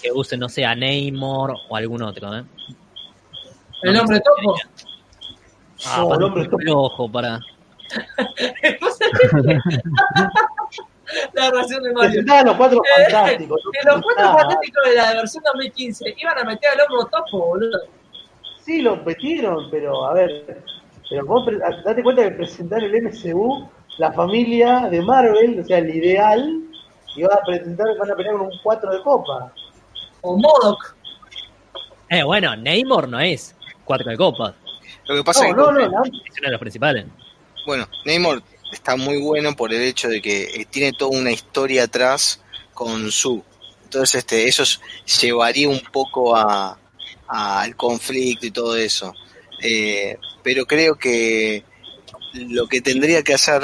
Que 0.01 0.11
usen, 0.11 0.39
no 0.39 0.49
sé, 0.49 0.65
a 0.65 0.75
Namor 0.75 1.55
o 1.69 1.75
algún 1.75 2.01
otro, 2.03 2.35
¿eh? 2.37 2.43
El 3.83 3.99
hombre 3.99 4.19
topo. 4.21 4.55
Ah, 5.85 5.97
No, 5.99 6.09
para- 6.09 6.17
el 6.17 6.23
hombre 6.23 6.45
topo. 6.47 6.57
ojo, 6.85 7.11
para. 7.11 7.39
la 11.33 11.49
relación 11.51 11.83
de 11.83 11.93
Mario. 11.93 12.09
Presentaban 12.11 12.45
los 12.45 12.55
cuatro 12.55 12.81
Eh, 12.83 13.11
fantásticos. 13.11 13.61
En 13.81 13.87
los 13.93 14.01
cuatro 14.01 14.23
Ah, 14.27 14.37
fanáticos 14.39 14.83
de 14.89 14.95
la 14.95 15.13
versión 15.13 15.43
2015 15.45 16.15
iban 16.17 16.37
a 16.39 16.43
meter 16.43 16.69
al 16.71 16.81
hombro 16.81 17.05
topo, 17.07 17.45
boludo. 17.47 17.79
Sí, 18.63 18.81
lo 18.81 18.95
metieron, 18.97 19.69
pero 19.71 20.05
a 20.05 20.13
ver. 20.13 20.63
Pero 21.09 21.25
vos 21.25 21.45
pre- 21.45 21.57
date 21.59 22.01
cuenta 22.03 22.23
que 22.23 22.31
presentar 22.31 22.81
el 22.83 22.95
MCU, 23.03 23.69
la 23.97 24.11
familia 24.13 24.87
de 24.89 25.01
Marvel, 25.01 25.59
o 25.59 25.63
sea, 25.65 25.79
el 25.79 25.93
ideal, 25.93 26.61
y 27.15 27.23
van 27.23 27.37
a 27.37 27.41
presentar, 27.45 27.85
van 27.99 28.11
a 28.11 28.15
pelear 28.15 28.35
con 28.37 28.47
un 28.47 28.59
4 28.63 28.91
de 28.91 29.01
copa. 29.03 29.51
O 30.21 30.37
Modoc. 30.37 30.95
Eh, 32.09 32.23
bueno, 32.23 32.55
Namor 32.55 33.07
no 33.09 33.19
es 33.19 33.55
cuatro 33.83 34.09
de 34.09 34.17
copas. 34.17 34.53
Lo 35.07 35.15
que 35.15 35.23
pasa 35.23 35.43
No, 35.43 35.49
es 35.49 35.55
no, 35.57 35.65
que, 35.67 35.73
no, 35.73 35.89
no. 35.91 36.03
Es 36.05 36.11
uno 36.11 36.45
de 36.45 36.51
los 36.51 36.59
principales. 36.59 37.05
bueno, 37.65 37.85
Namor 38.05 38.41
está 38.73 38.95
muy 38.95 39.21
bueno 39.21 39.55
por 39.55 39.73
el 39.73 39.81
hecho 39.81 40.09
de 40.09 40.21
que 40.21 40.43
eh, 40.43 40.67
tiene 40.69 40.93
toda 40.93 41.17
una 41.17 41.31
historia 41.31 41.83
atrás 41.83 42.41
con 42.73 43.11
su. 43.11 43.43
Entonces, 43.83 44.15
este, 44.15 44.47
eso 44.47 44.63
es- 44.63 44.79
llevaría 45.21 45.69
un 45.69 45.81
poco 45.91 46.35
a 46.35 46.77
al 47.27 47.75
conflicto 47.75 48.45
y 48.45 48.51
todo 48.51 48.77
eso. 48.77 49.13
Eh, 49.61 50.17
pero 50.43 50.65
creo 50.65 50.95
que 50.95 51.63
lo 52.33 52.67
que 52.67 52.81
tendría 52.81 53.23
que 53.23 53.33
hacer 53.33 53.63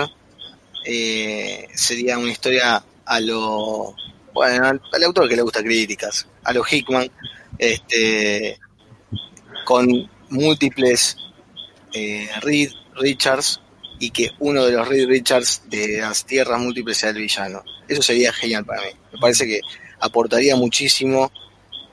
eh, 0.86 1.68
sería 1.76 2.18
una 2.18 2.32
historia 2.32 2.84
a 3.06 3.20
lo 3.20 3.96
bueno 4.34 4.68
al, 4.68 5.04
autor 5.04 5.28
que 5.28 5.36
le 5.36 5.42
gusta 5.42 5.62
críticas 5.62 6.28
a 6.44 6.54
lo 6.54 6.64
Hickman 6.64 7.12
este 7.58 8.60
con 9.66 10.10
múltiples 10.30 11.18
Richards 12.96 13.60
y 14.00 14.12
que 14.12 14.32
uno 14.40 14.66
de 14.66 14.72
los 14.72 14.88
Reed 14.88 15.08
Richards 15.08 15.64
de 15.68 16.00
las 16.00 16.26
tierras 16.26 16.60
múltiples 16.60 16.98
sea 16.98 17.10
el 17.10 17.18
villano 17.18 17.64
eso 17.88 18.02
sería 18.02 18.32
genial 18.34 18.66
para 18.66 18.82
mí 18.82 18.90
me 19.14 19.20
parece 19.20 19.46
que 19.46 19.62
aportaría 20.00 20.56
muchísimo 20.56 21.32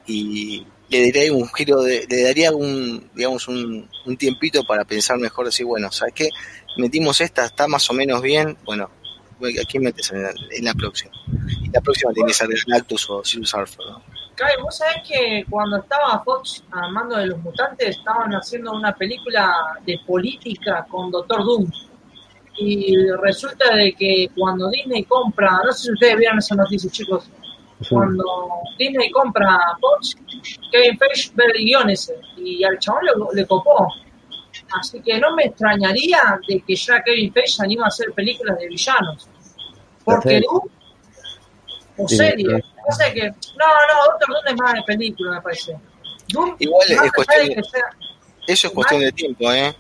y 0.07 0.65
le 0.89 1.11
daría 1.13 1.33
un 1.33 1.49
giro 1.49 1.83
de, 1.83 2.07
le 2.09 2.23
daría 2.23 2.53
un 2.53 3.11
digamos 3.15 3.49
un, 3.49 3.89
un 4.07 4.17
tiempito 4.17 4.65
para 4.65 4.85
pensar 4.85 5.19
mejor 5.19 5.47
decir 5.47 5.67
bueno 5.67 5.91
sabes 5.91 6.15
qué 6.15 6.29
metimos 6.77 7.21
esta 7.21 7.45
está 7.45 7.67
más 7.67 7.89
o 7.91 7.93
menos 7.93 8.23
bien 8.23 8.57
bueno 8.65 8.91
aquí 9.61 9.79
metes 9.79 10.13
en 10.13 10.65
la, 10.65 10.75
próxima 10.75 11.13
y 11.63 11.69
la 11.71 11.81
próxima 11.81 12.13
tiene 12.13 12.29
que 12.29 12.35
ser 12.35 12.49
Galactus 12.67 13.11
o 13.11 13.25
Silver 13.25 13.47
Surfer 13.47 13.87
¿no? 13.87 14.03
Kai, 14.37 14.53
vos 14.63 14.77
sabés 14.77 14.97
que 15.09 15.47
cuando 15.49 15.79
estaba 15.79 16.23
Fox 16.23 16.63
a 16.71 16.89
mando 16.91 17.17
de 17.17 17.27
los 17.27 17.39
mutantes, 17.39 17.97
estaban 17.97 18.31
haciendo 18.33 18.73
una 18.73 18.95
película 18.95 19.51
de 19.87 19.99
política 20.07 20.87
con 20.91 21.11
Doctor 21.11 21.43
Doom. 21.43 21.71
Y 22.59 22.95
resulta 23.23 23.75
de 23.75 23.93
que 23.95 24.31
cuando 24.37 24.71
Disney 24.71 25.05
compra, 25.05 25.61
no 25.65 25.73
sé 25.73 25.85
si 25.85 25.93
ustedes 25.93 26.17
vieron 26.17 26.39
esa 26.39 26.55
noticia, 26.55 26.91
chicos, 26.91 27.29
cuando 27.91 28.25
Disney 28.79 29.11
compra 29.11 29.59
Fox, 29.81 30.17
Kevin 30.73 30.99
Feige 30.99 31.31
ve 31.35 31.45
el 31.55 31.65
guion 31.65 31.91
ese 31.91 32.15
y 32.39 32.65
al 32.65 32.79
chabón 32.79 33.03
le, 33.05 33.41
le 33.43 33.47
copó. 33.47 33.87
Así 34.81 35.01
que 35.03 35.19
no 35.21 35.35
me 35.37 35.45
extrañaría 35.45 36.19
de 36.49 36.61
que 36.61 36.75
ya 36.75 37.03
Kevin 37.03 37.33
Feige 37.33 37.49
se 37.49 37.63
anima 37.65 37.85
a 37.85 37.89
hacer 37.89 38.13
películas 38.13 38.59
de 38.59 38.69
villanos. 38.69 39.29
Porque. 40.05 40.41
Doom, 40.41 40.69
o 41.99 42.09
Sí, 42.09 42.17
serie, 42.17 42.45
sí. 42.47 42.63
no 42.89 42.95
sé 42.97 43.13
que, 43.15 43.23
no, 43.29 43.67
no, 43.67 44.05
Doctor 44.13 44.29
Doom 44.29 44.47
es 44.49 44.57
más 44.61 44.75
de 44.75 44.83
película, 44.83 45.31
me 45.33 45.41
parece. 45.41 45.77
Doom, 46.29 46.55
Igual 46.59 46.87
es 46.91 47.13
cuestión 47.13 47.43
de 47.43 47.49
de- 47.49 47.55
que 47.55 47.63
sea- 47.65 47.97
eso 48.47 48.67
es 48.69 48.73
cuestión 48.75 49.01
de 49.01 49.13
tiempo 49.13 49.51
¿eh? 49.53 49.75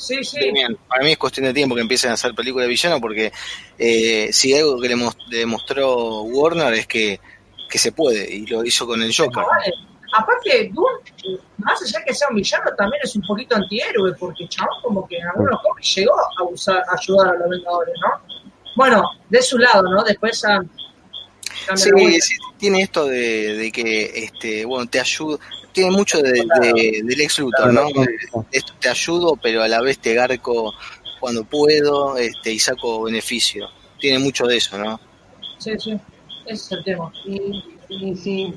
Sí, 0.00 0.24
sí, 0.24 0.50
Bien, 0.52 0.76
Para 0.88 1.04
mí 1.04 1.12
es 1.12 1.18
cuestión 1.18 1.46
de 1.46 1.54
tiempo 1.54 1.74
que 1.74 1.80
empiecen 1.82 2.10
a 2.10 2.14
hacer 2.14 2.34
películas 2.34 2.64
de 2.64 2.70
villano 2.70 3.00
porque 3.00 3.32
eh, 3.78 4.28
si 4.32 4.54
algo 4.56 4.80
que 4.80 4.88
le, 4.88 4.96
mos- 4.96 5.16
le 5.28 5.38
demostró 5.38 6.22
Warner 6.22 6.74
es 6.74 6.86
que, 6.86 7.20
que 7.68 7.78
se 7.78 7.92
puede 7.92 8.28
y 8.34 8.46
lo 8.46 8.64
hizo 8.64 8.86
con 8.86 9.00
el 9.02 9.14
Joker. 9.14 9.44
Aparte, 10.12 10.70
Doom, 10.72 11.38
más 11.58 11.80
allá 11.82 12.02
que 12.04 12.12
sea 12.12 12.26
un 12.30 12.34
villano, 12.36 12.64
también 12.76 13.00
es 13.04 13.14
un 13.14 13.22
poquito 13.22 13.54
antihéroe, 13.54 14.12
porque 14.18 14.48
chabón 14.48 14.74
como 14.82 15.06
que 15.06 15.16
en 15.18 15.26
algunos 15.28 15.60
cómics 15.62 15.94
llegó 15.94 16.12
a 16.38 16.42
usar, 16.44 16.78
a 16.78 16.96
ayudar 16.98 17.28
a 17.28 17.38
los 17.38 17.48
Vengadores, 17.48 17.94
¿no? 18.00 18.42
Bueno, 18.74 19.04
de 19.28 19.40
su 19.42 19.56
lado, 19.56 19.82
¿no? 19.84 20.02
Después 20.02 20.42
cambia 21.66 21.76
Sí, 21.76 22.20
sí, 22.20 22.34
tiene 22.58 22.82
esto 22.82 23.06
de, 23.06 23.54
de 23.54 23.70
que 23.72 24.10
este 24.24 24.64
bueno 24.64 24.88
te 24.88 24.98
ayuda, 24.98 25.38
tiene 25.72 25.90
mucho 25.90 26.18
de, 26.22 26.32
de- 26.32 27.00
del 27.04 27.20
ex 27.20 27.38
Luthor, 27.38 27.72
¿no? 27.72 27.86
Esto 28.52 28.72
te 28.80 28.88
ayudo, 28.88 29.36
pero 29.40 29.62
a 29.62 29.68
la 29.68 29.80
vez 29.80 29.98
te 29.98 30.14
garco 30.14 30.72
cuando 31.20 31.44
puedo 31.44 32.16
este, 32.16 32.52
y 32.52 32.58
saco 32.58 33.02
beneficio. 33.02 33.68
Tiene 33.98 34.18
mucho 34.18 34.46
de 34.46 34.56
eso, 34.56 34.78
¿no? 34.78 34.98
Sí, 35.58 35.72
sí, 35.78 35.92
ese 36.46 36.52
es 36.54 36.72
el 36.72 36.84
tema. 36.84 37.12
Y, 37.26 37.62
y 37.88 38.14
si, 38.16 38.54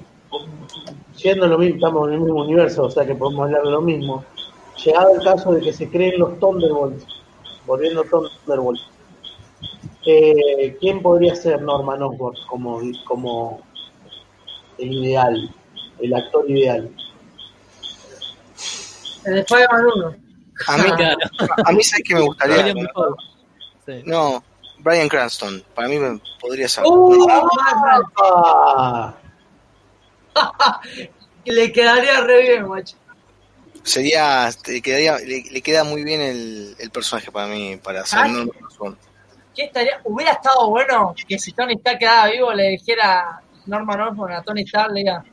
siendo 1.16 1.48
lo 1.48 1.58
mismo, 1.58 1.76
estamos 1.76 2.08
en 2.08 2.14
el 2.16 2.20
mismo 2.22 2.42
universo, 2.44 2.84
o 2.84 2.92
sea 2.92 3.06
que 3.06 3.16
podemos 3.16 3.46
hablar 3.46 3.64
de 3.64 3.72
lo 3.72 3.82
mismo, 3.82 4.24
llegado 4.84 5.16
el 5.16 5.24
caso 5.24 5.52
de 5.54 5.62
que 5.62 5.74
se 5.74 5.90
creen 5.90 6.18
los 6.20 6.40
Thunderbolts, 6.40 7.06
volviendo 7.66 8.04
Thunderbolts, 8.06 8.84
eh, 10.06 10.76
¿quién 10.80 11.02
podría 11.02 11.36
ser 11.36 11.62
Norman 11.62 12.02
Osborn 12.04 12.38
como, 12.48 12.82
como 13.06 13.62
el 14.78 14.92
ideal, 14.94 15.54
el 16.00 16.14
actor 16.14 16.50
ideal? 16.50 16.90
El 19.26 19.36
de 19.36 19.46
1. 19.50 20.16
A 20.68 20.78
mí, 20.78 20.84
Claro. 20.98 21.18
a 21.66 21.72
mí 21.72 21.84
sabes 21.84 22.04
que 22.08 22.16
me 22.16 22.22
gustaría. 22.22 22.74
Sí. 23.86 24.04
No, 24.06 24.44
Brian 24.80 25.10
Cranston, 25.10 25.64
para 25.76 25.88
mí 25.88 25.98
me 25.98 26.20
podría 26.40 26.68
ser. 26.68 26.84
¡Uh! 26.86 27.28
Ah, 28.22 29.16
Le 31.46 31.72
quedaría 31.72 32.22
re 32.22 32.42
bien, 32.42 32.68
macho. 32.68 32.96
Sería, 33.84 34.50
le, 34.68 34.82
quedaría, 34.82 35.18
le, 35.18 35.44
le 35.52 35.62
queda 35.62 35.84
muy 35.84 36.04
bien 36.06 36.22
el, 36.22 36.76
el 36.80 36.90
personaje 36.90 37.32
para 37.32 37.48
mí, 37.48 37.76
para 37.84 38.06
ser 38.06 38.20
Ah, 38.20 38.28
Norman 38.30 38.50
Osborn. 38.70 38.98
¿Qué 39.54 39.64
estaría? 39.66 40.00
Hubiera 40.06 40.32
estado 40.32 40.70
bueno 40.70 41.14
que 41.28 41.38
si 41.38 41.52
Tony 41.52 41.74
Stark 41.74 42.00
quedaba 42.00 42.30
vivo 42.32 42.54
le 42.54 42.70
dijera 42.70 43.42
Norman 43.66 44.00
Osborn 44.02 44.34
a 44.34 44.42
Tony 44.42 44.62
Stark, 44.62 44.92
le 44.94 45.02
diga, 45.02 45.24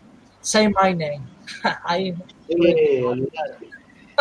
say 0.40 0.66
my 0.66 0.92
name. 0.92 1.22
Ahí. 1.84 2.12
eh, 2.48 3.04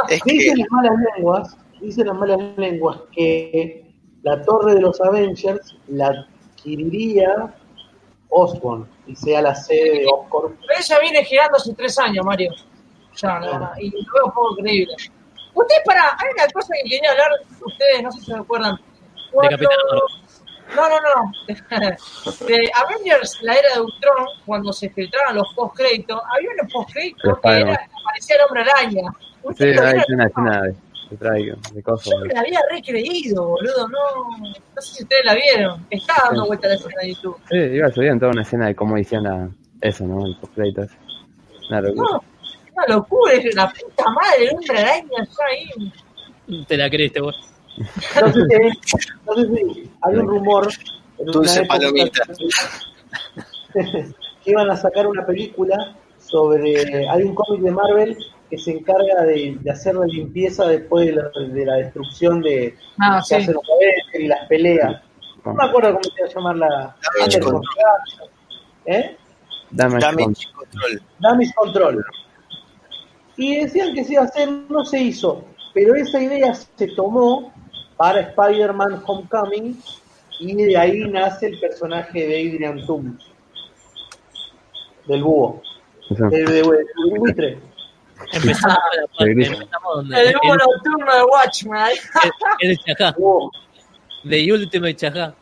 Es 0.08 0.22
que, 0.24 0.32
Dicen 0.34 0.60
las 0.60 0.72
malas 0.72 0.94
lenguas, 1.16 1.58
dicen 1.82 2.08
las 2.08 2.16
malas 2.16 2.40
lenguas 2.58 3.00
que 3.12 3.86
la 4.24 4.42
torre 4.44 4.76
de 4.76 4.82
los 4.82 5.00
Avengers 5.02 5.76
la 5.88 6.08
adquiriría 6.08 7.54
Osborn 8.30 8.88
y 9.08 9.16
sea 9.16 9.42
la 9.42 9.56
sede 9.56 10.00
de 10.00 10.06
Oscorp. 10.08 10.56
Pero 10.68 10.80
ella 10.80 11.00
viene 11.00 11.24
girando 11.24 11.58
hace 11.58 11.74
tres 11.74 11.98
años, 12.00 12.26
Mario. 12.26 12.52
Ya, 13.16 13.40
la 13.40 13.52
verdad. 13.52 13.72
Y 13.80 13.90
lo 13.90 13.98
veo 14.14 14.34
poco 14.34 14.56
creíble. 14.58 14.94
Ustedes, 15.54 15.82
para, 15.86 16.04
hay 16.04 16.32
una 16.34 16.48
cosa 16.54 16.74
que 16.76 16.90
quería 16.90 17.12
hablar, 17.12 17.32
ustedes 17.66 18.04
no 18.04 18.12
sé 18.12 18.20
si 18.20 18.26
se 18.26 18.36
acuerdan. 18.36 18.76
De 18.76 18.82
Cuando- 19.32 19.50
Capitán 19.52 19.78
Marvel. 19.90 20.30
No, 20.76 20.88
no, 20.88 20.98
no. 21.00 21.32
De 22.46 22.72
Avengers, 22.76 23.40
la 23.42 23.56
era 23.56 23.74
de 23.74 23.82
Ultron, 23.82 24.28
cuando 24.46 24.72
se 24.72 24.88
filtraban 24.92 25.36
los 25.38 25.52
post-créditos, 25.56 26.22
había 26.32 26.50
un 26.62 26.68
post-crédito 26.70 27.40
que 27.42 27.50
era, 27.50 27.74
aparecía 27.74 28.36
el 28.36 28.42
hombre 28.48 28.62
araña. 28.62 29.02
Sí, 29.58 29.64
hay 29.66 30.02
una 30.14 30.26
escena 30.28 30.62
de, 30.64 31.18
traigo, 31.18 31.56
de 31.74 31.84
cosas. 31.84 32.14
Yo 32.14 32.26
me 32.26 32.34
la 32.34 32.40
había 32.42 32.60
recreído, 32.72 33.48
boludo. 33.48 33.88
No, 33.88 34.38
no 34.76 34.82
sé 34.82 34.96
si 34.96 35.04
ustedes 35.04 35.26
la 35.26 35.36
vieron. 35.36 35.86
Está 35.90 36.14
dando 36.26 36.44
Sí. 36.44 36.48
vuelta 36.48 36.68
la 36.68 36.74
escena 36.76 37.02
de 37.02 37.10
YouTube. 37.14 37.38
Sí, 37.50 37.58
iba 37.58 37.90
subían 37.92 38.20
toda 38.20 38.32
una 38.32 38.42
escena 38.44 38.68
de 38.68 38.76
cómo 38.76 38.98
hicieron 38.98 39.24
la, 39.26 39.50
eso, 39.82 40.06
¿no? 40.06 40.26
El 40.26 40.36
postcrédito. 40.40 40.82
Una 41.70 41.82
locura. 41.82 42.10
No, 42.12 42.24
una 42.76 42.96
locura, 42.96 43.34
es 43.34 43.56
la 43.56 43.70
puta 43.70 44.04
madre, 44.12 44.50
hombre 44.54 44.78
araña 44.80 45.24
está 45.24 45.44
ahí. 45.46 46.64
Te 46.68 46.78
la 46.78 46.90
creíste 46.90 47.22
vos. 47.22 47.36
No 48.22 48.34
sé 48.34 48.42
si, 48.50 48.98
no 49.26 49.36
sé 49.36 49.48
si 49.56 49.92
hay 50.02 50.16
un 50.16 50.28
rumor 50.28 50.68
en 51.18 51.24
una 51.24 51.32
Dulce 51.32 51.66
palomita. 51.66 52.24
que 53.74 54.52
iban 54.52 54.70
a 54.70 54.76
sacar 54.76 55.08
una 55.08 55.26
película 55.26 55.96
sobre 56.18 57.08
hay 57.08 57.24
un 57.24 57.36
cómic 57.36 57.62
de 57.62 57.72
Marvel 57.72 58.18
que 58.50 58.58
se 58.58 58.72
encarga 58.72 59.22
de, 59.24 59.58
de 59.60 59.72
hacer 59.72 59.96
la 59.96 60.06
limpieza 60.06 60.66
después 60.68 61.06
de 61.08 61.14
la, 61.14 61.30
de 61.54 61.66
la 61.66 61.76
destrucción 61.76 62.42
de 62.42 62.76
Ah, 63.00 63.22
sí. 63.22 63.36
y 64.16 64.28
las 64.28 64.48
peleas. 64.48 65.02
No 65.46 65.54
me 65.54 65.64
acuerdo 65.66 65.92
cómo 65.94 66.04
se 66.04 66.10
iba 66.20 66.28
a 66.28 66.34
llamar 66.34 66.56
la. 66.58 66.96
Damage 67.20 67.40
Control. 67.40 67.64
¿Eh? 68.86 69.18
Damage 69.72 70.06
Damage 70.06 70.46
Control. 70.54 71.02
Damage 71.20 71.54
Control. 71.56 72.06
Y 73.38 73.56
decían 73.62 73.94
que 73.94 74.04
se 74.04 74.14
iba 74.14 74.24
a 74.24 74.26
hacer, 74.26 74.50
no 74.50 74.84
se 74.84 75.00
hizo, 75.00 75.46
pero 75.74 75.96
esa 75.96 76.22
idea 76.22 76.54
se 76.54 76.88
tomó 76.88 77.54
para 77.96 78.20
Spider-Man 78.22 79.02
Homecoming 79.06 79.80
y 80.40 80.56
de 80.56 80.78
ahí 80.78 81.00
nace 81.10 81.48
el 81.48 81.60
personaje 81.60 82.28
de 82.28 82.36
Adrian 82.50 82.86
Toomes, 82.86 83.22
del 85.08 85.24
búho, 85.24 85.62
Eso. 86.10 86.26
de, 86.30 86.44
de- 86.44 86.62
del 86.64 87.20
buitre. 87.20 87.60
Empezamos 88.34 88.78
con 88.78 89.02
la 89.02 89.08
parte, 89.18 89.70
donde 89.96 90.22
El 90.22 90.36
humo 90.44 90.56
nocturno 90.56 91.16
de 91.16 91.24
Watchmen. 91.24 91.82
el, 92.60 92.70
el 92.72 92.78
chajá, 92.80 93.12
Búho. 93.18 93.52
de 94.24 94.54
Ultimate 94.54 94.96
Chajá. 94.96 95.34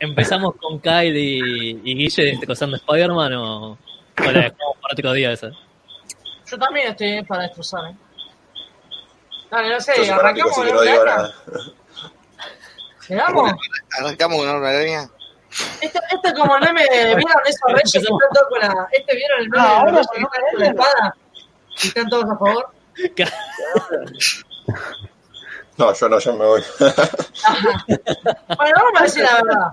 Empezamos 0.00 0.54
con 0.60 0.78
Kyle 0.80 1.16
y, 1.16 1.80
y 1.84 1.94
Guille 1.96 2.36
descosando 2.36 2.76
Spider-Man 2.76 3.32
o, 3.34 3.70
o 3.72 3.76
la 4.18 4.30
dejamos 4.32 4.76
para 4.80 4.92
otro 4.92 5.12
día 5.12 5.32
esa. 5.32 5.50
Yo 6.46 6.58
también 6.58 6.88
estoy 6.88 7.22
para 7.24 7.42
destrozar, 7.42 7.90
¿eh? 7.90 7.96
Dale, 9.50 9.70
no 9.70 9.80
sé, 9.80 9.92
arrancamos. 10.12 10.56
Arrancamos 13.98 14.38
con 14.38 14.48
Araña. 14.48 15.08
Esto, 15.80 15.98
esto 16.12 16.28
es 16.28 16.34
como 16.34 16.56
el 16.56 16.62
meme 16.62 16.82
de, 16.82 17.04
¿vieron 17.16 17.40
esos 17.46 17.72
reyes 17.72 17.90
que 17.92 17.98
están 17.98 18.16
todos 18.18 18.48
con 18.50 18.60
la... 18.60 18.88
Este, 18.92 19.16
¿vieron 19.16 19.40
el 19.40 19.48
meme 19.48 19.64
Ah, 19.66 19.82
de 19.86 19.92
los 19.92 20.06
con 20.06 20.22
la 20.60 20.66
espada? 20.66 21.16
Y 21.82 21.88
están 21.88 22.08
todos 22.08 22.24
a 22.24 22.36
favor. 22.38 22.70
No, 25.76 25.92
yo 25.94 26.08
no, 26.08 26.18
yo 26.18 26.36
me 26.36 26.44
voy. 26.44 26.62
Bueno, 26.80 28.74
vamos 28.76 29.00
a 29.00 29.02
decir 29.04 29.22
la 29.22 29.42
verdad. 29.42 29.68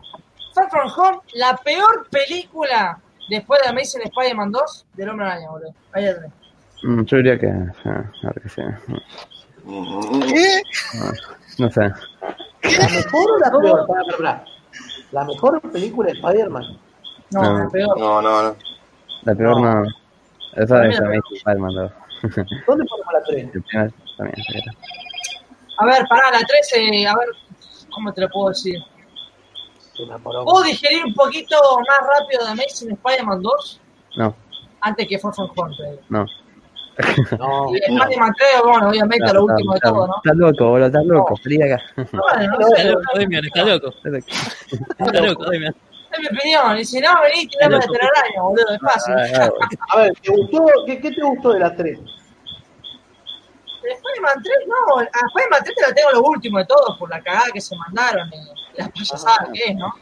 Far 0.53 0.69
From 0.69 0.91
Home, 0.95 1.19
la 1.33 1.57
peor 1.57 2.07
película 2.09 2.99
después 3.29 3.59
de 3.63 3.69
Amazing 3.69 4.03
Spider-Man 4.03 4.51
2 4.51 4.85
del 4.93 5.09
Hombre 5.09 5.25
Araña, 5.25 5.49
boludo. 5.49 5.73
Ahí 5.93 6.05
atrás. 6.05 6.31
Mm, 6.83 7.01
yo 7.03 7.17
diría 7.17 7.39
que. 7.39 7.47
ah, 7.47 8.03
a 8.23 8.27
ver 8.27 8.41
qué 8.43 8.49
sea. 8.49 8.79
¿Qué? 10.27 10.61
No 11.57 11.71
sé. 11.71 11.81
¿La 11.81 12.89
mejor 12.89 13.31
o 13.31 13.37
la 13.39 13.49
peor? 13.51 13.87
Pará, 13.87 14.03
pará. 14.17 14.45
La 15.11 15.23
mejor 15.23 15.59
película 15.71 16.11
de 16.11 16.13
Spider-Man. 16.19 16.63
No, 17.31 17.41
No. 17.41 17.59
la 17.63 17.69
peor. 17.69 17.97
No, 17.99 18.21
no, 18.21 18.43
no. 18.43 18.55
La 19.23 19.35
peor 19.35 19.59
No. 19.61 19.73
no. 19.83 19.89
Esa 20.55 20.75
Para 20.75 20.83
es 20.83 20.87
mí 20.89 20.93
la 20.95 20.99
también 21.01 21.21
peor. 21.21 21.37
Spider-Man 21.37 21.73
2. 21.75 21.91
¿Dónde 22.67 22.85
ponemos 22.85 23.13
la 23.13 23.23
3? 23.27 23.43
El 23.43 23.49
primer 23.63 23.93
también. 24.17 24.35
A 25.77 25.85
ver, 25.85 26.05
pará, 26.09 26.31
la 26.31 26.39
13, 26.39 27.07
a 27.07 27.15
ver, 27.17 27.27
¿cómo 27.93 28.13
te 28.13 28.21
lo 28.21 28.29
puedo 28.29 28.49
decir? 28.49 28.79
¿Puedo 30.23 30.63
digerir 30.63 31.05
un 31.05 31.13
poquito 31.13 31.55
más 31.87 31.99
rápido 32.19 32.43
de 32.45 32.51
Amazing 32.51 32.91
Spider-Man 32.91 33.41
2 33.41 33.81
No, 34.17 34.35
antes 34.81 35.07
que 35.07 35.19
Home? 35.23 35.75
te 35.77 35.83
digo? 35.89 36.01
no. 36.09 36.25
No, 37.37 37.71
Y 37.75 37.77
Spider-Man 37.77 38.33
3, 38.37 38.49
bueno, 38.63 38.89
obviamente 38.89 39.33
lo 39.33 39.43
último 39.45 39.73
de 39.73 39.79
todo, 39.81 40.07
¿no? 40.07 40.15
está 40.23 40.33
loco, 40.33 40.65
boludo, 40.69 40.85
está 40.87 41.03
loco. 41.03 41.35
De 41.43 41.73
acá. 41.73 41.83
Bueno, 41.95 42.11
no 42.51 42.57
No, 42.59 42.67
sé, 42.75 42.75
Está 42.77 42.91
loco, 42.91 43.19
Demian, 43.19 43.45
está 43.45 43.63
loco. 43.65 43.87
Está 43.89 44.09
loco. 44.09 44.27
Está 44.99 45.21
loco, 45.21 45.49
Demian. 45.49 45.75
Es 46.15 46.21
mi 46.21 46.37
opinión. 46.37 46.77
Y 46.77 46.85
si 46.85 46.99
no, 46.99 47.09
vení, 47.21 47.47
tirame 47.47 47.75
de 47.75 47.87
telaraña, 47.87 48.41
boludo, 48.41 48.73
es 48.73 48.81
fácil. 48.81 49.13
Ah, 49.17 49.49
ah. 49.49 49.85
A 49.93 49.97
ver, 50.01 50.13
¿te 50.21 50.31
gustó? 50.31 50.65
¿Qué, 50.85 50.99
qué 50.99 51.11
te 51.11 51.21
gustó 51.21 51.53
de 51.53 51.59
la 51.59 51.75
3? 51.75 51.99
De 51.99 53.91
Spider-Man 53.91 54.43
3, 54.43 54.55
no, 54.67 54.99
a 54.99 55.03
Spider-Man 55.03 55.63
3 55.63 55.75
te 55.75 55.81
la 55.81 55.93
tengo 55.93 56.11
lo 56.11 56.21
último 56.23 56.57
de 56.57 56.65
todo, 56.65 56.97
por 56.97 57.09
la 57.09 57.21
cagada 57.21 57.45
que 57.53 57.61
se 57.61 57.75
mandaron 57.75 58.29
y 58.33 58.81
la 58.81 58.89
payasada 58.89 59.47
que 59.53 59.71
es, 59.71 59.75
¿no? 59.75 59.93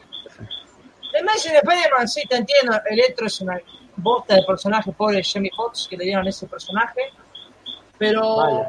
De 1.12 1.20
Amazing 1.20 1.56
Spider-Man, 1.56 2.08
sí, 2.08 2.22
te 2.28 2.36
entiendo, 2.36 2.80
Electro 2.86 3.26
es 3.26 3.40
una 3.40 3.60
bosta 3.96 4.34
de 4.34 4.42
personaje, 4.42 4.90
pobre 4.92 5.22
Jamie 5.22 5.50
Foxx, 5.54 5.86
que 5.88 5.96
le 5.96 6.04
dieron 6.04 6.26
ese 6.26 6.46
personaje, 6.46 7.12
pero 7.98 8.36
Vale. 8.36 8.66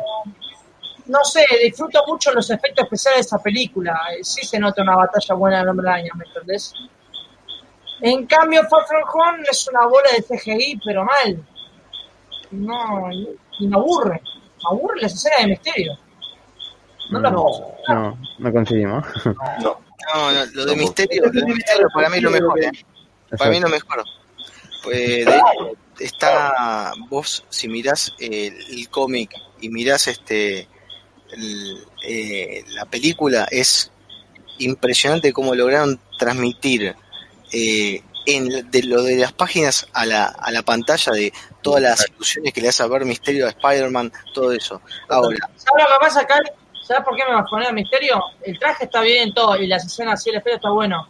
no 1.08 1.24
sé, 1.24 1.46
disfruto 1.64 2.04
mucho 2.08 2.32
los 2.34 2.50
efectos 2.52 2.84
especiales 2.84 3.18
de 3.18 3.22
esa 3.22 3.40
película, 3.40 4.00
sí 4.22 4.46
se 4.46 4.60
nota 4.60 4.82
una 4.82 4.96
batalla 4.96 5.34
buena 5.34 5.60
del 5.60 5.70
Hombre 5.70 5.90
Araña, 5.90 6.12
¿me 6.16 6.26
entendés? 6.26 6.74
En 8.02 8.26
cambio, 8.26 8.62
Far 8.68 8.86
From 8.88 9.04
Home 9.14 9.44
es 9.50 9.68
una 9.68 9.86
bola 9.86 10.10
de 10.12 10.24
CGI, 10.24 10.80
pero 10.84 11.06
mal. 11.06 11.46
No, 12.52 13.10
y 13.60 13.68
me 13.68 13.76
aburre. 13.76 14.22
Me 14.22 14.70
aburre 14.70 15.02
las 15.02 15.14
escenas 15.14 15.40
de 15.42 15.48
misterio. 15.48 15.98
No 17.10 17.22
puedo 17.22 17.54
soportar. 17.54 17.96
No, 17.96 18.18
no 18.40 18.52
conseguimos. 18.52 19.06
No. 19.62 19.86
No, 20.14 20.32
no, 20.32 20.46
lo 20.54 20.66
de 20.66 20.76
misterio, 20.76 21.24
lo 21.26 21.32
de 21.32 21.54
misterio 21.54 21.88
para 21.94 22.10
mí 22.10 22.18
es 22.18 22.24
lo 22.24 22.30
mejor, 22.30 22.64
¿eh? 22.64 22.72
Para 23.38 23.50
mí 23.50 23.58
es 23.58 23.64
lo 23.64 23.70
mejor. 23.70 24.04
Pues, 24.84 25.26
de 25.26 25.38
hecho, 25.38 25.78
está, 26.00 26.94
vos, 27.10 27.44
si 27.50 27.68
mirás 27.68 28.14
el, 28.20 28.54
el 28.70 28.90
cómic 28.90 29.32
y 29.62 29.70
mirás 29.70 30.08
este, 30.08 30.68
el, 31.32 31.88
eh, 32.08 32.64
la 32.70 32.86
película, 32.86 33.48
es 33.50 33.92
impresionante 34.60 35.34
cómo 35.34 35.56
lograron 35.56 36.00
transmitir 36.20 36.96
eh, 37.52 38.02
en, 38.26 38.70
de 38.72 38.84
lo 38.84 39.04
de 39.04 39.18
las 39.18 39.34
páginas 39.34 39.88
a 39.94 40.06
la, 40.06 40.26
a 40.26 40.52
la 40.52 40.62
pantalla 40.64 41.12
de 41.14 41.32
todas 41.62 41.82
las 41.82 42.10
ilusiones 42.10 42.54
que 42.54 42.62
le 42.62 42.70
hace 42.70 42.84
a 42.84 42.88
ver 42.88 43.06
Misterio 43.06 43.46
a 43.46 43.50
Spider-Man, 43.50 44.12
todo 44.34 44.52
eso. 44.52 44.82
Ahora, 45.10 45.38
¿Sabes 45.56 45.84
lo 45.84 45.90
que 45.94 46.00
pasa 46.06 46.22
acá? 46.22 46.40
¿Sabes 46.82 47.04
por 47.04 47.16
qué 47.16 47.24
me 47.28 47.34
bajonea 47.34 47.72
misterio? 47.72 48.22
El 48.44 48.58
traje 48.60 48.86
está 48.86 49.02
bien, 49.02 49.34
todo, 49.34 49.56
y 49.58 49.66
las 49.68 49.86
escenas 49.86 50.16
así, 50.16 50.30
el 50.30 50.36
efecto 50.38 50.56
está 50.58 50.70
bueno. 50.70 51.08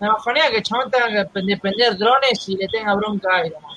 Me 0.00 0.08
bajonea 0.08 0.50
que 0.50 0.58
el 0.58 0.62
chabón 0.62 0.90
tenga 0.90 1.08
que 1.08 1.40
depender 1.42 1.96
drones 1.96 2.48
y 2.48 2.56
le 2.56 2.68
tenga 2.68 2.94
bronca 2.94 3.28
a 3.34 3.46
Iron 3.46 3.62
Man. 3.62 3.76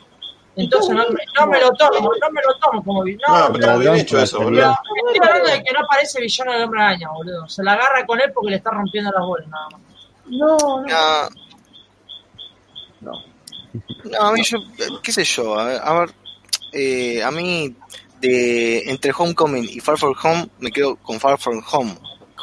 Entonces 0.56 0.94
no, 0.94 1.04
me- 1.10 1.24
no 1.40 1.48
me 1.48 1.60
lo 1.60 1.72
tomo, 1.72 2.12
no 2.22 2.30
me 2.32 2.42
lo 2.42 2.54
tomo 2.60 2.84
como 2.84 3.04
vi- 3.04 3.18
No, 3.28 3.48
No, 3.48 3.54
pero 3.54 3.80
bien 3.80 3.96
hecho 3.96 4.20
eso, 4.20 4.42
boludo. 4.42 4.76
estoy 5.14 5.28
hablando 5.30 5.50
de 5.52 5.64
que 5.64 5.72
no 5.74 5.88
parece 5.88 6.20
villano 6.20 6.52
del 6.52 6.64
hombre 6.64 6.82
araña, 6.82 7.10
boludo. 7.12 7.48
Se 7.48 7.64
la 7.64 7.74
agarra 7.74 8.06
con 8.06 8.20
él 8.20 8.32
porque 8.34 8.50
le 8.52 8.58
está 8.58 8.72
rompiendo 8.72 9.10
las 9.12 9.26
bolas, 9.26 9.48
nada 9.48 9.68
más. 9.72 9.82
No, 10.26 10.58
no. 10.58 10.84
no, 10.84 11.30
no. 13.02 13.12
No, 14.06 14.20
a 14.20 14.34
mí 14.34 14.44
yo, 14.44 14.58
qué 15.04 15.12
sé 15.12 15.24
yo, 15.24 15.60
a 15.60 15.66
ver, 15.66 15.82
a, 15.84 16.00
ver, 16.00 16.10
eh, 16.74 17.24
a 17.24 17.32
mí 17.32 17.76
de 18.20 18.90
entre 18.90 19.12
Homecoming 19.16 19.70
y 19.70 19.80
Far 19.80 19.98
From 19.98 20.16
Home 20.24 20.50
me 20.60 20.72
quedo 20.72 20.96
con 20.98 21.20
Far 21.20 21.40
From 21.40 21.62
Home. 21.72 21.96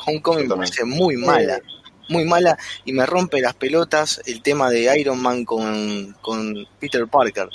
Homecoming 0.06 0.48
me 0.48 0.56
parece 0.56 0.84
muy 0.84 1.16
mala, 1.16 1.60
muy 2.08 2.24
mala 2.24 2.56
y 2.84 2.92
me 2.92 3.06
rompe 3.06 3.40
las 3.40 3.54
pelotas 3.54 4.20
el 4.26 4.42
tema 4.42 4.70
de 4.70 4.98
Iron 5.00 5.20
Man 5.20 5.44
con, 5.44 6.16
con 6.20 6.54
Peter 6.78 7.06
Parker. 7.08 7.48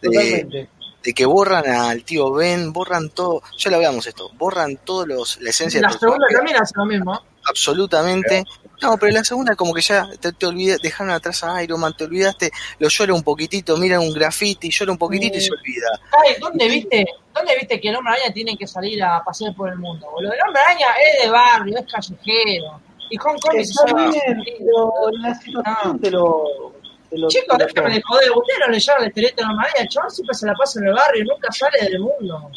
De, 0.00 0.08
Totalmente. 0.08 0.68
de 1.02 1.14
que 1.14 1.26
borran 1.26 1.66
al 1.66 2.04
tío 2.04 2.32
Ben, 2.32 2.72
borran 2.72 3.10
todo, 3.10 3.42
ya 3.56 3.70
lo 3.70 3.76
hablamos 3.76 4.06
esto, 4.06 4.30
borran 4.34 4.76
todos 4.76 5.08
los, 5.08 5.40
la 5.40 5.50
esencia 5.50 5.80
La 5.80 5.90
segunda 5.90 6.26
también 6.32 6.56
hace 6.58 6.74
lo 6.76 6.86
mismo. 6.86 7.20
Absolutamente. 7.48 8.44
No, 8.82 8.98
pero 8.98 9.12
la 9.12 9.24
segunda 9.24 9.56
como 9.56 9.72
que 9.72 9.80
ya 9.80 10.06
te, 10.20 10.32
te 10.32 10.46
olvidas, 10.46 10.80
dejaron 10.80 11.12
atrás 11.12 11.42
a 11.44 11.62
Iron 11.62 11.80
Man, 11.80 11.94
te 11.96 12.04
olvidaste, 12.04 12.50
lo 12.78 12.88
llora 12.88 13.14
un 13.14 13.22
poquitito, 13.22 13.76
mira 13.76 13.98
un 13.98 14.12
graffiti, 14.12 14.70
llora 14.70 14.92
un 14.92 14.98
poquitito 14.98 15.38
y 15.38 15.40
se 15.40 15.50
olvida. 15.52 15.88
Ay, 16.22 16.36
¿dónde 16.38 16.68
viste, 16.68 17.06
¿dónde 17.34 17.56
viste 17.56 17.80
que 17.80 17.88
el 17.88 17.96
hombre 17.96 18.14
araña 18.14 18.32
tiene 18.34 18.56
que 18.56 18.66
salir 18.66 19.02
a 19.02 19.22
pasear 19.24 19.54
por 19.54 19.70
el 19.70 19.78
mundo? 19.78 20.06
Boludo? 20.10 20.32
El 20.32 20.40
hombre 20.46 20.60
araña 20.60 20.86
es 21.02 21.24
de 21.24 21.30
barrio, 21.30 21.78
es 21.78 21.92
callejero. 21.92 22.80
Y 23.08 23.16
Hong 23.16 23.38
Kong 23.38 23.64
pero 24.58 24.92
la 25.22 25.34
situación 25.34 26.00
te 26.00 26.10
lo. 26.10 26.72
Te 27.08 27.18
lo 27.18 27.28
Chicos, 27.28 27.56
déjame 27.56 27.94
de 27.94 28.02
joder, 28.02 28.30
ustedes 28.32 28.58
no 28.58 28.66
le 28.66 28.80
llaman 28.80 29.02
el 29.02 29.08
estereotipo 29.08 29.42
del 29.42 29.50
hombre 29.50 29.68
araña, 29.68 29.82
el 29.82 29.88
chaval 29.88 30.10
siempre 30.10 30.34
se 30.34 30.46
la 30.46 30.54
pasa 30.54 30.80
en 30.80 30.88
el 30.88 30.94
barrio, 30.94 31.24
nunca 31.24 31.52
sale 31.52 31.78
del 31.88 32.00
mundo. 32.00 32.50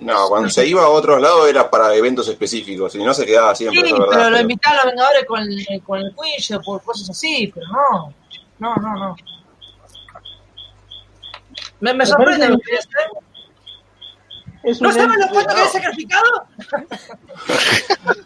No, 0.00 0.28
cuando 0.28 0.48
se 0.48 0.66
iba 0.66 0.82
a 0.82 0.88
otros 0.88 1.20
lados 1.20 1.48
era 1.48 1.68
para 1.68 1.94
eventos 1.94 2.28
específicos, 2.28 2.94
y 2.94 3.02
no 3.02 3.12
se 3.12 3.26
quedaba 3.26 3.54
siempre, 3.54 3.80
Sí, 3.80 3.86
eso 3.86 3.94
es 3.96 4.00
verdad. 4.00 4.16
pero 4.16 4.30
lo 4.30 4.40
invitaban 4.40 4.78
a 4.78 4.84
los 4.84 4.92
Vengadores 4.92 5.24
con 5.26 5.40
el, 5.42 5.82
con 5.84 5.98
el 6.00 6.14
Quincy 6.14 6.54
por 6.64 6.82
cosas 6.82 7.10
así, 7.10 7.52
pero 7.52 7.66
no. 7.66 8.14
No, 8.60 8.74
no, 8.76 8.94
no. 8.94 9.16
Me, 11.80 11.94
me 11.94 12.06
sorprende 12.06 12.48
lo 12.48 12.58
que 12.58 12.74
¿eh? 12.74 12.78
Es 14.64 14.80
¿No 14.80 14.92
saben 14.92 15.18
los 15.20 15.30
cuantos 15.30 15.54
que 15.54 15.62
he 15.62 15.68
sacrificado? 15.68 16.46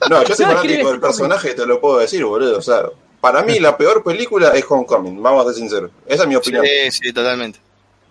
No, 0.09 0.25
yo 0.25 0.35
soy 0.35 0.47
fanático 0.47 0.91
del 0.91 1.01
personaje, 1.01 1.55
te 1.55 1.67
lo 1.67 1.81
puedo 1.81 1.99
decir, 1.99 2.25
boludo. 2.25 2.59
O 2.59 2.63
sea, 2.63 2.85
para 3.21 3.43
mí 3.43 3.59
la 3.59 3.77
peor 3.77 4.03
película 4.03 4.51
es 4.51 4.65
Homecoming, 4.69 5.23
vamos 5.23 5.43
a 5.45 5.49
ser 5.51 5.61
sinceros. 5.61 5.91
Esa 6.07 6.23
es 6.23 6.29
mi 6.29 6.35
opinión. 6.37 6.65
Sí, 6.65 6.91
sí, 6.91 7.13
totalmente. 7.13 7.61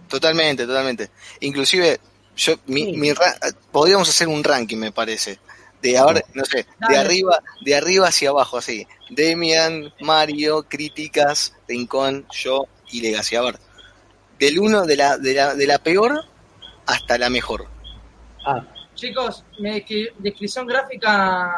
Totalmente, 0.07 0.65
totalmente. 0.67 1.09
Inclusive, 1.39 1.99
yo, 2.41 2.55
mi, 2.67 2.85
Sí. 2.85 2.93
mi 2.97 3.13
ra- 3.13 3.35
podríamos 3.71 4.09
hacer 4.09 4.27
un 4.27 4.43
ranking, 4.43 4.77
me 4.77 4.91
parece. 4.91 5.39
De 5.81 5.97
ahora, 5.97 6.21
no 6.35 6.45
sé, 6.45 6.65
de 6.89 6.97
arriba, 6.97 7.39
de 7.65 7.75
arriba 7.75 8.07
hacia 8.07 8.29
abajo, 8.29 8.57
así. 8.57 8.85
Demian, 9.09 9.91
Mario, 9.99 10.63
Críticas, 10.69 11.53
Rincón, 11.67 12.25
yo 12.31 12.65
y 12.91 13.01
Legacy. 13.01 13.35
A 13.35 13.41
ver, 13.41 13.59
del 14.39 14.59
uno, 14.59 14.85
de 14.85 14.95
la, 14.97 15.17
de 15.17 15.33
la, 15.33 15.55
de 15.55 15.67
la 15.67 15.79
peor 15.79 16.23
hasta 16.85 17.17
la 17.17 17.29
mejor. 17.29 17.65
Ah, 18.45 18.63
Chicos, 18.93 19.43
mi 19.59 19.71
descri- 19.71 20.11
descripción 20.19 20.67
gráfica 20.67 21.51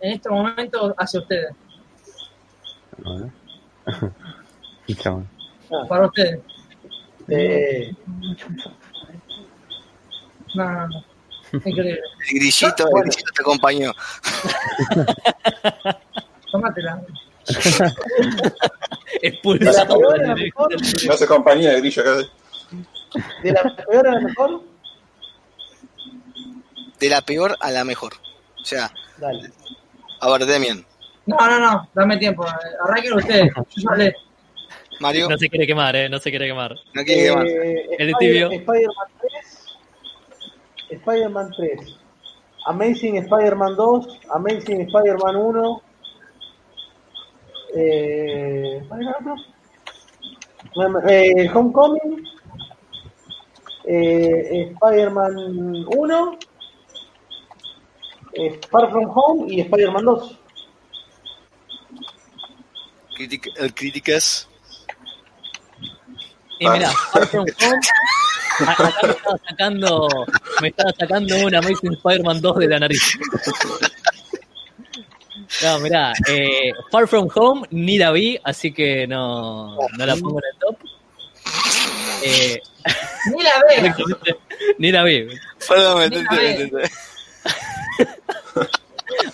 en 0.00 0.12
este 0.12 0.30
momento 0.30 0.94
hacia 0.96 1.20
ustedes, 1.20 1.50
para 5.88 6.06
ustedes. 6.06 6.40
eh, 7.28 7.92
No, 10.56 10.72
no, 10.72 10.88
no. 10.88 11.04
Increíble. 11.52 12.00
El 12.30 12.38
grillito, 12.40 12.84
el 12.84 12.90
Bueno. 12.90 13.10
grillito 13.10 13.32
te 13.34 13.42
acompañó. 13.42 13.92
Tómatela. 16.50 17.00
de 17.46 19.28
Expulsado. 19.28 19.76
la 19.78 19.86
peor 19.86 20.20
a 20.20 20.26
la 20.28 20.34
mejor, 20.34 20.68
No 21.06 21.12
hace 21.12 21.26
compañía 21.26 21.70
de 21.70 21.80
grillo 21.80 22.02
acá. 22.02 22.16
de 23.42 23.52
la 23.52 23.76
peor 23.76 24.08
a 24.08 24.12
la 24.12 24.20
mejor, 24.20 24.62
De 26.98 27.08
la 27.08 27.20
peor 27.22 27.56
a 27.60 27.70
la 27.70 27.84
mejor. 27.84 28.14
O 28.60 28.64
sea, 28.64 28.90
dale. 29.18 29.50
a 30.20 30.30
ver, 30.32 30.46
Demian, 30.46 30.84
No, 31.26 31.36
no, 31.36 31.58
no. 31.60 31.88
Dame 31.94 32.16
tiempo. 32.16 32.44
Arranquen 32.84 33.12
ustedes. 33.14 33.52
Yo 33.54 33.64
ya 33.76 33.90
hablé. 33.92 34.14
Mario, 34.98 35.28
No 35.28 35.36
se 35.38 35.48
quiere 35.50 35.66
quemar, 35.66 35.94
eh, 35.94 36.08
no 36.08 36.18
se 36.18 36.30
quiere 36.30 36.46
quemar. 36.48 36.74
no 36.94 37.04
quiere 37.04 37.24
que 37.24 37.36
más. 37.36 37.44
Eh, 37.44 37.86
El 37.98 38.06
de 38.06 38.12
Spider- 38.12 38.18
tibio. 38.18 38.50
Spider-Man 38.50 39.08
3, 39.20 39.32
Spider-Man 40.90 41.50
3, 41.56 41.70
Amazing 42.66 43.16
Spider-Man 43.24 43.76
2, 43.76 44.06
Amazing 44.34 44.80
Spider-Man 44.88 45.36
1, 45.36 45.80
eh. 47.76 48.82
Eh, 51.08 51.48
Homecoming, 51.54 52.24
eh, 53.86 54.72
Spider-Man 54.74 55.84
1, 55.86 56.38
eh, 58.34 58.60
Far 58.70 58.90
From 58.90 59.04
Home 59.14 59.46
y 59.52 59.60
Spider-Man 59.60 60.04
2. 60.04 60.38
Critic- 63.16 63.52
el 63.56 63.74
Críticas. 63.74 64.48
Y 66.58 66.68
mira, 66.68 66.90
Far 66.90 67.26
From 67.26 67.46
Home, 67.46 67.80
acá 68.66 68.92
me 69.02 69.10
estaba 69.10 69.38
sacando, 69.48 70.08
me 70.60 70.68
estaba 70.68 70.92
sacando 70.98 71.36
un 71.36 71.54
Amazing 71.54 71.94
Spider-Man 71.94 72.40
2 72.40 72.56
de 72.58 72.68
la 72.68 72.78
nariz. 72.80 73.18
No, 75.62 75.78
mirá, 75.80 76.12
eh, 76.28 76.72
Far 76.90 77.06
From 77.06 77.28
Home 77.34 77.66
ni 77.70 77.98
la 77.98 78.10
vi, 78.12 78.38
así 78.44 78.72
que 78.72 79.06
no, 79.06 79.76
no 79.96 80.06
la 80.06 80.16
pongo 80.16 80.38
en 80.40 80.44
el 80.52 80.58
top. 80.58 80.76
Eh, 82.22 82.60
Ni 83.34 83.42
la 83.42 83.50
directamente, 83.76 84.36
ni 84.78 84.92
la 84.92 85.02
vi. 85.04 85.26
Perdón, 85.68 85.98
ve. 85.98 86.10
me 86.10 86.16
intenté. 86.20 86.90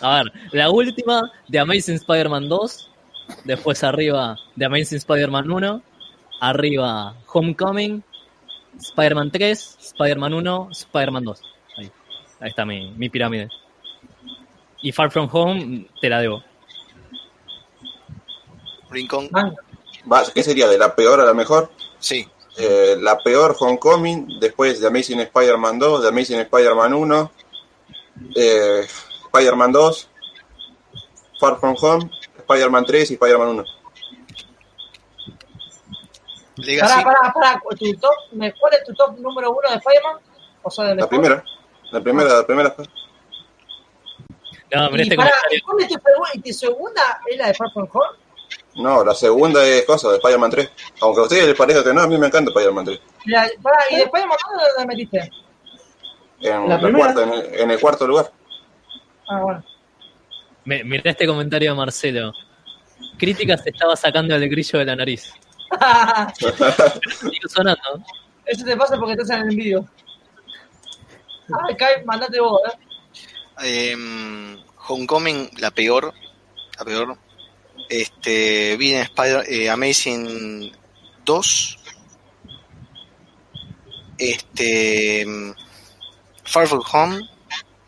A 0.01 0.23
ver, 0.23 0.33
la 0.52 0.70
última 0.70 1.31
de 1.49 1.59
Amazing 1.59 1.97
Spider-Man 1.97 2.49
2, 2.49 2.91
después 3.44 3.83
arriba 3.84 4.36
de 4.57 4.67
Amazing 4.67 4.99
Spider-Man 4.99 5.51
1, 5.51 5.83
arriba 6.41 7.15
Homecoming, 7.33 8.02
Spider-Man 8.83 9.31
3, 9.31 9.78
Spider-Man 9.81 10.35
1, 10.35 10.69
Spider-Man 10.73 11.25
2. 11.25 11.43
Ahí, 11.78 11.93
ahí 12.41 12.49
está 12.49 12.65
mi, 12.65 12.91
mi 12.93 13.09
pirámide. 13.09 13.49
Y 14.83 14.93
Far 14.93 15.11
From 15.11 15.28
Home 15.33 15.86
te 16.01 16.09
la 16.09 16.20
debo. 16.20 16.43
Rincón. 18.91 19.31
Va, 20.11 20.25
¿Qué 20.35 20.43
sería? 20.43 20.69
¿De 20.69 20.78
la 20.78 20.94
peor 20.94 21.20
a 21.20 21.25
la 21.25 21.35
mejor? 21.35 21.70
Sí. 21.99 22.28
Eh, 22.59 22.97
la 23.01 23.17
peor 23.19 23.57
Homecoming, 23.59 24.39
después 24.41 24.81
de 24.81 24.89
Amazing 24.89 25.20
Spider-Man 25.20 25.78
2, 25.78 26.02
de 26.02 26.09
Amazing 26.09 26.41
Spider-Man 26.41 26.93
1, 26.93 27.33
eh, 28.36 28.86
Spider-Man 29.27 29.73
2, 29.73 30.09
Far 31.41 31.59
From 31.59 31.77
Home, 31.81 32.11
Spider-Man 32.39 32.85
3 32.85 33.11
y 33.11 33.15
Spider-Man 33.15 33.49
1. 33.49 33.65
Legacy. 36.67 37.03
Pará, 37.05 37.05
pará, 37.05 37.33
pará. 37.33 37.63
Tu 37.79 37.95
top, 37.97 38.11
¿Cuál 38.61 38.73
es 38.75 38.85
tu 38.85 38.95
top 38.95 39.19
número 39.19 39.51
uno 39.51 39.69
de 39.71 39.77
Spider-Man? 39.77 40.17
O 40.63 40.71
sea, 40.71 40.85
de 40.87 40.95
La 40.97 41.09
primera, 41.09 41.45
la 41.91 42.01
primera, 42.01 42.29
la 42.39 42.47
primera. 42.47 42.75
No, 44.75 44.91
mira 44.91 45.05
Y, 45.05 45.09
este. 45.09 45.15
¿y 45.15 45.61
cuál 45.61 45.81
es 45.83 46.43
tu, 46.43 46.53
segunda? 46.53 47.21
¿Es 47.31 47.37
la 47.37 47.47
de 47.49 47.55
Far 47.55 47.71
From 47.73 47.89
Home? 47.93 48.19
No, 48.77 49.05
la 49.05 49.15
segunda 49.15 49.63
es 49.67 49.85
cosa 49.85 50.09
de 50.11 50.17
Spider-Man 50.17 50.51
3. 50.51 50.71
Aunque 51.03 51.21
a 51.21 51.25
ustedes 51.25 51.47
les 51.47 51.57
parezca 51.57 51.85
que 51.85 51.93
no, 51.93 52.01
a 52.03 52.07
mí 52.07 52.17
me 52.17 52.27
encanta 52.29 52.51
Spider-Man 52.51 52.85
3. 52.87 53.01
Y 53.27 53.31
la- 53.31 53.51
pará, 53.63 53.79
¿y 53.91 53.97
de 53.97 54.03
Spider-Man 54.03 54.39
dónde 54.49 54.65
la 54.79 54.87
metiste? 54.87 55.31
En, 56.41 56.69
La 56.69 56.79
la 56.79 56.93
cuarta, 56.93 57.23
en, 57.23 57.33
el, 57.35 57.55
en 57.61 57.71
el 57.71 57.81
cuarto 57.81 58.07
lugar. 58.07 58.33
Ah, 59.29 59.41
bueno. 59.43 59.65
Me- 60.65 60.85
Mirá 60.85 61.11
este 61.11 61.27
comentario 61.27 61.71
de 61.71 61.77
Marcelo. 61.77 62.33
Crítica 63.19 63.57
se 63.59 63.71
estaba 63.71 63.95
sacando 63.95 64.35
el 64.35 64.49
grillo 64.49 64.79
de 64.79 64.85
la 64.87 64.97
nariz. 64.97 65.33
Sigue 67.20 67.49
sonando. 67.49 68.05
Eso 68.47 68.65
te 68.65 68.76
pasa 68.76 68.97
porque 68.97 69.12
estás 69.12 69.31
en 69.31 69.42
el 69.42 69.51
envío. 69.51 69.89
Ay, 71.68 71.76
Kai, 71.76 72.05
mandate 72.05 72.41
vos, 72.41 72.60
¿eh? 72.67 73.92
Em, 73.92 74.59
Homecoming, 74.89 75.51
la 75.59 75.70
peor. 75.70 76.12
La 76.78 76.84
peor. 76.84 77.18
Este, 77.89 78.76
vi 78.76 78.94
en 78.94 79.02
Spider, 79.02 79.44
eh, 79.49 79.70
Amazing 79.70 80.73
2. 81.25 81.78
Este, 84.18 85.23
em, 85.23 85.55
Far 86.44 86.67
From 86.67 86.83
Home, 86.92 87.20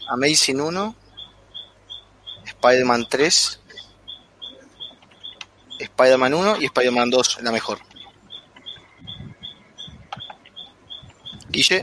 Amazing 0.08 0.60
1, 0.60 0.96
Spider-Man 2.46 3.06
3, 3.08 3.60
Spider-Man 5.78 6.34
1 6.34 6.56
y 6.60 6.64
Spider-Man 6.66 7.10
2, 7.10 7.42
la 7.42 7.52
mejor. 7.52 7.78
Guille. 11.50 11.80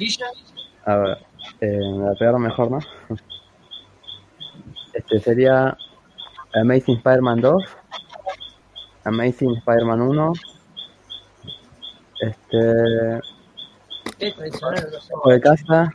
A 0.85 0.95
ver, 0.95 1.17
eh, 1.61 1.79
la 1.79 2.13
peor 2.15 2.39
mejor, 2.39 2.71
¿no? 2.71 2.79
Este 4.93 5.19
sería 5.19 5.77
Amazing 6.53 6.97
Spider-Man 6.97 7.41
2, 7.41 7.63
Amazing 9.05 9.57
Spider-Man 9.57 10.01
1, 10.01 10.33
este. 12.21 13.19
Juego 14.19 15.31
de 15.31 15.41
casa, 15.41 15.91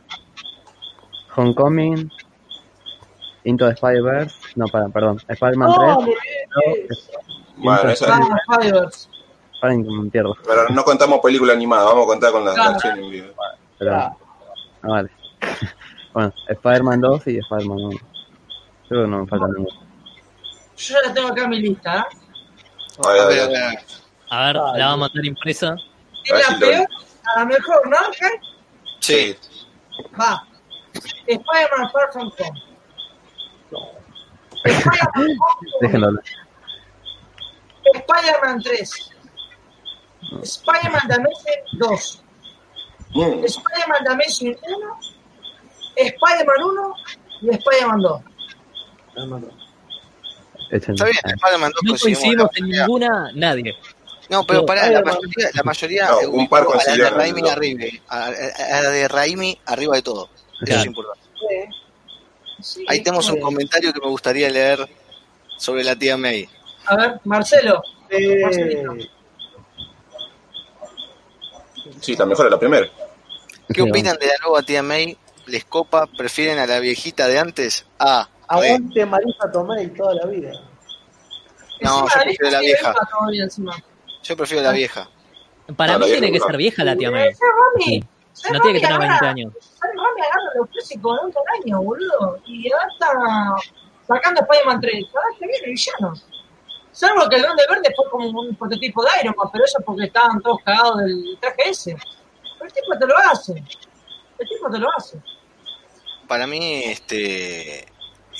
Homecoming, 1.35 2.11
Into 3.43 3.65
the 3.65 3.73
Spider-Verse, 3.73 4.35
no, 4.55 4.67
para, 4.67 4.89
perdón, 4.89 5.21
Spider-Man 5.27 5.69
No, 5.69 5.75
3, 5.75 5.85
me 5.85 5.93
olvidé. 5.93 6.87
Bueno. 7.57 7.81
Paren 9.59 9.83
que 9.83 9.89
me 9.89 10.09
pierdo, 10.11 10.35
pero 10.45 10.69
no 10.69 10.83
contamos 10.83 11.19
película 11.19 11.53
animada, 11.53 11.85
vamos 11.85 12.03
a 12.03 12.07
contar 12.07 12.31
con 12.31 12.45
la, 12.45 12.51
la 12.51 12.55
Claro. 12.55 12.71
acción 12.75 12.99
en 12.99 13.09
vivo. 13.09 13.27
pero, 13.79 13.95
Ah, 13.95 14.15
vale. 14.83 15.09
bueno, 16.13 16.33
Spider-Man 16.47 17.01
2 17.01 17.27
y 17.27 17.37
Spider-Man 17.39 17.77
1. 17.79 17.97
Creo 18.87 19.01
que 19.03 19.07
no 19.09 19.19
me 19.23 19.27
falta 19.27 19.47
ninguno. 19.47 19.79
Yo 20.77 20.93
ya 20.93 21.07
la 21.07 21.13
tengo 21.13 21.27
acá 21.29 21.43
en 21.45 21.49
mi 21.49 21.59
lista, 21.59 21.97
¿eh? 21.97 22.03
A 23.03 23.11
ver, 23.11 23.21
a 23.21 23.25
ver, 23.27 23.39
a 23.41 23.47
ver, 23.47 23.79
A 24.29 24.45
ver, 24.45 24.55
la 24.55 24.87
va 24.87 24.91
a 24.93 24.97
mandar 24.97 25.25
impresa. 25.25 25.75
Es 26.23 26.31
la 26.31 26.39
si 26.39 26.53
lo- 26.53 26.59
peor 26.59 26.87
a 27.35 27.39
la 27.39 27.45
mejor, 27.45 27.89
¿no? 27.89 27.97
Kai? 28.19 28.31
sí, 28.99 29.35
Va. 30.19 30.43
Spider-Man 30.93 31.91
Far 31.91 32.11
From 32.13 32.31
Home. 32.39 32.61
Spider-Man 34.63 35.09
Home. 35.15 35.35
Déjenlo 35.81 36.07
hablar. 36.07 36.23
Spider-Man 37.93 38.61
3. 38.63 39.11
Spider-Man 40.43 41.11
Amazing 41.11 41.61
2. 41.79 42.23
Mm, 43.15 43.43
Spider-Man 43.45 44.07
Amazing 44.11 44.57
1. 44.61 44.99
Spider-Man 45.95 46.63
1 46.63 46.93
y 47.41 47.49
Spider-Man 47.55 48.01
2. 48.01 48.21
Echen- 50.69 50.93
Está 50.93 51.05
bien, 51.05 51.17
Spider-Man 51.23 51.71
2 51.71 51.83
No 51.83 51.97
coincidimos 51.99 52.35
la 52.35 52.57
en 52.57 52.63
mayoría. 52.65 52.81
ninguna, 52.85 53.31
nadie. 53.33 53.75
No, 54.29 54.43
pero 54.45 54.59
No, 54.59 54.65
para 54.65 54.89
la 54.91 55.01
mayoría, 55.01 55.49
la 55.53 55.63
mayoría 55.63 56.07
No, 56.09 56.21
eh, 56.21 56.27
un 56.27 56.49
par 56.49 56.63
a 56.63 56.85
la 56.85 56.93
de 56.95 57.09
Raimi 57.09 57.41
dos. 57.41 57.51
arriba, 57.51 57.83
a, 58.09 58.25
a- 58.25 58.81
la 58.81 58.89
de 58.89 59.07
Raimi 59.07 59.57
arriba 59.65 59.95
de 59.95 60.01
todo. 60.01 60.29
Eso 60.35 60.65
Claro. 60.65 60.81
es 60.81 60.85
importante. 60.87 61.23
Sí, 62.59 62.85
Ahí 62.89 63.01
tenemos 63.01 63.29
un 63.29 63.37
eh, 63.37 63.41
comentario 63.41 63.93
que 63.93 63.99
me 64.01 64.07
gustaría 64.07 64.49
leer 64.49 64.85
sobre 65.57 65.83
la 65.85 65.95
tía 65.95 66.17
May. 66.17 66.49
A 66.87 66.95
ver, 66.95 67.19
Marcelo. 67.25 67.81
Eh, 68.09 68.41
Sí, 72.01 72.15
la 72.15 72.25
mejor 72.25 72.45
es 72.45 72.51
la 72.51 72.59
primera. 72.59 72.87
¿Qué 73.73 73.81
opinan 73.81 74.17
de 74.17 74.27
la 74.27 74.33
nueva 74.43 74.61
tía 74.61 74.83
May? 74.83 75.17
¿Les 75.45 75.63
copa? 75.65 76.05
¿Prefieren 76.17 76.59
a 76.59 76.65
la 76.67 76.79
viejita 76.79 77.27
de 77.27 77.39
antes? 77.39 77.85
Ah, 77.99 78.27
aguante 78.47 79.05
Marisa 79.05 79.49
Tomei 79.51 79.87
toda 79.93 80.13
la 80.15 80.25
vida. 80.25 80.51
No, 81.81 82.03
Encima, 82.03 82.09
yo 82.09 82.21
prefiero 82.23 82.51
la 82.51 82.59
sí, 82.59 82.65
vieja. 82.65 82.93
Yo 84.23 84.37
prefiero 84.37 84.63
la 84.63 84.71
vieja. 84.71 85.09
Para 85.75 85.93
No, 85.93 85.99
la 85.99 86.05
mí 86.05 86.11
tiene 86.11 86.27
vieja 86.27 86.33
que 86.33 86.39
mejor. 86.39 86.51
ser 86.51 86.57
vieja 86.57 86.83
la 86.83 86.95
tía 86.95 87.11
May. 87.11 87.29
Rami, 87.29 88.03
ese 88.33 88.53
No 88.53 88.59
tiene 88.61 88.79
que 88.81 88.85
Rami 88.87 88.95
tener 88.97 88.99
20 88.99 89.05
agarra- 89.15 89.29
años. 89.29 89.53
Rami 89.81 90.21
agarra 90.21 90.51
los 90.59 90.69
clásicos 90.69 91.19
de 91.21 91.25
un 91.27 91.33
año, 91.63 91.81
boludo. 91.81 92.39
Y 92.45 92.71
ahora 92.71 92.87
está 92.91 93.07
sacando 94.07 94.41
Spider-Man 94.41 94.81
3. 94.81 95.05
Ahora 95.13 95.27
está 95.33 95.45
bien 95.45 95.59
el 95.63 95.71
villano. 95.71 96.13
Salvo 96.97 97.29
que 97.29 97.35
el 97.35 97.43
Duende 97.43 97.63
Verde 97.69 97.93
fue 97.95 98.09
como 98.09 98.39
un 98.39 98.55
prototipo 98.55 99.03
de 99.03 99.09
Iron 99.21 99.35
Man, 99.37 99.49
pero 99.53 99.63
eso 99.63 99.77
porque 99.85 100.05
estaban 100.05 100.41
todos 100.41 100.57
cagados 100.65 100.97
del 100.97 101.37
traje 101.39 101.69
ese. 101.69 101.95
Pero 101.95 102.65
el 102.65 102.73
tipo 102.73 102.97
te 102.99 103.05
lo 103.05 103.15
hace. 103.19 103.53
El 104.39 104.47
tipo 104.49 104.71
te 104.71 104.79
lo 104.79 104.87
hace. 104.97 105.19
Para 106.27 106.47
mí, 106.47 106.85
este, 106.85 107.85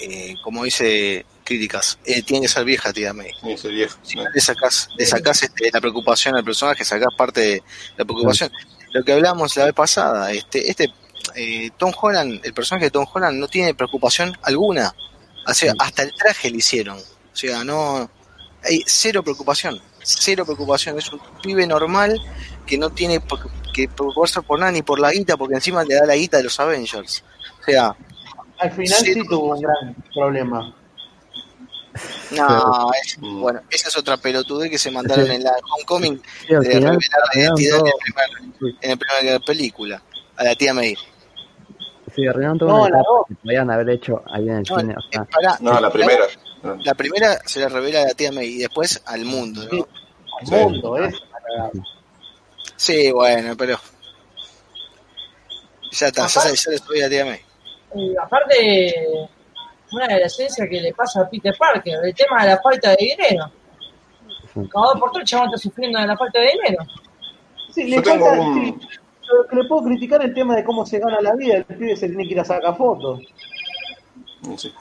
eh, 0.02 0.34
como 0.44 0.64
dice 0.64 1.24
críticas, 1.44 2.00
eh, 2.03 2.24
tiene 2.24 2.48
que 2.48 2.52
ser 2.52 2.66
vieja 2.66 2.92
tía 2.92 3.14
May. 3.14 3.30
Sí, 3.40 3.52
es 3.52 3.66
el 3.66 3.76
viejo. 3.76 4.00
Si 4.02 4.16
no 4.18 4.24
le 4.27 4.42
sacás, 4.42 4.90
le 4.98 5.06
sacás 5.06 5.44
este, 5.44 5.69
la 5.72 5.80
preocupación 5.80 6.36
al 6.36 6.44
personaje, 6.44 6.84
sacás 6.84 7.14
parte 7.16 7.42
de 7.42 7.64
la 7.95 8.06
preocupación. 8.06 8.52
Lo 8.92 9.03
que 9.03 9.14
hablamos 9.14 9.56
la 9.56 9.66
vez 9.66 9.76
pasada, 9.76 10.32
este, 10.32 10.68
este 10.68 10.92
eh, 11.36 11.69
Tom 11.77 11.94
Holland, 11.95 12.42
el 12.44 12.56
personaje 12.56 12.86
de 12.86 12.92
Tom 12.92 13.06
Holland 13.14 13.38
no 13.38 13.48
tiene 13.48 13.76
preocupación 13.76 14.36
alguna. 14.42 14.95
O 15.45 15.53
sea, 15.53 15.74
hasta 15.77 16.02
el 16.02 16.11
traje 16.16 16.50
le 16.50 16.58
hicieron. 16.58 16.98
O 16.98 17.36
sea, 17.36 17.64
no 17.64 18.16
hay 18.67 18.83
cero 18.85 19.23
preocupación, 19.23 19.79
cero 20.03 20.43
preocupación. 20.45 20.97
Es 20.97 21.11
un 21.11 21.19
pibe 21.41 21.65
normal 21.67 22.19
que 22.65 22.77
no 22.77 22.89
tiene 22.89 23.21
que 23.73 23.87
preocuparse 23.87 24.41
por 24.41 24.59
nada 24.59 24.71
ni 24.71 24.81
por 24.81 24.99
la 24.99 25.11
guita, 25.11 25.37
porque 25.37 25.55
encima 25.55 25.83
le 25.83 25.95
da 25.95 26.05
la 26.05 26.15
guita 26.15 26.37
de 26.37 26.43
los 26.43 26.59
Avengers. 26.59 27.23
O 27.61 27.63
sea, 27.63 27.95
Al 28.59 28.71
final 28.71 28.97
Sí. 28.99 29.13
tuvo 29.27 29.53
un 29.55 29.61
gran 29.61 29.95
problema. 30.15 30.73
no, 32.31 32.91
es- 33.03 33.17
bueno, 33.19 33.61
esa 33.69 33.87
es 33.89 33.97
otra 33.97 34.17
pelotudez 34.17 34.69
que 34.69 34.77
se 34.77 34.91
mandaron 34.91 35.29
en 35.31 35.43
la 35.43 35.51
Homecoming 35.75 36.15
de 36.17 36.21
final 36.47 36.63
revelar 36.63 36.99
la 37.33 37.39
identidad 37.41 37.77
en, 37.77 37.83
todo. 37.83 37.87
el 37.87 37.93
primer- 38.59 38.75
en 38.81 38.89
la 38.89 38.95
primera 38.97 39.39
película, 39.39 40.01
a 40.35 40.43
la 40.43 40.55
tía 40.55 40.73
May. 40.73 40.95
Sí, 42.15 42.25
arruinaron 42.27 42.57
toda 42.59 42.71
No, 42.71 42.77
una 42.81 42.89
la 42.89 42.97
etapa 42.99 43.09
dos. 43.11 43.27
que 43.27 43.35
podían 43.35 43.71
haber 43.71 43.89
hecho 43.91 44.23
ahí 44.31 44.43
en 44.49 44.55
el 44.57 44.63
No, 44.69 44.79
cine. 44.79 44.95
O 44.95 44.99
eh, 44.99 45.25
sea, 45.41 45.57
No, 45.61 45.79
la 45.79 45.91
primera. 45.91 46.25
La 46.84 46.94
primera 46.95 47.40
se 47.45 47.60
la 47.60 47.69
revela 47.69 48.02
a 48.02 48.06
la 48.08 48.14
tía 48.14 48.32
May 48.32 48.48
y 48.48 48.58
después 48.58 49.02
al 49.06 49.26
mundo, 49.26 49.64
¿no? 49.66 49.69
Sí. 49.69 49.86
Al 50.42 50.48
Sí. 50.48 50.53
mundo, 50.56 50.92
cagada. 50.94 51.72
Sí, 52.76 53.11
bueno, 53.11 53.56
pero. 53.58 53.80
Ya 55.92 56.08
está, 56.08 56.27
ya, 56.27 56.42
ya 56.53 56.72
le 56.72 56.77
subí 56.77 57.00
a 57.02 57.03
la 57.03 57.10
tía 57.10 57.26
May. 57.26 57.40
Aparte, 58.22 58.94
una 59.94 60.08
de 60.08 60.19
las 60.19 60.34
esencias 60.34 60.68
que 60.69 60.82
le 60.82 60.94
pasa 60.94 61.22
a 61.22 61.30
Peter 61.30 61.56
Parker, 61.58 62.00
el 62.03 62.14
tema 62.14 62.44
de 62.44 62.50
la 62.50 62.60
falta 62.61 62.90
de 62.92 62.98
dinero. 63.00 63.52
Cada 64.72 64.86
dos 64.88 65.00
por 65.00 65.11
tres 65.11 65.22
el 65.22 65.27
chabón 65.27 65.48
está 65.48 65.58
sufriendo 65.60 66.00
de 66.00 66.08
la 66.08 66.18
falta 66.18 66.40
de 66.40 66.52
dinero. 66.52 66.84
Sí, 67.72 67.84
le 67.86 67.95
Yo 67.98 68.02
tengo 68.03 68.26
falta, 68.26 68.42
un- 68.44 68.80
sí, 68.82 68.88
lo 69.32 69.48
que 69.48 69.56
le 69.56 69.64
puedo 69.68 69.84
criticar 69.86 70.22
el 70.24 70.34
tema 70.34 70.56
de 70.56 70.64
cómo 70.64 70.86
se 70.86 71.00
gana 71.00 71.22
la 71.22 71.36
vida. 71.36 71.56
El 71.58 71.66
pibe 71.66 71.95
se 71.95 72.08
tiene 72.08 72.24
que 72.27 72.34
ir 72.34 72.40
a 72.40 72.45
sacar 72.45 72.76
fotos. 72.76 73.22
Sí. 74.58 74.74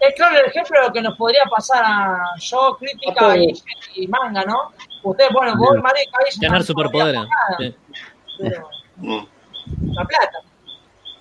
Es 0.00 0.14
claro 0.14 0.38
el 0.38 0.46
ejemplo 0.46 0.80
de 0.80 0.86
lo 0.88 0.92
que 0.92 1.02
nos 1.02 1.16
podría 1.16 1.44
pasar 1.44 1.82
a 1.84 2.18
yo, 2.38 2.76
crítica 2.78 3.36
y, 3.36 3.52
y 3.94 4.06
manga, 4.08 4.42
¿no? 4.44 4.72
Ustedes, 5.02 5.30
bueno, 5.32 5.54
vos, 5.56 5.76
marica, 5.82 6.18
ahí 6.18 6.38
Tener 6.38 6.62
superpoderes. 6.62 7.22
Sí. 7.58 7.74
Pero 8.38 8.68
Mm. 8.96 9.26
la 9.92 10.04
plata. 10.04 10.38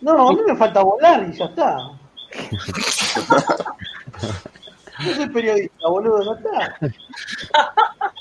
No, 0.02 0.30
a 0.30 0.34
mí 0.34 0.40
me 0.48 0.56
falta 0.56 0.82
volar 0.82 1.28
y 1.30 1.34
ya 1.38 1.46
está. 1.46 1.78
Yo 5.00 5.14
soy 5.14 5.30
periodista, 5.30 5.88
boludo, 5.90 6.24
ya 6.24 6.32
está. 6.40 6.78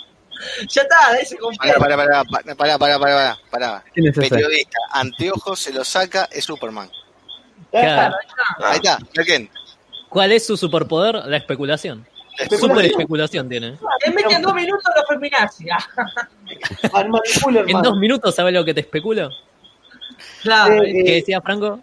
Ya 0.68 0.82
está, 0.82 0.96
ahí 1.08 1.24
se 1.24 1.36
Pará, 1.36 1.74
completa. 1.74 1.78
pará, 1.78 1.96
pará, 1.96 2.24
pará, 2.24 2.78
pará, 2.78 2.78
pará, 2.78 2.98
pará, 2.98 3.38
pará. 3.50 3.84
¿Quién 3.94 4.08
es 4.08 4.18
ese? 4.18 4.28
Periodista, 4.28 4.78
anteojos, 4.92 5.58
se 5.58 5.72
lo 5.72 5.84
saca, 5.84 6.28
es 6.30 6.44
Superman. 6.44 6.90
Claro. 7.70 8.14
está. 8.20 8.42
Ah, 8.58 8.70
Ahí 8.72 8.76
está. 8.76 8.98
¿Cuál 10.14 10.30
es 10.32 10.46
su 10.46 10.56
superpoder? 10.56 11.16
La 11.26 11.36
especulación. 11.36 12.06
Super 12.58 12.84
especulación 12.86 13.48
tiene. 13.48 13.76
Le 14.06 14.12
meten 14.12 14.42
dos 14.42 14.54
minutos 14.54 14.84
la 14.94 15.04
feminacia. 15.06 15.76
En 17.66 17.82
dos 17.82 17.96
minutos, 17.98 18.34
¿sabes 18.34 18.54
lo 18.54 18.64
que 18.64 18.72
te 18.74 18.80
especulo? 18.80 19.28
Claro, 20.42 20.82
Eh, 20.84 21.02
¿Qué 21.04 21.12
decía 21.16 21.40
Franco? 21.40 21.80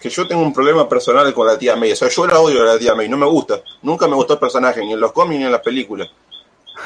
que 0.00 0.10
yo 0.10 0.26
tengo 0.26 0.42
un 0.42 0.52
problema 0.52 0.88
personal 0.88 1.32
con 1.32 1.46
la 1.46 1.56
tía 1.58 1.74
May. 1.76 1.92
O 1.92 1.96
sea, 1.96 2.08
yo 2.08 2.26
la 2.26 2.38
odio 2.40 2.62
a 2.62 2.74
la 2.74 2.78
tía 2.78 2.94
May, 2.94 3.08
no 3.08 3.16
me 3.16 3.26
gusta. 3.26 3.60
Nunca 3.82 4.06
me 4.06 4.14
gustó 4.14 4.34
el 4.34 4.38
personaje, 4.40 4.80
ni 4.80 4.92
en 4.92 5.00
los 5.00 5.12
cómics 5.12 5.38
ni 5.38 5.46
en 5.46 5.52
las 5.52 5.62
películas. 5.62 6.08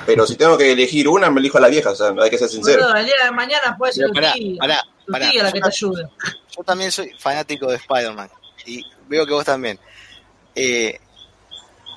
Pero 0.06 0.26
si 0.26 0.36
tengo 0.36 0.56
que 0.56 0.70
elegir 0.72 1.08
una, 1.08 1.28
me 1.30 1.40
elijo 1.40 1.58
a 1.58 1.60
la 1.62 1.68
vieja, 1.68 1.90
o 1.90 1.94
sea, 1.94 2.14
hay 2.18 2.30
que 2.30 2.38
ser 2.38 2.48
sincero. 2.48 2.94
el 2.94 3.04
día 3.06 3.14
de 3.24 3.30
mañana 3.32 3.74
puede 3.76 3.92
ser 3.94 4.04
Pero 4.04 4.12
tu 4.12 4.20
pará, 4.20 4.32
tía. 4.34 4.56
pará, 4.58 4.82
Tu 5.06 5.12
pará. 5.12 5.30
tía 5.30 5.42
la 5.42 5.52
que 5.52 5.58
Yo 5.58 5.64
te 5.64 5.68
ayude. 5.70 6.08
Yo 6.56 6.62
también 6.62 6.92
soy 6.92 7.10
fanático 7.18 7.66
de 7.70 7.76
Spider-Man. 7.76 8.30
Y 8.66 8.84
veo 9.08 9.26
que 9.26 9.32
vos 9.32 9.44
también. 9.44 9.78
Eh, 10.54 10.98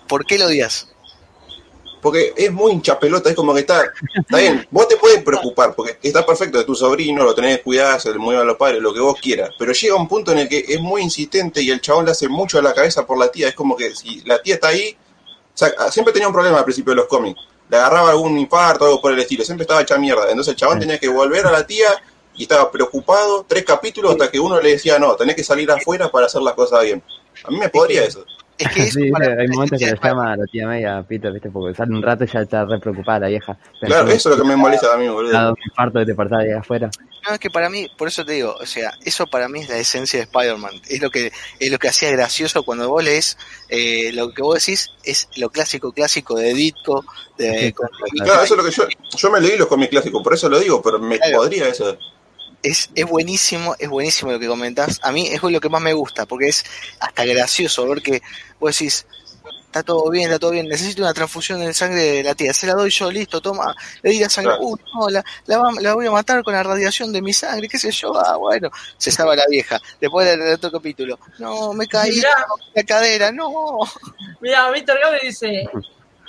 ¿Por 0.07 0.25
qué 0.25 0.38
lo 0.38 0.45
odias? 0.45 0.90
Porque 2.01 2.33
es 2.35 2.51
muy 2.51 2.73
hinchapelota, 2.73 3.30
es 3.30 3.35
como 3.35 3.53
que 3.53 3.61
está, 3.61 3.85
está 4.14 4.38
bien, 4.38 4.67
vos 4.69 4.90
te 4.90 4.98
puedes 4.98 5.23
preocupar, 5.23 5.73
porque 5.73 5.98
está 6.03 6.25
perfecto 6.25 6.57
de 6.57 6.65
tu 6.65 6.75
sobrino, 6.75 7.23
lo 7.23 7.33
tenés 7.33 7.57
que 7.57 7.64
cuidar, 7.64 8.01
se 8.01 8.11
le 8.11 8.17
mueve 8.17 8.41
a 8.41 8.43
los 8.43 8.57
padres, 8.57 8.82
lo 8.82 8.93
que 8.93 8.99
vos 8.99 9.17
quieras, 9.22 9.51
pero 9.57 9.72
llega 9.72 9.95
un 9.95 10.09
punto 10.09 10.33
en 10.33 10.40
el 10.40 10.49
que 10.49 10.65
es 10.67 10.82
muy 10.82 11.01
insistente 11.01 11.61
y 11.61 11.72
el 11.72 11.80
chabón 11.80 12.03
le 12.03 12.11
hace 12.11 12.27
mucho 12.27 12.59
a 12.59 12.61
la 12.61 12.73
cabeza 12.73 13.07
por 13.07 13.17
la 13.17 13.32
tía, 13.32 13.48
es 13.48 13.56
como 13.56 13.77
que 13.77 13.95
si 13.95 14.22
la 14.25 14.41
tía 14.41 14.56
está 14.56 14.67
ahí, 14.67 14.98
o 15.53 15.57
sea, 15.57 15.72
siempre 15.91 16.14
tenía 16.14 16.27
un 16.27 16.33
problema 16.33 16.57
al 16.57 16.65
principio 16.65 16.91
de 16.91 16.98
los 16.98 17.07
cómics, 17.07 17.40
le 17.69 17.77
agarraba 17.77 18.09
algún 18.09 18.38
infarto 18.38 18.83
o 18.83 18.88
algo 18.88 19.01
por 19.01 19.14
el 19.14 19.19
estilo, 19.19 19.45
siempre 19.45 19.64
estaba 19.64 19.82
hecha 19.82 19.98
mierda, 19.98 20.30
entonces 20.30 20.51
el 20.51 20.57
chabón 20.57 20.80
tenía 20.80 20.99
que 20.99 21.07
volver 21.07 21.48
a 21.48 21.51
la 21.53 21.65
tía 21.65 21.88
y 22.35 22.43
estaba 22.43 22.69
preocupado, 22.72 23.45
tres 23.48 23.64
capítulos 23.64 24.11
hasta 24.11 24.30
que 24.30 24.40
uno 24.40 24.59
le 24.59 24.72
decía, 24.72 24.99
no, 24.99 25.15
tenés 25.15 25.35
que 25.35 25.43
salir 25.43 25.72
afuera 25.72 26.11
para 26.11 26.25
hacer 26.25 26.41
las 26.41 26.53
cosas 26.53 26.83
bien. 26.83 27.01
A 27.43 27.51
mí 27.51 27.57
me 27.57 27.69
podría 27.69 28.03
eso. 28.03 28.25
Es 28.57 28.67
que 28.69 28.83
eso 28.83 28.99
Sí, 28.99 29.09
para- 29.11 29.41
hay 29.41 29.48
momentos 29.48 29.80
que 29.80 29.85
le 29.88 29.98
llama 30.01 30.33
a 30.33 30.38
la 30.38 30.45
tía 30.45 30.67
May 30.67 30.83
a 30.85 31.01
Peter, 31.03 31.32
¿viste? 31.32 31.49
Porque 31.49 31.75
sale 31.75 31.91
un 31.95 32.01
rato 32.03 32.23
y 32.23 32.27
ya 32.27 32.41
está 32.41 32.65
re 32.65 32.80
preocupada 32.80 33.19
la 33.22 33.27
vieja. 33.27 33.57
Claro, 33.82 34.07
eso 34.09 34.30
es 34.32 34.38
lo 34.38 34.43
que 34.43 34.48
me 34.49 34.56
molesta 34.56 34.93
a 34.93 34.98
mí, 34.98 35.07
Ha 35.07 35.11
boludo. 35.11 35.32
dado 35.33 35.51
un 35.51 35.57
infarto 35.69 35.99
de 35.99 36.06
despertar 36.06 36.40
ahí 36.41 36.51
afuera. 36.51 36.90
No, 37.27 37.33
es 37.33 37.40
que 37.40 37.49
para 37.49 37.69
mí, 37.69 37.88
por 37.98 38.09
eso 38.09 38.25
te 38.25 38.33
digo, 38.33 38.53
o 38.59 38.65
sea, 38.65 38.91
eso 39.06 39.25
para 39.27 39.48
mí 39.48 39.61
es 39.61 39.69
la 39.69 39.77
esencia 39.77 40.19
de 40.19 40.23
Spider-Man. 40.25 40.73
Es 40.90 41.01
lo 41.01 41.09
que 41.09 41.32
es 41.59 41.72
lo 41.72 41.80
que 41.80 41.88
hacía 41.88 42.11
gracioso 42.11 42.64
cuando 42.64 42.90
vos 42.90 43.01
lees 43.03 43.38
eh, 43.69 44.11
lo 44.14 44.33
que 44.33 44.41
vos 44.41 44.56
decís 44.56 44.90
es 45.06 45.30
lo 45.38 45.49
clásico 45.49 45.91
clásico 45.93 46.35
de 46.35 46.53
Ditko, 46.53 47.06
de 47.38 47.67
Sí, 47.67 47.73
Claro, 48.23 48.43
eso 48.43 48.53
es 48.56 48.57
lo 48.57 48.64
que 48.64 48.72
yo, 48.72 48.83
yo 49.17 49.32
me 49.32 49.40
leí 49.40 49.57
los 49.57 49.67
cómics 49.67 49.90
clásicos, 49.90 50.22
por 50.22 50.33
eso 50.33 50.49
lo 50.49 50.59
digo, 50.59 50.82
pero 50.82 50.99
me 50.99 51.17
Claro. 51.17 51.38
podría 51.38 51.69
eso. 51.69 51.98
Es, 52.64 52.90
es 52.95 53.06
buenísimo, 53.06 53.75
es 53.77 53.90
buenísimo 53.90 54.32
lo 54.32 54.40
que 54.40 54.48
comentás. 54.48 55.00
A 55.03 55.11
mí 55.11 55.27
es 55.27 55.43
lo 55.43 55.59
que 55.61 55.69
más 55.69 55.82
me 55.82 55.93
gusta, 55.93 56.25
porque 56.25 56.48
es 56.48 56.64
hasta 57.00 57.25
gracioso 57.25 57.88
ver 57.88 58.01
que 58.01 58.22
vos 58.59 58.72
decís, 58.77 59.06
está 59.66 59.83
todo 59.83 60.09
bien, 60.11 60.25
está 60.25 60.38
todo 60.40 60.51
bien, 60.51 60.67
necesito 60.67 61.01
una 61.01 61.14
transfusión 61.16 61.59
de 61.59 61.74
sangre 61.74 62.01
de 62.01 62.24
la 62.24 62.35
tía, 62.35 62.53
se 62.53 62.67
la 62.67 62.74
doy 62.75 62.92
yo, 62.92 63.11
listo, 63.11 63.42
toma, 63.42 63.75
le 64.03 64.11
di 64.11 64.19
la 64.19 64.30
sangre, 64.30 64.51
Claro. 64.51 64.67
uy, 64.67 64.80
no, 64.93 65.09
la, 65.09 65.25
la, 65.48 65.58
va- 65.58 65.72
la 65.82 65.93
voy 65.95 66.06
a 66.06 66.11
matar 66.11 66.43
con 66.43 66.53
la 66.53 66.61
radiación 66.61 67.11
de 67.11 67.22
mi 67.24 67.33
sangre, 67.33 67.67
qué 67.67 67.80
sé 67.80 67.90
yo, 67.92 68.16
ah, 68.16 68.38
bueno, 68.38 68.69
se 68.98 69.09
estaba 69.09 69.35
la 69.35 69.45
vieja, 69.50 69.80
después 70.00 70.27
del 70.27 70.40
del 70.42 70.53
otro 70.53 70.72
capítulo, 70.72 71.17
no, 71.40 71.74
me 71.74 71.88
caí 71.88 72.11
Mirá. 72.11 72.30
la 72.75 72.83
cadera, 72.83 73.32
no, 73.32 73.80
Mira, 74.42 74.69
Víctor 74.72 75.00
Gaby 75.01 75.17
dice: 75.27 75.64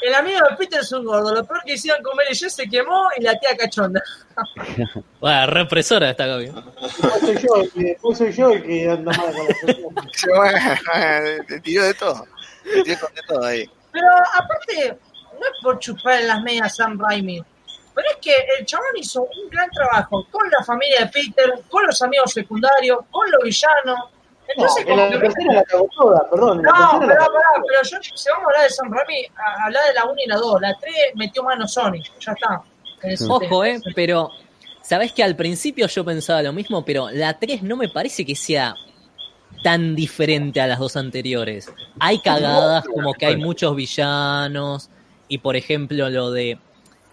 El 0.07 0.15
amigo 0.15 0.39
de 0.51 0.57
Peter 0.57 0.81
es 0.81 0.93
un 0.93 1.05
gordo. 1.05 1.35
Lo 1.35 1.45
peor 1.45 1.63
que 1.65 1.73
hicieron 1.75 2.03
con 2.03 2.15
Mary 2.17 2.35
Jane 2.37 2.51
se 2.51 2.69
quemó 2.69 3.09
y 3.17 3.23
la 3.23 3.39
tía 3.39 3.57
cachonda. 3.57 4.03
Bueno, 5.21 5.47
represora 5.47 6.11
esta 6.11 6.27
Gaby. 6.27 6.53
Después 6.83 7.21
soy 7.21 7.39
yo, 7.39 7.57
el 7.63 7.73
que- 7.73 7.83
después 7.85 8.19
soy 8.19 8.33
yo 8.33 8.51
el 8.51 8.63
que 8.63 8.91
anda 8.91 9.13
mal 9.13 9.33
con 9.33 9.95
la 9.95 10.03
sociedad. 10.13 11.37
te 11.49 11.61
tiró 11.61 11.85
de 11.85 11.95
todo, 11.95 12.27
te 12.65 12.83
tiró 12.83 13.09
de 13.15 13.23
todo 13.27 13.45
ahí. 13.45 13.71
Pero 13.93 14.07
aparte, 14.35 14.99
no 15.41 15.47
es 15.47 15.53
por 15.63 15.79
chupar 15.79 16.21
en 16.21 16.29
las 16.29 16.43
medias 16.43 16.77
Sam 16.77 16.99
Raimi. 17.01 17.43
Pero 17.95 18.09
es 18.11 18.17
que 18.21 18.35
el 18.59 18.67
chabón 18.67 18.87
hizo 18.97 19.23
un 19.23 19.49
gran 19.51 19.71
trabajo 19.71 20.27
con 20.31 20.51
la 20.51 20.63
familia 20.65 21.01
de 21.01 21.07
Peter, 21.07 21.55
con 21.71 21.87
los 21.87 22.03
amigos 22.03 22.33
secundarios, 22.33 22.99
con 23.11 23.31
los 23.31 23.43
villanos. 23.43 24.11
Entonces, 24.49 24.85
en 24.87 24.97
la 24.97 25.09
tercera 25.11 25.55
la 25.55 25.63
cagó 25.65 25.89
toda, 25.97 26.29
perdón. 26.31 26.63
No, 26.63 26.73
pero, 27.01 27.09
pará, 27.09 27.23
yo, 27.83 27.99
si 28.03 28.29
vamos 28.31 28.45
a 28.45 28.47
hablar 28.49 28.63
de 28.63 28.71
San 28.71 28.91
Raimi, 28.93 29.27
a- 29.37 29.65
hablar 29.67 29.83
de 29.89 29.95
la 29.95 30.05
1 30.05 30.15
y 30.25 30.29
la 30.29 30.37
2. 30.37 30.61
La 30.61 30.75
3 30.79 30.95
metió 31.15 31.43
mano 31.43 31.67
Sony, 31.67 32.03
ya 32.21 32.33
está. 32.33 32.63
Es- 33.03 33.23
Ojo, 33.29 33.65
eh, 33.65 33.73
es- 33.73 33.83
pero 33.95 34.31
sabés 34.83 35.13
que 35.13 35.23
al 35.23 35.35
principio 35.37 35.87
yo 35.87 36.05
pensaba 36.05 36.43
lo 36.43 36.53
mismo, 36.53 36.85
pero 36.85 37.09
la 37.11 37.39
3 37.39 37.63
no 37.63 37.77
me 37.77 37.89
parece 37.89 38.25
que 38.25 38.35
sea 38.37 38.75
tan 39.63 39.95
diferente 39.95 40.61
a 40.61 40.67
las 40.67 40.79
dos 40.79 40.97
anteriores. 40.97 41.71
Hay 41.99 42.19
cagadas 42.19 42.85
como 42.85 43.15
que 43.15 43.27
hay 43.27 43.37
muchos 43.37 43.75
villanos 43.75 44.91
y 45.27 45.39
por 45.39 45.57
ejemplo 45.57 46.11
lo 46.11 46.31
de 46.31 46.59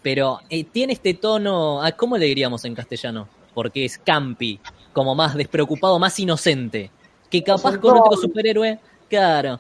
pero 0.04 0.40
eh, 0.50 0.64
tiene 0.66 0.94
este 0.94 1.14
tono, 1.14 1.82
ah, 1.84 1.92
¿cómo 1.94 2.18
le 2.18 2.26
diríamos 2.26 2.66
en 2.66 2.74
castellano? 2.76 3.28
Porque 3.54 3.86
es 3.86 3.98
campi, 4.00 4.60
como 4.94 5.14
más 5.16 5.36
despreocupado, 5.36 6.00
más 6.00 6.20
inocente. 6.20 6.90
Que 7.32 7.42
capaz 7.44 7.78
con 7.80 7.98
otro 7.98 8.16
superhéroe, 8.18 8.78
claro, 9.10 9.60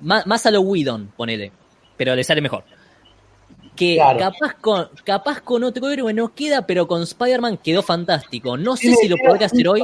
más, 0.00 0.26
más 0.26 0.44
a 0.44 0.50
lo 0.50 0.60
Whedon, 0.60 1.12
ponele, 1.16 1.50
pero 1.96 2.14
le 2.14 2.24
sale 2.24 2.40
mejor. 2.42 2.64
Que 3.76 3.94
Claro. 3.94 4.18
capaz, 4.18 4.54
con, 4.60 4.90
capaz 5.04 5.40
con 5.40 5.64
otro 5.64 5.88
héroe 5.88 6.12
no 6.12 6.34
queda, 6.34 6.66
pero 6.66 6.86
con 6.86 7.02
Spider-Man 7.02 7.56
quedó 7.58 7.82
fantástico. 7.82 8.58
No 8.58 8.76
sé 8.76 8.94
si 8.96 9.08
lo 9.08 9.16
podrá 9.16 9.46
hacer 9.46 9.66
hoy. 9.66 9.82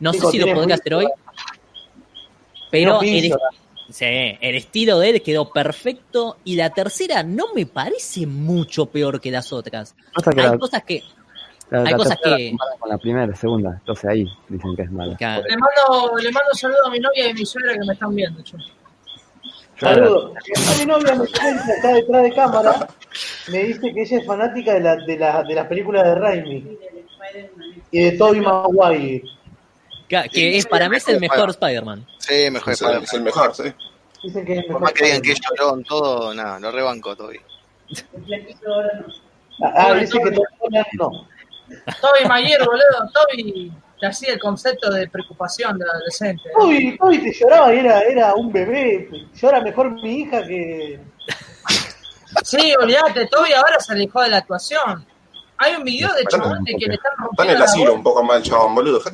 No 0.00 0.12
sé 0.12 0.20
si 0.30 0.38
lo 0.38 0.46
muy- 0.54 0.70
hacer 0.72 0.92
hoy. 0.94 1.06
Pero 2.70 3.00
el, 3.00 3.32
Sí, 3.90 4.04
el 4.04 4.54
estilo 4.54 4.98
de 4.98 5.08
él 5.10 5.22
quedó 5.22 5.50
perfecto 5.50 6.36
y 6.44 6.56
la 6.56 6.68
tercera 6.70 7.22
no 7.22 7.54
me 7.54 7.64
parece 7.64 8.26
mucho 8.26 8.84
peor 8.86 9.18
que 9.18 9.30
las 9.30 9.50
otras. 9.50 9.94
Hay 10.36 10.58
cosas 10.58 10.82
que... 10.84 11.02
la- 11.70 11.78
hay 11.80 11.90
la 11.92 11.96
cosas 11.96 12.18
que- 12.22 12.56
con 12.78 12.88
la 12.88 12.98
primera, 12.98 13.34
segunda, 13.34 13.76
entonces 13.78 14.04
ahí 14.10 14.26
dicen 14.48 14.74
que 14.76 14.82
es 14.82 14.90
mala. 14.90 15.16
Claro. 15.16 15.42
Le 15.48 15.56
mando, 15.56 16.16
le 16.16 16.30
mando 16.32 16.48
un 16.52 16.58
saludo 16.58 16.86
a 16.86 16.90
mi 16.90 16.98
novia 17.00 17.26
y 17.26 17.30
a 17.30 17.34
mi 17.34 17.44
suegra 17.46 17.72
que 17.74 17.86
me 17.86 17.92
están 17.92 18.14
viendo. 18.14 18.42
yo. 18.42 18.58
Saludos. 19.80 20.32
Mi 20.80 20.86
novia 20.86 21.14
me 21.14 21.26
cuenta, 21.28 21.72
está 21.76 21.92
detrás 21.94 22.22
de 22.24 22.32
cámara, 22.34 22.88
me 23.52 23.58
dice 23.64 23.80
que 23.94 24.02
ella 24.02 24.16
es 24.18 24.26
fanática 24.26 24.74
de 24.74 24.80
la, 24.80 24.96
de 24.96 25.16
la, 25.18 25.42
de 25.44 25.54
las 25.54 25.66
películas 25.68 26.04
de 26.04 26.14
Raimi 26.16 26.78
y 27.92 28.02
de 28.04 28.12
Tobey 28.12 28.40
Maguire. 28.40 29.22
Ca- 30.08 30.24
Que 30.28 30.56
es, 30.56 30.66
para 30.66 30.88
mí 30.88 30.96
es 30.96 31.06
el 31.08 31.20
mejor 31.20 31.50
Spider-Man. 31.50 32.04
Sí, 32.18 32.50
mejor 32.50 32.72
Es 32.72 32.82
el, 32.82 33.02
es 33.04 33.12
el 33.12 33.22
mejor, 33.22 33.54
sí. 33.54 33.64
Dicen 34.24 34.44
que 34.44 34.54
es 34.54 34.64
Por 34.64 34.68
mejor 34.68 34.80
más 34.82 34.92
que 34.94 35.04
digan 35.04 35.22
que 35.22 35.34
llorón, 35.34 35.84
todo, 35.84 36.34
nada, 36.34 36.58
lo 36.58 36.72
rebanco 36.72 37.14
todavía. 37.14 37.40
Ah, 39.60 39.92
dice 39.94 40.18
que 40.18 40.30
Tobey 40.30 40.82
no. 40.98 41.26
Toby 42.00 42.28
Mayer, 42.28 42.58
boludo. 42.64 43.10
Toby 43.12 43.72
te 44.00 44.06
hacía 44.06 44.32
el 44.34 44.38
concepto 44.40 44.90
de 44.92 45.08
preocupación 45.08 45.76
del 45.78 45.88
adolescente. 45.90 46.42
Toby, 46.58 46.96
Toby 46.98 47.18
te 47.18 47.32
lloraba 47.32 47.74
y 47.74 47.78
era, 47.78 48.00
era 48.02 48.34
un 48.34 48.52
bebé. 48.52 49.08
Llora 49.34 49.60
mejor 49.60 49.90
mi 50.02 50.20
hija 50.20 50.42
que. 50.46 51.00
Sí, 52.44 52.72
olvídate, 52.80 53.26
Toby 53.26 53.52
ahora 53.52 53.80
se 53.80 53.92
alejó 53.94 54.22
de 54.22 54.28
la 54.30 54.36
actuación. 54.38 55.04
Hay 55.60 55.74
un 55.74 55.82
video 55.82 56.12
de 56.14 56.24
chabón 56.26 56.62
de 56.62 56.72
que 56.76 56.86
le 56.86 56.94
están 56.94 57.10
Está 57.12 57.18
en 57.18 57.24
rompiendo 57.26 57.54
el 57.56 57.62
asilo 57.62 57.94
un 57.94 58.02
poco 58.04 58.22
mal, 58.22 58.40
chabón, 58.42 58.76
boludo. 58.76 59.00
de 59.00 59.10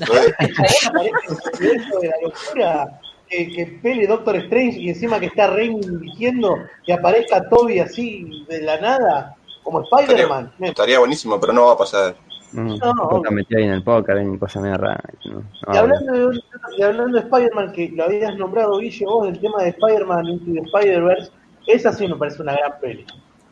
la 2.08 2.14
locura 2.22 3.00
que, 3.28 3.48
que 3.52 3.66
pele 3.82 4.06
Doctor 4.06 4.36
Strange 4.36 4.78
y 4.78 4.88
encima 4.90 5.18
que 5.18 5.26
está 5.26 5.46
Raimi 5.46 5.80
dirigiendo 5.80 6.56
que 6.84 6.92
aparezca 6.92 7.48
Toby 7.48 7.78
así 7.80 8.44
de 8.48 8.62
la 8.62 8.78
nada 8.80 9.34
como 9.62 9.82
Spider-Man. 9.82 10.52
Me- 10.58 10.68
Estaría 10.68 10.98
buenísimo, 10.98 11.40
pero 11.40 11.52
no 11.52 11.66
va 11.66 11.72
a 11.72 11.78
pasar. 11.78 12.14
Mm, 12.54 12.78
No, 12.78 12.94
no, 12.94 13.30
metido 13.32 13.58
ahí 13.58 13.64
en 13.66 13.72
el 13.72 13.82
póker, 13.82 14.16
hay 14.16 14.38
cosas 14.38 14.62
medio 14.62 14.76
raras. 14.76 15.02
No, 15.24 15.40
no, 15.66 15.74
Y 15.74 15.76
hablando, 15.76 16.12
de, 16.30 16.40
y 16.78 16.82
hablando 16.82 17.18
de 17.18 17.24
Spider-Man, 17.24 17.72
que 17.72 17.90
lo 17.90 18.04
habías 18.04 18.36
nombrado, 18.36 18.78
Guille, 18.78 19.04
vos, 19.06 19.26
del 19.26 19.40
tema 19.40 19.62
de 19.62 19.70
Spider-Man 19.70 20.26
Into 20.26 20.52
the 20.52 20.60
Spider-Verse, 20.68 21.30
esa 21.66 21.92
sí 21.92 22.06
me 22.06 22.16
parece 22.16 22.42
una 22.42 22.52
gran 22.54 22.78
peli. 22.80 23.04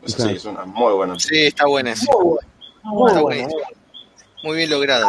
Sí, 0.05 0.29
es 0.31 0.45
una 0.45 0.65
muy 0.65 0.93
buena. 0.93 1.19
Sí, 1.19 1.47
está 1.47 1.65
buena, 1.67 1.95
sí. 1.95 2.07
Muy 2.13 2.23
buena, 2.23 2.41
muy 2.83 3.07
Está 3.07 3.21
buena. 3.21 3.21
buenísimo. 3.21 3.61
Muy 4.43 4.57
bien 4.57 4.69
lograda. 4.69 5.07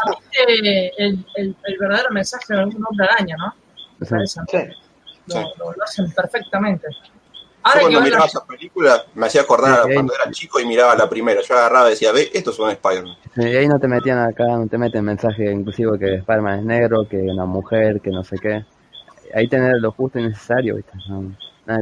Eh, 0.49 0.91
el, 0.99 1.27
el, 1.37 1.57
el 1.65 1.79
verdadero 1.79 2.11
mensaje 2.11 2.55
de 2.55 2.65
un 2.65 2.85
hombre 2.87 3.07
araña, 3.11 3.37
¿no? 3.37 3.53
Me 3.99 4.07
Sí. 4.07 4.11
parece. 4.15 4.41
Sí. 4.49 4.57
Lo, 5.27 5.35
Sí. 5.35 5.41
lo- 5.59 5.73
lo 5.73 5.83
hacen 5.85 6.11
perfectamente. 6.13 6.87
Yo 7.65 7.71
Ahora 7.71 7.81
que 7.81 7.85
cuando 7.87 8.01
miraba 8.03 8.21
la- 8.21 8.27
esa 8.27 8.45
película 8.47 9.05
me 9.15 9.27
hacía 9.27 9.41
acordar 9.41 9.85
Sí, 9.87 9.95
cuando 9.95 10.13
era 10.15 10.31
chico 10.33 10.61
y 10.61 10.67
miraba 10.67 10.95
la 10.97 11.09
primera. 11.09 11.41
Yo 11.41 11.55
agarraba 11.55 11.87
y 11.89 11.91
decía, 11.91 12.13
ve, 12.13 12.31
estos 12.35 12.57
son 12.57 12.71
Spider-Man. 12.71 13.17
Sí, 13.35 13.43
y 13.43 13.57
ahí 13.57 13.67
no 13.67 13.79
te 13.79 13.89
metían 13.89 14.19
acá, 14.19 14.45
no 14.45 14.67
te 14.69 14.77
meten 14.79 15.05
mensaje 15.05 15.51
inclusive 15.51 15.99
que 15.99 16.15
Spider-Man 16.17 16.59
es 16.61 16.65
negro, 16.67 17.09
que 17.09 17.17
una 17.17 17.47
mujer, 17.47 18.01
que 18.03 18.11
no 18.11 18.23
sé 18.23 18.37
qué. 18.39 18.65
Ahí 19.35 19.49
tener 19.49 19.77
lo 19.81 19.93
justo 19.93 20.19
y 20.19 20.25
necesario, 20.25 20.77
¿viste? 20.77 20.93
No, 21.09 21.33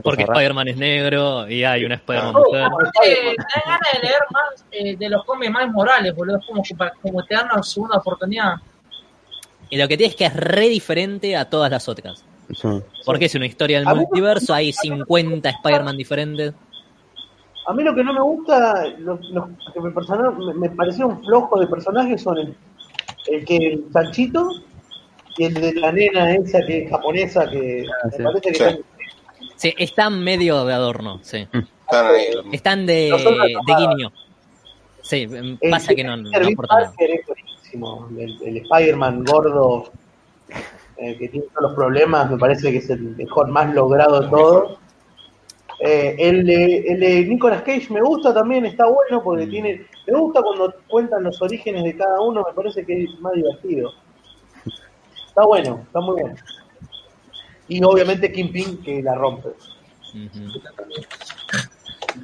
Porque. 0.04 0.22
Spider-Man 0.22 0.68
es 0.68 0.76
negro 0.76 1.48
y 1.48 1.64
hay 1.64 1.84
una 1.84 1.96
Spider-Man 1.96 2.32
Oh, 2.36 2.44
mujer. 2.44 2.62
me 2.70 3.34
da 3.36 3.62
ganas 3.66 3.80
de 3.92 3.98
leer 4.00 4.20
más 4.30 4.64
eh, 4.70 4.96
de 4.96 5.08
los 5.10 5.24
cómics 5.24 5.50
más 5.50 5.68
morales, 5.72 6.14
boludo. 6.14 6.38
Es 6.38 6.46
como, 6.46 6.62
que 6.62 6.74
para- 6.76 6.92
como 7.02 7.24
te 7.24 7.34
dan 7.34 7.48
una 7.52 7.62
segunda 7.64 7.98
oportunidad. 7.98 8.54
Y 9.68 9.76
lo 9.78 9.88
que 9.88 9.96
tiene 9.96 10.10
es 10.12 10.16
que 10.16 10.26
es 10.26 10.34
re 10.36 10.68
diferente 10.68 11.36
a 11.36 11.50
todas 11.50 11.70
las 11.70 11.88
otras. 11.88 12.24
Sí. 12.54 12.68
Porque 13.04 13.26
es 13.26 13.34
una 13.34 13.46
historia 13.46 13.78
del 13.78 13.88
A 13.88 13.94
mí- 13.94 14.00
multiverso, 14.00 14.52
hay 14.54 14.72
50 14.72 15.48
Spider-Man 15.48 15.96
diferentes. 15.96 16.54
A 17.66 17.72
mí 17.72 17.82
lo 17.84 17.94
que 17.94 18.02
no 18.04 18.12
me 18.12 18.20
gusta, 18.20 18.86
lo, 18.98 19.18
lo 19.30 19.48
que 19.72 19.80
me, 19.80 19.90
personal, 19.92 20.36
me, 20.36 20.54
me 20.54 20.70
parecieron 20.70 21.22
flojos 21.24 21.60
de 21.60 21.66
personajes 21.68 22.20
son 22.20 22.38
el, 22.38 22.56
el 23.28 23.44
que 23.44 23.56
el 23.56 23.84
Sanchito 23.92 24.48
y 25.38 25.44
el 25.44 25.54
de 25.54 25.72
la 25.74 25.92
nena 25.92 26.34
esa 26.34 26.60
que 26.66 26.84
es 26.84 26.90
japonesa, 26.90 27.48
que 27.48 27.86
Ah, 27.88 28.06
me 28.08 28.16
sí. 28.16 28.22
parece 28.22 28.40
que 28.40 28.54
Sí. 28.54 28.62
están- 28.64 28.78
Sí, 29.56 29.74
están 29.78 30.24
medio 30.24 30.64
de 30.64 30.74
adorno, 30.74 31.20
sí. 31.22 31.46
Están 31.86 32.06
ahí. 32.06 32.24
Están 32.52 32.84
de, 32.86 33.12
de 33.66 33.74
guiño. 33.76 34.12
Sí, 35.02 35.22
em, 35.22 35.56
el 35.60 35.70
pasa 35.70 35.94
que 35.94 36.02
no, 36.02 36.16
no 36.16 36.30
Peter 36.32 36.52
aporta 36.52 36.74
nada. 36.74 36.86
Parker 36.88 37.10
es 37.10 37.26
buenísimo. 37.26 38.08
El, 38.18 38.42
el 38.44 38.56
Spider-Man 38.58 39.24
gordo 39.24 39.92
eh, 41.02 41.16
que 41.18 41.28
tiene 41.28 41.47
todos 41.48 41.62
los 41.62 41.74
problemas, 41.74 42.31
me 42.31 42.39
parece 42.39 42.70
que 42.70 42.78
es 42.78 42.89
el 42.89 43.00
mejor, 43.16 43.48
más 43.48 43.74
logrado 43.74 44.20
de 44.20 44.28
todos. 44.28 44.78
Eh, 45.81 46.14
el, 46.16 46.47
de, 46.47 46.76
el 46.86 47.00
de 47.00 47.24
Nicolas 47.24 47.62
Cage 47.62 47.89
me 47.90 48.00
gusta 48.00 48.32
también, 48.32 48.66
está 48.66 48.86
bueno 48.86 49.20
porque 49.20 49.48
tiene. 49.48 49.84
Me 50.06 50.16
gusta 50.16 50.42
cuando 50.42 50.72
cuentan 50.86 51.24
los 51.24 51.42
orígenes 51.42 51.82
de 51.82 51.97
cada 51.97 52.20
uno, 52.20 52.44
me 52.47 52.55
parece 52.55 52.86
que 52.86 53.02
es 53.02 53.18
más 53.18 53.32
divertido. 53.32 53.90
Está 55.26 55.44
bueno, 55.44 55.81
está 55.84 55.98
muy 55.98 56.20
bueno. 56.20 56.36
Y 57.66 57.82
obviamente 57.82 58.31
Kingpin 58.31 58.81
que 58.84 59.02
la 59.02 59.16
rompe. 59.16 59.48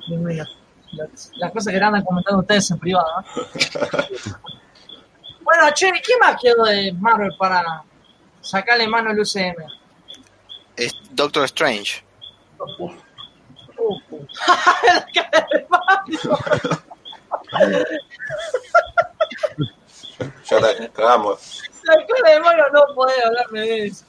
Dios 0.07 0.21
mío. 0.21 0.45
Las, 0.93 1.53
cosas 1.53 1.75
que 1.75 1.81
andan 1.81 2.05
comentando 2.05 2.43
ustedes 2.43 2.71
en 2.71 2.79
privado. 2.79 3.09
¿no? 3.17 3.43
bueno, 5.43 5.65
che, 5.75 5.91
¿qué 5.91 6.13
más 6.21 6.41
quedó 6.41 6.63
de 6.63 6.93
Marvel 6.93 7.33
para 7.37 7.83
sacarle 8.41 8.87
mano 8.89 9.11
al 9.11 9.21
UCM? 9.21 9.57
Es 10.77 10.95
Doctor 11.11 11.45
Strange. 11.45 12.03
Ya 20.45 20.61
te 20.61 20.89
cagamos. 20.91 21.63
La 21.85 21.95
cara 22.07 22.35
de 22.35 22.41
Mario 22.41 22.65
no 22.73 22.95
puede 22.95 23.23
hablarme 23.25 23.61
de 23.61 23.87
eso. 23.87 24.05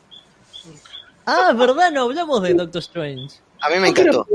Ah, 1.26 1.54
¿verdad? 1.56 1.92
No 1.92 2.04
hablamos 2.04 2.42
de 2.42 2.54
Doctor 2.54 2.80
Strange. 2.82 3.40
A 3.62 3.70
mí 3.70 3.80
me 3.80 3.90
encantó. 3.90 4.26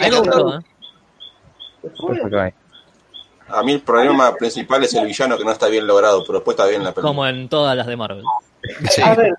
Me 0.00 0.10
gustó, 0.10 0.54
¿eh? 0.58 0.60
Después, 1.82 2.18
Eso 2.18 2.28
que 2.28 2.40
hay. 2.40 2.54
A 3.48 3.62
mí 3.62 3.72
el 3.72 3.82
problema 3.82 4.34
principal 4.34 4.84
es 4.84 4.94
el 4.94 5.06
villano 5.06 5.36
que 5.36 5.44
no 5.44 5.50
está 5.50 5.68
bien 5.68 5.86
logrado, 5.86 6.22
pero 6.26 6.38
después 6.38 6.56
está 6.56 6.68
bien 6.68 6.82
la 6.82 6.92
película. 6.92 7.08
Como 7.08 7.26
en 7.26 7.48
todas 7.48 7.76
las 7.76 7.86
de 7.86 7.96
Marvel. 7.96 8.22
Sí. 8.90 9.02
A 9.02 9.14
ver, 9.14 9.34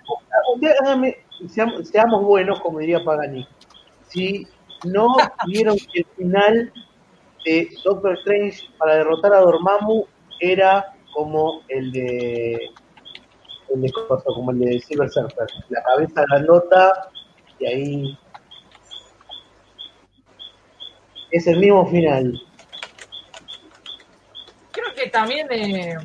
déjame, 0.57 1.17
seamos, 1.49 1.87
seamos 1.87 2.23
buenos, 2.23 2.59
como 2.59 2.79
diría 2.79 3.03
Pagani. 3.03 3.47
Si 4.09 4.47
no 4.85 5.15
vieron 5.47 5.77
que 5.77 6.01
el 6.01 6.05
final 6.17 6.73
de 7.43 7.69
Doctor 7.83 8.17
Strange 8.19 8.69
para 8.77 8.95
derrotar 8.95 9.33
a 9.33 9.41
Dormammu 9.41 10.05
era 10.39 10.93
como 11.13 11.61
el 11.69 11.91
de 11.91 12.69
el 13.73 13.81
de 13.81 13.91
como 14.25 14.51
el 14.51 14.59
de 14.59 14.79
Silver 14.79 15.09
Surfer, 15.09 15.47
la 15.69 15.81
cabeza 15.83 16.23
grandota 16.29 17.09
y 17.59 17.65
ahí 17.65 18.19
es 21.31 21.47
el 21.47 21.59
mismo 21.59 21.85
final. 21.87 22.39
Creo 24.75 24.93
que 24.95 25.09
también 25.09 25.47
eh, 25.51 25.95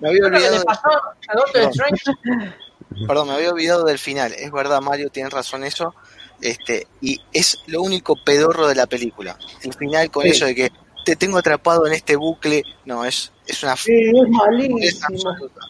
Me 0.00 0.08
había 0.08 0.26
olvidado. 0.26 0.58
le 0.58 0.64
pasó 0.64 0.88
a 0.88 1.36
Doctor 1.36 1.62
No. 1.62 1.68
Strange. 1.70 2.02
Perdón, 3.06 3.28
me 3.28 3.34
había 3.34 3.50
olvidado 3.52 3.84
del 3.84 3.98
final. 3.98 4.32
Es 4.32 4.50
verdad, 4.52 4.80
Mario, 4.80 5.08
tienes 5.10 5.32
razón 5.32 5.64
eso. 5.64 5.94
Este, 6.40 6.88
y 7.00 7.20
es 7.32 7.58
lo 7.68 7.82
único 7.82 8.16
pedorro 8.24 8.66
de 8.66 8.74
la 8.74 8.86
película. 8.86 9.36
El 9.62 9.72
final 9.74 10.10
con 10.10 10.24
Sí. 10.24 10.30
eso 10.30 10.46
de 10.46 10.54
que 10.54 10.70
te 11.04 11.16
tengo 11.16 11.38
atrapado 11.38 11.86
en 11.86 11.92
este 11.94 12.16
bucle. 12.16 12.62
No, 12.84 13.04
es, 13.04 13.32
es 13.46 13.62
una 13.62 13.76
Sí, 13.76 13.92
es 13.94 14.12
es 14.22 14.28
malísimo. 14.30 14.78
absoluta. 15.08 15.60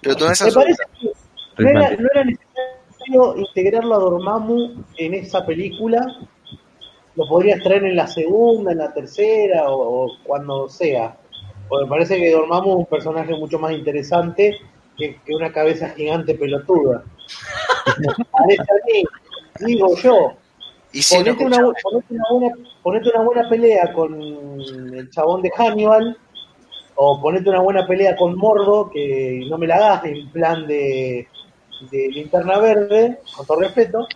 Pero 0.00 0.16
tú 0.16 0.24
no 0.26 0.30
era, 1.68 1.90
no 1.90 2.08
era 2.14 2.24
necesario 2.24 2.60
necesario 2.88 3.36
integrarlo 3.36 3.94
a 3.94 3.98
Dormammu 3.98 4.84
en 4.96 5.14
esa 5.14 5.44
película. 5.44 6.00
Lo 7.16 7.26
podrías 7.28 7.62
traer 7.62 7.84
en 7.84 7.96
la 7.96 8.06
segunda, 8.06 8.72
en 8.72 8.78
la 8.78 8.92
tercera 8.94 9.68
o, 9.68 10.04
o 10.06 10.18
cuando 10.24 10.68
sea. 10.68 11.16
Porque 11.70 11.84
me 11.84 11.88
parece 11.90 12.18
que 12.18 12.30
Dormammu 12.32 12.70
es 12.72 12.76
un 12.80 12.86
personaje 12.86 13.32
mucho 13.34 13.58
más 13.58 13.72
interesante 13.72 14.58
que, 14.98 15.16
que 15.24 15.34
una 15.34 15.50
cabeza 15.52 15.88
gigante 15.90 16.34
pelotuda. 16.34 17.02
Parece 18.32 18.62
a 18.62 18.86
mí, 18.86 19.04
digo 19.66 19.96
yo. 19.96 20.32
Y 20.92 21.00
si 21.02 21.16
no, 21.16 21.24
Ponete 21.24 21.44
una, 21.46 21.58
bu- 21.58 21.74
ponete, 21.82 22.14
una 22.14 22.24
buena, 22.32 22.54
ponete 22.82 23.08
una 23.10 23.22
buena 23.22 23.48
pelea 23.48 23.92
con 23.92 24.20
el 24.20 25.08
chabón 25.10 25.40
de 25.42 25.50
Hannibal 25.56 26.18
o 26.96 27.20
ponete 27.22 27.48
una 27.48 27.60
buena 27.60 27.86
pelea 27.86 28.16
con 28.16 28.36
Mordo 28.36 28.90
que 28.90 29.46
no 29.48 29.56
me 29.56 29.68
la 29.68 29.76
hagas 29.76 30.04
en 30.06 30.28
plan 30.32 30.66
de, 30.66 31.28
de 31.92 32.08
linterna 32.08 32.58
verde, 32.58 33.20
con 33.36 33.46
todo 33.46 33.60
respeto, 33.60 34.06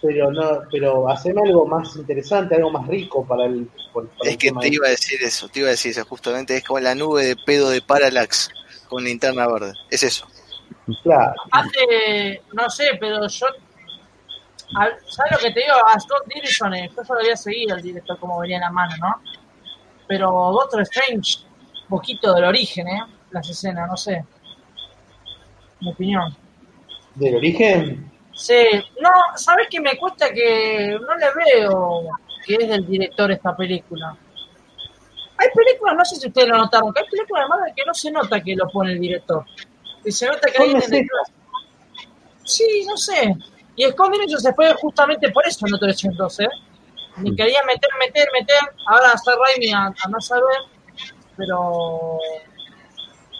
pero 0.00 0.30
no, 0.30 0.60
pero 0.70 1.08
haceme 1.10 1.42
algo 1.42 1.66
más 1.66 1.96
interesante, 1.96 2.54
algo 2.54 2.70
más 2.70 2.86
rico 2.86 3.24
para 3.26 3.46
el, 3.46 3.68
para 3.92 4.06
es 4.22 4.28
el 4.32 4.38
que 4.38 4.50
te 4.52 4.68
de- 4.68 4.74
iba 4.74 4.86
a 4.86 4.90
decir 4.90 5.22
eso, 5.22 5.48
te 5.48 5.60
iba 5.60 5.68
a 5.68 5.72
decir 5.72 5.90
eso, 5.90 6.04
justamente 6.04 6.56
es 6.56 6.64
como 6.64 6.80
la 6.80 6.94
nube 6.94 7.24
de 7.24 7.36
pedo 7.36 7.70
de 7.70 7.82
Parallax 7.82 8.50
con 8.88 9.04
linterna 9.04 9.46
verde, 9.48 9.72
es 9.90 10.02
eso. 10.02 10.26
Claro. 11.02 11.34
Hace, 11.50 12.42
no 12.52 12.68
sé, 12.70 12.84
pero 13.00 13.26
yo. 13.26 13.46
¿Sabes 15.08 15.32
lo 15.32 15.38
que 15.38 15.50
te 15.52 15.60
digo? 15.60 15.72
A 15.86 15.98
Scott 15.98 16.26
Derrickson, 16.26 16.74
eh, 16.74 16.90
yo 16.94 17.02
solo 17.04 17.20
había 17.20 17.36
seguido 17.36 17.76
el 17.76 17.82
director 17.82 18.18
como 18.18 18.38
venía 18.38 18.56
en 18.56 18.62
la 18.62 18.70
mano, 18.70 18.94
¿no? 19.00 19.14
Pero 20.06 20.30
Doctor 20.30 20.82
Strange, 20.82 21.38
un 21.84 21.88
poquito 21.88 22.34
del 22.34 22.44
origen, 22.44 22.86
¿eh? 22.88 23.02
Las 23.30 23.48
escenas, 23.48 23.88
no 23.88 23.96
sé. 23.96 24.24
Mi 25.80 25.90
opinión. 25.90 26.36
Del 27.14 27.36
origen, 27.36 28.10
Sí, 28.38 28.54
no, 29.00 29.10
¿sabes 29.34 29.66
que 29.68 29.80
me 29.80 29.98
cuesta 29.98 30.32
que 30.32 30.96
no 31.00 31.16
le 31.16 31.26
veo 31.34 32.04
que 32.46 32.54
es 32.54 32.68
del 32.68 32.86
director 32.86 33.32
esta 33.32 33.56
película? 33.56 34.16
Hay 35.38 35.48
películas, 35.52 35.96
no 35.96 36.04
sé 36.04 36.16
si 36.16 36.28
ustedes 36.28 36.48
lo 36.48 36.56
notaron, 36.56 36.92
que 36.92 37.00
hay 37.00 37.06
películas 37.08 37.44
de 37.44 37.48
Marvel 37.48 37.74
que 37.74 37.84
no 37.84 37.94
se 37.94 38.10
nota 38.12 38.40
que 38.40 38.54
lo 38.54 38.68
pone 38.68 38.92
el 38.92 39.00
director. 39.00 39.44
Y 40.04 40.12
se 40.12 40.26
nota 40.26 40.48
que 40.52 40.62
alguien 40.62 40.78
detrás. 40.78 41.32
Sí, 42.44 42.84
no 42.88 42.96
sé. 42.96 43.34
Y 43.74 43.84
Scott 43.86 44.12
Derrickson 44.12 44.40
se 44.40 44.54
fue 44.54 44.72
justamente 44.74 45.30
por 45.30 45.44
eso 45.44 45.66
en 45.66 45.74
otro 45.74 45.88
82, 45.88 46.40
¿eh? 46.40 46.48
Ni 47.16 47.34
quería 47.34 47.60
meter, 47.66 47.90
meter, 47.98 48.28
meter. 48.32 48.56
Ahora 48.86 49.12
hacer 49.12 49.34
Raimi 49.34 49.72
a, 49.72 49.86
a 49.86 50.08
no 50.08 50.20
saber. 50.20 50.58
Pero. 51.36 52.18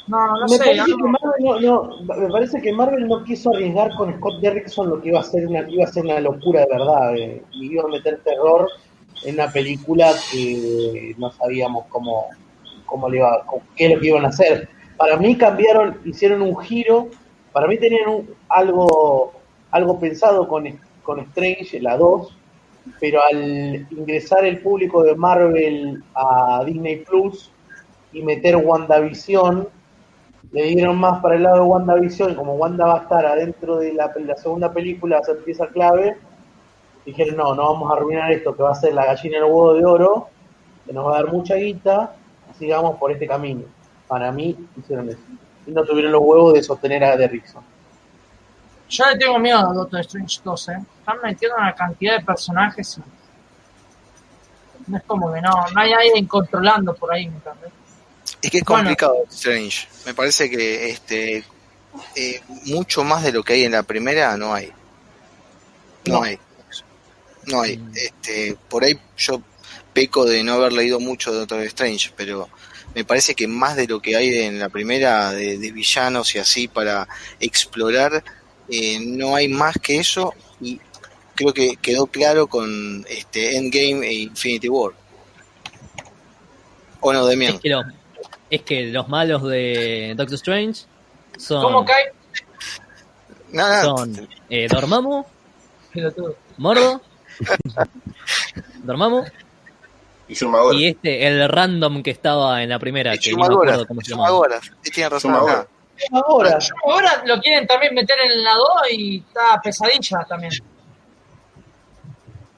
No, 0.08 0.26
no 0.26 0.42
me, 0.42 0.48
sé. 0.48 0.58
parece 0.58 0.80
algo- 0.80 0.96
que 0.96 1.02
Marvel 1.10 1.44
no, 1.44 1.60
no- 1.60 2.16
me 2.16 2.28
parece 2.28 2.60
que 2.62 2.72
Marvel 2.72 3.08
no 3.08 3.24
quiso 3.24 3.50
arriesgar 3.54 3.94
con 3.96 4.14
Scott 4.16 4.40
Derrickson 4.40 4.88
lo 4.90 5.00
que 5.00 5.08
iba 5.08 5.20
a 5.20 5.22
ser 5.24 5.46
una, 5.46 5.68
iba 5.68 5.84
a 5.84 5.92
ser 5.92 6.04
una 6.04 6.20
locura 6.20 6.60
de 6.60 6.66
verdad, 6.66 7.16
eh, 7.16 7.42
y 7.52 7.72
iba 7.72 7.84
a 7.84 7.88
meter 7.88 8.20
terror 8.24 8.68
en 9.24 9.34
una 9.34 9.50
película 9.50 10.12
que 10.32 11.14
no 11.18 11.30
sabíamos 11.32 11.86
cómo, 11.88 12.26
cómo 12.86 13.08
le 13.08 13.18
iba, 13.18 13.42
cómo- 13.46 13.62
qué 13.76 13.86
es 13.86 13.94
lo 13.94 14.00
que 14.00 14.06
iban 14.08 14.24
a 14.24 14.28
hacer. 14.28 14.68
Para 14.96 15.16
mí 15.16 15.36
cambiaron, 15.36 15.98
hicieron 16.04 16.42
un 16.42 16.56
giro, 16.58 17.08
para 17.52 17.66
mí 17.68 17.76
tenían 17.78 18.08
un- 18.08 18.30
algo, 18.48 19.32
algo 19.70 19.98
pensado 20.00 20.48
con, 20.48 20.64
con 21.02 21.20
Strange, 21.20 21.80
la 21.80 21.96
2, 21.96 22.34
pero 23.00 23.20
al 23.22 23.86
ingresar 23.90 24.44
el 24.46 24.60
público 24.60 25.02
de 25.02 25.14
Marvel 25.14 26.02
a 26.14 26.62
Disney 26.64 27.04
Plus 27.04 27.50
y 28.12 28.22
meter 28.22 28.56
WandaVision, 28.56 29.68
le 30.50 30.62
dieron 30.62 30.98
más 30.98 31.20
para 31.20 31.36
el 31.36 31.42
lado 31.42 31.56
de 31.56 31.62
WandaVision, 31.62 32.34
como 32.34 32.54
Wanda 32.54 32.86
va 32.86 32.98
a 33.00 33.02
estar 33.02 33.26
adentro 33.26 33.76
de 33.76 33.92
la, 33.92 34.10
segunda 34.36 34.72
película, 34.72 35.22
se 35.22 35.32
empieza 35.32 35.66
clave, 35.66 36.16
dijeron, 37.04 37.36
no, 37.36 37.54
no 37.54 37.72
vamos 37.72 37.90
a 37.90 37.96
arruinar 37.96 38.32
esto, 38.32 38.56
que 38.56 38.62
va 38.62 38.70
a 38.70 38.74
ser 38.74 38.94
la 38.94 39.04
gallina 39.04 39.38
en 39.38 39.44
el 39.44 39.50
huevo 39.50 39.74
de 39.74 39.84
oro, 39.84 40.28
que 40.86 40.92
nos 40.92 41.06
va 41.06 41.18
a 41.18 41.22
dar 41.22 41.32
mucha 41.32 41.56
guita, 41.56 42.14
sigamos 42.58 42.98
por 42.98 43.12
este 43.12 43.26
camino. 43.26 43.64
Para 44.06 44.32
mí 44.32 44.56
hicieron 44.76 45.08
eso. 45.10 45.20
Y 45.66 45.70
no 45.70 45.84
tuvieron 45.84 46.12
los 46.12 46.22
huevos 46.22 46.54
de 46.54 46.62
sostener 46.62 47.04
a 47.04 47.14
Derrickson. 47.14 47.62
Yo 48.88 49.04
le 49.04 49.18
tengo 49.18 49.38
miedo 49.38 49.58
a 49.58 49.74
Doctor 49.74 50.00
Strange 50.00 50.40
2, 50.42 50.68
¿eh? 50.70 50.78
Están 51.00 51.18
metiendo 51.22 51.58
una 51.58 51.74
cantidad 51.74 52.16
de 52.18 52.24
personajes. 52.24 52.98
No 54.86 54.96
es 54.96 55.02
como 55.02 55.30
que 55.30 55.42
no, 55.42 55.50
no 55.74 55.80
hay 55.80 55.92
alguien 55.92 56.26
controlando 56.26 56.94
por 56.94 57.12
ahí, 57.12 57.28
¿me? 57.28 57.38
Es 58.42 58.50
que 58.50 58.58
es 58.58 58.64
Bueno. 58.64 58.84
complicado 58.84 59.14
Strange. 59.30 59.88
Me 60.06 60.14
parece 60.14 60.48
que 60.50 60.90
este 60.90 61.44
eh, 62.14 62.40
mucho 62.66 63.02
más 63.04 63.22
de 63.24 63.32
lo 63.32 63.42
que 63.42 63.54
hay 63.54 63.64
en 63.64 63.72
la 63.72 63.82
primera 63.82 64.36
no 64.36 64.54
hay. 64.54 64.70
No, 66.06 66.14
No. 66.14 66.22
hay. 66.22 66.38
No 67.46 67.62
hay. 67.62 67.82
Este, 67.94 68.56
por 68.68 68.84
ahí 68.84 68.98
yo 69.16 69.42
peco 69.92 70.24
de 70.24 70.42
no 70.44 70.54
haber 70.54 70.72
leído 70.72 71.00
mucho 71.00 71.32
de 71.32 71.38
Doctor 71.38 71.62
Strange, 71.62 72.12
pero 72.16 72.48
me 72.94 73.04
parece 73.04 73.34
que 73.34 73.48
más 73.48 73.74
de 73.76 73.86
lo 73.86 74.00
que 74.00 74.16
hay 74.16 74.38
en 74.38 74.58
la 74.58 74.68
primera 74.68 75.32
de, 75.32 75.58
de 75.58 75.72
villanos 75.72 76.34
y 76.34 76.38
así 76.38 76.68
para 76.68 77.08
explorar, 77.40 78.22
eh, 78.68 78.98
no 79.00 79.34
hay 79.34 79.48
más 79.48 79.76
que 79.82 79.98
eso 79.98 80.34
y 80.60 80.78
creo 81.34 81.52
que 81.54 81.76
quedó 81.76 82.06
claro 82.06 82.46
con 82.48 83.04
este 83.08 83.56
Endgame 83.56 84.06
e 84.06 84.12
Infinity 84.14 84.68
War. 84.68 84.92
¿O 87.00 87.12
no, 87.12 87.26
Demian? 87.26 87.54
Es 87.54 87.60
que, 87.60 87.68
lo- 87.70 87.82
es 88.50 88.62
que 88.62 88.86
los 88.86 89.08
malos 89.08 89.42
de 89.42 90.14
Doctor 90.16 90.34
Strange 90.34 90.82
son, 91.36 91.62
¿Cómo 91.62 91.84
cae? 91.84 92.12
Nada, 93.50 93.82
son 93.82 94.28
eh, 94.50 94.68
Dormammu. 94.68 95.24
Mordo, 96.58 97.00
Dormammu 98.82 99.24
Y 100.28 100.34
y 100.74 100.86
este, 100.88 101.26
el 101.26 101.48
random 101.48 102.02
que 102.02 102.10
estaba 102.10 102.62
en 102.62 102.68
la 102.68 102.78
primera, 102.78 103.16
que 103.16 103.30
ni 103.30 103.36
me 103.36 103.46
acuerdo 103.46 103.86
cómo 103.86 104.00
se 104.02 104.10
llamaba. 104.10 104.28
Shumagora, 104.28 104.60
sí, 104.60 104.90
tiene 104.90 105.08
razón 105.08 105.34
acá. 105.34 105.66
Ahora, 106.12 106.58
Ahora 106.84 107.22
lo 107.26 107.40
quieren 107.40 107.66
también 107.66 107.94
meter 107.94 108.16
en 108.20 108.44
la 108.44 108.54
2 108.54 108.68
y 108.92 109.18
está 109.18 109.60
pesadilla 109.62 110.24
también. 110.28 110.52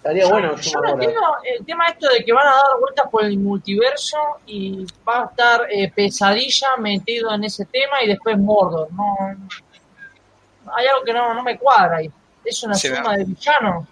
Estaría 0.00 0.26
bueno 0.28 0.56
Yo 0.56 0.62
Shumagora. 0.62 0.88
no 0.88 0.94
entiendo 1.02 1.20
el 1.58 1.66
tema 1.66 1.86
esto 1.88 2.08
de 2.08 2.24
que 2.24 2.32
van 2.32 2.46
a 2.46 2.50
dar 2.50 2.80
vueltas 2.80 3.06
por 3.10 3.24
el 3.24 3.38
multiverso 3.38 4.16
y 4.46 4.86
va 5.08 5.22
a 5.22 5.24
estar 5.26 5.66
eh, 5.70 5.92
pesadilla 5.94 6.68
metido 6.78 7.32
en 7.34 7.44
ese 7.44 7.64
tema 7.66 8.02
y 8.02 8.08
después 8.08 8.38
Mordor. 8.38 8.88
No, 8.92 9.14
hay 10.74 10.86
algo 10.86 11.04
que 11.04 11.12
no, 11.12 11.34
no 11.34 11.42
me 11.42 11.58
cuadra 11.58 11.98
ahí. 11.98 12.10
Es 12.44 12.62
una 12.62 12.74
Sí, 12.74 12.88
suma 12.88 13.16
de 13.16 13.24
villano. 13.24 13.86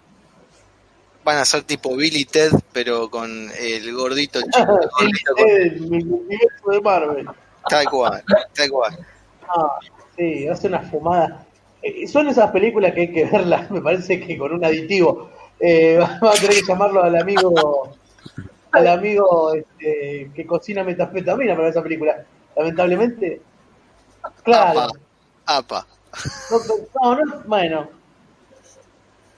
Van 1.23 1.37
a 1.37 1.45
ser 1.45 1.63
tipo 1.63 1.95
Billy 1.95 2.25
Ted, 2.25 2.51
pero 2.73 3.09
con 3.09 3.49
el 3.59 3.93
gordito 3.93 4.39
chico. 4.41 4.79
el 4.81 4.89
gordito 4.89 5.33
con- 5.35 5.49
el 5.49 5.81
universo 5.83 6.71
de 6.71 6.81
Marvel. 6.81 7.27
Tal 7.69 7.85
cual, 7.89 8.23
tal 8.55 8.69
cual. 8.71 8.97
Ah, 9.51 9.79
sí, 10.15 10.47
hace 10.47 10.67
una 10.67 10.79
fumada. 10.79 11.43
Eh, 11.81 12.07
son 12.07 12.27
esas 12.27 12.51
películas 12.51 12.93
que 12.93 13.01
hay 13.01 13.11
que 13.11 13.25
verlas, 13.25 13.69
me 13.71 13.81
parece 13.81 14.19
que 14.19 14.37
con 14.37 14.53
un 14.53 14.63
aditivo. 14.63 15.31
Eh, 15.59 15.97
vamos 16.21 16.37
a 16.37 16.41
tener 16.41 16.57
que 16.57 16.65
llamarlo 16.65 17.03
al 17.03 17.15
amigo 17.15 17.91
al 18.71 18.87
amigo 18.87 19.53
este, 19.53 20.31
que 20.33 20.45
cocina 20.45 20.83
metanfetamina 20.83 21.55
para 21.55 21.69
esa 21.69 21.81
película. 21.81 22.23
Lamentablemente. 22.55 23.41
Claro. 24.43 24.81
Apa, 25.45 25.85
apa. 25.85 25.87
No, 27.01 27.15
no, 27.15 27.25
no, 27.25 27.41
bueno. 27.45 27.89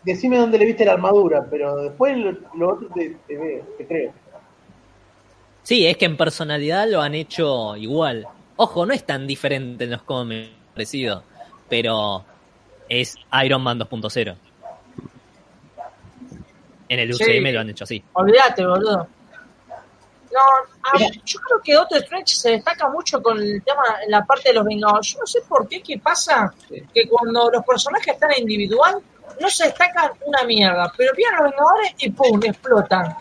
Decime 0.03 0.37
dónde 0.37 0.57
le 0.57 0.65
viste 0.65 0.83
la 0.83 0.93
armadura, 0.93 1.45
pero 1.49 1.77
después 1.77 2.17
lo, 2.17 2.31
lo 2.55 2.73
otro 2.73 2.87
te, 2.89 3.17
te 3.27 3.37
veo, 3.37 3.63
te 3.77 3.85
creo. 3.85 4.11
Sí, 5.61 5.85
es 5.85 5.95
que 5.97 6.05
en 6.05 6.17
personalidad 6.17 6.89
lo 6.89 7.01
han 7.01 7.13
hecho 7.13 7.75
igual. 7.77 8.27
Ojo, 8.55 8.85
no 8.85 8.93
es 8.93 9.05
tan 9.05 9.27
diferente 9.27 9.83
en 9.83 9.91
los 9.91 10.01
cómics, 10.01 10.49
parecido, 10.73 11.23
pero 11.69 12.25
es 12.89 13.15
Iron 13.43 13.61
Man 13.61 13.79
2.0. 13.79 14.35
En 16.91 16.99
el 16.99 17.13
Sí. 17.13 17.23
UCM 17.23 17.53
lo 17.53 17.59
han 17.61 17.69
hecho 17.69 17.85
así. 17.85 18.03
Olvídate, 18.13 18.65
boludo. 18.65 19.07
No, 20.33 20.39
a- 20.83 20.97
yo 21.25 21.39
creo 21.39 21.61
que 21.63 21.73
Doctor 21.73 21.97
Strange 21.99 22.35
se 22.35 22.49
destaca 22.51 22.89
mucho 22.89 23.21
con 23.21 23.37
el 23.41 23.61
tema 23.63 23.83
en 24.03 24.11
la 24.11 24.25
parte 24.25 24.49
de 24.49 24.55
los 24.55 24.65
Vengadores. 24.65 25.13
Yo 25.13 25.19
no 25.19 25.25
sé 25.27 25.39
por 25.47 25.67
qué, 25.67 25.81
qué 25.81 25.97
pasa 25.99 26.53
que 26.93 27.07
cuando 27.09 27.49
los 27.49 27.63
personajes 27.65 28.13
están 28.13 28.31
individual 28.37 28.97
no 29.39 29.49
se 29.49 29.65
destacan 29.65 30.11
una 30.25 30.43
mierda, 30.43 30.91
pero 30.97 31.13
vienen 31.15 31.35
los 31.39 31.51
Vengadores 31.51 31.91
y 31.99 32.09
¡pum! 32.11 32.39
explotan. 32.43 33.15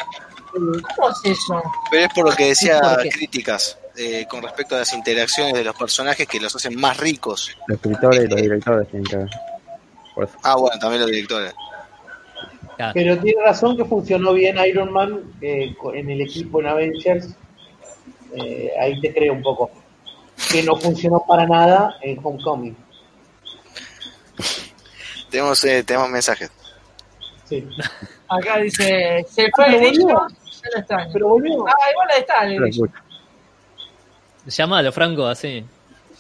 ¿Cómo 0.52 1.10
es 1.10 1.20
eso? 1.38 1.62
Pero 1.90 2.06
es 2.06 2.12
por 2.14 2.28
lo 2.28 2.34
que 2.36 2.46
decía 2.46 2.80
críticas 3.12 3.78
eh, 3.96 4.26
con 4.28 4.42
respecto 4.42 4.74
a 4.74 4.78
las 4.78 4.92
interacciones 4.92 5.52
de 5.54 5.62
los 5.64 5.76
personajes 5.76 6.26
que 6.26 6.40
los 6.40 6.54
hacen 6.56 6.74
más 6.78 6.96
ricos. 6.96 7.56
Los 7.68 7.76
escritores 7.76 8.24
y 8.24 8.28
los 8.28 8.40
directores 8.42 8.88
tienen 8.88 9.04
que 9.06 9.16
ver. 9.16 9.28
Ah, 10.42 10.56
bueno, 10.56 10.78
también 10.80 11.02
los 11.02 11.10
directores. 11.10 11.54
Claro. 12.80 12.92
Pero 12.94 13.18
tiene 13.18 13.42
razón 13.42 13.76
que 13.76 13.84
funcionó 13.84 14.32
bien 14.32 14.56
Iron 14.66 14.90
Man 14.92 15.22
eh, 15.42 15.74
en 15.94 16.08
el 16.10 16.20
equipo 16.22 16.60
en 16.60 16.66
Avengers. 16.68 17.28
Eh, 18.34 18.70
ahí 18.80 18.98
te 19.00 19.12
creo 19.12 19.34
un 19.34 19.42
poco. 19.42 19.70
Que 20.50 20.62
no 20.62 20.76
funcionó 20.76 21.22
para 21.28 21.46
nada 21.46 21.96
en 22.00 22.18
Homecoming. 22.22 22.74
Tenemos, 25.30 25.62
eh, 25.64 25.82
tenemos 25.84 26.08
mensajes. 26.08 26.50
Sí. 27.44 27.68
Acá 28.28 28.58
dice, 28.58 29.24
se 29.28 29.50
fue 29.54 29.64
Ah, 29.64 29.68
el 29.68 29.74
pero 29.78 29.90
dicho, 29.90 30.02
volvió. 30.06 30.28
ya. 30.88 31.08
Pero 31.12 31.28
volvió. 31.28 31.66
Ah, 31.66 31.90
igual 31.92 32.08
está 32.18 32.44
el. 32.46 32.90
Llámalo, 34.46 34.92
Franco, 34.92 35.26
así. 35.26 35.64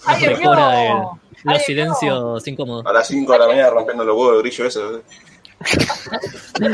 ¡Ay! 0.04 0.26
Mejora 0.28 0.82
el- 0.84 0.92
¡Ay, 0.92 1.04
los 1.44 1.54
Dios 1.54 1.62
silencios 1.64 2.48
incómodos. 2.48 2.84
A 2.86 2.92
las 2.92 3.06
5 3.08 3.32
de 3.32 3.38
la 3.38 3.46
mañana 3.46 3.70
rompiendo 3.70 4.04
los 4.04 4.14
huevos 4.16 4.34
de 4.36 4.40
grillo 4.42 4.66
ese. 4.66 4.80
De. 6.58 6.70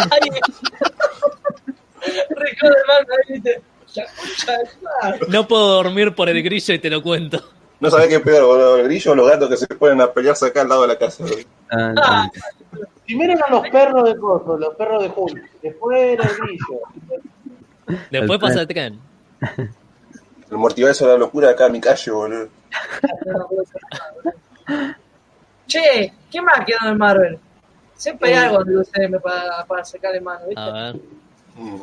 No 5.28 5.47
puedo 5.48 5.66
dormir 5.82 6.15
por 6.15 6.28
el 6.28 6.42
grillo 6.42 6.74
y 6.74 6.78
te 6.78 6.90
lo 6.90 7.02
cuento. 7.02 7.42
No 7.81 7.90
sabés 7.90 8.08
qué 8.08 8.16
es 8.16 8.20
peor, 8.23 8.44
boludo, 8.47 8.76
el 8.78 8.84
grillo 8.84 9.12
o 9.12 9.15
los 9.15 9.28
gatos 9.28 9.48
que 9.50 9.56
se 9.56 9.66
ponen 9.68 10.00
a 10.00 10.12
pelearse 10.12 10.47
acá 10.47 10.62
al 10.62 10.68
lado 10.68 10.82
de 10.82 10.89
la 10.89 10.98
casa. 10.98 11.24
boludo. 11.24 11.39
Ah, 11.70 11.94
Ah, 12.02 12.31
Primero 13.05 13.34
eran 13.34 13.50
los 13.50 13.68
perros 13.68 14.05
de 14.05 14.16
Coso, 14.18 14.56
los 14.58 14.74
perros 14.74 15.02
de 15.02 15.12
Hulk. 15.15 15.50
Después 15.62 15.98
era 16.00 16.24
el 16.24 16.36
grillo. 16.36 18.00
Después 18.10 18.40
pasa 18.40 18.60
el 18.62 18.66
tren. 18.66 18.98
El 20.50 20.56
multiverso 20.58 21.06
de 21.06 21.12
la 21.12 21.18
locura 21.18 21.50
acá 21.50 21.66
en 21.66 21.73
mi 21.73 21.81
calle, 21.81 22.10
boludo. 22.10 22.48
Che, 25.66 26.12
¿qué 26.31 26.42
más 26.42 26.65
quedó 26.65 26.90
en 26.90 26.98
Marvel? 26.98 27.39
Siempre 27.97 28.28
hay 28.34 28.44
algo 28.44 28.62
de 28.65 28.76
UCM 28.78 29.20
para, 29.23 29.65
para 29.65 29.84
sacarle 29.84 30.20
mano, 30.20 30.47
¿viste? 30.47 30.60
A 30.60 30.70
ver. 30.73 30.97
Mm. 31.57 31.81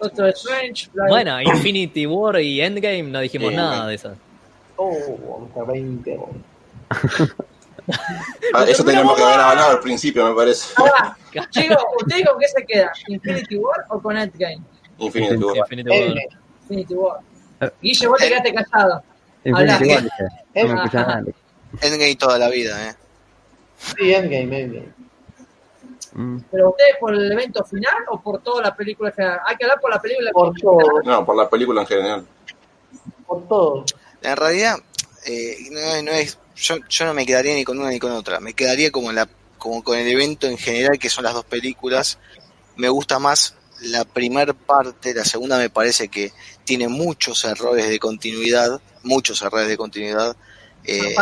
Doctor 0.00 0.28
Strange, 0.30 0.88
Black- 0.92 1.08
Bueno, 1.08 1.40
Infinity 1.40 2.06
War 2.06 2.40
y 2.40 2.60
Endgame 2.60 3.04
no 3.04 3.20
dijimos 3.20 3.52
nada 3.52 3.86
de 3.86 3.94
eso. 3.94 4.14
Oh, 4.76 5.46
hasta 5.48 5.64
20 5.72 6.18
horas. 6.18 7.30
Ah, 8.52 8.64
eso 8.66 8.84
teníamos 8.84 9.16
que 9.16 9.22
haber 9.22 9.40
hablado 9.40 9.70
al 9.70 9.80
principio, 9.80 10.28
me 10.28 10.34
parece. 10.34 10.74
Ahora, 10.76 11.16
chicos, 11.50 11.78
¿ustedes 12.02 12.26
con 12.28 12.38
qué 12.38 12.48
se 12.48 12.64
queda? 12.66 12.92
¿Infinity 13.06 13.56
War 13.56 13.84
o 13.88 14.00
con 14.00 14.16
Endgame? 14.18 14.60
Infinity 14.98 15.36
War. 15.36 15.56
Infinity 15.56 15.88
War. 15.90 15.98
Endgame. 15.98 16.28
Infinity 16.62 16.94
War. 16.94 17.20
Eh. 17.60 17.70
Guille, 17.80 18.06
vos 18.08 18.18
te 18.18 18.28
quedaste 18.28 18.54
callado. 18.54 19.02
Infinity 19.44 19.72
Habla. 19.72 19.94
War. 19.94 20.02
No 20.66 20.74
me 20.74 20.74
escucha 20.74 21.00
nada. 21.06 21.24
Endgame 21.80 22.16
toda 22.16 22.38
la 22.38 22.48
vida, 22.50 22.90
¿eh? 22.90 22.94
Sí, 23.78 24.12
Endgame, 24.14 24.60
Endgame. 24.60 24.92
Mm. 26.12 26.38
¿Pero 26.50 26.70
ustedes 26.70 26.96
por 26.98 27.14
el 27.14 27.30
evento 27.30 27.62
final 27.64 27.94
o 28.10 28.20
por 28.20 28.42
toda 28.42 28.62
la 28.62 28.74
película 28.74 29.10
en 29.10 29.14
general? 29.16 29.40
Hay 29.46 29.56
que 29.56 29.64
hablar 29.64 29.80
por 29.80 29.90
la 29.90 30.00
película 30.00 30.30
Por 30.32 30.48
en 30.48 30.54
todo, 30.54 30.78
general. 30.78 31.02
No, 31.04 31.26
por 31.26 31.36
la 31.36 31.48
película 31.50 31.80
en 31.82 31.86
general. 31.86 32.26
por 33.26 33.46
todo. 33.48 33.84
En 34.22 34.36
realidad, 34.36 34.76
eh, 35.26 35.56
no, 35.70 35.78
es- 35.80 36.04
no 36.04 36.10
es, 36.12 36.38
yo, 36.56 36.76
yo 36.88 37.04
no 37.04 37.12
me 37.14 37.26
quedaría 37.26 37.54
ni 37.54 37.64
con 37.64 37.78
una 37.78 37.90
ni 37.90 37.98
con 37.98 38.12
otra. 38.12 38.40
Me 38.40 38.54
quedaría 38.54 38.90
como, 38.90 39.12
la, 39.12 39.28
como 39.58 39.82
con 39.84 39.98
el 39.98 40.08
evento 40.08 40.46
en 40.46 40.56
general, 40.56 40.98
que 40.98 41.10
son 41.10 41.24
las 41.24 41.34
dos 41.34 41.44
películas. 41.44 42.18
Me 42.76 42.88
gusta 42.88 43.18
más 43.18 43.54
la 43.82 44.04
primera 44.04 44.54
parte, 44.54 45.12
la 45.12 45.24
segunda 45.24 45.58
me 45.58 45.68
parece 45.68 46.08
que 46.08 46.32
tiene 46.64 46.88
muchos 46.88 47.44
errores 47.44 47.88
de 47.90 47.98
continuidad, 47.98 48.80
muchos 49.02 49.42
errores 49.42 49.68
de 49.68 49.76
continuidad. 49.76 50.34
Eh. 50.84 51.14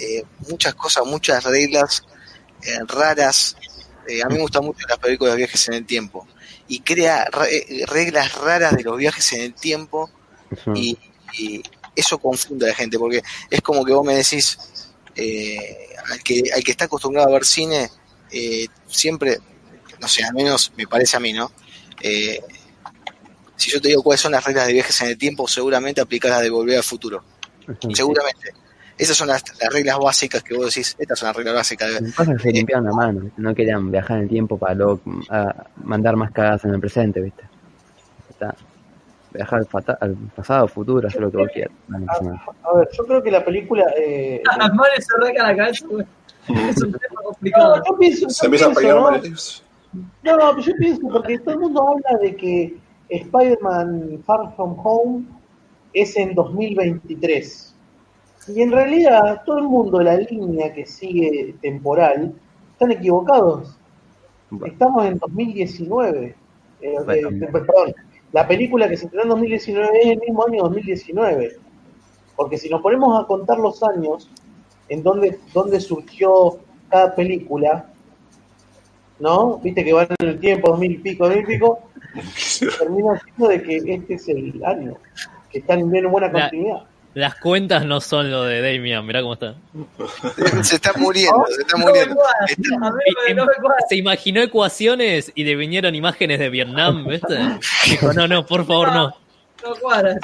Eh, 0.00 0.24
muchas 0.48 0.74
cosas, 0.74 1.04
muchas 1.06 1.44
reglas 1.44 2.04
eh, 2.62 2.78
raras. 2.86 3.56
Eh, 4.08 4.22
a 4.22 4.26
mí 4.28 4.34
me 4.36 4.40
gustan 4.42 4.64
mucho 4.64 4.86
las 4.88 4.98
películas 4.98 5.34
de 5.34 5.38
viajes 5.38 5.68
en 5.68 5.74
el 5.74 5.86
tiempo. 5.86 6.26
Y 6.68 6.80
crea 6.80 7.26
re- 7.30 7.84
reglas 7.86 8.34
raras 8.34 8.76
de 8.76 8.82
los 8.82 8.96
viajes 8.96 9.32
en 9.32 9.42
el 9.42 9.54
tiempo 9.54 10.10
y, 10.74 10.98
y 11.38 11.62
eso 11.94 12.18
confunde 12.18 12.66
a 12.66 12.68
la 12.70 12.74
gente 12.74 12.98
porque 12.98 13.22
es 13.50 13.60
como 13.60 13.84
que 13.84 13.92
vos 13.92 14.04
me 14.04 14.14
decís 14.14 14.58
eh, 15.14 15.88
al, 16.10 16.22
que, 16.22 16.42
al 16.54 16.62
que 16.64 16.70
está 16.70 16.86
acostumbrado 16.86 17.28
a 17.28 17.32
ver 17.32 17.44
cine 17.44 17.90
eh, 18.32 18.66
siempre 18.88 19.38
no 20.00 20.08
sé 20.08 20.24
al 20.24 20.32
menos 20.34 20.72
me 20.76 20.86
parece 20.86 21.16
a 21.16 21.20
mí 21.20 21.32
no 21.32 21.52
Eh, 22.02 22.40
si 23.56 23.70
yo 23.70 23.80
te 23.80 23.88
digo 23.88 24.02
cuáles 24.02 24.20
son 24.22 24.32
las 24.32 24.42
reglas 24.44 24.66
de 24.66 24.72
viajes 24.72 25.00
en 25.02 25.08
el 25.08 25.18
tiempo 25.18 25.46
seguramente 25.46 26.00
aplicás 26.00 26.30
las 26.30 26.42
de 26.42 26.50
volver 26.50 26.78
al 26.78 26.84
futuro. 26.84 27.22
Seguramente 27.94 28.54
esas 29.00 29.16
son 29.16 29.28
las, 29.28 29.42
las 29.60 29.72
reglas 29.72 29.98
básicas 29.98 30.42
que 30.42 30.54
vos 30.54 30.66
decís 30.66 30.94
estas 30.98 31.18
son 31.18 31.28
las 31.28 31.36
reglas 31.36 31.54
básicas 31.54 32.00
Lo 32.00 32.06
que 32.06 32.12
pasa 32.12 32.32
es 32.32 32.36
que 32.36 32.42
se 32.42 32.52
limpiaron 32.52 32.84
la 32.84 32.92
mano, 32.92 33.30
no 33.36 33.54
querían 33.54 33.90
viajar 33.90 34.18
en 34.18 34.24
el 34.24 34.28
tiempo 34.28 34.58
para 34.58 34.74
luego 34.74 35.00
a 35.30 35.66
mandar 35.84 36.16
más 36.16 36.30
cagadas 36.32 36.64
en 36.66 36.74
el 36.74 36.80
presente, 36.80 37.20
¿viste? 37.20 37.42
Está. 38.28 38.54
Viajar 39.32 39.60
al, 40.00 40.16
pasado, 40.34 40.66
futuro, 40.66 41.06
hacer 41.06 41.20
lo 41.20 41.30
que 41.30 41.36
vos 41.36 41.48
quieras. 41.54 41.72
No, 41.86 41.98
no. 41.98 42.40
A 42.64 42.78
ver, 42.78 42.88
yo 42.92 43.06
creo 43.06 43.22
que 43.22 43.30
la 43.30 43.44
película. 43.44 43.84
Eh, 43.96 44.42
Las 44.44 44.74
manos 44.74 44.88
se 44.98 45.16
arrancan 45.16 45.46
la 45.46 45.56
cabeza, 45.56 45.86
güey. 45.88 46.06
Es 46.68 46.82
un 46.82 46.92
tema 46.92 47.14
no, 47.14 47.22
complicado. 47.30 47.82
yo 47.86 47.96
pienso. 47.96 48.28
Se 48.28 48.42
yo 48.42 48.46
empieza 48.46 48.66
a 48.66 48.74
pienso, 48.74 49.62
¿no? 49.92 50.00
No, 50.24 50.36
no, 50.36 50.60
yo 50.60 50.72
pienso 50.76 51.00
porque 51.08 51.38
todo 51.38 51.54
el 51.54 51.60
mundo 51.60 51.88
habla 51.88 52.18
de 52.20 52.34
que 52.34 52.76
Spider-Man 53.08 54.22
Far 54.26 54.54
From 54.56 54.76
Home 54.82 55.24
es 55.92 56.16
en 56.16 56.34
2023. 56.34 57.69
Y 58.48 58.62
en 58.62 58.72
realidad 58.72 59.42
todo 59.44 59.58
el 59.58 59.64
mundo, 59.64 60.00
la 60.00 60.16
línea 60.16 60.72
que 60.72 60.86
sigue 60.86 61.54
temporal, 61.60 62.32
están 62.72 62.90
equivocados. 62.92 63.76
Bueno, 64.50 64.72
Estamos 64.72 65.04
en 65.06 65.18
2019. 65.18 66.34
Eh, 66.80 66.94
Bueno. 67.04 67.28
eh, 67.28 67.48
perdón, 67.52 67.94
la 68.32 68.48
película 68.48 68.88
que 68.88 68.96
se 68.96 69.04
estrenó 69.04 69.24
en 69.24 69.28
2019 69.30 70.00
es 70.00 70.06
el 70.12 70.20
mismo 70.20 70.44
año 70.46 70.62
2019. 70.62 71.56
Porque 72.36 72.56
si 72.56 72.68
nos 72.70 72.80
ponemos 72.80 73.22
a 73.22 73.26
contar 73.26 73.58
los 73.58 73.82
años 73.82 74.30
en 74.88 75.02
donde, 75.02 75.38
donde 75.52 75.78
surgió 75.78 76.58
cada 76.88 77.14
película, 77.14 77.86
¿no? 79.18 79.58
Viste 79.58 79.84
que 79.84 79.92
van 79.92 80.08
en 80.18 80.28
el 80.28 80.40
tiempo, 80.40 80.70
2000 80.70 80.92
y 80.92 80.98
pico, 80.98 81.24
2000 81.28 81.42
y 81.44 81.46
pico, 81.46 81.78
termina 82.78 83.20
siendo 83.20 83.48
de 83.48 83.62
que 83.62 83.76
este 83.94 84.14
es 84.14 84.28
el 84.28 84.64
año, 84.64 84.94
que 85.50 85.58
están 85.58 85.80
en 85.80 86.10
buena 86.10 86.28
La- 86.28 86.32
continuidad. 86.32 86.82
Las 87.14 87.34
cuentas 87.36 87.84
no 87.84 88.00
son 88.00 88.30
lo 88.30 88.44
de 88.44 88.60
Damian, 88.62 89.04
mirá 89.04 89.20
cómo 89.20 89.32
está. 89.34 89.54
se 90.62 90.76
está 90.76 90.92
muriendo 90.96 91.44
se 91.54 91.62
está 91.62 91.76
muriendo 91.76 92.14
no 92.14 92.90
me- 92.92 93.34
no 93.34 93.46
me. 93.46 93.52
Se 93.88 93.96
imaginó 93.96 94.40
ecuaciones 94.42 95.32
y 95.34 95.42
le 95.44 95.56
vinieron 95.56 95.94
imágenes 95.96 96.38
de 96.38 96.48
Vietnam, 96.50 97.06
¿viste? 97.08 97.36
Dijo, 97.88 98.12
no, 98.12 98.28
no, 98.28 98.46
por 98.46 98.64
favor, 98.64 98.92
no. 98.92 99.08
No 99.08 99.74
cuadra. 99.80 100.16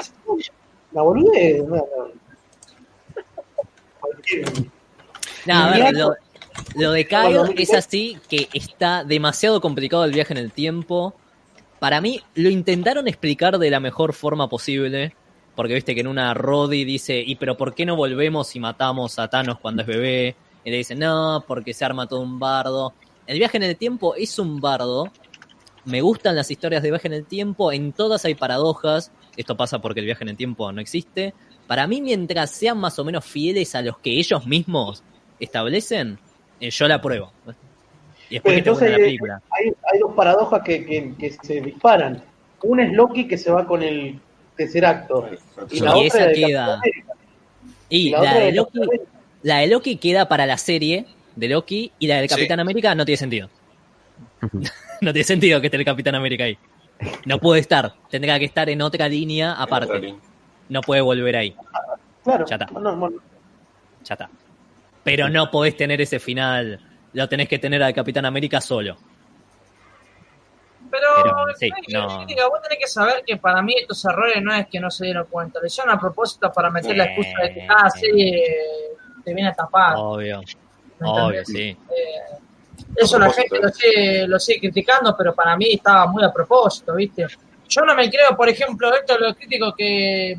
La 0.93 1.01
boludez, 1.01 1.63
no, 1.67 1.75
no. 1.75 1.83
Cualquier- 3.99 4.65
No, 5.45 5.53
a 5.55 5.71
ver, 5.71 5.93
lo, 5.93 6.15
lo 6.75 6.91
de 6.91 7.05
me- 7.11 7.61
es 7.61 7.73
así 7.73 8.17
que 8.29 8.47
está 8.53 9.03
demasiado 9.03 9.59
complicado 9.61 10.05
el 10.05 10.11
viaje 10.13 10.33
en 10.33 10.39
el 10.39 10.51
tiempo. 10.51 11.13
Para 11.79 12.01
mí, 12.01 12.21
lo 12.35 12.49
intentaron 12.49 13.07
explicar 13.07 13.59
de 13.59 13.69
la 13.69 13.79
mejor 13.79 14.13
forma 14.13 14.47
posible. 14.49 15.13
Porque 15.57 15.73
viste 15.73 15.95
que 15.95 16.01
en 16.01 16.07
una 16.07 16.35
Roddy 16.35 16.85
dice, 16.85 17.19
¿y 17.19 17.35
pero 17.35 17.57
por 17.57 17.73
qué 17.73 17.83
no 17.83 17.95
volvemos 17.95 18.55
y 18.55 18.59
matamos 18.59 19.17
a 19.17 19.27
Thanos 19.27 19.57
cuando 19.59 19.81
es 19.81 19.87
bebé? 19.87 20.35
Y 20.63 20.69
le 20.69 20.77
dice, 20.77 20.93
no, 20.93 21.43
porque 21.47 21.73
se 21.73 21.83
arma 21.83 22.05
todo 22.05 22.21
un 22.21 22.37
bardo. 22.37 22.93
El 23.25 23.39
viaje 23.39 23.57
en 23.57 23.63
el 23.63 23.75
tiempo 23.75 24.13
es 24.13 24.37
un 24.37 24.61
bardo. 24.61 25.11
Me 25.83 26.01
gustan 26.01 26.35
las 26.35 26.51
historias 26.51 26.83
de 26.83 26.91
viaje 26.91 27.07
en 27.07 27.15
el 27.15 27.25
tiempo. 27.25 27.71
En 27.71 27.91
todas 27.91 28.23
hay 28.25 28.35
paradojas. 28.35 29.11
Esto 29.35 29.57
pasa 29.57 29.79
porque 29.79 29.99
el 30.01 30.05
viaje 30.05 30.23
en 30.23 30.29
el 30.29 30.37
tiempo 30.37 30.71
no 30.71 30.79
existe. 30.79 31.33
Para 31.65 31.87
mí, 31.87 32.01
mientras 32.01 32.51
sean 32.51 32.77
más 32.77 32.99
o 32.99 33.03
menos 33.03 33.25
fieles 33.25 33.73
a 33.73 33.81
los 33.81 33.97
que 33.97 34.11
ellos 34.11 34.45
mismos 34.45 35.01
establecen, 35.39 36.19
eh, 36.59 36.69
yo 36.69 36.87
la 36.87 36.95
apruebo. 36.95 37.31
Y 38.29 38.35
después 38.35 38.57
que 38.57 38.61
te 38.61 38.89
la 38.91 38.95
hay, 38.95 39.01
película. 39.01 39.41
hay, 39.49 39.73
hay 39.91 39.99
dos 40.01 40.13
paradojas 40.13 40.61
que, 40.63 40.85
que, 40.85 41.15
que 41.17 41.31
se 41.31 41.61
disparan. 41.61 42.23
Una 42.61 42.83
es 42.83 42.93
Loki 42.93 43.27
que 43.27 43.39
se 43.39 43.49
va 43.49 43.65
con 43.65 43.81
el 43.81 44.19
tercer 44.57 44.85
acto. 44.85 45.29
Y 45.71 45.79
la 45.79 45.97
Y 45.97 46.07
otra 46.07 46.19
esa 46.19 46.25
de 46.27 46.33
queda. 46.33 46.81
Y 47.89 48.07
Y 48.07 48.09
la 48.11 48.33
de 48.33 48.45
de 48.45 48.51
Loki, 48.51 48.79
la 49.43 49.57
de 49.59 49.67
Loki 49.67 49.97
queda 49.97 50.27
para 50.27 50.45
la 50.45 50.57
serie 50.57 51.05
de 51.35 51.47
Loki 51.47 51.91
y 51.99 52.07
la 52.07 52.17
del 52.17 52.27
Sí. 52.29 52.35
Capitán 52.35 52.59
América 52.59 52.93
no 52.95 53.05
tiene 53.05 53.17
sentido. 53.17 53.49
no 55.01 55.13
tiene 55.13 55.23
sentido 55.23 55.61
que 55.61 55.67
esté 55.67 55.77
el 55.77 55.85
Capitán 55.85 56.15
América 56.15 56.43
ahí. 56.43 56.57
No 57.25 57.39
puede 57.39 57.61
estar. 57.61 57.93
Tendrá 58.09 58.39
que 58.39 58.45
estar 58.45 58.69
en 58.69 58.81
otra 58.81 59.07
línea 59.07 59.53
aparte. 59.53 60.15
No 60.69 60.81
puede 60.81 61.01
volver 61.01 61.35
ahí. 61.35 61.55
Claro. 62.23 62.45
Ya 62.47 62.55
está. 62.55 62.65
No, 62.71 62.95
no, 62.95 63.09
Ya 64.03 64.13
está. 64.15 64.29
Pero 65.03 65.29
no 65.29 65.49
podés 65.49 65.77
tener 65.77 66.01
ese 66.01 66.19
final. 66.19 66.79
Lo 67.13 67.29
tenés 67.29 67.47
que 67.47 67.59
tener 67.59 67.81
al 67.81 67.93
Capitán 67.93 68.25
América 68.25 68.59
solo. 68.59 68.97
Pero, 70.89 71.07
Pero, 71.23 71.35
sí, 71.57 71.69
no. 71.89 72.17
crítica, 72.17 72.47
vos 72.47 72.61
tenés 72.61 72.79
que 72.79 72.87
saber 72.87 73.23
que 73.25 73.37
para 73.37 73.61
mí 73.61 73.73
estos 73.77 74.03
errores 74.05 74.41
no 74.41 74.53
es 74.53 74.67
que 74.67 74.79
no 74.79 74.89
se 74.89 75.05
dieron 75.05 75.25
cuenta, 75.29 75.59
le 75.59 75.67
hicieron 75.67 75.93
a 75.93 75.99
propósito 75.99 76.51
para 76.51 76.69
meter 76.69 76.95
la 76.95 77.05
excusa 77.05 77.43
de 77.43 77.53
que, 77.53 77.67
ah, 77.69 77.89
sí. 77.89 78.07
eh, 78.15 78.95
te 79.23 79.33
viene 79.33 79.49
a 79.49 79.53
tapar. 79.53 79.95
Obvio. 79.97 80.41
¿me 80.99 81.09
Obvio, 81.09 81.45
sí. 81.45 81.69
Eh, 81.69 82.37
eso 82.95 83.19
la 83.19 83.29
gente 83.31 83.59
lo 83.59 83.69
sigue, 83.69 84.27
lo 84.27 84.39
sigue 84.39 84.59
criticando, 84.59 85.15
pero 85.17 85.33
para 85.35 85.55
mí 85.57 85.73
estaba 85.73 86.07
muy 86.07 86.23
a 86.23 86.31
propósito, 86.31 86.95
¿viste? 86.95 87.27
Yo 87.67 87.81
no 87.81 87.95
me 87.95 88.09
creo, 88.09 88.35
por 88.35 88.47
ejemplo, 88.49 88.93
esto 88.93 89.13
es 89.13 89.19
lo 89.19 89.35
crítico 89.35 89.73
que. 89.75 90.37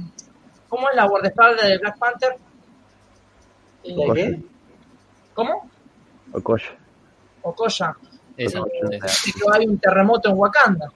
¿Cómo 0.68 0.88
es 0.90 0.96
la 0.96 1.06
guardaespaldas 1.06 1.68
de 1.68 1.78
Black 1.78 1.98
Panther? 1.98 2.36
Eh. 3.84 4.42
¿Cómo? 5.34 5.70
Okoye. 6.32 6.66
Okoya, 7.42 7.96
Hay 8.39 9.67
un 9.67 9.78
terremoto 9.78 10.31
en 10.31 10.39
Wakanda. 10.39 10.92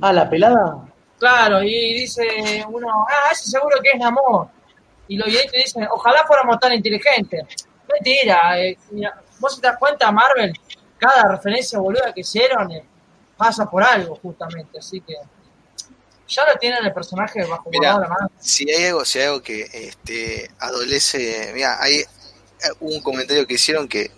Ah, 0.00 0.12
la 0.12 0.28
pelada. 0.28 0.88
Claro, 1.18 1.62
y 1.62 1.94
dice 1.94 2.64
uno, 2.68 2.88
ah, 3.08 3.30
ese 3.32 3.50
seguro 3.50 3.76
que 3.82 3.90
es 3.90 3.98
Namor. 3.98 4.48
Y 5.08 5.16
los 5.16 5.26
videntes 5.26 5.64
dicen, 5.64 5.86
ojalá 5.90 6.26
fuéramos 6.26 6.58
tan 6.58 6.72
inteligentes. 6.72 7.44
Mentira, 7.90 8.60
eh, 8.60 8.76
mira, 8.90 9.22
vos 9.38 9.60
te 9.60 9.66
das 9.66 9.78
cuenta, 9.78 10.10
Marvel, 10.10 10.52
cada 10.98 11.30
referencia 11.30 11.78
boluda 11.78 12.12
que 12.12 12.20
hicieron 12.20 12.70
eh, 12.72 12.84
pasa 13.36 13.70
por 13.70 13.82
algo, 13.82 14.16
justamente. 14.16 14.78
Así 14.78 15.00
que 15.00 15.14
ya 16.28 16.44
lo 16.44 16.58
tienen 16.58 16.84
el 16.84 16.92
personaje 16.92 17.44
bajo 17.44 17.70
la 17.80 17.98
mano. 17.98 18.30
si 18.38 18.68
hay 18.70 18.86
algo, 18.86 19.04
si 19.04 19.20
hay 19.20 19.26
algo 19.26 19.42
que 19.42 19.62
este, 19.72 20.50
adolece, 20.58 21.52
mira, 21.54 21.80
hay 21.80 21.98
eh, 21.98 22.06
un 22.80 23.00
comentario 23.00 23.46
que 23.46 23.54
hicieron 23.54 23.88
que 23.88 24.10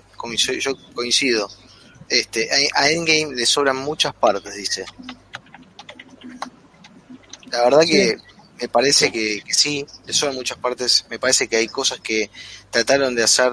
yo 0.59 0.73
coincido. 0.95 1.49
Este, 2.09 2.49
a 2.75 2.91
Endgame 2.91 3.35
le 3.35 3.45
sobran 3.47 3.77
muchas 3.77 4.15
partes, 4.15 4.55
dice. 4.55 4.85
La 7.51 7.63
verdad 7.65 7.81
que 7.83 8.17
me 8.61 8.69
parece 8.69 9.11
que, 9.13 9.43
que 9.43 9.55
sí, 9.55 9.87
le 10.07 10.13
sobran 10.13 10.37
muchas 10.37 10.59
partes. 10.59 11.05
Me 11.11 11.19
parece 11.19 11.49
que 11.49 11.57
hay 11.57 11.69
cosas 11.69 12.01
que 12.01 12.31
trataron 12.71 13.15
de 13.15 13.25
hacer 13.25 13.53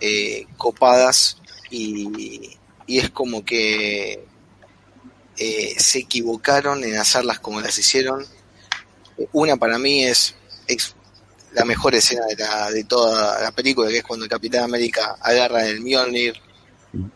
eh, 0.00 0.46
copadas 0.56 1.38
y, 1.70 2.56
y 2.86 2.98
es 2.98 3.10
como 3.10 3.44
que 3.44 4.24
eh, 5.36 5.74
se 5.78 5.98
equivocaron 6.00 6.82
en 6.84 6.96
hacerlas 6.96 7.40
como 7.40 7.60
las 7.60 7.76
hicieron. 7.78 8.24
Una 9.32 9.56
para 9.56 9.78
mí 9.78 10.04
es, 10.04 10.34
ex- 10.68 10.94
la 11.52 11.64
mejor 11.64 11.94
escena 11.94 12.24
de, 12.26 12.36
la, 12.36 12.70
de 12.70 12.84
toda 12.84 13.40
la 13.42 13.50
película, 13.50 13.88
que 13.90 13.98
es 13.98 14.04
cuando 14.04 14.24
el 14.24 14.30
Capitán 14.30 14.62
América 14.64 15.16
agarra 15.20 15.66
el 15.66 15.80
Mjolnir 15.80 16.34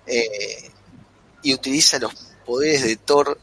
eh, 0.07 0.70
y 1.42 1.54
utiliza 1.54 1.98
los 1.98 2.12
poderes 2.46 2.82
de 2.84 2.96
Thor 2.96 3.38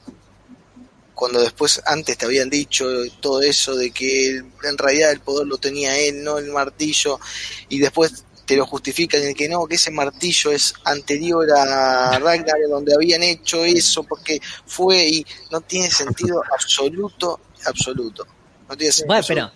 cuando 1.13 1.41
después 1.41 1.81
antes 1.85 2.17
te 2.17 2.25
habían 2.25 2.49
dicho 2.49 2.85
todo 3.19 3.41
eso 3.41 3.75
de 3.75 3.91
que 3.91 4.27
él- 4.29 4.45
en 4.63 4.77
realidad 4.77 5.11
el 5.11 5.19
poder 5.19 5.47
lo 5.47 5.57
tenía 5.57 5.97
él, 5.97 6.23
no 6.23 6.37
el 6.37 6.49
martillo, 6.51 7.19
y 7.67 7.79
después 7.79 8.23
te 8.45 8.55
lo 8.55 8.65
justifican 8.65 9.21
en 9.21 9.35
que 9.35 9.47
no, 9.49 9.65
que 9.67 9.75
ese 9.75 9.91
martillo 9.91 10.51
es 10.51 10.73
anterior 10.85 11.45
a 11.51 12.17
Ragnarok 12.17 12.69
donde 12.69 12.95
habían 12.95 13.21
hecho 13.21 13.63
eso 13.65 14.03
porque 14.03 14.39
fue 14.65 15.07
y 15.07 15.25
no 15.51 15.61
tiene 15.61 15.91
sentido 15.91 16.41
absoluto, 16.53 17.39
absoluto. 17.65 18.25
No 18.67 18.75
tiene 18.77 18.91
sentido. 18.93 19.07
Bueno, 19.07 19.25
pero 19.27 19.51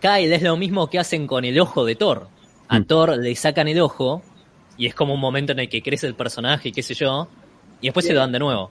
Kyle 0.00 0.32
es 0.32 0.42
lo 0.42 0.56
mismo 0.56 0.88
que 0.88 0.98
hacen 0.98 1.26
con 1.26 1.44
el 1.44 1.58
ojo 1.60 1.84
de 1.84 1.96
Thor. 1.96 2.28
A 2.68 2.78
Mm. 2.78 2.84
Thor 2.86 3.18
le 3.18 3.34
sacan 3.36 3.68
el 3.68 3.80
ojo 3.80 4.22
y 4.78 4.86
es 4.86 4.94
como 4.94 5.12
un 5.14 5.20
momento 5.20 5.52
en 5.52 5.58
el 5.58 5.68
que 5.68 5.82
crece 5.82 6.06
el 6.06 6.14
personaje 6.14 6.68
y 6.70 6.72
qué 6.72 6.82
sé 6.82 6.94
yo, 6.94 7.28
y 7.82 7.88
después 7.88 8.06
se 8.06 8.14
lo 8.14 8.20
dan 8.20 8.32
de 8.32 8.38
nuevo. 8.38 8.70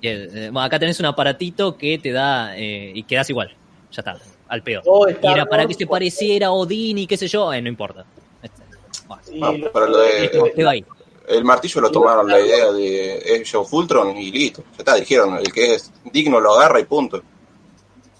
Y, 0.00 0.08
eh, 0.08 0.50
acá 0.56 0.78
tenés 0.80 0.98
un 0.98 1.06
aparatito 1.06 1.76
que 1.76 1.98
te 1.98 2.10
da 2.10 2.56
eh, 2.56 2.90
y 2.94 3.04
quedas 3.04 3.30
igual. 3.30 3.54
Ya 3.92 4.00
está, 4.00 4.16
al 4.48 4.62
pedo. 4.62 4.80
Oh, 4.86 5.06
Y 5.08 5.14
era 5.22 5.46
para 5.46 5.66
que 5.66 5.74
se 5.74 5.86
pareciera 5.86 6.48
a 6.48 6.52
Odín 6.52 6.98
y 6.98 7.06
qué 7.06 7.16
sé 7.16 7.28
yo, 7.28 7.52
eh, 7.52 7.62
no 7.62 7.68
importa. 7.68 8.04
Este, 8.42 8.62
bueno, 9.06 9.22
Ah, 9.42 9.52
lo- 9.52 9.72
pero 9.72 9.86
lo 9.86 9.98
de- 9.98 10.20
listo, 10.22 10.44
quedó 10.56 10.68
ahí. 10.70 10.84
El 11.28 11.44
martillo 11.44 11.80
lo 11.82 11.90
tomaron 11.92 12.26
la 12.28 12.40
idea 12.40 12.72
de 12.72 13.40
Age 13.40 13.56
of 13.56 13.72
Ultron 13.72 14.16
y 14.16 14.32
listo. 14.32 14.62
Ya 14.72 14.78
está, 14.78 14.94
dijeron, 14.96 15.36
el 15.38 15.52
que 15.52 15.74
es 15.74 15.92
digno 16.12 16.40
lo 16.40 16.54
agarra 16.54 16.80
y 16.80 16.84
punto. 16.84 17.22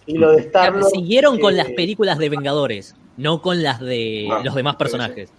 y 0.06 0.18
lo 0.18 0.30
de 0.32 0.42
Star 0.42 0.72
Lord, 0.74 0.90
Siguieron 0.90 1.38
con 1.40 1.54
eh, 1.54 1.56
las 1.58 1.68
películas 1.70 2.18
de 2.18 2.28
Vengadores, 2.28 2.94
no 3.16 3.40
con 3.42 3.62
las 3.62 3.80
de 3.80 4.26
No, 4.28 4.42
los 4.44 4.54
demás 4.54 4.76
personajes. 4.76 5.30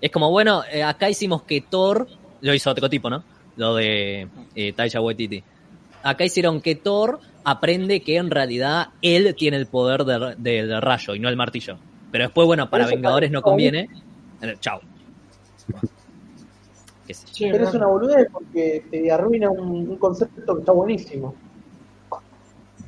Es 0.00 0.10
como, 0.12 0.30
bueno, 0.30 0.62
acá 0.84 1.08
hicimos 1.10 1.42
que 1.42 1.60
Thor, 1.60 2.06
lo 2.40 2.54
hizo 2.54 2.70
otro 2.70 2.88
tipo, 2.88 3.10
¿no? 3.10 3.22
Lo 3.58 3.74
de 3.74 4.26
eh, 4.54 4.72
Taika 4.72 5.00
Waititi. 5.02 5.42
Acá 6.02 6.24
hicieron 6.24 6.60
que 6.62 6.74
Thor 6.76 7.20
aprende 7.44 8.00
que 8.00 8.16
en 8.16 8.30
realidad 8.30 8.88
él 9.02 9.34
tiene 9.36 9.58
el 9.58 9.66
poder 9.66 10.04
de- 10.04 10.36
del 10.38 10.80
rayo 10.80 11.14
y 11.14 11.18
no 11.18 11.28
el 11.28 11.36
martillo. 11.36 11.76
Pero 12.10 12.24
después, 12.24 12.46
bueno, 12.46 12.70
para 12.70 12.84
Vengadores 12.96 13.30
no 13.30 13.42
conviene. 13.42 13.88
Eh, 14.40 14.56
Chao. 14.60 14.80
Pero 17.38 17.64
es 17.68 17.74
una 17.74 17.86
boludez 17.86 18.28
porque 18.32 18.84
te 18.90 19.10
arruina 19.10 19.50
un, 19.50 19.88
un 19.88 19.96
concepto 19.96 20.54
que 20.54 20.60
está 20.60 20.72
buenísimo. 20.72 21.34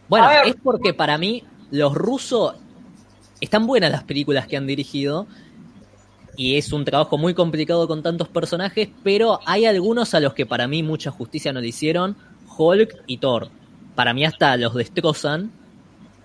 Bueno, 0.08 0.26
es 0.44 0.54
porque 0.62 0.92
para 0.92 1.16
mí 1.18 1.42
los 1.70 1.94
rusos 1.94 2.54
están 3.40 3.66
buenas 3.66 3.90
las 3.90 4.04
películas 4.04 4.46
que 4.46 4.56
han 4.56 4.66
dirigido 4.66 5.26
y 6.40 6.56
es 6.56 6.72
un 6.72 6.86
trabajo 6.86 7.18
muy 7.18 7.34
complicado 7.34 7.86
con 7.86 8.02
tantos 8.02 8.26
personajes, 8.28 8.88
pero 9.04 9.40
hay 9.44 9.66
algunos 9.66 10.14
a 10.14 10.20
los 10.20 10.32
que 10.32 10.46
para 10.46 10.66
mí 10.66 10.82
mucha 10.82 11.10
justicia 11.10 11.52
no 11.52 11.60
le 11.60 11.68
hicieron, 11.68 12.16
Hulk 12.56 13.02
y 13.06 13.18
Thor. 13.18 13.50
Para 13.94 14.14
mí 14.14 14.24
hasta 14.24 14.56
los 14.56 14.74
destrozan. 14.74 15.52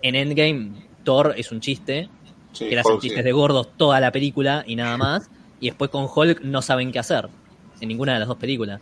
En 0.01 0.15
Endgame 0.15 0.71
Thor 1.03 1.33
es 1.35 1.51
un 1.51 1.59
chiste, 1.59 2.07
Sí, 2.53 2.69
que 2.69 2.75
le 2.75 2.79
hacen 2.79 3.01
sí. 3.01 3.09
chistes 3.09 3.25
de 3.25 3.31
gordos 3.33 3.67
toda 3.75 3.99
la 3.99 4.09
película 4.13 4.63
y 4.65 4.77
nada 4.77 4.95
más, 4.95 5.29
y 5.59 5.65
después 5.65 5.91
con 5.91 6.07
Hulk 6.07 6.39
no 6.43 6.61
saben 6.61 6.93
qué 6.93 6.99
hacer 6.99 7.27
en 7.81 7.89
ninguna 7.89 8.13
de 8.13 8.19
las 8.19 8.29
dos 8.29 8.37
películas. 8.37 8.79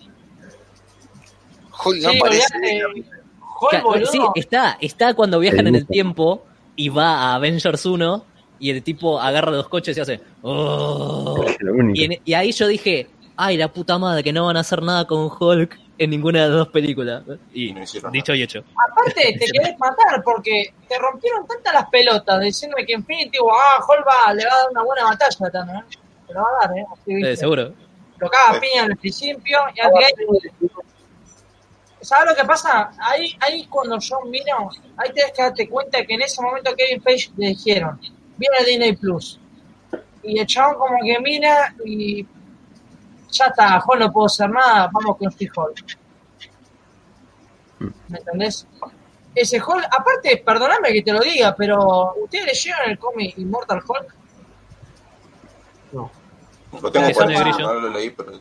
Hulk 1.84 2.00
no 2.00 2.10
Sí, 2.12 2.18
aparece. 2.20 2.82
Hulk, 3.60 3.84
boludo. 3.84 4.06
Sí, 4.12 4.20
está, 4.36 4.78
está 4.80 5.16
cuando 5.16 5.40
viajan 5.40 5.66
en 5.66 5.74
el 5.78 5.88
tiempo 5.88 6.46
y 6.76 6.90
va 6.90 7.16
a 7.32 7.34
Avengers 7.34 7.88
1 7.88 8.33
y 8.60 8.70
el 8.70 8.84
tipo 8.84 9.20
agarra 9.20 9.52
los 9.52 9.68
coches 9.70 9.98
y 9.98 10.02
hace... 10.02 10.22
"Oh". 10.42 11.44
Y, 11.94 12.04
en- 12.06 12.22
y 12.24 12.34
ahí 12.34 12.52
yo 12.52 12.68
dije, 12.68 13.08
ay, 13.36 13.58
la 13.58 13.68
puta 13.68 13.98
madre, 13.98 14.24
que 14.24 14.34
no 14.34 14.46
van 14.46 14.58
a 14.58 14.62
hacer 14.62 14.82
nada 14.82 15.06
con 15.06 15.30
Hulk 15.40 15.80
en 15.98 16.10
ninguna 16.10 16.42
de 16.44 16.48
las 16.50 16.58
dos 16.58 16.68
películas. 16.70 17.24
Y 17.54 17.70
Y 17.70 17.74
no 17.74 17.84
hicieron 17.84 18.12
dicho 18.12 18.34
y 18.34 18.42
hecho. 18.44 18.64
Aparte, 18.92 19.38
te 19.40 19.46
querés 19.52 19.78
matar 19.80 20.22
porque 20.24 20.74
te 20.88 20.98
rompieron 20.98 21.46
tantas 21.48 21.74
las 21.74 21.90
pelotas 21.90 22.42
diciéndome 22.42 22.86
que 22.86 22.94
Infinity 22.94 23.38
ah, 23.40 23.80
Hulk 23.88 24.06
va, 24.08 24.34
le 24.34 24.46
va 24.46 24.52
a 24.54 24.58
dar 24.60 24.72
una 24.72 24.84
buena 24.84 25.04
batalla 25.06 25.48
a 25.48 25.52
Thanos, 25.52 25.84
¿eh? 25.84 25.98
Te 26.28 26.34
lo 26.34 26.42
va 26.42 26.48
a 26.64 26.68
dar, 26.68 26.78
¿eh? 26.78 26.86
Así, 26.92 27.12
Eh, 27.24 27.36
seguro. 27.38 27.74
Lo 28.18 28.30
caga 28.30 28.60
piña 28.60 28.84
al 28.84 28.96
principio 28.98 29.58
y 29.76 29.80
al 29.82 29.92
final 29.92 30.42
¿Sabes 32.02 32.32
lo 32.32 32.36
que 32.36 32.46
pasa? 32.46 32.92
Ahí, 33.00 33.34
ahí 33.40 33.66
cuando 33.68 33.98
yo 34.00 34.20
miro, 34.26 34.70
ahí 34.98 35.10
tenés 35.14 35.32
que 35.32 35.42
darte 35.42 35.70
cuenta 35.70 36.04
que 36.06 36.14
en 36.16 36.22
ese 36.22 36.42
momento 36.42 36.76
Kevin 36.76 37.02
Feige 37.02 37.32
le 37.38 37.48
dijeron, 37.48 37.98
viene 38.38 38.66
Disney 38.66 38.96
Plus. 38.96 39.40
Y 40.24 40.40
el 40.40 40.46
chabón 40.48 40.76
como 40.78 40.98
que 41.04 41.20
mira 41.20 41.74
y 41.86 42.26
ya 43.32 43.46
está, 43.46 43.84
Hulk 43.86 44.00
no 44.00 44.12
puedo 44.12 44.28
hacer 44.28 44.50
nada, 44.50 44.90
vamos 44.94 45.18
con 45.18 45.30
She-Hulk. 45.30 45.98
¿Me 48.10 48.18
entendés? 48.20 48.66
Ese 49.36 49.58
Hulk, 49.62 49.86
aparte, 49.86 50.42
perdóname 50.46 50.94
que 50.94 51.02
te 51.02 51.12
lo 51.12 51.20
diga, 51.20 51.56
pero 51.56 52.14
¿ustedes 52.24 52.46
leyeron 52.46 52.90
el 52.92 53.00
cómic 53.00 53.38
Immortal 53.38 53.82
Hulk? 53.86 54.16
No. 55.92 56.12
Lo 56.82 56.92
tengo 56.92 57.08
Que 57.08 57.14
por 57.14 57.28
ahí, 57.28 57.36
grillo. 57.38 57.60
no 57.60 57.74
lo 57.74 57.90
leí, 57.90 58.10
pero 58.12 58.32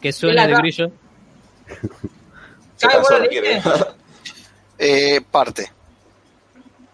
Que 0.00 0.12
suena 0.12 0.46
de 0.46 0.54
grillo. 0.54 0.90
¿Sabes 2.76 2.98
vos 3.00 3.20
leíste? 3.20 3.62
Eh, 4.78 5.22
parte. 5.30 5.72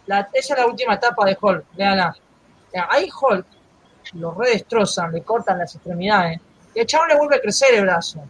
La- 0.07 0.29
esa 0.33 0.55
es 0.55 0.61
la 0.61 0.67
última 0.67 0.95
etapa 0.95 1.25
de 1.27 1.37
Hulk, 1.41 1.65
véanla. 1.75 2.15
Ahí 2.89 3.09
Hulk 3.09 3.47
lo 4.15 4.35
redestrozan, 4.35 5.13
le 5.13 5.23
cortan 5.23 5.59
las 5.59 5.75
extremidades 5.75 6.41
y 6.75 6.81
el 6.81 6.87
chabón 6.87 7.09
le 7.09 7.17
vuelve 7.17 7.37
a 7.37 7.41
crecer 7.41 7.75
el 7.75 7.83
brazo. 7.83 8.23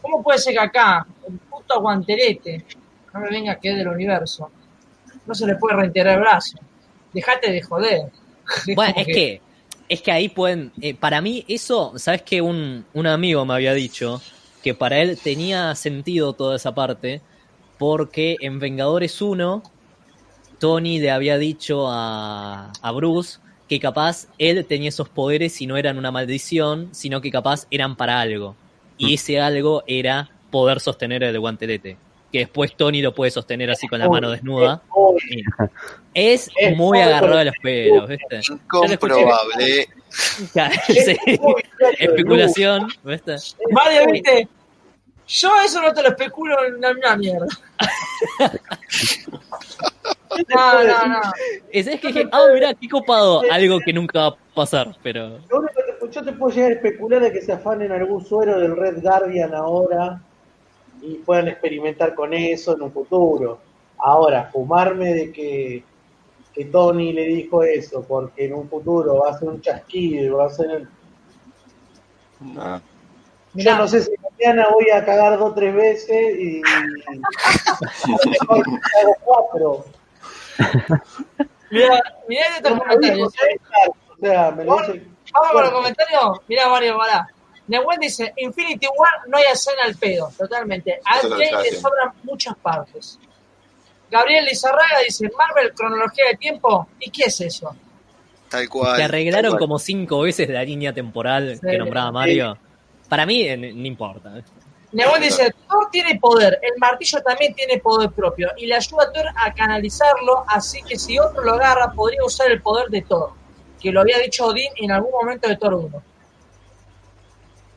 ¿Cómo 0.00 0.22
puede 0.22 0.38
ser 0.38 0.54
que 0.54 0.60
acá, 0.60 1.06
el 1.26 1.38
puto 1.38 1.80
guantelete, 1.80 2.64
no 3.12 3.20
me 3.20 3.30
venga 3.30 3.56
que 3.56 3.70
es 3.70 3.76
del 3.76 3.88
universo, 3.88 4.50
no 5.26 5.34
se 5.34 5.46
le 5.46 5.56
puede 5.56 5.76
reintegrar 5.76 6.14
el 6.14 6.20
brazo? 6.20 6.58
Dejate 7.12 7.50
de 7.50 7.62
joder. 7.62 8.12
Bueno, 8.74 8.94
es 8.98 9.06
que, 9.06 9.40
es 9.88 10.02
que 10.02 10.12
ahí 10.12 10.28
pueden. 10.28 10.70
eh, 10.80 10.94
para 10.94 11.22
mí, 11.22 11.44
eso, 11.48 11.94
¿sabes 11.96 12.20
que 12.22 12.42
un, 12.42 12.84
un 12.92 13.06
amigo 13.06 13.44
me 13.46 13.54
había 13.54 13.72
dicho 13.72 14.20
que 14.62 14.74
para 14.74 14.98
él 14.98 15.18
tenía 15.22 15.74
sentido 15.74 16.34
toda 16.34 16.56
esa 16.56 16.74
parte? 16.74 17.22
Porque 17.78 18.36
en 18.40 18.58
Vengadores 18.58 19.22
1, 19.22 19.62
Tony 20.58 20.98
le 20.98 21.10
había 21.10 21.38
dicho 21.38 21.88
a, 21.88 22.70
a 22.82 22.92
Bruce 22.92 23.38
que 23.68 23.80
capaz 23.80 24.28
él 24.38 24.64
tenía 24.66 24.90
esos 24.90 25.08
poderes 25.08 25.60
y 25.60 25.66
no 25.66 25.76
eran 25.76 25.98
una 25.98 26.10
maldición, 26.10 26.88
sino 26.92 27.20
que 27.20 27.30
capaz 27.30 27.66
eran 27.70 27.96
para 27.96 28.20
algo. 28.20 28.54
Y 28.98 29.14
ese 29.14 29.40
algo 29.40 29.82
era 29.86 30.30
poder 30.50 30.80
sostener 30.80 31.22
el 31.24 31.40
guantelete. 31.40 31.96
Que 32.30 32.40
después 32.40 32.76
Tony 32.76 33.00
lo 33.00 33.14
puede 33.14 33.30
sostener 33.30 33.70
así 33.70 33.88
con 33.88 34.00
la 34.00 34.08
mano 34.08 34.30
desnuda. 34.30 34.82
Es 36.12 36.50
Es 36.56 36.76
muy 36.76 37.00
agarrado 37.00 37.38
de 37.38 37.44
los 37.46 37.54
pelos, 37.62 38.08
¿viste? 38.08 38.40
Incomprobable. 38.50 39.88
Sí, 40.86 41.16
especulación, 41.98 42.86
¿viste? 43.02 43.34
Viste. 44.12 44.48
Yo 45.26 45.50
eso 45.64 45.82
no 45.82 45.92
te 45.92 46.02
lo 46.02 46.10
especulo 46.10 46.56
en 46.64 46.76
una 46.76 47.16
mierda. 47.16 47.46
No, 50.54 50.84
no, 50.84 51.06
no. 51.06 51.20
Es, 51.70 51.86
es 51.86 52.00
que 52.00 52.08
dije, 52.08 52.28
ah, 52.32 52.42
mirá, 52.52 52.74
qué 52.74 52.88
copado, 52.88 53.42
algo 53.50 53.78
que 53.80 53.92
nunca 53.92 54.20
va 54.20 54.26
a 54.28 54.36
pasar, 54.54 54.96
pero... 55.02 55.38
Lo 55.50 55.58
único 55.58 55.74
que 55.74 56.06
te 56.06 56.12
yo 56.12 56.24
te 56.24 56.32
puedo 56.32 56.54
llegar 56.54 56.70
a 56.72 56.74
especular 56.74 57.22
de 57.22 57.32
que 57.32 57.40
se 57.40 57.52
afanen 57.52 57.90
algún 57.92 58.24
suero 58.24 58.58
del 58.58 58.76
Red 58.76 59.02
Guardian 59.02 59.54
ahora 59.54 60.20
y 61.00 61.14
puedan 61.16 61.48
experimentar 61.48 62.14
con 62.14 62.32
eso 62.34 62.74
en 62.74 62.82
un 62.82 62.92
futuro. 62.92 63.58
Ahora, 63.98 64.50
fumarme 64.52 65.14
de 65.14 65.32
que, 65.32 65.82
que 66.52 66.64
Tony 66.66 67.12
le 67.12 67.24
dijo 67.26 67.62
eso, 67.64 68.04
porque 68.06 68.46
en 68.46 68.54
un 68.54 68.68
futuro 68.68 69.20
va 69.20 69.30
a 69.30 69.38
ser 69.38 69.48
un 69.48 69.60
chasquido, 69.60 70.38
va 70.38 70.46
a 70.46 70.50
ser... 70.50 70.70
el- 70.70 70.88
Nah. 72.40 72.78
Yo 72.78 72.82
Mirá. 73.54 73.78
no 73.78 73.86
sé 73.86 74.02
si 74.02 74.10
mañana 74.38 74.68
voy 74.72 74.90
a 74.90 75.04
cagar 75.04 75.38
dos 75.38 75.52
o 75.52 75.54
tres 75.54 75.72
veces 75.74 76.38
y 76.38 76.60
a 76.66 77.16
lo 78.10 78.30
mejor 78.30 78.80
hago 79.00 79.16
cuatro. 79.24 79.84
Mirá, 81.70 82.02
mirá 82.28 82.42
estos 82.56 82.78
comentarios. 82.78 83.34
¿eh? 83.34 83.58
o 84.08 84.16
sea, 84.20 84.50
me 84.52 84.64
lo 84.64 84.76
dice 84.78 85.06
Vamos 85.32 85.50
con 85.52 85.62
los 85.62 85.70
comentarios. 85.72 86.38
Mirá, 86.46 86.68
Mario, 86.68 86.96
pará. 86.96 87.26
Nehuen 87.66 87.98
dice, 87.98 88.32
Infinity 88.36 88.86
War 88.96 89.26
no 89.26 89.38
hay 89.38 89.44
escena 89.52 89.84
al 89.84 89.96
pedo, 89.96 90.30
totalmente. 90.36 91.00
A 91.04 91.16
Jay 91.16 91.50
le 91.62 91.72
sobran 91.72 92.12
muchas 92.22 92.54
partes. 92.56 93.18
Gabriel 94.10 94.44
Lizarraga 94.44 95.00
dice, 95.04 95.30
Marvel, 95.36 95.72
cronología 95.72 96.26
de 96.30 96.36
tiempo. 96.36 96.88
¿Y 97.00 97.10
qué 97.10 97.24
es 97.24 97.40
eso? 97.40 97.74
Tal 98.50 98.68
cual. 98.68 98.96
Que 98.96 99.02
arreglaron 99.04 99.52
cual. 99.52 99.60
como 99.60 99.78
cinco 99.78 100.20
veces 100.20 100.48
la 100.50 100.62
línea 100.62 100.92
temporal 100.92 101.56
Sí. 101.56 101.66
que 101.68 101.78
nombraba 101.78 102.12
Mario. 102.12 102.56
Para 103.08 103.26
mí, 103.26 103.42
eh, 103.42 103.56
no 103.56 103.86
importa. 103.86 104.34
Nehuen 104.94 105.22
dice, 105.22 105.52
Thor 105.68 105.88
tiene 105.90 106.20
poder, 106.20 106.60
el 106.62 106.78
martillo 106.78 107.20
también 107.20 107.52
tiene 107.52 107.78
poder 107.78 108.10
propio 108.12 108.52
y 108.56 108.66
le 108.66 108.76
ayuda 108.76 109.02
a 109.02 109.12
Thor 109.12 109.26
a 109.36 109.52
canalizarlo, 109.52 110.44
así 110.46 110.82
que 110.84 110.96
si 110.96 111.18
otro 111.18 111.42
lo 111.42 111.54
agarra 111.54 111.92
podría 111.92 112.24
usar 112.24 112.48
el 112.52 112.62
poder 112.62 112.88
de 112.90 113.02
Thor, 113.02 113.32
que 113.82 113.90
lo 113.90 114.02
había 114.02 114.20
dicho 114.20 114.46
Odín 114.46 114.70
en 114.76 114.92
algún 114.92 115.10
momento 115.10 115.48
de 115.48 115.56
Thor 115.56 115.74
1. 115.74 116.02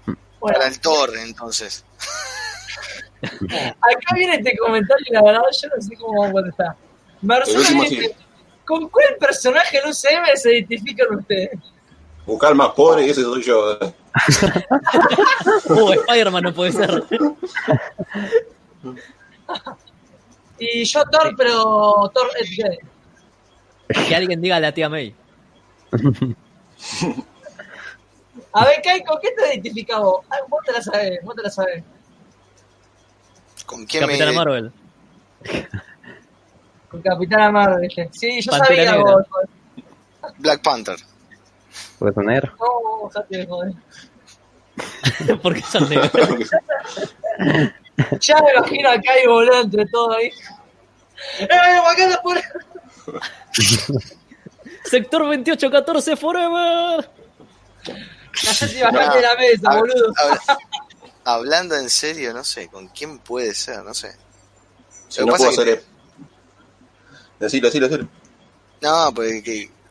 Bueno, 0.05 0.17
Para 0.39 0.67
el 0.67 0.79
Thor, 0.79 1.17
entonces. 1.17 1.83
acá 3.21 4.15
viene 4.15 4.35
este 4.35 4.55
comentario 4.55 5.05
y 5.09 5.13
la 5.13 5.23
verdad 5.23 5.41
yo 5.59 5.69
no 5.75 5.81
sé 5.81 5.95
cómo 5.97 6.21
vamos 6.21 6.29
a 6.29 6.33
contestar. 6.33 6.75
Sí. 7.47 8.11
¿con 8.63 8.89
cuál 8.89 9.15
personaje 9.19 9.79
del 9.79 9.89
UCM 9.89 10.35
se 10.35 10.53
identifican 10.53 11.15
ustedes? 11.15 11.57
Buscar 12.27 12.53
más 12.53 12.69
pobre 12.73 13.07
y 13.07 13.09
ese 13.09 13.23
soy 13.23 13.41
yo. 13.41 13.79
Uh, 15.69 15.91
Spider-Man 15.93 16.43
no 16.43 16.53
puede 16.53 16.71
ser. 16.71 17.03
Y 20.59 20.83
yo 20.85 21.03
Thor, 21.05 21.35
pero 21.37 22.11
Thor 22.13 22.29
es 22.39 22.49
gay. 22.57 22.79
Que 24.07 24.15
alguien 24.15 24.41
diga 24.41 24.55
a 24.55 24.59
la 24.59 24.71
tía 24.71 24.89
May. 24.89 25.15
A 28.53 28.65
ver, 28.65 28.81
Kai, 28.83 29.03
¿con 29.03 29.19
qué 29.21 29.29
te 29.37 29.53
identificas 29.53 29.99
vos? 29.99 30.25
Ah, 30.31 30.37
vos 30.47 30.61
te 30.65 30.71
la 30.71 30.81
sabés, 30.81 31.19
vos 31.23 31.35
te 31.35 31.43
la 31.43 31.49
sabés. 31.51 31.83
¿Con 33.67 33.85
quién 33.85 34.03
Capitana 34.05 34.31
me.? 34.31 34.37
Marvel. 34.37 34.71
Con 36.89 37.01
Capitana 37.01 37.51
Marvel, 37.51 37.81
¿viste? 37.81 38.09
Sí, 38.13 38.41
yo 38.41 38.51
Pantera 38.51 38.67
sabía 38.67 38.91
Negra. 38.97 39.13
vos. 39.13 39.25
Black 40.39 40.61
Panther. 40.63 40.97
Poner. 41.99 42.51
No, 42.59 43.09
de 43.29 43.45
joder. 43.45 43.73
Porque 45.41 45.61
son 45.61 45.89
negros. 45.89 46.11
Ya 48.19 48.35
me 48.43 48.51
imagino 48.55 48.89
a 48.91 49.01
Kai 49.01 49.25
volando 49.25 49.63
entre 49.63 49.85
todo 49.87 50.13
ahí. 50.13 50.31
¡Eh, 51.39 51.79
Wakanda 51.83 52.21
por... 52.21 52.37
Sector 54.83 55.23
2814 55.23 56.15
Forever. 56.15 57.09
Y 57.87 58.81
bajate 58.81 59.15
de 59.17 59.21
la 59.23 59.35
mesa, 59.35 59.69
Hab- 59.69 59.79
boludo. 59.79 60.13
hab- 60.13 60.57
Hablando 61.25 61.75
en 61.75 61.89
serio, 61.89 62.33
no 62.33 62.43
sé, 62.43 62.67
¿con 62.67 62.87
quién 62.89 63.17
puede 63.19 63.53
ser? 63.55 63.83
No 63.83 63.93
sé. 63.95 64.15
Si 65.09 65.19
Lo 65.21 65.25
no 65.25 65.33
puedo 65.33 65.49
hacer 65.49 65.67
es. 65.69 65.83
Decilo, 67.39 67.67
decilo, 67.67 67.87
decilo. 67.89 68.07
No, 68.81 69.11
pues 69.13 69.43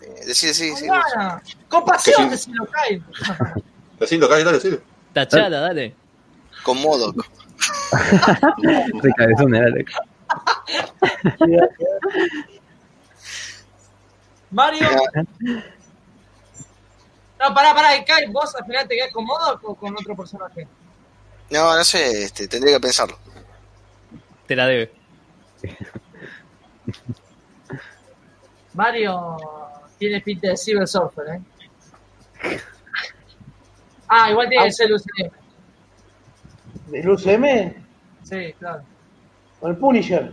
eh, 0.06 0.24
Con 0.26 0.34
sí. 0.34 0.86
ganas. 0.86 1.42
Con 1.68 1.84
pasión, 1.84 2.24
Que 2.24 2.30
decilo, 2.30 2.66
Kai. 2.66 3.02
Decilo, 3.98 4.28
cállate, 4.28 4.52
decilo. 4.52 4.80
Tachala, 5.12 5.60
dale. 5.60 5.94
Con 6.62 6.80
Modoc. 6.80 7.24
De 9.02 9.12
cabezón 9.16 9.54
era 9.54 9.66
Alex. 9.66 9.92
Mario. 14.50 14.88
No, 17.38 17.54
pará, 17.54 17.74
pará, 17.74 18.04
Kai, 18.04 18.26
vos 18.30 18.54
al 18.56 18.64
final 18.64 18.88
te 18.88 18.96
quedás 18.96 19.12
con 19.12 19.24
Modo 19.24 19.60
o 19.62 19.74
con 19.74 19.94
otro 19.94 20.16
personaje. 20.16 20.66
No, 21.50 21.76
no 21.76 21.84
sé, 21.84 22.24
este, 22.24 22.48
tendría 22.48 22.74
que 22.74 22.80
pensarlo. 22.80 23.18
Te 24.46 24.56
la 24.56 24.66
debe. 24.66 24.92
Mario 28.74 29.36
tiene 29.98 30.20
pinta 30.20 30.48
de 30.48 30.56
Cyber 30.56 30.86
Surfer, 30.86 31.24
¿eh? 31.28 32.60
Ah, 34.08 34.30
igual 34.30 34.48
tiene 34.48 34.66
que 34.66 34.72
ser 34.72 34.92
UCM. 34.92 35.30
¿Del 36.88 37.08
UCM? 37.08 37.74
Sí, 38.22 38.52
claro. 38.58 38.82
¿O 39.60 39.68
el 39.68 39.76
Punisher? 39.76 40.30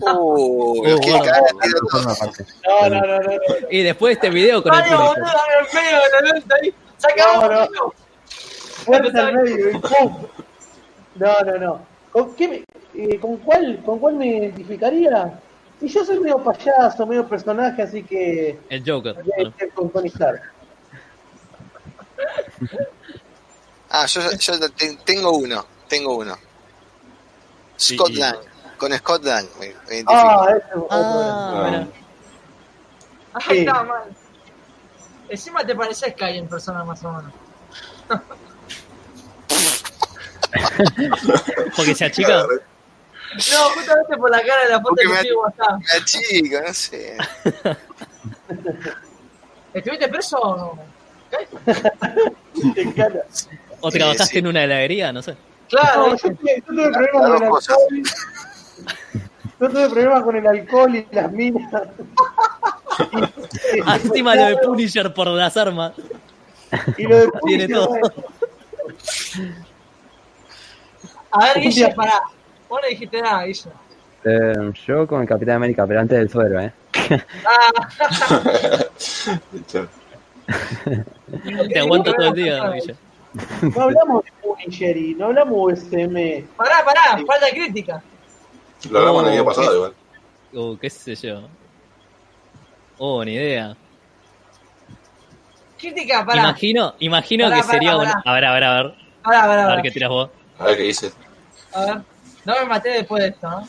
Uh, 0.00 0.84
los 0.86 1.00
quiere 1.00 1.18
guarda. 1.18 1.32
cagar 1.32 1.44
a 1.44 1.62
tiro 1.62 1.78
Forma 1.90 2.14
todos. 2.14 2.18
parte. 2.18 2.44
No, 2.66 2.88
no, 2.90 3.00
no, 3.00 3.18
no. 3.20 3.28
no. 3.28 3.38
Y 3.70 3.82
después 3.82 4.10
de 4.10 4.14
este 4.26 4.30
video 4.30 4.62
con 4.62 4.74
el 4.74 4.80
Punisher. 4.80 4.96
boludo, 4.98 5.14
en 5.16 5.74
medio 5.84 5.98
de 5.98 6.10
la 6.26 6.32
lenta 6.34 6.54
ahí. 6.62 6.74
Saca 6.98 7.24
No, 7.34 7.48
no. 7.48 7.68
uno. 7.68 7.94
Fuerte 8.84 9.18
al 9.18 9.34
medio 9.34 9.70
y 9.70 9.78
¡pum! 9.78 10.26
No, 11.14 11.40
no, 11.46 11.58
no. 11.58 11.80
¿Con, 12.12 12.34
qué 12.34 12.48
me- 12.48 12.64
eh, 12.94 13.18
¿con, 13.18 13.38
cuál, 13.38 13.82
¿Con 13.86 13.98
cuál 13.98 14.16
me 14.16 14.26
identificaría? 14.26 15.40
Y 15.80 15.88
yo 15.88 16.04
soy 16.04 16.18
medio 16.20 16.42
payaso, 16.42 17.06
medio 17.06 17.28
personaje, 17.28 17.82
así 17.82 18.02
que 18.04 18.58
El 18.70 18.82
Joker. 18.88 19.14
voy 19.14 19.22
a 19.22 19.26
Bueno, 19.36 19.52
ir 19.60 19.72
con 19.74 19.90
Tony 19.90 20.08
Stark. 20.08 20.42
Ah, 23.90 24.06
yo, 24.06 24.20
yo 24.32 24.70
te- 24.72 24.96
tengo 25.04 25.32
uno, 25.32 25.64
tengo 25.88 26.16
uno. 26.16 26.36
Sí, 27.76 27.96
Scott 27.96 28.10
y- 28.10 28.16
Lang. 28.16 28.36
Con 28.78 28.92
Scott 28.92 29.24
Lang 29.24 29.46
me, 29.60 29.68
me. 29.88 30.04
Ah, 30.06 30.46
ese 30.50 30.58
es 30.58 30.64
otro. 30.74 30.86
Ah, 30.90 31.62
mira. 31.66 31.88
Ahí 33.34 33.42
Sí. 33.48 33.58
está, 33.58 33.82
mal. 33.82 34.02
Encima 35.28 35.66
te 35.66 35.74
pareces 35.74 36.14
Kai 36.14 36.38
en 36.38 36.48
persona 36.48 36.84
más 36.84 37.02
o 37.04 37.12
menos. 37.12 37.32
Porque 41.76 41.94
se 41.94 42.04
achica. 42.04 42.46
No, 43.34 43.70
justamente 43.74 44.16
por 44.16 44.30
la 44.30 44.40
cara 44.42 44.62
de 44.64 44.68
la 44.70 44.76
foto 44.80 44.94
Porque 44.96 45.02
que 45.22 45.28
me- 45.28 45.34
WhatsApp. 45.34 45.80
La 45.98 46.04
chica, 46.04 46.62
no 46.66 46.74
sé. 46.74 47.16
¿Estuviste 49.74 50.08
preso 50.08 50.38
o 50.38 50.56
no? 50.56 50.78
Kai? 51.30 51.46
Te 52.74 52.82
encanta. 52.82 53.20
O 53.80 53.90
Sí, 53.90 53.98
trabajaste 53.98 54.32
sí. 54.32 54.38
en 54.38 54.46
una 54.46 54.62
heladería, 54.64 55.12
no 55.12 55.20
sé. 55.22 55.36
Claro, 55.68 56.08
No, 56.08 56.16
yo, 56.16 56.34
tuve, 56.36 56.56
yo 56.56 56.72
tuve 56.74 56.90
problemas 56.92 57.10
con 57.10 57.26
el 57.26 57.42
alcohol. 57.42 58.02
Yo 59.60 59.68
tuve 59.70 59.88
problemas 59.90 60.22
con 60.22 60.36
el 60.36 60.46
alcohol 60.46 60.96
y 60.96 61.06
las 61.10 61.32
minas. 61.32 61.82
Encima 64.04 64.34
lo 64.36 64.44
de 64.46 64.56
Punisher 64.58 65.12
por 65.12 65.26
las 65.28 65.56
armas. 65.56 65.92
Y 66.96 67.02
lo 67.04 67.16
de 67.16 67.28
Tiene 67.44 67.66
Punisher, 67.68 67.72
todo. 67.72 67.88
bueno, 67.88 68.12
A 71.32 71.44
ver, 71.46 71.60
Guille, 71.60 71.86
día- 71.86 71.94
Vos 72.74 72.80
no 72.82 72.88
dijiste 72.88 73.22
nada, 73.22 73.44
Guille. 73.44 73.70
Eh, 74.24 74.72
yo 74.84 75.06
con 75.06 75.22
el 75.22 75.28
Capitán 75.28 75.54
América, 75.56 75.86
pero 75.86 76.00
antes 76.00 76.18
del 76.18 76.28
suero, 76.28 76.60
¿eh? 76.60 76.72
Ah, 77.46 77.70
Te 81.72 81.78
aguanta 81.78 82.12
todo 82.14 82.28
el 82.30 82.34
día. 82.34 82.64
No 83.62 83.80
hablamos 83.82 84.24
de 84.24 84.32
Punisher 84.42 84.96
y 84.96 85.14
no 85.14 85.26
hablamos 85.26 85.72
USM. 85.74 86.44
Pará, 86.56 86.84
pará, 86.84 87.16
falta 87.24 87.46
de 87.46 87.52
crítica. 87.52 88.02
Lo 88.90 88.98
hablamos 88.98 89.22
el 89.22 89.28
año 89.34 89.44
pasado 89.44 89.72
igual. 89.76 89.94
Uh, 90.52 90.76
qué 90.76 90.90
sé 90.90 91.14
yo. 91.14 91.42
Oh, 92.98 93.24
ni 93.24 93.34
idea. 93.34 93.76
Crítica, 95.78 96.26
pará. 96.26 96.40
Imagino, 96.40 96.94
imagino 96.98 97.44
Pará, 97.44 97.54
que 97.56 97.62
pará, 97.62 97.72
sería 97.72 97.96
pará. 97.96 98.10
una. 98.10 98.22
A 98.24 98.34
ver, 98.34 98.44
a 98.46 98.52
ver, 98.54 98.64
a 98.64 98.82
ver. 98.82 98.94
Pará, 99.22 99.40
pará, 99.42 99.62
A 99.62 99.66
pará. 99.66 99.74
ver 99.76 99.82
qué 99.84 99.90
tiras 99.92 100.10
vos. 100.10 100.28
A 100.58 100.64
ver 100.64 100.76
qué 100.76 100.82
dice. 100.82 101.12
A 101.72 101.84
ver. 101.84 102.13
No 102.44 102.54
me 102.60 102.66
maté 102.66 102.90
después 102.90 103.22
de 103.22 103.28
esto, 103.30 103.50
¿no? 103.50 103.66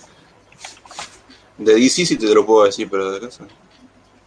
De 1.57 1.73
DC 1.75 2.05
sí 2.05 2.17
te 2.17 2.33
lo 2.33 2.45
puedo 2.45 2.65
decir, 2.65 2.89
pero 2.89 3.11
de 3.11 3.19
casa. 3.21 3.45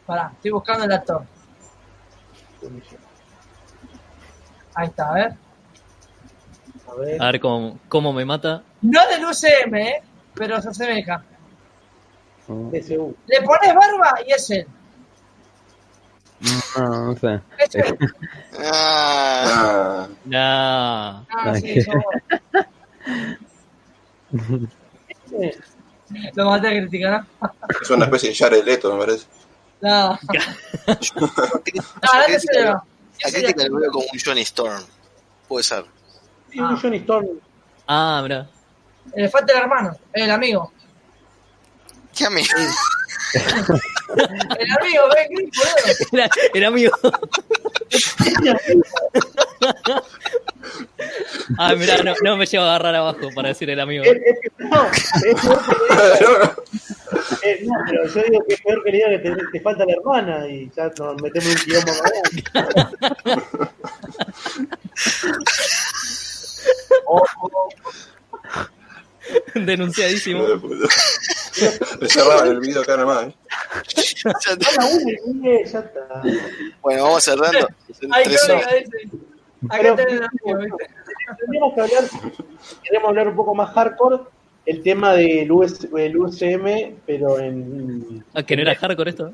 Pará, 0.07 0.31
estoy 0.35 0.51
buscando 0.51 0.85
el 0.85 0.93
actor. 0.93 1.23
Ahí 4.75 4.86
está, 4.86 5.10
a 5.10 5.15
ver. 5.15 5.33
A 6.89 6.94
ver, 6.94 7.23
A 7.23 7.27
ver 7.27 7.41
cómo, 7.41 7.78
cómo 7.89 8.12
me 8.12 8.25
mata. 8.25 8.62
No 8.81 9.01
del 9.09 9.25
UCM, 9.25 9.75
¿eh? 9.77 10.02
Pero 10.35 10.60
se 10.62 10.70
asemeja. 10.70 11.23
DCU. 12.47 13.15
Le 13.27 13.43
pones 13.43 13.75
barba 13.75 14.20
y 14.27 14.33
es 14.33 14.51
él. 14.51 14.67
No, 16.78 17.05
no 17.12 17.17
sé. 17.17 17.41
Ese- 17.59 17.99
Ah, 18.60 19.44
Ah, 19.44 20.09
No. 20.25 21.27
Ah, 21.31 21.55
sí. 21.60 21.81
Lo 26.34 26.47
maté 26.47 26.68
a 26.68 26.70
criticar, 26.70 27.24
¿no? 27.40 27.52
es 27.82 27.90
una 27.90 28.07
especie 28.07 28.31
de 28.31 28.36
Jared 28.36 28.65
Leto, 28.65 28.94
me 28.94 29.00
parece. 29.05 29.26
No, 29.81 30.08
no, 30.10 30.18
no 32.73 32.82
a 33.24 33.31
crítica 33.31 33.66
lo 33.68 33.78
veo 33.78 33.90
como 33.90 34.07
un 34.12 34.18
Johnny 34.24 34.42
Storm. 34.42 34.82
Puede 35.47 35.65
ser. 35.65 35.84
Sí, 36.50 36.60
un 36.60 36.76
Johnny 36.76 36.98
Storm. 36.98 37.26
Ah, 37.86 38.20
mira. 38.23 38.48
El 39.12 39.20
elefante 39.20 39.52
del 39.52 39.62
hermano, 39.62 39.97
el 40.12 40.31
amigo. 40.31 40.73
¿Qué 42.15 42.26
amigo? 42.26 42.48
El 44.15 44.70
amigo, 44.81 45.02
ven, 45.15 45.28
Chris, 45.28 45.50
boludo. 45.55 46.08
Era, 46.12 46.31
era 46.55 46.68
amigo. 46.68 46.92
Ah, 51.58 51.75
mira, 51.76 52.02
no, 52.02 52.15
no 52.23 52.36
me 52.36 52.47
llevo 52.47 52.65
a 52.65 52.68
agarrar 52.76 52.94
abajo 52.94 53.28
para 53.34 53.49
decir 53.49 53.70
el 53.70 53.81
amigo. 53.81 54.05
Es, 54.05 54.12
es 54.12 54.39
que- 54.41 54.50
no, 54.65 54.86
es 54.86 55.41
peor 55.41 56.57
que 57.42 57.49
eh, 57.50 57.60
no, 57.65 57.73
pero 57.86 58.07
yo 58.07 58.23
digo 58.23 58.44
que 58.47 58.55
es 58.55 58.60
peor 58.60 58.84
que 58.84 58.91
le 58.91 58.97
diga 58.99 59.08
que 59.10 59.18
te, 59.18 59.36
te 59.52 59.60
falta 59.60 59.84
la 59.86 59.92
hermana 59.94 60.47
y 60.49 60.70
ya 60.76 60.91
nos 60.99 61.23
metemos 61.23 61.49
un 61.49 61.57
quilombo 61.65 61.92
más 62.02 62.12
o, 67.07 67.17
o- 67.42 67.68
Denunciadísimo. 69.55 70.47
Le 72.00 72.08
cerraban 72.08 72.48
el 72.48 72.60
video 72.60 72.82
acá 72.82 72.97
nomás. 72.97 73.26
¿eh? 73.26 73.34
Ya 74.24 75.78
está. 75.78 76.23
Bueno, 76.82 77.05
vamos 77.05 77.24
cerrando. 77.24 77.68
Ay. 78.10 78.24
Acá. 79.68 79.97
Tendríamos 81.39 81.74
que 81.74 81.81
hablar, 81.81 82.05
queremos 82.82 83.08
hablar 83.08 83.28
un 83.28 83.36
poco 83.36 83.55
más 83.55 83.70
hardcore, 83.74 84.23
el 84.66 84.82
tema 84.82 85.12
del, 85.15 85.50
US, 85.50 85.86
el 85.97 86.16
UCM, 86.16 86.97
pero 87.07 87.39
en... 87.39 88.24
Ah, 88.34 88.42
que 88.42 88.57
no 88.57 88.62
era 88.62 88.74
hardcore 88.74 89.10
esto. 89.10 89.32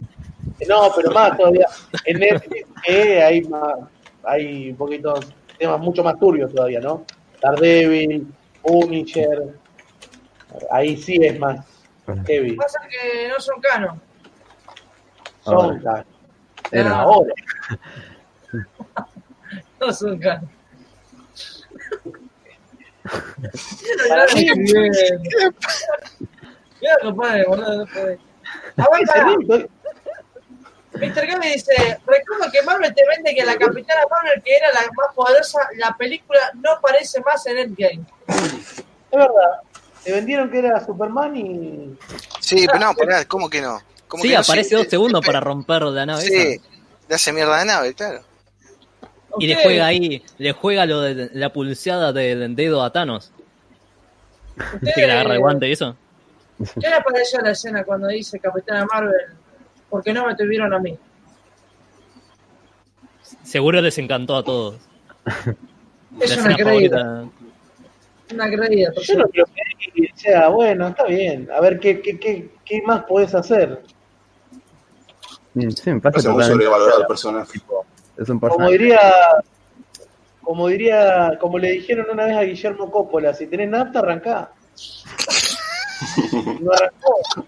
No, 0.69 0.93
pero 0.97 1.11
más 1.13 1.37
todavía. 1.37 1.67
En 2.05 2.19
Netflix 2.19 2.67
hay 2.89 3.43
más, 3.43 3.79
hay 4.25 4.71
un 4.71 4.77
poquito 4.77 5.15
temas 5.59 5.81
mucho 5.81 6.03
más 6.03 6.19
turbios 6.19 6.53
todavía, 6.53 6.81
¿no? 6.81 7.05
Daredevil, 7.41 8.27
Punisher, 8.63 9.55
ahí 10.71 10.97
sí 10.97 11.19
es 11.23 11.39
más 11.39 11.65
heavy. 12.27 12.57
Pasa 12.57 12.81
que 12.89 13.29
no 13.29 13.41
son 13.41 13.61
canon. 13.61 14.01
Son 15.45 15.83
las- 15.83 16.05
Era. 16.71 17.01
ahora. 17.01 17.33
No 19.81 19.93
son 19.93 20.19
canon. 20.19 20.49
Para 24.09 24.27
mí, 24.35 24.47
Mira, 26.81 26.97
compadre, 27.03 27.45
boludo, 27.47 27.77
no 27.79 27.87
podés. 27.87 28.19
A 28.77 28.87
ver, 28.91 29.07
pará. 29.07 29.27
Mr. 30.95 31.27
Gaby 31.27 31.49
dice, 31.49 31.99
recuerdo 32.07 32.51
que 32.53 32.63
Marvel 32.63 32.95
te 32.95 33.03
vende 33.09 33.35
que 33.35 33.45
la 33.45 33.57
Capitana 33.57 34.03
Marvel, 34.09 34.41
que 34.45 34.57
era 34.57 34.69
la 34.73 34.81
más 34.83 35.15
poderosa, 35.15 35.59
la 35.77 35.97
película 35.97 36.53
no 36.55 36.73
aparece 36.73 37.21
más 37.23 37.45
en 37.47 37.59
Endgame. 37.59 38.05
Es 38.29 38.85
verdad. 39.11 39.61
Te 40.05 40.13
vendieron 40.13 40.51
que 40.51 40.59
era 40.59 40.85
Superman 40.85 41.37
y. 41.37 41.97
Sí, 42.41 42.67
pero 42.67 42.79
no, 42.79 42.95
pará, 42.95 43.25
¿cómo 43.25 43.49
que 43.49 43.61
no? 43.61 43.81
¿Cómo 44.07 44.23
Sí, 44.23 44.29
que 44.29 44.35
no? 44.35 44.41
aparece 44.41 44.75
dos 44.77 44.87
eh, 44.87 44.91
segundos 44.91 45.25
para 45.25 45.41
romper 45.41 45.83
la 45.83 46.05
nave. 46.07 46.23
Sí, 46.23 46.35
esa. 46.35 46.63
le 47.09 47.15
hace 47.15 47.33
mierda 47.33 47.57
la 47.57 47.65
nave, 47.65 47.95
claro. 47.95 48.21
Y 49.39 49.47
le 49.49 49.57
juega 49.63 49.87
ahí, 49.87 50.23
le 50.39 50.53
juega 50.53 50.87
lo 50.87 51.01
de 51.01 51.31
la 51.33 51.53
pulseada 51.53 52.13
del 52.13 52.55
dedo 52.55 52.83
a 52.85 52.93
Thanos. 52.93 53.33
ustedes- 54.57 54.81
¿Viste 54.83 55.01
que 55.01 55.07
le 55.09 55.13
agarra 55.13 55.35
el 55.35 55.41
guante 55.41 55.69
y 55.69 55.73
eso? 55.73 55.97
¿Qué 56.81 56.89
le 56.89 57.01
pareció 57.03 57.41
la 57.41 57.51
escena 57.51 57.83
cuando 57.83 58.07
dice 58.09 58.39
Capitana 58.39 58.85
Marvel? 58.85 59.13
Porque 59.91 60.13
no 60.13 60.27
me 60.27 60.37
tuvieron 60.37 60.73
a 60.73 60.79
mí. 60.79 60.97
Seguro 63.43 63.81
les 63.81 63.99
encantó 63.99 64.37
a 64.37 64.45
todos. 64.45 64.77
Es 66.21 66.37
una 66.37 66.55
creída, 66.57 67.25
una 68.33 68.51
creída. 68.51 68.93
Yo 69.03 69.19
no 69.19 69.29
creo 69.29 69.45
que 69.47 70.09
sea 70.15 70.49
bueno, 70.49 70.89
está 70.89 71.05
bien. 71.05 71.49
A 71.55 71.61
ver 71.61 71.79
qué, 71.79 72.01
qué, 72.01 72.19
qué, 72.19 72.51
qué 72.65 72.83
más 72.83 73.05
podés 73.05 73.35
hacer. 73.35 73.83
Mm, 75.55 75.71
Sí, 75.71 75.91
me 75.91 76.01
pasa 76.01 76.35
personaje. 77.07 77.59
Es 78.17 78.29
un 78.29 78.39
Como 78.39 78.57
personaje. 78.57 78.73
diría, 78.73 79.01
como 80.43 80.69
diría, 80.69 81.39
como 81.41 81.59
le 81.59 81.71
dijeron 81.73 82.07
una 82.13 82.27
vez 82.27 82.37
a 82.37 82.43
Guillermo 82.43 82.91
Coppola, 82.91 83.35
si 83.35 83.47
tenés 83.47 83.69
nafta, 83.69 83.99
arrancá. 84.01 84.51
No 86.61 86.73
arrancó. 86.73 87.47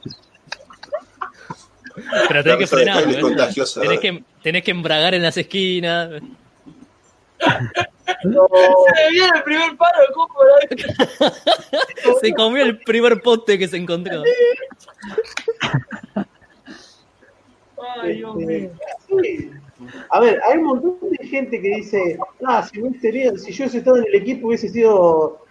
Pero 2.29 2.43
tenés 2.45 2.59
que 2.59 2.67
frenar. 2.67 3.05
Tenés 3.05 4.01
que, 4.01 4.25
tenés 4.43 4.63
que 4.63 4.71
embragar 4.71 5.15
en 5.15 5.23
las 5.23 5.37
esquinas. 5.37 6.11
No, 8.25 8.47
Se 8.53 8.93
me 9.05 9.11
viene 9.11 9.31
el 9.37 9.43
primer 9.43 9.77
paro 9.77 9.99
de. 10.69 12.19
Se 12.21 12.33
comió 12.35 12.63
el 12.65 12.79
primer 12.81 13.21
poste 13.21 13.59
que 13.59 13.69
se 13.69 13.77
encontró. 13.77 14.23
Ay, 18.03 18.17
Dios 18.17 18.35
mío. 18.37 18.71
sí. 19.09 19.51
A 20.11 20.21
ver, 20.21 20.41
hay 20.49 20.59
un 20.59 20.65
montón 20.65 20.97
de 21.11 21.27
gente 21.27 21.61
que 21.61 21.69
dice, 21.77 22.19
ah, 22.47 22.63
si, 22.67 22.81
hubiese 22.81 22.99
tenido- 23.01 23.37
si 23.37 23.53
yo 23.53 23.65
hubiese 23.65 23.79
estado 23.79 23.99
en 23.99 24.07
el 24.07 24.15
equipo 24.15 24.49
hubiese 24.49 24.69
sido... 24.71 25.45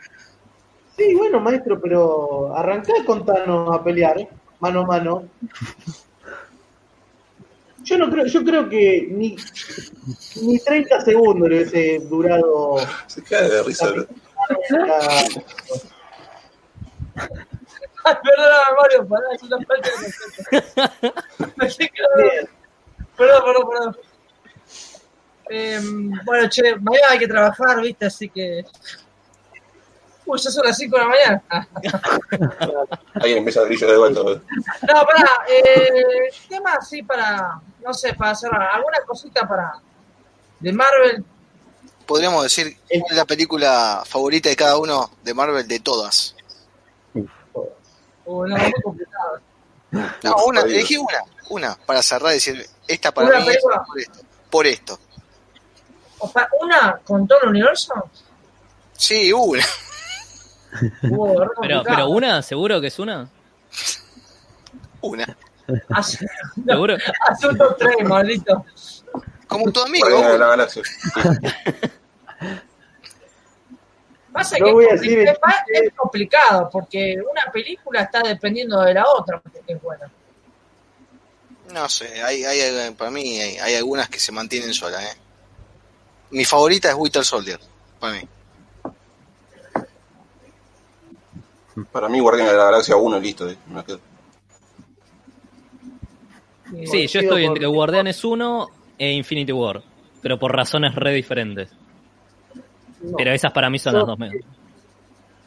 Sí, 0.98 1.14
bueno, 1.14 1.40
maestro, 1.40 1.80
pero 1.80 2.56
arrancá 2.56 2.94
con 3.06 3.26
Thanos 3.26 3.76
a 3.78 3.84
pelear, 3.84 4.28
mano 4.60 4.82
a 4.82 4.86
mano. 4.86 5.24
Yo 7.86 7.98
no 8.00 8.10
creo, 8.10 8.26
yo 8.26 8.44
creo 8.44 8.68
que 8.68 9.08
ni, 9.12 9.36
ni 10.42 10.60
30 10.60 11.02
segundos 11.02 11.48
le 11.50 11.58
hubiese 11.58 12.00
durado 12.10 12.78
Se 13.06 13.24
cae 13.24 13.48
de 13.48 13.64
risa. 13.64 13.94
Ay, 18.04 18.16
perdóname, 18.24 18.76
Mario, 18.82 19.08
pará, 19.08 19.26
es 19.34 19.44
una 19.44 19.58
falta 19.66 19.90
de 19.90 21.54
respeto. 21.58 21.94
Perdón, 23.18 23.44
perdón, 23.46 23.70
perdón. 23.70 23.98
Eh, 25.50 25.80
bueno, 26.26 26.50
che, 26.50 26.76
mañana 26.78 27.08
hay 27.12 27.20
que 27.20 27.28
trabajar, 27.28 27.82
¿viste? 27.82 28.06
Así 28.08 28.30
que. 28.30 28.66
Uy, 30.26 30.40
ya 30.40 30.50
son 30.50 30.66
las 30.66 30.78
5 30.78 30.96
de 30.98 31.04
la 31.04 31.10
mañana. 31.10 31.44
Ah, 31.50 31.68
Ahí 33.22 33.34
empieza 33.34 33.62
el 33.62 33.68
grillo 33.68 33.88
de 33.92 33.98
vuelta. 33.98 34.22
¿no? 34.22 34.42
Pará, 34.88 35.30
eh, 35.48 36.30
tema 36.50 36.74
así 36.74 37.04
para, 37.04 37.60
no 37.84 37.94
sé, 37.94 38.14
para 38.16 38.34
cerrar. 38.34 38.70
¿Alguna 38.74 38.98
cosita 39.06 39.48
para. 39.48 39.74
de 40.60 40.74
Marvel? 40.74 41.24
Podríamos 42.08 42.44
decir 42.44 42.78
cuál 42.88 43.04
es 43.12 43.16
la 43.18 43.26
película 43.26 44.04
favorita 44.06 44.50
de 44.50 44.56
cada 44.56 44.78
uno 44.78 45.12
de 45.24 45.34
Marvel 45.34 45.68
de 45.68 45.80
todas. 45.80 46.36
O 48.26 48.46
no, 48.48 48.58
muy 48.58 48.72
complicado. 48.84 49.40
No, 49.92 50.36
una, 50.48 50.62
elegí 50.62 50.98
una, 50.98 51.20
una, 51.50 51.76
para 51.86 52.02
cerrar 52.02 52.32
y 52.32 52.36
decir, 52.36 52.68
esta 52.88 53.14
para 53.14 53.28
¿Una 53.28 53.38
mí 53.38 53.44
es 53.44 53.48
película? 53.50 53.84
por 53.86 54.00
esto. 54.00 54.20
Por 54.50 54.68
esto. 54.68 55.00
O 56.20 56.28
sea, 56.30 56.50
¿una 56.62 56.98
con 57.06 57.28
todo 57.28 57.40
el 57.44 57.50
universo? 57.50 57.94
Sí, 58.94 59.32
una. 59.32 59.64
Pero, 61.62 61.84
pero 61.84 62.10
una, 62.10 62.42
seguro 62.42 62.80
que 62.82 62.88
es 62.88 63.00
una. 63.00 63.30
Una. 65.02 65.38
Hace, 65.90 66.26
Seguro. 66.68 66.98
hace 67.28 67.48
un 67.48 67.58
top 67.58 67.78
3, 67.78 68.08
maldito. 68.08 68.66
Como 69.48 69.72
tu 69.72 69.82
amigo. 69.82 70.08
Guardianes 70.08 70.32
de 70.34 70.38
la 70.40 70.46
una. 70.46 70.56
galaxia. 70.56 70.84
Pasa 74.32 74.58
No 74.60 74.66
que 74.66 74.72
voy 74.74 74.86
a 74.86 74.96
es, 74.96 75.02
decir 75.02 75.20
es 75.20 75.94
complicado, 75.96 76.70
porque 76.70 77.16
una 77.32 77.50
película 77.54 78.02
está 78.02 78.22
dependiendo 78.22 78.82
de 78.82 78.94
la 78.94 79.06
otra, 79.08 79.40
porque 79.40 79.62
es 79.66 79.82
buena. 79.82 80.12
No 81.74 81.88
sé, 81.88 82.22
hay, 82.22 82.44
hay, 82.44 82.92
para 82.92 83.10
mí 83.12 83.40
hay, 83.40 83.58
hay 83.58 83.76
algunas 83.76 84.10
que 84.10 84.20
se 84.20 84.34
mantienen 84.34 84.74
solas. 84.74 85.04
¿eh? 85.04 85.18
Mi 86.32 86.44
favorita 86.44 86.90
es 86.90 86.96
Winter 86.96 87.24
Soldier, 87.24 87.60
para 88.00 88.14
mí. 88.14 88.28
Para 91.92 92.08
mí, 92.10 92.20
Guardianes 92.20 92.52
de 92.54 92.58
la 92.58 92.66
Galaxia 92.66 92.96
1 92.96 93.20
listo. 93.20 93.50
¿eh? 93.50 93.58
Me 93.74 93.84
quedo. 93.84 94.00
Y- 96.74 96.88
Sí, 96.88 97.08
yo 97.08 97.20
estoy 97.20 97.46
entre 97.46 97.68
Guardianes 97.68 98.24
1 98.24 98.68
e 98.98 99.12
Infinity 99.14 99.52
War. 99.52 99.82
Pero 100.22 100.40
por 100.40 100.56
razones 100.56 100.96
re 100.96 101.14
diferentes. 101.14 101.70
no. 103.02 103.16
Pero 103.18 103.32
esas 103.34 103.52
para 103.52 103.70
mí 103.70 103.78
son 103.78 103.94
Yo- 103.94 104.00
las 104.00 104.08
dos 104.08 104.18
mejores. 104.20 104.46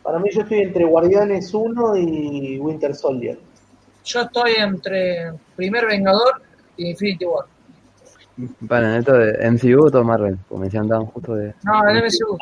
Para 0.03 0.19
mí 0.21 0.31
yo 0.33 0.43
estoy 0.43 0.61
entre 0.61 0.85
Guardianes 0.85 1.53
1 1.53 1.97
y 1.97 2.59
Winter 2.59 2.95
Soldier. 2.95 3.39
Yo 4.05 4.21
estoy 4.23 4.53
entre 4.59 5.33
Primer 5.57 5.87
Vengador 5.87 6.41
y 6.77 6.91
Infinity 6.91 7.25
War. 7.27 7.45
Bueno, 8.61 8.95
esto 8.95 9.13
de 9.15 9.51
MCU 9.51 9.87
o 9.87 9.91
todo 9.91 10.05
Marvel, 10.05 10.39
como 10.49 10.61
mencionaban 10.61 10.93
andaban 10.93 11.07
justo 11.13 11.35
de. 11.35 11.53
No, 11.65 11.89
el 11.91 11.97
MCU. 12.05 12.39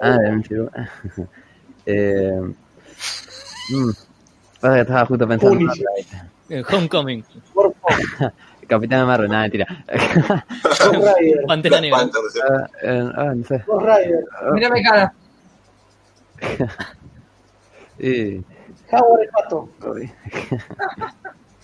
Ah, 0.00 0.18
de 0.18 0.30
MCU. 0.32 0.70
eh, 1.86 2.52
mm, 3.68 3.90
pasa 4.60 4.74
que 4.74 4.80
estaba 4.80 5.06
justo 5.06 5.28
pensando. 5.28 5.56
en. 5.58 5.66
Marvel. 5.66 5.84
Eh, 6.48 6.62
Homecoming. 6.70 7.24
Por 7.54 7.74
favor, 7.74 8.32
Capitán 8.68 9.06
Marvel, 9.06 9.28
nada, 9.30 9.42
mentira. 9.42 9.66
Pantera 11.46 11.80
Negra. 11.80 11.98
Ah, 12.48 12.66
eh, 12.82 13.10
ah, 13.16 13.32
no 13.34 13.44
sé. 13.44 13.62
Ghost 13.66 13.86
Rider. 13.86 14.24
Mírame 14.54 14.82
cara. 14.82 15.12
Howard 18.90 19.22
el 19.22 19.28
pato. 19.30 19.68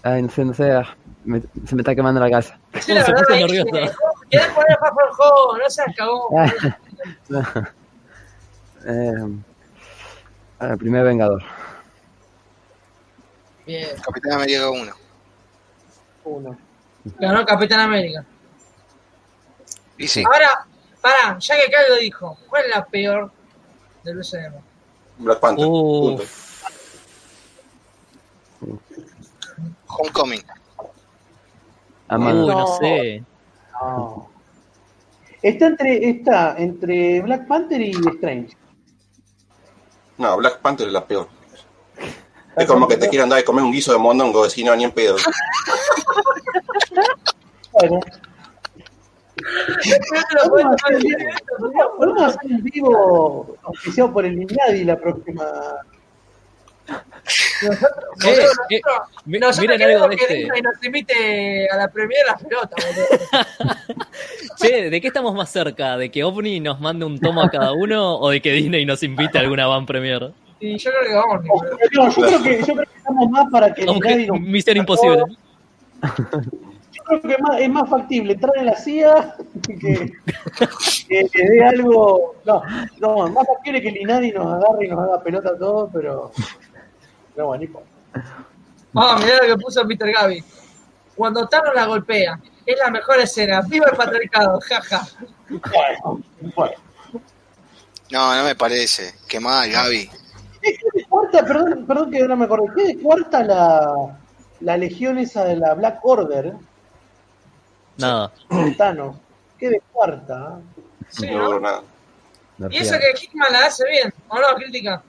Ay, 0.02 0.22
no 0.22 0.30
sé, 0.30 0.44
no 0.44 0.54
sé. 0.54 0.70
ah, 0.72 0.86
me- 1.24 1.42
se 1.66 1.74
me 1.74 1.82
está 1.82 1.94
quemando 1.94 2.20
la 2.20 2.30
casa. 2.30 2.58
Sí, 2.80 2.94
la 2.94 3.02
se 3.02 3.12
verdad, 3.12 3.24
puso 3.26 3.34
ahí, 3.34 3.40
nervioso. 3.44 3.96
¿Quieres 4.30 4.48
poner 4.52 4.72
a 4.72 4.76
Fafo 4.78 5.00
el 5.06 5.10
juego? 5.14 5.58
No 5.58 5.70
seas 5.70 5.96
cagón. 5.96 6.20
Ah, 6.38 6.52
no. 7.28 7.42
Eh, 8.86 9.40
el 10.60 10.78
primer 10.78 11.04
Vengador. 11.04 11.42
Bien. 13.68 13.90
Capitán 14.02 14.32
América 14.32 14.70
1. 14.70 14.92
Uno. 16.24 16.58
Ganó 17.18 17.44
Capitán 17.44 17.80
América. 17.80 18.24
Y 19.98 20.08
sí, 20.08 20.24
Ahora, 20.24 20.66
pará, 21.02 21.38
ya 21.38 21.54
que 21.56 21.70
Cal 21.70 21.84
lo 21.90 21.96
dijo, 21.96 22.38
¿cuál 22.48 22.64
es 22.64 22.70
la 22.70 22.86
peor 22.86 23.30
del 24.04 24.18
UCM? 24.20 24.54
Black 25.18 25.38
Panther. 25.38 25.66
Punto. 25.66 26.24
Homecoming. 29.86 30.42
Ama- 32.08 32.30
Uy, 32.32 32.46
no 32.46 32.46
No. 32.60 32.66
sé. 32.78 33.22
No. 33.82 34.30
Está 35.42 35.66
entre, 35.66 36.08
está 36.10 36.54
entre 36.56 37.20
Black 37.20 37.46
Panther 37.46 37.80
y 37.82 37.90
Strange. 37.90 38.56
No, 40.16 40.36
Black 40.38 40.60
Panther 40.60 40.86
es 40.86 40.92
la 40.94 41.06
peor. 41.06 41.28
Es 42.58 42.66
como 42.66 42.88
que 42.88 42.96
te 42.96 43.08
quieran 43.08 43.28
dar 43.28 43.38
de 43.38 43.44
comer 43.44 43.64
un 43.64 43.72
guiso 43.72 43.92
de 43.92 43.98
mondongo, 43.98 44.44
decir 44.44 44.64
no, 44.66 44.74
ni 44.76 44.84
en 44.84 44.92
pedo. 44.92 45.16
Bueno, 47.72 48.00
podemos 50.48 50.76
hacer, 50.84 50.98
podemos 51.96 52.36
un 52.42 52.62
vivo 52.62 53.56
oficiado 53.64 54.12
por 54.12 54.24
el 54.24 54.36
Minadi 54.36 54.84
la 54.84 54.96
próxima. 54.96 55.44
Nosotros, 57.62 57.92
Eh, 58.24 58.76
eh, 58.76 58.80
nosotros- 59.26 59.58
miren 59.60 59.82
algo 59.82 60.08
de 60.08 60.16
que 60.16 60.22
este. 60.24 60.34
Disney 60.36 60.62
nos 60.62 60.82
invite 60.84 61.68
a 61.70 61.76
la 61.76 61.88
premier 61.88 62.24
la 62.26 62.36
pelota, 62.36 62.76
boludo. 62.86 63.06
Che, 64.60 64.90
¿de 64.90 65.00
qué 65.00 65.06
estamos 65.08 65.34
más 65.34 65.50
cerca? 65.50 65.96
¿De 65.98 66.10
que 66.10 66.24
OVNI 66.24 66.60
nos 66.60 66.80
mande 66.80 67.04
un 67.04 67.20
tomo 67.20 67.42
a 67.42 67.50
cada 67.50 67.72
uno 67.72 68.16
o 68.18 68.30
de 68.30 68.40
que 68.40 68.52
Disney 68.52 68.86
nos 68.86 69.02
invite 69.02 69.36
a 69.38 69.42
alguna 69.42 69.66
van 69.66 69.84
premier? 69.86 70.32
Y 70.60 70.76
yo 70.78 70.90
creo 70.90 71.08
que 71.08 71.14
vamos, 71.14 71.44
no, 71.44 71.54
yo 71.70 71.76
creo 72.26 72.42
que 72.42 72.58
yo 72.66 72.74
creo 72.74 72.86
que 72.86 72.96
estamos 72.96 73.30
más 73.30 73.46
para 73.50 73.72
que 73.72 73.84
nos- 73.84 73.98
Misión 74.40 74.76
Imposible. 74.76 75.22
Yo 76.02 77.02
creo 77.04 77.20
que 77.22 77.38
más- 77.42 77.60
es 77.60 77.70
más 77.70 77.88
factible 77.88 78.32
entrar 78.34 78.52
en 78.58 78.66
la 78.66 78.76
CIA 78.76 79.36
que, 79.62 80.12
que, 81.08 81.28
que 81.32 81.44
dé 81.48 81.64
algo. 81.64 82.34
No, 82.44 82.62
no, 82.98 83.28
más 83.28 83.46
factible 83.46 83.80
que 83.80 83.88
el 83.88 83.96
Inadi 83.98 84.32
nos 84.32 84.46
agarre 84.46 84.86
y 84.86 84.88
nos 84.88 84.98
haga 85.00 85.22
pelota 85.22 85.50
a 85.50 85.58
todos, 85.58 85.90
pero. 85.92 86.32
Pero 87.34 87.46
bueno, 87.46 87.60
no 87.60 87.64
importa. 87.66 87.88
Vamos, 88.92 89.24
mirá 89.24 89.36
lo 89.46 89.56
que 89.56 89.62
puso 89.62 89.84
Mr. 89.84 90.12
Gaby. 90.12 90.44
Cuando 91.14 91.46
Thanos 91.48 91.74
la 91.74 91.86
golpea, 91.86 92.38
es 92.66 92.76
la 92.78 92.90
mejor 92.90 93.20
escena. 93.20 93.60
¡Viva 93.62 93.86
el 93.90 93.96
patriarcado! 93.96 94.60
Jaja. 94.68 95.06
Bueno, 95.48 96.20
bueno. 96.56 96.72
No, 98.10 98.34
no 98.36 98.44
me 98.44 98.54
parece. 98.54 99.14
Qué 99.28 99.38
mal, 99.40 99.70
Gaby. 99.70 100.10
¿Qué 100.62 100.76
de 100.94 101.04
cuarta? 101.04 101.44
Perdón, 101.44 101.84
perdón 101.86 102.10
que 102.10 102.26
no 102.26 102.36
me 102.36 102.44
acuerdo. 102.44 102.66
¿Qué 102.74 102.84
de 102.86 102.98
cuarta 102.98 103.42
la, 103.44 104.18
la 104.60 104.76
legión 104.76 105.18
esa 105.18 105.44
de 105.44 105.56
la 105.56 105.74
Black 105.74 106.00
Order? 106.02 106.54
Nada. 107.98 108.32
Thanos. 108.76 109.16
¿Qué 109.58 109.70
de 109.70 109.82
cuarta? 109.92 110.58
¿eh? 110.58 110.82
Sí, 111.08 111.26
No 111.30 111.50
¿no? 111.50 111.60
nada. 111.60 111.82
Y 112.70 112.78
eso 112.78 112.96
que 112.98 113.20
Hickman 113.24 113.52
la 113.52 113.66
hace 113.66 113.84
bien. 113.88 114.12
¿O 114.28 114.36
no, 114.38 114.56
crítica? 114.56 115.02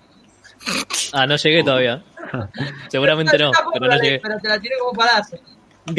Ah, 1.13 1.25
no 1.25 1.35
llegué 1.35 1.63
todavía. 1.63 2.03
Seguramente 2.89 3.37
no, 3.37 3.51
pero 3.73 3.87
no 3.87 3.97
llegué. 3.97 4.19
Pero 4.19 4.37
te 4.39 4.47
la 4.47 4.59
tiré 4.59 4.75
como 4.79 4.93
palazo. 4.93 5.37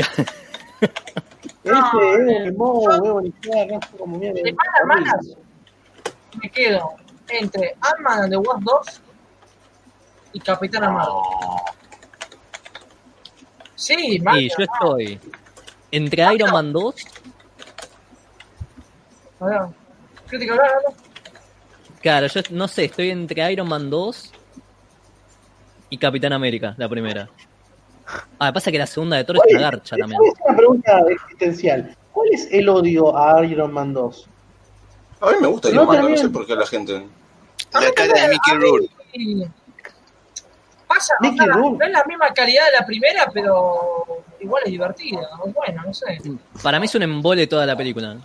Ese 1.62 1.72
es 1.72 2.46
el 2.46 2.54
modo, 2.54 3.02
huevo, 3.02 3.20
ni 3.20 3.32
siquiera 3.32 3.76
acá, 3.76 3.88
como 3.98 4.16
mierda. 4.18 4.40
De 4.42 4.52
malas, 4.52 4.86
malas. 4.86 5.36
Me 6.40 6.50
quedo 6.50 6.94
entre 7.28 7.76
Ant-Man 7.80 8.22
and 8.22 8.30
the 8.30 8.36
Wasp 8.38 8.62
2 8.62 9.02
y 10.32 10.40
Capitana 10.40 10.90
Marvel. 10.90 11.14
Sí, 13.74 14.16
Y 14.16 14.20
Marvel. 14.20 14.50
yo 14.56 14.64
estoy 14.64 15.20
entre 15.90 16.34
Iron 16.34 16.52
Man 16.52 16.72
2, 16.72 16.94
A 19.40 19.46
ver, 19.46 19.60
Crítica, 20.28 20.52
hablar, 20.52 20.68
hablar. 20.76 20.92
claro, 22.00 22.26
yo 22.28 22.40
no 22.50 22.68
sé, 22.68 22.84
estoy 22.84 23.10
entre 23.10 23.52
Iron 23.52 23.68
Man 23.68 23.88
2 23.90 24.32
y 25.90 25.98
Capitán 25.98 26.32
América, 26.32 26.74
la 26.76 26.88
primera. 26.88 27.28
Ah, 28.38 28.52
pasa 28.52 28.70
que 28.70 28.78
la 28.78 28.86
segunda 28.86 29.16
de 29.16 29.24
Thor 29.24 29.36
es 29.44 29.54
una 29.54 29.60
garcha 29.62 29.96
también. 29.96 30.20
es 30.24 30.32
una 30.46 30.56
pregunta 30.56 31.00
existencial. 31.08 31.96
¿Cuál 32.12 32.28
es 32.32 32.48
el 32.52 32.68
odio 32.68 33.16
a 33.16 33.44
Iron 33.44 33.72
Man 33.72 33.92
2? 33.94 34.26
A 35.22 35.26
mí 35.30 35.32
me 35.40 35.46
gusta 35.48 35.68
No 35.70 35.82
Iron 35.84 36.02
Man, 36.04 36.10
no 36.12 36.16
sé 36.16 36.28
por 36.28 36.46
qué 36.46 36.54
la 36.54 36.66
gente. 36.66 37.06
La 37.72 37.92
cara 37.92 38.12
de 38.22 38.28
Mickey 38.28 38.54
Rourke. 38.58 39.50
Pasa, 40.92 41.14
o 41.20 41.24
sea, 41.36 41.46
no 41.46 41.78
es 41.84 41.90
la 41.92 42.02
misma 42.04 42.34
calidad 42.34 42.64
de 42.66 42.72
la 42.80 42.84
primera, 42.84 43.30
pero 43.32 44.04
igual 44.40 44.62
es 44.64 44.70
divertida. 44.72 45.20
Bueno, 45.54 45.82
no 45.86 45.94
sé. 45.94 46.18
Para 46.62 46.80
mí 46.80 46.86
es 46.86 46.94
un 46.96 47.02
embole 47.04 47.46
toda 47.46 47.64
la 47.64 47.76
película. 47.76 48.16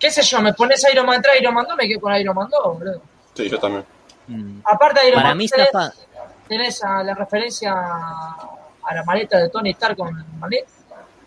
¿Qué 0.00 0.10
sé 0.10 0.22
yo? 0.22 0.40
Me 0.40 0.52
pones 0.52 0.84
Iron 0.92 1.06
Man 1.06 1.22
3, 1.22 1.40
Iron 1.40 1.54
Man 1.54 1.64
2, 1.68 1.76
me 1.76 1.86
quedo 1.88 2.00
con 2.00 2.14
Iron 2.16 2.34
Man 2.34 2.48
2, 2.50 2.78
boludo. 2.78 3.02
Sí, 3.34 3.48
yo 3.48 3.58
también. 3.58 3.84
Mm. 4.26 4.60
Aparte 4.64 5.00
de 5.00 5.08
Iron 5.08 5.16
Para 5.18 5.28
Man 5.28 5.38
mí 5.38 5.48
3, 5.48 5.68
zafa- 5.72 5.92
tenés 6.48 6.82
a 6.82 7.02
la 7.04 7.14
referencia 7.14 7.72
a 7.72 8.94
la 8.94 9.04
maleta 9.04 9.38
de 9.38 9.48
Tony 9.48 9.70
Stark 9.70 9.96
con 9.96 10.08
el 10.08 10.24
maleta. 10.38 10.70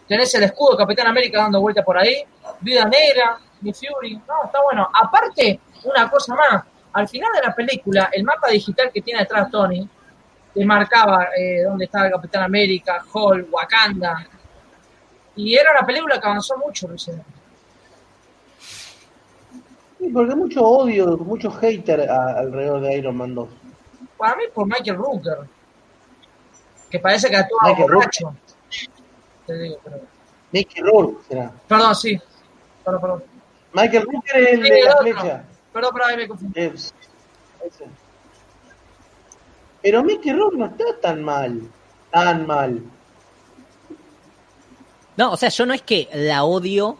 Tenés 0.07 0.33
el 0.35 0.43
escudo 0.43 0.71
de 0.71 0.77
Capitán 0.79 1.07
América 1.07 1.37
dando 1.41 1.61
vuelta 1.61 1.83
por 1.83 1.97
ahí. 1.97 2.21
Vida 2.59 2.83
Negra, 2.85 3.37
Nick 3.61 3.75
Fury. 3.75 4.15
No, 4.27 4.43
está 4.45 4.59
bueno. 4.61 4.89
Aparte, 4.93 5.59
una 5.85 6.09
cosa 6.09 6.35
más. 6.35 6.63
Al 6.93 7.07
final 7.07 7.31
de 7.33 7.47
la 7.47 7.55
película, 7.55 8.09
el 8.11 8.25
mapa 8.25 8.49
digital 8.49 8.91
que 8.93 9.01
tiene 9.01 9.21
detrás 9.21 9.49
Tony 9.49 9.87
te 10.53 10.65
marcaba 10.65 11.29
eh, 11.37 11.63
dónde 11.63 11.85
estaba 11.85 12.05
el 12.07 12.11
Capitán 12.11 12.43
América, 12.43 13.03
Hulk, 13.13 13.47
Wakanda. 13.53 14.27
Y 15.35 15.55
era 15.55 15.71
una 15.71 15.85
película 15.85 16.19
que 16.19 16.27
avanzó 16.27 16.57
mucho, 16.57 16.87
Luciano. 16.87 17.23
Sí, 19.99 20.09
porque 20.13 20.35
mucho 20.35 20.61
odio, 20.63 21.17
mucho 21.17 21.51
hater 21.51 22.09
a- 22.09 22.39
alrededor 22.39 22.81
de 22.81 22.97
Iron 22.97 23.15
Man 23.15 23.35
2. 23.35 23.49
Para 24.17 24.35
mí, 24.35 24.43
por 24.53 24.65
Michael 24.67 24.97
Rooker. 24.97 25.37
Que 26.89 26.99
parece 26.99 27.29
que 27.29 27.37
actúa 27.37 27.59
Michael 27.69 27.91
borracho. 27.93 28.35
Te 29.47 29.53
digo, 29.57 29.79
pero... 29.83 29.99
Mickey 30.51 30.83
Rourke 30.83 31.23
será. 31.29 31.49
Perdón, 31.67 31.95
sí. 31.95 32.19
Perdón, 32.83 33.01
perdón. 33.01 33.23
Michael 33.73 34.03
Rooker 34.03 34.35
es 34.43 34.49
el 34.51 34.63
de 34.63 34.83
la 34.83 34.97
flecha. 34.97 35.43
Perdón, 35.71 35.93
perdón, 35.93 36.09
ahí 36.11 36.17
me 36.17 36.27
confundí. 36.27 36.59
Es- 36.59 36.93
ese. 37.63 37.85
Pero 39.81 40.03
Mickey 40.03 40.31
Rourke 40.31 40.57
no 40.57 40.65
está 40.67 40.83
tan 41.01 41.23
mal. 41.23 41.61
Tan 42.11 42.45
mal. 42.45 42.81
No, 45.17 45.31
o 45.33 45.37
sea, 45.37 45.49
yo 45.49 45.65
no 45.65 45.73
es 45.73 45.81
que 45.81 46.07
la 46.13 46.43
odio, 46.43 46.97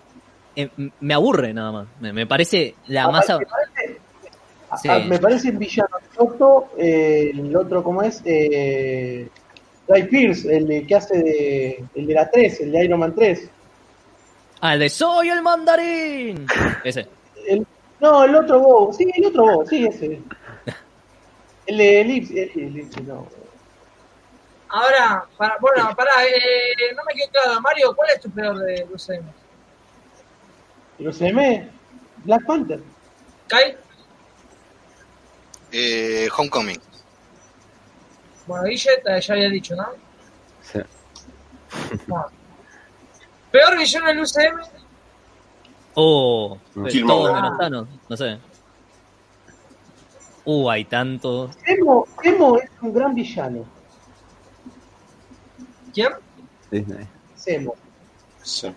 eh, 0.55 0.69
me 0.99 1.13
aburre 1.13 1.53
nada 1.53 1.71
más. 1.71 1.87
Me, 1.99 2.11
me 2.13 2.27
parece 2.27 2.75
la 2.87 3.05
Ah, 3.05 3.11
más... 3.11 3.27
me 3.29 3.45
parece, 3.45 4.01
Sí. 4.81 4.87
me 5.07 5.19
parece 5.19 5.51
villano 5.51 5.89
choto. 6.15 6.69
eh, 6.77 7.31
el 7.33 7.53
otro, 7.55 7.83
¿cómo 7.83 8.01
es? 8.03 8.21
Eh, 8.23 9.27
Guy 9.87 10.03
Pierce, 10.03 10.55
el 10.55 10.65
de- 10.65 10.87
que 10.87 10.95
hace 10.95 11.17
de, 11.21 11.83
el 11.93 12.07
de 12.07 12.13
la 12.13 12.29
3, 12.29 12.61
el 12.61 12.71
de 12.71 12.85
Iron 12.85 12.99
Man 13.01 13.13
3. 13.13 13.49
Ah, 14.61 14.73
el 14.75 14.79
de 14.79 14.89
Soy 14.89 15.27
el 15.29 15.41
mandarín. 15.41 16.45
Ese. 16.85 17.05
El- 17.47 17.65
no, 17.99 18.23
el 18.23 18.33
otro 18.35 18.59
Bob. 18.61 18.93
Sí, 18.93 19.05
el 19.13 19.25
otro 19.25 19.43
Bob, 19.43 19.67
sí, 19.67 19.85
ese. 19.85 20.21
El 21.72 21.77
de 21.77 22.03
Lips, 22.03 22.32
el, 22.32 22.38
el- 22.56 22.77
el- 22.98 23.08
no. 23.08 23.27
Ahora, 24.67 25.25
para, 25.38 25.58
bueno, 25.59 25.95
pará, 25.95 26.11
eh, 26.25 26.93
no 26.95 27.01
me 27.06 27.14
quedó 27.14 27.30
claro. 27.32 27.61
Mario, 27.61 27.95
¿cuál 27.95 28.09
es 28.14 28.19
tu 28.22 28.30
peor 28.30 28.58
de 28.59 28.85
UCM? 28.91 29.24
Pero 30.98 31.14
se 31.14 31.32
me. 31.32 31.69
Black 32.25 32.45
Panther. 32.45 32.82
¿Kai? 33.48 33.77
Eh, 35.72 36.27
Homecoming. 36.38 36.80
Bueno, 38.48 38.64
Guille, 38.66 38.98
te- 39.03 39.22
ya 39.22 39.33
había 39.33 39.50
dicho, 39.50 39.75
¿no? 39.75 39.88
Sí. 40.61 40.80
Bueno. 42.08 42.25
Peor 43.51 43.77
villano 43.77 44.08
del 44.08 44.19
UCM. 44.22 44.61
Oh, 45.93 46.58
Killmonger. 46.90 47.06
todo 47.06 47.33
menos 47.33 47.58
Thanos, 47.58 47.88
no 48.09 48.17
sé. 48.17 48.40
Uh, 50.45 50.69
hay 50.69 50.85
tanto. 50.85 51.49
Zemo, 51.65 52.07
Zemo 52.21 52.57
es 52.57 52.69
un 52.81 52.93
gran 52.93 53.13
villano. 53.13 53.65
¿Quién? 55.93 56.09
Disney. 56.69 57.07
Zemo. 57.37 57.75
Sí. 58.41 58.73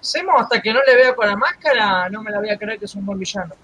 Semo, 0.00 0.38
hasta 0.38 0.60
que 0.60 0.72
no 0.72 0.80
le 0.86 0.94
vea 0.96 1.14
con 1.14 1.26
la 1.26 1.36
máscara, 1.36 2.08
no 2.10 2.22
me 2.22 2.30
la 2.30 2.38
voy 2.38 2.50
a 2.50 2.58
creer 2.58 2.78
que 2.78 2.84
es 2.84 2.94
un 2.94 3.06
buen 3.06 3.18
villano. 3.18 3.54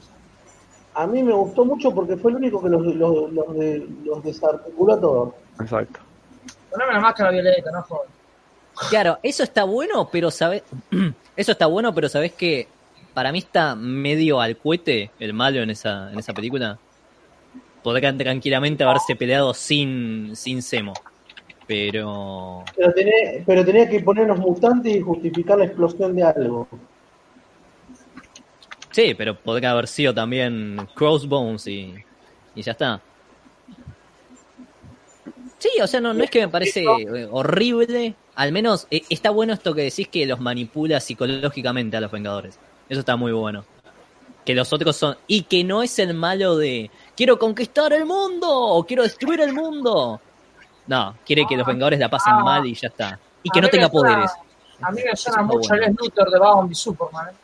A 0.95 1.07
mí 1.07 1.23
me 1.23 1.33
gustó 1.33 1.65
mucho 1.65 1.91
porque 1.95 2.17
fue 2.17 2.31
el 2.33 2.37
único 2.39 2.63
que 2.63 2.69
los, 2.69 2.83
los, 2.85 3.33
los, 3.33 3.55
de- 3.57 3.87
los 4.05 4.23
desarticuló 4.23 4.95
a 4.95 5.01
todos. 5.01 5.35
Exacto. 5.61 6.01
Poneme 6.71 6.93
la 6.95 7.01
máscara 7.01 7.31
violeta, 7.31 7.71
no 7.71 7.83
jodas. 7.83 8.09
Claro, 8.89 9.19
eso 9.23 9.43
está 9.43 9.65
bueno, 9.65 10.09
pero 10.11 10.31
sabes. 10.31 10.63
Eso 11.35 11.53
está 11.53 11.65
bueno, 11.65 11.95
pero 11.95 12.11
sabes 12.11 12.33
que 12.35 12.69
para 13.15 13.33
mí 13.33 13.39
está 13.39 13.75
medio 13.75 14.41
al 14.41 14.57
cohete 14.57 15.11
el 15.19 15.33
malo 15.33 15.63
en 15.63 15.71
esa, 15.71 16.13
en 16.13 16.19
esa 16.19 16.33
película. 16.33 16.79
Podrían 17.83 18.17
tranquilamente 18.17 18.85
haberse 18.85 19.17
peleado 19.17 19.55
sin, 19.55 20.37
sin 20.37 20.63
Semo. 20.63 20.93
Pero. 21.67 22.65
Pero 22.77 22.93
tenía, 22.93 23.45
pero 23.47 23.65
tenía 23.65 23.89
que 23.89 24.01
ponernos 24.01 24.39
mutantes 24.39 24.97
y 24.97 25.01
justificar 25.01 25.59
la 25.59 25.65
explosión 25.67 26.15
de 26.15 26.23
algo. 26.23 26.69
Sí, 28.91 29.15
pero 29.17 29.35
podría 29.39 29.71
haber 29.71 29.89
sido 29.89 30.13
también 30.13 30.89
Crossbones 30.95 31.67
y, 31.67 31.95
y 32.55 32.63
ya 32.63 32.73
está. 32.73 33.01
Sí, 35.59 35.71
o 35.81 35.87
sea, 35.87 36.01
no, 36.01 36.13
no 36.13 36.25
es 36.25 36.31
que 36.31 36.41
me 36.41 36.49
parece 36.49 36.85
horrible. 37.31 38.15
Al 38.35 38.53
menos 38.53 38.87
eh, 38.91 39.03
está 39.09 39.31
bueno 39.31 39.53
esto 39.53 39.75
que 39.75 39.83
decís 39.83 40.09
que 40.09 40.27
los 40.27 40.41
manipula 40.41 41.01
psicológicamente 41.01 41.97
a 41.97 42.01
los 42.01 42.11
Vengadores. 42.11 42.59
Eso 42.93 43.01
está 43.01 43.17
muy 43.17 43.33
bueno. 43.33 43.65
Que 44.45 44.55
los 44.55 44.71
otros 44.71 44.95
son. 44.95 45.17
Y 45.27 45.45
que 45.45 45.65
no 45.65 45.83
es 45.83 45.99
el 45.99 46.13
malo 46.13 46.59
de. 46.59 46.91
Quiero 47.17 47.39
conquistar 47.39 47.91
el 47.95 48.05
mundo 48.05 48.51
o 48.51 48.85
quiero 48.85 49.03
destruir 49.03 49.41
el 49.41 49.55
mundo. 49.55 50.21
No, 50.87 51.17
quiere 51.25 51.47
que 51.49 51.57
los 51.57 51.67
Vengadores 51.67 51.99
la 51.99 52.11
pasen 52.11 52.35
Ah. 52.35 52.45
mal 52.45 52.67
y 52.67 52.75
ya 52.75 52.89
está. 52.89 53.19
Y 53.43 53.49
que 53.49 53.63
no 53.63 53.69
tenga 53.69 53.89
poderes. 53.89 54.31
A 54.83 54.91
mí 54.91 55.01
me 55.03 55.17
suena 55.17 55.41
mucho 55.41 55.71
bueno. 55.71 55.87
el 55.87 55.97
Luthor 55.99 56.31
de 56.31 56.39
Batman 56.39 56.67
v 56.67 56.75
Superman. 56.75 57.29
¿eh? 57.31 57.35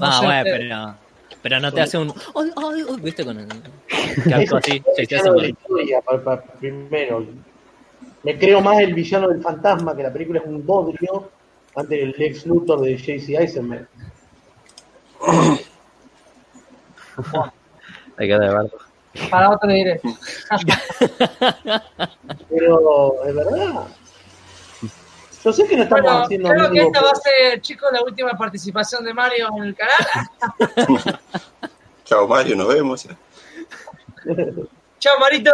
No 0.00 0.06
ah, 0.06 0.20
bueno, 0.20 0.38
ustedes. 0.40 0.58
pero. 0.58 0.94
Pero 1.40 1.60
no 1.60 1.72
te 1.72 1.80
hace 1.80 1.96
un. 1.98 2.08
Ay, 2.34 2.50
ay, 2.56 2.84
ay, 2.90 3.00
¿Viste? 3.00 3.24
Con 3.24 3.38
el. 3.38 3.46
Que 4.24 4.34
así. 4.34 4.82
Sí, 4.96 5.06
te 5.06 5.16
hace 5.16 5.30
mal. 5.30 5.48
historia, 5.48 6.02
primero. 6.58 7.24
Me 8.24 8.36
creo 8.36 8.60
más 8.60 8.80
el 8.80 8.94
villano 8.94 9.28
del 9.28 9.40
fantasma, 9.40 9.94
que 9.94 10.02
la 10.02 10.12
película 10.12 10.40
es 10.40 10.46
un 10.46 10.66
bodrio, 10.66 11.30
antes 11.78 11.98
del 11.98 12.14
Lex 12.18 12.46
Luthor 12.46 12.80
de 12.80 12.98
J.C. 12.98 13.36
Eisenberg. 13.36 13.86
Hay 18.16 18.28
que 18.28 18.38
verdad. 18.38 18.68
Para 19.30 19.50
otro 19.50 19.68
diré. 19.70 20.00
Pero, 22.48 23.14
de 23.24 23.32
verdad. 23.32 23.86
Yo 25.44 25.52
sé 25.52 25.68
que 25.68 25.76
no 25.76 25.84
estamos 25.84 26.02
Bueno, 26.02 26.24
haciendo 26.24 26.48
creo 26.48 26.70
que 26.70 26.80
esta 26.80 27.00
va 27.00 27.10
a 27.10 27.14
ser, 27.14 27.60
chicos, 27.60 27.88
la 27.92 28.02
última 28.02 28.32
participación 28.32 29.04
de 29.04 29.14
Mario 29.14 29.48
en 29.56 29.64
el 29.64 29.76
canal. 29.76 29.96
Chao 32.04 32.26
Mario, 32.26 32.56
nos 32.56 32.68
vemos. 32.68 33.06
Chao, 34.98 35.18
Marito. 35.20 35.52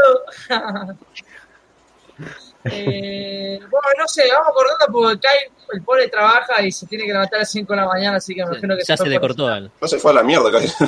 Eh, 2.65 3.59
bueno, 3.60 3.86
no 3.99 4.09
sé, 4.09 4.23
vamos 4.33 4.52
cortando 4.55 4.86
porque 4.93 5.20
Kai, 5.20 5.36
el 5.73 5.83
pobre 5.83 6.09
trabaja 6.09 6.62
y 6.62 6.73
se 6.73 6.86
tiene 6.86 7.05
que 7.05 7.12
levantar 7.12 7.36
a 7.36 7.39
las 7.41 7.51
5 7.51 7.73
de 7.73 7.81
la 7.81 7.86
mañana, 7.86 8.17
así 8.17 8.34
que 8.34 8.43
me 8.43 8.52
imagino 8.52 8.76
que 8.76 8.83
Ya 8.84 8.97
se 8.97 9.02
fue 9.05 9.10
le 9.10 9.20
cortó 9.20 9.52
él. 9.55 9.70
No 9.81 9.89
se 9.89 9.99
fue 9.99 10.10
a 10.12 10.15
la 10.15 10.23
mierda, 10.23 10.51
casi. 10.51 10.68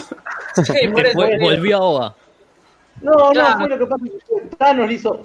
Sí, 0.64 0.88
por 0.88 1.04
eso. 1.04 1.18
Vol- 1.18 1.38
Volvió 1.40 1.76
a 1.76 1.80
OVA. 1.82 2.14
No, 3.02 3.32
no, 3.32 3.58
fue 3.58 3.68
lo 3.68 3.78
que 3.78 3.86
pasa 3.86 4.04
que 4.04 4.56
Thanos 4.56 4.88
le 4.88 4.94
hizo. 4.94 5.20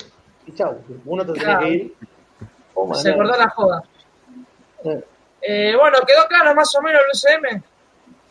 Y 0.46 0.52
chau, 0.54 0.78
uno 1.06 1.26
te 1.26 1.34
Claro. 1.40 1.60
tiene 1.60 1.78
que 1.78 1.84
ir. 1.86 1.94
Oh, 2.74 2.94
Se 2.96 3.16
cortó 3.16 3.38
la 3.38 3.50
joda. 3.50 3.84
eh, 4.84 5.02
Eh, 5.44 5.76
bueno, 5.80 5.98
quedó 6.06 6.28
claro 6.28 6.54
más 6.54 6.76
o 6.76 6.82
menos 6.82 7.02
el 7.02 7.12
UCM. 7.40 7.64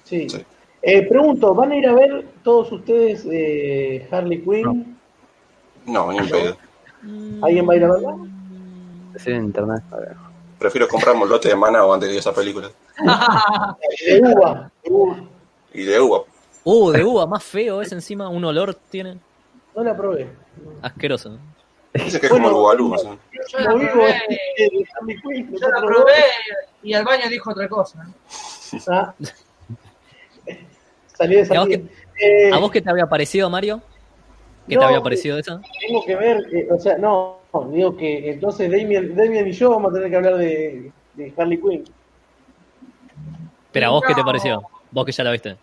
Sí. 0.05 0.29
Sí. 0.29 0.45
Eh, 0.83 1.07
pregunto, 1.09 1.55
¿van 1.55 1.73
a 1.73 1.77
ir 1.77 1.87
a 1.89 1.95
ver 1.95 2.25
todos 2.45 2.71
ustedes 2.73 3.27
eh, 3.31 4.07
Harley 4.11 4.43
Quinn? 4.43 4.99
No, 5.87 6.13
ni 6.13 6.19
en 6.19 6.29
pedo. 6.29 6.57
¿Alguien 7.43 7.69
va 7.69 7.73
a 7.73 7.77
ir 7.77 7.85
a 7.85 7.93
verla? 7.93 8.17
Sí, 9.17 9.31
en 9.31 9.45
internet. 9.45 9.83
a 9.91 9.97
ver. 9.97 10.17
Prefiero 10.59 10.87
comprar 10.89 11.17
un 11.17 11.29
lote 11.29 11.49
de 11.49 11.57
mana 11.57 11.85
o 11.85 11.93
antes 11.93 12.11
de 12.11 12.19
esa 12.19 12.35
película. 12.35 12.69
De 12.99 14.21
uva. 14.23 14.71
de 14.85 14.91
uva. 14.91 15.17
Y 15.73 15.85
de 15.85 16.01
uva. 16.01 16.23
Uh, 16.65 16.91
de 16.91 17.03
uva, 17.03 17.27
más 17.27 17.43
feo 17.43 17.81
es 17.81 17.91
encima, 17.93 18.29
un 18.29 18.45
olor 18.45 18.75
tiene 18.75 19.17
No 19.75 19.83
la 19.83 19.97
probé. 19.97 20.29
asqueroso. 20.83 21.39
Dice 21.95 22.21
que 22.21 22.27
es 22.27 22.33
Bueno, 22.33 22.51
como 22.53 22.71
el 22.73 22.79
Bugalú. 22.83 22.99
¿sí? 22.99 23.09
Yo 23.53 23.59
la 23.61 23.71
probé, 23.75 24.15
yo 25.59 25.69
la 25.69 25.81
probé 25.81 26.13
y 26.83 26.93
al 26.93 27.05
baño 27.05 27.29
dijo 27.31 27.51
otra 27.51 27.69
cosa. 27.69 28.07
Ah. 28.89 29.15
Salió 31.17 31.45
de 31.45 31.55
¿Y 31.55 31.57
a 31.57 31.61
vos. 31.61 31.69
Eh, 32.23 32.51
¿A 32.53 32.59
vos 32.59 32.71
qué 32.71 32.83
te 32.83 32.91
había 32.91 33.07
parecido, 33.09 33.49
Mario? 33.49 33.81
¿Qué 34.71 34.77
No, 34.77 34.83
te 34.83 34.87
había 34.87 35.03
parecido 35.03 35.37
eso? 35.37 35.61
Tengo 35.85 36.05
que 36.07 36.15
ver, 36.15 36.37
eh, 36.55 36.69
o 36.71 36.79
sea, 36.79 36.97
no, 36.97 37.43
digo 37.73 37.97
que 37.97 38.31
entonces 38.31 38.71
Damien, 38.71 39.17
Damien 39.17 39.49
y 39.49 39.53
yo 39.53 39.71
vamos 39.71 39.91
a 39.91 39.95
tener 39.95 40.11
que 40.11 40.17
hablar 40.17 40.37
de, 40.37 40.93
de 41.15 41.35
Harley 41.37 41.61
Quinn. 41.61 41.85
Pero 43.73 43.87
a 43.87 43.91
vos 43.91 44.05
qué 44.07 44.15
te 44.15 44.23
pareció? 44.23 44.63
Vos 44.93 45.05
que 45.05 45.11
ya 45.11 45.25
la 45.25 45.33
viste. 45.33 45.57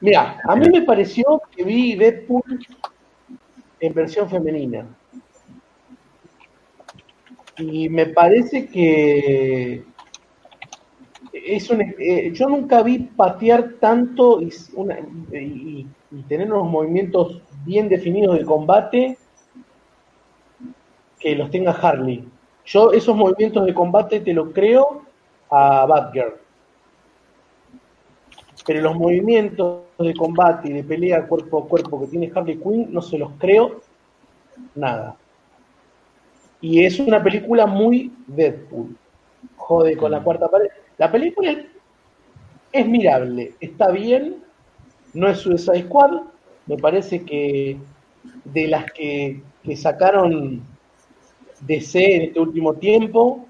Mira, 0.00 0.40
a 0.44 0.54
mí 0.54 0.68
me 0.70 0.82
pareció 0.82 1.42
que 1.50 1.64
vi 1.64 1.96
Deadpool 1.96 2.42
en 3.80 3.94
versión 3.94 4.30
femenina. 4.30 4.86
Y 7.56 7.88
me 7.88 8.06
parece 8.06 8.68
que 8.68 9.82
es 11.32 11.68
un, 11.70 11.80
eh, 11.80 12.30
yo 12.32 12.48
nunca 12.48 12.80
vi 12.84 13.00
patear 13.16 13.74
tanto 13.80 14.40
y, 14.40 14.50
una- 14.74 15.00
y- 15.32 15.88
y 16.12 16.22
tener 16.28 16.52
unos 16.52 16.70
movimientos 16.70 17.42
bien 17.64 17.88
definidos 17.88 18.38
de 18.38 18.44
combate 18.44 19.18
que 21.18 21.34
los 21.34 21.50
tenga 21.50 21.72
Harley. 21.72 22.24
Yo 22.64 22.92
esos 22.92 23.16
movimientos 23.16 23.64
de 23.64 23.74
combate 23.74 24.20
te 24.20 24.32
los 24.32 24.50
creo 24.52 25.02
a 25.50 25.86
Batgirl. 25.86 26.34
Pero 28.66 28.82
los 28.82 28.96
movimientos 28.96 29.84
de 29.98 30.14
combate 30.14 30.68
y 30.68 30.72
de 30.74 30.84
pelea 30.84 31.26
cuerpo 31.26 31.62
a 31.64 31.68
cuerpo 31.68 32.00
que 32.00 32.06
tiene 32.08 32.30
Harley 32.34 32.58
Quinn 32.58 32.92
no 32.92 33.00
se 33.00 33.16
los 33.16 33.30
creo 33.38 33.80
nada. 34.74 35.16
Y 36.60 36.84
es 36.84 36.98
una 36.98 37.22
película 37.22 37.66
muy 37.66 38.12
Deadpool. 38.26 38.96
Jode 39.56 39.96
con 39.96 40.10
la 40.10 40.22
cuarta 40.22 40.48
pared. 40.48 40.68
La 40.98 41.10
película 41.10 41.54
es 42.72 42.86
mirable, 42.86 43.54
está 43.60 43.90
bien, 43.90 44.42
no 45.14 45.28
es 45.28 45.38
Suicide 45.38 45.84
Squad, 45.84 46.22
me 46.68 46.76
parece 46.76 47.24
que 47.24 47.76
de 48.44 48.68
las 48.68 48.92
que, 48.92 49.42
que 49.64 49.76
sacaron 49.76 50.62
DC 51.60 52.16
en 52.16 52.22
este 52.22 52.40
último 52.40 52.74
tiempo, 52.74 53.46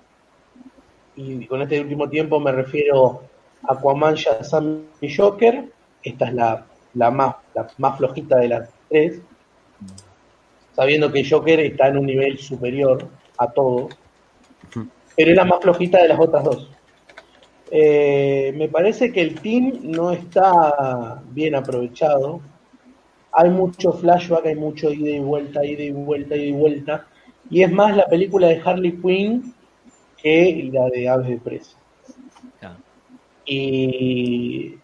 y 1.16 1.44
con 1.46 1.60
este 1.62 1.80
último 1.80 2.08
tiempo 2.08 2.38
me 2.40 2.52
refiero 2.52 3.22
a 3.64 3.72
Aquaman, 3.74 4.14
Shazam 4.14 4.84
y 5.00 5.14
Joker, 5.14 5.64
esta 6.02 6.28
es 6.28 6.34
la, 6.34 6.64
la, 6.94 7.10
más, 7.10 7.36
la 7.54 7.68
más 7.78 7.98
flojita 7.98 8.38
de 8.38 8.48
las 8.48 8.70
tres, 8.88 9.20
sabiendo 10.74 11.10
que 11.12 11.28
Joker 11.28 11.60
está 11.60 11.88
en 11.88 11.98
un 11.98 12.06
nivel 12.06 12.38
superior 12.38 13.08
a 13.36 13.48
todo, 13.48 13.88
pero 15.16 15.30
es 15.30 15.36
la 15.36 15.44
más 15.44 15.60
flojita 15.60 16.00
de 16.00 16.08
las 16.08 16.20
otras 16.20 16.44
dos. 16.44 16.70
Eh, 17.70 18.54
me 18.56 18.68
parece 18.68 19.12
que 19.12 19.20
el 19.20 19.40
team 19.40 19.80
no 19.82 20.12
está 20.12 21.20
bien 21.30 21.54
aprovechado. 21.54 22.40
Hay 23.32 23.50
mucho 23.50 23.92
flashback, 23.92 24.46
hay 24.46 24.54
mucho 24.56 24.92
ida 24.92 25.10
y 25.10 25.20
vuelta, 25.20 25.64
ida 25.64 25.82
y 25.82 25.90
vuelta, 25.90 26.36
ida 26.36 26.44
y 26.46 26.52
vuelta. 26.52 27.06
Y 27.50 27.62
es 27.62 27.70
más 27.70 27.96
la 27.96 28.06
película 28.06 28.48
de 28.48 28.60
Harley 28.64 28.92
Quinn 29.00 29.54
que 30.16 30.70
la 30.72 30.88
de 30.88 31.08
Aves 31.08 31.28
de 31.28 31.36
Presa. 31.38 31.76
Claro. 32.58 32.76
Y 33.46 34.74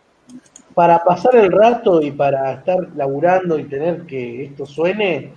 para 0.74 1.02
pasar 1.04 1.36
el 1.36 1.52
rato 1.52 2.02
y 2.02 2.10
para 2.10 2.52
estar 2.52 2.78
laburando 2.96 3.58
y 3.58 3.64
tener 3.64 4.02
que 4.06 4.44
esto 4.44 4.66
suene, 4.66 5.32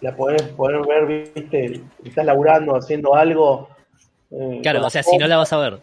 la 0.00 0.14
poder, 0.14 0.54
poder 0.54 0.82
ver, 0.86 1.32
viste, 1.34 1.80
estás 2.04 2.24
laburando, 2.24 2.76
haciendo 2.76 3.14
algo. 3.14 3.68
eh, 4.30 4.60
Claro, 4.62 4.86
o 4.86 4.90
sea, 4.90 5.02
si 5.02 5.16
no 5.16 5.26
la 5.26 5.36
vas 5.38 5.52
a 5.52 5.58
ver. 5.58 5.74
o 5.74 5.80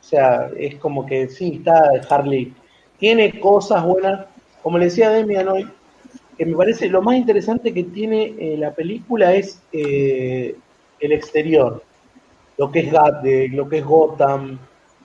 sea, 0.00 0.50
es 0.56 0.76
como 0.76 1.04
que 1.04 1.28
sí, 1.28 1.56
está 1.58 1.90
Harley. 2.08 2.54
Tiene 2.98 3.38
cosas 3.40 3.84
buenas, 3.84 4.26
como 4.62 4.78
le 4.78 4.86
decía 4.86 5.10
Demian 5.10 5.48
hoy, 5.48 5.68
que 6.36 6.46
me 6.46 6.56
parece 6.56 6.88
lo 6.88 7.02
más 7.02 7.16
interesante 7.16 7.72
que 7.74 7.84
tiene 7.84 8.34
eh, 8.38 8.56
la 8.58 8.72
película 8.72 9.34
es 9.34 9.62
eh, 9.72 10.56
el 10.98 11.12
exterior. 11.12 11.82
lo 12.56 12.70
que 12.70 12.80
es 12.80 12.92
Gat, 12.92 13.22
de, 13.22 13.48
lo 13.48 13.68
que 13.68 13.78
es 13.78 13.84
Gotham, 13.84 14.58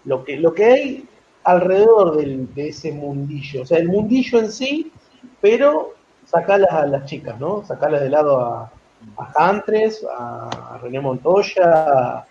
lo 0.06 0.24
que, 0.24 0.38
lo 0.38 0.54
que 0.54 0.66
hay 0.66 1.06
alrededor 1.44 2.18
de 2.18 2.70
ese 2.70 2.92
mundillo. 2.92 3.62
O 3.62 3.66
sea, 3.66 3.78
el 3.78 3.88
mundillo 3.88 4.40
en 4.40 4.52
sí, 4.52 4.92
pero 5.42 5.94
sacarlas 6.26 6.72
a 6.72 6.86
las 6.86 7.06
chicas, 7.06 7.40
¿no? 7.40 7.64
Sacarlas 7.66 8.02
de 8.02 8.10
lado 8.10 8.40
a, 8.40 8.72
a 9.18 9.52
Huntress, 9.52 10.06
a 10.18 10.80
René 10.82 11.00
Montoya, 11.00 11.64
a, 11.64 12.28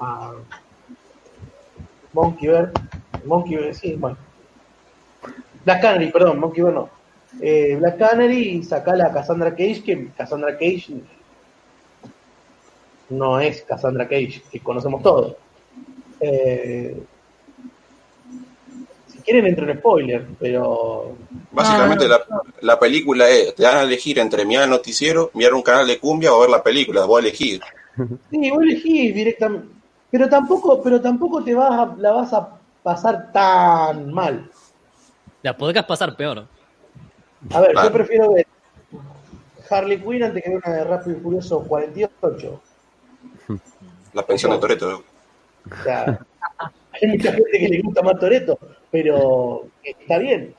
a 0.00 0.32
Monkey 2.12 2.48
Bear, 2.48 2.72
Monkey 3.24 3.56
Bear, 3.56 3.74
sí, 3.74 3.94
bueno. 3.94 4.16
Black 5.66 5.82
Canary, 5.82 6.12
perdón, 6.12 6.38
Monkey 6.38 6.62
Bear 6.62 6.74
no. 6.74 6.88
Eh, 7.40 7.74
Black 7.76 7.98
Canary 7.98 8.50
y 8.50 8.62
sacarla 8.62 9.06
a 9.06 9.12
Cassandra 9.12 9.50
Cage, 9.50 9.82
que 9.84 10.08
Cassandra 10.16 10.52
Cage 10.52 10.94
no 13.10 13.40
es 13.40 13.62
Cassandra 13.62 14.06
Cage, 14.06 14.42
que 14.50 14.60
conocemos 14.60 15.02
todos. 15.02 15.34
Eh, 16.20 16.96
si 19.08 19.18
quieren 19.18 19.46
entro 19.46 19.68
en 19.68 19.78
spoiler, 19.78 20.24
pero 20.38 21.16
Básicamente 21.50 22.06
la, 22.06 22.24
la 22.60 22.78
película 22.78 23.28
es, 23.28 23.52
te 23.56 23.64
dan 23.64 23.78
a 23.78 23.82
elegir 23.82 24.20
entre 24.20 24.44
mirar 24.44 24.64
el 24.64 24.70
noticiero, 24.70 25.32
mirar 25.34 25.54
un 25.54 25.62
canal 25.62 25.88
de 25.88 25.98
cumbia 25.98 26.32
o 26.32 26.38
ver 26.38 26.50
la 26.50 26.62
película, 26.62 27.06
vos 27.06 27.18
elegir. 27.18 27.60
sí, 28.30 28.50
vos 28.50 28.62
elegís 28.62 29.12
directamente, 29.12 29.66
pero 30.12 30.28
tampoco, 30.28 30.80
pero 30.80 31.00
tampoco 31.00 31.42
te 31.42 31.56
vas 31.56 31.72
a, 31.72 31.96
la 31.98 32.12
vas 32.12 32.32
a 32.32 32.56
pasar 32.84 33.32
tan 33.32 34.12
mal. 34.12 34.48
La 35.46 35.56
podrías 35.56 35.84
pasar 35.84 36.16
peor. 36.16 36.44
A 37.50 37.60
ver, 37.60 37.70
yo 37.80 37.92
prefiero 37.92 38.32
ver 38.32 38.48
Harley 39.70 40.00
Quinn 40.00 40.24
antes 40.24 40.42
que 40.42 40.50
ver 40.50 40.60
una 40.64 40.74
de 40.74 40.82
Rápido 40.82 41.18
y 41.18 41.20
Furioso 41.20 41.62
48. 41.62 42.60
La 44.12 44.26
pensión 44.26 44.50
de 44.50 44.58
Toreto. 44.58 45.04
O 45.70 45.84
sea, 45.84 46.18
hay 46.90 47.08
mucha 47.08 47.30
gente 47.30 47.58
que 47.60 47.68
le 47.68 47.80
gusta 47.80 48.02
más 48.02 48.18
Toreto, 48.18 48.58
pero 48.90 49.68
está 49.84 50.18
bien. 50.18 50.52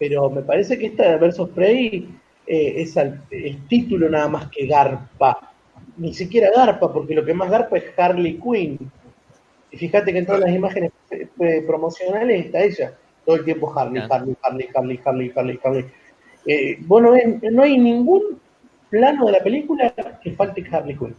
Pero 0.00 0.28
me 0.28 0.42
parece 0.42 0.76
que 0.76 0.86
esta 0.86 1.12
de 1.12 1.18
Versus 1.18 1.50
Prey 1.50 2.08
eh, 2.44 2.74
es 2.78 2.96
el 2.96 3.64
título 3.68 4.10
nada 4.10 4.26
más 4.26 4.50
que 4.50 4.66
garpa. 4.66 5.52
Ni 5.98 6.12
siquiera 6.12 6.50
garpa, 6.50 6.92
porque 6.92 7.14
lo 7.14 7.24
que 7.24 7.32
más 7.32 7.48
garpa 7.48 7.76
es 7.76 7.96
Harley 7.96 8.40
Quinn. 8.40 8.90
Y 9.70 9.76
fíjate 9.76 10.12
que 10.12 10.18
en 10.18 10.26
todas 10.26 10.40
las 10.40 10.50
imágenes 10.50 10.90
eh, 11.10 11.62
promocionales 11.64 12.46
está 12.46 12.60
ella. 12.64 12.98
Todo 13.24 13.36
el 13.36 13.44
tiempo 13.44 13.72
Harley. 13.76 14.02
Harley, 14.10 14.36
Harley, 14.42 14.68
Harley, 14.74 15.00
Harley, 15.04 15.32
Harley, 15.34 15.60
Harley. 15.62 15.90
Eh, 16.46 16.76
vos 16.80 17.02
no, 17.02 17.12
no 17.52 17.62
hay 17.62 17.78
ningún 17.78 18.40
plano 18.90 19.26
de 19.26 19.32
la 19.32 19.38
película 19.38 19.94
que 20.22 20.32
falte 20.32 20.64
Harley 20.70 20.96
Quinn. 20.96 21.14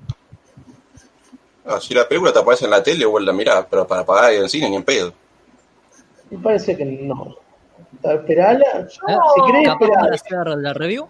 Ah, 1.65 1.79
si 1.79 1.93
la 1.93 2.07
película 2.07 2.33
te 2.33 2.39
aparece 2.39 2.65
en 2.65 2.71
la 2.71 2.83
tele, 2.83 3.05
vos 3.05 3.21
la 3.21 3.31
mirás, 3.31 3.65
pero 3.69 3.87
para 3.87 4.05
pagar 4.05 4.25
ahí 4.25 4.35
en 4.37 4.43
el 4.43 4.49
cine 4.49 4.69
ni 4.69 4.75
en 4.75 4.83
pedo. 4.83 5.13
Me 6.29 6.37
parece 6.39 6.75
que 6.75 6.83
no. 6.83 7.37
Esperala. 8.03 8.65
¿Eh? 8.81 8.87
Si 8.89 9.51
querés, 9.51 9.67
Capaz 9.69 9.87
para 9.87 10.13
hacer 10.13 10.47
la 10.57 10.73
review. 10.73 11.07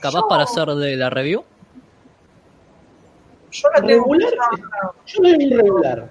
Capaz 0.00 0.20
Yo- 0.20 0.28
para 0.28 0.42
hacer 0.42 0.66
de 0.68 0.96
la 0.96 1.10
review. 1.10 1.44
Yo 3.52 3.68
la 3.68 3.86
tengo 3.86 4.04
Regular, 4.12 4.32
yo 5.06 5.22
no 5.22 5.38
vi 5.38 5.54
regular. 5.54 6.08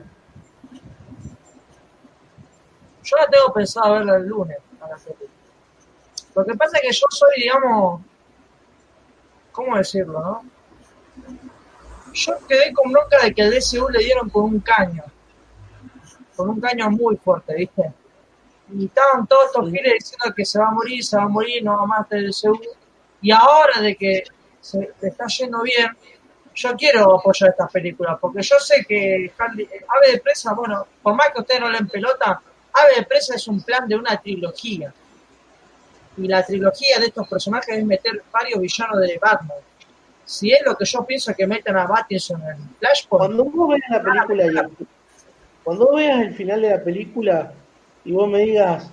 Yo 3.03 3.17
la 3.17 3.27
tengo 3.27 3.53
pensada 3.53 3.91
verla 3.91 4.17
el 4.17 4.27
lunes. 4.27 4.57
a 4.82 4.88
la 4.90 4.98
serie. 4.98 5.27
Lo 6.35 6.45
que 6.45 6.56
pasa 6.56 6.77
es 6.77 6.82
que 6.83 6.91
yo 6.93 7.06
soy, 7.09 7.30
digamos, 7.38 8.01
¿cómo 9.51 9.77
decirlo, 9.77 10.19
no? 10.19 10.43
Yo 12.14 12.33
quedé 12.48 12.73
con 12.73 12.91
bronca 12.91 13.23
de 13.23 13.33
que 13.33 13.41
al 13.43 13.51
DCU 13.51 13.90
le 13.90 13.99
dieron 13.99 14.30
con 14.30 14.43
un 14.43 14.59
caño. 14.59 15.03
Con 16.35 16.49
un 16.49 16.59
caño 16.59 16.90
muy 16.91 17.15
fuerte, 17.17 17.56
¿viste? 17.56 17.93
Y 18.73 18.85
estaban 18.85 19.25
todos 19.27 19.45
estos 19.45 19.65
giles 19.69 19.93
diciendo 19.99 20.33
que 20.35 20.45
se 20.45 20.59
va 20.59 20.67
a 20.67 20.72
morir, 20.72 21.03
se 21.03 21.17
va 21.17 21.23
a 21.23 21.27
morir, 21.27 21.64
no 21.64 21.77
va 21.77 21.85
más 21.85 22.09
del 22.09 22.27
DCU. 22.27 22.59
Y 23.22 23.32
ahora 23.32 23.80
de 23.82 23.95
que 23.95 24.23
se 24.59 24.93
está 25.01 25.27
yendo 25.27 25.61
bien, 25.61 25.88
yo 26.56 26.73
quiero 26.75 27.19
apoyar 27.19 27.49
estas 27.51 27.72
películas, 27.72 28.17
porque 28.19 28.41
yo 28.41 28.56
sé 28.59 28.85
que 28.88 29.32
Harley- 29.38 29.67
eh, 29.72 29.85
Ave 29.88 30.11
de 30.14 30.19
Presa, 30.19 30.53
bueno, 30.53 30.85
por 31.01 31.15
más 31.15 31.30
que 31.33 31.41
ustedes 31.41 31.61
no 31.61 31.69
le 31.69 31.80
den 31.80 31.88
pelota, 31.88 32.41
Ave 32.74 32.95
de 32.98 33.03
Presa 33.06 33.35
es 33.35 33.48
un 33.48 33.61
plan 33.61 33.88
de 33.88 33.95
una 33.95 34.18
trilogía. 34.19 34.93
Y 36.18 36.27
la 36.27 36.45
trilogía 36.45 37.00
de 37.00 37.08
estos 37.08 37.27
personajes 37.27 37.77
es 37.77 37.85
meter 37.85 38.24
varios 38.32 38.60
villanos 38.60 39.00
de 39.02 39.18
Batman. 39.19 39.58
Si 40.26 40.52
es 40.52 40.60
lo 40.66 40.76
que 40.76 40.85
yo 40.85 41.03
pienso 41.06 41.34
que 41.35 41.45
metan 41.48 41.77
a 41.77 41.85
Battinson 41.88 42.42
en 42.42 42.76
Flashpoint, 42.80 43.35
Cuando 43.35 43.43
vos 43.45 43.69
veas 43.69 43.90
la 43.90 44.02
película 44.03 44.45
y 44.45 44.48
el- 44.58 44.88
cuando 45.64 45.85
vos 45.88 45.95
veas 45.95 46.22
el 46.22 46.34
final 46.35 46.61
de 46.61 46.69
la 46.69 46.84
película 46.84 47.53
y 48.06 48.11
vos 48.11 48.27
me 48.30 48.40
digas, 48.40 48.90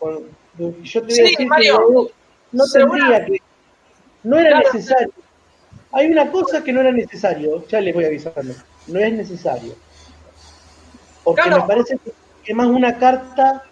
yo 0.00 0.22
te 0.56 0.62
voy 0.62 1.10
Sí, 1.10 1.20
a 1.20 1.24
decir 1.24 1.36
que 1.38 1.46
Mario, 1.46 1.80
no, 1.90 2.06
no 2.52 2.64
tendría 2.72 3.24
que, 3.26 3.42
no 4.24 4.38
era 4.38 4.50
Claro. 4.60 4.72
necesario. 4.72 5.12
Hay 5.92 6.10
una 6.10 6.30
cosa 6.30 6.62
que 6.62 6.72
no 6.72 6.80
era 6.80 6.92
necesario, 6.92 7.66
ya 7.66 7.80
les 7.80 7.94
voy 7.94 8.04
avisando, 8.04 8.54
no 8.88 9.00
es 9.00 9.12
necesario. 9.12 9.74
Porque 11.24 11.42
Claro. 11.42 11.62
me 11.62 11.68
parece 11.68 11.98
que 11.98 12.12
quemas 12.48 12.68
una 12.68 12.96
carta, 12.96 13.62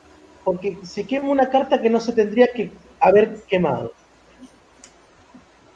porque 0.44 0.76
se 0.82 1.06
quema 1.06 1.30
una 1.30 1.48
carta 1.48 1.80
que 1.80 1.88
no 1.88 1.98
se 1.98 2.12
tendría 2.12 2.48
que 2.48 2.70
haber 3.00 3.42
quemado. 3.44 3.94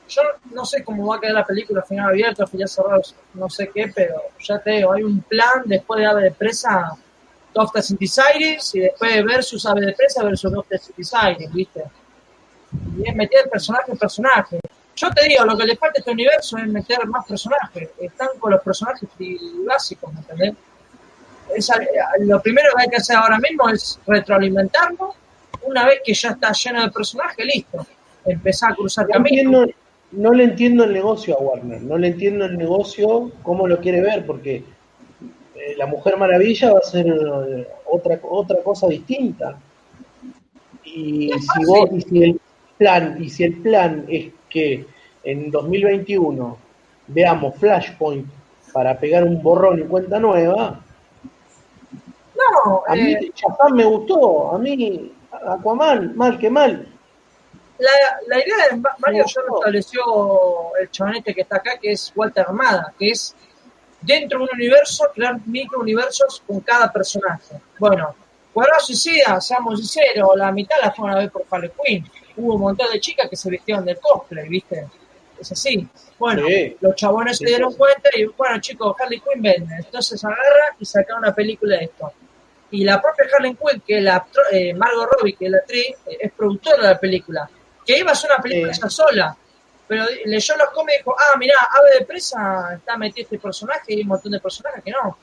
yo 0.06 0.22
no 0.50 0.66
sé 0.66 0.84
cómo 0.84 1.06
va 1.06 1.16
a 1.16 1.20
quedar 1.20 1.36
la 1.36 1.46
película, 1.46 1.82
final 1.82 2.10
abierto, 2.10 2.46
final 2.46 2.68
cerrado, 2.68 3.00
no 3.32 3.48
sé 3.48 3.70
qué, 3.72 3.90
pero 3.94 4.20
ya 4.38 4.58
te 4.58 4.72
digo, 4.72 4.92
hay 4.92 5.02
un 5.02 5.22
plan 5.22 5.62
después 5.64 5.98
de 5.98 6.06
Ave 6.06 6.24
de 6.24 6.32
Presa, 6.32 6.90
Doctor 7.54 7.82
Synthesizers, 7.82 8.74
y 8.74 8.80
después 8.80 9.14
de 9.14 9.22
Versus 9.22 9.64
Ave 9.64 9.80
de 9.80 9.92
Presa 9.94 10.22
versus 10.22 10.52
Doctor 10.52 10.78
Synthesizers, 10.78 11.50
¿viste? 11.54 11.84
Y 12.98 13.08
es 13.08 13.16
meter 13.16 13.48
personaje 13.48 13.92
en 13.92 13.96
personaje. 13.96 14.60
Yo 14.94 15.08
te 15.08 15.26
digo, 15.26 15.46
lo 15.46 15.56
que 15.56 15.64
le 15.64 15.76
falta 15.76 15.96
a 15.96 16.00
este 16.00 16.10
universo 16.10 16.58
es 16.58 16.66
meter 16.66 17.06
más 17.06 17.24
personajes. 17.24 17.88
Están 17.98 18.28
con 18.38 18.50
los 18.50 18.60
personajes 18.60 19.08
básicos, 19.64 20.12
¿me 20.12 20.20
entendés? 20.20 20.54
Esa- 21.54 21.80
lo 22.20 22.40
primero 22.40 22.68
que 22.76 22.82
hay 22.82 22.88
que 22.88 22.96
hacer 22.96 23.16
ahora 23.16 23.38
mismo 23.38 23.68
es 23.68 23.98
retroalimentarnos. 24.06 25.14
Una 25.62 25.86
vez 25.86 26.00
que 26.04 26.14
ya 26.14 26.30
está 26.30 26.52
lleno 26.52 26.82
de 26.82 26.90
personajes, 26.90 27.44
listo. 27.46 27.86
Empezar 28.24 28.72
a 28.72 28.74
cruzar 28.74 29.06
No, 29.06 29.12
caminos. 29.14 29.38
entiendo- 29.44 29.74
no 30.12 30.32
le 30.32 30.44
entiendo 30.44 30.84
el 30.84 30.92
negocio 30.92 31.36
a 31.38 31.42
Warner, 31.42 31.80
no 31.82 31.96
le 31.96 32.08
entiendo 32.08 32.44
el 32.44 32.58
negocio, 32.58 33.30
cómo 33.42 33.68
lo 33.68 33.78
quiere 33.80 34.00
ver, 34.00 34.26
porque 34.26 34.56
eh, 35.54 35.74
la 35.76 35.86
Mujer 35.86 36.16
Maravilla 36.16 36.72
va 36.72 36.78
a 36.80 36.82
ser 36.82 37.06
eh, 37.06 37.68
otra, 37.86 38.18
otra 38.22 38.56
cosa 38.62 38.88
distinta. 38.88 39.56
Y 40.84 41.30
si, 41.32 41.64
vos, 41.66 41.90
y 41.92 42.00
si 42.00 42.22
el 42.24 42.40
plan, 42.78 43.16
y 43.20 43.28
si 43.30 43.44
el 43.44 43.54
plan 43.60 44.04
es 44.08 44.28
que 44.48 44.86
en 45.22 45.50
2021 45.50 46.56
veamos 47.08 47.54
Flashpoint 47.56 48.26
para 48.72 48.98
pegar 48.98 49.24
un 49.24 49.42
borrón 49.42 49.80
y 49.80 49.82
cuenta 49.82 50.18
nueva, 50.18 50.80
No, 52.40 52.82
a 52.86 52.94
mí 52.94 53.12
eh, 53.12 53.32
Shazam 53.34 53.74
me 53.74 53.84
gustó, 53.84 54.54
a 54.54 54.58
mí 54.58 55.12
Aquaman, 55.46 56.16
mal 56.16 56.38
que 56.38 56.50
mal, 56.50 56.86
la, 57.78 57.90
la 58.26 58.38
idea 58.38 58.56
de 58.70 58.76
Ma- 58.76 58.94
Mario 58.98 59.24
ya 59.26 59.42
lo 59.42 59.56
estableció 59.58 60.02
el 60.80 60.90
chavonete 60.90 61.34
que 61.34 61.42
está 61.42 61.56
acá, 61.56 61.78
que 61.80 61.92
es 61.92 62.12
Walter 62.14 62.44
Armada, 62.46 62.92
que 62.98 63.10
es 63.10 63.34
dentro 64.02 64.38
de 64.38 64.44
un 64.44 64.50
universo 64.54 65.06
crear 65.14 65.36
microuniversos 65.46 66.42
con 66.46 66.60
cada 66.60 66.90
personaje. 66.92 67.56
Bueno, 67.78 68.14
Cuadrado 68.52 68.80
Suicida, 68.80 69.40
seamos 69.40 69.78
sinceros, 69.78 70.30
la 70.36 70.50
mitad 70.52 70.76
la 70.82 70.90
fueron 70.92 71.16
a 71.16 71.20
ver 71.20 71.30
por 71.30 71.44
Harley 71.50 71.70
Quinn. 71.84 72.10
Hubo 72.36 72.54
un 72.54 72.60
montón 72.62 72.90
de 72.92 72.98
chicas 73.00 73.28
que 73.30 73.36
se 73.36 73.48
vistieron 73.50 73.84
del 73.84 73.98
cosplay, 74.00 74.48
¿viste? 74.48 74.86
Es 75.40 75.52
así. 75.52 75.86
Bueno, 76.18 76.46
Sí. 76.46 76.76
los 76.80 76.94
chabones 76.96 77.38
Sí, 77.38 77.44
se 77.44 77.50
dieron 77.50 77.72
cuenta 77.74 78.10
y, 78.14 78.24
bueno, 78.26 78.60
chicos, 78.60 78.94
Harley 79.00 79.20
Quinn 79.20 79.40
vende. 79.42 79.74
Entonces 79.78 80.22
agarra 80.24 80.74
y 80.78 80.84
saca 80.84 81.16
una 81.16 81.32
película 81.34 81.76
de 81.78 81.84
esto. 81.84 82.12
Y 82.72 82.84
la 82.84 83.00
propia 83.00 83.26
Harley 83.34 83.54
Quinn, 83.56 83.82
que 83.86 83.98
es 83.98 84.04
la 84.04 84.24
eh, 84.52 84.72
Margot 84.74 85.08
Robbie, 85.10 85.34
que 85.34 85.46
es 85.46 85.50
la 85.50 85.58
actriz, 85.58 85.86
eh, 86.06 86.18
es 86.20 86.32
productora 86.32 86.76
de 86.76 86.82
la 86.94 86.98
película. 86.98 87.50
Que 87.84 87.98
iba 87.98 88.12
a 88.12 88.14
ser 88.14 88.30
una 88.30 88.42
película 88.42 88.72
ella 88.72 88.88
sola. 88.90 89.36
Pero 89.88 90.04
leyó 90.26 90.56
los 90.56 90.70
cómics 90.70 90.94
y 90.94 90.98
dijo, 90.98 91.16
ah, 91.18 91.36
mirá, 91.36 91.54
Ave 91.76 91.98
de 91.98 92.04
Presa 92.06 92.74
está 92.76 92.96
metido 92.96 93.24
este 93.24 93.38
personaje 93.40 93.82
y 93.88 93.94
hay 93.96 94.02
un 94.02 94.08
montón 94.08 94.30
de 94.32 94.38
personajes 94.40 94.84
que 94.84 94.92
no. 94.92 95.18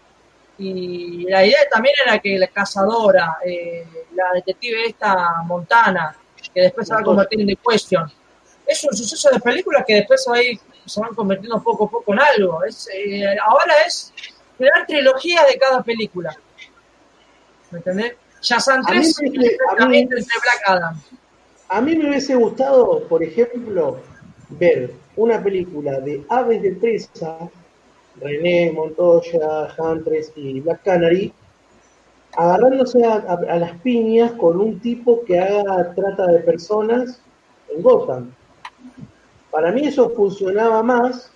Y 0.57 1.23
la 1.29 1.45
idea 1.45 1.59
también 1.71 1.95
era 2.05 2.19
que 2.19 2.37
la 2.37 2.47
cazadora, 2.47 3.37
eh, 3.45 3.85
la 4.15 4.31
detective 4.33 4.87
esta 4.87 5.41
Montana, 5.45 6.15
que 6.53 6.61
después 6.61 6.87
se 6.87 6.93
va 6.93 6.99
a 6.99 7.03
convertir 7.03 7.39
en 7.41 7.47
The 7.47 7.57
Question, 7.65 8.11
es 8.65 8.83
un 8.83 8.93
suceso 8.97 9.29
de 9.29 9.39
películas 9.39 9.83
que 9.87 9.95
después 9.95 10.21
se, 10.23 10.29
va 10.31 10.37
a 10.37 10.41
ir- 10.41 10.59
se 10.85 10.99
van 10.99 11.13
convirtiendo 11.15 11.61
poco 11.63 11.85
a 11.85 11.89
poco 11.89 12.11
en 12.13 12.19
algo. 12.19 12.63
Es, 12.65 12.89
eh, 12.93 13.37
ahora 13.41 13.73
es 13.85 14.11
crear 14.57 14.85
trilogías 14.85 15.47
de 15.47 15.57
cada 15.57 15.81
película. 15.83 16.35
¿Me 17.71 17.77
entendés? 17.79 18.13
Shazam 18.41 18.83
A 18.85 18.91
mí 18.91 18.99
3 18.99 19.21
me- 19.21 19.27
es 19.27 19.33
el 19.33 19.43
enfrentamiento 19.51 20.15
entre 20.17 20.33
Black 20.41 20.61
Adam. 20.67 21.01
A 21.69 21.81
mí 21.81 21.95
me 21.95 22.09
hubiese 22.09 22.35
gustado, 22.35 23.03
por 23.07 23.21
ejemplo, 23.23 23.97
ver 24.51 24.91
una 25.15 25.41
película 25.43 25.99
de 25.99 26.23
aves 26.29 26.61
de 26.61 26.71
presa 26.73 27.37
René, 28.21 28.71
Montoya, 28.71 29.67
Huntress 29.77 30.31
y 30.35 30.59
Black 30.61 30.83
Canary, 30.83 31.33
agarrándose 32.35 33.03
a, 33.05 33.15
a- 33.15 33.53
a 33.53 33.57
las 33.57 33.71
piñas 33.81 34.31
con 34.33 34.59
un 34.59 34.79
tipo 34.79 35.23
que 35.25 35.39
haga 35.39 35.93
trata 35.93 36.27
de 36.27 36.39
personas 36.39 37.19
en 37.69 37.81
Gotham. 37.81 38.31
Para 39.51 39.71
mí 39.71 39.87
eso 39.87 40.09
funcionaba 40.11 40.81
más 40.83 41.31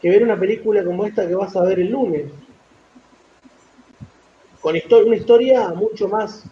que 0.00 0.10
ver 0.10 0.22
una 0.22 0.38
película 0.38 0.84
como 0.84 1.04
esta 1.06 1.26
que 1.26 1.34
vas 1.34 1.54
a 1.56 1.62
ver 1.62 1.80
el 1.80 1.90
lunes. 1.90 2.26
Con 4.60 4.76
histo- 4.76 5.04
una 5.06 5.16
historia 5.16 5.68
mucho 5.70 6.08
más 6.08 6.44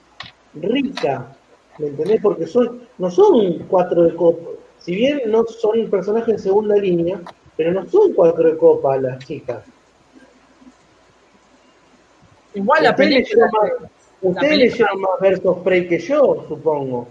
rica, 0.54 1.36
¿me 1.78 1.88
entendés? 1.88 2.20
Porque 2.22 2.46
son, 2.46 2.82
no 2.98 3.10
son 3.10 3.58
cuatro 3.68 4.02
de 4.04 4.14
copa. 4.14 4.48
Si 4.78 4.94
bien 4.94 5.22
no 5.26 5.44
son 5.46 5.90
personajes 5.90 6.36
de 6.36 6.42
segunda 6.42 6.76
línea, 6.76 7.20
pero 7.56 7.72
no 7.72 7.86
son 7.88 8.12
cuatro 8.14 8.44
de 8.48 8.56
copa 8.56 8.96
las 8.96 9.18
chicas. 9.26 9.62
Igual 12.54 12.82
la 12.82 12.90
Ustedes 12.90 13.08
película. 13.28 13.46
leyeron 13.46 13.50
más- 13.80 13.90
Ustedes 14.20 14.48
película- 14.50 14.70
leyeron 14.70 15.00
más 15.00 15.10
versos 15.20 15.58
Prey 15.62 15.88
que 15.88 15.98
yo, 15.98 16.44
supongo. 16.48 17.08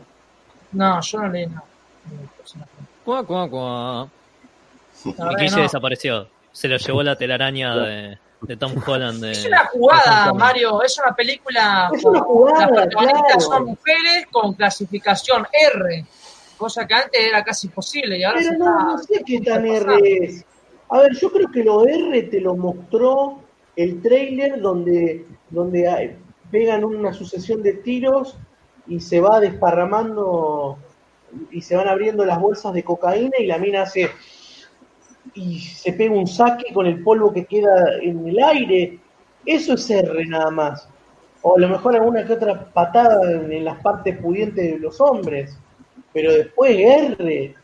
No, 0.72 1.02
yo 1.02 1.22
no 1.22 1.30
leí 1.30 1.46
nada. 1.48 1.64
Cuá, 3.06 3.24
cuá, 3.26 3.50
cuá. 3.50 4.10
La 5.18 5.32
Y 5.34 5.36
Guille 5.46 5.56
no. 5.58 5.62
desapareció. 5.64 6.28
Se 6.52 6.68
lo 6.68 6.78
llevó 6.78 7.04
la 7.04 7.16
telaraña 7.16 7.76
de, 7.76 8.18
de 8.42 8.58
Tom 8.58 8.74
Holland. 8.86 9.22
de- 9.24 9.32
Es 9.32 9.46
una 9.46 9.66
jugada. 9.66 10.34
Mario, 10.34 10.82
es 10.84 10.98
una 11.00 11.16
película. 11.16 11.90
Es 11.94 12.04
una 12.06 12.20
jugada, 12.22 12.60
Las 12.60 12.70
protagonistas 12.88 13.24
claro. 13.28 13.42
son 13.42 13.66
mujeres 13.66 14.26
con 14.32 14.54
clasificación 14.54 15.48
R, 15.76 16.06
cosa 16.58 16.86
que 16.88 16.94
antes 16.94 17.20
era 17.22 17.44
casi 17.44 17.68
imposible 17.68 18.18
y 18.18 18.24
ahora 18.24 18.40
Pero 18.40 18.52
se 18.52 18.58
no, 18.58 18.66
está. 18.66 18.84
no 18.84 18.98
sé 19.00 19.24
qué 19.26 19.40
tan. 19.42 19.66
R 19.66 20.24
es. 20.26 20.46
A 20.90 21.00
ver, 21.02 21.14
yo 21.18 21.32
creo 21.32 21.52
que 21.52 21.64
lo 21.64 21.86
R 21.86 22.24
te 22.24 22.40
lo 22.40 22.56
mostró 22.56 23.40
el 23.76 24.02
trailer 24.02 24.62
donde, 24.62 25.26
donde 25.50 25.88
hay- 25.88 26.18
pegan 26.50 26.86
una 26.86 27.12
sucesión 27.14 27.62
de 27.62 27.74
tiros 27.74 28.38
y 28.88 29.02
se 29.02 29.20
va 29.20 29.40
desparramando 29.42 30.78
y 31.52 31.62
se 31.62 31.76
van 31.76 31.90
abriendo 31.90 32.24
las 32.24 32.40
bolsas 32.40 32.74
de 32.74 32.84
cocaína 32.84 33.38
y 33.38 33.46
la 33.48 33.58
mina 33.58 33.82
hace 33.82 34.10
y 35.38 35.60
se 35.60 35.94
pega 35.94 36.16
un 36.16 36.28
saque 36.28 36.74
con 36.74 36.88
el 36.88 37.04
polvo 37.04 37.32
que 37.32 37.46
queda 37.46 38.00
en 38.02 38.28
el 38.28 38.40
aire. 38.44 39.00
Eso 39.46 39.76
es 39.76 39.90
R 39.90 40.26
nada 40.26 40.50
más. 40.50 40.90
O 41.44 41.56
a 41.56 41.60
lo 41.60 41.70
mejor 41.70 41.96
alguna 41.96 42.26
que 42.26 42.34
otra 42.34 42.66
patada 42.72 43.32
en, 43.32 43.52
en 43.52 43.64
las 43.64 43.80
partes 43.82 44.18
pudientes 44.18 44.74
de 44.74 44.80
los 44.80 45.00
hombres. 45.00 45.58
Pero 46.12 46.34
después 46.34 46.76
R. 46.76 47.56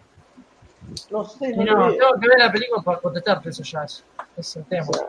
No 1.10 1.24
sé, 1.24 1.56
no, 1.56 1.64
tengo 1.64 2.20
que 2.22 2.28
ver 2.28 2.40
la 2.40 2.52
película 2.52 2.84
para 2.84 3.00
contestarte, 3.00 3.50
eso 3.50 3.64
ya 3.64 3.84
es, 3.86 4.06
es 4.38 4.58
el 4.58 4.66
tema. 4.66 4.86
O 4.90 4.94
sea, 4.94 5.06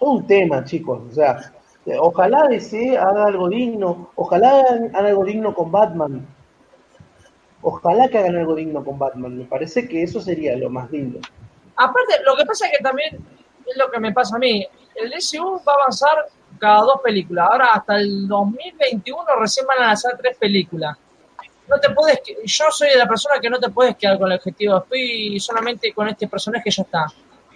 un 0.00 0.26
tema, 0.26 0.64
chicos. 0.64 1.00
O 1.10 1.12
sea, 1.12 1.52
ojalá 1.98 2.48
DC 2.48 2.98
haga 2.98 3.26
algo 3.26 3.48
digno. 3.48 4.10
Ojalá 4.16 4.60
hagan 4.60 4.94
algo 4.94 5.24
digno 5.24 5.54
con 5.54 5.72
Batman. 5.72 6.26
Ojalá 7.62 8.08
que 8.08 8.18
hagan 8.18 8.36
algo 8.36 8.54
digno 8.54 8.84
con 8.84 8.98
Batman. 8.98 9.38
Me 9.38 9.44
parece 9.44 9.88
que 9.88 10.02
eso 10.02 10.20
sería 10.20 10.56
lo 10.56 10.68
más 10.68 10.90
digno. 10.90 11.20
Aparte, 11.80 12.22
lo 12.26 12.36
que 12.36 12.44
pasa 12.44 12.66
es 12.66 12.72
que 12.76 12.84
también 12.84 13.18
es 13.66 13.76
lo 13.76 13.90
que 13.90 13.98
me 13.98 14.12
pasa 14.12 14.36
a 14.36 14.38
mí. 14.38 14.66
El 14.94 15.14
SU 15.14 15.62
va 15.66 15.72
a 15.72 15.76
avanzar 15.76 16.26
cada 16.58 16.80
dos 16.82 17.00
películas. 17.02 17.48
Ahora, 17.50 17.66
hasta 17.72 17.96
el 17.96 18.28
2021 18.28 19.24
recién 19.40 19.66
van 19.66 19.82
a 19.82 19.86
lanzar 19.86 20.18
tres 20.18 20.36
películas. 20.36 20.94
No 21.66 21.78
te 21.78 21.88
puedes, 21.90 22.20
yo 22.44 22.64
soy 22.70 22.90
de 22.90 22.96
la 22.96 23.08
persona 23.08 23.40
que 23.40 23.48
no 23.48 23.58
te 23.58 23.70
puedes 23.70 23.96
quedar 23.96 24.18
con 24.18 24.30
el 24.30 24.36
objetivo. 24.36 24.76
Estoy 24.76 25.40
solamente 25.40 25.94
con 25.94 26.06
este 26.08 26.28
personaje 26.28 26.68
y 26.68 26.70
ya 26.70 26.82
está. 26.82 27.06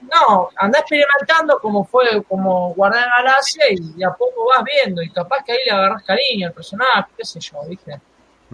No, 0.01 0.49
anda 0.57 0.79
experimentando 0.79 1.59
como 1.61 1.85
fue, 1.85 2.23
como 2.27 2.73
Guardián 2.75 3.09
Galaxia 3.19 3.65
y 3.71 3.99
de 3.99 4.05
a 4.07 4.13
poco 4.13 4.47
vas 4.47 4.65
viendo 4.65 5.03
y 5.03 5.11
capaz 5.11 5.45
que 5.45 5.53
ahí 5.53 5.59
le 5.67 5.73
agarras 5.73 6.03
cariño 6.03 6.49
al 6.49 6.53
personaje, 6.55 7.11
qué 7.17 7.25
sé 7.25 7.41
yo, 7.41 7.59
¿viste? 7.69 8.01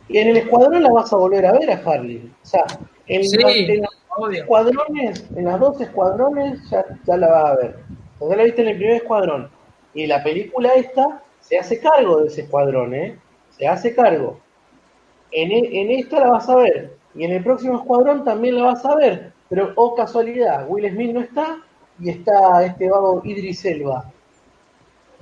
Y 0.09 0.19
en 0.19 0.29
el 0.29 0.37
escuadrón 0.39 0.83
la 0.83 0.91
vas 0.91 1.13
a 1.13 1.17
volver 1.17 1.47
a 1.47 1.53
ver 1.53 1.71
a 1.71 1.75
Harley. 1.75 2.33
O 2.43 2.47
sea, 2.47 2.65
en, 3.07 3.25
Sí, 3.25 3.39
en. 3.43 3.85
Escuadrones, 4.29 5.27
en 5.35 5.45
las 5.45 5.61
dos 5.61 5.81
escuadrones 5.81 6.61
ya, 6.71 7.17
la 7.17 7.29
vas 7.29 7.45
a 7.53 7.57
ver. 7.57 7.77
O 8.19 8.29
sea, 8.29 8.37
la 8.37 8.45
viste 8.45 8.63
en 8.63 8.69
el 8.69 8.77
primer 8.77 8.97
escuadrón. 8.97 9.51
Y 9.95 10.07
la 10.07 10.23
película 10.23 10.75
esta 10.75 11.23
se 11.41 11.59
hace 11.59 11.81
cargo 11.81 12.21
de 12.21 12.29
ese 12.29 12.43
escuadrón, 12.43 12.95
¿eh? 12.95 13.19
Se 13.57 13.67
hace 13.67 13.95
cargo. 13.95 14.39
En, 15.33 15.51
e- 15.53 15.81
en 15.83 15.91
esta 15.93 16.21
la 16.21 16.31
vas 16.31 16.49
a 16.49 16.57
ver. 16.57 16.97
Y 17.15 17.25
en 17.25 17.33
el 17.33 17.45
próximo 17.45 17.79
escuadrón 17.79 18.25
también 18.25 18.57
la 18.57 18.65
vas 18.65 18.85
a 18.87 18.97
ver. 18.97 19.33
Pero, 19.49 19.73
oh 19.77 19.95
casualidad, 19.95 20.67
Will 20.69 20.91
Smith 20.91 21.13
no 21.15 21.21
está 21.21 21.59
y 22.01 22.11
está 22.11 22.65
este 22.65 22.91
vago 22.91 23.23
Idris 23.25 23.65
Elba. 23.67 24.11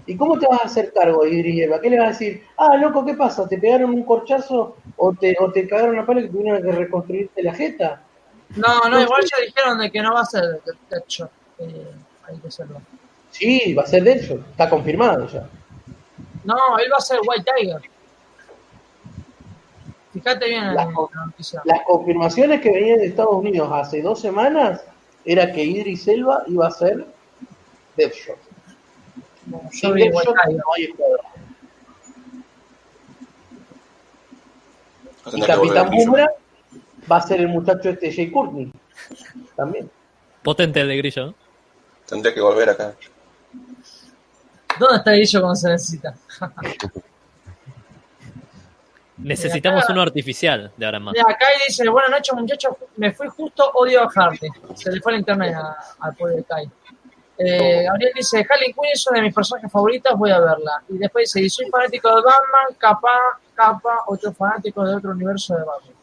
¿Y 0.07 0.17
cómo 0.17 0.39
te 0.39 0.47
vas 0.49 0.63
a 0.63 0.67
hacer 0.67 0.93
cargo 0.93 1.27
Idris 1.27 1.63
Elba? 1.65 1.81
¿Qué 1.81 1.91
le 1.91 1.99
vas 1.99 2.07
a 2.07 2.11
decir? 2.11 2.43
Ah, 2.57 2.77
loco, 2.77 3.05
¿qué 3.05 3.15
pasa? 3.15 3.47
¿Te 3.49 3.59
pegaron 3.59 3.91
un 3.91 4.05
corchazo 4.05 4.77
o 4.97 5.13
te, 5.15 5.37
o 5.39 5.53
te 5.53 5.69
cagaron 5.69 5.99
a 5.99 6.07
palo 6.07 6.23
que 6.23 6.29
tuvieron 6.29 6.63
que 6.63 6.73
reconstruirte 6.73 7.43
la 7.43 7.53
jeta? 7.55 8.03
No, 8.57 8.89
no, 8.89 9.01
igual 9.01 9.23
ya 9.25 9.45
dijeron 9.45 9.79
de 9.79 9.91
que 9.91 10.01
no 10.03 10.15
va 10.15 10.21
a 10.23 10.25
ser 10.25 10.63
Deadshot. 10.91 11.31
Eh, 11.59 11.93
hay 12.27 12.39
que 12.39 12.49
hacerlo. 12.49 12.81
Sí, 13.31 13.75
va 13.75 13.83
a 13.83 13.87
ser 13.87 14.03
de 14.05 14.13
hecho, 14.13 14.35
está 14.51 14.69
confirmado 14.71 15.27
ya. 15.29 15.47
No, 16.45 16.79
él 16.79 16.91
va 16.93 16.97
a 16.97 17.01
ser 17.01 17.19
White 17.27 17.51
Tiger. 17.57 17.81
Fíjate 20.15 20.49
bien 20.49 20.65
en 20.65 20.75
La- 20.75 20.87
noticia. 20.87 21.61
Las 21.65 21.81
confirmaciones 21.87 22.61
que 22.61 22.71
venían 22.73 22.99
de 22.99 23.07
Estados 23.07 23.35
Unidos 23.35 23.69
hace 23.73 24.01
dos 24.03 24.21
semanas 24.21 24.83
era 25.25 25.53
que 25.53 25.63
Idris 25.63 26.09
Elba 26.09 26.43
iba 26.47 26.67
a 26.67 26.71
ser 26.71 27.07
Deathshot. 27.97 28.39
Yo 29.47 29.61
Sin 29.71 29.95
vi 29.95 30.03
White 30.05 30.15
Deathshot 30.15 30.37
Tiger. 30.45 30.57
no 30.57 30.65
hay 30.75 30.95
Capitán. 35.47 35.91
Boomerang 35.91 36.29
va 37.11 37.17
a 37.17 37.21
ser 37.23 37.41
el 37.41 37.49
muchacho 37.49 37.91
este 37.91 38.13
Jay 38.13 38.31
Courtney. 38.31 38.71
También. 39.57 39.91
Potente 40.43 40.81
el 40.81 40.89
de 40.89 40.97
Grillo. 40.97 41.27
¿no? 41.27 41.35
Tendría 42.07 42.35
que 42.35 42.41
volver 42.41 42.71
acá. 42.71 42.95
¿Dónde 44.79 44.97
está 44.99 45.13
Guillo 45.13 45.41
cuando 45.41 45.57
se 45.57 45.69
necesita? 45.71 46.15
Necesitamos 49.19 49.83
acá- 49.83 49.93
uno 49.93 50.03
artificial 50.03 50.71
de 50.77 50.85
ahora 50.87 50.99
en 50.99 51.05
más. 51.05 51.13
Mira, 51.13 51.25
acá 51.29 51.47
y 51.57 51.69
dice, 51.69 51.89
buenas 51.89 52.11
noches 52.11 52.35
muchachos, 52.37 52.73
me 52.97 53.13
fui 53.13 53.27
justo, 53.29 53.69
odio 53.75 54.09
Harley. 54.15 54.49
Se 54.75 54.93
le 54.93 55.01
fue 55.01 55.13
el 55.15 55.19
internet 55.19 55.57
al 55.99 56.15
pobre 56.15 56.37
de 56.37 56.45
Kai. 56.45 56.71
Eh, 57.37 57.83
Gabriel 57.85 58.13
dice, 58.15 58.39
Harley 58.49 58.73
Quinn 58.73 58.91
es 58.93 59.07
una 59.09 59.19
de 59.19 59.27
mis 59.27 59.35
personajes 59.35 59.71
favoritas, 59.73 60.15
voy 60.17 60.31
a 60.31 60.39
verla. 60.39 60.83
Y 60.89 60.99
después 60.99 61.25
dice, 61.33 61.41
y 61.45 61.51
soy 61.51 61.67
fanático 61.69 62.09
de 62.09 62.15
Batman, 62.17 62.77
capa, 62.79 63.09
capa, 63.55 64.05
otro 64.07 64.33
fanático 64.33 64.85
de 64.85 64.95
otro 64.97 65.11
universo 65.11 65.55
de 65.57 65.65
Batman. 65.65 65.95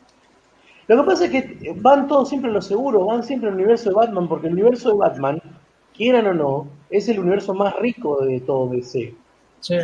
Lo 0.87 0.97
que 0.97 1.03
pasa 1.03 1.25
es 1.25 1.31
que 1.31 1.73
van 1.77 2.07
todos 2.07 2.29
siempre 2.29 2.49
a 2.49 2.53
lo 2.53 2.61
seguro, 2.61 3.05
van 3.05 3.23
siempre 3.23 3.49
al 3.49 3.55
universo 3.55 3.89
de 3.89 3.95
Batman, 3.95 4.27
porque 4.27 4.47
el 4.47 4.53
universo 4.53 4.89
de 4.91 4.97
Batman, 4.97 5.41
quieran 5.93 6.27
o 6.27 6.33
no, 6.33 6.71
es 6.89 7.07
el 7.09 7.19
universo 7.19 7.53
más 7.53 7.75
rico 7.77 8.23
de 8.25 8.41
todo 8.41 8.69
DC. 8.69 9.19
Sí, 9.59 9.75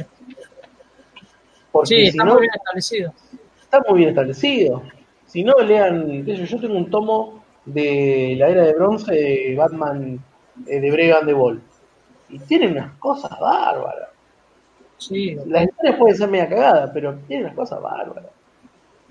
Porque 1.71 1.95
sí 1.95 2.07
si 2.07 2.07
está 2.09 2.23
no, 2.23 2.33
muy 2.33 2.41
bien 2.41 2.53
establecido. 2.55 3.13
está 3.61 3.81
muy 3.88 3.97
bien 3.99 4.09
establecido. 4.09 4.91
Si 5.25 5.43
no, 5.43 5.53
lean, 5.59 6.25
yo 6.25 6.59
tengo 6.59 6.77
un 6.77 6.89
tomo 6.89 7.45
de 7.65 8.35
la 8.38 8.49
era 8.49 8.63
de 8.65 8.73
bronce 8.73 9.13
de 9.13 9.55
Batman 9.57 10.23
eh, 10.65 10.80
de 10.81 10.91
Bregan 10.91 11.25
de 11.25 11.33
Ball. 11.33 11.61
Y 12.30 12.39
tiene 12.41 12.69
unas 12.71 12.97
cosas 12.99 13.31
bárbaras. 13.39 14.09
Sí, 14.97 15.35
Las 15.45 15.63
historias 15.65 15.97
pueden 15.97 16.17
ser 16.17 16.30
media 16.30 16.49
cagada, 16.49 16.93
pero 16.93 17.17
tiene 17.27 17.43
unas 17.45 17.55
cosas 17.55 17.81
bárbaras. 17.81 18.31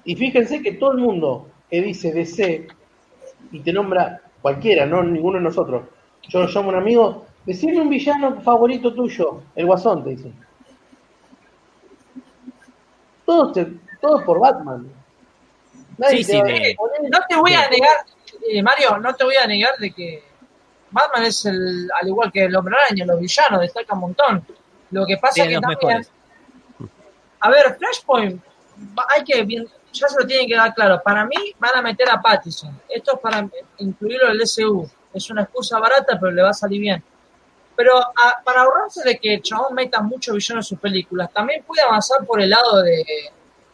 Y 0.05 0.17
fíjense 0.17 0.63
que 0.63 0.73
todo 0.75 0.93
el 0.93 0.99
mundo 0.99 1.49
que 1.71 1.81
dice 1.81 2.13
DC 2.13 2.67
y 3.53 3.61
te 3.61 3.73
nombra 3.73 4.21
cualquiera, 4.43 4.87
no 4.87 5.03
ninguno 5.03 5.39
de 5.39 5.45
nosotros. 5.45 5.83
Yo 6.29 6.47
llamo 6.47 6.71
a 6.71 6.73
un 6.75 6.79
amigo, 6.79 7.27
decime 7.47 7.81
un 7.81 7.89
villano 7.89 8.41
favorito 8.43 8.93
tuyo, 8.95 9.43
el 9.55 9.67
Guasón, 9.67 10.05
te 10.05 10.11
dice. 10.11 10.33
Todos, 13.25 13.53
te- 13.53 13.67
todos 14.01 14.23
por 14.25 14.41
Batman. 14.41 14.87
Nadie 15.99 16.25
Sí, 16.25 16.33
te 16.43 16.49
sí, 16.49 16.77
No 17.11 17.19
te 17.29 17.37
voy 17.37 17.53
a 17.53 17.69
negar, 17.69 17.97
eh, 18.49 18.63
Mario, 18.63 18.99
no 18.99 19.15
te 19.15 19.25
voy 19.25 19.35
a 19.37 19.47
negar 19.47 19.77
de 19.79 19.93
que 19.93 20.23
Batman 20.91 21.25
es 21.25 21.45
el, 21.47 21.89
al 22.01 22.09
igual 22.09 22.33
que 22.33 22.45
el 22.45 22.57
hombre 22.57 22.75
araña, 22.87 23.05
los 23.07 23.21
villanos 23.21 23.61
destacan 23.61 23.97
un 23.99 24.01
montón. 24.03 24.45
Lo 24.91 25.07
que 25.07 25.17
pasa 25.19 25.43
es 25.43 25.49
que 25.49 25.61
también, 25.61 25.79
mejores. 25.83 26.11
a 27.41 27.51
ver, 27.51 27.77
Flashpoint, 27.79 28.43
hay 29.09 29.25
que 29.25 29.45
ya 29.93 30.09
se 30.09 30.21
lo 30.21 30.27
tienen 30.27 30.47
que 30.47 30.57
dar 30.57 30.75
claro. 30.75 31.01
Para 31.03 31.25
mí 31.27 31.37
van 31.59 31.77
a 31.77 31.83
meter 31.83 32.09
a 32.11 32.21
Pattison. 32.21 32.81
Esto 32.89 33.15
es 33.15 33.21
para 33.21 33.49
incluirlo 33.79 34.27
en 34.27 34.33
el 34.33 34.43
SU. 34.43 34.89
Es 35.13 35.31
una 35.31 35.43
excusa 35.43 35.79
barata, 35.79 36.19
pero 36.19 36.33
le 36.33 36.43
va 36.43 36.51
a 36.51 36.55
salir 36.55 36.81
bien. 36.81 37.03
Pero 37.77 37.99
a- 37.99 38.43
para 38.45 38.63
ahorrarse 38.63 39.03
de 39.03 39.19
que 39.19 39.35
el 39.35 39.43
chabón 39.43 39.75
meta 39.75 40.01
mucho 40.03 40.35
villano 40.35 40.61
en 40.61 40.65
sus 40.65 40.79
películas, 40.79 41.33
también 41.33 41.63
puede 41.65 41.83
avanzar 41.83 42.25
por 42.27 42.41
el 42.41 42.51
lado 42.51 42.83
de, 42.83 43.05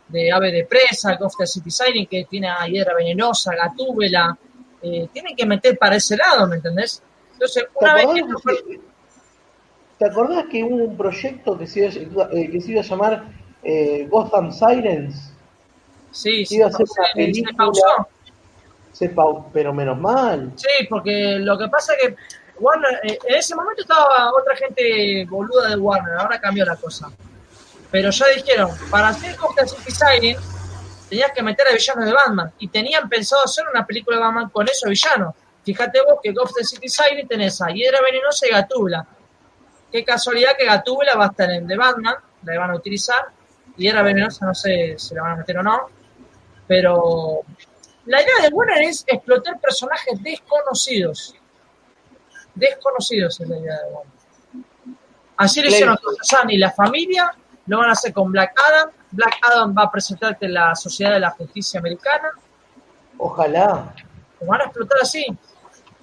de 0.08 0.32
Ave 0.32 0.52
de 0.52 0.64
Presa, 0.64 1.16
Ghost 1.16 1.40
City 1.44 1.70
Siren, 1.70 2.06
que 2.06 2.24
tiene 2.24 2.48
a 2.48 2.66
Hiedra 2.66 2.94
Venenosa, 2.94 3.54
Gatúbela. 3.54 4.36
Eh, 4.82 5.08
tienen 5.12 5.34
que 5.34 5.44
meter 5.46 5.76
para 5.76 5.96
ese 5.96 6.16
lado, 6.16 6.46
¿me 6.46 6.56
entendés? 6.56 7.02
Entonces, 7.32 7.64
¿Te 7.64 7.84
una 7.84 7.94
vez 7.94 8.06
que 8.06 8.22
que, 8.22 8.80
¿Te 9.98 10.04
acordás 10.06 10.44
que 10.50 10.62
hubo 10.62 10.76
un 10.84 10.96
proyecto 10.96 11.58
que 11.58 11.66
se 11.66 11.80
iba, 11.80 12.24
a- 12.26 12.28
eh, 12.32 12.50
que 12.50 12.60
se 12.60 12.70
iba 12.72 12.80
a 12.82 12.84
llamar 12.84 13.24
eh, 13.62 14.06
Gotham 14.10 14.52
Sirens? 14.52 15.32
Sí, 16.16 16.46
sí, 16.46 16.56
se- 17.14 17.22
se 17.34 17.54
pausó. 17.54 18.08
Se 18.92 19.08
pau- 19.10 19.50
pero 19.52 19.72
menos 19.74 19.98
mal. 19.98 20.52
Sí, 20.56 20.86
porque 20.88 21.36
lo 21.40 21.58
que 21.58 21.68
pasa 21.68 21.92
es 21.94 22.08
que 22.08 22.16
Warner, 22.58 23.00
eh, 23.04 23.18
en 23.28 23.34
ese 23.36 23.54
momento 23.54 23.82
estaba 23.82 24.32
otra 24.32 24.56
gente 24.56 25.26
boluda 25.28 25.68
de 25.68 25.76
Warner, 25.76 26.14
ahora 26.18 26.40
cambió 26.40 26.64
la 26.64 26.76
cosa. 26.76 27.10
Pero 27.90 28.10
ya 28.10 28.26
dijeron, 28.34 28.70
para 28.90 29.08
hacer 29.08 29.36
Gotham 29.36 29.68
City 29.68 29.90
Sirens 29.92 30.40
tenías 31.10 31.30
que 31.32 31.42
meter 31.42 31.66
a 31.68 31.72
villanos 31.72 32.04
de 32.06 32.12
Batman. 32.12 32.52
Y 32.58 32.68
tenían 32.68 33.08
pensado 33.08 33.42
hacer 33.44 33.64
una 33.72 33.86
película 33.86 34.16
de 34.16 34.22
Batman 34.22 34.48
con 34.50 34.66
esos 34.68 34.88
villanos. 34.88 35.34
Fíjate 35.64 36.00
vos 36.02 36.18
que 36.22 36.32
Gotham 36.32 36.64
City 36.64 36.88
Sirens 36.88 37.28
tenés 37.28 37.60
a 37.60 37.66
Hiedra 37.68 38.00
Venenosa 38.00 38.46
y 38.46 38.50
Gatúbela. 38.50 39.06
Qué 39.92 40.04
casualidad 40.04 40.52
que 40.58 40.64
Gatúbela 40.64 41.14
va 41.16 41.24
a 41.26 41.28
estar 41.28 41.50
en 41.50 41.66
de 41.66 41.76
Batman, 41.76 42.14
la 42.42 42.58
van 42.58 42.70
a 42.70 42.74
utilizar. 42.76 43.26
Hiedra 43.76 44.00
Venenosa 44.02 44.46
no 44.46 44.54
sé 44.54 44.94
si 44.98 45.14
la 45.14 45.22
van 45.22 45.32
a 45.32 45.36
meter 45.36 45.58
o 45.58 45.62
no. 45.62 45.88
Pero 46.66 47.40
la 48.06 48.22
idea 48.22 48.34
de 48.42 48.48
Warner 48.54 48.82
es 48.82 49.04
explotar 49.06 49.60
personajes 49.60 50.22
desconocidos. 50.22 51.34
Desconocidos 52.54 53.40
es 53.40 53.48
la 53.48 53.58
idea 53.58 53.74
de 53.82 53.92
Warner. 53.92 54.16
Así 55.36 55.60
lo 55.60 55.68
hicieron 55.68 55.96
con 56.02 56.14
Shazam 56.14 56.50
y 56.50 56.56
la 56.56 56.70
familia, 56.70 57.30
lo 57.66 57.78
van 57.78 57.90
a 57.90 57.92
hacer 57.92 58.12
con 58.12 58.32
Black 58.32 58.54
Adam. 58.68 58.90
Black 59.10 59.34
Adam 59.42 59.74
va 59.76 59.82
a 59.82 59.90
presentarte 59.90 60.48
la 60.48 60.74
Sociedad 60.74 61.12
de 61.12 61.20
la 61.20 61.30
Justicia 61.30 61.80
Americana. 61.80 62.30
Ojalá. 63.18 63.94
Lo 64.40 64.46
van 64.46 64.60
a 64.62 64.64
explotar 64.64 64.98
así. 65.02 65.26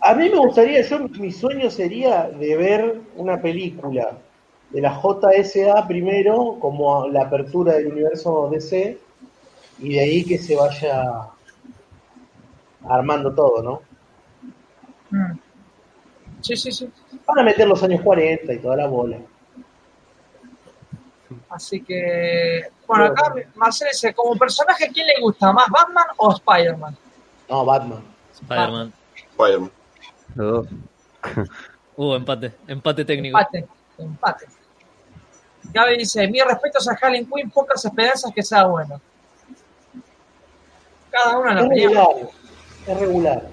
A 0.01 0.13
mí 0.13 0.29
me 0.29 0.37
gustaría, 0.37 0.81
yo 0.81 0.99
mi 0.99 1.31
sueño 1.31 1.69
sería 1.69 2.29
de 2.29 2.57
ver 2.57 3.01
una 3.15 3.41
película 3.41 4.17
de 4.69 4.81
la 4.81 4.99
JSA 5.01 5.87
primero, 5.87 6.57
como 6.59 7.07
la 7.07 7.23
apertura 7.23 7.73
del 7.73 7.87
universo 7.87 8.49
DC, 8.51 8.97
y 9.79 9.93
de 9.93 9.99
ahí 9.99 10.23
que 10.23 10.37
se 10.37 10.55
vaya 10.55 11.29
armando 12.87 13.33
todo, 13.33 13.61
¿no? 13.61 13.81
Mm. 15.09 15.39
Sí, 16.41 16.55
sí, 16.55 16.71
sí. 16.71 16.89
Van 17.25 17.39
a 17.39 17.43
meter 17.43 17.67
los 17.67 17.81
años 17.83 18.01
40 18.01 18.53
y 18.53 18.59
toda 18.59 18.75
la 18.75 18.87
bola. 18.87 19.17
Así 21.49 21.81
que, 21.81 22.67
bueno, 22.87 23.05
acá 23.05 23.33
Marcel 23.55 23.87
dice, 23.91 24.13
como 24.13 24.35
personaje, 24.35 24.89
¿quién 24.91 25.07
le 25.07 25.21
gusta 25.21 25.51
más, 25.53 25.67
Batman 25.69 26.05
o 26.17 26.31
Spider-Man? 26.31 26.97
No, 27.49 27.65
Batman. 27.65 28.03
Spider-Man. 28.33 28.93
Spider-Man. 29.31 29.71
Los 30.35 30.51
dos. 30.51 30.67
Uh, 31.95 32.15
empate. 32.15 32.51
Empate 32.67 33.05
técnico. 33.05 33.37
Empate, 33.37 33.67
empate. 33.99 34.47
Gaby 35.71 35.97
dice, 35.97 36.27
mi 36.27 36.39
respetos 36.41 36.87
a 36.89 36.97
Harley 36.99 37.25
Quinn, 37.25 37.49
pocas 37.51 37.85
esperanzas 37.85 38.31
que 38.33 38.43
sea 38.43 38.65
bueno. 38.65 38.99
Cada 41.13 41.37
uno 41.37 41.49
en 41.51 41.55
la 41.55 41.61
regular. 41.69 42.07
Es 42.87 42.99
regular. 42.99 43.43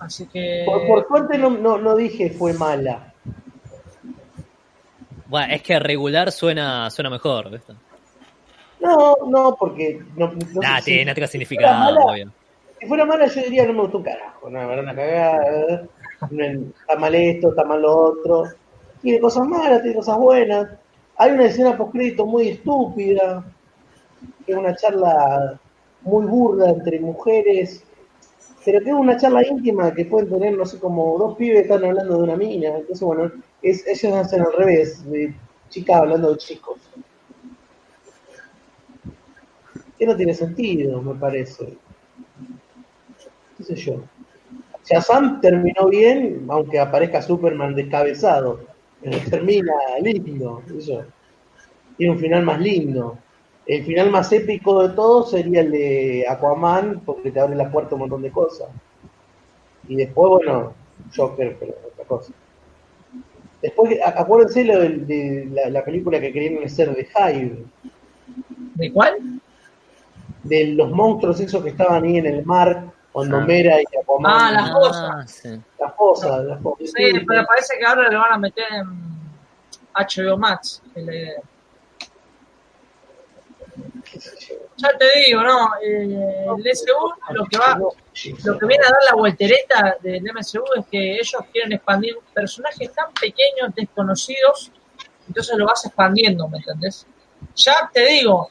Así 0.00 0.26
que... 0.26 0.64
Por, 0.66 0.86
por 0.86 1.06
suerte 1.08 1.38
no, 1.38 1.50
no, 1.50 1.78
no 1.78 1.94
dije 1.94 2.30
fue 2.30 2.52
mala. 2.54 3.12
Bueno, 5.26 5.54
es 5.54 5.62
que 5.62 5.78
regular 5.78 6.32
suena, 6.32 6.90
suena 6.90 7.08
mejor. 7.08 7.50
¿viste? 7.50 7.72
No, 8.80 9.16
no, 9.28 9.56
porque... 9.58 10.02
No, 10.16 10.32
no 10.32 10.60
Nah, 10.60 10.80
tiene 10.80 11.02
si, 11.04 11.10
otro 11.10 11.14
fuera 11.14 11.26
significado, 11.28 11.78
mala, 11.78 12.00
obvio. 12.04 12.32
si 12.80 12.86
fuera 12.86 13.04
mala 13.04 13.26
yo 13.26 13.42
diría 13.42 13.66
no 13.66 13.72
me 13.74 13.80
gustó 13.82 13.98
un 13.98 14.04
carajo. 14.04 14.50
No, 14.50 14.72
era 14.72 14.82
una 14.82 14.94
cagada. 14.94 15.86
no, 16.30 16.44
Está 16.80 16.96
mal 16.98 17.14
esto, 17.14 17.50
está 17.50 17.64
mal 17.64 17.80
lo 17.82 17.96
otro. 17.96 18.44
Tiene 19.02 19.20
cosas 19.20 19.46
malas, 19.46 19.82
tiene 19.82 19.96
cosas 19.96 20.18
buenas. 20.18 20.68
Hay 21.16 21.30
una 21.32 21.44
escena 21.44 21.76
postcrédito 21.76 22.26
muy 22.26 22.48
estúpida. 22.48 23.44
Es 24.46 24.56
una 24.56 24.74
charla 24.74 25.60
muy 26.02 26.26
burda 26.26 26.70
entre 26.70 27.00
mujeres. 27.00 27.84
Pero 28.64 28.80
que 28.80 28.90
es 28.90 28.94
una 28.96 29.16
charla 29.16 29.46
íntima 29.46 29.94
que 29.94 30.04
pueden 30.04 30.28
tener, 30.28 30.56
no 30.56 30.66
sé, 30.66 30.78
como 30.78 31.16
dos 31.18 31.36
pibes 31.36 31.62
están 31.62 31.84
hablando 31.84 32.18
de 32.18 32.22
una 32.24 32.36
mina. 32.36 32.68
Entonces, 32.68 33.00
bueno, 33.00 33.32
es, 33.62 33.86
ellos 33.86 34.12
hacen 34.14 34.42
al 34.42 34.52
revés, 34.52 35.08
de 35.10 35.34
chicas 35.70 35.96
hablando 35.96 36.32
de 36.32 36.38
chicos. 36.38 36.78
Que 39.98 40.06
no 40.06 40.16
tiene 40.16 40.34
sentido, 40.34 41.00
me 41.00 41.14
parece. 41.14 41.76
¿Qué 43.56 43.64
sé 43.64 43.74
yo? 43.76 44.02
Shazam 44.84 45.40
terminó 45.40 45.88
bien, 45.88 46.46
aunque 46.48 46.78
aparezca 46.78 47.22
Superman 47.22 47.74
descabezado. 47.74 48.60
Termina 49.30 49.72
lindo, 50.02 50.62
sé 50.66 50.80
yo. 50.80 51.02
Tiene 51.96 52.12
un 52.12 52.18
final 52.18 52.42
más 52.42 52.60
lindo. 52.60 53.18
El 53.72 53.84
final 53.84 54.10
más 54.10 54.32
épico 54.32 54.82
de 54.82 54.94
todos 54.96 55.30
sería 55.30 55.60
el 55.60 55.70
de 55.70 56.24
Aquaman, 56.28 57.02
porque 57.06 57.30
te 57.30 57.38
abre 57.38 57.54
la 57.54 57.70
puerta 57.70 57.90
a 57.92 57.94
un 57.94 58.00
montón 58.00 58.22
de 58.22 58.30
cosas. 58.32 58.68
Y 59.86 59.94
después, 59.94 60.28
bueno, 60.44 60.74
Joker, 61.16 61.56
pero 61.60 61.74
otra 61.92 62.04
cosa. 62.04 62.32
Después, 63.62 63.96
acuérdense 64.04 64.64
lo 64.64 64.80
de, 64.80 65.48
la, 65.52 65.70
la 65.70 65.84
película 65.84 66.18
que 66.20 66.32
querían 66.32 66.64
hacer 66.64 66.94
de 66.94 67.06
Hive, 67.14 67.64
¿De 68.74 68.92
cuál? 68.92 69.40
de 70.42 70.66
los 70.68 70.90
monstruos 70.90 71.38
esos 71.38 71.62
que 71.62 71.68
estaban 71.68 72.02
ahí 72.02 72.16
en 72.16 72.26
el 72.26 72.44
mar, 72.44 72.86
cuando 73.12 73.36
Ah. 73.36 73.44
Mera 73.44 73.80
y 73.80 73.84
Aquaman, 74.02 74.32
Ah, 74.34 74.50
las 74.52 74.70
cosas. 74.72 75.10
Ah, 75.12 75.24
sí. 75.28 75.60
las 75.78 75.92
cosas, 75.92 76.44
las 76.44 76.60
cosas. 76.60 76.90
Sí, 76.96 77.12
pero 77.26 77.44
parece 77.46 77.78
que 77.78 77.84
ahora 77.84 78.10
lo 78.10 78.18
van 78.18 78.32
a 78.32 78.38
meter 78.38 78.64
en 78.72 78.86
HBO 79.94 80.36
Max. 80.38 80.82
que 80.94 81.02
le- 81.02 81.36
Ya 84.76 84.88
te 84.98 85.06
digo, 85.20 85.42
no, 85.42 85.70
eh, 85.82 86.02
el 86.02 86.62
DCU 86.62 87.12
lo 87.30 87.44
que 87.46 87.58
va, 87.58 87.78
lo 87.78 88.58
que 88.58 88.66
viene 88.66 88.84
a 88.84 88.90
dar 88.90 89.02
la 89.10 89.16
voltereta 89.16 89.96
del 90.00 90.22
MCU 90.22 90.64
es 90.76 90.86
que 90.90 91.14
ellos 91.14 91.42
quieren 91.52 91.72
expandir 91.72 92.16
personajes 92.34 92.92
tan 92.92 93.12
pequeños, 93.12 93.74
desconocidos, 93.74 94.72
entonces 95.28 95.56
lo 95.56 95.66
vas 95.66 95.84
expandiendo, 95.84 96.48
¿me 96.48 96.58
entendés? 96.58 97.06
Ya 97.54 97.90
te 97.92 98.06
digo, 98.06 98.50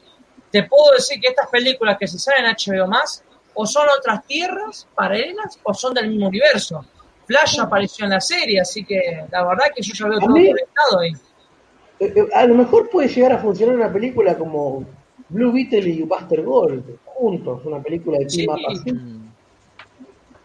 te 0.50 0.64
puedo 0.64 0.92
decir 0.92 1.20
que 1.20 1.28
estas 1.28 1.48
películas 1.48 1.96
que 1.98 2.06
se 2.06 2.18
salen 2.18 2.46
en 2.46 2.56
HBO 2.56 2.86
más, 2.86 3.22
o 3.54 3.66
son 3.66 3.86
otras 3.98 4.24
tierras 4.26 4.86
paralelas, 4.94 5.58
o 5.62 5.74
son 5.74 5.94
del 5.94 6.08
mismo 6.08 6.28
universo. 6.28 6.84
Flash 7.26 7.60
apareció 7.60 8.04
en 8.04 8.12
la 8.12 8.20
serie, 8.20 8.60
así 8.60 8.84
que 8.84 9.24
la 9.30 9.44
verdad 9.46 9.66
que 9.74 9.82
yo 9.82 9.92
ya 9.94 10.08
veo 10.08 10.18
todo 10.18 10.28
conectado 10.28 10.98
ahí. 11.00 11.12
Eh, 12.00 12.12
eh, 12.16 12.28
A 12.34 12.46
lo 12.46 12.54
mejor 12.54 12.88
puede 12.88 13.08
llegar 13.08 13.32
a 13.32 13.38
funcionar 13.38 13.76
una 13.76 13.92
película 13.92 14.36
como 14.36 14.84
Blue 15.30 15.52
Beetle 15.52 15.88
y 15.88 16.02
Buster 16.02 16.42
Gold 16.42 16.98
juntos, 17.04 17.60
una 17.64 17.82
película 17.82 18.18
de. 18.18 18.26
Tim. 18.26 18.50
Mm. 18.50 19.30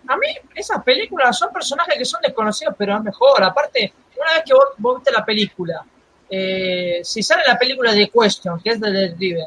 A 0.07 0.17
mí, 0.17 0.27
esas 0.53 0.83
películas 0.83 1.37
son 1.37 1.51
personajes 1.51 1.95
que 1.97 2.05
son 2.05 2.21
desconocidos, 2.21 2.75
pero 2.77 2.95
es 2.95 3.03
mejor. 3.03 3.43
Aparte, 3.43 3.91
una 4.19 4.33
vez 4.33 4.43
que 4.45 4.53
vos, 4.53 4.65
vos 4.77 4.97
viste 4.97 5.11
la 5.11 5.25
película, 5.25 5.83
eh, 6.29 6.99
si 7.03 7.23
sale 7.23 7.43
la 7.47 7.57
película 7.57 7.91
de 7.91 8.09
Question, 8.09 8.59
que 8.61 8.71
es 8.71 8.79
de 8.79 8.91
Detective, 8.91 9.45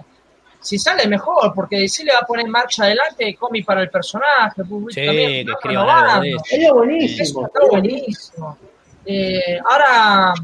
si 0.60 0.78
sale 0.78 1.07
mejor, 1.07 1.52
porque 1.55 1.78
DC 1.78 2.05
le 2.05 2.12
va 2.12 2.20
a 2.20 2.26
poner 2.26 2.47
en 2.47 2.50
marcha 2.50 2.84
adelante 2.84 3.36
cómic 3.36 3.65
para 3.65 3.83
el 3.83 3.91
personaje, 3.91 4.62
Sí, 4.89 5.07
también, 5.07 5.47
que 5.62 5.76
algo 5.76 6.20
de 6.20 6.31
eso. 6.31 6.44
Sería 6.44 6.67
Eso 6.67 6.75
buenísimo. 6.75 7.47
está 7.47 7.60
buenísimo. 7.70 8.58
Eh, 9.07 9.60
ahora, 9.65 10.34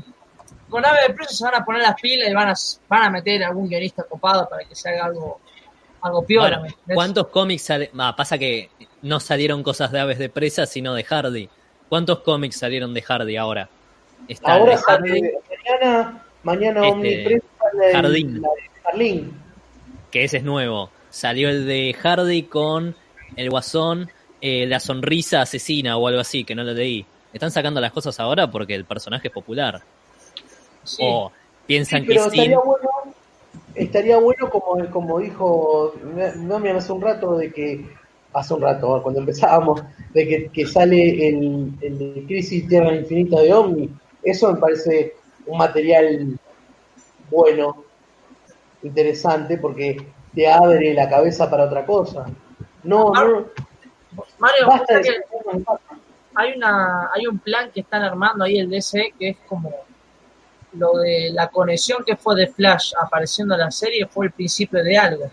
con 0.74 0.84
Ave 0.84 0.98
de 1.06 1.14
Presa 1.14 1.32
se 1.34 1.44
van 1.44 1.54
a 1.54 1.64
poner 1.64 1.82
las 1.82 2.00
pilas 2.00 2.28
y 2.28 2.32
van 2.34 2.48
a, 2.48 2.54
van 2.88 3.02
a 3.04 3.10
meter 3.10 3.44
algún 3.44 3.68
guionista 3.68 4.02
copado 4.02 4.48
para 4.48 4.64
que 4.64 4.74
se 4.74 4.88
haga 4.88 5.04
algo, 5.06 5.40
algo. 6.02 6.26
¿Cuántos 6.92 7.28
cómics 7.28 7.62
sale- 7.62 7.90
ah, 7.96 8.14
pasa 8.16 8.38
que 8.38 8.70
no 9.02 9.20
salieron 9.20 9.62
cosas 9.62 9.92
de 9.92 10.00
aves 10.00 10.18
de 10.18 10.28
presa, 10.28 10.66
sino 10.66 10.92
de 10.94 11.04
Hardy. 11.04 11.48
¿Cuántos 11.88 12.20
cómics 12.20 12.56
salieron 12.58 12.92
de 12.92 13.02
Hardy 13.02 13.36
ahora? 13.36 13.68
Está 14.26 14.54
Ahora 14.54 14.76
de 14.76 14.82
Hardy, 14.82 15.08
sale, 15.20 15.38
mañana, 15.64 16.22
mañana 16.42 16.88
Este, 16.88 17.40
sale 17.60 17.86
el- 17.86 17.92
Jardín. 17.92 18.42
la 18.42 18.48
de 18.48 18.80
Jardín. 18.82 19.40
que 20.10 20.24
ese 20.24 20.38
es 20.38 20.42
nuevo. 20.44 20.90
Salió 21.10 21.48
el 21.50 21.66
de 21.66 21.94
Hardy 21.94 22.42
con 22.44 22.96
el 23.36 23.48
Guasón, 23.50 24.10
eh, 24.40 24.66
la 24.66 24.80
sonrisa 24.80 25.42
asesina 25.42 25.96
o 25.96 26.08
algo 26.08 26.20
así, 26.20 26.44
que 26.44 26.54
no 26.56 26.64
lo 26.64 26.72
leí. 26.72 27.06
Están 27.32 27.50
sacando 27.52 27.80
las 27.80 27.92
cosas 27.92 28.18
ahora 28.18 28.50
porque 28.50 28.74
el 28.74 28.84
personaje 28.84 29.28
es 29.28 29.34
popular. 29.34 29.82
Sí. 30.84 31.02
O 31.02 31.32
piensan 31.66 32.02
Sí, 32.02 32.06
que 32.06 32.14
pero 32.14 32.30
sin... 32.30 32.40
estaría 32.40 32.58
bueno, 32.58 32.88
estaría 33.74 34.18
bueno 34.18 34.50
como, 34.50 34.90
como 34.90 35.18
dijo 35.18 35.94
Nomi 36.36 36.68
hace 36.70 36.92
un 36.92 37.00
rato 37.02 37.36
de 37.36 37.52
que 37.52 37.86
hace 38.32 38.54
un 38.54 38.62
rato 38.62 39.00
cuando 39.02 39.20
empezábamos 39.20 39.82
de 40.12 40.28
que, 40.28 40.48
que 40.50 40.66
sale 40.66 41.28
el, 41.28 41.72
el 41.80 41.98
de 41.98 42.24
Crisis 42.26 42.68
Tierra 42.68 42.94
Infinita 42.94 43.40
de 43.40 43.52
Omni 43.54 43.90
eso 44.22 44.52
me 44.52 44.58
parece 44.60 45.14
un 45.46 45.58
material 45.58 46.38
bueno 47.30 47.84
interesante 48.82 49.58
porque 49.58 49.96
te 50.34 50.48
abre 50.50 50.92
la 50.94 51.08
cabeza 51.08 51.48
para 51.50 51.64
otra 51.64 51.84
cosa 51.86 52.26
no, 52.82 53.12
no 53.12 53.46
Mario, 54.38 54.66
basta 54.66 54.96
de 54.98 55.02
que- 55.02 55.20
hay 56.36 56.52
una 56.56 57.10
hay 57.14 57.26
un 57.26 57.38
plan 57.38 57.70
que 57.72 57.80
están 57.80 58.02
armando 58.02 58.44
ahí 58.44 58.58
el 58.58 58.68
DC 58.68 59.14
que 59.18 59.30
es 59.30 59.36
como 59.48 59.70
lo 60.76 60.98
de 60.98 61.30
la 61.32 61.48
conexión 61.48 62.04
que 62.04 62.16
fue 62.16 62.36
de 62.36 62.46
Flash 62.48 62.92
apareciendo 63.00 63.54
en 63.54 63.60
la 63.60 63.70
serie 63.70 64.06
fue 64.06 64.26
el 64.26 64.32
principio 64.32 64.82
de 64.82 64.96
algo. 64.96 65.30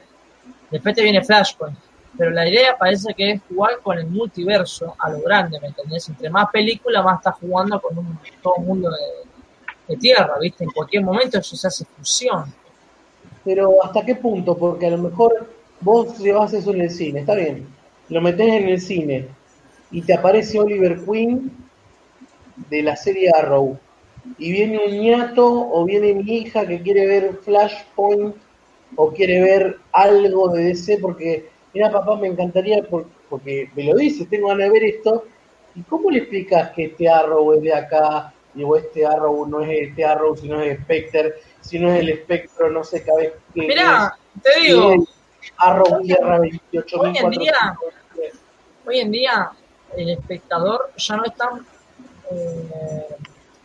Después 0.69 0.95
te 0.95 1.03
viene 1.03 1.23
Flashpoint. 1.23 1.77
Pero 2.17 2.31
la 2.31 2.47
idea 2.47 2.77
parece 2.77 3.13
que 3.13 3.31
es 3.31 3.41
jugar 3.47 3.79
con 3.81 3.97
el 3.97 4.05
multiverso 4.05 4.95
a 4.99 5.09
lo 5.09 5.21
grande, 5.21 5.59
¿me 5.61 5.67
entendés? 5.67 6.07
Entre 6.09 6.29
más 6.29 6.49
películas, 6.51 7.03
más 7.03 7.19
estás 7.19 7.35
jugando 7.35 7.79
con 7.81 7.97
un, 7.97 8.19
todo 8.41 8.55
un 8.57 8.65
mundo 8.65 8.89
de, 8.89 9.97
tierra, 9.97 10.37
¿viste? 10.39 10.63
En 10.63 10.69
cualquier 10.71 11.03
momento 11.03 11.37
eso 11.37 11.55
se 11.57 11.67
hace 11.67 11.83
fusión. 11.83 12.45
Pero 13.43 13.83
¿hasta 13.83 14.05
qué 14.05 14.15
punto? 14.15 14.57
Porque 14.57 14.87
a 14.87 14.91
lo 14.91 14.99
mejor 14.99 15.49
vos 15.81 16.17
llevas 16.17 16.53
eso 16.53 16.71
en 16.71 16.81
el 16.81 16.89
cine, 16.89 17.21
está 17.21 17.35
bien. 17.35 17.67
Lo 18.07 18.21
metés 18.21 18.47
en 18.47 18.69
el 18.69 18.79
cine 18.79 19.27
y 19.91 20.01
te 20.01 20.13
aparece 20.13 20.59
Oliver 20.59 21.03
Queen 21.03 21.51
de 22.69 22.83
la 22.83 22.95
serie 22.95 23.31
Arrow. 23.37 23.77
Y 24.37 24.51
viene 24.51 24.79
un 24.85 24.99
ñato 25.01 25.45
o 25.71 25.83
viene 25.85 26.13
mi 26.13 26.37
hija 26.37 26.65
que 26.67 26.81
quiere 26.81 27.05
ver 27.07 27.39
Flashpoint 27.43 28.35
o 28.95 29.11
quiere 29.11 29.41
ver 29.41 29.77
algo 29.93 30.49
de 30.49 30.65
DC 30.65 30.97
porque, 30.99 31.49
mira 31.73 31.89
papá, 31.91 32.15
me 32.17 32.27
encantaría 32.27 32.83
por- 32.83 33.07
porque 33.29 33.69
me 33.75 33.85
lo 33.85 33.95
dices, 33.95 34.29
tengo 34.29 34.49
ganas 34.49 34.65
de 34.67 34.71
ver 34.73 34.83
esto. 34.83 35.25
¿Y 35.75 35.81
cómo 35.83 36.11
le 36.11 36.19
explicas 36.19 36.71
que 36.71 36.85
este 36.85 37.07
Arrow 37.09 37.53
es 37.53 37.61
de 37.61 37.73
acá? 37.73 38.33
Y 38.53 38.63
o 38.63 38.75
este 38.75 39.05
Arrow 39.05 39.45
no 39.47 39.61
es 39.61 39.87
este 39.89 40.03
Arrow, 40.03 40.35
sino 40.35 40.59
es 40.61 40.77
Spectre, 40.81 41.35
si 41.61 41.79
no 41.79 41.89
es 41.89 42.01
el 42.01 42.09
espectro, 42.09 42.69
no 42.69 42.83
sé 42.83 43.01
qué 43.03 43.11
vez 43.15 43.33
qué 43.53 43.61
Mirá, 43.61 44.13
es. 44.35 44.41
te 44.43 44.59
digo, 44.59 44.93
Arrow 45.57 46.01
Guerra 46.03 46.39
28.400. 46.39 47.77
hoy 48.85 48.99
en 48.99 49.11
día 49.11 49.51
el 49.95 50.09
espectador 50.09 50.91
ya 50.97 51.15
no 51.15 51.23
es 51.23 51.35
tan, 51.35 51.65
eh, 52.31 53.05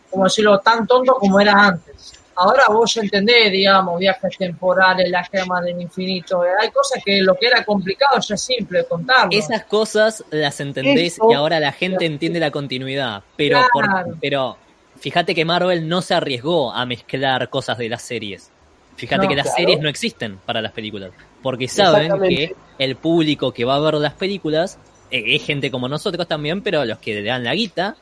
como 0.09 0.23
decirlo, 0.25 0.59
tan 0.59 0.85
tonto 0.87 1.15
como 1.15 1.39
era 1.39 1.53
antes. 1.53 2.13
Ahora 2.39 2.65
vos 2.69 2.95
entendés, 2.97 3.51
digamos, 3.51 3.99
viajes 3.99 4.37
temporales, 4.37 5.09
la 5.09 5.23
gema 5.23 5.59
del 5.61 5.81
infinito. 5.81 6.43
Hay 6.61 6.69
cosas 6.69 7.01
que 7.03 7.19
lo 7.21 7.33
que 7.33 7.47
era 7.47 7.65
complicado 7.65 8.19
ya 8.19 8.35
es 8.35 8.41
simple 8.41 8.85
contarlo. 8.85 9.29
Esas 9.31 9.63
cosas 9.63 10.23
las 10.29 10.59
entendés 10.59 11.13
Eso- 11.13 11.31
y 11.31 11.33
ahora 11.33 11.59
la 11.59 11.71
gente 11.71 12.05
entiende 12.05 12.39
la 12.39 12.51
continuidad. 12.51 13.23
Pero, 13.35 13.61
por- 13.73 13.87
pero 14.21 14.55
fíjate 14.99 15.33
que 15.33 15.45
Marvel 15.45 15.87
no 15.89 16.03
se 16.03 16.13
arriesgó 16.13 16.71
a 16.71 16.85
mezclar 16.85 17.49
cosas 17.49 17.79
de 17.79 17.89
las 17.89 18.03
series. 18.03 18.51
Fíjate 18.97 19.23
No, 19.23 19.29
que 19.29 19.35
las 19.35 19.45
claro. 19.47 19.57
series 19.57 19.79
no 19.79 19.89
existen 19.89 20.37
para 20.45 20.61
las 20.61 20.71
películas. 20.73 21.11
Porque 21.41 21.67
saben 21.67 22.11
que 22.21 22.55
el 22.77 22.95
público 22.97 23.51
que 23.51 23.65
va 23.65 23.75
a 23.75 23.79
ver 23.79 23.95
las 23.95 24.13
películas 24.13 24.77
eh, 25.09 25.23
es 25.35 25.43
gente 25.43 25.71
como 25.71 25.87
nosotros 25.87 26.27
también, 26.27 26.61
pero 26.61 26.83
los 26.85 26.99
que 26.99 27.15
le 27.15 27.23
dan 27.23 27.43
la 27.43 27.55
guita 27.55 27.95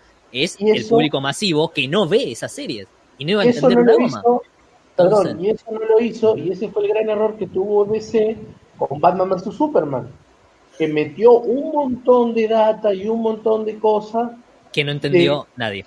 es 0.43 0.57
el 0.59 0.85
público 0.88 1.22
masivo 1.22 1.69
que 1.69 1.88
no 1.88 2.07
ve 2.07 2.31
esas 2.31 2.51
series. 2.51 2.88
Y 3.17 3.25
no 3.25 3.31
iba 3.31 3.41
a 3.43 3.45
entender 3.45 3.77
no 3.77 3.83
una 3.83 3.93
goma. 3.93 4.07
hizo, 4.07 4.41
perdón, 4.95 5.27
Entonces- 5.27 5.45
y 5.45 5.49
eso 5.51 5.65
no 5.72 5.80
lo 5.80 5.99
hizo, 6.01 6.38
y 6.38 6.51
ese 6.51 6.69
fue 6.69 6.83
el 6.83 6.89
gran 6.89 7.09
error 7.09 7.35
que 7.35 7.47
tuvo 7.47 7.85
DC 7.85 8.38
con 8.77 8.99
Batman 8.99 9.30
vs 9.30 9.53
Superman, 9.55 10.07
que 10.77 10.88
metió 10.88 11.39
un 11.39 11.72
montón 11.72 12.33
de 12.33 12.47
data 12.47 12.93
y 12.93 13.07
un 13.07 13.22
montón 13.22 13.64
de 13.65 13.77
cosas 13.80 14.31
Que 14.73 14.83
no 14.83 14.91
entendió 14.91 15.47
nadie. 15.55 15.85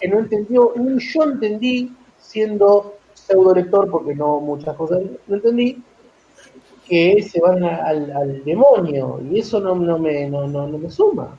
que 0.00 0.08
no 0.08 0.18
entendió, 0.20 0.72
ni 0.76 0.98
yo 0.98 1.24
entendí, 1.24 1.92
siendo 2.18 2.94
pseudo 3.12 3.54
lector, 3.54 3.90
porque 3.90 4.14
no 4.14 4.40
muchas 4.40 4.74
cosas 4.76 5.00
no 5.26 5.34
entendí, 5.36 5.76
que 6.88 7.22
se 7.22 7.40
van 7.40 7.62
a- 7.64 7.84
al, 7.84 8.10
al 8.12 8.44
demonio, 8.44 9.20
y 9.30 9.38
eso 9.40 9.60
no, 9.60 9.74
no, 9.74 9.98
me, 9.98 10.28
no, 10.28 10.46
no, 10.46 10.66
no 10.66 10.78
me 10.78 10.90
suma. 10.90 11.38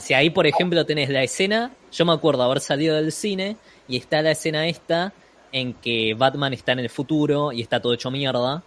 Si 0.00 0.14
ahí, 0.14 0.30
por 0.30 0.46
ejemplo, 0.46 0.86
tenés 0.86 1.08
la 1.08 1.22
escena, 1.22 1.72
yo 1.90 2.04
me 2.04 2.12
acuerdo 2.12 2.42
haber 2.42 2.60
salido 2.60 2.96
del 2.96 3.10
cine 3.10 3.56
y 3.88 3.96
está 3.96 4.22
la 4.22 4.30
escena 4.30 4.68
esta 4.68 5.12
en 5.50 5.74
que 5.74 6.14
Batman 6.14 6.52
está 6.52 6.72
en 6.72 6.80
el 6.80 6.88
futuro 6.88 7.52
y 7.52 7.62
está 7.62 7.80
todo 7.80 7.92
hecho 7.92 8.10
mierda 8.10 8.62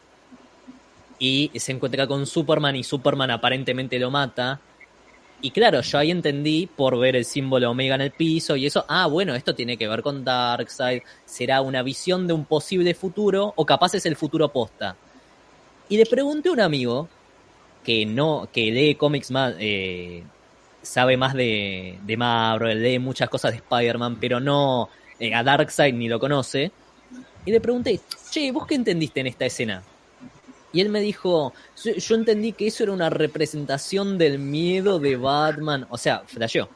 y 1.18 1.52
se 1.56 1.72
encuentra 1.72 2.08
con 2.08 2.26
Superman 2.26 2.76
y 2.76 2.84
Superman 2.84 3.32
aparentemente 3.32 4.00
lo 4.00 4.11
mata. 4.11 4.60
Y 5.42 5.52
claro, 5.52 5.82
yo 5.82 5.98
ahí 5.98 6.11
entendí 6.11 6.68
por 6.68 6.98
ver 6.98 7.16
el 7.16 7.26
símbolo 7.26 7.69
Omega 7.69 7.95
en 7.95 8.02
el 8.02 8.11
piso 8.11 8.56
y 8.56 8.66
eso, 8.66 8.85
ah, 8.88 9.08
bueno, 9.08 9.35
esto 9.35 9.53
tiene 9.53 9.77
que 9.77 9.88
ver 9.88 10.02
con 10.02 10.24
Darkseid, 10.24 11.02
será 11.26 11.61
una 11.61 11.84
visión 11.84 12.26
de 12.27 12.34
un 12.34 12.45
posible 12.45 12.94
futuro 12.94 13.53
o 13.56 13.66
capaz 13.66 13.95
es 13.95 14.06
el 14.06 14.16
futuro 14.16 14.50
posta. 14.50 14.95
Y 15.88 15.98
le 15.98 16.06
pregunté 16.06 16.50
a 16.50 16.53
un 16.53 16.61
amigo 16.61 17.08
que 17.84 18.06
no, 18.06 18.50
que 18.52 18.72
lee 18.72 18.95
cómics 18.95 19.30
más, 19.30 19.53
eh, 19.60 20.24
sabe 20.86 21.18
más 21.18 21.34
de, 21.34 21.98
de 22.04 22.18
Marvel, 22.18 22.82
lee 22.82 23.00
muchas 23.00 23.30
cosas 23.30 23.52
de 23.52 23.58
Spider-Man, 23.58 24.18
pero 24.20 24.40
no 24.40 24.90
eh, 25.20 25.34
a 25.34 25.44
Darkseid 25.44 25.94
ni 25.94 26.08
lo 26.08 26.20
conoce. 26.20 26.72
Y 27.46 27.52
le 27.52 27.60
pregunté, 27.62 28.00
che, 28.32 28.52
¿vos 28.52 28.66
qué 28.66 28.76
entendiste 28.76 29.20
en 29.20 29.28
esta 29.28 29.46
escena? 29.46 29.84
Y 30.74 30.82
él 30.82 30.90
me 30.90 31.00
dijo, 31.00 31.54
yo, 31.84 31.94
yo 31.94 32.16
entendí 32.16 32.52
que 32.52 32.68
eso 32.68 32.84
era 32.84 32.92
una 32.92 33.10
representación 33.10 34.18
del 34.18 34.40
miedo 34.40 35.00
de 35.00 35.16
Batman. 35.16 35.86
O 35.90 35.98
sea, 35.98 36.24
flasheó. 36.26 36.68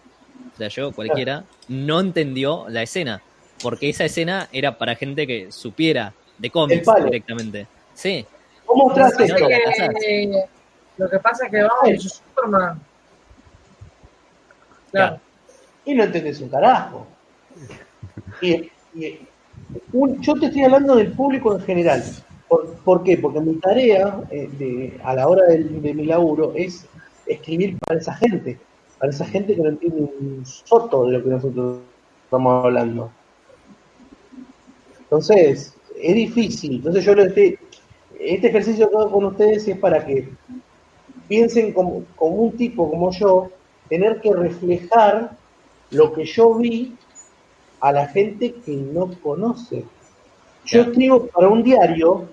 Flasheó 0.56 0.92
cualquiera. 0.92 1.44
No 1.68 2.00
entendió 2.00 2.66
la 2.70 2.84
escena. 2.84 3.22
Porque 3.62 3.90
esa 3.90 4.06
escena 4.06 4.48
era 4.54 4.78
para 4.78 4.96
gente 4.96 5.28
que 5.28 5.52
supiera 5.52 6.14
de 6.38 6.50
cómics 6.50 6.88
directamente. 7.04 7.68
Sí. 7.94 8.26
¿Cómo 8.66 8.90
Lo 8.90 8.96
que 8.96 9.02
mostraste 9.02 9.34
pasa 9.34 9.88
no, 9.88 9.94
que- 10.00 10.44
lo 10.98 11.10
que 11.10 11.20
pasa 11.20 11.46
es 11.46 11.52
que 11.52 11.62
vamos, 11.62 11.80
es 11.86 12.22
Superman. 12.36 12.82
Y 15.85 15.93
no 15.93 16.03
entendés 16.03 16.42
un 16.42 16.50
carajo. 16.50 17.08
Y, 18.42 18.69
un- 19.93 20.22
yo 20.22 20.34
te 20.35 20.48
estoy 20.48 20.64
hablando 20.64 20.95
del 20.95 21.11
público 21.11 21.56
en 21.56 21.61
general. 21.61 22.03
¿Por, 22.84 23.03
qué? 23.03 23.18
Porque 23.18 23.40
mi 23.40 23.53
tarea 23.56 24.22
eh, 24.32 24.98
a 25.03 25.14
la 25.14 25.27
hora 25.27 25.45
de, 25.45 25.59
mi 25.93 26.06
laburo 26.06 26.53
es 26.56 26.88
escribir 27.27 27.77
para 27.80 28.00
esa 28.00 28.16
gente, 28.16 28.58
para 28.98 29.11
esa 29.11 29.26
gente 29.26 29.56
que 29.56 29.61
no 29.61 29.69
entiende 29.69 30.01
un 30.01 30.43
soto 30.45 31.06
de 31.06 31.11
lo 31.11 31.24
que 31.24 31.30
nosotros 31.30 31.77
estamos 32.26 32.66
hablando. 32.66 33.11
Entonces, 35.00 35.76
es 36.01 36.16
difícil. 36.16 36.77
Entonces 36.77 37.06
yo 37.06 37.14
lo 37.14 37.24
estoy, 37.24 37.58
este 38.19 38.48
ejercicio 38.48 38.90
que 38.90 38.95
hago 38.98 39.11
con 39.11 39.26
ustedes 39.26 39.68
es 39.68 39.77
para 39.77 40.03
que 40.06 40.30
piensen 41.27 41.74
como, 41.74 42.03
como 42.16 42.35
un 42.35 42.58
tipo 42.58 42.90
como 42.90 43.11
yo, 43.11 43.51
tener 43.90 44.22
que 44.22 44.34
reflejar 44.34 45.38
lo 45.92 46.14
que 46.14 46.26
yo 46.26 46.56
vi 46.56 46.95
a 47.82 47.92
la 47.92 48.08
gente 48.08 48.56
que 48.66 48.76
no 48.76 49.19
conoce. 49.22 49.85
Yo 50.66 50.82
escribo 50.84 51.27
para 51.27 51.50
un 51.50 51.64
diario 51.64 52.30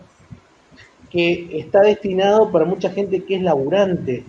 que 1.11 1.59
está 1.59 1.83
destinado 1.83 2.51
para 2.51 2.65
mucha 2.65 2.91
gente 2.91 3.25
que 3.25 3.37
es 3.37 3.43
laburante, 3.43 4.25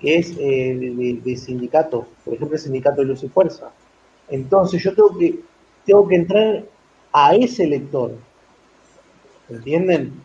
que 0.00 0.16
es 0.18 0.30
eh, 0.38 0.76
de, 0.78 0.90
de- 0.94 1.20
de 1.24 1.36
sindicato, 1.36 2.06
por 2.24 2.34
ejemplo 2.34 2.56
el 2.56 2.62
sindicato 2.62 3.00
de 3.00 3.06
Luz 3.08 3.22
y 3.24 3.28
Fuerza. 3.28 3.72
Entonces 4.28 4.82
yo 4.82 4.94
tengo 4.94 5.16
que, 5.18 5.40
tengo 5.84 6.06
que 6.06 6.16
entrar 6.16 6.64
a 7.12 7.34
ese 7.34 7.66
lector. 7.66 8.12
¿Entienden? 9.48 10.24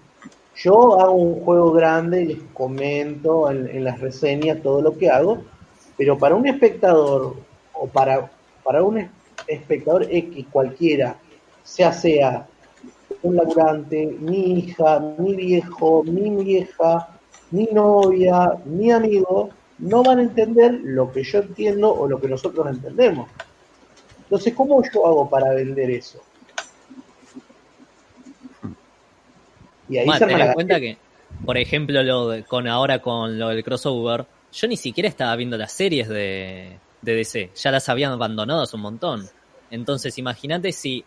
Yo 0.56 0.99
hago 0.99 1.14
un 1.14 1.43
juego 1.43 1.72
grande 1.72 2.23
y 2.23 2.25
les 2.27 2.43
comento 2.53 3.49
en, 3.49 3.67
en 3.67 3.83
las 3.83 3.99
reseñas 3.99 4.61
todo 4.61 4.82
lo 4.82 4.98
que 4.98 5.09
hago, 5.09 5.43
pero 5.97 6.17
para 6.17 6.35
un 6.35 6.47
espectador 6.47 7.35
o 7.73 7.88
para, 7.88 8.31
para 8.63 8.83
un 8.83 8.99
es- 8.99 9.09
espectador 9.47 10.07
X 10.09 10.45
cualquiera, 10.51 11.17
sea 11.63 11.91
sea 11.93 12.47
un 13.22 13.35
laburante, 13.35 14.05
mi 14.19 14.59
hija, 14.59 14.99
mi 15.17 15.35
viejo, 15.35 16.03
mi 16.03 16.43
vieja, 16.43 17.09
mi 17.51 17.65
novia, 17.72 18.51
mi 18.65 18.91
amigo, 18.91 19.49
no 19.80 20.03
van 20.03 20.19
a 20.19 20.23
entender 20.23 20.80
lo 20.83 21.11
que 21.11 21.23
yo 21.23 21.39
entiendo 21.39 21.93
o 21.93 22.07
lo 22.07 22.19
que 22.19 22.27
nosotros 22.27 22.67
entendemos. 22.67 23.30
Entonces, 24.23 24.53
¿cómo 24.53 24.81
yo 24.91 25.05
hago 25.05 25.30
para 25.30 25.51
vender 25.53 25.91
eso? 25.91 26.19
Y 29.89 29.97
ahí 29.97 30.05
se 30.13 30.25
ten 30.25 30.39
en 30.47 30.53
cuenta 30.53 30.80
que, 30.80 30.97
por 31.45 31.57
ejemplo, 31.57 32.01
lo 32.03 32.30
de- 32.30 32.43
con 32.43 32.67
ahora 32.67 32.99
con 33.01 33.38
lo 33.38 33.49
del 33.49 33.63
crossover, 33.63 34.25
yo 34.53 34.67
ni 34.67 34.77
siquiera 34.77 35.09
estaba 35.09 35.35
viendo 35.35 35.57
las 35.57 35.72
series 35.72 36.07
de, 36.07 36.77
DC, 37.01 37.49
ya 37.56 37.72
las 37.72 37.90
habían 37.90 38.11
abandonado 38.11 38.65
un 38.73 38.82
montón. 38.82 39.27
Entonces, 39.72 40.17
imagínate 40.17 40.72
si 40.72 41.03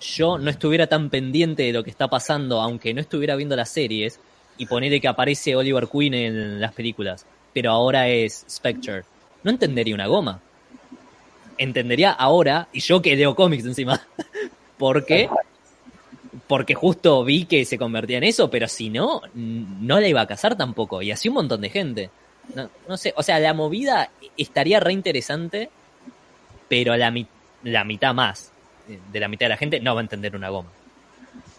yo 0.00 0.38
no 0.38 0.50
estuviera 0.50 0.86
tan 0.86 1.10
pendiente 1.10 1.64
de 1.64 1.72
lo 1.72 1.82
que 1.82 1.90
está 1.90 2.08
pasando, 2.08 2.60
aunque 2.60 2.92
no 2.94 3.00
estuviera 3.00 3.36
viendo 3.36 3.56
las 3.56 3.70
series, 3.70 4.20
y 4.58 4.66
ponerle 4.66 5.00
que 5.00 5.08
aparece 5.08 5.56
Oliver 5.56 5.88
Queen 5.88 6.12
en 6.12 6.60
las 6.60 6.74
películas, 6.74 7.24
pero 7.54 7.70
ahora 7.70 8.08
es 8.08 8.44
Spectre, 8.48 9.04
no 9.42 9.50
entendería 9.50 9.94
una 9.94 10.06
goma. 10.06 10.40
Entendería 11.56 12.10
ahora, 12.10 12.68
y 12.72 12.80
yo 12.80 13.00
que 13.00 13.16
leo 13.16 13.34
cómics 13.34 13.64
encima, 13.64 14.06
porque 14.78 15.30
porque 16.46 16.74
justo 16.74 17.24
vi 17.24 17.44
que 17.44 17.64
se 17.64 17.78
convertía 17.78 18.18
en 18.18 18.24
eso, 18.24 18.50
pero 18.50 18.68
si 18.68 18.90
no, 18.90 19.22
no 19.34 20.00
la 20.00 20.08
iba 20.08 20.20
a 20.20 20.26
casar 20.26 20.56
tampoco, 20.56 21.00
y 21.00 21.10
así 21.10 21.28
un 21.28 21.36
montón 21.36 21.60
de 21.60 21.70
gente. 21.70 22.10
No, 22.54 22.68
no 22.88 22.96
sé, 22.96 23.12
o 23.16 23.22
sea, 23.22 23.38
la 23.38 23.54
movida 23.54 24.10
estaría 24.36 24.80
re 24.80 24.92
interesante, 24.92 25.70
pero 26.68 26.96
la, 26.96 27.10
mi- 27.10 27.26
la 27.64 27.84
mitad 27.84 28.14
más 28.14 28.50
eh, 28.88 28.98
de 29.12 29.20
la 29.20 29.28
mitad 29.28 29.46
de 29.46 29.50
la 29.50 29.56
gente 29.56 29.80
no 29.80 29.94
va 29.94 30.00
a 30.00 30.04
entender 30.04 30.34
una 30.34 30.48
goma. 30.48 30.70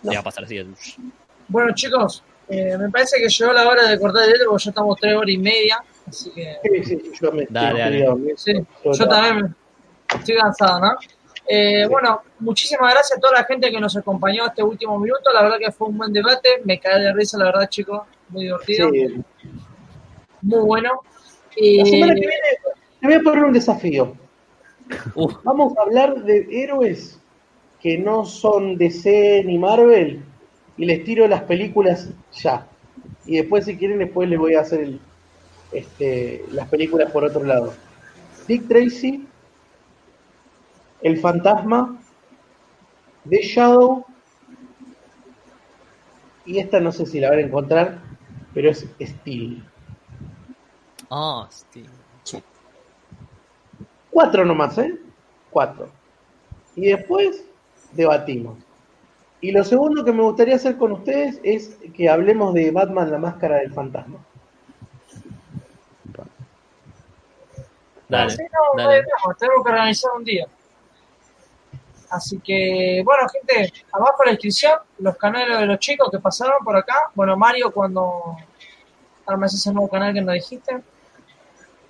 Le 0.03 0.13
va 0.15 0.19
a 0.21 0.23
pasar 0.23 0.43
así. 0.45 0.57
el- 0.57 0.73
Bueno, 1.47 1.73
chicos, 1.73 2.23
eh, 2.49 2.77
me 2.77 2.89
parece 2.89 3.17
que 3.17 3.29
llegó 3.29 3.53
la 3.53 3.67
hora 3.67 3.87
de 3.87 3.99
cortar 3.99 4.23
el 4.25 4.33
dedo 4.33 4.49
porque 4.49 4.63
ya 4.65 4.69
estamos 4.71 4.99
tres 4.99 5.15
horas 5.15 5.29
y 5.29 5.37
media. 5.37 5.83
Así 6.07 6.31
que, 6.31 6.57
Sí, 6.63 6.83
sí, 6.83 7.11
yo 7.21 7.31
me 7.31 7.45
Dale, 7.49 7.79
dale. 7.79 8.33
sí, 8.35 8.53
Yo 8.83 9.07
también 9.07 9.55
estoy 10.17 10.35
cansado, 10.37 10.79
¿no? 10.79 10.95
Eh, 11.47 11.85
bueno, 11.87 12.21
muchísimas 12.39 12.93
gracias 12.93 13.17
a 13.17 13.21
toda 13.21 13.33
la 13.39 13.43
gente 13.45 13.69
que 13.71 13.79
nos 13.79 13.95
acompañó 13.97 14.45
este 14.47 14.63
último 14.63 14.97
minuto. 14.99 15.31
La 15.33 15.43
verdad 15.43 15.57
que 15.59 15.71
fue 15.71 15.87
un 15.89 15.97
buen 15.97 16.13
debate. 16.13 16.61
Me 16.63 16.79
caí 16.79 17.01
de 17.01 17.13
risa, 17.13 17.37
la 17.37 17.45
verdad, 17.45 17.67
chicos. 17.69 18.01
Muy 18.29 18.43
divertido. 18.45 18.89
Sí. 18.91 19.15
Muy 20.41 20.59
bueno. 20.61 20.89
La 21.77 21.85
semana 21.85 22.13
que 22.15 22.21
Y 22.21 22.27
viene 22.27 22.41
te 22.99 23.07
voy 23.07 23.15
a 23.15 23.21
poner 23.21 23.43
un 23.45 23.53
desafío. 23.53 24.15
Uf, 25.15 25.35
Vamos 25.43 25.77
a 25.77 25.81
hablar 25.83 26.23
de 26.23 26.47
héroes 26.63 27.19
que 27.81 27.97
no 27.97 28.25
son 28.25 28.77
DC 28.77 29.43
ni 29.45 29.57
Marvel 29.57 30.23
y 30.77 30.85
les 30.85 31.03
tiro 31.03 31.27
las 31.27 31.43
películas 31.43 32.09
ya. 32.33 32.67
Y 33.25 33.37
después, 33.37 33.65
si 33.65 33.77
quieren, 33.77 33.99
después 33.99 34.29
les 34.29 34.39
voy 34.39 34.55
a 34.55 34.61
hacer 34.61 34.81
el- 34.81 35.01
este, 35.71 36.43
las 36.51 36.67
películas 36.69 37.11
por 37.11 37.23
otro 37.23 37.43
lado. 37.43 37.73
Dick 38.47 38.67
Tracy, 38.67 39.25
El 41.01 41.17
Fantasma, 41.19 41.99
The 43.29 43.41
Shadow, 43.41 44.05
y 46.45 46.59
esta 46.59 46.79
no 46.79 46.91
sé 46.91 47.05
si 47.05 47.19
la 47.19 47.29
van 47.29 47.39
a 47.39 47.43
encontrar, 47.43 47.99
pero 48.53 48.69
es 48.69 48.87
Steel. 48.99 49.63
Ah, 51.11 51.47
sí. 51.49 51.87
Cuatro 54.09 54.43
nomás, 54.43 54.77
¿eh? 54.77 54.93
Cuatro. 55.49 55.89
Y 56.75 56.87
después 56.87 57.45
debatimos. 57.93 58.57
Y 59.39 59.51
lo 59.51 59.63
segundo 59.63 60.03
que 60.03 60.11
me 60.11 60.21
gustaría 60.21 60.55
hacer 60.55 60.77
con 60.77 60.91
ustedes 60.91 61.39
es 61.43 61.77
que 61.95 62.09
hablemos 62.09 62.53
de 62.53 62.71
Batman, 62.71 63.11
la 63.11 63.17
máscara 63.17 63.57
del 63.57 63.73
fantasma. 63.73 64.19
Dale, 68.07 68.29
Sí, 68.29 68.43
no, 68.43 68.83
dale. 68.83 69.03
drama, 69.03 69.35
tenemos 69.39 69.63
que 69.63 69.71
organizar 69.71 70.11
un 70.17 70.23
día. 70.25 70.45
Así 72.09 72.39
que, 72.41 73.01
bueno, 73.05 73.23
gente, 73.29 73.71
abajo 73.93 74.17
en 74.23 74.25
la 74.25 74.31
descripción, 74.33 74.79
los 74.99 75.15
canales 75.15 75.59
de 75.59 75.65
los 75.65 75.79
chicos 75.79 76.09
que 76.11 76.19
pasaron 76.19 76.63
por 76.63 76.75
acá. 76.75 77.09
Bueno, 77.15 77.37
Mario, 77.37 77.71
cuando 77.71 78.35
armes 79.25 79.53
ese 79.53 79.71
nuevo 79.71 79.89
canal 79.89 80.13
que 80.13 80.21
nos 80.21 80.33
dijiste. 80.33 80.81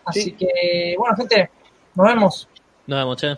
Así 0.06 0.22
Sí. 0.22 0.32
que, 0.34 0.96
bueno, 0.98 1.16
gente, 1.16 1.50
nos 1.96 2.08
vemos. 2.08 2.50
Nos 2.88 3.00
vemos, 3.00 3.18
che. 3.18 3.38